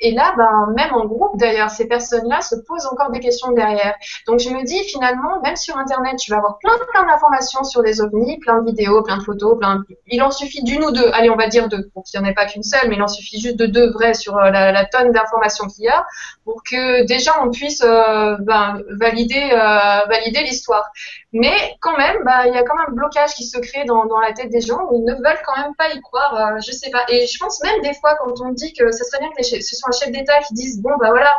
et 0.00 0.10
là, 0.10 0.34
ben, 0.36 0.72
même 0.76 0.92
en 0.92 1.06
groupe, 1.06 1.38
d'ailleurs, 1.38 1.70
ces 1.70 1.86
personnes-là 1.86 2.40
se 2.40 2.56
posent 2.66 2.86
encore 2.86 3.12
des 3.12 3.20
questions 3.20 3.52
derrière. 3.52 3.94
Donc 4.26 4.40
je 4.40 4.50
me 4.50 4.64
dis, 4.64 4.82
finalement, 4.88 5.40
même 5.44 5.54
sur 5.56 5.78
Internet, 5.78 6.16
tu 6.16 6.32
vas 6.32 6.38
avoir 6.38 6.58
plein, 6.58 6.72
plein 6.92 7.06
d'informations 7.06 7.62
sur 7.62 7.82
les 7.82 8.00
ovnis, 8.00 8.38
plein 8.38 8.60
de 8.60 8.66
vidéos, 8.66 9.02
plein 9.04 9.18
de 9.18 9.22
photos, 9.22 9.56
plein 9.56 9.84
il 10.08 10.20
en 10.22 10.32
suffit 10.32 10.64
d'une 10.64 10.84
ou 10.84 10.90
deux, 10.90 11.08
allez, 11.12 11.30
on 11.30 11.36
va 11.36 11.46
dire 11.46 11.68
deux, 11.68 11.88
pour 11.94 12.02
qu'il 12.02 12.18
n'y 12.18 12.26
en 12.26 12.30
ait 12.30 12.34
pas 12.34 12.46
qu'une 12.46 12.64
seule, 12.64 12.88
mais 12.88 12.96
il 12.96 13.02
en 13.02 13.08
suffit 13.08 13.40
juste 13.40 13.56
de 13.56 13.66
deux 13.66 13.92
vraies 13.92 14.14
sur 14.14 14.34
la 14.34 14.84
tonne 14.86 15.12
d'informations 15.12 15.59
qu'il 15.66 15.84
y 15.84 15.88
a 15.88 16.04
pour 16.44 16.62
que 16.62 17.04
déjà 17.06 17.42
on 17.42 17.50
puisse 17.50 17.82
euh, 17.82 18.36
ben, 18.40 18.82
valider, 18.90 19.50
euh, 19.52 20.06
valider 20.08 20.40
l'histoire. 20.42 20.90
Mais 21.32 21.76
quand 21.80 21.96
même, 21.96 22.22
bah, 22.24 22.46
il 22.46 22.54
y 22.54 22.58
a 22.58 22.62
quand 22.62 22.76
même 22.76 22.86
un 22.88 22.92
blocage 22.92 23.34
qui 23.34 23.44
se 23.44 23.58
crée 23.58 23.84
dans, 23.84 24.04
la 24.20 24.32
tête 24.32 24.50
des 24.50 24.60
gens 24.60 24.80
où 24.90 24.98
ils 25.00 25.04
ne 25.04 25.14
veulent 25.14 25.42
quand 25.44 25.56
même 25.56 25.74
pas 25.76 25.90
y 25.90 26.00
croire. 26.00 26.34
Euh, 26.34 26.60
je 26.66 26.72
sais 26.72 26.90
pas. 26.90 27.04
Et 27.08 27.26
je 27.26 27.38
pense 27.38 27.62
même 27.62 27.80
des 27.82 27.94
fois 27.94 28.16
quand 28.16 28.32
on 28.40 28.50
dit 28.50 28.72
que 28.72 28.90
ce 28.90 29.04
serait 29.04 29.20
bien 29.20 29.30
que 29.36 29.42
ce 29.42 29.76
soit 29.76 29.88
un 29.88 29.98
chef 29.98 30.10
d'État 30.12 30.38
qui 30.40 30.54
dise 30.54 30.80
bon 30.80 30.96
bah 30.98 31.10
voilà, 31.10 31.34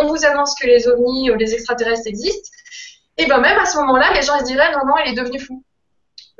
on 0.00 0.06
vous 0.06 0.24
annonce 0.24 0.54
que 0.58 0.66
les 0.66 0.88
ovnis 0.88 1.30
ou 1.30 1.34
les 1.34 1.54
extraterrestres 1.54 2.06
existent. 2.06 2.50
Et 3.18 3.26
ben 3.26 3.38
même 3.38 3.58
à 3.58 3.66
ce 3.66 3.76
moment-là, 3.78 4.12
les 4.14 4.22
gens 4.22 4.38
se 4.38 4.44
diraient 4.44 4.72
non 4.72 4.86
non, 4.86 4.94
il 5.04 5.12
est 5.12 5.20
devenu 5.20 5.38
fou 5.38 5.62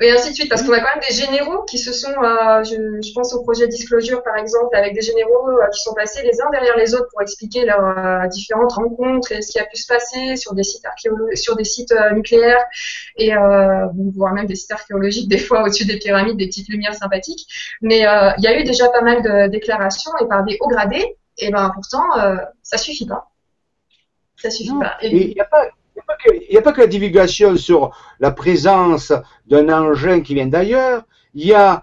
et 0.01 0.11
ainsi 0.11 0.31
de 0.31 0.35
suite, 0.35 0.49
parce 0.49 0.63
qu'on 0.63 0.73
a 0.73 0.81
quand 0.81 0.95
même 0.95 1.05
des 1.07 1.15
généraux 1.15 1.63
qui 1.65 1.77
se 1.77 1.93
sont, 1.93 2.09
euh, 2.09 2.65
je, 2.65 2.75
je, 3.07 3.13
pense 3.13 3.35
au 3.35 3.43
projet 3.43 3.69
Disclosure 3.69 4.23
par 4.23 4.37
exemple, 4.37 4.75
avec 4.75 4.95
des 4.95 5.03
généraux 5.03 5.51
euh, 5.51 5.69
qui 5.75 5.83
sont 5.83 5.93
passés 5.93 6.23
les 6.23 6.41
uns 6.41 6.49
derrière 6.51 6.77
les 6.79 6.95
autres 6.95 7.09
pour 7.11 7.21
expliquer 7.21 7.67
leurs 7.67 7.99
euh, 7.99 8.27
différentes 8.29 8.73
rencontres 8.73 9.33
et 9.33 9.43
ce 9.43 9.53
qui 9.53 9.59
a 9.59 9.65
pu 9.67 9.77
se 9.77 9.87
passer 9.87 10.37
sur 10.37 10.55
des 10.55 10.63
sites 10.63 10.87
archéologiques, 10.87 11.37
sur 11.37 11.55
des 11.55 11.65
sites 11.65 11.95
nucléaires 12.15 12.65
et 13.17 13.33
voire 14.15 14.33
même 14.33 14.47
des 14.47 14.55
sites 14.55 14.73
archéologiques 14.73 15.29
des 15.29 15.39
fois 15.39 15.65
au-dessus 15.65 15.85
des 15.85 15.99
pyramides, 15.99 16.39
des 16.39 16.47
petites 16.47 16.69
lumières 16.69 16.95
sympathiques. 16.95 17.47
Mais 17.83 17.99
il 17.99 18.43
y 18.43 18.47
a 18.47 18.59
eu 18.59 18.65
déjà 18.65 18.89
pas 18.89 19.03
mal 19.03 19.23
de 19.23 19.51
déclarations 19.51 20.13
et 20.23 20.27
par 20.27 20.45
des 20.45 20.57
hauts 20.61 20.69
gradés, 20.69 21.17
et 21.39 21.51
ben 21.51 21.71
pourtant 21.75 22.05
ça 22.63 22.79
suffit 22.79 23.07
pas. 23.07 23.31
Ça 24.37 24.51
suffit 24.51 24.79
pas. 24.79 24.97
Et 25.03 25.09
il 25.09 25.35
n'y 25.35 25.41
a 25.41 25.45
pas 25.45 25.67
il 25.67 25.80
n'y 26.51 26.57
a 26.57 26.63
pas 26.63 26.73
que 26.73 26.81
la 26.81 26.87
divulgation 26.87 27.57
sur 27.57 27.91
la 28.19 28.31
présence 28.31 29.13
d'un 29.47 29.69
engin 29.69 30.21
qui 30.21 30.35
vient 30.35 30.47
d'ailleurs, 30.47 31.03
il 31.35 31.47
y 31.47 31.55
a 31.55 31.83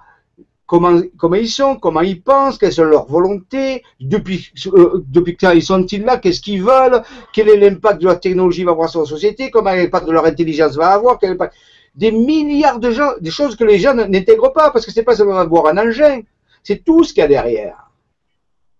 comment, 0.65 1.01
comment 1.17 1.35
ils 1.35 1.49
sont, 1.49 1.77
comment 1.77 2.01
ils 2.01 2.21
pensent, 2.21 2.57
quelles 2.57 2.73
sont 2.73 2.83
leurs 2.83 3.05
volontés, 3.05 3.83
depuis, 3.99 4.51
euh, 4.67 5.03
depuis 5.07 5.35
quand 5.35 5.51
ils 5.51 5.63
sont-ils 5.63 6.03
là, 6.03 6.17
qu'est-ce 6.17 6.41
qu'ils 6.41 6.61
veulent, 6.61 7.01
quel 7.33 7.49
est 7.49 7.57
l'impact 7.57 8.01
de 8.01 8.07
la 8.07 8.17
technologie 8.17 8.63
va 8.63 8.71
avoir 8.71 8.89
sur 8.89 8.99
la 8.99 9.05
société, 9.05 9.49
comment 9.49 9.71
l'impact 9.71 10.05
de 10.05 10.11
leur 10.11 10.25
intelligence 10.25 10.75
va 10.75 10.89
avoir, 10.89 11.17
quel 11.17 11.31
impact, 11.31 11.55
des 11.95 12.11
milliards 12.11 12.79
de 12.79 12.91
gens, 12.91 13.11
des 13.19 13.31
choses 13.31 13.55
que 13.55 13.63
les 13.63 13.79
gens 13.79 13.95
n'intègrent 13.95 14.53
pas 14.53 14.69
parce 14.69 14.85
que 14.85 14.91
c'est 14.91 15.03
pas 15.03 15.15
seulement 15.15 15.37
avoir 15.37 15.67
un 15.67 15.77
engin, 15.77 16.21
c'est 16.61 16.83
tout 16.83 17.03
ce 17.03 17.13
qu'il 17.13 17.21
y 17.21 17.25
a 17.25 17.27
derrière 17.27 17.89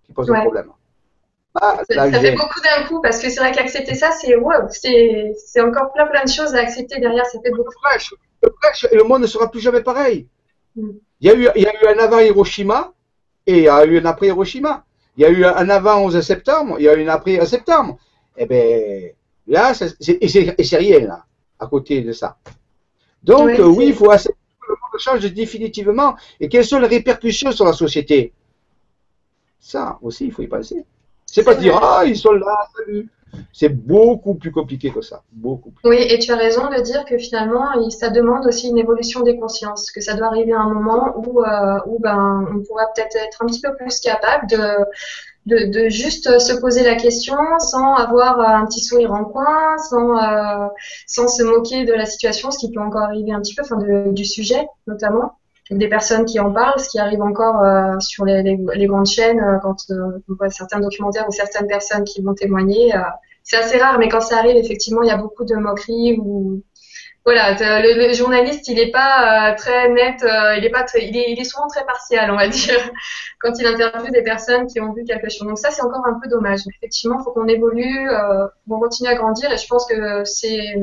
qui 0.06 0.14
pose 0.14 0.30
un 0.30 0.42
problème. 0.42 0.72
Ah, 1.62 1.80
ça, 1.90 2.12
fait 2.12 2.36
beaucoup 2.36 2.62
d'un 2.62 2.88
coup 2.88 3.02
parce 3.02 3.20
que 3.20 3.30
c'est 3.30 3.40
vrai 3.40 3.52
qu'accepter 3.52 3.96
ça, 3.96 4.12
c'est 4.12 4.36
wow, 4.36 4.68
c'est 4.70 5.62
encore 5.62 5.92
plein 5.94 6.08
plein 6.08 6.24
de 6.24 6.30
choses 6.30 6.54
à 6.56 6.60
accepter 6.60 7.00
derrière. 7.00 7.26
Ça 7.26 7.40
fait 7.44 7.52
beaucoup. 7.52 7.74
Le 8.44 8.50
et 8.92 8.96
le 8.96 9.04
monde 9.04 9.24
ne 9.24 9.28
sera 9.28 9.50
plus 9.50 9.60
jamais 9.60 9.82
pareil. 9.82 10.28
Mm. 10.76 10.90
Il, 11.22 11.28
y 11.28 11.32
a 11.32 11.36
eu, 11.36 11.50
il 11.56 11.64
y 11.64 11.68
a 11.68 11.74
eu 11.74 11.88
un 11.88 12.00
avant 12.04 12.20
Hiroshima 12.20 12.94
et 13.48 13.58
il 13.58 13.64
y 13.64 13.70
a 13.70 13.84
eu 13.86 13.98
un 13.98 14.06
après 14.06 14.28
Hiroshima. 14.28 14.86
Il 15.18 15.24
y 15.24 15.26
a 15.26 15.30
eu 15.30 15.44
un 15.44 15.70
avant 15.70 16.04
11 16.04 16.22
septembre, 16.22 16.76
il 16.78 16.86
y 16.86 16.90
a 16.90 16.94
eu 16.94 17.04
un 17.04 17.12
après 17.12 17.42
11 17.42 17.48
septembre. 17.48 17.98
Eh 18.38 18.46
bien, 18.46 19.10
là, 19.48 19.74
et 20.00 20.64
c'est 20.64 20.78
rien 20.78 21.00
là, 21.00 21.26
à 21.60 21.66
côté 21.66 22.02
de 22.02 22.12
ça. 22.12 22.38
Donc, 23.24 23.50
oui, 23.58 23.88
il 23.88 23.96
faut 23.96 24.12
accepter 24.12 24.38
que 24.62 24.68
le 24.72 24.76
monde 24.76 25.00
change 25.00 25.34
définitivement 25.34 26.16
et 26.40 26.48
quelles 26.48 26.66
sont 26.66 26.80
les 26.80 26.88
répercussions 26.88 27.52
sur 27.52 27.66
la 27.66 27.74
société? 27.74 28.32
Ça 29.60 29.98
aussi, 30.04 30.26
il 30.26 30.32
faut 30.32 30.44
y 30.44 30.48
penser. 30.48 30.86
C'est 31.32 31.44
pas 31.44 31.56
dire, 31.56 31.78
ah, 31.82 32.04
ils 32.06 32.18
sont 32.18 32.32
là, 32.32 32.68
salut. 32.76 33.10
C'est 33.54 33.70
beaucoup 33.70 34.36
plus 34.36 34.52
compliqué 34.52 34.92
que 34.92 35.02
ça. 35.02 35.22
Beaucoup. 35.32 35.72
Oui, 35.84 35.98
et 36.00 36.18
tu 36.20 36.32
as 36.32 36.38
raison 36.38 36.70
de 36.70 36.82
dire 36.82 37.06
que 37.06 37.18
finalement, 37.18 37.68
ça 37.90 38.10
demande 38.10 38.46
aussi 38.48 38.70
une 38.70 38.78
évolution 38.78 39.22
des 39.22 39.38
consciences, 39.38 39.92
que 39.92 40.02
ça 40.02 40.16
doit 40.16 40.28
arriver 40.28 40.54
à 40.54 40.62
un 40.62 40.74
moment 40.74 41.14
où, 41.18 41.42
euh, 41.44 41.80
ben, 42.00 42.46
on 42.52 42.64
pourra 42.64 42.86
peut-être 42.96 43.16
être 43.16 43.44
un 43.44 43.46
petit 43.46 43.62
peu 43.62 43.76
plus 43.76 44.00
capable 44.00 44.48
de, 45.46 45.90
juste 45.90 46.40
se 46.40 46.60
poser 46.60 46.84
la 46.84 46.96
question 46.96 47.38
sans 47.60 47.96
avoir 47.96 48.40
un 48.40 48.66
petit 48.66 48.82
sourire 48.82 49.14
en 49.14 49.26
coin, 49.26 49.78
sans, 49.78 50.18
euh, 50.18 50.68
sans 51.06 51.28
se 51.28 51.44
moquer 51.44 51.86
de 51.86 51.94
la 51.94 52.06
situation, 52.06 52.52
ce 52.52 52.58
qui 52.58 52.72
peut 52.72 52.82
encore 52.82 53.04
arriver 53.04 53.32
un 53.32 53.42
petit 53.42 53.54
peu, 53.54 53.64
enfin 53.64 53.78
du 54.12 54.26
sujet 54.26 54.68
notamment 54.88 55.37
des 55.72 55.88
personnes 55.88 56.26
qui 56.26 56.40
en 56.40 56.52
parlent, 56.52 56.80
ce 56.80 56.90
qui 56.90 57.00
arrive 57.00 57.22
encore 57.22 57.62
euh, 57.62 58.00
sur 58.00 58.26
les, 58.26 58.42
les, 58.42 58.58
les, 58.76 58.86
grandes 58.86 59.08
chaînes 59.08 59.40
euh, 59.40 59.58
quand 59.62 59.78
euh, 59.90 60.24
on 60.30 60.36
voit 60.36 60.50
certains 60.50 60.80
documentaires 60.80 61.28
ou 61.28 61.32
certaines 61.32 61.68
personnes 61.68 62.04
qui 62.06 62.22
vont 62.22 62.34
témoigner. 62.34 62.94
c'est 63.44 63.58
assez 63.58 63.78
rare, 63.78 64.00
mais 64.00 64.10
quand 64.10 64.22
ça 64.22 64.38
arrive, 64.38 64.56
effectivement, 64.56 65.02
il 65.04 65.08
y 65.08 65.12
a 65.12 65.18
beaucoup 65.18 65.46
de 65.46 65.56
moqueries 65.56 66.18
ou 66.20 66.64
voilà, 67.26 67.58
le, 67.82 68.08
le, 68.08 68.14
journaliste, 68.14 68.70
il 68.70 68.76
n'est 68.76 68.90
pas 68.90 69.54
très 69.58 69.90
net, 69.90 70.24
il 70.58 70.64
est 70.64 70.70
pas 70.70 70.84
très, 70.84 71.06
il 71.06 71.18
est, 71.18 71.34
il 71.34 71.38
est, 71.38 71.44
souvent 71.44 71.68
très 71.68 71.86
partial, 71.86 72.32
on 72.32 72.38
va 72.38 72.48
dire, 72.48 72.80
quand 73.42 73.52
il 73.60 73.68
interviewe 73.68 74.12
des 74.12 74.24
personnes 74.24 74.66
qui 74.68 74.80
ont 74.80 74.94
vu 74.94 75.04
quelque 75.04 75.30
chose. 75.30 75.46
Donc 75.46 75.58
ça, 75.58 75.70
c'est 75.72 75.84
encore 75.84 76.06
un 76.08 76.18
peu 76.24 76.30
dommage. 76.30 76.62
Effectivement, 76.78 77.18
il 77.20 77.24
faut 77.26 77.34
qu'on 77.34 77.48
évolue, 77.48 78.10
euh, 78.10 78.48
qu'on 78.70 78.80
continue 78.80 79.10
à 79.10 79.16
grandir, 79.16 79.52
et 79.52 79.58
je 79.58 79.68
pense 79.68 79.86
que 79.88 80.24
c'est 80.24 80.76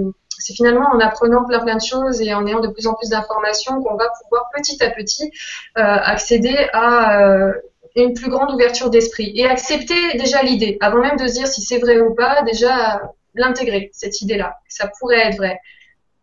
c'est 0.45 0.55
finalement 0.55 0.87
en 0.93 1.01
apprenant 1.01 1.45
plein 1.45 1.61
plein 1.61 1.77
de 1.77 1.83
choses 1.83 2.21
et 2.21 2.35
en 2.35 2.47
ayant 2.47 2.61
de 2.61 2.69
plus 2.69 2.87
en 2.87 2.95
plus 2.95 3.09
d'informations 3.09 3.83
qu'on 3.83 3.97
va 3.97 4.09
pouvoir 4.23 4.51
petit 4.55 4.83
à 4.83 4.91
petit 4.91 5.31
euh, 5.79 5.83
accéder 5.83 6.69
à 6.73 7.23
euh, 7.23 7.53
une 7.97 8.13
plus 8.13 8.29
grande 8.29 8.53
ouverture 8.53 8.91
d'esprit 8.91 9.33
et 9.37 9.47
accepter 9.47 10.19
déjà 10.19 10.43
l'idée, 10.43 10.77
avant 10.81 10.99
même 10.99 11.17
de 11.17 11.27
se 11.27 11.35
dire 11.35 11.47
si 11.47 11.63
c'est 11.63 11.79
vrai 11.79 12.01
ou 12.01 12.15
pas, 12.15 12.43
déjà 12.43 13.01
l'intégrer, 13.35 13.91
cette 13.93 14.21
idée-là. 14.21 14.57
Ça 14.69 14.91
pourrait 14.99 15.29
être 15.29 15.37
vrai. 15.37 15.59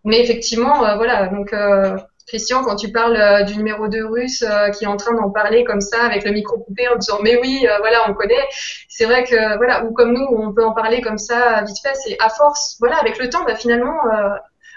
Mais 0.04 0.20
effectivement, 0.20 0.86
euh, 0.86 0.96
voilà, 0.96 1.28
donc 1.28 1.54
euh, 1.54 1.98
Christian, 2.32 2.64
quand 2.64 2.78
tu 2.78 2.94
parles 2.94 3.18
euh, 3.18 3.44
du 3.44 3.58
numéro 3.58 3.90
2 3.90 4.06
russe 4.06 4.42
euh, 4.42 4.70
qui 4.70 4.86
est 4.86 4.88
en 4.88 4.96
train 4.96 5.14
d'en 5.14 5.30
parler 5.32 5.66
comme 5.66 5.82
ça 5.82 6.02
avec 6.02 6.24
le 6.24 6.32
micro 6.32 6.58
coupé 6.60 6.88
en 6.88 6.96
disant 6.96 7.18
mais 7.22 7.38
oui, 7.42 7.68
euh, 7.70 7.78
voilà, 7.80 8.10
on 8.10 8.14
connaît. 8.14 8.48
C'est 8.88 9.04
vrai 9.04 9.26
que 9.26 9.58
voilà, 9.58 9.84
ou 9.84 9.92
comme 9.92 10.14
nous, 10.14 10.26
on 10.32 10.54
peut 10.54 10.64
en 10.64 10.72
parler 10.72 11.02
comme 11.02 11.18
ça 11.18 11.62
vite 11.64 11.76
fait. 11.84 11.94
C'est 11.96 12.16
à 12.22 12.30
force, 12.30 12.78
voilà, 12.80 12.96
avec 13.00 13.20
le 13.20 13.30
temps, 13.30 13.44
bah, 13.44 13.56
finalement, 13.56 13.98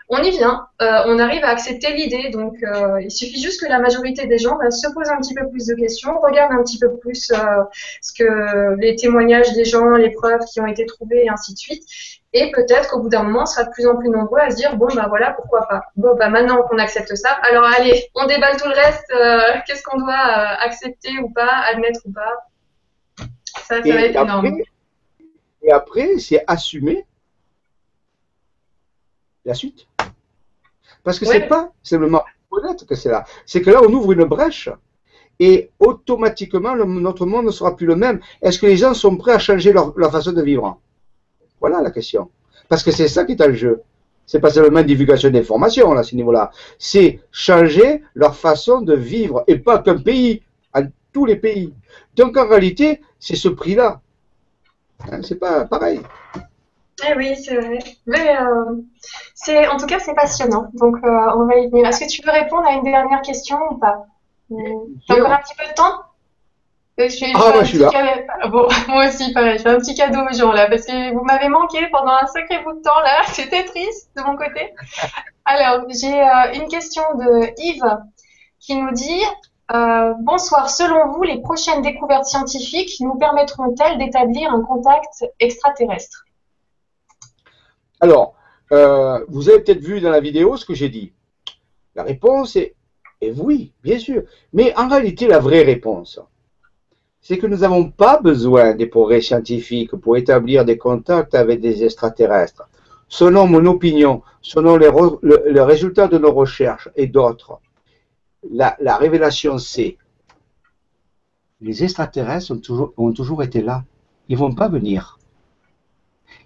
on 0.09 0.19
y 0.19 0.31
vient, 0.31 0.67
on 0.81 1.19
arrive 1.21 1.45
à 1.45 1.51
accepter 1.51 1.93
l'idée. 1.93 2.31
Donc, 2.31 2.55
il 3.01 3.11
suffit 3.11 3.41
juste 3.41 3.61
que 3.61 3.69
la 3.69 3.79
majorité 3.79 4.27
des 4.27 4.39
gens 4.39 4.57
bah, 4.57 4.71
se 4.71 4.89
posent 4.93 5.11
un 5.11 5.19
petit 5.19 5.35
peu 5.35 5.49
plus 5.49 5.67
de 5.67 5.75
questions, 5.75 6.19
regardent 6.21 6.53
un 6.53 6.63
petit 6.63 6.79
peu 6.79 6.97
plus 6.99 7.31
ce 8.03 8.13
que 8.19 8.75
les 8.81 8.97
témoignages 8.97 9.53
des 9.53 9.65
gens, 9.65 9.91
les 9.91 10.11
preuves 10.11 10.45
qui 10.53 10.61
ont 10.61 10.67
été 10.67 10.87
trouvées 10.87 11.25
et 11.25 11.29
ainsi 11.29 11.53
de 11.53 11.59
suite. 11.59 11.85
Et 12.37 12.51
peut-être 12.51 12.91
qu'au 12.91 13.01
bout 13.01 13.09
d'un 13.09 13.23
moment, 13.23 13.43
on 13.43 13.47
sera 13.47 13.63
de 13.63 13.71
plus 13.71 13.87
en 13.87 13.97
plus 13.97 14.09
nombreux 14.09 14.41
à 14.41 14.51
se 14.51 14.57
dire 14.57 14.77
bon 14.77 14.89
bah 14.93 15.07
voilà, 15.09 15.31
pourquoi 15.33 15.69
pas. 15.69 15.83
Bon 15.95 16.17
bah 16.17 16.29
maintenant 16.29 16.63
qu'on 16.63 16.79
accepte 16.79 17.15
ça, 17.15 17.31
alors 17.31 17.65
allez, 17.65 18.09
on 18.17 18.27
déballe 18.27 18.57
tout 18.57 18.69
le 18.69 18.75
reste. 18.75 19.09
Euh, 19.13 19.61
qu'est-ce 19.67 19.85
qu'on 19.85 19.99
doit 19.99 20.13
euh, 20.13 20.67
accepter 20.67 21.17
ou 21.23 21.31
pas, 21.31 21.63
admettre 21.71 22.01
ou 22.05 22.13
pas? 22.13 22.49
Ça, 23.63 23.81
ça 23.81 23.89
va 23.89 24.01
être 24.01 24.21
énorme. 24.21 24.59
Et 25.63 25.71
après, 25.71 26.19
c'est 26.19 26.43
assumer 26.49 27.07
la 29.45 29.55
suite. 29.55 29.87
Parce 31.05 31.21
que 31.21 31.27
c'est 31.27 31.47
pas 31.47 31.71
simplement 31.85 32.25
reconnaître 32.51 32.85
que 32.85 32.97
c'est 32.97 33.11
là. 33.11 33.25
C'est 33.47 33.63
que 33.63 33.71
là, 33.71 33.81
on 33.81 33.93
ouvre 33.93 34.11
une 34.11 34.25
brèche 34.25 34.69
et 35.39 35.71
automatiquement, 35.79 36.75
notre 36.75 37.27
monde 37.27 37.47
ne 37.47 37.51
sera 37.53 37.77
plus 37.77 37.87
le 37.87 37.95
même. 37.95 38.21
Est-ce 38.43 38.59
que 38.59 38.67
les 38.67 38.77
gens 38.77 38.95
sont 38.95 39.17
prêts 39.17 39.33
à 39.33 39.39
changer 39.39 39.73
leur, 39.73 39.93
leur 39.97 40.11
façon 40.11 40.33
de 40.33 40.43
vivre? 40.43 40.81
Voilà 41.65 41.81
la 41.81 41.91
question. 41.91 42.29
Parce 42.69 42.83
que 42.83 42.91
c'est 42.91 43.09
ça 43.09 43.25
qui 43.25 43.33
est 43.33 43.43
en 43.43 43.55
jeu. 43.55 43.83
C'est 44.27 44.39
pas 44.39 44.51
seulement 44.51 44.83
divulgation 44.83 45.31
d'informations 45.31 45.91
à 45.93 46.03
ce 46.03 46.15
niveau-là. 46.15 46.51
C'est 46.79 47.21
changer 47.33 48.03
leur 48.15 48.37
façon 48.37 48.83
de 48.83 48.95
vivre 48.95 49.45
et 49.47 49.57
pas 49.57 49.79
qu'un 49.79 49.97
pays, 49.97 50.43
à 50.75 50.83
tous 51.15 51.25
les 51.25 51.37
pays. 51.37 51.73
Donc 52.17 52.37
en 52.37 52.47
réalité, 52.47 53.01
c'est 53.19 53.37
ce 53.37 53.49
prix-là. 53.49 54.03
Hein, 55.11 55.21
c'est 55.23 55.39
pas 55.39 55.65
pareil. 55.65 56.01
Eh 57.09 57.17
oui, 57.17 57.35
c'est 57.43 57.57
vrai. 57.57 57.79
Mais 58.07 58.37
euh, 58.39 58.77
c'est, 59.35 59.67
en 59.67 59.79
tout 59.79 59.87
cas, 59.87 60.01
c'est 60.01 60.15
passionnant. 60.15 60.69
Donc 60.75 60.97
euh, 61.03 61.39
on 61.39 61.47
va 61.47 61.57
y 61.57 61.71
venir. 61.71 61.87
Est-ce 61.87 62.01
que 62.05 62.11
tu 62.11 62.21
veux 62.27 62.33
répondre 62.33 62.67
à 62.67 62.73
une 62.73 62.85
dernière 62.85 63.23
question 63.23 63.57
ou 63.71 63.79
pas? 63.79 64.07
T'as 65.09 65.15
encore 65.15 65.33
un 65.33 65.39
petit 65.39 65.57
peu 65.59 65.67
de 65.67 65.75
temps? 65.75 65.97
Je 66.97 67.09
suis, 67.09 67.33
ah, 67.35 67.51
moi, 67.53 67.65
je 67.65 67.69
suis 67.69 67.79
là. 67.79 67.91
Bon, 68.51 68.69
moi 68.89 69.09
aussi, 69.09 69.33
pareil. 69.33 69.59
Je 69.59 69.63
fais 69.63 69.71
un 69.71 69.79
petit 69.79 69.95
cadeau 69.95 70.21
aux 70.21 70.35
gens, 70.35 70.53
là, 70.53 70.69
parce 70.69 70.87
que 70.87 71.13
vous 71.13 71.25
m'avez 71.25 71.49
manqué 71.49 71.79
pendant 71.91 72.13
un 72.13 72.27
sacré 72.27 72.63
bout 72.63 72.75
de 72.75 72.83
temps, 72.83 73.01
là. 73.01 73.23
C'était 73.27 73.65
triste, 73.65 74.11
de 74.17 74.23
mon 74.23 74.37
côté. 74.37 74.73
Alors, 75.45 75.87
j'ai 75.89 76.15
euh, 76.15 76.53
une 76.55 76.69
question 76.69 77.03
de 77.15 77.51
Yves 77.59 77.99
qui 78.61 78.77
nous 78.77 78.93
dit 78.93 79.23
euh, 79.73 80.15
Bonsoir, 80.21 80.71
selon 80.71 81.13
vous, 81.13 81.23
les 81.25 81.41
prochaines 81.41 81.83
découvertes 81.83 82.27
scientifiques 82.27 82.95
nous 83.01 83.17
permettront-elles 83.17 83.99
d'établir 83.99 84.53
un 84.53 84.63
contact 84.63 85.25
extraterrestre? 85.41 86.25
Alors, 88.01 88.35
euh, 88.73 89.25
vous 89.29 89.49
avez 89.49 89.61
peut-être 89.61 89.81
vu 89.81 90.01
dans 90.01 90.11
la 90.11 90.21
vidéo 90.21 90.57
ce 90.57 90.65
que 90.65 90.75
j'ai 90.75 90.89
dit. 90.89 91.13
La 91.97 92.05
réponse 92.05 92.57
est, 92.57 92.75
est 93.21 93.33
oui, 93.33 93.73
bien 93.83 93.99
sûr. 93.99 94.23
Mais 94.53 94.77
en 94.77 94.89
réalité, 94.89 95.27
la 95.27 95.39
vraie 95.41 95.63
réponse, 95.63 96.21
c'est 97.25 97.39
que 97.39 97.47
nous 97.47 97.57
n'avons 97.57 97.91
pas 97.91 98.21
besoin 98.21 98.75
des 98.75 98.85
progrès 98.85 99.23
scientifiques 99.23 99.97
pour 99.97 100.19
établir 100.19 100.67
des 100.67 100.77
contacts 100.77 101.35
avec 101.35 101.59
des 101.63 101.83
extraterrestres. 101.83 102.69
Selon 103.09 103.47
mon 103.47 103.65
opinion, 103.65 104.21
selon 104.43 104.77
les, 104.77 104.91
le, 105.23 105.63
résultats 105.63 106.07
de 106.07 106.19
nos 106.19 106.35
recherches 106.35 106.91
et 106.97 107.07
d'autres, 107.07 107.61
la, 108.51 108.77
révélation 108.99 109.57
c'est 109.57 109.97
les 111.63 111.83
extraterrestres 111.83 112.53
ont 112.99 113.13
toujours, 113.13 113.43
été 113.43 113.63
là. 113.63 113.85
Ils 114.29 114.35
ne 114.35 114.41
vont 114.41 114.55
pas 114.55 114.69
venir. 114.69 115.19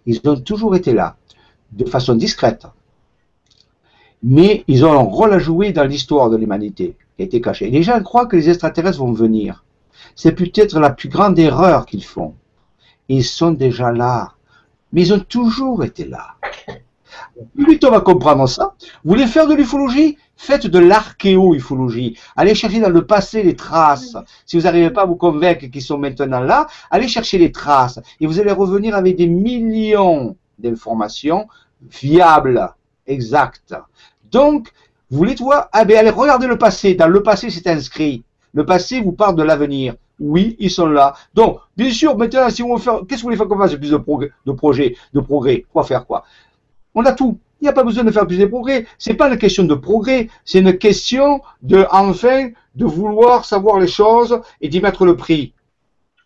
Ils 0.07 0.21
ont 0.29 0.37
toujours 0.37 0.77
été 0.77 0.93
là, 0.93 1.17
de 1.73 1.87
façon 1.87 2.15
discrète. 2.15 2.69
Mais 4.23 4.63
ils 4.69 4.85
ont 4.85 4.93
un 4.93 5.03
rôle 5.03 5.33
à 5.33 5.41
jouer 5.41 5.73
dans 5.73 5.85
l'histoire 5.85 6.31
de 6.31 6.37
l'humanité 6.37 6.97
qui 7.17 7.23
a 7.23 7.25
été 7.25 7.41
caché. 7.41 7.69
Les 7.69 7.83
gens 7.83 8.01
croient 8.01 8.27
que 8.27 8.37
les 8.37 8.49
extraterrestres 8.49 9.01
vont 9.01 9.13
venir. 9.13 9.65
C'est 10.15 10.33
peut-être 10.33 10.79
la 10.79 10.91
plus 10.91 11.09
grande 11.09 11.39
erreur 11.39 11.87
qu'ils 11.87 12.05
font. 12.05 12.35
Ils 13.09 13.25
sont 13.25 13.53
déjà 13.53 13.93
là, 13.93 14.35
mais 14.93 15.03
ils 15.03 15.13
ont 15.15 15.21
toujours 15.21 15.85
été 15.85 16.05
là. 16.05 16.35
Plutôt 17.57 17.89
on 17.89 17.93
va 17.93 18.01
comprendre 18.01 18.47
ça. 18.49 18.75
Vous 19.05 19.11
voulez 19.13 19.27
faire 19.27 19.47
de 19.47 19.55
l'ufologie? 19.55 20.19
Faites 20.37 20.67
de 20.67 20.79
l'archéo-ufologie. 20.79 22.17
Allez 22.37 22.55
chercher 22.55 22.81
dans 22.81 22.91
le 22.91 23.05
passé 23.05 23.43
les 23.43 23.57
traces. 23.57 24.17
Si 24.47 24.57
vous 24.57 24.65
n'arrivez 24.65 24.91
pas 24.91 25.03
à 25.03 25.07
vous 25.07 25.17
convaincre 25.17 25.67
qu'ils 25.67 25.83
sont 25.83 25.99
maintenant 25.99 26.41
là, 26.41 26.69
allez 26.91 27.09
chercher 27.09 27.39
les 27.39 27.51
traces. 27.51 27.99
Et 28.21 28.27
vous 28.27 28.39
allez 28.39 28.53
revenir 28.53 28.95
avec 28.95 29.17
des 29.17 29.27
millions 29.27 30.37
d'informations 30.59 31.49
fiables, 31.91 32.73
exactes. 33.07 33.75
Donc, 34.31 34.73
vous 35.11 35.19
voulez 35.19 35.35
voir? 35.35 35.69
Ah 35.73 35.85
bien, 35.85 35.99
allez 35.99 36.11
regarder 36.11 36.47
le 36.47 36.59
passé. 36.59 36.95
Dans 36.95 37.09
le 37.09 37.23
passé, 37.23 37.51
c'est 37.51 37.67
inscrit. 37.67 38.23
Le 38.53 38.65
passé 38.65 39.01
vous 39.01 39.13
parle 39.13 39.37
de 39.37 39.43
l'avenir. 39.43 39.95
Oui, 40.21 40.57
ils 40.59 40.71
sont 40.71 40.87
là. 40.87 41.15
Donc, 41.35 41.59
bien 41.77 41.91
sûr, 41.91 42.17
maintenant, 42.17 42.51
si 42.51 42.63
on 42.63 42.75
veut 42.75 42.81
faire, 42.81 43.01
qu'est-ce 43.09 43.09
que 43.09 43.15
vous 43.17 43.23
voulez 43.25 43.37
faire 43.37 43.47
qu'on 43.47 43.59
fasse 43.59 43.75
plus 43.77 43.91
de, 43.91 43.97
progrès, 43.97 44.31
de 44.47 44.53
projets, 44.53 44.97
de 45.15 45.21
progrès 45.21 45.65
Quoi 45.73 45.85
faire 45.85 46.07
quoi? 46.07 46.25
On 46.95 47.05
a 47.05 47.13
tout. 47.13 47.39
Il 47.61 47.65
n'y 47.65 47.69
a 47.69 47.73
pas 47.73 47.85
besoin 47.85 48.05
de 48.05 48.11
faire 48.11 48.27
plus 48.27 48.39
de 48.39 48.47
progrès. 48.47 48.87
C'est 48.99 49.15
pas 49.15 49.29
une 49.29 49.39
question 49.39 49.65
de 49.65 49.75
progrès, 49.75 50.29
c'est 50.45 50.61
une 50.61 50.77
question 50.79 51.41
de, 51.63 51.87
enfin, 51.91 52.51
de 52.75 52.85
vouloir 52.85 53.45
savoir 53.45 53.79
les 53.79 53.89
choses 53.89 54.41
et 54.61 54.69
d'y 54.69 54.81
mettre 54.81 55.05
le 55.05 55.17
prix. 55.17 55.53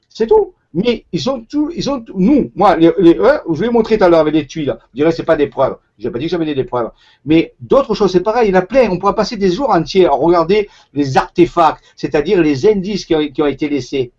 C'est 0.09 0.27
tout. 0.27 0.55
Mais 0.75 1.05
ils 1.13 1.29
ont 1.29 1.41
tout, 1.43 1.71
ils 1.75 1.91
ont 1.91 2.03
nous, 2.15 2.51
moi, 2.55 2.77
les, 2.77 2.91
je 2.99 3.61
vais 3.61 3.69
montrer 3.69 3.99
tout 3.99 4.05
à 4.05 4.09
l'heure 4.09 4.21
avec 4.21 4.35
les 4.35 4.47
tuiles. 4.47 4.75
Je 4.93 5.01
dirais 5.01 5.13
c'est 5.13 5.23
pas 5.23 5.37
des 5.37 5.47
preuves. 5.47 5.77
Je 5.99 6.07
n'ai 6.07 6.13
pas 6.13 6.19
dit 6.19 6.25
que 6.25 6.31
j'avais 6.31 6.55
des 6.55 6.65
preuves. 6.65 6.91
Mais 7.27 7.55
d'autres 7.61 7.95
choses, 7.95 8.11
c'est 8.11 8.23
pareil. 8.23 8.49
Il 8.49 8.55
y 8.55 8.57
en 8.57 8.61
a 8.61 8.63
plein. 8.63 8.89
On 8.91 8.99
pourra 8.99 9.15
passer 9.15 9.37
des 9.37 9.51
jours 9.51 9.71
entiers 9.71 10.07
à 10.07 10.13
regarder 10.13 10.69
les 10.95 11.17
artefacts, 11.19 11.83
c'est-à-dire 11.95 12.41
les 12.41 12.67
indices 12.67 13.05
qui 13.05 13.15
ont, 13.15 13.47
été 13.47 13.69
laissés. 13.69 14.13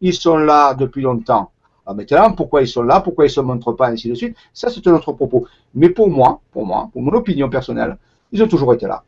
Ils 0.00 0.14
sont 0.14 0.38
là 0.38 0.72
depuis 0.74 1.02
longtemps. 1.02 1.50
Alors 1.84 1.96
maintenant, 1.96 2.32
pourquoi 2.32 2.62
ils 2.62 2.68
sont 2.68 2.82
là, 2.82 3.00
pourquoi 3.00 3.26
ils 3.26 3.30
se 3.30 3.40
montrent 3.40 3.72
pas, 3.72 3.88
ainsi 3.88 4.08
de 4.08 4.14
suite, 4.14 4.36
ça 4.54 4.70
c'est 4.70 4.86
un 4.86 4.94
autre 4.94 5.12
propos. 5.12 5.46
Mais 5.74 5.90
pour 5.90 6.08
moi, 6.08 6.40
pour 6.52 6.64
moi, 6.64 6.88
pour 6.92 7.02
mon 7.02 7.12
opinion 7.12 7.50
personnelle, 7.50 7.96
ils 8.32 8.42
ont 8.42 8.48
toujours 8.48 8.72
été 8.72 8.86
là. 8.86 9.02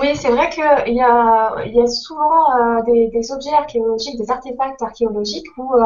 Oui, 0.00 0.16
c'est 0.16 0.30
vrai 0.30 0.50
qu'il 0.50 0.94
y 0.94 1.00
a, 1.00 1.86
souvent 1.86 2.56
euh, 2.58 2.82
des, 2.82 3.32
objets 3.32 3.52
archéologiques, 3.52 4.18
des 4.18 4.30
artefacts 4.30 4.82
archéologiques 4.82 5.46
où, 5.56 5.74
euh, 5.74 5.84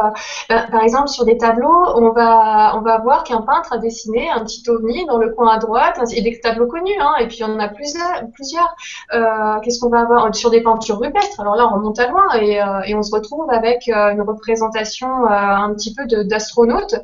bah, 0.48 0.66
par 0.70 0.82
exemple, 0.82 1.08
sur 1.08 1.24
des 1.24 1.36
tableaux, 1.36 1.84
on 1.96 2.10
va, 2.10 2.76
on 2.76 2.80
va 2.80 2.98
voir 2.98 3.24
qu'un 3.24 3.42
peintre 3.42 3.72
a 3.72 3.78
dessiné 3.78 4.30
un 4.30 4.40
petit 4.44 4.62
ovni 4.68 5.04
dans 5.06 5.18
le 5.18 5.30
coin 5.30 5.54
à 5.54 5.58
droite, 5.58 6.00
et 6.14 6.22
des 6.22 6.40
tableaux 6.40 6.66
connus, 6.66 6.98
hein, 7.00 7.14
et 7.20 7.26
puis 7.26 7.42
on 7.44 7.54
en 7.54 7.58
a 7.58 7.68
plusieurs. 7.68 8.74
Euh, 9.14 9.60
Qu'est-ce 9.62 9.80
qu'on 9.80 9.90
va 9.90 10.00
avoir? 10.00 10.34
Sur 10.34 10.50
des 10.50 10.62
peintures 10.62 10.98
rupestres 11.00 11.40
Alors 11.40 11.56
là, 11.56 11.68
on 11.70 11.76
remonte 11.76 11.98
à 11.98 12.06
loin 12.08 12.28
et, 12.40 12.94
on 12.94 13.02
se 13.02 13.14
retrouve 13.14 13.50
avec 13.50 13.88
une 13.88 14.22
représentation 14.22 15.08
un 15.26 15.72
petit 15.74 15.94
peu 15.94 16.06
d'astronautes, 16.24 16.96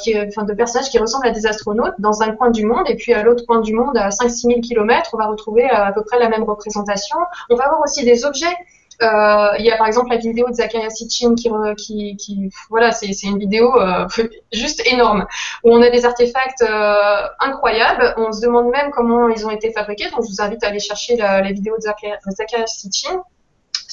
qui, 0.00 0.14
enfin, 0.20 0.44
de 0.44 0.52
personnages 0.52 0.90
qui 0.90 0.98
ressemblent 0.98 1.26
à 1.26 1.30
des 1.30 1.46
astronautes 1.46 1.94
dans 1.98 2.22
un 2.22 2.32
coin 2.32 2.50
du 2.50 2.64
monde, 2.64 2.84
et 2.88 2.96
puis 2.96 3.12
à 3.12 3.22
l'autre 3.22 3.44
coin 3.46 3.60
du 3.60 3.74
monde, 3.74 3.96
à 3.96 4.08
5-6 4.10 4.48
000 4.48 4.60
km, 4.60 5.10
on 5.14 5.18
va 5.18 5.26
retrouver 5.26 5.64
à 5.68 5.92
peu 5.92 6.02
près 6.04 6.13
la 6.18 6.28
même 6.28 6.44
représentation. 6.44 7.16
On 7.50 7.56
va 7.56 7.64
avoir 7.64 7.82
aussi 7.82 8.04
des 8.04 8.24
objets. 8.24 8.54
Euh, 9.02 9.48
il 9.58 9.64
y 9.64 9.70
a 9.72 9.76
par 9.76 9.88
exemple 9.88 10.10
la 10.10 10.18
vidéo 10.18 10.48
de 10.48 10.54
Zakaria 10.54 10.88
Sitchin 10.88 11.34
qui, 11.34 12.16
qui, 12.16 12.50
voilà, 12.70 12.92
c'est 12.92 13.10
une 13.24 13.38
vidéo 13.38 13.76
euh, 13.76 14.06
juste 14.52 14.86
énorme 14.86 15.26
où 15.64 15.72
on 15.72 15.82
a 15.82 15.90
des 15.90 16.04
artefacts 16.04 16.62
euh, 16.62 17.26
incroyables. 17.40 18.14
On 18.16 18.32
se 18.32 18.40
demande 18.40 18.68
même 18.70 18.90
comment 18.92 19.28
ils 19.28 19.44
ont 19.46 19.50
été 19.50 19.72
fabriqués. 19.72 20.10
Donc 20.10 20.24
je 20.24 20.28
vous 20.28 20.42
invite 20.42 20.62
à 20.62 20.68
aller 20.68 20.80
chercher 20.80 21.16
la, 21.16 21.40
la 21.40 21.52
vidéo 21.52 21.74
de 21.76 21.82
Zakaria 21.82 22.66
Sitchin 22.66 23.22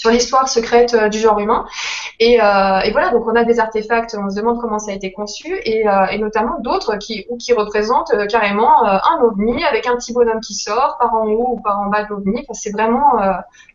sur 0.02 0.10
l'histoire 0.10 0.50
secrète 0.50 0.96
euh, 0.96 1.10
du 1.10 1.20
genre 1.20 1.38
humain. 1.38 1.66
Et, 2.20 2.42
euh, 2.42 2.80
et, 2.80 2.92
voilà, 2.92 3.12
donc 3.12 3.28
on 3.28 3.36
a 3.36 3.44
des 3.44 3.60
artefacts, 3.60 4.16
on 4.18 4.32
se 4.32 4.36
demande 4.36 4.60
comment 4.60 4.80
ça 4.80 4.92
a 4.92 4.96
été 4.96 5.12
conçu, 5.12 5.60
et, 5.64 5.88
euh, 5.88 6.06
et 6.08 6.18
notamment 6.18 6.60
d'autres 6.60 6.98
qui, 6.98 7.28
qui 7.40 7.54
représentent 7.54 8.12
carrément 8.28 8.84
un 8.84 9.22
ovni 9.22 9.64
avec 9.64 9.86
un 9.86 9.96
petit 9.96 10.14
bonhomme 10.14 10.40
qui 10.42 10.56
sort 10.56 10.98
par 11.00 11.14
en 11.14 11.28
haut 11.28 11.56
ou 11.56 11.62
par 11.62 11.80
en 11.80 11.86
bas 11.88 12.04
de 12.04 12.10
l'ovni. 12.10 12.40
Enfin, 12.42 12.54
c'est 12.54 12.72
vraiment 12.72 13.20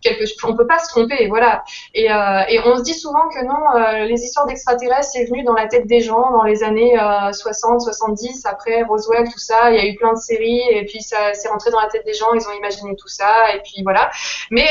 quelque 0.01 0.27
chose. 0.27 0.37
On 0.45 0.57
peut 0.57 0.67
pas 0.67 0.79
se 0.79 0.89
tromper, 0.89 1.29
voilà. 1.29 1.63
Et, 1.95 2.07
et 2.07 2.61
on 2.65 2.77
se 2.77 2.83
dit 2.83 2.95
souvent 2.95 3.29
que 3.29 3.45
non, 3.45 4.05
les 4.07 4.23
histoires 4.23 4.47
d'extraterrestres, 4.47 5.11
c'est 5.13 5.25
venu 5.27 5.43
dans 5.45 5.55
la 5.55 5.67
tête 5.67 5.87
des 5.87 6.01
gens 6.01 6.31
dans 6.33 6.45
les 6.45 6.63
années 6.63 6.97
60, 7.33 7.81
70, 7.81 8.47
après 8.47 8.83
Roswell, 8.83 9.25
tout 9.25 9.39
ça. 9.39 9.71
Il 9.71 9.77
y 9.77 9.81
a 9.81 9.87
eu 9.87 9.95
plein 9.97 10.13
de 10.13 10.19
séries, 10.19 10.63
et 10.71 10.85
puis 10.85 11.03
ça 11.03 11.35
s'est 11.35 11.49
rentré 11.49 11.71
dans 11.71 11.81
la 11.81 11.89
tête 11.89 12.05
des 12.05 12.15
gens, 12.15 12.33
ils 12.35 12.47
ont 12.47 12.57
imaginé 12.57 12.95
tout 12.97 13.09
ça, 13.09 13.55
et 13.55 13.61
puis 13.61 13.83
voilà. 13.83 14.11
Mais 14.51 14.69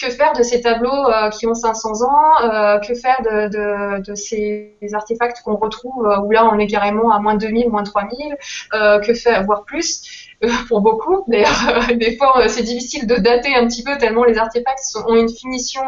que 0.00 0.10
faire 0.10 0.32
de 0.32 0.42
ces 0.42 0.60
tableaux 0.60 0.77
euh, 0.86 1.30
qui 1.30 1.46
ont 1.46 1.54
500 1.54 2.02
ans 2.02 2.42
euh, 2.42 2.78
Que 2.78 2.94
faire 2.94 3.20
de, 3.22 4.14
ces 4.14 4.76
artefacts 4.92 5.42
qu'on 5.42 5.56
retrouve 5.56 6.06
euh, 6.06 6.20
où 6.20 6.30
là 6.30 6.48
on 6.50 6.58
est 6.58 6.66
carrément 6.66 7.10
à 7.10 7.18
moins 7.18 7.36
2000, 7.36 7.70
moins 7.70 7.82
3000 7.82 8.36
Que 8.72 9.14
faire, 9.14 9.44
voire 9.44 9.64
plus 9.64 10.28
pour 10.68 10.80
beaucoup. 10.80 11.24
D'ailleurs, 11.28 11.88
des 11.94 12.16
fois, 12.16 12.48
c'est 12.48 12.62
difficile 12.62 13.06
de 13.06 13.16
dater 13.16 13.54
un 13.54 13.66
petit 13.66 13.82
peu 13.82 13.96
tellement 13.98 14.24
les 14.24 14.38
artefacts 14.38 14.96
ont 15.06 15.16
une 15.16 15.28
finition 15.28 15.82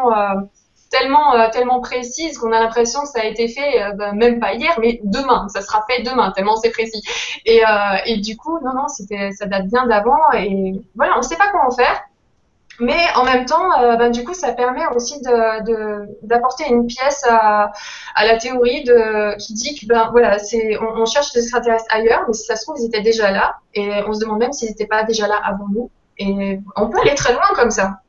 tellement, 0.89 1.49
tellement 1.51 1.79
précise 1.79 2.37
qu'on 2.37 2.51
a 2.51 2.59
l'impression 2.59 3.01
que 3.01 3.07
ça 3.07 3.21
a 3.21 3.25
été 3.25 3.47
fait, 3.47 3.93
ben, 3.95 4.13
même 4.13 4.39
pas 4.39 4.53
hier, 4.53 4.77
mais 4.81 4.99
demain. 5.03 5.47
Ça 5.47 5.61
sera 5.61 5.85
fait 5.89 6.03
demain, 6.03 6.31
tellement 6.31 6.57
c'est 6.57 6.71
précis. 6.71 7.01
Et, 7.45 7.61
et, 8.05 8.17
du 8.17 8.35
coup, 8.35 8.59
non, 8.59 8.73
non, 8.73 8.87
ça 8.87 9.45
date 9.45 9.67
bien 9.67 9.85
d'avant. 9.87 10.19
Et 10.37 10.73
voilà, 10.95 11.13
on 11.15 11.19
ne 11.19 11.23
sait 11.23 11.37
pas 11.37 11.49
comment 11.51 11.71
faire. 11.71 12.03
Mais 12.81 12.97
en 13.15 13.23
même 13.23 13.45
temps, 13.45 13.79
euh, 13.79 13.95
ben, 13.95 14.09
du 14.09 14.23
coup, 14.23 14.33
ça 14.33 14.53
permet 14.53 14.87
aussi 14.95 15.21
d'apporter 15.21 16.63
de, 16.67 16.73
une 16.73 16.87
pièce 16.87 17.23
à, 17.29 17.71
à, 18.15 18.25
la 18.25 18.37
théorie 18.37 18.83
de, 18.83 19.37
qui 19.37 19.53
dit 19.53 19.79
que 19.79 19.85
ben 19.85 20.09
voilà, 20.09 20.37
on, 20.81 21.01
on, 21.01 21.05
cherche 21.05 21.31
des 21.31 21.41
extraterrestres 21.41 21.85
ailleurs, 21.91 22.23
mais 22.27 22.33
si 22.33 22.45
ça 22.45 22.55
se 22.55 22.63
trouve, 22.63 22.77
ils 22.79 22.87
étaient 22.87 23.03
déjà 23.03 23.29
là, 23.29 23.57
et 23.75 24.01
on 24.07 24.13
se 24.13 24.21
demande 24.21 24.39
même 24.39 24.51
s'ils 24.51 24.69
n'étaient 24.69 24.87
pas 24.87 25.03
déjà 25.03 25.27
là 25.27 25.39
avant 25.43 25.67
nous. 25.71 25.91
Et 26.17 26.59
on 26.75 26.89
peut 26.89 26.97
aller 27.01 27.13
très 27.13 27.33
loin 27.33 27.43
comme 27.53 27.69
ça. 27.69 27.99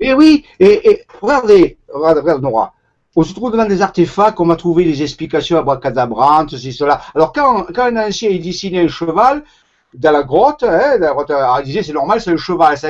Et 0.00 0.12
oui, 0.12 0.44
et, 0.60 0.90
et 0.90 1.06
regardez, 1.22 1.78
regarde, 1.88 2.18
regarde 2.18 2.42
Nora. 2.42 2.74
On 3.16 3.22
se 3.22 3.32
trouve 3.32 3.52
devant 3.52 3.64
des 3.64 3.80
artefacts, 3.80 4.38
on 4.38 4.44
va 4.44 4.56
trouver 4.56 4.84
des 4.84 5.02
explications 5.02 5.56
à 5.56 5.60
abracadabrantes, 5.60 6.50
ceci, 6.50 6.74
cela. 6.74 7.00
Alors 7.14 7.32
quand, 7.32 7.64
quand 7.74 7.86
un 7.86 8.08
ancien 8.08 8.28
il 8.28 8.42
dessinait 8.42 8.84
un 8.84 8.88
cheval, 8.88 9.44
dans 9.94 10.12
la 10.12 10.22
grotte, 10.22 10.62
hein, 10.62 10.98
la 10.98 11.12
grotte 11.12 11.32
il 11.60 11.64
disait 11.64 11.82
c'est 11.82 11.92
normal, 11.92 12.20
c'est 12.20 12.30
le 12.30 12.36
cheval. 12.36 12.76
Ça, 12.76 12.88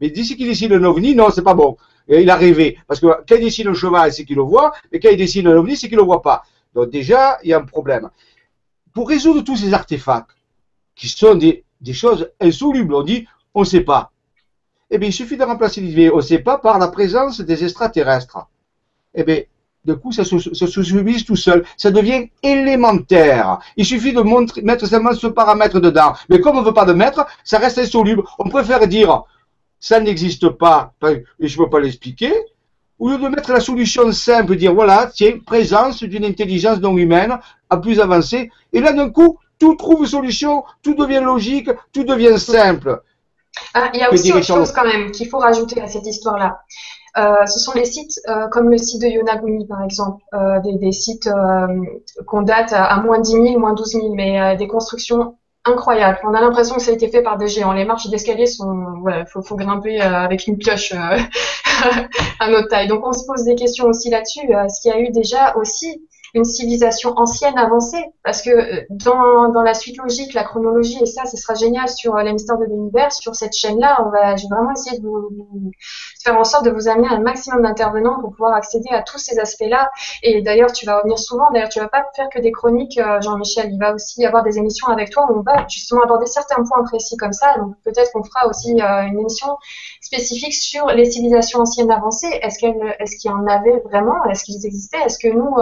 Mais 0.00 0.10
d'ici 0.10 0.36
qu'il 0.36 0.46
dessine 0.46 0.72
un 0.72 0.84
ovni, 0.84 1.14
non, 1.14 1.30
c'est 1.30 1.42
pas 1.42 1.54
bon. 1.54 1.76
Et 2.08 2.22
il 2.22 2.30
a 2.30 2.36
rêvé. 2.36 2.78
Parce 2.86 3.00
que 3.00 3.06
quand 3.06 3.36
il 3.36 3.44
dessine 3.44 3.68
un 3.68 3.74
cheval, 3.74 4.12
c'est 4.12 4.24
qu'il 4.24 4.36
le 4.36 4.42
voit, 4.42 4.72
mais 4.92 5.00
quand 5.00 5.08
il 5.10 5.16
dessine 5.16 5.46
un 5.48 5.56
ovni, 5.56 5.76
c'est 5.76 5.88
qu'il 5.88 5.96
le 5.96 6.04
voit 6.04 6.22
pas. 6.22 6.42
Donc 6.74 6.90
déjà, 6.90 7.38
il 7.42 7.50
y 7.50 7.52
a 7.54 7.58
un 7.58 7.64
problème. 7.64 8.10
Pour 8.92 9.08
résoudre 9.08 9.42
tous 9.42 9.56
ces 9.56 9.72
artefacts, 9.74 10.30
qui 10.94 11.08
sont 11.08 11.34
des, 11.34 11.64
des 11.80 11.92
choses 11.92 12.30
insolubles, 12.40 12.94
on 12.94 13.02
dit 13.02 13.26
on 13.54 13.60
ne 13.60 13.64
sait 13.66 13.82
pas. 13.82 14.12
Eh 14.90 14.98
bien, 14.98 15.08
il 15.08 15.12
suffit 15.12 15.36
de 15.36 15.44
remplacer 15.44 15.80
l'idée 15.80 16.10
on 16.10 16.16
ne 16.16 16.20
sait 16.22 16.38
pas 16.38 16.58
par 16.58 16.78
la 16.78 16.88
présence 16.88 17.40
des 17.40 17.64
extraterrestres. 17.64 18.46
Eh 19.14 19.24
bien, 19.24 19.42
de 19.86 19.94
coup, 19.94 20.12
ça 20.12 20.24
se, 20.24 20.82
subisse 20.82 21.24
tout 21.24 21.36
seul. 21.36 21.64
Ça 21.76 21.90
devient 21.90 22.28
élémentaire. 22.42 23.58
Il 23.76 23.86
suffit 23.86 24.12
de 24.12 24.20
montrer, 24.20 24.62
mettre 24.62 24.86
seulement 24.86 25.14
ce 25.14 25.28
paramètre 25.28 25.80
dedans. 25.80 26.12
Mais 26.28 26.40
comme 26.40 26.56
on 26.56 26.60
ne 26.60 26.66
veut 26.66 26.74
pas 26.74 26.84
de 26.84 26.92
mettre, 26.92 27.26
ça 27.44 27.58
reste 27.58 27.78
insoluble. 27.78 28.22
On 28.38 28.48
préfère 28.48 28.86
dire, 28.88 29.22
ça 29.78 30.00
n'existe 30.00 30.48
pas, 30.48 30.92
et 31.38 31.48
je 31.48 31.58
ne 31.58 31.64
peux 31.64 31.70
pas 31.70 31.80
l'expliquer, 31.80 32.32
au 32.98 33.10
lieu 33.10 33.18
de 33.18 33.28
mettre 33.28 33.52
la 33.52 33.60
solution 33.60 34.10
simple, 34.10 34.56
dire, 34.56 34.74
voilà, 34.74 35.10
tiens, 35.14 35.38
présence 35.44 36.02
d'une 36.02 36.24
intelligence 36.24 36.80
non 36.80 36.96
humaine 36.96 37.38
à 37.70 37.76
plus 37.76 38.00
avancée. 38.00 38.50
Et 38.72 38.80
là, 38.80 38.92
d'un 38.92 39.10
coup, 39.10 39.38
tout 39.58 39.74
trouve 39.76 40.06
solution, 40.06 40.64
tout 40.82 40.94
devient 40.94 41.22
logique, 41.22 41.70
tout 41.92 42.04
devient 42.04 42.38
simple. 42.38 43.02
Ah, 43.74 43.90
il 43.94 44.00
y 44.00 44.02
a 44.02 44.12
aussi 44.12 44.32
autre 44.32 44.44
chose 44.44 44.72
quand 44.72 44.84
même 44.84 45.10
qu'il 45.10 45.28
faut 45.28 45.38
rajouter 45.38 45.80
à 45.80 45.86
cette 45.86 46.06
histoire-là. 46.06 46.58
Euh, 47.18 47.46
ce 47.46 47.58
sont 47.58 47.72
les 47.72 47.86
sites 47.86 48.20
euh, 48.28 48.48
comme 48.48 48.70
le 48.70 48.76
site 48.76 49.00
de 49.00 49.06
Yonaguni, 49.06 49.66
par 49.66 49.82
exemple, 49.82 50.22
euh, 50.34 50.60
des, 50.60 50.74
des, 50.74 50.92
sites 50.92 51.28
qu'on 52.26 52.42
date 52.42 52.72
à, 52.72 53.00
moins 53.00 53.20
10 53.20 53.30
000, 53.30 53.58
moins 53.58 53.72
12 53.72 53.92
000, 53.92 54.14
mais 54.14 54.56
des 54.56 54.66
constructions 54.66 55.36
incroyables. 55.64 56.18
On 56.24 56.34
a 56.34 56.40
l'impression 56.40 56.76
que 56.76 56.82
ça 56.82 56.90
a 56.90 56.94
été 56.94 57.08
fait 57.08 57.22
par 57.22 57.38
des 57.38 57.48
géants. 57.48 57.72
Les 57.72 57.84
marches 57.84 58.08
d'escalier 58.08 58.46
sont, 58.46 58.98
voilà, 59.00 59.24
faut, 59.26 59.42
faut 59.42 59.56
grimper 59.56 60.00
avec 60.00 60.46
une 60.46 60.58
pioche 60.58 60.92
à 62.40 62.50
notre 62.50 62.68
taille. 62.68 62.88
Donc 62.88 63.06
on 63.06 63.12
se 63.12 63.26
pose 63.26 63.44
des 63.44 63.54
questions 63.54 63.86
aussi 63.86 64.10
là-dessus. 64.10 64.46
Est-ce 64.52 64.80
qu'il 64.80 64.90
y 64.90 64.94
a 64.94 65.00
eu 65.00 65.10
déjà 65.10 65.56
aussi 65.56 66.06
une 66.36 66.44
civilisation 66.44 67.14
ancienne 67.16 67.56
avancée 67.56 68.04
parce 68.22 68.42
que 68.42 68.50
euh, 68.50 68.84
dans, 68.90 69.48
dans 69.52 69.62
la 69.62 69.72
suite 69.72 69.96
logique, 69.96 70.34
la 70.34 70.44
chronologie 70.44 70.98
et 71.02 71.06
ça, 71.06 71.24
ce 71.24 71.36
sera 71.38 71.54
génial 71.54 71.88
sur 71.88 72.14
euh, 72.14 72.22
les 72.22 72.32
mystères 72.32 72.58
de 72.58 72.66
l'univers, 72.66 73.10
sur 73.10 73.34
cette 73.34 73.54
chaîne-là. 73.54 74.04
On 74.04 74.10
va, 74.10 74.34
vraiment 74.50 74.70
essayer 74.72 74.98
de 74.98 75.02
vous, 75.06 75.30
faire 76.22 76.36
en 76.36 76.44
sorte 76.44 76.66
de 76.66 76.70
vous 76.70 76.88
amener 76.88 77.08
un 77.08 77.20
maximum 77.20 77.62
d'intervenants 77.62 78.20
pour 78.20 78.32
pouvoir 78.32 78.52
accéder 78.52 78.90
à 78.90 79.02
tous 79.02 79.18
ces 79.18 79.38
aspects-là. 79.38 79.90
Et 80.22 80.42
d'ailleurs, 80.42 80.72
tu 80.72 80.84
vas 80.84 80.98
revenir 80.98 81.18
souvent. 81.18 81.50
D'ailleurs, 81.52 81.70
tu 81.70 81.80
vas 81.80 81.88
pas 81.88 82.04
faire 82.14 82.28
que 82.28 82.38
des 82.38 82.52
chroniques, 82.52 82.98
euh, 82.98 83.18
Jean-Michel. 83.22 83.70
Il 83.72 83.78
va 83.78 83.94
aussi 83.94 84.20
y 84.20 84.26
avoir 84.26 84.42
des 84.42 84.58
émissions 84.58 84.88
avec 84.88 85.08
toi 85.08 85.26
où 85.30 85.38
on 85.38 85.42
va 85.42 85.66
justement 85.68 86.02
aborder 86.02 86.26
certains 86.26 86.62
points 86.64 86.84
précis 86.84 87.16
comme 87.16 87.32
ça. 87.32 87.56
Donc 87.58 87.76
peut-être 87.82 88.12
qu'on 88.12 88.24
fera 88.24 88.46
aussi 88.46 88.72
une 88.72 89.18
émission 89.20 89.56
spécifique 90.06 90.54
sur 90.54 90.86
les 90.88 91.04
civilisations 91.04 91.60
anciennes 91.60 91.90
avancées. 91.90 92.38
Est-ce 92.42 92.58
qu'il 92.58 93.30
y 93.30 93.34
en 93.34 93.46
avait 93.46 93.80
vraiment? 93.84 94.24
Est-ce 94.26 94.44
qu'ils 94.44 94.64
existaient? 94.64 95.02
Est-ce 95.04 95.18
que 95.18 95.28
nous, 95.28 95.56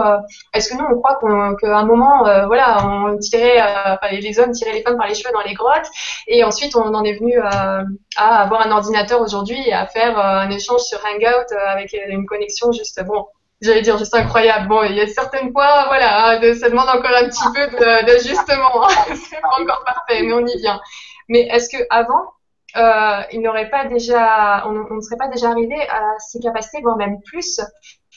est-ce 0.53 0.69
que 0.69 0.77
nous, 0.77 0.85
on 0.89 0.99
croit 0.99 1.19
qu'à 1.59 1.77
un 1.77 1.85
moment, 1.85 2.25
euh, 2.25 2.45
voilà, 2.47 2.85
on 2.85 3.17
tirait, 3.17 3.61
euh, 3.61 3.95
les 4.11 4.39
hommes 4.39 4.51
tiraient 4.51 4.73
les 4.73 4.81
femmes 4.81 4.97
par 4.97 5.07
les 5.07 5.15
cheveux 5.15 5.33
dans 5.33 5.41
les 5.41 5.53
grottes, 5.53 5.87
et 6.27 6.43
ensuite 6.43 6.75
on 6.75 6.93
en 6.93 7.03
est 7.03 7.13
venu 7.13 7.37
à, 7.39 7.83
avoir 8.17 8.65
un 8.65 8.71
ordinateur 8.71 9.21
aujourd'hui 9.21 9.61
et 9.65 9.73
à 9.73 9.85
faire 9.85 10.17
euh, 10.17 10.39
un 10.39 10.49
échange 10.49 10.81
sur 10.81 10.99
Hangout 11.05 11.53
avec 11.67 11.95
une 12.07 12.25
connexion 12.25 12.71
juste, 12.71 13.03
bon, 13.05 13.25
j'allais 13.61 13.81
dire 13.81 13.97
juste 13.97 14.15
incroyable. 14.15 14.67
Bon, 14.67 14.83
il 14.83 14.95
y 14.95 15.01
a 15.01 15.07
certaines 15.07 15.51
fois, 15.51 15.85
voilà, 15.87 16.39
ça 16.55 16.69
demande 16.69 16.89
encore 16.89 17.15
un 17.15 17.27
petit 17.27 17.49
peu 17.53 18.05
d'ajustement. 18.05 18.87
Hein. 18.87 19.15
C'est 19.15 19.41
pas 19.41 19.61
encore 19.61 19.83
parfait, 19.85 20.21
mais 20.23 20.33
on 20.33 20.45
y 20.45 20.57
vient. 20.57 20.79
Mais 21.27 21.41
est-ce 21.41 21.69
que 21.69 21.83
avant, 21.89 22.34
il 22.75 23.41
n'aurait 23.41 23.69
pas 23.69 23.85
déjà, 23.85 24.67
on, 24.67 24.95
ne 24.95 25.01
serait 25.01 25.17
pas 25.17 25.27
déjà 25.27 25.49
arrivé 25.49 25.75
à 25.89 26.01
ces 26.19 26.39
capacités, 26.39 26.81
voire 26.81 26.97
même 26.97 27.21
plus, 27.21 27.59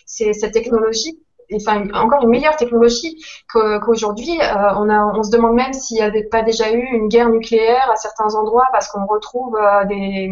c'est 0.06 0.32
cette 0.32 0.52
technologie 0.52 1.18
enfin 1.54 1.88
encore 1.94 2.22
une 2.22 2.30
meilleure 2.30 2.56
technologie 2.56 3.24
qu'aujourd'hui. 3.52 4.38
Euh, 4.40 4.74
on, 4.76 4.88
on 4.90 5.22
se 5.22 5.30
demande 5.30 5.54
même 5.54 5.72
s'il 5.72 5.96
n'y 5.96 6.02
avait 6.02 6.24
pas 6.24 6.42
déjà 6.42 6.70
eu 6.72 6.82
une 6.82 7.08
guerre 7.08 7.28
nucléaire 7.28 7.90
à 7.90 7.96
certains 7.96 8.34
endroits 8.34 8.68
parce 8.72 8.88
qu'on 8.88 9.06
retrouve 9.06 9.56
euh, 9.56 9.84
des, 9.86 10.30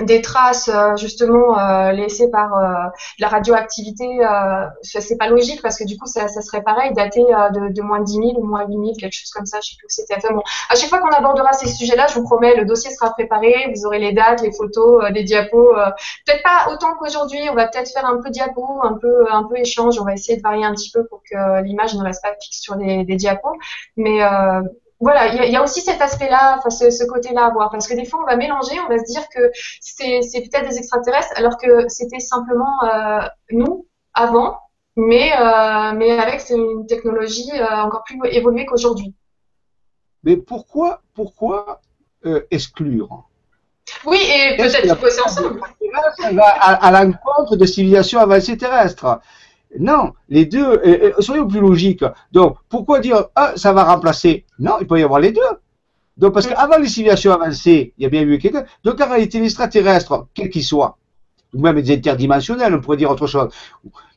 des 0.00 0.22
traces 0.22 0.68
euh, 0.68 0.96
justement 0.96 1.58
euh, 1.58 1.92
laissées 1.92 2.30
par 2.30 2.54
euh, 2.54 2.88
la 3.18 3.28
radioactivité, 3.28 4.06
euh, 4.24 4.66
c'est 4.82 5.18
pas 5.18 5.28
logique 5.28 5.60
parce 5.62 5.78
que 5.78 5.84
du 5.84 5.98
coup 5.98 6.06
ça, 6.06 6.28
serait 6.28 6.62
pareil, 6.62 6.92
daté 6.94 7.20
de, 7.20 7.72
de, 7.72 7.82
moins 7.82 8.00
de 8.00 8.04
10 8.04 8.12
000 8.12 8.26
ou 8.36 8.46
moins 8.46 8.66
8 8.66 8.72
000, 8.72 8.84
quelque 8.98 9.12
chose 9.12 9.30
comme 9.30 9.46
ça, 9.46 9.58
je 9.62 9.70
sais 9.70 9.76
plus 9.78 9.86
où 9.86 9.90
c'était. 9.90 10.16
Enfin, 10.16 10.34
bon, 10.34 10.42
à 10.70 10.74
chaque 10.74 10.88
fois 10.88 10.98
qu'on 10.98 11.10
abordera 11.10 11.52
ces 11.52 11.68
sujets-là, 11.68 12.06
je 12.08 12.14
vous 12.14 12.24
promets, 12.24 12.56
le 12.56 12.64
dossier 12.64 12.90
sera 12.90 13.10
préparé, 13.12 13.72
vous 13.74 13.86
aurez 13.86 13.98
les 13.98 14.12
dates, 14.12 14.42
les 14.42 14.52
photos, 14.52 15.10
des 15.12 15.24
diapos. 15.24 15.74
peut-être 16.26 16.42
pas 16.42 16.72
autant 16.72 16.94
qu'aujourd'hui, 16.98 17.40
on 17.50 17.54
va 17.54 17.68
peut-être 17.68 17.90
faire 17.92 18.06
un 18.06 18.20
peu 18.22 18.30
diapo, 18.30 18.80
un 18.82 18.94
peu 18.94 19.30
un 19.30 19.44
peu 19.44 19.58
échange, 19.58 19.98
on 20.00 20.04
va 20.04 20.14
essayer 20.14 20.36
de 20.36 20.42
varier 20.42 20.64
un 20.64 20.74
petit 20.74 20.90
peu 20.90 21.04
pour 21.06 21.22
que 21.30 21.62
l'image 21.62 21.94
ne 21.94 22.02
reste 22.02 22.22
pas 22.22 22.34
fixe 22.40 22.60
sur 22.60 22.76
des, 22.76 23.04
des 23.04 23.16
diapos, 23.16 23.56
mais 23.96 24.22
voilà, 25.02 25.34
il 25.34 25.50
y, 25.50 25.56
a 25.56 25.62
aussi 25.62 25.80
cet 25.80 26.00
aspect-là, 26.00 26.56
enfin 26.58 26.70
ce, 26.70 27.04
côté-là 27.04 27.46
à 27.46 27.50
voir, 27.50 27.70
parce 27.70 27.88
que 27.88 27.94
des 27.94 28.04
fois 28.04 28.20
on 28.22 28.26
va 28.26 28.36
mélanger, 28.36 28.78
on 28.86 28.88
va 28.88 28.98
se 28.98 29.12
dire 29.12 29.24
que 29.34 29.50
c'est 29.80 30.40
peut-être 30.42 30.68
des 30.68 30.78
extraterrestres, 30.78 31.32
alors 31.34 31.58
que 31.58 31.88
c'était 31.88 32.20
simplement 32.20 32.78
nous 33.50 33.86
avant, 34.14 34.60
mais 34.94 35.32
mais 35.96 36.12
avec 36.12 36.48
une 36.50 36.86
technologie 36.86 37.50
encore 37.60 38.04
plus 38.04 38.18
évoluée 38.30 38.64
qu'aujourd'hui. 38.64 39.12
Mais 40.22 40.36
pourquoi 40.36 41.02
pourquoi 41.14 41.80
exclure? 42.52 43.24
Oui, 44.06 44.18
et 44.22 44.56
peut-être 44.56 45.00
bosser 45.00 45.20
ensemble. 45.20 45.60
Ça 46.18 46.32
va 46.32 46.44
à, 46.44 46.90
l'encontre 46.90 47.56
de 47.56 47.66
civilisations 47.66 48.20
avancées 48.20 48.56
terrestres? 48.56 49.20
Non, 49.78 50.12
les 50.28 50.44
deux, 50.44 50.82
soyons 51.20 51.48
plus 51.48 51.60
logiques. 51.60 52.04
Donc, 52.30 52.56
pourquoi 52.68 53.00
dire, 53.00 53.26
ah, 53.34 53.52
ça 53.56 53.72
va 53.72 53.84
remplacer? 53.84 54.44
Non, 54.58 54.74
il 54.80 54.86
peut 54.86 55.00
y 55.00 55.02
avoir 55.02 55.20
les 55.20 55.32
deux. 55.32 55.40
Donc, 56.18 56.34
parce 56.34 56.46
qu'avant 56.46 56.76
les 56.76 56.88
civilisations 56.88 57.32
avancées, 57.32 57.94
il 57.96 58.02
y 58.02 58.06
a 58.06 58.10
bien 58.10 58.22
eu 58.22 58.38
quelqu'un. 58.38 58.64
Donc, 58.84 59.00
en 59.00 59.08
réalité, 59.08 59.40
l'extraterrestre, 59.40 60.26
quel 60.34 60.50
qu'il 60.50 60.62
soit, 60.62 60.98
ou 61.54 61.62
même 61.62 61.80
des 61.80 61.94
interdimensionnels, 61.94 62.74
on 62.74 62.80
pourrait 62.80 62.98
dire 62.98 63.10
autre 63.10 63.26
chose. 63.26 63.48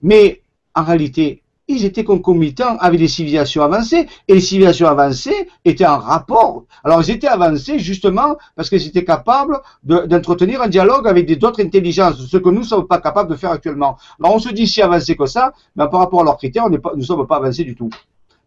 Mais, 0.01 0.41
en 0.73 0.83
réalité, 0.83 1.41
ils 1.67 1.85
étaient 1.85 2.03
concomitants 2.03 2.77
avec 2.77 2.99
les 2.99 3.07
civilisations 3.07 3.63
avancées, 3.63 4.07
et 4.27 4.33
les 4.33 4.41
civilisations 4.41 4.87
avancées 4.87 5.49
étaient 5.63 5.85
en 5.85 5.97
rapport. 5.97 6.65
Alors 6.83 7.01
ils 7.01 7.11
étaient 7.11 7.27
avancés 7.27 7.79
justement 7.79 8.37
parce 8.55 8.69
qu'ils 8.69 8.85
étaient 8.85 9.03
capables 9.03 9.59
d'entretenir 9.83 10.61
un 10.61 10.67
dialogue 10.67 11.07
avec 11.07 11.27
d'autres 11.39 11.63
intelligences, 11.63 12.25
ce 12.27 12.37
que 12.37 12.49
nous 12.49 12.59
ne 12.59 12.65
sommes 12.65 12.87
pas 12.87 12.99
capables 12.99 13.29
de 13.29 13.35
faire 13.35 13.51
actuellement. 13.51 13.97
Alors 14.19 14.35
on 14.35 14.39
se 14.39 14.49
dit 14.49 14.67
si 14.67 14.81
avancés 14.81 15.15
que 15.15 15.25
ça, 15.25 15.53
mais 15.75 15.87
par 15.89 16.01
rapport 16.01 16.21
à 16.21 16.23
leurs 16.23 16.37
critères, 16.37 16.65
on 16.65 16.77
pas, 16.77 16.91
nous 16.93 17.01
ne 17.01 17.05
sommes 17.05 17.25
pas 17.25 17.37
avancés 17.37 17.63
du 17.63 17.75
tout. 17.75 17.89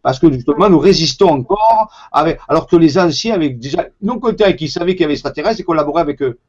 Parce 0.01 0.17
que 0.17 0.31
justement, 0.31 0.69
nous 0.69 0.79
résistons 0.79 1.29
encore, 1.29 1.91
avec, 2.13 2.39
alors 2.47 2.67
que 2.67 2.77
les 2.77 2.97
anciens, 2.97 3.35
avec 3.35 3.59
déjà 3.59 3.87
non 4.01 4.17
contents 4.17 4.53
qui 4.53 4.69
savaient 4.69 4.93
qu'il 4.93 5.01
y 5.01 5.03
avait 5.03 5.13
extraterrestres, 5.13 5.59
et 5.59 5.63
collaboraient 5.63 6.01
avec 6.01 6.21
eux. 6.21 6.39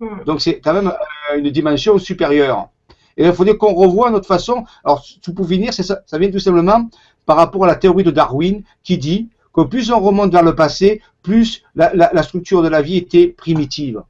Hmm. 0.00 0.24
Donc 0.26 0.40
c'est 0.40 0.58
quand 0.58 0.74
même 0.74 0.88
euh, 0.88 1.38
une 1.38 1.50
dimension 1.50 1.98
supérieure. 1.98 2.68
Il 3.16 3.32
faudrait 3.32 3.56
qu'on 3.56 3.74
revoie 3.74 4.10
notre 4.10 4.26
façon. 4.26 4.64
Alors, 4.84 5.04
tout 5.22 5.34
pour 5.34 5.46
finir, 5.46 5.72
ça, 5.72 5.82
ça 6.04 6.18
vient 6.18 6.30
tout 6.30 6.38
simplement 6.38 6.88
par 7.26 7.36
rapport 7.36 7.64
à 7.64 7.66
la 7.66 7.76
théorie 7.76 8.04
de 8.04 8.10
Darwin 8.10 8.62
qui 8.82 8.98
dit 8.98 9.28
que 9.52 9.62
plus 9.62 9.90
on 9.90 10.00
remonte 10.00 10.32
vers 10.32 10.42
le 10.42 10.54
passé, 10.54 11.00
plus 11.22 11.62
la, 11.74 12.22
structure 12.22 12.62
de 12.62 12.68
la 12.68 12.82
vie 12.82 12.96
était 12.96 13.28
primitive. 13.28 14.02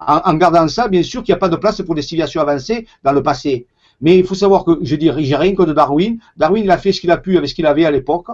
En, 0.00 0.20
en 0.24 0.34
gardant 0.34 0.68
ça, 0.68 0.88
bien 0.88 1.02
sûr 1.02 1.22
qu'il 1.22 1.32
n'y 1.32 1.36
a 1.36 1.40
pas 1.40 1.48
de 1.48 1.56
place 1.56 1.80
pour 1.82 1.94
des 1.94 2.02
civilisations 2.02 2.40
avancées 2.40 2.86
dans 3.04 3.12
le 3.12 3.22
passé. 3.22 3.66
Mais 4.00 4.16
il 4.16 4.24
faut 4.24 4.34
savoir 4.34 4.64
que, 4.64 4.78
je 4.82 4.96
dis, 4.96 5.10
rien 5.10 5.54
que 5.54 5.62
de 5.62 5.72
Darwin. 5.72 6.18
Darwin, 6.36 6.64
il 6.64 6.70
a 6.70 6.78
fait 6.78 6.92
ce 6.92 7.00
qu'il 7.00 7.10
a 7.10 7.16
pu 7.16 7.36
avec 7.36 7.48
ce 7.48 7.54
qu'il 7.54 7.66
avait 7.66 7.84
à 7.84 7.90
l'époque. 7.90 8.28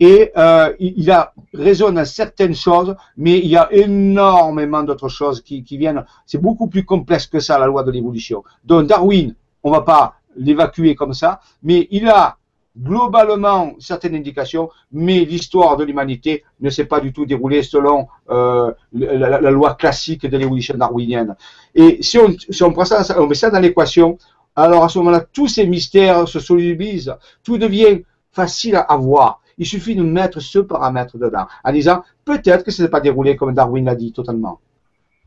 Et 0.00 0.30
euh, 0.36 0.72
il, 0.78 1.10
a 1.10 1.32
raison 1.52 1.94
à 1.96 2.04
certaines 2.04 2.54
choses, 2.54 2.94
mais 3.16 3.38
il 3.38 3.48
y 3.48 3.56
a 3.56 3.72
énormément 3.72 4.82
d'autres 4.82 5.08
choses 5.08 5.42
qui, 5.42 5.64
viennent. 5.76 6.04
C'est 6.26 6.40
beaucoup 6.40 6.68
plus 6.68 6.84
complexe 6.84 7.26
que 7.26 7.40
ça, 7.40 7.58
la 7.58 7.66
loi 7.66 7.82
de 7.82 7.90
l'évolution. 7.90 8.42
Donc 8.64 8.86
Darwin, 8.86 9.34
on 9.62 9.70
va 9.70 9.82
pas 9.82 10.14
l'évacuer 10.36 10.94
comme 10.94 11.12
ça, 11.14 11.40
mais 11.62 11.88
il 11.90 12.08
a 12.08 12.36
globalement 12.78 13.74
certaines 13.78 14.14
indications, 14.14 14.70
mais 14.92 15.24
l'histoire 15.24 15.76
de 15.76 15.84
l'humanité 15.84 16.42
ne 16.60 16.70
s'est 16.70 16.86
pas 16.86 17.00
du 17.00 17.12
tout 17.12 17.26
déroulée 17.26 17.62
selon 17.62 18.08
euh, 18.30 18.72
la, 18.92 19.50
loi 19.50 19.74
classique 19.74 20.26
de 20.26 20.36
l'évolution 20.36 20.74
darwinienne. 20.76 21.36
Et 21.74 21.98
si 22.02 22.18
si 22.48 22.62
on 22.62 22.72
prend 22.72 22.84
ça, 22.84 23.04
on 23.18 23.26
met 23.26 23.34
ça 23.34 23.50
dans 23.50 23.60
l'équation, 23.60 24.16
alors 24.54 24.84
à 24.84 24.88
ce 24.88 24.98
moment-là, 24.98 25.24
tous 25.32 25.48
ces 25.48 25.66
mystères 25.66 26.28
se 26.28 26.40
solubilisent, 26.40 27.14
tout 27.42 27.58
devient 27.58 28.02
facile 28.32 28.76
à 28.76 28.96
voir. 28.96 29.40
Il 29.58 29.66
suffit 29.66 29.94
de 29.94 30.02
mettre 30.02 30.40
ce 30.40 30.58
paramètre 30.58 31.18
dedans, 31.18 31.46
en 31.64 31.72
disant 31.72 32.02
peut-être 32.24 32.64
que 32.64 32.70
ce 32.70 32.82
n'est 32.82 32.88
pas 32.88 33.00
déroulé 33.00 33.36
comme 33.36 33.54
Darwin 33.54 33.84
l'a 33.84 33.94
dit 33.94 34.12
totalement. 34.12 34.60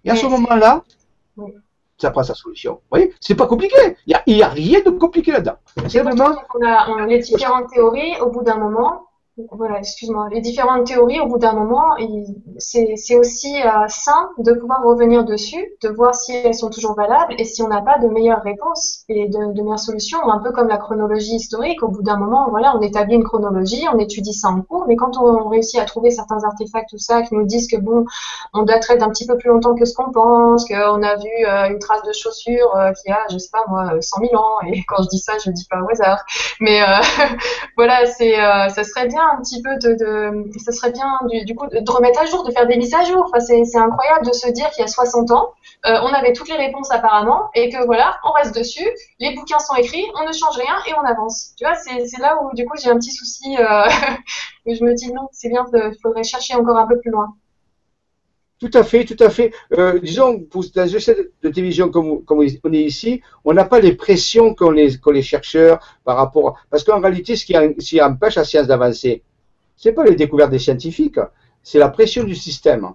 Et 0.04 0.10
à 0.10 0.16
ce 0.16 0.26
moment-là, 0.28 0.84
ça 1.98 2.12
prend 2.12 2.24
sa 2.24 2.34
solution. 2.34 2.74
Vous 2.74 2.82
voyez, 2.92 3.14
c'est 3.20 3.36
pas 3.36 3.48
compliqué. 3.48 3.76
Il 4.06 4.18
n'y 4.28 4.44
a, 4.44 4.50
rien 4.50 4.82
de 4.82 4.90
compliqué 4.92 5.32
là-dedans. 5.32 5.58
C'est 5.88 6.02
vraiment. 6.02 6.36
On 6.54 6.66
a, 6.66 6.90
on 6.90 6.98
a 6.98 7.06
les 7.08 7.20
différentes 7.20 7.70
théories. 7.70 8.20
Au 8.20 8.30
bout 8.30 8.44
d'un 8.44 8.58
moment, 8.58 9.05
voilà, 9.52 9.80
excuse-moi, 9.80 10.30
les 10.32 10.40
différentes 10.40 10.88
théories, 10.88 11.20
au 11.20 11.28
bout 11.28 11.38
d'un 11.38 11.52
moment, 11.52 11.96
c'est 12.58 13.16
aussi 13.18 13.54
euh, 13.62 13.86
sain 13.90 14.30
de 14.38 14.54
pouvoir 14.54 14.82
revenir 14.82 15.26
dessus, 15.26 15.74
de 15.84 15.90
voir 15.90 16.16
si 16.16 16.34
elles 16.34 16.54
sont 16.54 16.70
toujours 16.70 16.96
valables 16.96 17.36
et 17.38 17.44
si 17.44 17.62
on 17.62 17.68
n'a 17.68 17.82
pas 17.82 18.00
de 18.00 18.08
meilleures 18.08 18.42
réponses 18.44 19.04
et 19.10 19.28
de, 19.28 19.62
meilleures 19.62 19.80
solutions. 19.80 20.20
Un 20.30 20.40
peu 20.40 20.54
comme 20.54 20.70
la 20.70 20.78
chronologie 20.78 21.36
historique, 21.36 21.84
au 21.84 21.90
bout 21.90 22.02
d'un 22.02 22.16
moment, 22.16 22.48
voilà, 22.50 22.78
on 22.78 22.82
établit 22.82 23.16
une 23.16 23.26
chronologie, 23.26 23.86
on 23.94 24.00
étudie 24.00 24.34
ça 24.34 24.48
en 24.48 24.62
cours, 24.62 24.86
mais 24.88 24.96
quand 24.96 25.18
on, 25.18 25.50
réussit 25.50 25.82
à 25.82 25.86
trouver 25.86 26.12
certains 26.12 26.42
artefacts, 26.46 26.90
tout 26.90 26.98
ça, 26.98 27.22
qui 27.22 27.36
nous 27.36 27.46
disent 27.46 27.68
que 27.68 27.78
bon, 27.78 28.06
on 28.54 28.64
daterait 28.64 28.98
d'un 28.98 29.10
petit 29.10 29.28
peu 29.28 29.38
plus 29.38 29.50
longtemps 29.50 29.76
que 29.76 29.84
ce 29.84 29.94
qu'on 29.94 30.12
pense, 30.12 30.66
qu'on 30.66 31.04
a 31.04 31.16
vu 31.18 31.46
euh, 31.46 31.70
une 31.70 31.80
trace 31.80 32.04
de 32.04 32.14
chaussure 32.14 32.74
euh, 32.78 32.94
qui 32.94 33.12
a, 33.12 33.20
je 33.30 33.38
sais 33.38 33.50
pas 33.52 33.66
moi, 33.68 33.92
100 34.00 34.22
000 34.22 34.36
ans, 34.36 34.62
et 34.66 34.82
quand 34.88 35.04
je 35.04 35.10
dis 35.10 35.20
ça, 35.20 35.34
je 35.44 35.52
dis 35.52 35.68
pas 35.70 35.82
au 35.82 35.90
hasard, 35.90 36.24
mais 36.62 36.80
voilà, 37.76 38.06
c'est, 38.06 38.36
ça 38.36 38.84
serait 38.86 39.08
bien 39.08 39.25
un 39.34 39.42
petit 39.42 39.62
peu 39.62 39.76
de, 39.78 40.60
ça 40.60 40.72
serait 40.72 40.92
bien 40.92 41.20
du, 41.46 41.56
coup 41.56 41.68
de 41.68 41.92
remettre 41.92 42.22
à 42.22 42.26
jour, 42.26 42.44
de 42.44 42.52
faire 42.52 42.68
des 42.68 42.78
mises 42.78 42.94
à 42.94 43.04
jour. 43.04 43.26
Enfin, 43.26 43.40
c'est 43.40 43.78
incroyable 43.78 44.26
de 44.26 44.34
se 44.34 44.50
dire 44.50 44.70
qu'il 44.72 44.82
y 44.82 44.86
a 44.86 44.88
60 44.88 45.32
ans, 45.32 45.50
euh, 45.86 46.00
on 46.04 46.14
avait 46.14 46.34
toutes 46.34 46.50
les 46.50 46.58
réponses 46.58 46.92
apparemment 46.92 47.50
et 47.54 47.70
que 47.70 47.86
voilà, 47.86 48.18
on 48.24 48.32
reste 48.32 48.56
dessus, 48.56 48.88
les 49.20 49.36
bouquins 49.36 49.60
sont 49.60 49.76
écrits, 49.76 50.06
on 50.20 50.28
ne 50.28 50.34
change 50.34 50.58
rien 50.58 50.76
et 50.88 50.94
on 50.94 51.06
avance. 51.06 51.54
Tu 51.58 51.66
vois, 51.66 51.76
c'est 51.76 52.20
là 52.20 52.40
où 52.42 52.56
du 52.56 52.66
coup 52.66 52.76
j'ai 52.82 52.90
un 52.90 52.98
petit 52.98 53.12
souci 53.12 53.56
euh, 53.58 53.88
où 54.66 54.74
je 54.74 54.84
me 54.84 54.94
dis 54.94 55.12
non, 55.14 55.28
c'est 55.32 55.50
bien, 55.50 55.66
il 55.74 55.98
faudrait 56.02 56.24
chercher 56.24 56.56
encore 56.56 56.78
un 56.78 56.88
peu 56.88 57.00
plus 57.00 57.12
loin. 57.12 57.36
Tout 58.66 58.80
à 58.80 58.84
fait, 58.84 59.06
tout 59.06 59.24
à 59.24 59.30
fait. 59.30 59.54
Euh, 59.78 60.00
disons, 60.00 60.44
dans 60.74 60.88
une 60.88 61.00
chaîne 61.00 61.18
de 61.44 61.50
télévision 61.50 61.90
comme, 61.92 62.24
on 62.28 62.42
est 62.42 62.82
ici, 62.82 63.22
on 63.44 63.54
n'a 63.54 63.64
pas 63.64 63.80
les 63.80 63.94
pressions 63.94 64.56
qu'ont 64.56 64.72
les, 64.72 64.98
les, 65.14 65.22
chercheurs 65.22 65.80
par 66.04 66.18
rapport. 66.18 66.58
Parce 66.72 66.84
qu'en 66.84 67.00
réalité, 67.00 67.36
ce 67.36 67.46
qui, 67.46 67.54
ce 67.54 67.90
qui 67.90 68.02
empêche 68.02 68.34
la 68.36 68.44
science 68.44 68.66
d'avancer, 68.66 69.22
c'est 69.76 69.92
pas 69.92 70.04
les 70.04 70.16
découvertes 70.16 70.50
des 70.50 70.58
scientifiques, 70.58 71.20
c'est 71.62 71.78
la 71.78 71.90
pression 71.90 72.24
du 72.24 72.34
système 72.34 72.90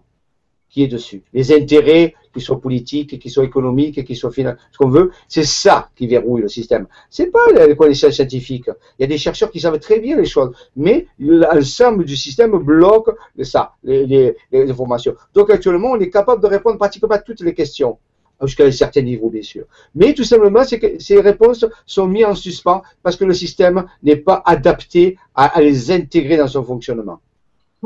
qui 0.68 0.82
est 0.82 0.88
dessus. 0.88 1.22
Les 1.32 1.52
intérêts, 1.52 2.14
qui 2.32 2.40
soient 2.40 2.61
politiques, 2.61 3.19
qui 3.19 3.31
soient 3.31 3.44
économiques, 3.44 4.05
qui 4.05 4.16
soient 4.16 4.31
financiers, 4.31 4.61
ce 4.73 4.78
qu'on 4.78 4.89
veut, 4.89 5.11
c'est 5.28 5.44
ça 5.44 5.90
qui 5.97 6.07
verrouille 6.07 6.43
le 6.43 6.48
système. 6.48 6.86
C'est 7.09 7.31
pas 7.31 7.40
les 7.66 7.77
connaissances 7.77 8.15
scientifiques. 8.15 8.70
Il 8.98 9.02
y 9.02 9.05
a 9.05 9.09
des 9.09 9.19
chercheurs 9.19 9.51
qui 9.51 9.61
savent 9.61 9.78
très 9.78 10.01
bien 10.01 10.16
les 10.16 10.27
choses, 10.27 10.52
mais 10.77 11.07
l'ensemble 11.19 12.05
du 12.05 12.16
système 12.16 12.57
bloque 12.59 13.11
ça, 13.43 13.74
les, 13.82 14.07
les, 14.07 14.36
les 14.52 14.70
informations. 14.70 15.15
Donc 15.35 15.51
actuellement, 15.51 15.93
on 15.93 16.01
est 16.01 16.11
capable 16.11 16.43
de 16.43 16.47
répondre 16.47 16.78
pratiquement 16.78 17.11
à 17.11 17.19
toutes 17.19 17.40
les 17.40 17.55
questions 17.55 17.98
jusqu'à 18.47 18.65
un 18.65 18.70
certain 18.70 19.02
niveau, 19.02 19.28
bien 19.28 19.43
sûr. 19.43 19.65
Mais 19.94 20.15
tout 20.15 20.24
simplement, 20.24 20.65
c'est 20.65 20.78
que 20.78 20.98
ces 20.98 21.20
réponses 21.20 21.65
sont 21.86 22.07
mises 22.07 22.24
en 22.24 22.35
suspens 22.35 22.82
parce 23.02 23.16
que 23.16 23.24
le 23.24 23.35
système 23.35 23.86
n'est 24.02 24.16
pas 24.16 24.43
adapté 24.44 25.19
à, 25.35 25.61
les 25.61 25.90
intégrer 25.90 26.36
dans 26.36 26.48
son 26.48 26.65
fonctionnement. 26.65 27.20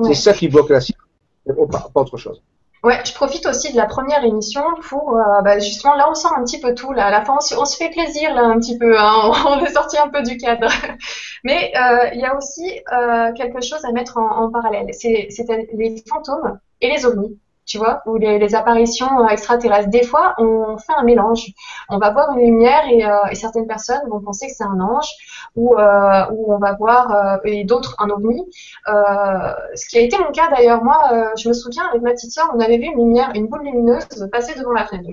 C'est 0.05 0.15
ça 0.15 0.33
qui 0.33 0.49
bloque 0.49 0.71
la 0.71 0.81
science, 0.81 0.99
pas, 1.47 1.91
autre 1.95 2.17
chose. 2.17 2.43
Ouais, 2.85 3.01
je 3.03 3.15
profite 3.15 3.47
aussi 3.47 3.73
de 3.73 3.79
la 3.79 3.87
première 3.87 4.23
émission 4.25 4.63
pour 4.83 5.17
euh, 5.17 5.41
bah, 5.41 5.59
justement 5.59 5.95
là 5.95 6.07
on 6.11 6.15
sort 6.15 6.35
un 6.37 6.45
petit 6.45 6.61
peu 6.61 6.75
tout 6.75 6.93
là. 6.93 7.07
À 7.07 7.11
la 7.11 7.25
fin 7.25 7.39
on 7.57 7.65
se, 7.65 7.77
fait 7.79 7.89
plaisir 7.89 8.35
là 8.35 8.43
un 8.43 8.59
petit 8.61 8.77
peu 8.77 8.99
hein, 8.99 9.33
on 9.47 9.65
est 9.65 9.73
sorti 9.73 9.97
un 9.97 10.09
peu 10.09 10.23
du 10.23 10.37
cadre. 10.37 10.69
Mais 11.45 11.73
euh, 11.77 12.11
il 12.13 12.21
y 12.21 12.27
a 12.27 12.37
aussi 12.37 12.83
euh, 12.93 13.33
quelque 13.33 13.63
chose 13.63 13.83
à 13.87 13.93
mettre 13.93 14.19
en, 14.19 14.45
en 14.45 14.51
parallèle. 14.51 14.89
C'est 14.93 15.31
les 15.73 16.05
fantômes 16.07 16.59
et 16.83 16.91
les 16.91 17.07
ovnis 17.07 17.39
tu 17.67 17.79
vois, 17.79 18.03
ou 18.07 18.17
les, 18.17 18.55
apparitions 18.55 19.21
euh, 19.21 19.29
extraterrestres. 19.29 19.89
Des 19.89 20.05
fois, 20.05 20.35
on 20.39 20.77
fait 20.79 20.93
un 20.97 21.03
mélange. 21.03 21.47
On 21.89 21.99
va 21.99 22.11
voir 22.11 22.37
une 22.37 22.45
lumière 22.45 22.87
et, 22.89 23.05
euh, 23.05 23.27
et 23.31 23.35
certaines 23.35 23.67
personnes 23.67 24.03
vont 24.09 24.21
penser 24.21 24.47
que 24.49 24.53
c'est 24.55 24.65
un 24.65 24.81
ange, 24.81 25.09
ou, 25.57 25.77
euh, 25.79 26.25
ou 26.33 26.53
on 26.53 26.59
va 26.59 26.75
voir 26.75 27.11
euh, 27.11 27.37
et 27.45 27.65
d'autres 27.65 27.97
un 27.99 28.11
ovni. 28.11 28.43
ce 28.87 29.89
qui 29.89 29.99
a 29.99 30.01
été 30.01 30.19
mon 30.19 30.31
cas 30.33 30.49
d'ailleurs. 30.51 30.83
Moi, 30.85 30.99
je 31.37 31.49
me 31.49 31.55
souviens 31.55 31.85
avec 31.89 32.03
ma 32.03 32.13
petite 32.13 32.33
soeur, 32.33 32.51
on 32.55 32.61
avait 32.61 32.79
vu 32.79 32.85
une 32.85 32.99
lumière, 32.99 33.33
une 33.35 33.47
boule 33.49 33.63
lumineuse 33.63 34.07
passer 34.31 34.59
devant 34.59 34.73
la 34.73 34.87
fenêtre. 34.87 35.09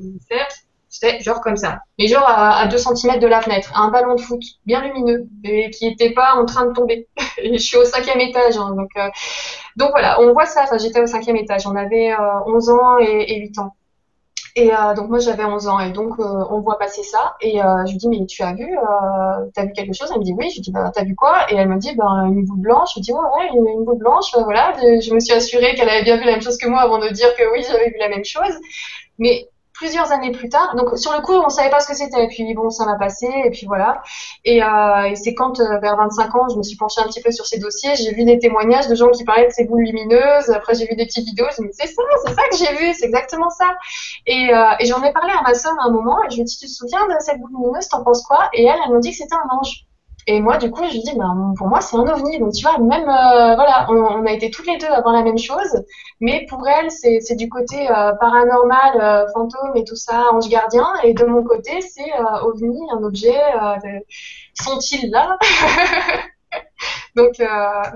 C'était 0.91 1.21
genre 1.21 1.39
comme 1.39 1.55
ça. 1.55 1.79
Mais 1.97 2.07
genre 2.07 2.25
à, 2.27 2.67
2 2.67 2.77
cm 2.77 3.19
de 3.19 3.27
la 3.27 3.41
fenêtre. 3.41 3.71
Un 3.79 3.89
ballon 3.89 4.15
de 4.15 4.21
foot 4.21 4.41
bien 4.65 4.81
lumineux 4.81 5.25
et 5.45 5.69
qui 5.69 5.87
n'était 5.87 6.11
pas 6.11 6.33
en 6.35 6.45
train 6.45 6.65
de 6.65 6.73
tomber. 6.73 7.07
et 7.37 7.57
je 7.57 7.63
suis 7.63 7.77
au 7.77 7.85
cinquième 7.85 8.19
étage. 8.19 8.57
Hein, 8.57 8.75
donc, 8.75 8.89
euh, 8.97 9.07
donc 9.77 9.91
voilà, 9.91 10.19
on 10.19 10.33
voit 10.33 10.45
ça. 10.45 10.65
J'étais 10.77 11.01
au 11.01 11.07
cinquième 11.07 11.37
étage. 11.37 11.65
On 11.65 11.77
avait 11.77 12.13
11 12.45 12.69
euh, 12.69 12.73
ans 12.73 12.97
et, 12.99 13.39
8 13.39 13.59
ans. 13.59 13.73
Et 14.57 14.69
euh, 14.73 14.93
donc 14.93 15.07
moi 15.07 15.19
j'avais 15.19 15.45
11 15.45 15.69
ans 15.69 15.79
et 15.79 15.91
donc 15.93 16.19
on 16.19 16.59
voit 16.59 16.77
passer 16.77 17.03
ça 17.03 17.37
et 17.39 17.59
je 17.59 17.91
lui 17.91 17.97
dis 17.97 18.09
mais 18.09 18.25
tu 18.25 18.43
as 18.43 18.53
vu 18.53 18.67
t'as 19.53 19.63
vu 19.63 19.71
quelque 19.71 19.93
chose? 19.93 20.09
Elle 20.11 20.19
me 20.19 20.25
dit 20.25 20.33
oui 20.37 20.49
je 20.49 20.55
lui 20.55 20.61
dis 20.61 20.71
bah 20.73 20.91
t'as 20.93 21.05
vu 21.05 21.15
quoi? 21.15 21.49
Et 21.49 21.55
elle 21.55 21.69
me 21.69 21.77
dit 21.77 21.95
bah 21.95 22.25
une 22.25 22.43
boule 22.43 22.59
blanche 22.59 22.89
je 22.95 22.99
lui 22.99 23.01
dis 23.01 23.13
ouais 23.13 23.19
ouais 23.19 23.47
une, 23.53 23.85
boule 23.85 23.97
blanche 23.97 24.33
voilà 24.33 24.73
je 24.77 25.13
me 25.13 25.21
suis 25.21 25.33
assurée 25.33 25.73
qu'elle 25.75 25.87
avait 25.87 26.03
bien 26.03 26.17
vu 26.17 26.25
la 26.25 26.33
même 26.33 26.41
chose 26.41 26.57
que 26.57 26.67
moi 26.67 26.81
avant 26.81 26.99
de 26.99 27.07
dire 27.07 27.33
que 27.37 27.49
oui 27.53 27.63
j'avais 27.65 27.91
vu 27.91 27.95
la 27.97 28.09
même 28.09 28.25
chose 28.25 28.53
mais 29.19 29.47
plusieurs 29.81 30.11
années 30.11 30.31
plus 30.31 30.47
tard. 30.47 30.75
Donc 30.75 30.95
sur 30.95 31.11
le 31.11 31.21
coup, 31.21 31.33
on 31.33 31.49
savait 31.49 31.71
pas 31.71 31.79
ce 31.79 31.87
que 31.87 31.95
c'était. 31.95 32.27
Puis 32.27 32.53
bon, 32.53 32.69
ça 32.69 32.85
m'a 32.85 32.97
passé 32.97 33.27
et 33.45 33.49
puis 33.49 33.65
voilà. 33.65 34.03
Et, 34.45 34.61
euh, 34.63 35.09
et 35.09 35.15
c'est 35.15 35.33
quand 35.33 35.59
euh, 35.59 35.79
vers 35.79 35.97
25 35.97 36.35
ans, 36.35 36.47
je 36.49 36.55
me 36.55 36.61
suis 36.61 36.77
penchée 36.77 37.01
un 37.01 37.07
petit 37.07 37.21
peu 37.21 37.31
sur 37.31 37.47
ces 37.47 37.57
dossiers. 37.57 37.95
J'ai 37.95 38.13
vu 38.13 38.23
des 38.23 38.37
témoignages 38.37 38.87
de 38.87 38.93
gens 38.93 39.09
qui 39.09 39.23
parlaient 39.23 39.47
de 39.47 39.51
ces 39.51 39.65
boules 39.65 39.81
lumineuses. 39.83 40.51
Après, 40.51 40.75
j'ai 40.75 40.85
vu 40.85 40.95
des 40.95 41.07
petites 41.07 41.25
vidéos. 41.25 41.47
Je 41.57 41.63
me 41.63 41.69
c'est 41.71 41.87
ça, 41.87 42.03
c'est 42.25 42.33
ça 42.35 42.41
que 42.49 42.57
j'ai 42.57 42.75
vu, 42.75 42.93
c'est 42.93 43.07
exactement 43.07 43.49
ça. 43.49 43.75
Et, 44.27 44.53
euh, 44.53 44.79
et 44.79 44.85
j'en 44.85 45.01
ai 45.01 45.11
parlé 45.11 45.33
à 45.33 45.41
ma 45.41 45.55
soeur 45.55 45.73
à 45.81 45.87
un 45.87 45.91
moment. 45.91 46.17
Et 46.25 46.29
je 46.29 46.35
lui 46.35 46.41
ai 46.43 46.45
dit, 46.45 46.57
tu 46.57 46.67
te 46.67 46.71
souviens 46.71 47.07
de 47.07 47.15
cette 47.19 47.39
boule 47.39 47.49
lumineuse? 47.49 47.87
T'en 47.87 48.03
penses 48.03 48.21
quoi? 48.21 48.49
Et 48.53 48.65
elle, 48.65 48.79
elle 48.85 48.93
m'a 48.93 48.99
dit 48.99 49.09
que 49.09 49.17
c'était 49.17 49.35
un 49.35 49.57
ange. 49.57 49.87
Et 50.27 50.39
moi, 50.39 50.57
du 50.57 50.69
coup, 50.69 50.83
je 50.87 50.93
lui 50.93 50.99
dis, 51.01 51.15
ben, 51.15 51.53
pour 51.57 51.67
moi, 51.67 51.81
c'est 51.81 51.95
un 51.95 52.07
ovni. 52.07 52.39
Donc, 52.39 52.53
tu 52.53 52.63
vois, 52.63 52.77
même, 52.77 53.09
euh, 53.09 53.55
voilà, 53.55 53.87
on, 53.89 54.25
a 54.25 54.31
été 54.31 54.51
toutes 54.51 54.67
les 54.67 54.77
deux 54.77 54.87
à 54.87 55.01
voir 55.01 55.13
la 55.13 55.23
même 55.23 55.37
chose. 55.37 55.83
Mais 56.19 56.45
pour 56.47 56.67
elle, 56.67 56.91
c'est 56.91 57.35
du 57.35 57.49
côté 57.49 57.89
euh, 57.89 58.13
paranormal, 58.19 59.01
euh, 59.01 59.25
fantôme 59.33 59.75
et 59.75 59.83
tout 59.83 59.95
ça, 59.95 60.31
ange 60.31 60.47
gardien. 60.49 60.87
Et 61.03 61.13
de 61.13 61.25
mon 61.25 61.43
côté, 61.43 61.81
c'est 61.81 62.11
ovni, 62.43 62.79
un 62.91 63.03
objet. 63.03 63.39
Sont-ils 64.53 65.09
là? 65.09 65.37
Donc, 67.15 67.41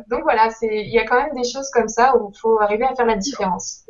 donc 0.10 0.23
voilà, 0.23 0.49
il 0.61 0.89
y 0.89 0.99
a 0.99 1.06
quand 1.06 1.15
même 1.15 1.34
des 1.35 1.47
choses 1.49 1.69
comme 1.72 1.88
ça 1.88 2.18
où 2.18 2.31
il 2.34 2.38
faut 2.38 2.60
arriver 2.60 2.84
à 2.84 2.93
faire 2.95 3.06
la 3.06 3.15
différence. 3.15 3.85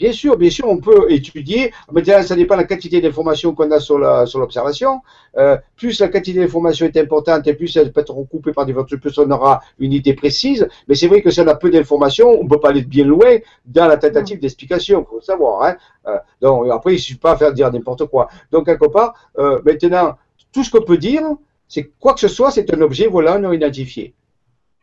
Bien 0.00 0.12
sûr, 0.12 0.38
bien 0.38 0.48
sûr, 0.48 0.66
on 0.66 0.78
peut 0.78 1.12
étudier. 1.12 1.74
Mais 1.92 2.02
ça 2.22 2.34
dépend 2.34 2.54
de 2.56 2.62
la 2.62 2.66
quantité 2.66 3.02
d'informations 3.02 3.54
qu'on 3.54 3.70
a 3.70 3.80
sur 3.80 3.98
l'observation. 3.98 5.02
Euh, 5.36 5.58
plus 5.76 6.00
la 6.00 6.08
quantité 6.08 6.40
d'informations 6.40 6.86
est 6.86 6.96
importante 6.96 7.46
et 7.46 7.52
plus 7.52 7.76
elle 7.76 7.92
peut 7.92 8.00
être 8.00 8.14
recoupée 8.14 8.52
par 8.52 8.64
des 8.64 8.72
plus 8.72 9.18
on 9.18 9.30
aura 9.30 9.60
une 9.78 9.92
idée 9.92 10.14
précise. 10.14 10.66
Mais 10.88 10.94
c'est 10.94 11.06
vrai 11.06 11.20
que 11.20 11.30
si 11.30 11.42
on 11.42 11.46
a 11.48 11.54
peu 11.54 11.68
d'informations, 11.68 12.30
on 12.30 12.44
ne 12.44 12.48
peut 12.48 12.58
pas 12.58 12.70
aller 12.70 12.80
bien 12.80 13.04
loin 13.04 13.36
dans 13.66 13.86
la 13.86 13.98
tentative 13.98 14.40
d'explication. 14.40 15.04
Il 15.06 15.10
faut 15.10 15.20
savoir. 15.20 15.64
Hein. 15.64 15.76
Euh, 16.06 16.16
donc 16.40 16.70
après, 16.72 16.92
il 16.92 16.96
ne 16.96 17.00
suffit 17.00 17.18
pas 17.18 17.34
de 17.34 17.38
faire 17.38 17.52
dire 17.52 17.70
n'importe 17.70 18.06
quoi. 18.06 18.28
Donc 18.50 18.64
quelque 18.64 18.86
part, 18.86 19.12
euh, 19.38 19.60
maintenant, 19.66 20.16
tout 20.50 20.64
ce 20.64 20.70
qu'on 20.70 20.82
peut 20.82 20.96
dire, 20.96 21.24
c'est 21.68 21.92
quoi 22.00 22.14
que 22.14 22.20
ce 22.20 22.28
soit, 22.28 22.50
c'est 22.50 22.72
un 22.72 22.80
objet 22.80 23.06
volant 23.06 23.38
non 23.38 23.52
identifié. 23.52 24.14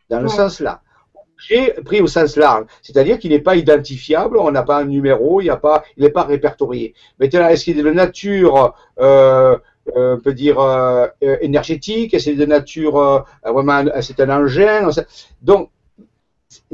Dans 0.08 0.20
le 0.20 0.28
sens 0.28 0.60
là 0.60 0.80
pris 1.84 2.00
au 2.00 2.06
sens 2.06 2.36
large, 2.36 2.66
c'est-à-dire 2.82 3.18
qu'il 3.18 3.30
n'est 3.30 3.40
pas 3.40 3.56
identifiable, 3.56 4.38
on 4.38 4.50
n'a 4.50 4.62
pas 4.62 4.78
un 4.78 4.84
numéro, 4.84 5.40
il 5.40 5.48
n'est 5.48 5.56
pas, 5.56 5.84
il 5.96 6.12
pas 6.12 6.24
répertorié. 6.24 6.94
Maintenant, 7.18 7.48
est-ce 7.48 7.64
qu'il 7.64 7.78
est 7.78 7.82
de 7.82 7.90
nature, 7.90 8.74
euh, 9.00 9.56
euh 9.96 10.16
on 10.16 10.20
peut 10.20 10.34
dire 10.34 10.60
euh, 10.60 11.06
énergétique, 11.40 12.12
est-ce 12.12 12.24
qu'il 12.24 12.34
est 12.34 12.46
de 12.46 12.50
nature 12.50 12.98
euh, 12.98 13.20
vraiment, 13.44 13.84
c'est 14.00 14.20
un 14.20 14.30
engin, 14.30 14.90
donc 15.40 15.70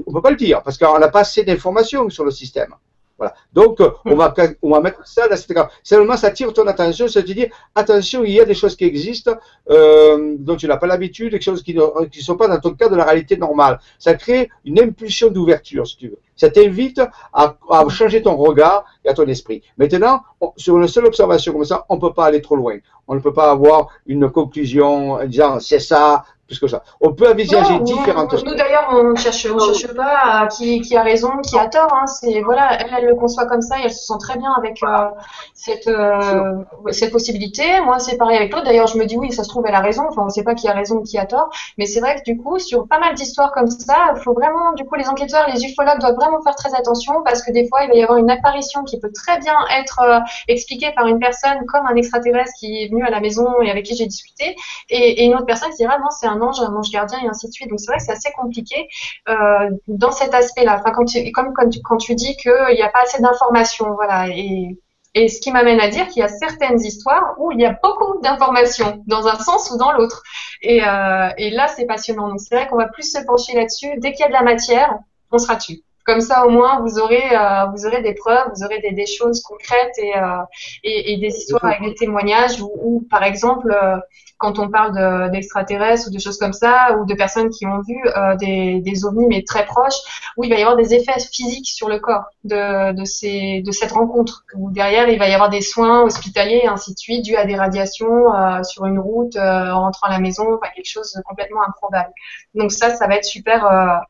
on 0.06 0.12
peut 0.12 0.22
pas 0.22 0.30
le 0.30 0.36
dire 0.36 0.62
parce 0.62 0.78
qu'on 0.78 0.98
n'a 0.98 1.08
pas 1.08 1.20
assez 1.20 1.44
d'informations 1.44 2.08
sur 2.10 2.24
le 2.24 2.30
système. 2.30 2.74
Voilà. 3.16 3.34
Donc, 3.52 3.80
euh, 3.80 3.90
on 4.04 4.16
va, 4.16 4.34
on 4.62 4.70
va 4.70 4.80
mettre 4.80 5.06
ça 5.06 5.28
dans 5.28 5.36
cette 5.36 5.56
Seulement, 5.82 6.16
ça 6.16 6.28
attire 6.28 6.52
ton 6.52 6.66
attention, 6.66 7.06
ça 7.06 7.22
te 7.22 7.30
dit, 7.30 7.46
attention, 7.74 8.24
il 8.24 8.32
y 8.32 8.40
a 8.40 8.44
des 8.44 8.54
choses 8.54 8.74
qui 8.76 8.84
existent, 8.84 9.36
euh, 9.70 10.34
dont 10.38 10.56
tu 10.56 10.66
n'as 10.66 10.76
pas 10.76 10.86
l'habitude, 10.86 11.32
des 11.32 11.40
choses 11.40 11.62
qui 11.62 11.74
ne 11.74 12.06
qui 12.06 12.22
sont 12.22 12.36
pas 12.36 12.48
dans 12.48 12.58
ton 12.58 12.74
cas 12.74 12.88
de 12.88 12.96
la 12.96 13.04
réalité 13.04 13.36
normale. 13.36 13.78
Ça 13.98 14.14
crée 14.14 14.50
une 14.64 14.80
impulsion 14.80 15.30
d'ouverture, 15.30 15.86
si 15.86 15.96
tu 15.96 16.08
veux. 16.08 16.18
Ça 16.36 16.50
t'invite 16.50 17.00
à, 17.32 17.56
à, 17.70 17.88
changer 17.88 18.20
ton 18.20 18.34
regard 18.36 18.84
et 19.04 19.08
à 19.08 19.14
ton 19.14 19.26
esprit. 19.26 19.62
Maintenant, 19.78 20.22
sur 20.56 20.76
une 20.76 20.88
seule 20.88 21.06
observation 21.06 21.52
comme 21.52 21.64
ça, 21.64 21.86
on 21.88 21.94
ne 21.94 22.00
peut 22.00 22.12
pas 22.12 22.26
aller 22.26 22.42
trop 22.42 22.56
loin. 22.56 22.78
On 23.06 23.14
ne 23.14 23.20
peut 23.20 23.32
pas 23.32 23.50
avoir 23.50 23.88
une 24.06 24.28
conclusion 24.30 25.12
en 25.12 25.24
disant 25.26 25.60
c'est 25.60 25.78
ça, 25.78 26.24
plus 26.46 26.58
que 26.58 26.66
ça. 26.66 26.82
On 27.00 27.12
peut 27.12 27.30
envisager 27.30 27.78
différentes 27.80 28.30
choses. 28.30 28.44
Nous 28.44 28.54
d'ailleurs, 28.54 28.88
on 28.90 29.10
ne 29.10 29.16
cherche, 29.16 29.46
on 29.46 29.58
cherche 29.58 29.94
pas 29.94 30.42
à 30.42 30.46
qui, 30.46 30.80
qui, 30.80 30.96
a 30.96 31.02
raison, 31.02 31.30
qui 31.42 31.58
a 31.58 31.68
tort. 31.68 31.92
Hein. 31.92 32.06
C'est 32.06 32.40
voilà, 32.42 32.80
elle, 32.80 32.90
elle 32.98 33.06
le 33.06 33.14
conçoit 33.14 33.46
comme 33.46 33.62
ça 33.62 33.78
et 33.78 33.84
elle 33.84 33.92
se 33.92 34.04
sent 34.04 34.18
très 34.20 34.38
bien 34.38 34.52
avec 34.56 34.82
euh, 34.82 35.08
cette 35.54 35.88
euh, 35.88 36.54
cette 36.90 37.12
possibilité. 37.12 37.80
Moi, 37.84 37.98
c'est 37.98 38.16
pareil 38.16 38.36
avec 38.36 38.52
l'autre. 38.52 38.64
D'ailleurs, 38.64 38.86
je 38.86 38.98
me 38.98 39.06
dis 39.06 39.16
oui, 39.16 39.32
ça 39.32 39.44
se 39.44 39.48
trouve 39.48 39.64
elle 39.66 39.74
a 39.74 39.80
raison. 39.80 40.04
Enfin, 40.08 40.22
on 40.22 40.26
ne 40.26 40.30
sait 40.30 40.44
pas 40.44 40.54
qui 40.54 40.68
a 40.68 40.72
raison 40.72 40.96
ou 40.96 41.02
qui 41.02 41.18
a 41.18 41.26
tort. 41.26 41.50
Mais 41.78 41.86
c'est 41.86 42.00
vrai 42.00 42.16
que 42.16 42.30
du 42.30 42.36
coup, 42.38 42.58
sur 42.58 42.86
pas 42.86 42.98
mal 42.98 43.14
d'histoires 43.14 43.52
comme 43.52 43.70
ça, 43.70 44.12
il 44.16 44.22
faut 44.22 44.34
vraiment, 44.34 44.72
du 44.72 44.84
coup, 44.84 44.94
les 44.96 45.08
enquêteurs, 45.08 45.46
les 45.52 45.64
ufologues 45.64 46.00
doivent 46.00 46.16
vraiment 46.16 46.42
faire 46.42 46.54
très 46.54 46.74
attention 46.74 47.22
parce 47.24 47.42
que 47.42 47.52
des 47.52 47.68
fois, 47.68 47.84
il 47.84 47.88
va 47.88 47.94
y 47.94 48.02
avoir 48.02 48.18
une 48.18 48.30
apparition 48.30 48.84
qui 48.84 48.98
peut 49.00 49.12
très 49.12 49.38
bien 49.38 49.56
être 49.78 50.00
euh, 50.02 50.18
expliquée 50.48 50.92
par 50.94 51.06
une 51.06 51.18
personne 51.18 51.64
comme 51.66 51.86
un 51.86 51.94
extraterrestre 51.96 52.52
qui 52.58 52.82
est 52.82 52.88
venu 52.88 53.04
à 53.04 53.10
la 53.10 53.20
maison 53.20 53.46
et 53.62 53.70
avec 53.70 53.84
qui 53.84 53.96
j'ai 53.96 54.06
discuté, 54.06 54.56
et, 54.90 55.22
et, 55.22 55.24
une 55.24 55.34
autre 55.34 55.46
personne 55.46 55.70
qui 55.70 55.78
dira 55.78 55.98
non, 55.98 56.10
c'est 56.10 56.26
un 56.26 56.33
ange, 56.40 56.60
un 56.60 56.74
ange 56.74 56.90
gardien 56.90 57.18
et 57.22 57.28
ainsi 57.28 57.46
de 57.48 57.52
suite. 57.52 57.68
Donc 57.68 57.80
c'est 57.80 57.86
vrai 57.86 57.98
que 57.98 58.04
c'est 58.04 58.12
assez 58.12 58.32
compliqué 58.32 58.88
euh, 59.28 59.70
dans 59.88 60.12
cet 60.12 60.34
aspect-là. 60.34 60.80
Enfin, 60.80 60.92
quand 60.92 61.04
tu, 61.04 61.30
comme 61.32 61.52
quand 61.54 61.68
tu, 61.68 61.80
quand 61.82 61.96
tu 61.96 62.14
dis 62.14 62.36
qu'il 62.36 62.74
n'y 62.74 62.82
a 62.82 62.88
pas 62.88 63.02
assez 63.02 63.20
d'informations, 63.20 63.94
voilà. 63.94 64.28
Et, 64.28 64.78
et 65.14 65.28
ce 65.28 65.40
qui 65.40 65.52
m'amène 65.52 65.80
à 65.80 65.88
dire 65.88 66.08
qu'il 66.08 66.20
y 66.20 66.24
a 66.24 66.28
certaines 66.28 66.80
histoires 66.80 67.34
où 67.38 67.52
il 67.52 67.60
y 67.60 67.66
a 67.66 67.78
beaucoup 67.82 68.20
d'informations, 68.20 69.02
dans 69.06 69.28
un 69.28 69.38
sens 69.38 69.70
ou 69.70 69.78
dans 69.78 69.92
l'autre. 69.92 70.22
Et, 70.60 70.82
euh, 70.84 71.28
et 71.38 71.50
là, 71.50 71.68
c'est 71.68 71.86
passionnant. 71.86 72.28
Donc 72.28 72.40
c'est 72.40 72.54
vrai 72.54 72.66
qu'on 72.66 72.76
va 72.76 72.88
plus 72.88 73.12
se 73.12 73.24
pencher 73.24 73.54
là-dessus. 73.54 73.90
Dès 73.98 74.12
qu'il 74.12 74.22
y 74.22 74.24
a 74.24 74.28
de 74.28 74.32
la 74.32 74.42
matière, 74.42 74.98
on 75.30 75.38
sera 75.38 75.56
dessus. 75.56 75.82
Comme 76.04 76.20
ça, 76.20 76.44
au 76.46 76.50
moins, 76.50 76.80
vous 76.80 76.98
aurez, 76.98 77.34
euh, 77.34 77.64
vous 77.74 77.86
aurez 77.86 78.02
des 78.02 78.12
preuves, 78.12 78.50
vous 78.54 78.62
aurez 78.62 78.78
des, 78.80 78.92
des 78.92 79.06
choses 79.06 79.40
concrètes 79.42 79.96
et, 79.96 80.14
euh, 80.14 80.42
et, 80.82 81.14
et, 81.14 81.16
des 81.16 81.28
histoires 81.28 81.64
avec 81.64 81.80
des 81.80 81.94
témoignages 81.94 82.60
où, 82.60 83.06
par 83.10 83.22
exemple, 83.22 83.72
euh, 83.72 83.96
quand 84.44 84.58
on 84.58 84.68
parle 84.68 85.30
d'extraterrestres 85.30 86.08
ou 86.08 86.10
de 86.10 86.18
choses 86.18 86.36
comme 86.36 86.52
ça, 86.52 86.96
ou 86.98 87.06
de 87.06 87.14
personnes 87.14 87.48
qui 87.48 87.64
ont 87.66 87.80
vu 87.80 87.96
euh, 88.04 88.36
des, 88.36 89.04
ovnis 89.06 89.26
mais 89.26 89.42
très 89.42 89.64
proches, 89.64 89.96
où 90.36 90.44
il 90.44 90.50
va 90.50 90.56
y 90.56 90.60
avoir 90.60 90.76
des 90.76 90.92
effets 90.92 91.18
physiques 91.32 91.68
sur 91.68 91.88
le 91.88 91.98
corps 91.98 92.24
de, 92.44 93.04
cette 93.04 93.92
rencontre. 93.92 94.44
Où 94.54 94.70
derrière, 94.70 95.08
il 95.08 95.18
va 95.18 95.28
y 95.28 95.32
avoir 95.32 95.48
des 95.48 95.62
soins 95.62 96.02
hospitaliers 96.02 96.60
et 96.64 96.68
ainsi 96.68 96.92
de 96.92 96.98
suite, 96.98 97.24
dus 97.24 97.36
à 97.36 97.46
des 97.46 97.56
radiations 97.56 98.34
euh, 98.34 98.62
sur 98.62 98.84
une 98.84 98.98
route, 98.98 99.36
en 99.36 99.80
rentrant 99.80 100.08
à 100.08 100.10
la 100.10 100.18
maison, 100.18 100.44
enfin, 100.54 100.70
quelque 100.74 100.90
chose 100.90 101.12
de 101.16 101.22
complètement 101.22 101.62
improbable. 101.66 102.10
Donc 102.54 102.70
ça, 102.70 102.94
ça 102.94 103.06
va 103.06 103.16
être 103.16 103.24
super 103.24 104.04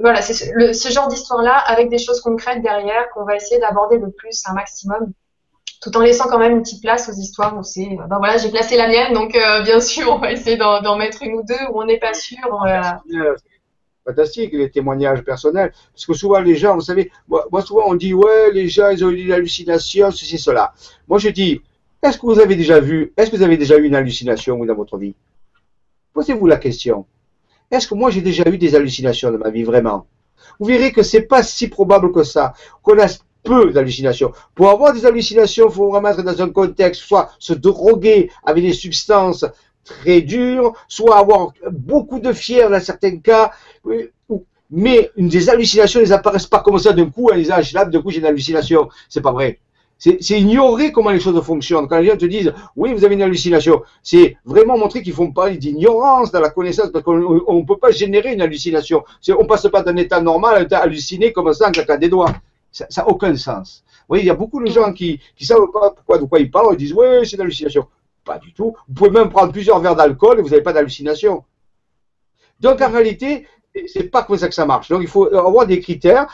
voilà, 0.00 0.22
c'est 0.22 0.72
ce 0.72 0.88
genre 0.88 1.08
d'histoire-là 1.08 1.58
avec 1.58 1.90
des 1.90 1.98
choses 1.98 2.22
concrètes 2.22 2.62
derrière 2.62 3.10
qu'on 3.10 3.24
va 3.24 3.36
essayer 3.36 3.60
d'aborder 3.60 3.98
le 3.98 4.10
plus 4.10 4.42
un 4.46 4.54
maximum, 4.54 5.12
tout 5.84 5.94
en 5.98 6.00
laissant 6.00 6.28
quand 6.28 6.38
même 6.38 6.52
une 6.52 6.62
petite 6.62 6.80
place 6.80 7.10
aux 7.10 7.12
histoires 7.12 7.58
où 7.58 7.62
c'est, 7.62 7.98
ben 8.08 8.16
voilà, 8.16 8.38
j'ai 8.38 8.50
placé 8.50 8.78
la 8.78 8.88
mienne, 8.88 9.12
donc 9.12 9.36
euh, 9.36 9.60
bien 9.62 9.80
sûr, 9.80 10.10
on 10.10 10.18
va 10.18 10.32
essayer 10.32 10.56
d'en 10.56 10.96
mettre 10.96 11.22
une 11.22 11.34
ou 11.34 11.42
deux 11.42 11.62
où 11.70 11.82
on 11.82 11.84
n'est 11.84 11.98
pas 11.98 12.14
sûr. 12.14 12.38
Fantastique, 14.06 14.52
les 14.52 14.70
témoignages 14.70 15.22
personnels. 15.22 15.72
Parce 15.92 16.06
que 16.06 16.14
souvent, 16.14 16.40
les 16.40 16.56
gens, 16.56 16.74
vous 16.74 16.80
savez, 16.80 17.10
moi, 17.28 17.62
souvent, 17.62 17.84
on 17.86 17.94
dit, 17.94 18.14
ouais, 18.14 18.50
les 18.52 18.68
gens, 18.68 18.88
ils 18.90 19.04
ont 19.04 19.10
eu 19.10 19.24
une 19.24 19.32
hallucination, 19.32 20.10
ceci, 20.10 20.38
cela. 20.38 20.72
Moi, 21.06 21.18
je 21.18 21.28
dis, 21.28 21.60
est-ce 22.02 22.18
que 22.18 22.26
vous 22.26 22.38
avez 22.38 22.56
déjà 22.56 22.80
vu, 22.80 23.12
est-ce 23.16 23.30
que 23.30 23.36
vous 23.36 23.42
avez 23.42 23.56
déjà 23.56 23.76
eu 23.76 23.84
une 23.84 23.94
hallucination 23.94 24.62
dans 24.64 24.74
votre 24.74 24.98
vie? 24.98 25.14
Posez-vous 26.14 26.46
la 26.46 26.58
question. 26.58 27.06
Est-ce 27.70 27.88
que 27.88 27.94
moi 27.94 28.10
j'ai 28.10 28.20
déjà 28.20 28.44
eu 28.46 28.58
des 28.58 28.74
hallucinations 28.74 29.30
dans 29.30 29.38
ma 29.38 29.50
vie 29.50 29.64
vraiment? 29.64 30.06
Vous 30.60 30.66
verrez 30.66 30.92
que 30.92 31.02
c'est 31.02 31.22
pas 31.22 31.42
si 31.42 31.68
probable 31.68 32.12
que 32.12 32.22
ça, 32.22 32.52
peu 33.44 33.70
d'hallucinations. 33.70 34.32
Pour 34.54 34.70
avoir 34.70 34.92
des 34.92 35.06
hallucinations, 35.06 35.68
il 35.68 35.74
faut 35.74 35.90
vraiment 35.90 36.08
être 36.08 36.22
dans 36.22 36.42
un 36.42 36.48
contexte, 36.48 37.02
soit 37.02 37.30
se 37.38 37.52
droguer 37.52 38.30
avec 38.44 38.64
des 38.64 38.72
substances 38.72 39.44
très 39.84 40.22
dures, 40.22 40.72
soit 40.88 41.18
avoir 41.18 41.52
beaucoup 41.70 42.18
de 42.18 42.32
fièvre 42.32 42.70
dans 42.70 42.80
certains 42.80 43.18
cas. 43.18 43.52
Mais 44.70 45.10
des 45.16 45.50
hallucinations, 45.50 46.00
elles 46.00 46.12
apparaissent 46.12 46.46
pas 46.46 46.60
comme 46.60 46.78
ça 46.78 46.92
d'un 46.92 47.10
coup, 47.10 47.28
elles 47.30 47.42
disent, 47.42 47.52
ah, 47.76 47.84
d'un 47.84 48.02
coup 48.02 48.10
j'ai 48.10 48.18
une 48.18 48.26
hallucination. 48.26 48.88
C'est 49.08 49.20
pas 49.20 49.30
vrai. 49.32 49.60
C'est 49.96 50.40
ignorer 50.40 50.90
comment 50.90 51.10
les 51.10 51.20
choses 51.20 51.40
fonctionnent. 51.42 51.86
Quand 51.86 51.98
les 51.98 52.06
gens 52.08 52.16
te 52.16 52.26
disent, 52.26 52.52
oui, 52.76 52.92
vous 52.92 53.04
avez 53.04 53.14
une 53.14 53.22
hallucination, 53.22 53.82
c'est 54.02 54.36
vraiment 54.44 54.76
montrer 54.76 55.02
qu'ils 55.02 55.12
font 55.12 55.30
pas 55.30 55.50
d'ignorance 55.50 56.32
dans 56.32 56.40
la 56.40 56.50
connaissance, 56.50 56.90
parce 56.92 57.04
qu'on 57.04 57.14
ne 57.16 57.64
peut 57.64 57.78
pas 57.78 57.90
générer 57.90 58.32
une 58.32 58.42
hallucination. 58.42 59.04
On 59.38 59.46
passe 59.46 59.68
pas 59.68 59.82
d'un 59.82 59.96
état 59.96 60.20
normal 60.20 60.56
à 60.56 60.58
un 60.58 60.62
état 60.62 60.78
halluciné 60.78 61.32
comme 61.32 61.52
ça 61.54 61.68
en 61.68 61.72
claquant 61.72 61.96
des 61.96 62.08
doigts. 62.08 62.34
Ça 62.74 62.86
n'a 62.96 63.08
aucun 63.08 63.36
sens. 63.36 63.84
Vous 63.86 64.04
voyez, 64.08 64.24
il 64.24 64.26
y 64.26 64.30
a 64.30 64.34
beaucoup 64.34 64.62
de 64.62 64.68
gens 64.68 64.92
qui 64.92 65.20
ne 65.40 65.46
savent 65.46 65.70
pas 65.72 65.92
pourquoi, 65.92 66.18
de 66.18 66.24
quoi 66.24 66.40
ils 66.40 66.50
parlent, 66.50 66.68
ils 66.72 66.76
disent, 66.76 66.92
oui, 66.92 67.06
c'est 67.22 67.36
une 67.36 67.42
hallucination. 67.42 67.86
Pas 68.24 68.38
du 68.38 68.52
tout. 68.52 68.74
Vous 68.88 68.94
pouvez 68.94 69.10
même 69.10 69.30
prendre 69.30 69.52
plusieurs 69.52 69.78
verres 69.78 69.96
d'alcool 69.96 70.40
et 70.40 70.42
vous 70.42 70.48
n'avez 70.48 70.62
pas 70.62 70.72
d'hallucination. 70.72 71.44
Donc 72.60 72.80
en 72.80 72.90
réalité, 72.90 73.46
c'est 73.86 74.10
pas 74.10 74.24
comme 74.24 74.36
ça 74.36 74.48
que 74.48 74.54
ça 74.54 74.66
marche. 74.66 74.88
Donc 74.88 75.02
il 75.02 75.08
faut 75.08 75.32
avoir 75.34 75.66
des 75.66 75.80
critères. 75.80 76.26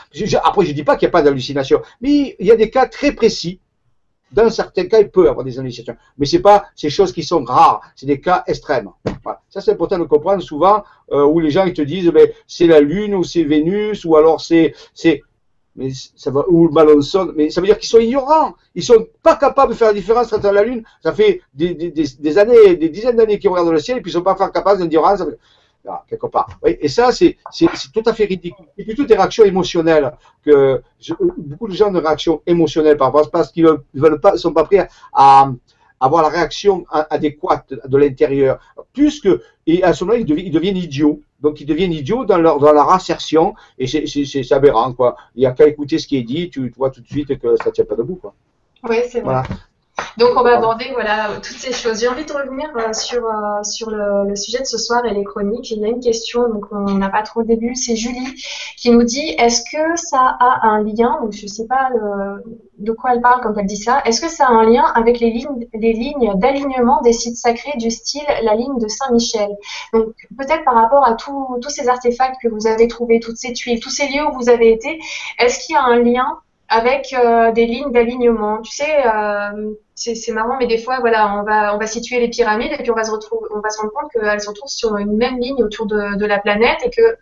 Après, 0.43 0.65
je 0.65 0.71
dis 0.71 0.83
pas 0.83 0.95
qu'il 0.95 1.07
n'y 1.07 1.11
a 1.11 1.11
pas 1.11 1.21
d'hallucination, 1.21 1.81
mais 2.01 2.35
il 2.39 2.45
y 2.47 2.51
a 2.51 2.55
des 2.55 2.69
cas 2.69 2.87
très 2.87 3.11
précis. 3.11 3.59
Dans 4.31 4.49
certains 4.49 4.85
cas, 4.85 4.99
il 4.99 5.09
peut 5.09 5.25
y 5.25 5.27
avoir 5.27 5.45
des 5.45 5.59
hallucinations, 5.59 5.97
mais 6.17 6.25
c'est 6.25 6.39
pas 6.39 6.67
ces 6.73 6.89
choses 6.89 7.11
qui 7.11 7.21
sont 7.21 7.43
rares. 7.43 7.81
C'est 7.97 8.05
des 8.05 8.21
cas 8.21 8.43
extrêmes. 8.47 8.89
Voilà. 9.23 9.41
Ça, 9.49 9.59
c'est 9.59 9.71
important 9.71 9.99
de 9.99 10.05
comprendre 10.05 10.41
souvent 10.41 10.83
euh, 11.11 11.25
où 11.25 11.41
les 11.41 11.51
gens 11.51 11.65
ils 11.65 11.73
te 11.73 11.81
disent, 11.81 12.07
ben, 12.07 12.29
c'est 12.47 12.67
la 12.67 12.79
Lune 12.79 13.13
ou 13.13 13.25
c'est 13.25 13.43
Vénus 13.43 14.05
ou 14.05 14.15
alors 14.15 14.39
c'est 14.39 14.73
c'est 14.93 15.21
mais 15.75 15.89
ça 16.15 16.31
va 16.31 16.43
ou 16.47 17.01
sonne. 17.01 17.33
Mais 17.35 17.49
ça 17.49 17.61
veut 17.61 17.67
dire 17.67 17.77
qu'ils 17.77 17.89
sont 17.89 17.99
ignorants. 17.99 18.55
Ils 18.75 18.83
sont 18.83 19.07
pas 19.23 19.35
capables 19.35 19.71
de 19.71 19.77
faire 19.77 19.87
la 19.87 19.93
différence 19.93 20.33
entre 20.33 20.51
la 20.51 20.63
Lune. 20.63 20.83
Ça 21.01 21.13
fait 21.13 21.41
des, 21.53 21.73
des, 21.73 21.89
des 21.89 22.37
années, 22.37 22.75
des 22.75 22.89
dizaines 22.89 23.15
d'années 23.15 23.39
qu'ils 23.39 23.49
regardent 23.49 23.71
le 23.71 23.79
ciel 23.79 23.97
et 23.97 24.01
puis 24.01 24.11
ils 24.11 24.13
sont 24.13 24.21
pas 24.21 24.35
capables 24.35 24.81
de 24.81 24.87
dire 24.87 25.01
quelque 26.07 26.27
part. 26.27 26.59
Oui, 26.63 26.77
et 26.79 26.87
ça, 26.87 27.11
c'est 27.11 27.37
tout 27.93 28.03
à 28.05 28.13
fait 28.13 28.25
ridicule. 28.25 28.65
C'est 28.77 28.83
plutôt 28.83 29.05
des 29.05 29.15
réactions 29.15 29.43
émotionnelles 29.43 30.11
que 30.45 30.81
beaucoup 31.37 31.67
de 31.67 31.73
gens 31.73 31.91
de 31.91 31.99
réactions 31.99 32.41
émotionnelles 32.45 32.97
par 32.97 33.07
rapport 33.07 33.29
parce 33.31 33.51
qu'ils 33.51 33.65
ne 33.65 33.77
veulent 33.93 34.19
pas, 34.19 34.37
sont 34.37 34.53
pas 34.53 34.63
prêts 34.63 34.87
à, 35.13 35.51
avoir 35.99 36.23
la 36.23 36.29
réaction 36.29 36.85
adéquate 36.89 37.73
de 37.85 37.97
l'intérieur. 37.97 38.59
Plus 38.93 39.21
que, 39.21 39.41
et 39.67 39.83
à 39.83 39.93
ce 39.93 40.03
moment-là, 40.03 40.23
ils, 40.27 40.51
deviennent, 40.51 40.77
idiots. 40.77 41.21
Donc, 41.41 41.59
ils 41.61 41.65
deviennent 41.65 41.93
idiots 41.93 42.25
dans 42.25 42.37
leur, 42.37 42.59
dans 42.59 42.71
leur 42.71 42.89
assertion, 42.91 43.55
et 43.77 43.87
c'est 43.87 44.51
aberrant, 44.51 44.93
quoi. 44.93 45.15
Il 45.35 45.39
n'y 45.39 45.45
a 45.45 45.51
qu'à 45.51 45.67
écouter 45.67 45.97
ce 45.97 46.07
qui 46.07 46.17
est 46.17 46.23
dit, 46.23 46.49
tu, 46.49 46.71
vois 46.77 46.91
tout 46.91 47.01
de 47.01 47.07
suite 47.07 47.37
que 47.39 47.55
ça 47.57 47.69
ne 47.69 47.71
tient 47.71 47.85
pas 47.85 47.95
debout, 47.95 48.15
quoi. 48.15 48.33
Oui, 48.87 48.97
c'est 49.09 49.21
vrai. 49.21 49.43
Donc 50.17 50.31
on 50.35 50.43
va 50.43 50.57
aborder 50.57 50.89
voilà 50.93 51.29
toutes 51.35 51.57
ces 51.57 51.71
choses. 51.71 52.01
J'ai 52.01 52.07
envie 52.07 52.25
de 52.25 52.33
revenir 52.33 52.69
euh, 52.75 52.93
sur 52.93 53.25
euh, 53.25 53.63
sur 53.63 53.89
le, 53.89 54.35
sujet 54.35 54.59
de 54.59 54.65
ce 54.65 54.77
soir 54.77 55.05
et 55.05 55.13
les 55.13 55.23
chroniques. 55.23 55.71
Il 55.71 55.79
y 55.79 55.85
a 55.85 55.87
une 55.87 56.01
question 56.01 56.49
donc 56.49 56.65
on 56.71 56.97
n'a 56.97 57.09
pas 57.09 57.23
trop 57.23 57.41
au 57.41 57.43
début. 57.43 57.75
C'est 57.75 57.95
Julie 57.95 58.35
qui 58.77 58.91
nous 58.91 59.03
dit 59.03 59.35
est-ce 59.37 59.61
que 59.71 59.95
ça 59.95 60.37
a 60.39 60.67
un 60.67 60.83
lien 60.83 61.19
donc 61.21 61.31
je 61.31 61.47
sais 61.47 61.65
pas 61.65 61.89
de 62.77 62.91
quoi 62.91 63.13
elle 63.13 63.21
parle 63.21 63.41
quand 63.41 63.53
elle 63.57 63.65
dit 63.65 63.77
ça. 63.77 64.01
Est-ce 64.05 64.21
que 64.21 64.29
ça 64.29 64.47
a 64.47 64.51
un 64.51 64.69
lien 64.69 64.83
avec 64.95 65.19
les 65.19 65.31
lignes 65.31 65.67
les 65.73 65.93
lignes 65.93 66.33
d'alignement 66.35 67.01
des 67.01 67.13
sites 67.13 67.37
sacrés 67.37 67.77
du 67.77 67.89
style 67.89 68.25
la 68.43 68.55
ligne 68.55 68.77
de 68.79 68.87
Saint-Michel? 68.87 69.49
Donc 69.93 70.13
peut-être 70.37 70.63
par 70.65 70.75
rapport 70.75 71.05
à 71.05 71.15
tous 71.15 71.69
ces 71.69 71.87
artefacts 71.87 72.41
que 72.41 72.49
vous 72.49 72.67
avez 72.67 72.87
trouvés, 72.87 73.19
toutes 73.19 73.37
ces 73.37 73.53
tuiles, 73.53 73.79
tous 73.79 73.89
ces 73.89 74.07
lieux 74.07 74.25
où 74.27 74.33
vous 74.33 74.49
avez 74.49 74.71
été, 74.71 74.99
est-ce 75.39 75.65
qu'il 75.65 75.73
y 75.73 75.77
a 75.77 75.83
un 75.83 75.99
lien 75.99 76.39
avec 76.71 77.13
euh, 77.13 77.51
des 77.51 77.65
lignes 77.65 77.91
d'alignement. 77.91 78.61
Tu 78.61 78.71
sais, 78.71 79.05
euh, 79.05 79.73
c'est 79.93 80.31
marrant, 80.31 80.55
mais 80.57 80.67
des 80.67 80.77
fois, 80.77 80.99
voilà, 81.01 81.37
on 81.37 81.43
va, 81.43 81.75
on 81.75 81.77
va 81.77 81.85
situer 81.85 82.21
les 82.21 82.29
pyramides 82.29 82.71
et 82.71 82.81
puis 82.81 82.91
on 82.91 82.95
va 82.95 83.03
se 83.03 83.11
retrouver, 83.11 83.49
on 83.53 83.59
va 83.59 83.69
se 83.69 83.79
rendre 83.79 83.91
compte 83.91 84.09
qu'elles 84.11 84.39
se 84.39 84.47
retrouvent 84.47 84.69
sur 84.69 84.95
une 84.95 85.17
même 85.17 85.37
ligne 85.37 85.61
autour 85.63 85.85
de, 85.85 86.25
la 86.25 86.39
planète 86.39 86.79
et 86.85 86.89
que, 86.89 87.17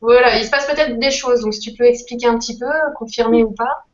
voilà, 0.00 0.38
il 0.38 0.44
se 0.44 0.50
passe 0.50 0.66
peut-être 0.66 0.98
des 0.98 1.10
choses. 1.10 1.42
Donc, 1.42 1.52
si 1.52 1.60
tu 1.60 1.72
peux 1.76 1.84
expliquer 1.84 2.28
un 2.28 2.38
petit 2.38 2.58
peu, 2.58 2.70
confirmer 2.96 3.44
ou 3.44 3.50
pas. 3.50 3.84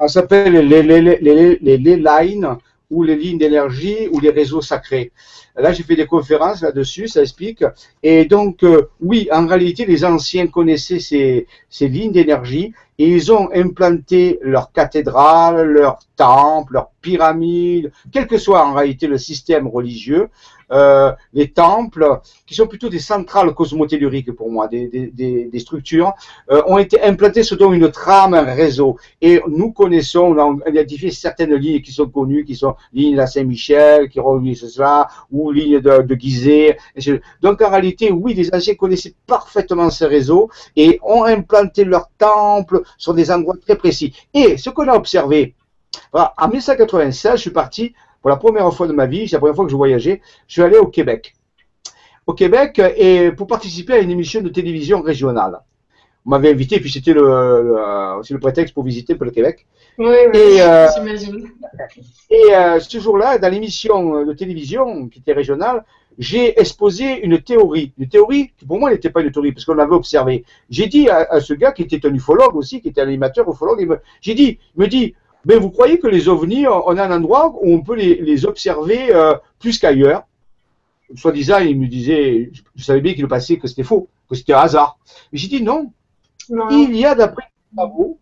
Ça 0.00 0.08
s'appelle 0.08 0.54
les, 0.54 0.82
les, 0.82 1.00
les, 1.02 1.58
les, 1.60 1.96
lines 1.96 2.56
ou 2.90 3.02
les 3.02 3.14
lignes 3.14 3.38
d'énergie 3.38 4.08
ou 4.10 4.20
les 4.20 4.30
réseaux 4.30 4.62
sacrés. 4.62 5.12
Là, 5.54 5.72
j'ai 5.72 5.82
fait 5.82 5.96
des 5.96 6.06
conférences 6.06 6.62
là-dessus, 6.62 7.08
ça 7.08 7.20
explique. 7.20 7.62
Et 8.02 8.24
donc, 8.24 8.62
euh, 8.62 8.88
oui, 9.00 9.28
en 9.32 9.46
réalité, 9.46 9.84
les 9.84 10.04
anciens 10.04 10.46
connaissaient 10.46 11.00
ces, 11.00 11.46
ces 11.68 11.88
lignes 11.88 12.12
d'énergie 12.12 12.72
et 12.98 13.08
ils 13.08 13.32
ont 13.32 13.48
implanté 13.54 14.38
leur 14.42 14.72
cathédrale, 14.72 15.62
leur 15.62 16.00
temple, 16.16 16.74
leur 16.74 16.90
pyramide, 17.00 17.92
quel 18.12 18.26
que 18.26 18.38
soit 18.38 18.66
en 18.66 18.74
réalité 18.74 19.06
le 19.06 19.18
système 19.18 19.68
religieux, 19.68 20.28
euh, 20.70 21.12
les 21.32 21.50
temples, 21.50 22.20
qui 22.46 22.54
sont 22.54 22.66
plutôt 22.66 22.90
des 22.90 22.98
centrales 22.98 23.54
cosmotelluriques 23.54 24.32
pour 24.32 24.50
moi, 24.50 24.68
des, 24.68 25.10
des, 25.14 25.44
des 25.46 25.58
structures, 25.60 26.12
euh, 26.50 26.60
ont 26.66 26.76
été 26.76 27.00
implantés 27.02 27.42
selon 27.42 27.72
une 27.72 27.90
trame, 27.90 28.34
un 28.34 28.42
réseau. 28.42 28.98
Et 29.22 29.40
nous 29.48 29.72
connaissons, 29.72 30.36
on 30.36 30.60
a 30.60 30.68
identifié 30.68 31.10
certaines 31.10 31.54
lignes 31.54 31.80
qui 31.80 31.92
sont 31.92 32.08
connues, 32.08 32.44
qui 32.44 32.54
sont 32.54 32.74
lignes 32.92 33.16
de 33.16 33.24
Saint-Michel, 33.24 34.10
qui 34.10 34.20
relisent 34.20 34.68
cela, 34.68 35.08
ou 35.30 35.52
lignes 35.52 35.80
de, 35.80 36.02
de 36.02 36.14
Gizeh. 36.14 36.76
Donc 37.40 37.62
en 37.62 37.70
réalité, 37.70 38.10
oui, 38.10 38.34
les 38.34 38.54
anciens 38.54 38.74
connaissaient 38.74 39.14
parfaitement 39.26 39.88
ce 39.88 40.04
réseau 40.04 40.50
et 40.76 41.00
ont 41.02 41.24
implanté 41.24 41.84
leurs 41.84 42.10
temples 42.18 42.82
sur 42.96 43.14
des 43.14 43.30
endroits 43.30 43.56
très 43.60 43.76
précis. 43.76 44.14
Et 44.34 44.56
ce 44.56 44.70
qu'on 44.70 44.88
a 44.88 44.94
observé, 44.94 45.54
en 46.12 46.48
1996, 46.48 47.32
je 47.36 47.40
suis 47.40 47.50
parti 47.50 47.94
pour 48.20 48.30
la 48.30 48.36
première 48.36 48.72
fois 48.72 48.86
de 48.86 48.92
ma 48.92 49.06
vie, 49.06 49.28
c'est 49.28 49.36
la 49.36 49.40
première 49.40 49.54
fois 49.54 49.64
que 49.64 49.70
je 49.70 49.76
voyageais, 49.76 50.20
je 50.46 50.52
suis 50.52 50.62
allé 50.62 50.76
au 50.76 50.86
Québec. 50.86 51.34
Au 52.26 52.34
Québec, 52.34 52.80
et 52.96 53.32
pour 53.32 53.46
participer 53.46 53.94
à 53.94 53.98
une 53.98 54.10
émission 54.10 54.40
de 54.42 54.48
télévision 54.48 55.00
régionale. 55.00 55.60
On 56.26 56.30
m'avait 56.30 56.50
invité, 56.50 56.78
puis 56.78 56.90
c'était 56.90 57.14
le, 57.14 57.22
le, 57.22 58.20
le, 58.28 58.38
prétexte 58.38 58.74
pour 58.74 58.84
visiter 58.84 59.16
le 59.18 59.30
Québec. 59.30 59.66
Oui, 59.98 60.06
oui, 60.06 60.38
et, 60.38 60.60
euh, 60.60 60.88
j'imagine. 60.94 61.48
Et 62.28 62.54
euh, 62.54 62.80
ce 62.80 63.00
jour-là, 63.00 63.38
dans 63.38 63.48
l'émission 63.48 64.24
de 64.24 64.32
télévision 64.34 65.08
qui 65.08 65.20
était 65.20 65.32
régionale, 65.32 65.84
j'ai 66.18 66.58
exposé 66.60 67.24
une 67.24 67.40
théorie. 67.40 67.92
Une 67.96 68.08
théorie 68.08 68.50
qui 68.58 68.66
pour 68.66 68.78
moi 68.78 68.90
n'était 68.90 69.10
pas 69.10 69.22
une 69.22 69.30
théorie, 69.30 69.52
parce 69.52 69.64
qu'on 69.64 69.74
l'avait 69.74 69.94
observé. 69.94 70.44
J'ai 70.68 70.88
dit 70.88 71.08
à, 71.08 71.40
ce 71.40 71.54
gars 71.54 71.72
qui 71.72 71.82
était 71.82 72.04
un 72.06 72.12
ufologue 72.12 72.56
aussi, 72.56 72.80
qui 72.80 72.88
était 72.88 73.00
animateur 73.00 73.48
ufologue, 73.48 74.00
j'ai 74.20 74.34
dit, 74.34 74.58
il 74.76 74.82
me 74.82 74.88
dit, 74.88 75.14
mais 75.44 75.56
vous 75.56 75.70
croyez 75.70 75.98
que 75.98 76.08
les 76.08 76.28
ovnis, 76.28 76.66
on 76.66 76.96
a 76.96 77.04
un 77.04 77.16
endroit 77.16 77.54
où 77.62 77.72
on 77.72 77.82
peut 77.82 77.94
les, 77.94 78.44
observer 78.44 79.14
euh, 79.14 79.34
plus 79.60 79.78
qu'ailleurs? 79.78 80.24
Soit-disant, 81.14 81.58
il 81.58 81.78
me 81.78 81.86
disait, 81.86 82.50
je 82.74 82.84
savais 82.84 83.00
bien 83.00 83.14
qu'il 83.14 83.22
le 83.22 83.28
passait 83.28 83.56
que 83.56 83.68
c'était 83.68 83.84
faux, 83.84 84.08
que 84.28 84.34
c'était 84.34 84.52
un 84.52 84.58
hasard. 84.58 84.98
Mais 85.32 85.38
j'ai 85.38 85.48
dit 85.48 85.62
non. 85.62 85.92
Il 86.70 86.96
y 86.96 87.06
a, 87.06 87.14
d'après 87.14 87.44
les 87.44 87.76
travaux, 87.76 88.18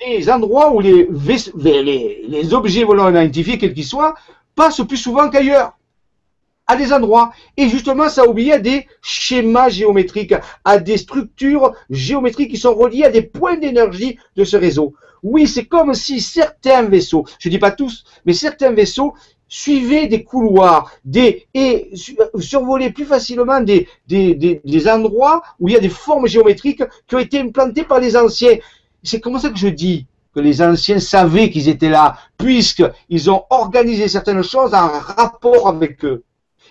des 0.00 0.28
endroits 0.28 0.74
où 0.74 0.80
les, 0.80 1.08
les, 1.64 2.24
les 2.26 2.54
objets 2.54 2.84
volants 2.84 3.08
identifiés, 3.08 3.56
quels 3.56 3.72
qu'ils 3.72 3.84
soient, 3.84 4.14
passent 4.54 4.84
plus 4.86 4.96
souvent 4.96 5.30
qu'ailleurs 5.30 5.74
à 6.70 6.76
des 6.76 6.92
endroits. 6.92 7.32
Et 7.56 7.68
justement, 7.68 8.08
ça 8.08 8.24
obéit 8.24 8.52
à 8.52 8.58
des 8.58 8.86
schémas 9.02 9.68
géométriques, 9.68 10.34
à 10.64 10.78
des 10.78 10.96
structures 10.96 11.72
géométriques 11.90 12.50
qui 12.50 12.56
sont 12.56 12.74
reliées 12.74 13.04
à 13.04 13.10
des 13.10 13.22
points 13.22 13.56
d'énergie 13.56 14.18
de 14.36 14.44
ce 14.44 14.56
réseau. 14.56 14.94
Oui, 15.22 15.48
c'est 15.48 15.66
comme 15.66 15.94
si 15.94 16.20
certains 16.20 16.82
vaisseaux, 16.82 17.24
je 17.40 17.48
ne 17.48 17.50
dis 17.50 17.58
pas 17.58 17.72
tous, 17.72 18.04
mais 18.24 18.32
certains 18.32 18.70
vaisseaux 18.70 19.14
suivaient 19.48 20.06
des 20.06 20.22
couloirs 20.22 20.92
des, 21.04 21.48
et 21.54 21.90
survolaient 22.38 22.92
plus 22.92 23.04
facilement 23.04 23.60
des, 23.60 23.88
des, 24.06 24.34
des, 24.64 24.88
endroits 24.88 25.42
où 25.58 25.68
il 25.68 25.74
y 25.74 25.76
a 25.76 25.80
des 25.80 25.88
formes 25.88 26.28
géométriques 26.28 26.84
qui 27.08 27.16
ont 27.16 27.18
été 27.18 27.40
implantées 27.40 27.82
par 27.82 27.98
les 27.98 28.16
anciens. 28.16 28.56
C'est 29.02 29.20
comme 29.20 29.38
ça 29.40 29.50
que 29.50 29.58
je 29.58 29.68
dis 29.68 30.06
que 30.32 30.40
les 30.40 30.62
anciens 30.62 31.00
savaient 31.00 31.50
qu'ils 31.50 31.68
étaient 31.68 31.88
là, 31.88 32.16
puisqu'ils 32.38 33.30
ont 33.30 33.42
organisé 33.50 34.06
certaines 34.06 34.44
choses 34.44 34.72
en 34.72 34.88
rapport 34.88 35.66
avec 35.66 36.04
eux. 36.04 36.22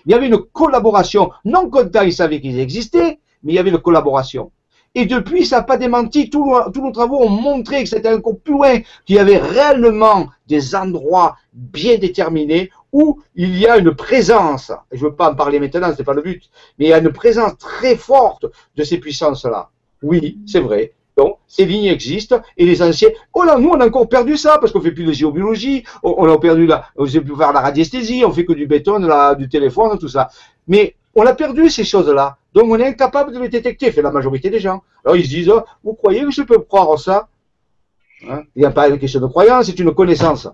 Il 0.06 0.12
y 0.12 0.14
avait 0.14 0.26
une 0.26 0.38
collaboration. 0.38 1.30
Non 1.44 1.70
content, 1.70 2.02
ils 2.02 2.12
savaient 2.12 2.40
qu'ils 2.40 2.58
existaient, 2.58 3.18
mais 3.42 3.52
il 3.52 3.56
y 3.56 3.58
avait 3.58 3.70
une 3.70 3.78
collaboration. 3.78 4.50
Et 4.94 5.06
depuis, 5.06 5.46
ça 5.46 5.58
n'a 5.58 5.62
pas 5.62 5.76
démenti. 5.76 6.30
Tous, 6.30 6.44
nos 6.74 6.90
travaux 6.90 7.22
ont 7.22 7.28
montré 7.28 7.82
que 7.84 7.88
c'était 7.88 8.12
encore 8.12 8.38
plus 8.38 8.54
loin, 8.54 8.80
qu'il 9.06 9.16
y 9.16 9.18
avait 9.18 9.38
réellement 9.38 10.28
des 10.48 10.74
endroits 10.74 11.36
bien 11.52 11.96
déterminés 11.96 12.70
où 12.92 13.20
il 13.36 13.56
y 13.56 13.68
a 13.68 13.76
une 13.76 13.94
présence. 13.94 14.72
je 14.90 15.04
ne 15.04 15.10
veux 15.10 15.14
pas 15.14 15.30
en 15.30 15.36
parler 15.36 15.60
maintenant, 15.60 15.92
ce 15.92 15.98
n'est 15.98 16.04
pas 16.04 16.14
le 16.14 16.22
but. 16.22 16.42
Mais 16.78 16.86
il 16.86 16.88
y 16.88 16.92
a 16.92 16.98
une 16.98 17.12
présence 17.12 17.56
très 17.58 17.94
forte 17.96 18.46
de 18.74 18.82
ces 18.82 18.98
puissances-là. 18.98 19.70
Oui, 20.02 20.38
c'est 20.46 20.60
vrai. 20.60 20.92
Donc, 21.16 21.36
ces 21.46 21.64
lignes 21.64 21.86
existent 21.86 22.40
et 22.56 22.64
les 22.64 22.82
anciens. 22.82 23.10
Oh 23.34 23.42
là, 23.42 23.58
nous, 23.58 23.70
on 23.70 23.80
a 23.80 23.86
encore 23.86 24.08
perdu 24.08 24.36
ça 24.36 24.58
parce 24.58 24.72
qu'on 24.72 24.80
fait 24.80 24.92
plus 24.92 25.04
de 25.04 25.12
géobiologie, 25.12 25.84
on, 26.02 26.30
a 26.30 26.38
perdu 26.38 26.66
la, 26.66 26.86
on 26.96 27.06
sait 27.06 27.20
plus 27.20 27.36
faire 27.36 27.52
la 27.52 27.60
radiesthésie, 27.60 28.22
on 28.24 28.32
fait 28.32 28.44
que 28.44 28.52
du 28.52 28.66
béton, 28.66 29.00
du 29.36 29.48
téléphone, 29.48 29.98
tout 29.98 30.08
ça. 30.08 30.30
Mais 30.68 30.94
on 31.14 31.26
a 31.26 31.34
perdu 31.34 31.68
ces 31.68 31.84
choses-là. 31.84 32.38
Donc 32.54 32.64
on 32.68 32.78
est 32.78 32.86
incapable 32.86 33.32
de 33.32 33.40
les 33.40 33.48
détecter, 33.48 33.92
fait 33.92 34.02
la 34.02 34.10
majorité 34.10 34.50
des 34.50 34.60
gens. 34.60 34.82
Alors 35.04 35.16
ils 35.16 35.24
se 35.24 35.30
disent, 35.30 35.52
vous 35.84 35.94
croyez 35.94 36.22
que 36.22 36.30
je 36.30 36.42
peux 36.42 36.58
croire 36.58 36.98
ça? 36.98 37.28
Hein 38.28 38.42
Il 38.54 38.60
n'y 38.60 38.66
a 38.66 38.70
pas 38.70 38.88
une 38.88 38.98
question 38.98 39.20
de 39.20 39.26
croyance, 39.26 39.66
c'est 39.66 39.78
une 39.78 39.94
connaissance. 39.94 40.48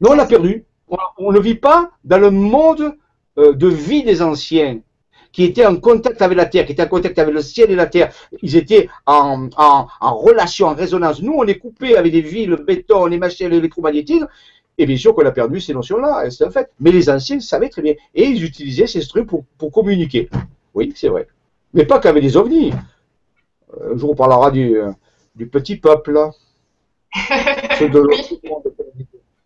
Nous, 0.00 0.10
on 0.10 0.18
a 0.18 0.26
perdu. 0.26 0.64
On, 1.18 1.32
ne 1.32 1.40
vit 1.40 1.56
pas 1.56 1.90
dans 2.04 2.18
le 2.18 2.30
monde 2.30 2.94
euh, 3.38 3.52
de 3.52 3.66
vie 3.66 4.04
des 4.04 4.22
anciens 4.22 4.78
qui 5.36 5.44
étaient 5.44 5.66
en 5.66 5.76
contact 5.76 6.22
avec 6.22 6.38
la 6.38 6.46
Terre, 6.46 6.64
qui 6.64 6.72
étaient 6.72 6.84
en 6.84 6.88
contact 6.88 7.18
avec 7.18 7.34
le 7.34 7.42
ciel 7.42 7.70
et 7.70 7.74
la 7.74 7.84
Terre. 7.84 8.10
Ils 8.40 8.56
étaient 8.56 8.88
en, 9.04 9.50
relation, 10.00 10.68
en 10.68 10.74
résonance. 10.74 11.20
Nous, 11.20 11.34
on 11.36 11.44
est 11.44 11.58
coupé 11.58 11.94
avec 11.94 12.10
des 12.10 12.22
villes, 12.22 12.48
le 12.48 12.56
béton, 12.56 13.04
les 13.04 13.18
machines 13.18 13.48
l'électromagnétisme. 13.48 14.26
Et 14.78 14.86
bien 14.86 14.96
sûr 14.96 15.14
qu'on 15.14 15.26
a 15.26 15.30
perdu 15.32 15.60
ces 15.60 15.74
notions-là, 15.74 16.30
c'est 16.30 16.44
un 16.46 16.50
fait. 16.50 16.70
Mais 16.80 16.90
les 16.90 17.10
anciens 17.10 17.38
savaient 17.40 17.68
très 17.68 17.82
bien. 17.82 17.92
Et 18.14 18.24
ils 18.24 18.42
utilisaient 18.42 18.86
ces 18.86 19.06
trucs 19.06 19.26
pour, 19.26 19.44
pour 19.58 19.70
communiquer. 19.70 20.30
Oui, 20.72 20.94
c'est 20.96 21.08
vrai. 21.08 21.28
Mais 21.74 21.84
pas 21.84 21.98
qu'avec 21.98 22.22
des 22.22 22.38
ovnis. 22.38 22.72
Euh, 23.78 23.92
un 23.92 23.98
jour, 23.98 24.12
on 24.12 24.14
parlera 24.14 24.50
du, 24.50 24.78
euh, 24.78 24.90
du 25.34 25.48
petit 25.48 25.76
peuple. 25.76 26.18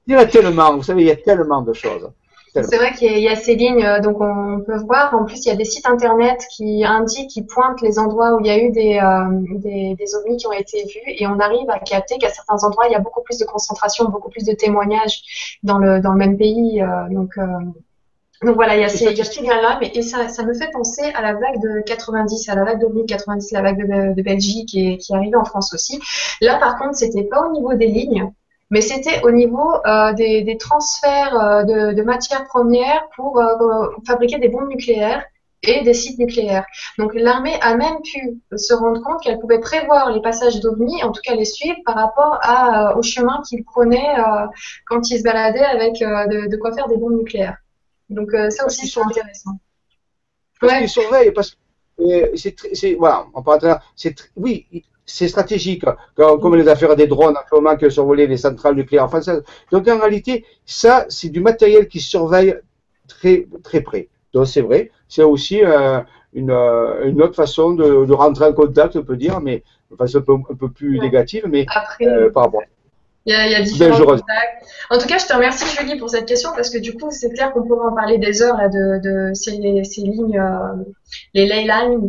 Il 0.07 0.15
y 0.15 0.17
en 0.17 0.20
a 0.20 0.27
tellement, 0.27 0.77
vous 0.77 0.85
savez, 0.85 1.02
il 1.02 1.09
y 1.09 1.10
a 1.10 1.17
tellement 1.17 1.62
de 1.62 1.73
choses. 1.73 2.10
C'est 2.53 2.77
vrai 2.77 2.93
qu'il 2.95 3.19
y, 3.19 3.29
a 3.29 3.37
ces 3.37 3.55
lignes, 3.55 3.85
euh, 3.85 4.01
donc 4.01 4.20
on 4.20 4.61
peut 4.61 4.77
voir. 4.79 5.15
En 5.15 5.25
plus, 5.25 5.45
il 5.45 5.49
y 5.49 5.53
a 5.53 5.57
des 5.57 5.65
sites 5.65 5.87
internet 5.87 6.45
qui 6.51 6.85
indiquent, 6.85 7.31
qui 7.31 7.43
pointent 7.43 7.81
les 7.81 7.99
endroits 7.99 8.35
où 8.35 8.41
il 8.41 8.47
y 8.47 8.51
a 8.51 8.59
eu 8.59 8.70
des, 8.70 9.01
des, 9.61 9.95
des, 9.95 10.15
ovnis 10.17 10.37
qui 10.37 10.47
ont 10.47 10.53
été 10.53 10.83
vus, 10.83 11.01
et 11.07 11.27
on 11.27 11.39
arrive 11.39 11.70
à 11.70 11.79
capter 11.79 12.19
qu'à 12.19 12.31
certains 12.31 12.65
endroits, 12.65 12.87
il 12.89 12.93
y 12.93 12.97
a 12.97 13.01
beaucoup 13.01 13.23
plus 13.23 13.39
de 13.39 13.45
concentration, 13.45 14.07
beaucoup 14.09 14.31
plus 14.31 14.45
de 14.45 14.53
témoignages 14.53 15.59
dans 15.62 15.79
le, 15.79 16.01
dans 16.01 16.12
le 16.12 16.19
même 16.19 16.37
pays. 16.37 16.83
donc, 17.11 17.37
donc 18.43 18.55
voilà, 18.55 18.75
il 18.75 18.81
y 18.81 18.85
a, 18.85 18.89
ces, 18.89 19.05
il 19.05 19.47
là 19.47 19.77
mais 19.81 19.91
et 19.95 20.01
ça, 20.01 20.29
ça 20.29 20.43
me 20.45 20.55
fait 20.55 20.70
penser 20.70 21.03
à 21.15 21.20
la 21.20 21.35
vague 21.35 21.61
de 21.61 21.83
90, 21.83 22.49
à 22.49 22.55
la 22.55 22.65
vague 22.65 22.81
de 22.81 23.03
90, 23.03 23.53
la 23.53 23.61
vague 23.61 23.79
de, 23.79 24.15
de 24.15 24.23
Belgique 24.23 24.69
qui, 24.70 24.97
qui 24.97 25.15
arrivait 25.15 25.37
en 25.37 25.45
France 25.45 25.75
aussi. 25.75 26.01
Là, 26.41 26.57
par 26.59 26.79
contre, 26.79 26.97
c'était 26.97 27.25
pas 27.25 27.47
au 27.47 27.53
niveau 27.53 27.75
des 27.75 27.87
lignes, 27.87 28.33
mais 28.71 28.81
c'était 28.81 29.21
au 29.23 29.33
niveau 29.33 29.75
euh, 29.85 30.13
des, 30.15 30.43
des, 30.43 30.57
transferts 30.57 31.35
euh, 31.35 31.63
de, 31.65 31.93
de, 31.93 32.03
matières 32.03 32.45
premières 32.45 33.03
pour 33.17 33.39
euh, 33.41 33.89
fabriquer 34.07 34.39
des 34.39 34.49
bombes 34.49 34.69
nucléaires. 34.69 35.25
et 35.63 35.83
des 35.83 35.93
sites 35.93 36.19
nucléaires. 36.19 36.65
Donc 36.99 37.13
l'armée 37.15 37.57
a 37.61 37.77
même 37.77 38.01
pu 38.03 38.41
se 38.57 38.73
rendre 38.73 39.03
compte 39.03 39.21
qu'elle 39.23 39.39
pouvait 39.39 39.59
prévoir 39.59 40.11
les 40.11 40.23
passages 40.23 40.59
d'OVNI, 40.61 41.05
en 41.05 41.13
tout 41.13 41.21
cas 41.23 41.35
les 41.35 41.45
suivre 41.45 41.77
par 41.85 41.97
rapport 41.97 42.39
à, 42.41 42.97
au 42.97 43.03
chemin 43.03 43.43
qu'ils 43.47 43.63
prenaient 43.63 44.15
quand 44.87 45.11
ils 45.11 45.19
se 45.19 45.23
baladaient 45.23 45.71
avec 45.77 45.95
de, 46.01 46.57
quoi 46.57 46.73
faire 46.73 46.89
des 46.89 46.97
bombes 46.97 47.19
nucléaires. 47.19 47.59
Donc 48.09 48.31
ça 48.49 48.65
aussi 48.65 48.89
c'est 48.89 49.03
intéressant. 49.03 49.59
Parce 50.61 50.79
qu'ils 50.79 50.89
surveillent, 50.89 51.33
parce 51.33 51.51
que 51.51 51.59
c'est, 52.73 52.95
voilà, 52.95 53.27
on 53.35 53.43
parle 53.43 53.79
c'est, 53.97 54.15
oui, 54.37 54.67
c'est 55.11 55.29
stratégique, 55.29 55.85
comme 56.15 56.57
les 56.57 56.69
affaires 56.69 56.97
des 56.97 57.07
drones 57.07 57.37
en 57.37 57.41
ce 57.49 57.55
moment 57.55 57.77
qui 57.77 57.91
survolé 57.91 58.27
les 58.27 58.37
centrales 58.37 58.75
nucléaires 58.75 59.09
françaises. 59.09 59.43
Donc 59.73 59.89
en 59.89 59.99
réalité, 59.99 60.45
ça, 60.65 61.07
c'est 61.09 61.29
du 61.29 61.41
matériel 61.41 61.89
qui 61.89 62.01
surveille 62.01 62.55
très, 63.09 63.47
très 63.63 63.81
près. 63.81 64.09
Donc 64.33 64.47
c'est 64.47 64.61
vrai, 64.61 64.91
c'est 65.09 65.25
aussi 65.25 65.65
euh, 65.65 66.01
une, 66.33 66.51
euh, 66.51 67.09
une, 67.09 67.21
autre 67.23 67.35
façon 67.35 67.73
de, 67.73 68.05
de, 68.05 68.13
rentrer 68.13 68.45
en 68.47 68.53
contact, 68.53 68.95
on 68.97 69.03
peut 69.03 69.17
dire, 69.17 69.41
mais 69.41 69.65
de 69.91 69.97
façon 69.97 70.19
un 70.19 70.23
peu, 70.23 70.35
un 70.35 70.55
peu 70.55 70.69
plus 70.69 71.01
négative, 71.01 71.45
mais 71.49 71.67
Après, 71.75 72.07
euh, 72.07 72.31
par 72.31 72.45
rapport. 72.45 72.63
Il 73.27 73.33
y 73.33 73.37
a, 73.37 73.47
il 73.47 73.53
y 73.53 73.55
a 73.55 73.63
différents 73.63 73.99
contacts. 73.99 74.65
En 74.89 74.99
tout 74.99 75.07
cas, 75.07 75.19
je 75.19 75.27
te 75.27 75.35
remercie 75.35 75.67
Julie 75.77 75.99
pour 75.99 76.09
cette 76.09 76.27
question 76.27 76.51
parce 76.55 76.71
que 76.71 76.79
du 76.79 76.95
coup, 76.95 77.11
c'est 77.11 77.31
clair 77.31 77.53
qu'on 77.53 77.65
pourrait 77.65 77.89
en 77.89 77.95
parler 77.95 78.19
des 78.19 78.43
heures 78.43 78.57
là, 78.57 78.69
de, 78.69 79.01
de 79.03 79.35
ces, 79.35 79.53
ces 79.85 80.01
lignes, 80.01 80.39
euh, 80.39 80.83
les 81.35 81.47
ley 81.47 81.65
lines. 81.65 82.09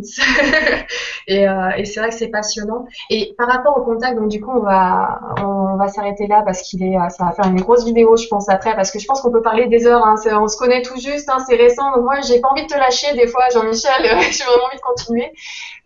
et, 1.26 1.48
euh, 1.48 1.70
et 1.76 1.84
c'est 1.84 2.00
vrai 2.00 2.10
que 2.10 2.14
c'est 2.14 2.28
passionnant. 2.28 2.86
Et 3.10 3.34
par 3.38 3.48
rapport 3.48 3.76
au 3.76 3.82
contact, 3.82 4.18
donc 4.18 4.28
du 4.28 4.40
coup, 4.40 4.50
on 4.52 4.60
va, 4.60 5.20
on 5.42 5.76
va 5.76 5.88
s'arrêter 5.88 6.26
là 6.26 6.42
parce 6.44 6.62
qu'il 6.62 6.82
est, 6.82 6.96
ça 7.10 7.24
va 7.24 7.32
faire 7.32 7.46
une 7.46 7.60
grosse 7.60 7.84
vidéo, 7.84 8.16
je 8.16 8.26
pense 8.28 8.48
après, 8.48 8.74
parce 8.74 8.90
que 8.90 8.98
je 8.98 9.06
pense 9.06 9.20
qu'on 9.20 9.32
peut 9.32 9.42
parler 9.42 9.66
des 9.66 9.86
heures. 9.86 10.04
Hein, 10.04 10.16
on 10.32 10.48
se 10.48 10.56
connaît 10.56 10.82
tout 10.82 10.98
juste, 11.00 11.28
hein, 11.28 11.38
c'est 11.46 11.56
récent. 11.56 11.92
Donc 11.94 12.04
moi, 12.04 12.20
j'ai 12.22 12.40
pas 12.40 12.48
envie 12.48 12.62
de 12.62 12.68
te 12.68 12.78
lâcher 12.78 13.14
des 13.14 13.26
fois, 13.26 13.44
Jean-Michel. 13.52 14.02
j'ai 14.30 14.44
vraiment 14.44 14.66
envie 14.66 14.76
de 14.76 14.82
continuer. 14.82 15.32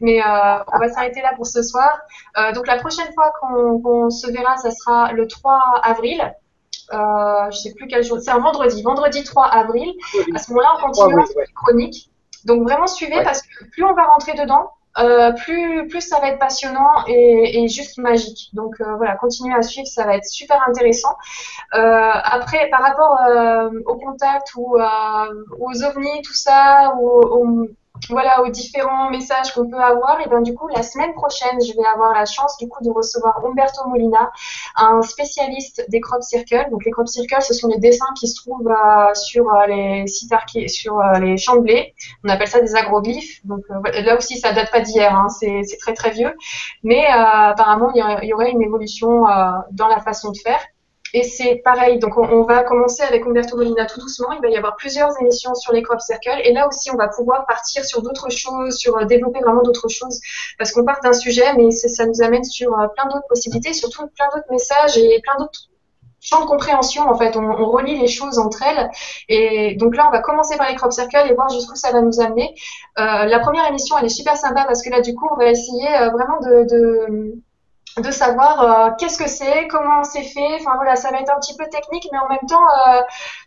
Mais 0.01 0.20
euh, 0.20 0.59
on 0.73 0.78
va 0.78 0.89
s'arrêter 0.89 1.23
là 1.23 1.33
pour 1.36 1.47
ce 1.47 1.62
soir. 1.62 1.99
Euh, 2.39 2.53
donc 2.53 2.67
la 2.67 2.78
prochaine 2.78 3.12
fois 3.15 3.33
qu'on 3.41 3.78
qu 3.78 4.11
se 4.11 4.31
verra, 4.31 4.57
ça 4.57 4.70
sera 4.70 5.12
le 5.12 5.27
3 5.27 5.81
avril. 5.83 6.35
Euh, 6.93 7.51
je 7.51 7.57
sais 7.57 7.75
plus 7.75 7.89
quel 7.89 8.05
jour. 8.05 8.19
C'est 8.20 8.31
un 8.31 8.39
vendredi, 8.39 8.83
vendredi 8.83 9.25
3 9.25 9.45
avril. 9.47 9.93
À 10.35 10.39
ce 10.39 10.51
moment-là, 10.51 10.69
on 10.77 10.86
continuera 10.86 11.23
ouais, 11.23 11.36
ouais. 11.36 11.47
chronique. 11.55 12.11
Donc 12.47 12.62
vraiment 12.62 12.86
suivez 12.86 13.16
ouais. 13.16 13.25
parce 13.25 13.42
que 13.42 13.65
plus 13.70 13.84
on 13.84 13.92
va 13.92 14.05
rentrer 14.05 14.33
dedans, 14.34 14.70
euh, 14.99 15.33
plus, 15.33 15.86
plus 15.89 16.00
ça 16.00 16.20
va 16.20 16.28
être 16.28 16.39
passionnant 16.39 17.05
et, 17.07 17.62
et 17.62 17.68
juste 17.68 17.99
magique. 17.99 18.49
Donc 18.55 18.81
euh, 18.81 18.94
voilà, 18.97 19.16
continuez 19.16 19.55
à 19.55 19.62
suivre, 19.62 19.86
ça 19.86 20.05
va 20.07 20.16
être 20.16 20.25
super 20.25 20.62
intéressant. 20.66 21.15
Euh, 21.75 22.10
après, 22.15 22.70
par 22.70 22.81
rapport 22.83 23.18
au 23.86 23.97
contact 23.97 24.55
ou 24.57 24.78
aux 25.58 25.84
ovnis, 25.84 26.23
tout 26.23 26.34
ça, 26.34 26.94
ou, 26.99 27.20
ou 27.36 27.68
voilà, 28.10 28.42
aux 28.42 28.49
différents 28.49 29.10
messages 29.10 29.52
qu'on 29.52 29.68
peut 29.68 29.81
avoir. 29.81 30.20
Et 30.25 30.28
bien 30.28 30.41
du 30.41 30.55
coup, 30.55 30.68
la 30.68 30.83
semaine 30.83 31.12
prochaine, 31.15 31.58
je 31.60 31.73
vais 31.73 31.86
avoir 31.86 32.12
la 32.12 32.25
chance 32.25 32.57
du 32.58 32.68
coup 32.68 32.83
de 32.84 32.91
recevoir 32.91 33.44
Umberto 33.44 33.89
Molina, 33.89 34.31
un 34.76 35.02
spécialiste 35.02 35.84
des 35.89 36.00
crop 36.00 36.23
circles. 36.23 36.68
Donc 36.70 36.84
les 36.84 36.91
crop 36.91 37.08
circles, 37.08 37.42
ce 37.42 37.55
sont 37.55 37.68
les 37.68 37.78
dessins 37.78 38.07
qui 38.18 38.28
se 38.28 38.36
trouvent 38.42 38.68
euh, 38.68 39.15
sur 39.15 39.52
euh, 39.52 39.66
les 39.66 40.07
sites 40.07 40.33
archi 40.33 40.68
sur 40.68 40.99
euh, 40.99 41.18
les 41.18 41.36
champs 41.36 41.57
de 41.57 41.62
blé. 41.62 41.94
On 42.25 42.28
appelle 42.28 42.49
ça 42.49 42.60
des 42.60 42.75
agroglyphes. 42.75 43.44
Donc 43.44 43.65
là 43.68 44.16
aussi, 44.16 44.39
ça 44.39 44.52
date 44.52 44.70
pas 44.70 44.81
d'hier, 44.81 45.15
hein, 45.15 45.28
c'est 45.28 45.62
très 45.81 45.94
très 45.94 46.10
vieux. 46.10 46.34
Mais 46.83 47.07
apparemment, 47.07 47.92
il 47.94 48.28
y, 48.28 48.33
aurait 48.33 48.50
une 48.50 48.62
évolution 48.62 49.25
dans 49.73 49.89
la 49.89 50.00
façon 50.00 50.31
de 50.31 50.39
faire. 50.39 50.60
Et 51.17 51.23
c'est 51.23 51.62
pareil, 51.65 51.99
donc 51.99 52.19
on, 52.19 52.43
va 52.43 52.62
commencer 52.62 53.03
avec 53.03 53.27
Umberto 53.27 53.57
Molina 53.57 53.86
tout 53.86 53.99
doucement. 53.99 54.33
Il 54.33 54.43
va 54.43 54.49
y 54.49 54.57
avoir 54.59 54.77
plusieurs 54.77 55.19
émissions 55.19 55.55
sur 55.55 55.73
les 55.73 55.83
crop 55.83 55.99
circles. 55.99 56.43
Et 56.45 56.53
là 56.53 56.69
aussi, 56.69 56.91
on 56.91 56.97
va 56.97 57.09
pouvoir 57.09 57.47
partir 57.47 57.86
sur 57.86 58.03
d'autres 58.03 58.31
choses, 58.31 58.77
sur 58.77 58.99
euh, 58.99 59.07
développer 59.07 59.41
vraiment 59.41 59.62
d'autres 59.62 59.89
choses. 59.89 60.20
Parce 60.59 60.73
qu'on 60.73 60.85
part 60.85 61.01
d'un 61.03 61.15
sujet, 61.15 61.55
mais 61.57 61.70
ça 61.70 62.05
nous 62.05 62.20
amène 62.20 62.45
sur 62.45 62.70
euh, 62.78 62.89
plein 62.89 63.07
d'autres 63.07 63.27
possibilités, 63.31 63.73
surtout 63.73 64.09
plein 64.09 64.27
d'autres 64.35 64.51
messages 64.51 64.99
et 64.99 65.19
plein 65.23 65.39
d'autres 65.39 65.70
champs 66.20 66.43
de 66.43 66.47
compréhension 66.49 67.09
en 67.09 67.17
fait. 67.17 67.35
On, 67.35 67.51
relie 67.65 67.99
les 67.99 68.09
choses 68.09 68.39
entre 68.39 68.62
elles. 68.65 68.91
Et 69.31 69.75
donc 69.77 69.97
là, 69.97 70.09
on 70.09 70.12
va 70.12 70.19
commencer 70.19 70.59
par 70.59 70.69
les 70.69 70.75
crop 70.75 70.93
circles 70.93 71.31
et 71.31 71.33
voir 71.33 71.49
jusqu'où 71.49 71.77
ça 71.77 71.93
va 71.93 72.03
nous 72.03 72.20
amener. 72.20 72.55
Euh, 72.99 73.25
la 73.25 73.39
première 73.39 73.67
émission, 73.67 73.97
elle 73.97 74.05
est 74.05 74.11
super 74.11 74.36
sympa 74.36 74.65
parce 74.67 74.83
que 74.83 74.91
là, 74.91 75.01
du 75.01 75.15
coup, 75.15 75.27
on 75.33 75.36
va 75.36 75.47
essayer 75.49 75.89
vraiment 76.12 76.41
de 76.43 77.41
de 78.02 78.10
savoir 78.10 78.60
euh, 78.60 78.91
qu'est-ce 78.99 79.16
que 79.18 79.28
c'est, 79.28 79.68
comment 79.68 80.05
c'est 80.05 80.23
fait. 80.25 80.57
Enfin 80.60 80.75
voilà, 80.76 80.97
ça 80.97 81.10
va 81.10 81.18
être 81.18 81.31
un 81.34 81.41
petit 81.41 81.57
peu 81.57 81.65
technique, 81.68 82.07
mais 82.12 82.18
en 82.18 82.28
même 82.28 82.47
temps, 82.47 82.65
euh, 82.89 83.00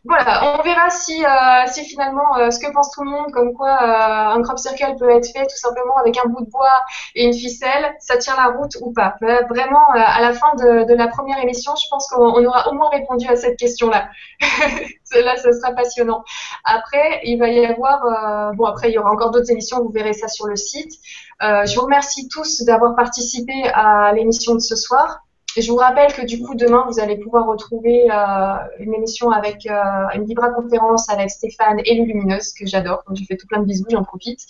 voilà, 0.06 0.58
on 0.60 0.64
verra 0.64 0.90
si, 0.90 1.24
euh, 1.24 1.84
finalement 1.84 2.38
euh, 2.38 2.52
ce 2.52 2.60
que 2.60 2.72
pense 2.72 2.92
tout 2.92 3.04
le 3.04 3.10
monde, 3.10 3.32
comme 3.32 3.54
quoi 3.54 3.70
euh, 3.70 4.36
un 4.36 4.42
crop 4.42 4.58
circle 4.58 4.96
peut 4.98 5.10
être 5.10 5.28
fait 5.32 5.46
tout 5.46 5.58
simplement 5.58 5.98
avec 5.98 6.18
un 6.18 6.28
bout 6.30 6.46
de 6.46 6.50
bois 6.50 6.82
et 7.16 7.26
une 7.26 7.34
ficelle, 7.34 7.94
ça 8.00 8.18
tient 8.18 8.36
la 8.36 8.48
route 8.58 8.78
ou 8.82 8.94
pas. 8.94 9.16
Mais 9.22 9.42
vraiment, 9.50 9.90
à 9.94 10.22
la 10.22 10.34
fin 10.34 10.54
de, 10.56 10.86
de, 10.86 10.94
la 10.94 11.08
première 11.08 11.40
émission, 11.40 11.74
je 11.76 11.88
pense 11.90 12.08
qu'on 12.08 12.46
aura 12.46 12.70
au 12.70 12.74
moins 12.74 12.90
répondu 12.90 13.28
à 13.28 13.36
cette 13.36 13.58
question-là. 13.58 14.10
là, 14.42 15.38
ce 15.38 15.52
sera 15.52 15.72
passionnant. 15.74 16.24
Après, 16.64 17.22
il 17.24 17.38
va 17.38 17.50
y 17.50 17.66
avoir, 17.66 18.54
bon 18.54 18.66
après, 18.66 18.90
il 18.90 18.94
y 18.94 18.98
aura 18.98 19.12
encore 19.12 19.32
d'autres 19.32 19.52
émissions, 19.52 19.82
vous 19.84 19.92
verrez 19.92 20.14
ça 20.14 20.28
sur 20.28 20.48
le 20.48 20.56
site. 20.56 20.94
Euh, 21.42 21.66
je 21.66 21.76
vous 21.76 21.84
remercie 21.84 22.28
tous 22.28 22.64
d'avoir 22.64 22.96
participé 22.96 23.54
à 23.74 24.12
l'émission 24.14 24.56
de 24.56 24.60
ce 24.60 24.76
soir. 24.76 25.22
Je 25.58 25.72
vous 25.72 25.78
rappelle 25.78 26.14
que 26.14 26.22
du 26.22 26.40
coup, 26.40 26.54
demain, 26.54 26.86
vous 26.88 27.00
allez 27.00 27.18
pouvoir 27.18 27.48
retrouver 27.48 28.08
euh, 28.12 28.54
une 28.80 28.94
émission 28.94 29.32
avec 29.32 29.66
euh, 29.66 29.74
une 30.14 30.26
Libra 30.26 30.50
conférence 30.52 31.10
avec 31.10 31.32
Stéphane 31.32 31.80
et 31.86 31.96
Lumineuse, 31.96 32.54
que 32.54 32.68
j'adore. 32.68 33.04
Donc, 33.08 33.18
je 33.18 33.24
fais 33.26 33.36
tout 33.36 33.48
plein 33.48 33.60
de 33.60 33.66
bisous, 33.66 33.86
j'en 33.90 34.04
profite. 34.04 34.42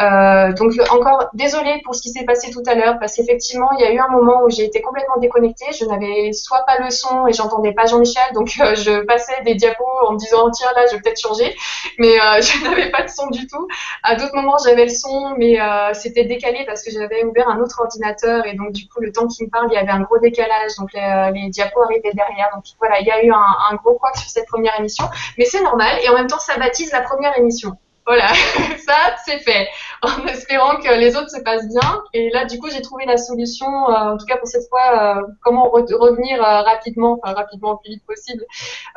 Euh, 0.00 0.52
donc, 0.52 0.72
encore 0.90 1.30
désolée 1.34 1.80
pour 1.84 1.94
ce 1.94 2.02
qui 2.02 2.10
s'est 2.10 2.24
passé 2.24 2.50
tout 2.52 2.62
à 2.66 2.74
l'heure, 2.74 2.98
parce 3.00 3.16
qu'effectivement, 3.16 3.70
il 3.72 3.80
y 3.80 3.84
a 3.84 3.92
eu 3.92 3.98
un 3.98 4.08
moment 4.08 4.44
où 4.44 4.50
j'ai 4.50 4.64
été 4.64 4.80
complètement 4.82 5.16
déconnectée. 5.18 5.66
Je 5.78 5.84
n'avais 5.84 6.32
soit 6.32 6.64
pas 6.64 6.78
le 6.78 6.90
son 6.90 7.26
et 7.26 7.32
j'entendais 7.32 7.72
pas 7.72 7.86
Jean-Michel, 7.86 8.32
donc 8.34 8.48
je 8.48 9.04
passais 9.04 9.42
des 9.44 9.54
diapos 9.54 9.84
en 10.06 10.12
me 10.12 10.18
disant, 10.18 10.48
tiens, 10.50 10.70
là, 10.76 10.86
je 10.86 10.96
vais 10.96 11.02
peut-être 11.02 11.20
changer. 11.20 11.56
Mais 11.98 12.14
je 12.40 12.64
n'avais 12.64 12.90
pas 12.90 13.02
de 13.02 13.08
son 13.08 13.28
du 13.30 13.46
tout. 13.48 13.66
À 14.04 14.14
d'autres 14.14 14.34
moments, 14.34 14.56
j'avais 14.64 14.84
le 14.84 14.90
son, 14.90 15.34
mais 15.36 15.58
c'était 15.94 16.24
décalé 16.24 16.64
parce 16.66 16.84
que 16.84 16.90
j'avais 16.92 17.24
ouvert 17.24 17.48
un 17.48 17.58
autre 17.60 17.80
ordinateur 17.80 18.46
et 18.46 18.54
donc, 18.54 18.72
du 18.72 18.86
coup, 18.88 19.00
le 19.00 19.10
temps 19.10 19.26
qu'il 19.26 19.46
me 19.46 19.50
parle, 19.50 19.66
il 19.70 19.74
y 19.74 19.78
avait 19.78 19.90
un 19.90 20.00
gros 20.00 20.18
décalage 20.18 20.35
donc 20.78 20.92
les, 20.92 21.00
euh, 21.00 21.30
les, 21.30 21.50
diapos 21.50 21.82
arrivaient 21.82 22.12
derrière. 22.14 22.48
Donc 22.54 22.64
voilà, 22.78 23.00
il 23.00 23.06
y 23.06 23.10
a 23.10 23.24
eu 23.24 23.30
un, 23.32 23.74
gros 23.76 23.94
couac 23.94 24.16
sur 24.16 24.28
cette 24.28 24.46
première 24.46 24.78
émission, 24.78 25.04
mais 25.38 25.44
c'est 25.44 25.62
normal 25.62 25.98
et 26.02 26.08
en 26.08 26.14
même 26.14 26.26
temps 26.26 26.38
ça 26.38 26.56
baptise 26.58 26.92
la 26.92 27.02
première 27.02 27.36
émission. 27.38 27.76
Voilà, 28.06 28.28
ça 28.86 29.16
c'est 29.24 29.40
fait, 29.40 29.66
en 30.00 30.24
espérant 30.26 30.76
que 30.76 30.96
les 30.96 31.16
autres 31.16 31.30
se 31.30 31.40
passent 31.40 31.66
bien. 31.66 32.04
Et 32.12 32.30
là, 32.30 32.44
du 32.44 32.60
coup, 32.60 32.68
j'ai 32.70 32.80
trouvé 32.80 33.04
la 33.04 33.16
solution, 33.16 33.66
euh, 33.66 34.12
en 34.12 34.16
tout 34.16 34.26
cas 34.26 34.36
pour 34.36 34.46
cette 34.46 34.68
fois, 34.68 35.16
euh, 35.18 35.22
comment 35.42 35.68
re 35.70 35.82
revenir 35.98 36.40
rapidement, 36.40 37.18
enfin 37.20 37.34
rapidement, 37.34 37.72
le 37.72 37.78
plus 37.78 37.90
vite 37.94 38.06
possible, 38.06 38.44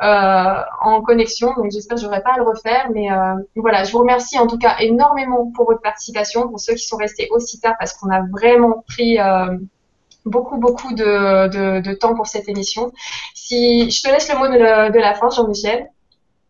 en 0.00 1.02
connexion. 1.02 1.52
Donc 1.56 1.72
j'espère 1.72 1.96
que 1.96 2.02
j'aurai 2.02 2.22
pas 2.22 2.34
à 2.34 2.36
le 2.36 2.44
refaire, 2.44 2.88
mais 2.94 3.08
voilà, 3.56 3.82
je 3.82 3.90
vous 3.90 3.98
remercie 3.98 4.38
en 4.38 4.46
tout 4.46 4.58
cas 4.58 4.76
énormément 4.78 5.50
pour 5.56 5.66
votre 5.66 5.82
participation, 5.82 6.48
pour 6.48 6.60
ceux 6.60 6.74
qui 6.74 6.86
sont 6.86 6.96
restés 6.96 7.26
aussi 7.32 7.60
tard, 7.60 7.74
parce 7.80 7.94
qu'on 7.94 8.10
a 8.10 8.20
vraiment 8.30 8.84
pris 8.86 9.18
beaucoup, 10.24 10.58
beaucoup 10.58 10.94
de, 10.94 11.48
de, 11.48 11.80
de, 11.80 11.94
temps 11.94 12.14
pour 12.14 12.26
cette 12.26 12.48
émission. 12.48 12.92
Si, 13.34 13.90
je 13.90 14.02
te 14.02 14.08
laisse 14.08 14.28
le 14.28 14.38
mot 14.38 14.48
de 14.48 14.58
la, 14.58 14.90
de 14.90 14.98
la 14.98 15.14
fin, 15.14 15.30
Jean-Michel. 15.30 15.88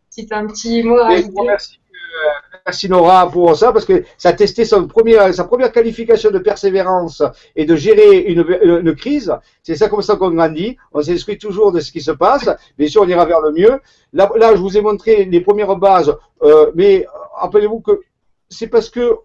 Si 0.08 0.26
tu 0.26 0.34
as 0.34 0.38
un 0.38 0.46
petit 0.46 0.82
mot 0.82 0.98
à 0.98 1.04
rajouter. 1.04 1.32
Merci, 1.44 1.80
euh, 1.90 2.58
merci 2.66 2.88
Nora 2.88 3.30
pour 3.30 3.56
ça, 3.56 3.72
parce 3.72 3.84
que 3.84 4.04
ça 4.18 4.30
a 4.30 4.32
testé 4.32 4.64
son 4.64 4.88
sa 5.32 5.44
première 5.44 5.72
qualification 5.72 6.30
de 6.30 6.38
persévérance 6.38 7.22
et 7.54 7.64
de 7.64 7.76
gérer 7.76 8.18
une, 8.18 8.44
une 8.62 8.94
crise. 8.96 9.32
C'est 9.62 9.76
ça 9.76 9.88
comme 9.88 10.02
ça 10.02 10.16
qu'on 10.16 10.32
grandit. 10.32 10.76
On 10.92 11.02
s'instruit 11.02 11.38
toujours 11.38 11.70
de 11.72 11.80
ce 11.80 11.92
qui 11.92 12.00
se 12.00 12.10
passe. 12.10 12.48
Bien 12.76 12.88
sûr, 12.88 13.02
on 13.02 13.08
ira 13.08 13.24
vers 13.24 13.40
le 13.40 13.52
mieux. 13.52 13.80
Là, 14.12 14.30
là 14.36 14.54
je 14.54 14.60
vous 14.60 14.76
ai 14.76 14.80
montré 14.80 15.24
les 15.24 15.40
premières 15.40 15.76
bases, 15.76 16.14
euh, 16.42 16.72
mais 16.74 17.06
rappelez-vous 17.36 17.80
que 17.80 18.00
c'est 18.48 18.66
parce 18.66 18.90
que 18.90 19.16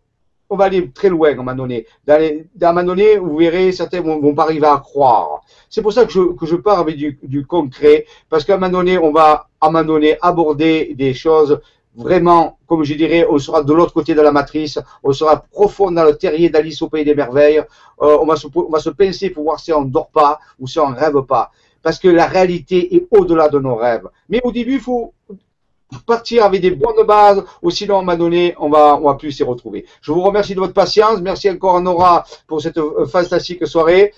on 0.49 0.55
va 0.55 0.65
aller 0.65 0.89
très 0.91 1.09
loin 1.09 1.29
à 1.29 1.31
un 1.33 1.35
moment 1.35 1.55
donné. 1.55 1.85
Dans 2.05 2.15
un 2.15 2.73
moment 2.73 2.83
donné, 2.83 3.17
vous 3.17 3.37
verrez, 3.37 3.71
certains 3.71 4.01
vont, 4.01 4.19
vont 4.19 4.35
pas 4.35 4.43
arriver 4.43 4.67
à 4.67 4.77
croire. 4.77 5.41
C'est 5.69 5.81
pour 5.81 5.93
ça 5.93 6.05
que 6.05 6.11
je, 6.11 6.21
que 6.33 6.45
je 6.45 6.55
pars 6.55 6.79
avec 6.79 6.95
du, 6.97 7.19
du 7.23 7.45
concret, 7.45 8.05
parce 8.29 8.43
qu'à 8.43 8.55
un 8.55 8.57
moment 8.57 8.71
donné, 8.71 8.97
on 8.97 9.11
va 9.11 9.47
à 9.59 9.67
un 9.67 9.71
moment 9.71 9.85
donné 9.85 10.17
aborder 10.21 10.93
des 10.95 11.13
choses 11.13 11.59
vraiment, 11.95 12.57
comme 12.67 12.83
je 12.83 12.93
dirais, 12.93 13.25
on 13.29 13.39
sera 13.39 13.63
de 13.63 13.73
l'autre 13.73 13.93
côté 13.93 14.13
de 14.13 14.21
la 14.21 14.31
matrice, 14.31 14.79
on 15.03 15.13
sera 15.13 15.37
profond 15.37 15.91
dans 15.91 16.03
le 16.03 16.15
terrier 16.15 16.49
d'Alice 16.49 16.81
au 16.81 16.89
pays 16.89 17.05
des 17.05 17.15
merveilles, 17.15 17.59
euh, 18.01 18.17
on, 18.21 18.25
va 18.25 18.35
se, 18.35 18.47
on 18.53 18.69
va 18.69 18.79
se 18.79 18.89
pincer 18.89 19.29
pour 19.29 19.43
voir 19.43 19.59
si 19.59 19.71
on 19.71 19.85
ne 19.85 19.89
dort 19.89 20.09
pas 20.09 20.39
ou 20.59 20.67
si 20.67 20.79
on 20.79 20.89
ne 20.89 20.95
rêve 20.95 21.21
pas. 21.21 21.51
Parce 21.81 21.99
que 21.99 22.07
la 22.07 22.25
réalité 22.25 22.95
est 22.95 23.07
au-delà 23.11 23.47
de 23.47 23.59
nos 23.59 23.75
rêves. 23.75 24.07
Mais 24.27 24.41
au 24.43 24.51
début, 24.51 24.75
il 24.75 24.79
faut 24.79 25.13
partir 26.03 26.43
avec 26.43 26.61
des 26.61 26.71
bonnes 26.71 27.05
bases, 27.05 27.43
ou 27.61 27.69
sinon, 27.71 28.07
à 28.07 28.13
un 28.13 28.17
donné, 28.17 28.55
on 28.59 28.69
va, 28.69 28.97
on 28.97 29.05
va 29.05 29.15
plus 29.15 29.31
s'y 29.31 29.43
retrouver. 29.43 29.85
Je 30.01 30.11
vous 30.11 30.21
remercie 30.21 30.55
de 30.55 30.59
votre 30.59 30.73
patience. 30.73 31.21
Merci 31.21 31.49
encore 31.49 31.77
à 31.77 31.81
Nora 31.81 32.25
pour 32.47 32.61
cette 32.61 32.77
euh, 32.77 33.05
fantastique 33.05 33.65
soirée. 33.67 34.13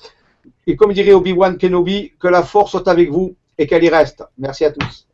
Et 0.66 0.76
comme 0.76 0.94
dirait 0.94 1.14
Obi-Wan 1.14 1.58
Kenobi, 1.58 2.14
que 2.20 2.28
la 2.28 2.44
force 2.44 2.72
soit 2.72 2.88
avec 2.88 3.10
vous 3.10 3.36
et 3.58 3.68
qu'elle 3.68 3.84
y 3.84 3.90
reste. 3.90 4.24
Merci 4.38 4.66
à 4.66 4.72
tous. 4.72 5.07